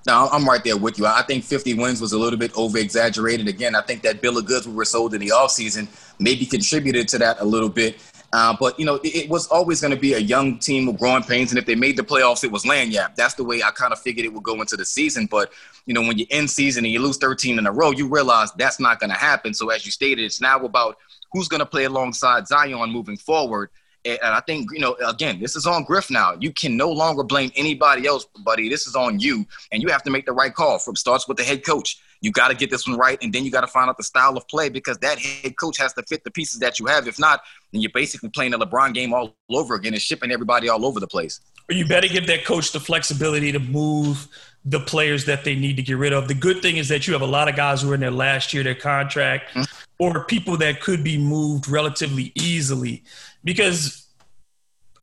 No, 0.07 0.27
I'm 0.31 0.43
right 0.43 0.63
there 0.63 0.75
with 0.75 0.97
you. 0.97 1.05
I 1.05 1.21
think 1.21 1.43
50 1.43 1.75
wins 1.75 2.01
was 2.01 2.13
a 2.13 2.17
little 2.17 2.39
bit 2.39 2.51
over 2.55 2.79
exaggerated. 2.79 3.47
Again, 3.47 3.75
I 3.75 3.81
think 3.81 4.01
that 4.01 4.23
bill 4.23 4.39
of 4.39 4.47
goods 4.47 4.67
we 4.67 4.73
were 4.73 4.85
sold 4.85 5.13
in 5.13 5.21
the 5.21 5.27
offseason 5.27 5.87
maybe 6.17 6.47
contributed 6.47 7.07
to 7.09 7.19
that 7.19 7.39
a 7.41 7.45
little 7.45 7.69
bit. 7.69 8.01
Uh, 8.33 8.57
but, 8.59 8.79
you 8.79 8.87
know, 8.87 8.95
it, 8.95 9.15
it 9.15 9.29
was 9.29 9.45
always 9.49 9.81
going 9.81 9.93
to 9.93 9.99
be 9.99 10.13
a 10.13 10.19
young 10.19 10.57
team 10.57 10.87
with 10.87 10.97
growing 10.97 11.21
pains. 11.21 11.51
And 11.51 11.59
if 11.59 11.67
they 11.67 11.75
made 11.75 11.95
the 11.95 12.01
playoffs, 12.01 12.43
it 12.43 12.51
was 12.51 12.63
lagniappe. 12.63 13.15
That's 13.15 13.35
the 13.35 13.43
way 13.43 13.61
I 13.61 13.69
kind 13.69 13.93
of 13.93 13.99
figured 13.99 14.25
it 14.25 14.33
would 14.33 14.41
go 14.41 14.59
into 14.61 14.75
the 14.75 14.83
season. 14.83 15.27
But, 15.27 15.51
you 15.85 15.93
know, 15.93 16.01
when 16.01 16.17
you 16.17 16.25
end 16.31 16.49
season 16.49 16.85
and 16.85 16.91
you 16.91 17.01
lose 17.01 17.17
13 17.17 17.59
in 17.59 17.67
a 17.67 17.71
row, 17.71 17.91
you 17.91 18.07
realize 18.07 18.51
that's 18.53 18.79
not 18.79 18.99
going 18.99 19.11
to 19.11 19.15
happen. 19.15 19.53
So, 19.53 19.69
as 19.69 19.85
you 19.85 19.91
stated, 19.91 20.23
it's 20.23 20.41
now 20.41 20.59
about 20.59 20.97
who's 21.33 21.47
going 21.47 21.59
to 21.59 21.67
play 21.67 21.83
alongside 21.83 22.47
Zion 22.47 22.91
moving 22.91 23.17
forward. 23.17 23.69
And 24.05 24.19
I 24.21 24.39
think, 24.41 24.69
you 24.71 24.79
know, 24.79 24.95
again, 25.05 25.39
this 25.39 25.55
is 25.55 25.65
on 25.65 25.83
Griff 25.83 26.11
now. 26.11 26.35
You 26.39 26.53
can 26.53 26.77
no 26.77 26.91
longer 26.91 27.23
blame 27.23 27.51
anybody 27.55 28.05
else, 28.05 28.27
buddy. 28.43 28.69
This 28.69 28.85
is 28.85 28.95
on 28.95 29.19
you. 29.19 29.45
And 29.71 29.81
you 29.81 29.89
have 29.89 30.03
to 30.03 30.11
make 30.11 30.27
the 30.27 30.31
right 30.31 30.53
call. 30.53 30.77
From 30.77 30.95
starts 30.95 31.27
with 31.27 31.37
the 31.37 31.43
head 31.43 31.65
coach. 31.65 31.99
You 32.21 32.31
got 32.31 32.49
to 32.49 32.55
get 32.55 32.69
this 32.69 32.87
one 32.87 32.97
right. 32.97 33.17
And 33.21 33.33
then 33.33 33.43
you 33.43 33.51
got 33.51 33.61
to 33.61 33.67
find 33.67 33.89
out 33.89 33.97
the 33.97 34.03
style 34.03 34.37
of 34.37 34.47
play 34.47 34.69
because 34.69 34.99
that 34.99 35.17
head 35.17 35.57
coach 35.59 35.77
has 35.79 35.93
to 35.93 36.03
fit 36.03 36.23
the 36.23 36.31
pieces 36.31 36.59
that 36.59 36.79
you 36.79 36.85
have. 36.85 37.07
If 37.07 37.19
not, 37.19 37.41
then 37.71 37.81
you're 37.81 37.91
basically 37.91 38.29
playing 38.29 38.53
a 38.53 38.59
LeBron 38.59 38.93
game 38.93 39.13
all 39.13 39.35
over 39.49 39.75
again 39.75 39.93
and 39.93 40.01
shipping 40.01 40.31
everybody 40.31 40.69
all 40.69 40.85
over 40.85 40.99
the 40.99 41.07
place. 41.07 41.41
You 41.69 41.87
better 41.87 42.07
give 42.07 42.27
that 42.27 42.45
coach 42.45 42.71
the 42.71 42.79
flexibility 42.79 43.51
to 43.51 43.59
move 43.59 44.27
the 44.65 44.79
players 44.79 45.25
that 45.25 45.43
they 45.43 45.55
need 45.55 45.75
to 45.77 45.83
get 45.83 45.97
rid 45.97 46.11
of. 46.11 46.27
The 46.27 46.33
good 46.33 46.61
thing 46.61 46.77
is 46.77 46.89
that 46.89 47.05
you 47.05 47.13
have 47.13 47.21
a 47.21 47.27
lot 47.27 47.47
of 47.47 47.55
guys 47.55 47.83
who 47.83 47.91
are 47.91 47.93
in 47.93 47.99
their 47.99 48.11
last 48.11 48.53
year, 48.53 48.63
their 48.63 48.75
contract, 48.75 49.53
mm-hmm. 49.53 49.63
or 49.99 50.25
people 50.25 50.57
that 50.57 50.81
could 50.81 51.03
be 51.03 51.17
moved 51.17 51.67
relatively 51.67 52.31
easily 52.35 53.03
because 53.43 54.07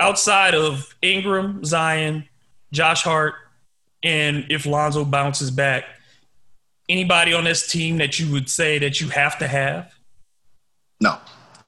outside 0.01 0.55
of 0.55 0.95
Ingram, 1.01 1.65
Zion, 1.65 2.29
Josh 2.73 3.03
Hart, 3.03 3.35
and 4.03 4.47
if 4.51 4.67
Lonzo 4.67 5.05
bounces 5.05 5.51
back, 5.51 5.85
anybody 6.89 7.33
on 7.33 7.45
this 7.45 7.71
team 7.71 7.99
that 7.99 8.19
you 8.19 8.31
would 8.33 8.51
say 8.51 8.79
that 8.79 9.01
you 9.01 9.09
have 9.11 9.39
to 9.39 9.47
have? 9.47 9.95
No. 11.01 11.19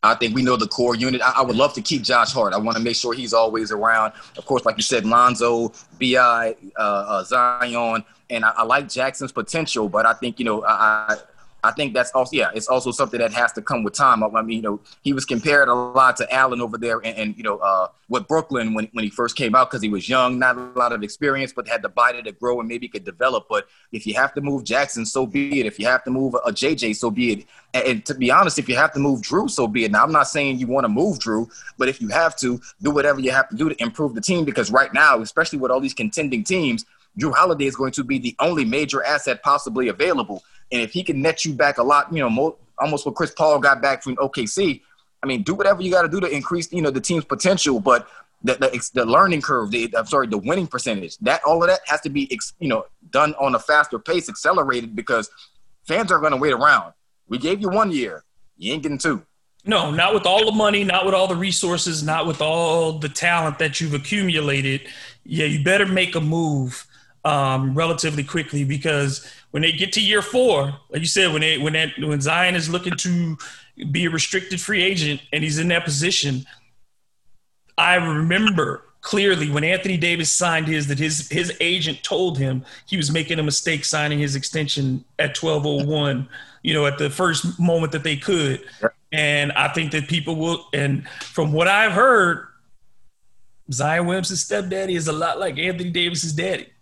I 0.05 0.15
think 0.15 0.35
we 0.35 0.43
know 0.43 0.57
the 0.57 0.69
core 0.69 0.95
unit. 0.95 1.21
I, 1.23 1.35
I 1.39 1.43
would 1.43 1.57
love 1.57 1.73
to 1.75 1.83
keep 1.83 2.03
Josh 2.03 2.33
Hart. 2.33 2.53
I 2.53 2.59
want 2.59 2.77
to 2.77 2.83
make 2.83 2.97
sure 2.97 3.15
he's 3.15 3.33
always 3.33 3.73
around. 3.73 4.13
Of 4.37 4.47
course, 4.47 4.65
like 4.65 4.77
you 4.77 4.83
said, 4.83 5.07
Lonzo, 5.07 5.73
Bi, 6.01 6.17
uh, 6.17 6.81
uh, 6.81 7.25
Zion, 7.25 8.05
and 8.31 8.45
I, 8.45 8.51
I, 8.51 8.63
like 8.65 8.87
Jaxson's 8.87 9.33
potential. 9.33 9.89
But 9.89 10.07
I 10.07 10.13
think 10.15 10.39
you 10.39 10.45
know, 10.45 10.65
I, 10.65 11.17
I 11.65 11.73
think 11.73 11.95
that's 11.95 12.11
also 12.13 12.37
yeah, 12.37 12.51
it's 12.55 12.69
also 12.69 12.91
something 12.91 13.19
that 13.19 13.33
has 13.33 13.53
to 13.53 13.63
come 13.63 13.83
with 13.83 13.95
time. 13.95 14.23
I 14.23 14.43
mean, 14.43 14.57
you 14.57 14.63
know, 14.63 14.81
he 15.03 15.13
was 15.13 15.25
compared 15.25 15.69
a 15.69 15.75
lot 15.75 16.17
to 16.19 16.33
Allen 16.33 16.61
over 16.61 16.77
there, 16.77 16.99
and, 16.99 17.17
and 17.17 17.37
you 17.37 17.43
know, 17.43 17.59
uh, 17.59 17.89
with 18.09 18.29
Brooklyn 18.29 18.75
when 18.75 18.89
when 18.93 19.05
he 19.05 19.11
first 19.11 19.35
came 19.35 19.55
out 19.55 19.71
because 19.71 19.83
he 19.83 19.89
was 19.89 20.09
young, 20.09 20.39
not 20.39 20.57
a 20.57 20.61
lot 20.79 20.93
of 20.93 21.03
experience, 21.03 21.53
but 21.53 21.67
had 21.67 21.83
the 21.83 21.89
body 21.89 22.23
to 22.23 22.33
grow 22.33 22.61
and 22.61 22.69
maybe 22.69 22.87
could 22.87 23.05
develop. 23.05 23.47
But 23.49 23.67
if 23.93 24.07
you 24.07 24.15
have 24.15 24.35
to 24.35 24.43
move 24.43 24.65
Jaxson, 24.65 25.07
so 25.07 25.27
be 25.27 25.61
it. 25.61 25.67
If 25.67 25.79
you 25.79 25.87
have 25.87 26.05
to 26.05 26.11
move 26.11 26.35
a 26.35 26.53
JJ, 26.53 26.97
so 26.97 27.11
be 27.11 27.33
it. 27.33 27.47
And, 27.73 27.85
and 27.85 28.07
to 28.07 28.15
be 28.15 28.31
honest, 28.31 28.59
if 28.59 28.69
you 28.69 28.77
have 28.77 28.93
to 28.93 29.01
move 29.01 29.23
Jrue, 29.23 29.51
so 29.51 29.67
be 29.67 29.85
it. 29.85 29.91
Now, 29.91 30.05
I'm 30.05 30.13
not 30.13 30.29
saying 30.29 30.59
you 30.59 30.67
want 30.67 30.85
to 30.85 30.89
move 30.89 31.19
Jrue, 31.19 31.51
but 31.79 31.89
if 31.89 32.01
you 32.01 32.09
have 32.09 32.37
to, 32.37 32.61
do 32.83 32.91
whatever 32.91 33.21
you 33.21 33.31
have 33.31 33.49
to 33.49 33.57
do 33.57 33.69
to 33.69 33.83
improve 33.83 34.15
the 34.15 34.21
team 34.21 34.45
because 34.45 34.71
right 34.71 34.93
now, 34.93 35.21
especially 35.21 35.59
with 35.59 35.71
all 35.71 35.81
these 35.81 35.95
contending 35.95 36.45
teams, 36.45 36.85
Jrue 37.19 37.35
Holiday 37.35 37.67
is 37.67 37.77
going 37.77 37.93
to 37.93 38.05
be 38.05 38.19
the 38.19 38.35
only 38.41 38.65
major 38.65 39.05
asset 39.05 39.43
possibly 39.43 39.89
available. 39.89 40.43
And 40.73 40.83
if 40.83 40.93
he 40.93 41.03
can 41.03 41.23
net 41.23 41.45
you 41.45 41.53
back 41.53 41.79
a 41.79 41.83
lot, 41.83 42.13
you 42.13 42.21
know, 42.21 42.31
more, 42.31 42.57
almost 42.79 43.07
what 43.07 43.15
Chris 43.15 43.31
Paul 43.31 43.59
got 43.61 43.81
back 43.81 44.03
from 44.03 44.17
OKC, 44.17 44.81
I 45.23 45.27
mean, 45.27 45.43
do 45.43 45.55
whatever 45.55 45.83
you 45.83 45.91
got 45.91 46.03
to 46.03 46.09
do 46.09 46.21
to 46.21 46.29
increase, 46.29 46.73
you 46.73 46.83
know, 46.83 46.91
the 46.91 47.01
team's 47.01 47.25
potential. 47.25 47.81
But 47.81 48.09
the, 48.43 48.55
the, 48.55 48.91
the 48.95 49.07
learning 49.07 49.41
curve, 49.41 49.71
the, 49.71 49.95
I'm 49.97 50.07
sorry, 50.07 50.27
the 50.27 50.39
winning 50.39 50.67
percentage, 50.67 51.17
that 51.19 51.43
all 51.45 51.63
of 51.63 51.69
that 51.69 51.81
has 51.87 52.01
to 52.03 52.11
be, 52.11 52.29
you 52.59 52.69
know, 52.69 52.85
done 53.11 53.35
on 53.41 53.55
a 53.55 53.59
faster 53.59 53.99
pace, 53.99 54.29
accelerated 54.29 54.95
because 54.95 55.31
fans 55.87 56.13
are 56.13 56.19
going 56.19 56.33
to 56.33 56.37
wait 56.37 56.53
around. 56.53 56.93
We 57.29 57.39
gave 57.39 57.61
you 57.61 57.71
one 57.71 57.91
year, 57.91 58.23
you 58.59 58.73
ain't 58.73 58.83
getting 58.83 58.99
two. 58.99 59.25
No, 59.67 59.91
not 59.91 60.13
with 60.13 60.27
all 60.27 60.45
the 60.45 60.53
money, 60.53 60.85
not 60.85 61.07
with 61.07 61.15
all 61.15 61.27
the 61.27 61.37
resources, 61.37 62.03
not 62.03 62.27
with 62.27 62.43
all 62.43 62.99
the 62.99 63.09
talent 63.09 63.59
that 63.61 63.81
you've 63.81 63.95
accumulated. 63.95 64.83
Yeah, 65.25 65.47
you 65.47 65.65
better 65.65 65.87
make 65.87 66.15
a 66.15 66.21
move 66.21 66.87
um, 67.25 67.75
relatively 67.75 68.25
quickly 68.25 68.65
because 68.65 69.27
when 69.55 69.63
they 69.63 69.71
get 69.71 69.93
to 69.93 70.01
year 70.01 70.21
four, 70.21 70.75
like 70.91 71.01
you 71.01 71.07
said, 71.07 71.31
when 71.33 71.41
they 71.41 71.59
when 71.59 71.75
that 71.75 71.91
when 71.97 72.21
Zion 72.21 72.57
is 72.57 72.69
looking 72.69 72.97
to 72.97 73.39
be 73.93 74.07
a 74.07 74.11
restricted 74.11 74.61
free 74.61 74.83
agent 74.83 75.21
and 75.33 75.45
he's 75.45 75.61
in 75.61 75.69
that 75.69 75.85
position, 75.85 76.45
I 77.79 77.95
remember 77.95 78.83
clearly 79.01 79.49
when 79.53 79.63
Anthony 79.63 79.97
Davis 79.97 80.33
signed 80.33 80.67
his 80.67 80.89
that 80.89 80.99
his 80.99 81.29
his 81.29 81.57
agent 81.61 82.03
told 82.03 82.37
him 82.37 82.65
he 82.87 82.97
was 82.97 83.13
making 83.13 83.39
a 83.39 83.45
mistake 83.45 83.85
signing 83.85 84.19
his 84.19 84.35
extension 84.35 85.05
at 85.21 85.41
1201, 85.41 86.29
you 86.65 86.75
know, 86.75 86.87
at 86.87 86.99
the 86.99 87.09
first 87.09 87.61
moment 87.61 87.93
that 87.93 88.03
they 88.03 88.17
could. 88.17 88.61
And 89.13 89.53
I 89.53 89.69
think 89.69 89.93
that 89.93 90.09
people 90.09 90.35
will 90.35 90.67
and 90.73 91.09
from 91.09 91.53
what 91.53 91.69
I've 91.69 91.93
heard, 91.93 92.49
Zion 93.71 94.07
Williams' 94.07 94.41
stepdaddy 94.41 94.97
is 94.97 95.07
a 95.07 95.13
lot 95.13 95.39
like 95.39 95.59
Anthony 95.59 95.91
Davis's 95.91 96.33
daddy. 96.33 96.74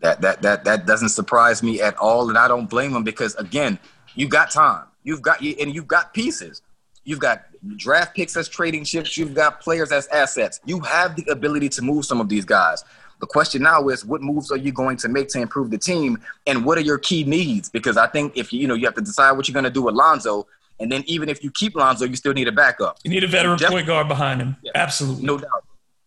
That 0.00 0.20
that 0.22 0.42
that 0.42 0.64
that 0.64 0.86
doesn't 0.86 1.10
surprise 1.10 1.62
me 1.62 1.80
at 1.80 1.96
all, 1.96 2.28
and 2.28 2.38
I 2.38 2.48
don't 2.48 2.68
blame 2.68 2.94
him 2.94 3.04
because 3.04 3.34
again, 3.36 3.78
you 4.14 4.28
got 4.28 4.50
time. 4.50 4.86
You've 5.02 5.22
got 5.22 5.42
you 5.42 5.54
and 5.60 5.74
you've 5.74 5.88
got 5.88 6.14
pieces. 6.14 6.62
You've 7.04 7.18
got 7.18 7.44
draft 7.76 8.14
picks 8.14 8.36
as 8.36 8.48
trading 8.48 8.84
chips. 8.84 9.16
You've 9.16 9.34
got 9.34 9.60
players 9.60 9.92
as 9.92 10.06
assets. 10.08 10.60
You 10.64 10.80
have 10.80 11.16
the 11.16 11.24
ability 11.30 11.68
to 11.70 11.82
move 11.82 12.04
some 12.04 12.20
of 12.20 12.28
these 12.28 12.44
guys. 12.44 12.84
The 13.20 13.26
question 13.26 13.62
now 13.62 13.88
is, 13.88 14.04
what 14.04 14.22
moves 14.22 14.50
are 14.50 14.56
you 14.56 14.72
going 14.72 14.96
to 14.98 15.08
make 15.08 15.28
to 15.28 15.40
improve 15.40 15.70
the 15.70 15.78
team, 15.78 16.18
and 16.46 16.64
what 16.64 16.78
are 16.78 16.82
your 16.82 16.98
key 16.98 17.24
needs? 17.24 17.68
Because 17.68 17.96
I 17.96 18.06
think 18.06 18.36
if 18.36 18.52
you 18.52 18.60
you 18.60 18.68
know 18.68 18.74
you 18.74 18.86
have 18.86 18.94
to 18.94 19.02
decide 19.02 19.32
what 19.32 19.46
you're 19.48 19.54
going 19.54 19.64
to 19.64 19.70
do 19.70 19.82
with 19.82 19.94
Lonzo, 19.94 20.46
and 20.78 20.90
then 20.90 21.04
even 21.06 21.28
if 21.28 21.44
you 21.44 21.50
keep 21.50 21.76
Lonzo, 21.76 22.06
you 22.06 22.16
still 22.16 22.32
need 22.32 22.48
a 22.48 22.52
backup. 22.52 22.98
You 23.04 23.10
need 23.10 23.24
a 23.24 23.28
veteran 23.28 23.58
point 23.58 23.86
guard 23.86 24.08
behind 24.08 24.40
him. 24.40 24.56
Yeah, 24.62 24.72
Absolutely, 24.74 25.24
no 25.24 25.36
doubt. 25.36 25.64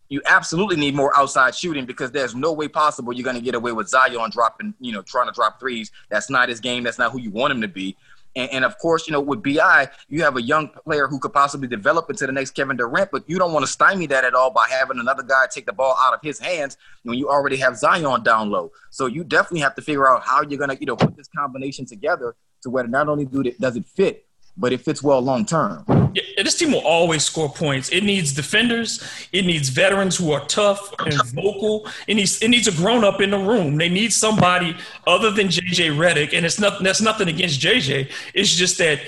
You 0.08 0.20
absolutely 0.26 0.76
need 0.76 0.94
more 0.94 1.16
outside 1.18 1.54
shooting 1.54 1.86
because 1.86 2.12
there's 2.12 2.34
no 2.34 2.52
way 2.52 2.68
possible 2.68 3.12
you're 3.12 3.24
going 3.24 3.36
to 3.36 3.42
get 3.42 3.54
away 3.54 3.72
with 3.72 3.88
Zion 3.88 4.30
dropping, 4.30 4.74
you 4.78 4.92
know, 4.92 5.02
trying 5.02 5.26
to 5.26 5.32
drop 5.32 5.58
threes. 5.58 5.90
That's 6.10 6.28
not 6.30 6.48
his 6.48 6.60
game. 6.60 6.84
That's 6.84 6.98
not 6.98 7.12
who 7.12 7.20
you 7.20 7.30
want 7.30 7.52
him 7.52 7.60
to 7.62 7.68
be. 7.68 7.96
And, 8.36 8.50
and, 8.50 8.64
of 8.64 8.78
course, 8.78 9.06
you 9.06 9.12
know, 9.12 9.20
with 9.20 9.42
BI, 9.42 9.88
you 10.08 10.22
have 10.22 10.36
a 10.36 10.42
young 10.42 10.68
player 10.68 11.06
who 11.06 11.20
could 11.20 11.32
possibly 11.32 11.68
develop 11.68 12.10
into 12.10 12.26
the 12.26 12.32
next 12.32 12.50
Kevin 12.50 12.76
Durant, 12.76 13.10
but 13.12 13.22
you 13.28 13.38
don't 13.38 13.52
want 13.52 13.64
to 13.64 13.70
stymie 13.70 14.06
that 14.08 14.24
at 14.24 14.34
all 14.34 14.50
by 14.50 14.66
having 14.68 14.98
another 14.98 15.22
guy 15.22 15.46
take 15.48 15.66
the 15.66 15.72
ball 15.72 15.96
out 16.00 16.14
of 16.14 16.20
his 16.20 16.38
hands 16.40 16.76
when 17.04 17.16
you 17.16 17.28
already 17.28 17.56
have 17.56 17.76
Zion 17.76 18.24
down 18.24 18.50
low. 18.50 18.72
So 18.90 19.06
you 19.06 19.22
definitely 19.22 19.60
have 19.60 19.76
to 19.76 19.82
figure 19.82 20.08
out 20.08 20.24
how 20.24 20.42
you're 20.42 20.58
gonna, 20.58 20.76
you 20.80 20.86
know, 20.86 20.96
put 20.96 21.16
this 21.16 21.28
combination 21.28 21.86
together 21.86 22.34
to 22.62 22.70
where 22.70 22.86
not 22.86 23.08
only 23.08 23.24
do 23.24 23.42
it 23.42 23.60
does 23.60 23.76
it 23.76 23.86
fit, 23.86 24.26
but 24.56 24.72
it 24.72 24.80
fits 24.80 25.02
well 25.02 25.20
long 25.20 25.44
term. 25.44 25.84
Yeah, 26.14 26.42
this 26.42 26.56
team 26.56 26.72
will 26.72 26.86
always 26.86 27.24
score 27.24 27.48
points. 27.48 27.88
It 27.88 28.02
needs 28.04 28.32
defenders. 28.32 29.02
It 29.32 29.44
needs 29.44 29.68
veterans 29.68 30.16
who 30.16 30.32
are 30.32 30.44
tough 30.46 30.92
and 31.00 31.14
vocal. 31.32 31.88
It 32.06 32.14
needs 32.14 32.40
it 32.42 32.48
needs 32.48 32.68
a 32.68 32.72
grown 32.72 33.04
up 33.04 33.20
in 33.20 33.30
the 33.30 33.38
room. 33.38 33.76
They 33.76 33.88
need 33.88 34.12
somebody 34.12 34.76
other 35.06 35.30
than 35.30 35.48
JJ 35.48 35.96
Redick, 35.96 36.32
And 36.32 36.46
it's 36.46 36.60
nothing. 36.60 36.84
That's 36.84 37.00
nothing 37.00 37.28
against 37.28 37.60
JJ. 37.60 38.10
It's 38.32 38.54
just 38.54 38.78
that 38.78 39.00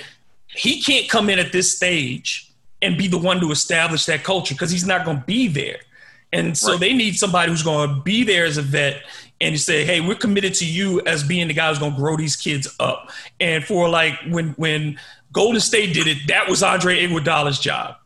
he 0.49 0.83
can't 0.83 1.09
come 1.09 1.29
in 1.31 1.39
at 1.39 1.53
this 1.53 1.75
stage 1.77 2.53
and 2.83 2.97
be 2.97 3.09
the 3.09 3.19
one 3.19 3.41
to 3.41 3.51
establish 3.51 4.07
that 4.07 4.25
culture 4.25 4.55
because 4.55 4.71
he's 4.71 4.87
not 4.87 5.05
going 5.05 5.19
to 5.19 5.25
be 5.25 5.49
there. 5.49 5.79
And 6.33 6.57
so 6.57 6.73
right. 6.73 6.81
they 6.81 6.93
need 6.93 7.17
somebody 7.17 7.51
who's 7.51 7.63
going 7.63 7.89
to 7.89 8.03
be 8.03 8.25
there 8.25 8.45
as 8.45 8.57
a 8.57 8.63
vet 8.63 9.03
and 9.41 9.59
say, 9.59 9.85
"Hey, 9.85 10.01
we're 10.01 10.17
committed 10.17 10.55
to 10.55 10.67
you 10.67 11.01
as 11.07 11.23
being 11.23 11.49
the 11.49 11.55
guy 11.55 11.69
who's 11.69 11.79
going 11.79 11.93
to 11.93 11.99
grow 11.99 12.17
these 12.17 12.37
kids 12.37 12.75
up." 12.81 13.11
And 13.39 13.65
for 13.65 13.89
like 13.89 14.19
when 14.29 14.51
when 14.53 14.99
Golden 15.37 15.61
State 15.61 15.93
did 15.93 16.07
it. 16.07 16.29
That 16.29 16.49
was 16.49 16.63
Andre 16.63 17.07
Iguodala's 17.07 17.59
job. 17.59 17.97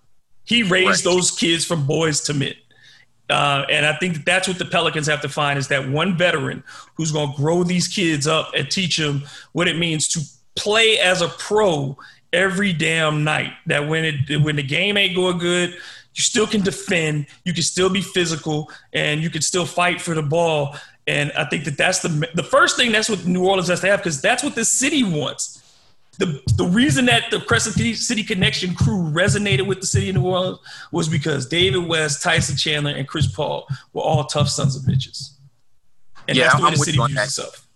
He 0.43 0.65
raised 0.65 1.07
right. 1.07 1.15
those 1.15 1.31
kids 1.31 1.65
from 1.65 1.87
boys 1.87 2.23
to 2.23 2.35
men. 2.35 2.55
Uh, 3.31 3.65
and 3.71 3.87
I 3.87 3.93
think 3.99 4.15
that 4.15 4.27
that's 4.27 4.49
what 4.49 4.59
the 4.59 4.65
Pelicans 4.65 5.07
have 5.07 5.21
to 5.21 5.29
find 5.29 5.57
is 5.57 5.69
that 5.69 5.89
one 5.89 6.19
veteran 6.19 6.65
who's 6.97 7.13
going 7.13 7.31
to 7.31 7.37
grow 7.37 7.63
these 7.63 7.87
kids 7.87 8.27
up 8.27 8.51
and 8.57 8.69
teach 8.69 8.97
them 8.97 9.23
what 9.53 9.69
it 9.69 9.79
means 9.79 10.09
to 10.09 10.21
play 10.57 10.99
as 10.99 11.23
a 11.23 11.29
pro 11.29 11.97
every 12.33 12.73
damn 12.73 13.23
night. 13.23 13.53
That 13.67 13.87
when 13.87 14.05
it 14.05 14.43
when 14.43 14.57
the 14.57 14.65
game 14.65 14.97
ain't 14.97 15.15
going 15.15 15.39
good, 15.39 15.71
you 15.71 16.23
still 16.25 16.49
can 16.49 16.63
defend, 16.63 17.27
you 17.45 17.53
can 17.53 17.63
still 17.63 17.91
be 17.91 18.01
physical, 18.01 18.73
and 18.93 19.23
you 19.23 19.31
can 19.31 19.43
still 19.43 19.67
fight 19.67 20.01
for 20.01 20.17
the 20.17 20.23
ball. 20.23 20.75
And 21.07 21.31
I 21.39 21.45
think 21.45 21.63
that 21.67 21.79
that's 21.79 22.01
the 22.01 22.29
the 22.35 22.43
first 22.43 22.77
thing. 22.77 22.91
That's 22.91 23.09
what 23.09 23.25
New 23.25 23.47
Orleans 23.47 23.69
has 23.69 23.83
to 23.83 23.87
have 23.87 24.01
because 24.01 24.21
that's 24.21 24.43
what 24.43 24.57
the 24.57 24.65
city 24.65 25.05
wants 25.05 25.60
the 26.19 26.41
the 26.57 26.65
reason 26.65 27.07
that 27.07 27.31
the 27.31 27.41
Crescent 27.41 27.77
City 27.97 28.23
Connection 28.23 28.75
crew 28.75 29.11
resonated 29.11 29.67
with 29.67 29.81
the 29.81 29.87
city 29.87 30.11
of 30.11 30.17
New 30.17 30.27
Orleans 30.27 30.59
was 30.93 31.09
because 31.09 31.47
David 31.47 31.87
West, 31.87 32.23
Tyson 32.23 32.57
Chandler, 32.57 32.93
and 32.93 33.09
Chris 33.09 33.27
Paul 33.27 33.67
were 33.93 34.03
all 34.03 34.25
tough 34.25 34.49
sons 34.49 34.77
of 34.77 34.83
bitches. 34.83 35.35
And 36.29 36.37
yeah, 36.37 36.45
that's 36.45 36.57
the 36.57 36.63
way 36.63 36.69
I'm 36.69 36.73
the 36.73 36.79
city 36.79 36.99
views 36.99 37.19
itself. 37.19 37.67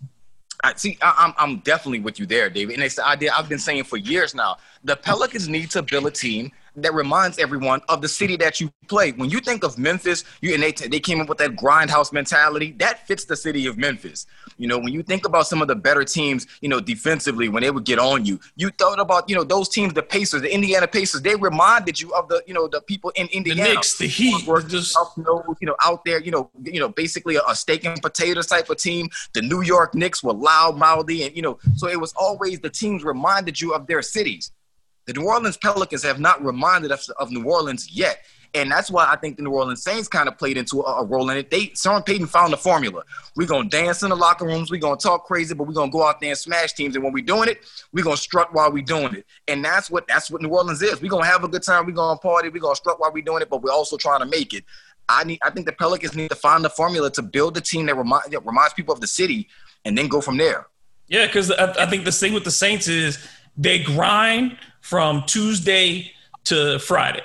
I 0.62 0.74
see. 0.76 0.96
I, 1.02 1.26
am 1.26 1.34
I'm 1.36 1.58
definitely 1.58 2.00
with 2.00 2.18
you 2.18 2.26
there, 2.26 2.48
David. 2.48 2.74
And 2.74 2.82
it's 2.82 2.94
the 2.96 3.06
idea 3.06 3.32
I've 3.36 3.48
been 3.48 3.58
saying 3.58 3.84
for 3.84 3.98
years 3.98 4.34
now. 4.34 4.56
The 4.82 4.96
Pelicans 4.96 5.48
need 5.48 5.70
to 5.72 5.82
build 5.82 6.06
a 6.06 6.10
team 6.10 6.52
that 6.76 6.92
reminds 6.94 7.38
everyone 7.38 7.80
of 7.88 8.00
the 8.00 8.08
city 8.08 8.36
that 8.36 8.60
you 8.60 8.72
play. 8.88 9.12
When 9.12 9.30
you 9.30 9.40
think 9.40 9.62
of 9.62 9.78
Memphis, 9.78 10.24
you 10.40 10.54
and 10.54 10.62
they 10.62 10.72
they 10.72 11.00
came 11.00 11.20
up 11.20 11.28
with 11.28 11.38
that 11.38 11.52
grindhouse 11.52 12.12
mentality. 12.12 12.72
That 12.78 13.06
fits 13.06 13.24
the 13.24 13.36
city 13.36 13.66
of 13.66 13.76
Memphis. 13.76 14.26
You 14.56 14.68
know, 14.68 14.78
when 14.78 14.92
you 14.92 15.02
think 15.02 15.26
about 15.26 15.46
some 15.46 15.62
of 15.62 15.68
the 15.68 15.74
better 15.74 16.04
teams, 16.04 16.46
you 16.60 16.68
know, 16.68 16.80
defensively 16.80 17.48
when 17.48 17.62
they 17.62 17.70
would 17.70 17.84
get 17.84 17.98
on 17.98 18.24
you, 18.24 18.38
you 18.56 18.70
thought 18.70 19.00
about 19.00 19.28
you 19.28 19.34
know 19.34 19.44
those 19.44 19.68
teams, 19.68 19.94
the 19.94 20.02
Pacers, 20.02 20.42
the 20.42 20.52
Indiana 20.52 20.86
Pacers. 20.86 21.22
They 21.22 21.36
reminded 21.36 22.00
you 22.00 22.12
of 22.14 22.28
the 22.28 22.42
you 22.46 22.54
know 22.54 22.68
the 22.68 22.80
people 22.80 23.10
in 23.16 23.26
Indiana, 23.28 23.62
the 23.62 23.74
Knicks, 23.74 23.98
the 23.98 24.06
Heat, 24.06 24.46
were 24.46 24.62
just 24.62 24.96
you 25.16 25.66
know 25.66 25.76
out 25.84 26.04
there, 26.04 26.20
you 26.20 26.30
know, 26.30 26.50
you 26.62 26.80
know, 26.80 26.88
basically 26.88 27.36
a, 27.36 27.54
steak 27.54 27.84
and 27.84 28.00
potatoes 28.00 28.46
type 28.46 28.68
of 28.70 28.76
team. 28.76 29.08
The 29.32 29.42
New 29.42 29.62
York 29.62 29.94
Knicks 29.94 30.22
were 30.22 30.32
loud 30.32 30.76
mouthy, 30.76 31.24
and 31.24 31.34
you 31.34 31.42
know, 31.42 31.58
so 31.76 31.88
it 31.88 32.00
was 32.00 32.12
always 32.16 32.60
the 32.60 32.70
teams 32.70 33.04
reminded 33.04 33.60
you 33.60 33.74
of 33.74 33.86
their 33.86 34.02
cities. 34.02 34.52
The 35.06 35.12
New 35.12 35.26
Orleans 35.26 35.56
Pelicans 35.56 36.02
have 36.02 36.18
not 36.18 36.42
reminded 36.44 36.90
us 36.90 37.08
of 37.10 37.30
New 37.30 37.44
Orleans 37.44 37.90
yet. 37.90 38.24
And 38.54 38.70
that's 38.70 38.88
why 38.88 39.06
I 39.10 39.16
think 39.16 39.36
the 39.36 39.42
New 39.42 39.50
Orleans 39.50 39.82
Saints 39.82 40.06
kind 40.06 40.28
of 40.28 40.38
played 40.38 40.56
into 40.56 40.80
a, 40.82 41.00
a 41.00 41.04
role 41.04 41.28
in 41.30 41.36
it. 41.36 41.50
They 41.50 41.72
Sean 41.74 42.02
Payton 42.02 42.28
found 42.28 42.52
the 42.52 42.56
formula. 42.56 43.02
We're 43.34 43.48
gonna 43.48 43.68
dance 43.68 44.02
in 44.02 44.10
the 44.10 44.16
locker 44.16 44.46
rooms, 44.46 44.70
we're 44.70 44.80
gonna 44.80 44.96
talk 44.96 45.24
crazy, 45.24 45.54
but 45.54 45.66
we're 45.66 45.74
gonna 45.74 45.90
go 45.90 46.06
out 46.06 46.20
there 46.20 46.30
and 46.30 46.38
smash 46.38 46.72
teams. 46.72 46.94
And 46.94 47.02
when 47.02 47.12
we're 47.12 47.24
doing 47.24 47.48
it, 47.48 47.64
we're 47.92 48.04
gonna 48.04 48.16
strut 48.16 48.54
while 48.54 48.70
we're 48.70 48.84
doing 48.84 49.14
it. 49.14 49.26
And 49.48 49.64
that's 49.64 49.90
what 49.90 50.06
that's 50.06 50.30
what 50.30 50.40
New 50.40 50.50
Orleans 50.50 50.82
is. 50.82 51.02
We're 51.02 51.10
gonna 51.10 51.26
have 51.26 51.42
a 51.42 51.48
good 51.48 51.62
time, 51.62 51.86
we're 51.86 51.92
gonna 51.92 52.18
party, 52.18 52.48
we're 52.48 52.60
gonna 52.60 52.76
strut 52.76 53.00
while 53.00 53.12
we're 53.12 53.24
doing 53.24 53.42
it, 53.42 53.50
but 53.50 53.62
we're 53.62 53.72
also 53.72 53.96
trying 53.96 54.20
to 54.20 54.26
make 54.26 54.54
it. 54.54 54.64
I 55.08 55.24
need 55.24 55.40
I 55.42 55.50
think 55.50 55.66
the 55.66 55.72
Pelicans 55.72 56.14
need 56.14 56.30
to 56.30 56.36
find 56.36 56.64
the 56.64 56.70
formula 56.70 57.10
to 57.10 57.22
build 57.22 57.56
a 57.56 57.60
team 57.60 57.86
that, 57.86 57.96
remind, 57.96 58.30
that 58.30 58.46
reminds 58.46 58.74
people 58.74 58.94
of 58.94 59.00
the 59.00 59.06
city 59.06 59.48
and 59.84 59.98
then 59.98 60.08
go 60.08 60.20
from 60.20 60.36
there. 60.36 60.68
Yeah, 61.08 61.26
because 61.26 61.50
I, 61.50 61.72
I 61.82 61.86
think 61.86 62.04
the 62.04 62.12
thing 62.12 62.32
with 62.32 62.44
the 62.44 62.50
Saints 62.50 62.88
is 62.88 63.18
they 63.56 63.80
grind 63.80 64.56
from 64.80 65.24
Tuesday 65.26 66.12
to 66.44 66.78
Friday. 66.78 67.24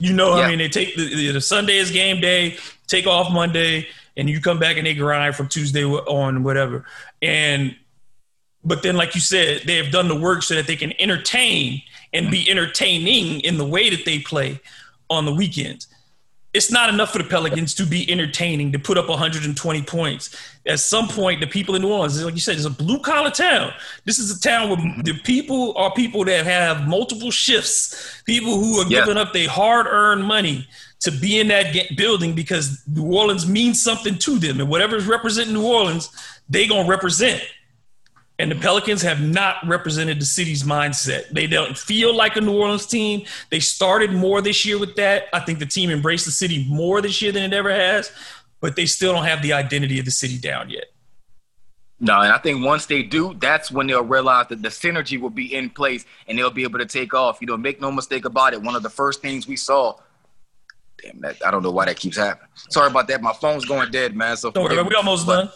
You 0.00 0.14
know, 0.14 0.36
yeah. 0.36 0.44
I 0.44 0.48
mean, 0.48 0.58
they 0.58 0.68
take 0.68 0.96
the, 0.96 1.32
the, 1.32 1.40
Sunday 1.40 1.76
is 1.76 1.90
game 1.90 2.20
day, 2.20 2.56
take 2.86 3.06
off 3.06 3.30
Monday, 3.30 3.86
and 4.16 4.28
you 4.28 4.40
come 4.40 4.58
back 4.58 4.76
and 4.76 4.86
they 4.86 4.94
grind 4.94 5.36
from 5.36 5.46
Tuesday 5.46 5.84
on 5.84 6.42
whatever. 6.42 6.84
And 7.22 7.76
but 8.64 8.82
then, 8.82 8.96
like 8.96 9.14
you 9.14 9.20
said, 9.20 9.62
they 9.66 9.76
have 9.76 9.92
done 9.92 10.08
the 10.08 10.18
work 10.18 10.42
so 10.42 10.54
that 10.54 10.66
they 10.66 10.76
can 10.76 10.92
entertain 10.98 11.82
and 12.12 12.30
be 12.30 12.50
entertaining 12.50 13.40
in 13.40 13.56
the 13.56 13.64
way 13.64 13.90
that 13.90 14.04
they 14.04 14.18
play 14.18 14.60
on 15.08 15.24
the 15.26 15.34
weekends 15.34 15.86
it's 16.52 16.70
not 16.70 16.88
enough 16.88 17.12
for 17.12 17.18
the 17.18 17.28
Pelicans 17.28 17.74
to 17.74 17.86
be 17.86 18.10
entertaining, 18.10 18.72
to 18.72 18.78
put 18.78 18.98
up 18.98 19.08
120 19.08 19.82
points. 19.82 20.36
At 20.66 20.80
some 20.80 21.06
point, 21.06 21.40
the 21.40 21.46
people 21.46 21.76
in 21.76 21.82
New 21.82 21.92
Orleans, 21.92 22.22
like 22.24 22.34
you 22.34 22.40
said, 22.40 22.56
it's 22.56 22.64
a 22.64 22.70
blue 22.70 22.98
collar 22.98 23.30
town. 23.30 23.72
This 24.04 24.18
is 24.18 24.36
a 24.36 24.40
town 24.40 24.68
where 24.68 25.02
the 25.04 25.18
people 25.22 25.76
are 25.76 25.92
people 25.92 26.24
that 26.24 26.44
have 26.44 26.88
multiple 26.88 27.30
shifts, 27.30 28.22
people 28.26 28.58
who 28.58 28.80
are 28.80 28.86
yeah. 28.88 29.00
giving 29.00 29.16
up 29.16 29.32
their 29.32 29.48
hard 29.48 29.86
earned 29.86 30.24
money 30.24 30.66
to 31.00 31.12
be 31.12 31.38
in 31.38 31.48
that 31.48 31.74
building 31.96 32.34
because 32.34 32.82
New 32.88 33.12
Orleans 33.12 33.48
means 33.48 33.80
something 33.80 34.18
to 34.18 34.38
them. 34.38 34.60
And 34.60 34.68
whatever 34.68 34.96
is 34.96 35.06
representing 35.06 35.54
New 35.54 35.66
Orleans, 35.66 36.10
they 36.48 36.66
going 36.66 36.84
to 36.84 36.90
represent. 36.90 37.42
And 38.40 38.50
the 38.50 38.56
Pelicans 38.56 39.02
have 39.02 39.20
not 39.20 39.56
represented 39.66 40.18
the 40.18 40.24
city's 40.24 40.62
mindset. 40.62 41.28
They 41.28 41.46
don't 41.46 41.76
feel 41.76 42.16
like 42.16 42.36
a 42.36 42.40
New 42.40 42.58
Orleans 42.58 42.86
team. 42.86 43.26
They 43.50 43.60
started 43.60 44.14
more 44.14 44.40
this 44.40 44.64
year 44.64 44.78
with 44.78 44.96
that. 44.96 45.24
I 45.34 45.40
think 45.40 45.58
the 45.58 45.66
team 45.66 45.90
embraced 45.90 46.24
the 46.24 46.30
city 46.30 46.66
more 46.66 47.02
this 47.02 47.20
year 47.20 47.32
than 47.32 47.42
it 47.42 47.52
ever 47.52 47.70
has, 47.70 48.10
but 48.60 48.76
they 48.76 48.86
still 48.86 49.12
don't 49.12 49.26
have 49.26 49.42
the 49.42 49.52
identity 49.52 49.98
of 49.98 50.06
the 50.06 50.10
city 50.10 50.38
down 50.38 50.70
yet. 50.70 50.86
No, 52.00 52.18
and 52.22 52.32
I 52.32 52.38
think 52.38 52.64
once 52.64 52.86
they 52.86 53.02
do, 53.02 53.34
that's 53.34 53.70
when 53.70 53.86
they'll 53.86 54.02
realize 54.02 54.46
that 54.48 54.62
the 54.62 54.70
synergy 54.70 55.20
will 55.20 55.28
be 55.28 55.54
in 55.54 55.68
place 55.68 56.06
and 56.26 56.38
they'll 56.38 56.50
be 56.50 56.62
able 56.62 56.78
to 56.78 56.86
take 56.86 57.12
off. 57.12 57.42
You 57.42 57.46
know, 57.46 57.58
make 57.58 57.78
no 57.78 57.92
mistake 57.92 58.24
about 58.24 58.54
it. 58.54 58.62
One 58.62 58.74
of 58.74 58.82
the 58.82 58.88
first 58.88 59.20
things 59.20 59.46
we 59.46 59.56
saw 59.56 59.98
damn 61.02 61.20
that 61.20 61.36
I 61.44 61.50
don't 61.50 61.62
know 61.62 61.70
why 61.70 61.84
that 61.86 61.96
keeps 61.96 62.16
happening. 62.16 62.48
Sorry 62.70 62.90
about 62.90 63.06
that. 63.08 63.20
My 63.20 63.34
phone's 63.34 63.66
going 63.66 63.90
dead, 63.90 64.16
man. 64.16 64.38
So 64.38 64.50
don't 64.50 64.64
worry, 64.64 64.82
we 64.82 64.94
almost 64.94 65.26
done. 65.26 65.50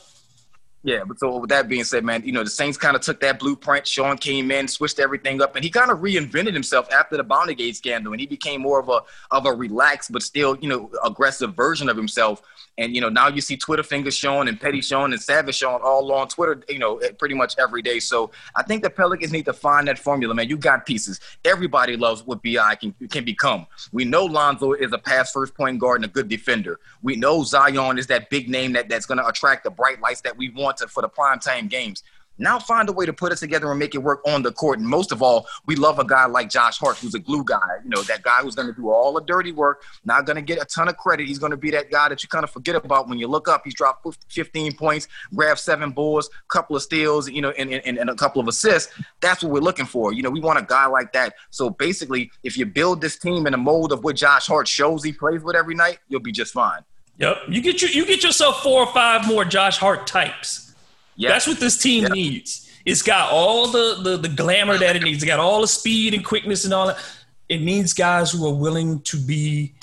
Yeah, 0.87 1.03
but 1.05 1.19
so 1.19 1.39
with 1.39 1.49
that 1.49 1.67
being 1.67 1.83
said, 1.83 2.05
man, 2.05 2.23
you 2.27 2.33
know, 2.33 2.45
the 2.45 2.51
Saints 2.51 2.77
kind 2.77 2.95
of 2.95 3.01
took 3.01 3.19
that 3.21 3.39
blueprint. 3.39 3.87
Sean 3.87 4.19
came 4.19 4.51
in, 4.51 4.69
switched 4.69 4.99
everything 4.99 5.41
up, 5.41 5.57
and 5.57 5.65
he 5.65 5.71
kind 5.71 5.91
of 5.91 6.01
reinvented 6.01 6.53
himself 6.53 6.93
after 6.93 7.17
the 7.17 7.25
Bounty 7.25 7.55
Gate 7.55 7.75
scandal, 7.75 8.13
and 8.13 8.21
he 8.21 8.27
became 8.27 8.61
more 8.61 8.81
of 8.81 8.91
a 8.91 9.01
of 9.31 9.47
a 9.47 9.53
relaxed 9.53 10.13
but 10.13 10.23
still, 10.23 10.59
you 10.59 10.69
know, 10.69 10.91
aggressive 11.03 11.55
version 11.55 11.89
of 11.89 11.97
himself. 11.97 12.43
And 12.77 12.95
you 12.95 13.01
know, 13.01 13.09
now 13.09 13.29
you 13.29 13.41
see 13.41 13.57
Twitter 13.57 13.83
fingers 13.83 14.15
showing 14.15 14.47
and 14.47 14.61
Petty 14.61 14.83
showing 14.83 15.13
and 15.13 15.23
Savage 15.23 15.55
showing 15.55 15.81
all 15.83 16.13
on 16.13 16.29
Twitter, 16.29 16.63
you 16.69 16.79
know, 16.79 16.99
eh, 16.99 17.13
pretty 17.19 17.35
much 17.35 17.55
every 17.59 17.81
day. 17.81 17.99
So 17.99 18.31
I 18.55 18.63
think 18.63 18.83
the 18.83 18.91
Pelicans 18.91 19.33
need 19.33 19.47
to 19.47 19.53
find 19.55 19.89
that 19.89 19.99
formula, 19.99 20.35
man. 20.35 20.51
You 20.51 20.59
got 20.59 20.85
pieces. 20.85 21.19
Everybody 21.47 21.97
loves 21.97 22.27
what 22.27 22.43
Bi 22.43 22.75
can 22.75 22.93
can 23.11 23.25
become. 23.25 23.67
We 23.93 24.05
know 24.05 24.27
Lonzo 24.27 24.73
is 24.73 24.93
a 24.93 24.99
pass 24.99 25.33
first 25.33 25.55
point 25.55 25.79
guard 25.79 26.03
and 26.03 26.05
a 26.05 26.13
good 26.13 26.29
defender. 26.29 26.81
We 27.01 27.17
know 27.17 27.43
Zion 27.43 27.97
is 27.97 28.09
that 28.09 28.29
big 28.29 28.51
name 28.51 28.73
that, 28.73 28.91
that's 28.91 29.07
going 29.07 29.19
to 29.19 29.27
attract 29.27 29.65
the 29.65 29.71
bright 29.71 30.01
lights 30.03 30.21
that 30.23 30.37
we 30.37 30.51
want 30.51 30.74
to, 30.79 30.89
for 30.89 31.03
the 31.03 31.09
prime 31.09 31.39
time 31.39 31.69
games. 31.69 32.03
Now 32.39 32.59
find 32.59 32.89
a 32.89 32.93
way 32.93 33.07
to 33.07 33.13
put 33.13 33.33
it 33.33 33.37
together 33.37 33.71
and 33.71 33.79
make 33.79 33.95
it 33.95 33.99
work 33.99 34.21
on 34.27 34.43
the 34.43 34.51
court. 34.51 34.81
And 34.81 34.89
most 34.89 35.13
of 35.13 35.23
all, 35.23 35.47
we 35.67 35.77
love 35.77 35.99
a 35.99 36.05
guy 36.05 36.27
like 36.27 36.51
Josh 36.51 36.79
Hart, 36.79 36.97
who's 36.97 37.15
a 37.15 37.21
glue 37.21 37.45
guy. 37.45 37.61
You 37.85 37.91
know, 37.91 38.03
that 38.03 38.23
guy 38.23 38.41
who's 38.41 38.57
going 38.57 38.67
to 38.67 38.75
do 38.75 38.91
all 38.91 39.13
the 39.13 39.21
dirty 39.21 39.53
work, 39.53 39.83
not 40.05 40.27
going 40.27 40.37
to 40.37 40.43
get 40.43 40.61
a 40.61 40.65
ton 40.65 40.89
of 40.89 40.97
credit. 40.97 41.29
He's 41.29 41.39
going 41.39 41.53
to 41.53 41.57
be 41.57 41.71
that 41.71 41.91
guy 41.91 42.09
that 42.09 42.23
you 42.23 42.29
kind 42.29 42.43
of 42.43 42.51
forget 42.51 42.75
about 42.75 43.09
when 43.09 43.19
you 43.19 43.29
look 43.29 43.49
up. 43.49 43.63
He's 43.65 43.75
dropped 43.75 44.07
15 44.31 44.73
points, 44.75 45.07
grabbed 45.33 45.61
seven 45.61 45.93
boards, 45.93 46.29
a 46.29 46.53
couple 46.53 46.75
of 46.75 46.83
steals, 46.83 47.31
you 47.31 47.41
know, 47.41 47.51
and, 47.51 47.73
and, 47.73 47.99
and 47.99 48.11
a 48.11 48.17
couple 48.17 48.41
of 48.41 48.49
assists. 48.49 48.93
That's 49.21 49.43
what 49.43 49.53
we're 49.53 49.61
looking 49.61 49.87
for. 49.87 50.13
You 50.13 50.23
know, 50.23 50.31
we 50.31 50.41
want 50.41 50.59
a 50.59 50.63
guy 50.63 50.87
like 50.87 51.13
that. 51.13 51.35
So 51.51 51.71
basically, 51.71 52.33
if 52.43 52.57
you 52.57 52.67
build 52.67 53.01
this 53.01 53.17
team 53.17 53.47
in 53.47 53.53
the 53.53 53.59
mold 53.59 53.93
of 53.93 54.03
what 54.03 54.17
Josh 54.17 54.49
Hart 54.49 54.67
shows 54.67 55.05
he 55.05 55.13
plays 55.13 55.43
with 55.43 55.55
every 55.55 55.77
night, 55.77 55.99
you'll 56.09 56.21
be 56.21 56.33
just 56.33 56.53
fine. 56.53 56.81
Yep. 57.19 57.37
You 57.49 57.61
get 57.61 57.81
you, 57.81 57.89
you 57.89 58.07
get 58.07 58.25
yourself 58.25 58.61
four 58.61 58.81
or 58.81 58.93
five 58.93 59.25
more 59.29 59.45
Josh 59.45 59.79
Hart 59.79 60.09
types. 60.09 60.64
Yep. 61.17 61.31
That's 61.31 61.47
what 61.47 61.61
this 61.61 61.79
team 61.79 62.03
yep. 62.03 62.13
needs. 62.13 62.71
It's 62.85 63.03
got 63.03 63.33
all 63.33 63.69
the, 63.69 64.01
the 64.03 64.17
the 64.17 64.29
glamour 64.29 64.77
that 64.79 64.97
it 64.97 65.03
needs. 65.03 65.23
It 65.23 65.27
got 65.27 65.41
all 65.41 65.61
the 65.61 65.69
speed 65.69 66.15
and 66.15 66.25
quickness 66.25 66.65
and 66.65 66.75
all 66.75 66.89
that. 66.89 66.99
It 67.49 67.63
needs 67.63 67.93
guys 67.93 68.33
who 68.33 68.47
are 68.47 68.55
willing 68.55 69.01
to 69.03 69.17
be 69.17 69.75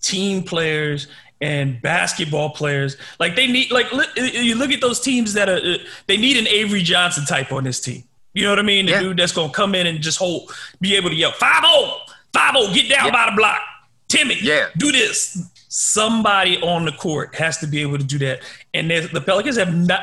team 0.00 0.42
players 0.42 1.08
and 1.40 1.80
basketball 1.82 2.50
players. 2.50 2.96
Like 3.18 3.36
they 3.36 3.46
need 3.46 3.70
like 3.70 3.86
you 4.16 4.54
look 4.54 4.70
at 4.70 4.80
those 4.80 5.00
teams 5.00 5.32
that 5.34 5.48
are 5.48 5.56
uh, 5.56 5.78
they 6.06 6.16
need 6.16 6.36
an 6.36 6.46
Avery 6.46 6.82
Johnson 6.82 7.24
type 7.24 7.52
on 7.52 7.64
this 7.64 7.80
team. 7.80 8.04
You 8.32 8.42
know 8.42 8.50
what 8.50 8.58
I 8.58 8.62
mean? 8.62 8.86
The 8.86 8.92
yeah. 8.92 9.00
dude 9.00 9.16
that's 9.16 9.32
gonna 9.32 9.52
come 9.52 9.74
in 9.74 9.86
and 9.86 10.00
just 10.00 10.18
hold, 10.18 10.52
be 10.80 10.94
able 10.94 11.08
to 11.08 11.16
yell 11.16 11.32
5-0, 11.32 11.98
5-0, 12.34 12.74
get 12.74 12.88
down 12.88 13.06
yeah. 13.06 13.10
by 13.10 13.30
the 13.30 13.36
block. 13.36 13.60
Timmy, 14.08 14.36
yeah, 14.40 14.68
do 14.76 14.92
this. 14.92 15.50
Somebody 15.68 16.60
on 16.62 16.84
the 16.84 16.92
court 16.92 17.34
has 17.34 17.58
to 17.58 17.66
be 17.66 17.80
able 17.82 17.98
to 17.98 18.04
do 18.04 18.18
that. 18.18 18.40
And 18.72 18.90
the 18.90 19.22
Pelicans 19.24 19.56
have 19.56 19.74
not 19.74 20.02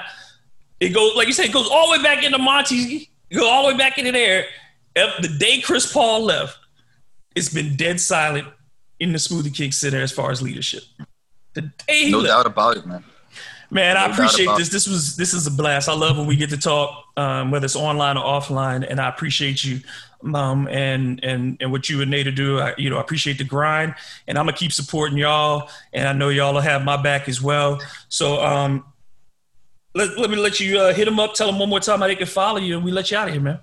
it 0.83 0.93
goes 0.93 1.15
like 1.15 1.27
you 1.27 1.33
said, 1.33 1.45
it 1.45 1.53
goes 1.53 1.69
all 1.69 1.91
the 1.91 1.97
way 1.97 2.03
back 2.03 2.23
into 2.23 2.37
Monty. 2.37 3.09
You 3.29 3.39
go 3.39 3.49
all 3.49 3.63
the 3.63 3.73
way 3.73 3.77
back 3.77 3.97
into 3.97 4.11
there. 4.11 4.45
The 4.95 5.35
day 5.39 5.61
Chris 5.61 5.91
Paul 5.91 6.23
left, 6.25 6.57
it's 7.35 7.49
been 7.49 7.75
dead 7.75 7.99
silent 7.99 8.47
in 8.99 9.11
the 9.11 9.17
Smoothie 9.17 9.55
King 9.55 9.71
Center 9.71 10.01
as 10.01 10.11
far 10.11 10.31
as 10.31 10.41
leadership. 10.41 10.83
The 11.53 11.61
day 11.87 12.11
no 12.11 12.19
left, 12.19 12.27
doubt 12.27 12.45
about 12.45 12.77
it, 12.77 12.85
man. 12.85 13.03
Man, 13.71 13.95
no 13.95 14.01
I 14.01 14.11
appreciate 14.11 14.49
this. 14.57 14.69
This 14.69 14.87
was 14.87 15.15
this 15.15 15.33
is 15.33 15.47
a 15.47 15.51
blast. 15.51 15.89
I 15.89 15.93
love 15.93 16.17
when 16.17 16.27
we 16.27 16.35
get 16.35 16.49
to 16.51 16.57
talk, 16.57 17.05
um, 17.17 17.49
whether 17.49 17.65
it's 17.65 17.75
online 17.75 18.17
or 18.17 18.23
offline, 18.23 18.85
and 18.87 18.99
I 18.99 19.09
appreciate 19.09 19.63
you, 19.63 19.79
um, 20.35 20.67
and 20.67 21.23
and 21.23 21.57
and 21.59 21.71
what 21.71 21.89
you 21.89 22.01
and 22.01 22.11
Nate 22.11 22.33
do. 22.35 22.59
I, 22.59 22.75
you 22.77 22.89
know, 22.89 22.97
I 22.97 23.01
appreciate 23.01 23.39
the 23.39 23.45
grind, 23.45 23.95
and 24.27 24.37
I'm 24.37 24.45
gonna 24.45 24.57
keep 24.57 24.73
supporting 24.73 25.17
y'all, 25.17 25.69
and 25.91 26.07
I 26.07 26.13
know 26.13 26.29
y'all 26.29 26.53
will 26.53 26.61
have 26.61 26.83
my 26.83 27.01
back 27.01 27.27
as 27.27 27.41
well. 27.41 27.79
So, 28.09 28.43
um, 28.43 28.85
let, 29.95 30.17
let 30.17 30.29
me 30.29 30.35
let 30.35 30.59
you 30.59 30.79
uh, 30.79 30.93
hit 30.93 31.05
them 31.05 31.19
up. 31.19 31.33
Tell 31.33 31.47
them 31.47 31.59
one 31.59 31.69
more 31.69 31.79
time 31.79 31.99
how 31.99 32.07
they 32.07 32.15
can 32.15 32.27
follow 32.27 32.59
you, 32.59 32.75
and 32.75 32.83
we 32.83 32.91
let 32.91 33.11
you 33.11 33.17
out 33.17 33.27
of 33.27 33.33
here, 33.33 33.41
man. 33.41 33.59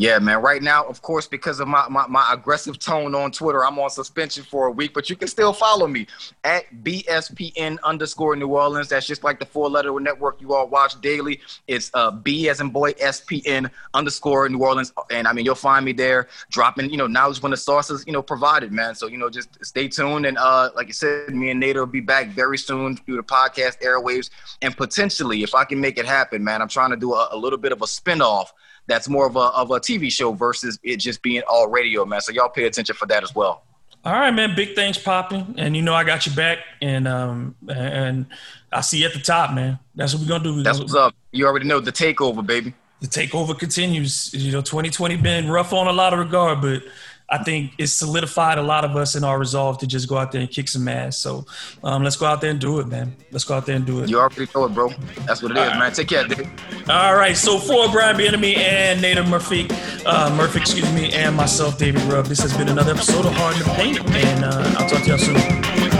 Yeah, 0.00 0.20
man. 0.20 0.40
Right 0.42 0.62
now, 0.62 0.84
of 0.84 1.02
course, 1.02 1.26
because 1.26 1.58
of 1.58 1.66
my, 1.66 1.88
my, 1.88 2.06
my, 2.06 2.32
aggressive 2.32 2.78
tone 2.78 3.16
on 3.16 3.32
Twitter, 3.32 3.64
I'm 3.64 3.80
on 3.80 3.90
suspension 3.90 4.44
for 4.44 4.68
a 4.68 4.70
week, 4.70 4.94
but 4.94 5.10
you 5.10 5.16
can 5.16 5.26
still 5.26 5.52
follow 5.52 5.88
me 5.88 6.06
at 6.44 6.66
BSPN 6.84 7.78
underscore 7.82 8.36
New 8.36 8.46
Orleans. 8.46 8.86
That's 8.90 9.08
just 9.08 9.24
like 9.24 9.40
the 9.40 9.44
four 9.44 9.68
letter 9.68 9.98
network 9.98 10.40
you 10.40 10.54
all 10.54 10.68
watch 10.68 11.00
daily. 11.00 11.40
It's 11.66 11.90
uh, 11.94 12.12
B 12.12 12.48
as 12.48 12.60
in 12.60 12.70
boy, 12.70 12.92
SPN 12.92 13.72
underscore 13.92 14.48
New 14.48 14.60
Orleans. 14.60 14.92
And 15.10 15.26
I 15.26 15.32
mean, 15.32 15.44
you'll 15.44 15.56
find 15.56 15.84
me 15.84 15.92
there 15.92 16.28
dropping, 16.48 16.90
you 16.90 16.96
know, 16.96 17.08
knowledge 17.08 17.42
when 17.42 17.50
the 17.50 17.56
sources, 17.56 18.04
you 18.06 18.12
know, 18.12 18.22
provided, 18.22 18.70
man. 18.70 18.94
So, 18.94 19.08
you 19.08 19.18
know, 19.18 19.28
just 19.28 19.64
stay 19.64 19.88
tuned. 19.88 20.26
And 20.26 20.38
uh, 20.38 20.70
like 20.76 20.86
I 20.86 20.92
said, 20.92 21.34
me 21.34 21.50
and 21.50 21.58
Nate 21.58 21.74
will 21.74 21.86
be 21.86 22.00
back 22.00 22.28
very 22.28 22.56
soon 22.56 22.98
through 22.98 23.16
the 23.16 23.24
podcast 23.24 23.82
airwaves. 23.82 24.30
And 24.62 24.76
potentially, 24.76 25.42
if 25.42 25.56
I 25.56 25.64
can 25.64 25.80
make 25.80 25.98
it 25.98 26.06
happen, 26.06 26.44
man, 26.44 26.62
I'm 26.62 26.68
trying 26.68 26.90
to 26.90 26.96
do 26.96 27.14
a, 27.14 27.30
a 27.32 27.36
little 27.36 27.58
bit 27.58 27.72
of 27.72 27.82
a 27.82 27.86
spinoff 27.86 28.50
that's 28.88 29.08
more 29.08 29.26
of 29.26 29.36
a 29.36 29.40
of 29.40 29.70
a 29.70 29.78
TV 29.78 30.10
show 30.10 30.32
versus 30.32 30.80
it 30.82 30.96
just 30.96 31.22
being 31.22 31.42
all 31.48 31.68
radio, 31.68 32.04
man. 32.04 32.20
So 32.20 32.32
y'all 32.32 32.48
pay 32.48 32.64
attention 32.64 32.96
for 32.96 33.06
that 33.06 33.22
as 33.22 33.34
well. 33.34 33.62
All 34.04 34.12
right, 34.12 34.30
man. 34.30 34.56
Big 34.56 34.74
things 34.74 34.96
popping, 34.98 35.54
and 35.58 35.76
you 35.76 35.82
know 35.82 35.94
I 35.94 36.02
got 36.02 36.26
you 36.26 36.32
back, 36.32 36.58
and 36.80 37.06
um 37.06 37.54
and 37.68 38.26
I 38.72 38.80
see 38.80 39.00
you 39.00 39.06
at 39.06 39.12
the 39.12 39.20
top, 39.20 39.52
man. 39.54 39.78
That's 39.94 40.14
what 40.14 40.22
we're 40.22 40.28
gonna 40.28 40.44
do. 40.44 40.62
That's 40.62 40.78
what's 40.78 40.94
up. 40.94 41.14
You 41.30 41.46
already 41.46 41.66
know 41.66 41.78
the 41.78 41.92
takeover, 41.92 42.44
baby. 42.44 42.74
The 43.00 43.06
takeover 43.06 43.56
continues. 43.56 44.32
You 44.34 44.52
know, 44.52 44.60
2020 44.60 45.16
been 45.18 45.50
rough 45.50 45.72
on 45.72 45.86
a 45.86 45.92
lot 45.92 46.12
of 46.12 46.18
regard, 46.18 46.60
but 46.60 46.82
I 47.30 47.42
think 47.42 47.72
it's 47.76 47.92
solidified 47.92 48.56
a 48.56 48.62
lot 48.62 48.84
of 48.84 48.96
us 48.96 49.14
in 49.14 49.22
our 49.22 49.38
resolve 49.38 49.78
to 49.78 49.86
just 49.86 50.08
go 50.08 50.16
out 50.16 50.32
there 50.32 50.40
and 50.40 50.50
kick 50.50 50.66
some 50.68 50.88
ass. 50.88 51.18
So 51.18 51.44
um, 51.84 52.02
let's 52.02 52.16
go 52.16 52.24
out 52.24 52.40
there 52.40 52.50
and 52.50 52.58
do 52.58 52.80
it, 52.80 52.86
man. 52.88 53.14
Let's 53.30 53.44
go 53.44 53.54
out 53.54 53.66
there 53.66 53.76
and 53.76 53.84
do 53.84 54.02
it. 54.02 54.08
You 54.08 54.18
already 54.18 54.46
know 54.54 54.64
it, 54.64 54.74
bro. 54.74 54.88
That's 55.26 55.42
what 55.42 55.52
it 55.52 55.58
All 55.58 55.64
is, 55.64 55.70
right. 55.70 55.78
man. 55.78 55.92
Take 55.92 56.08
care, 56.08 56.26
dude. 56.26 56.48
All 56.88 57.14
right. 57.14 57.36
So 57.36 57.58
for 57.58 57.90
Brian 57.90 58.16
Bienemy 58.16 58.56
and 58.56 59.00
Nader 59.02 59.28
Murphy, 59.28 59.68
uh, 60.06 60.34
Murphy, 60.36 60.60
excuse 60.60 60.90
me, 60.94 61.12
and 61.12 61.36
myself, 61.36 61.78
David 61.78 62.00
Grubb, 62.02 62.26
this 62.26 62.40
has 62.40 62.56
been 62.56 62.68
another 62.68 62.92
episode 62.92 63.26
of 63.26 63.32
Hard 63.34 63.56
to 63.56 63.64
Paint, 63.74 64.00
and 64.10 64.44
uh, 64.44 64.74
I'll 64.78 64.88
talk 64.88 65.02
to 65.02 65.08
y'all 65.08 65.18
soon. 65.18 65.97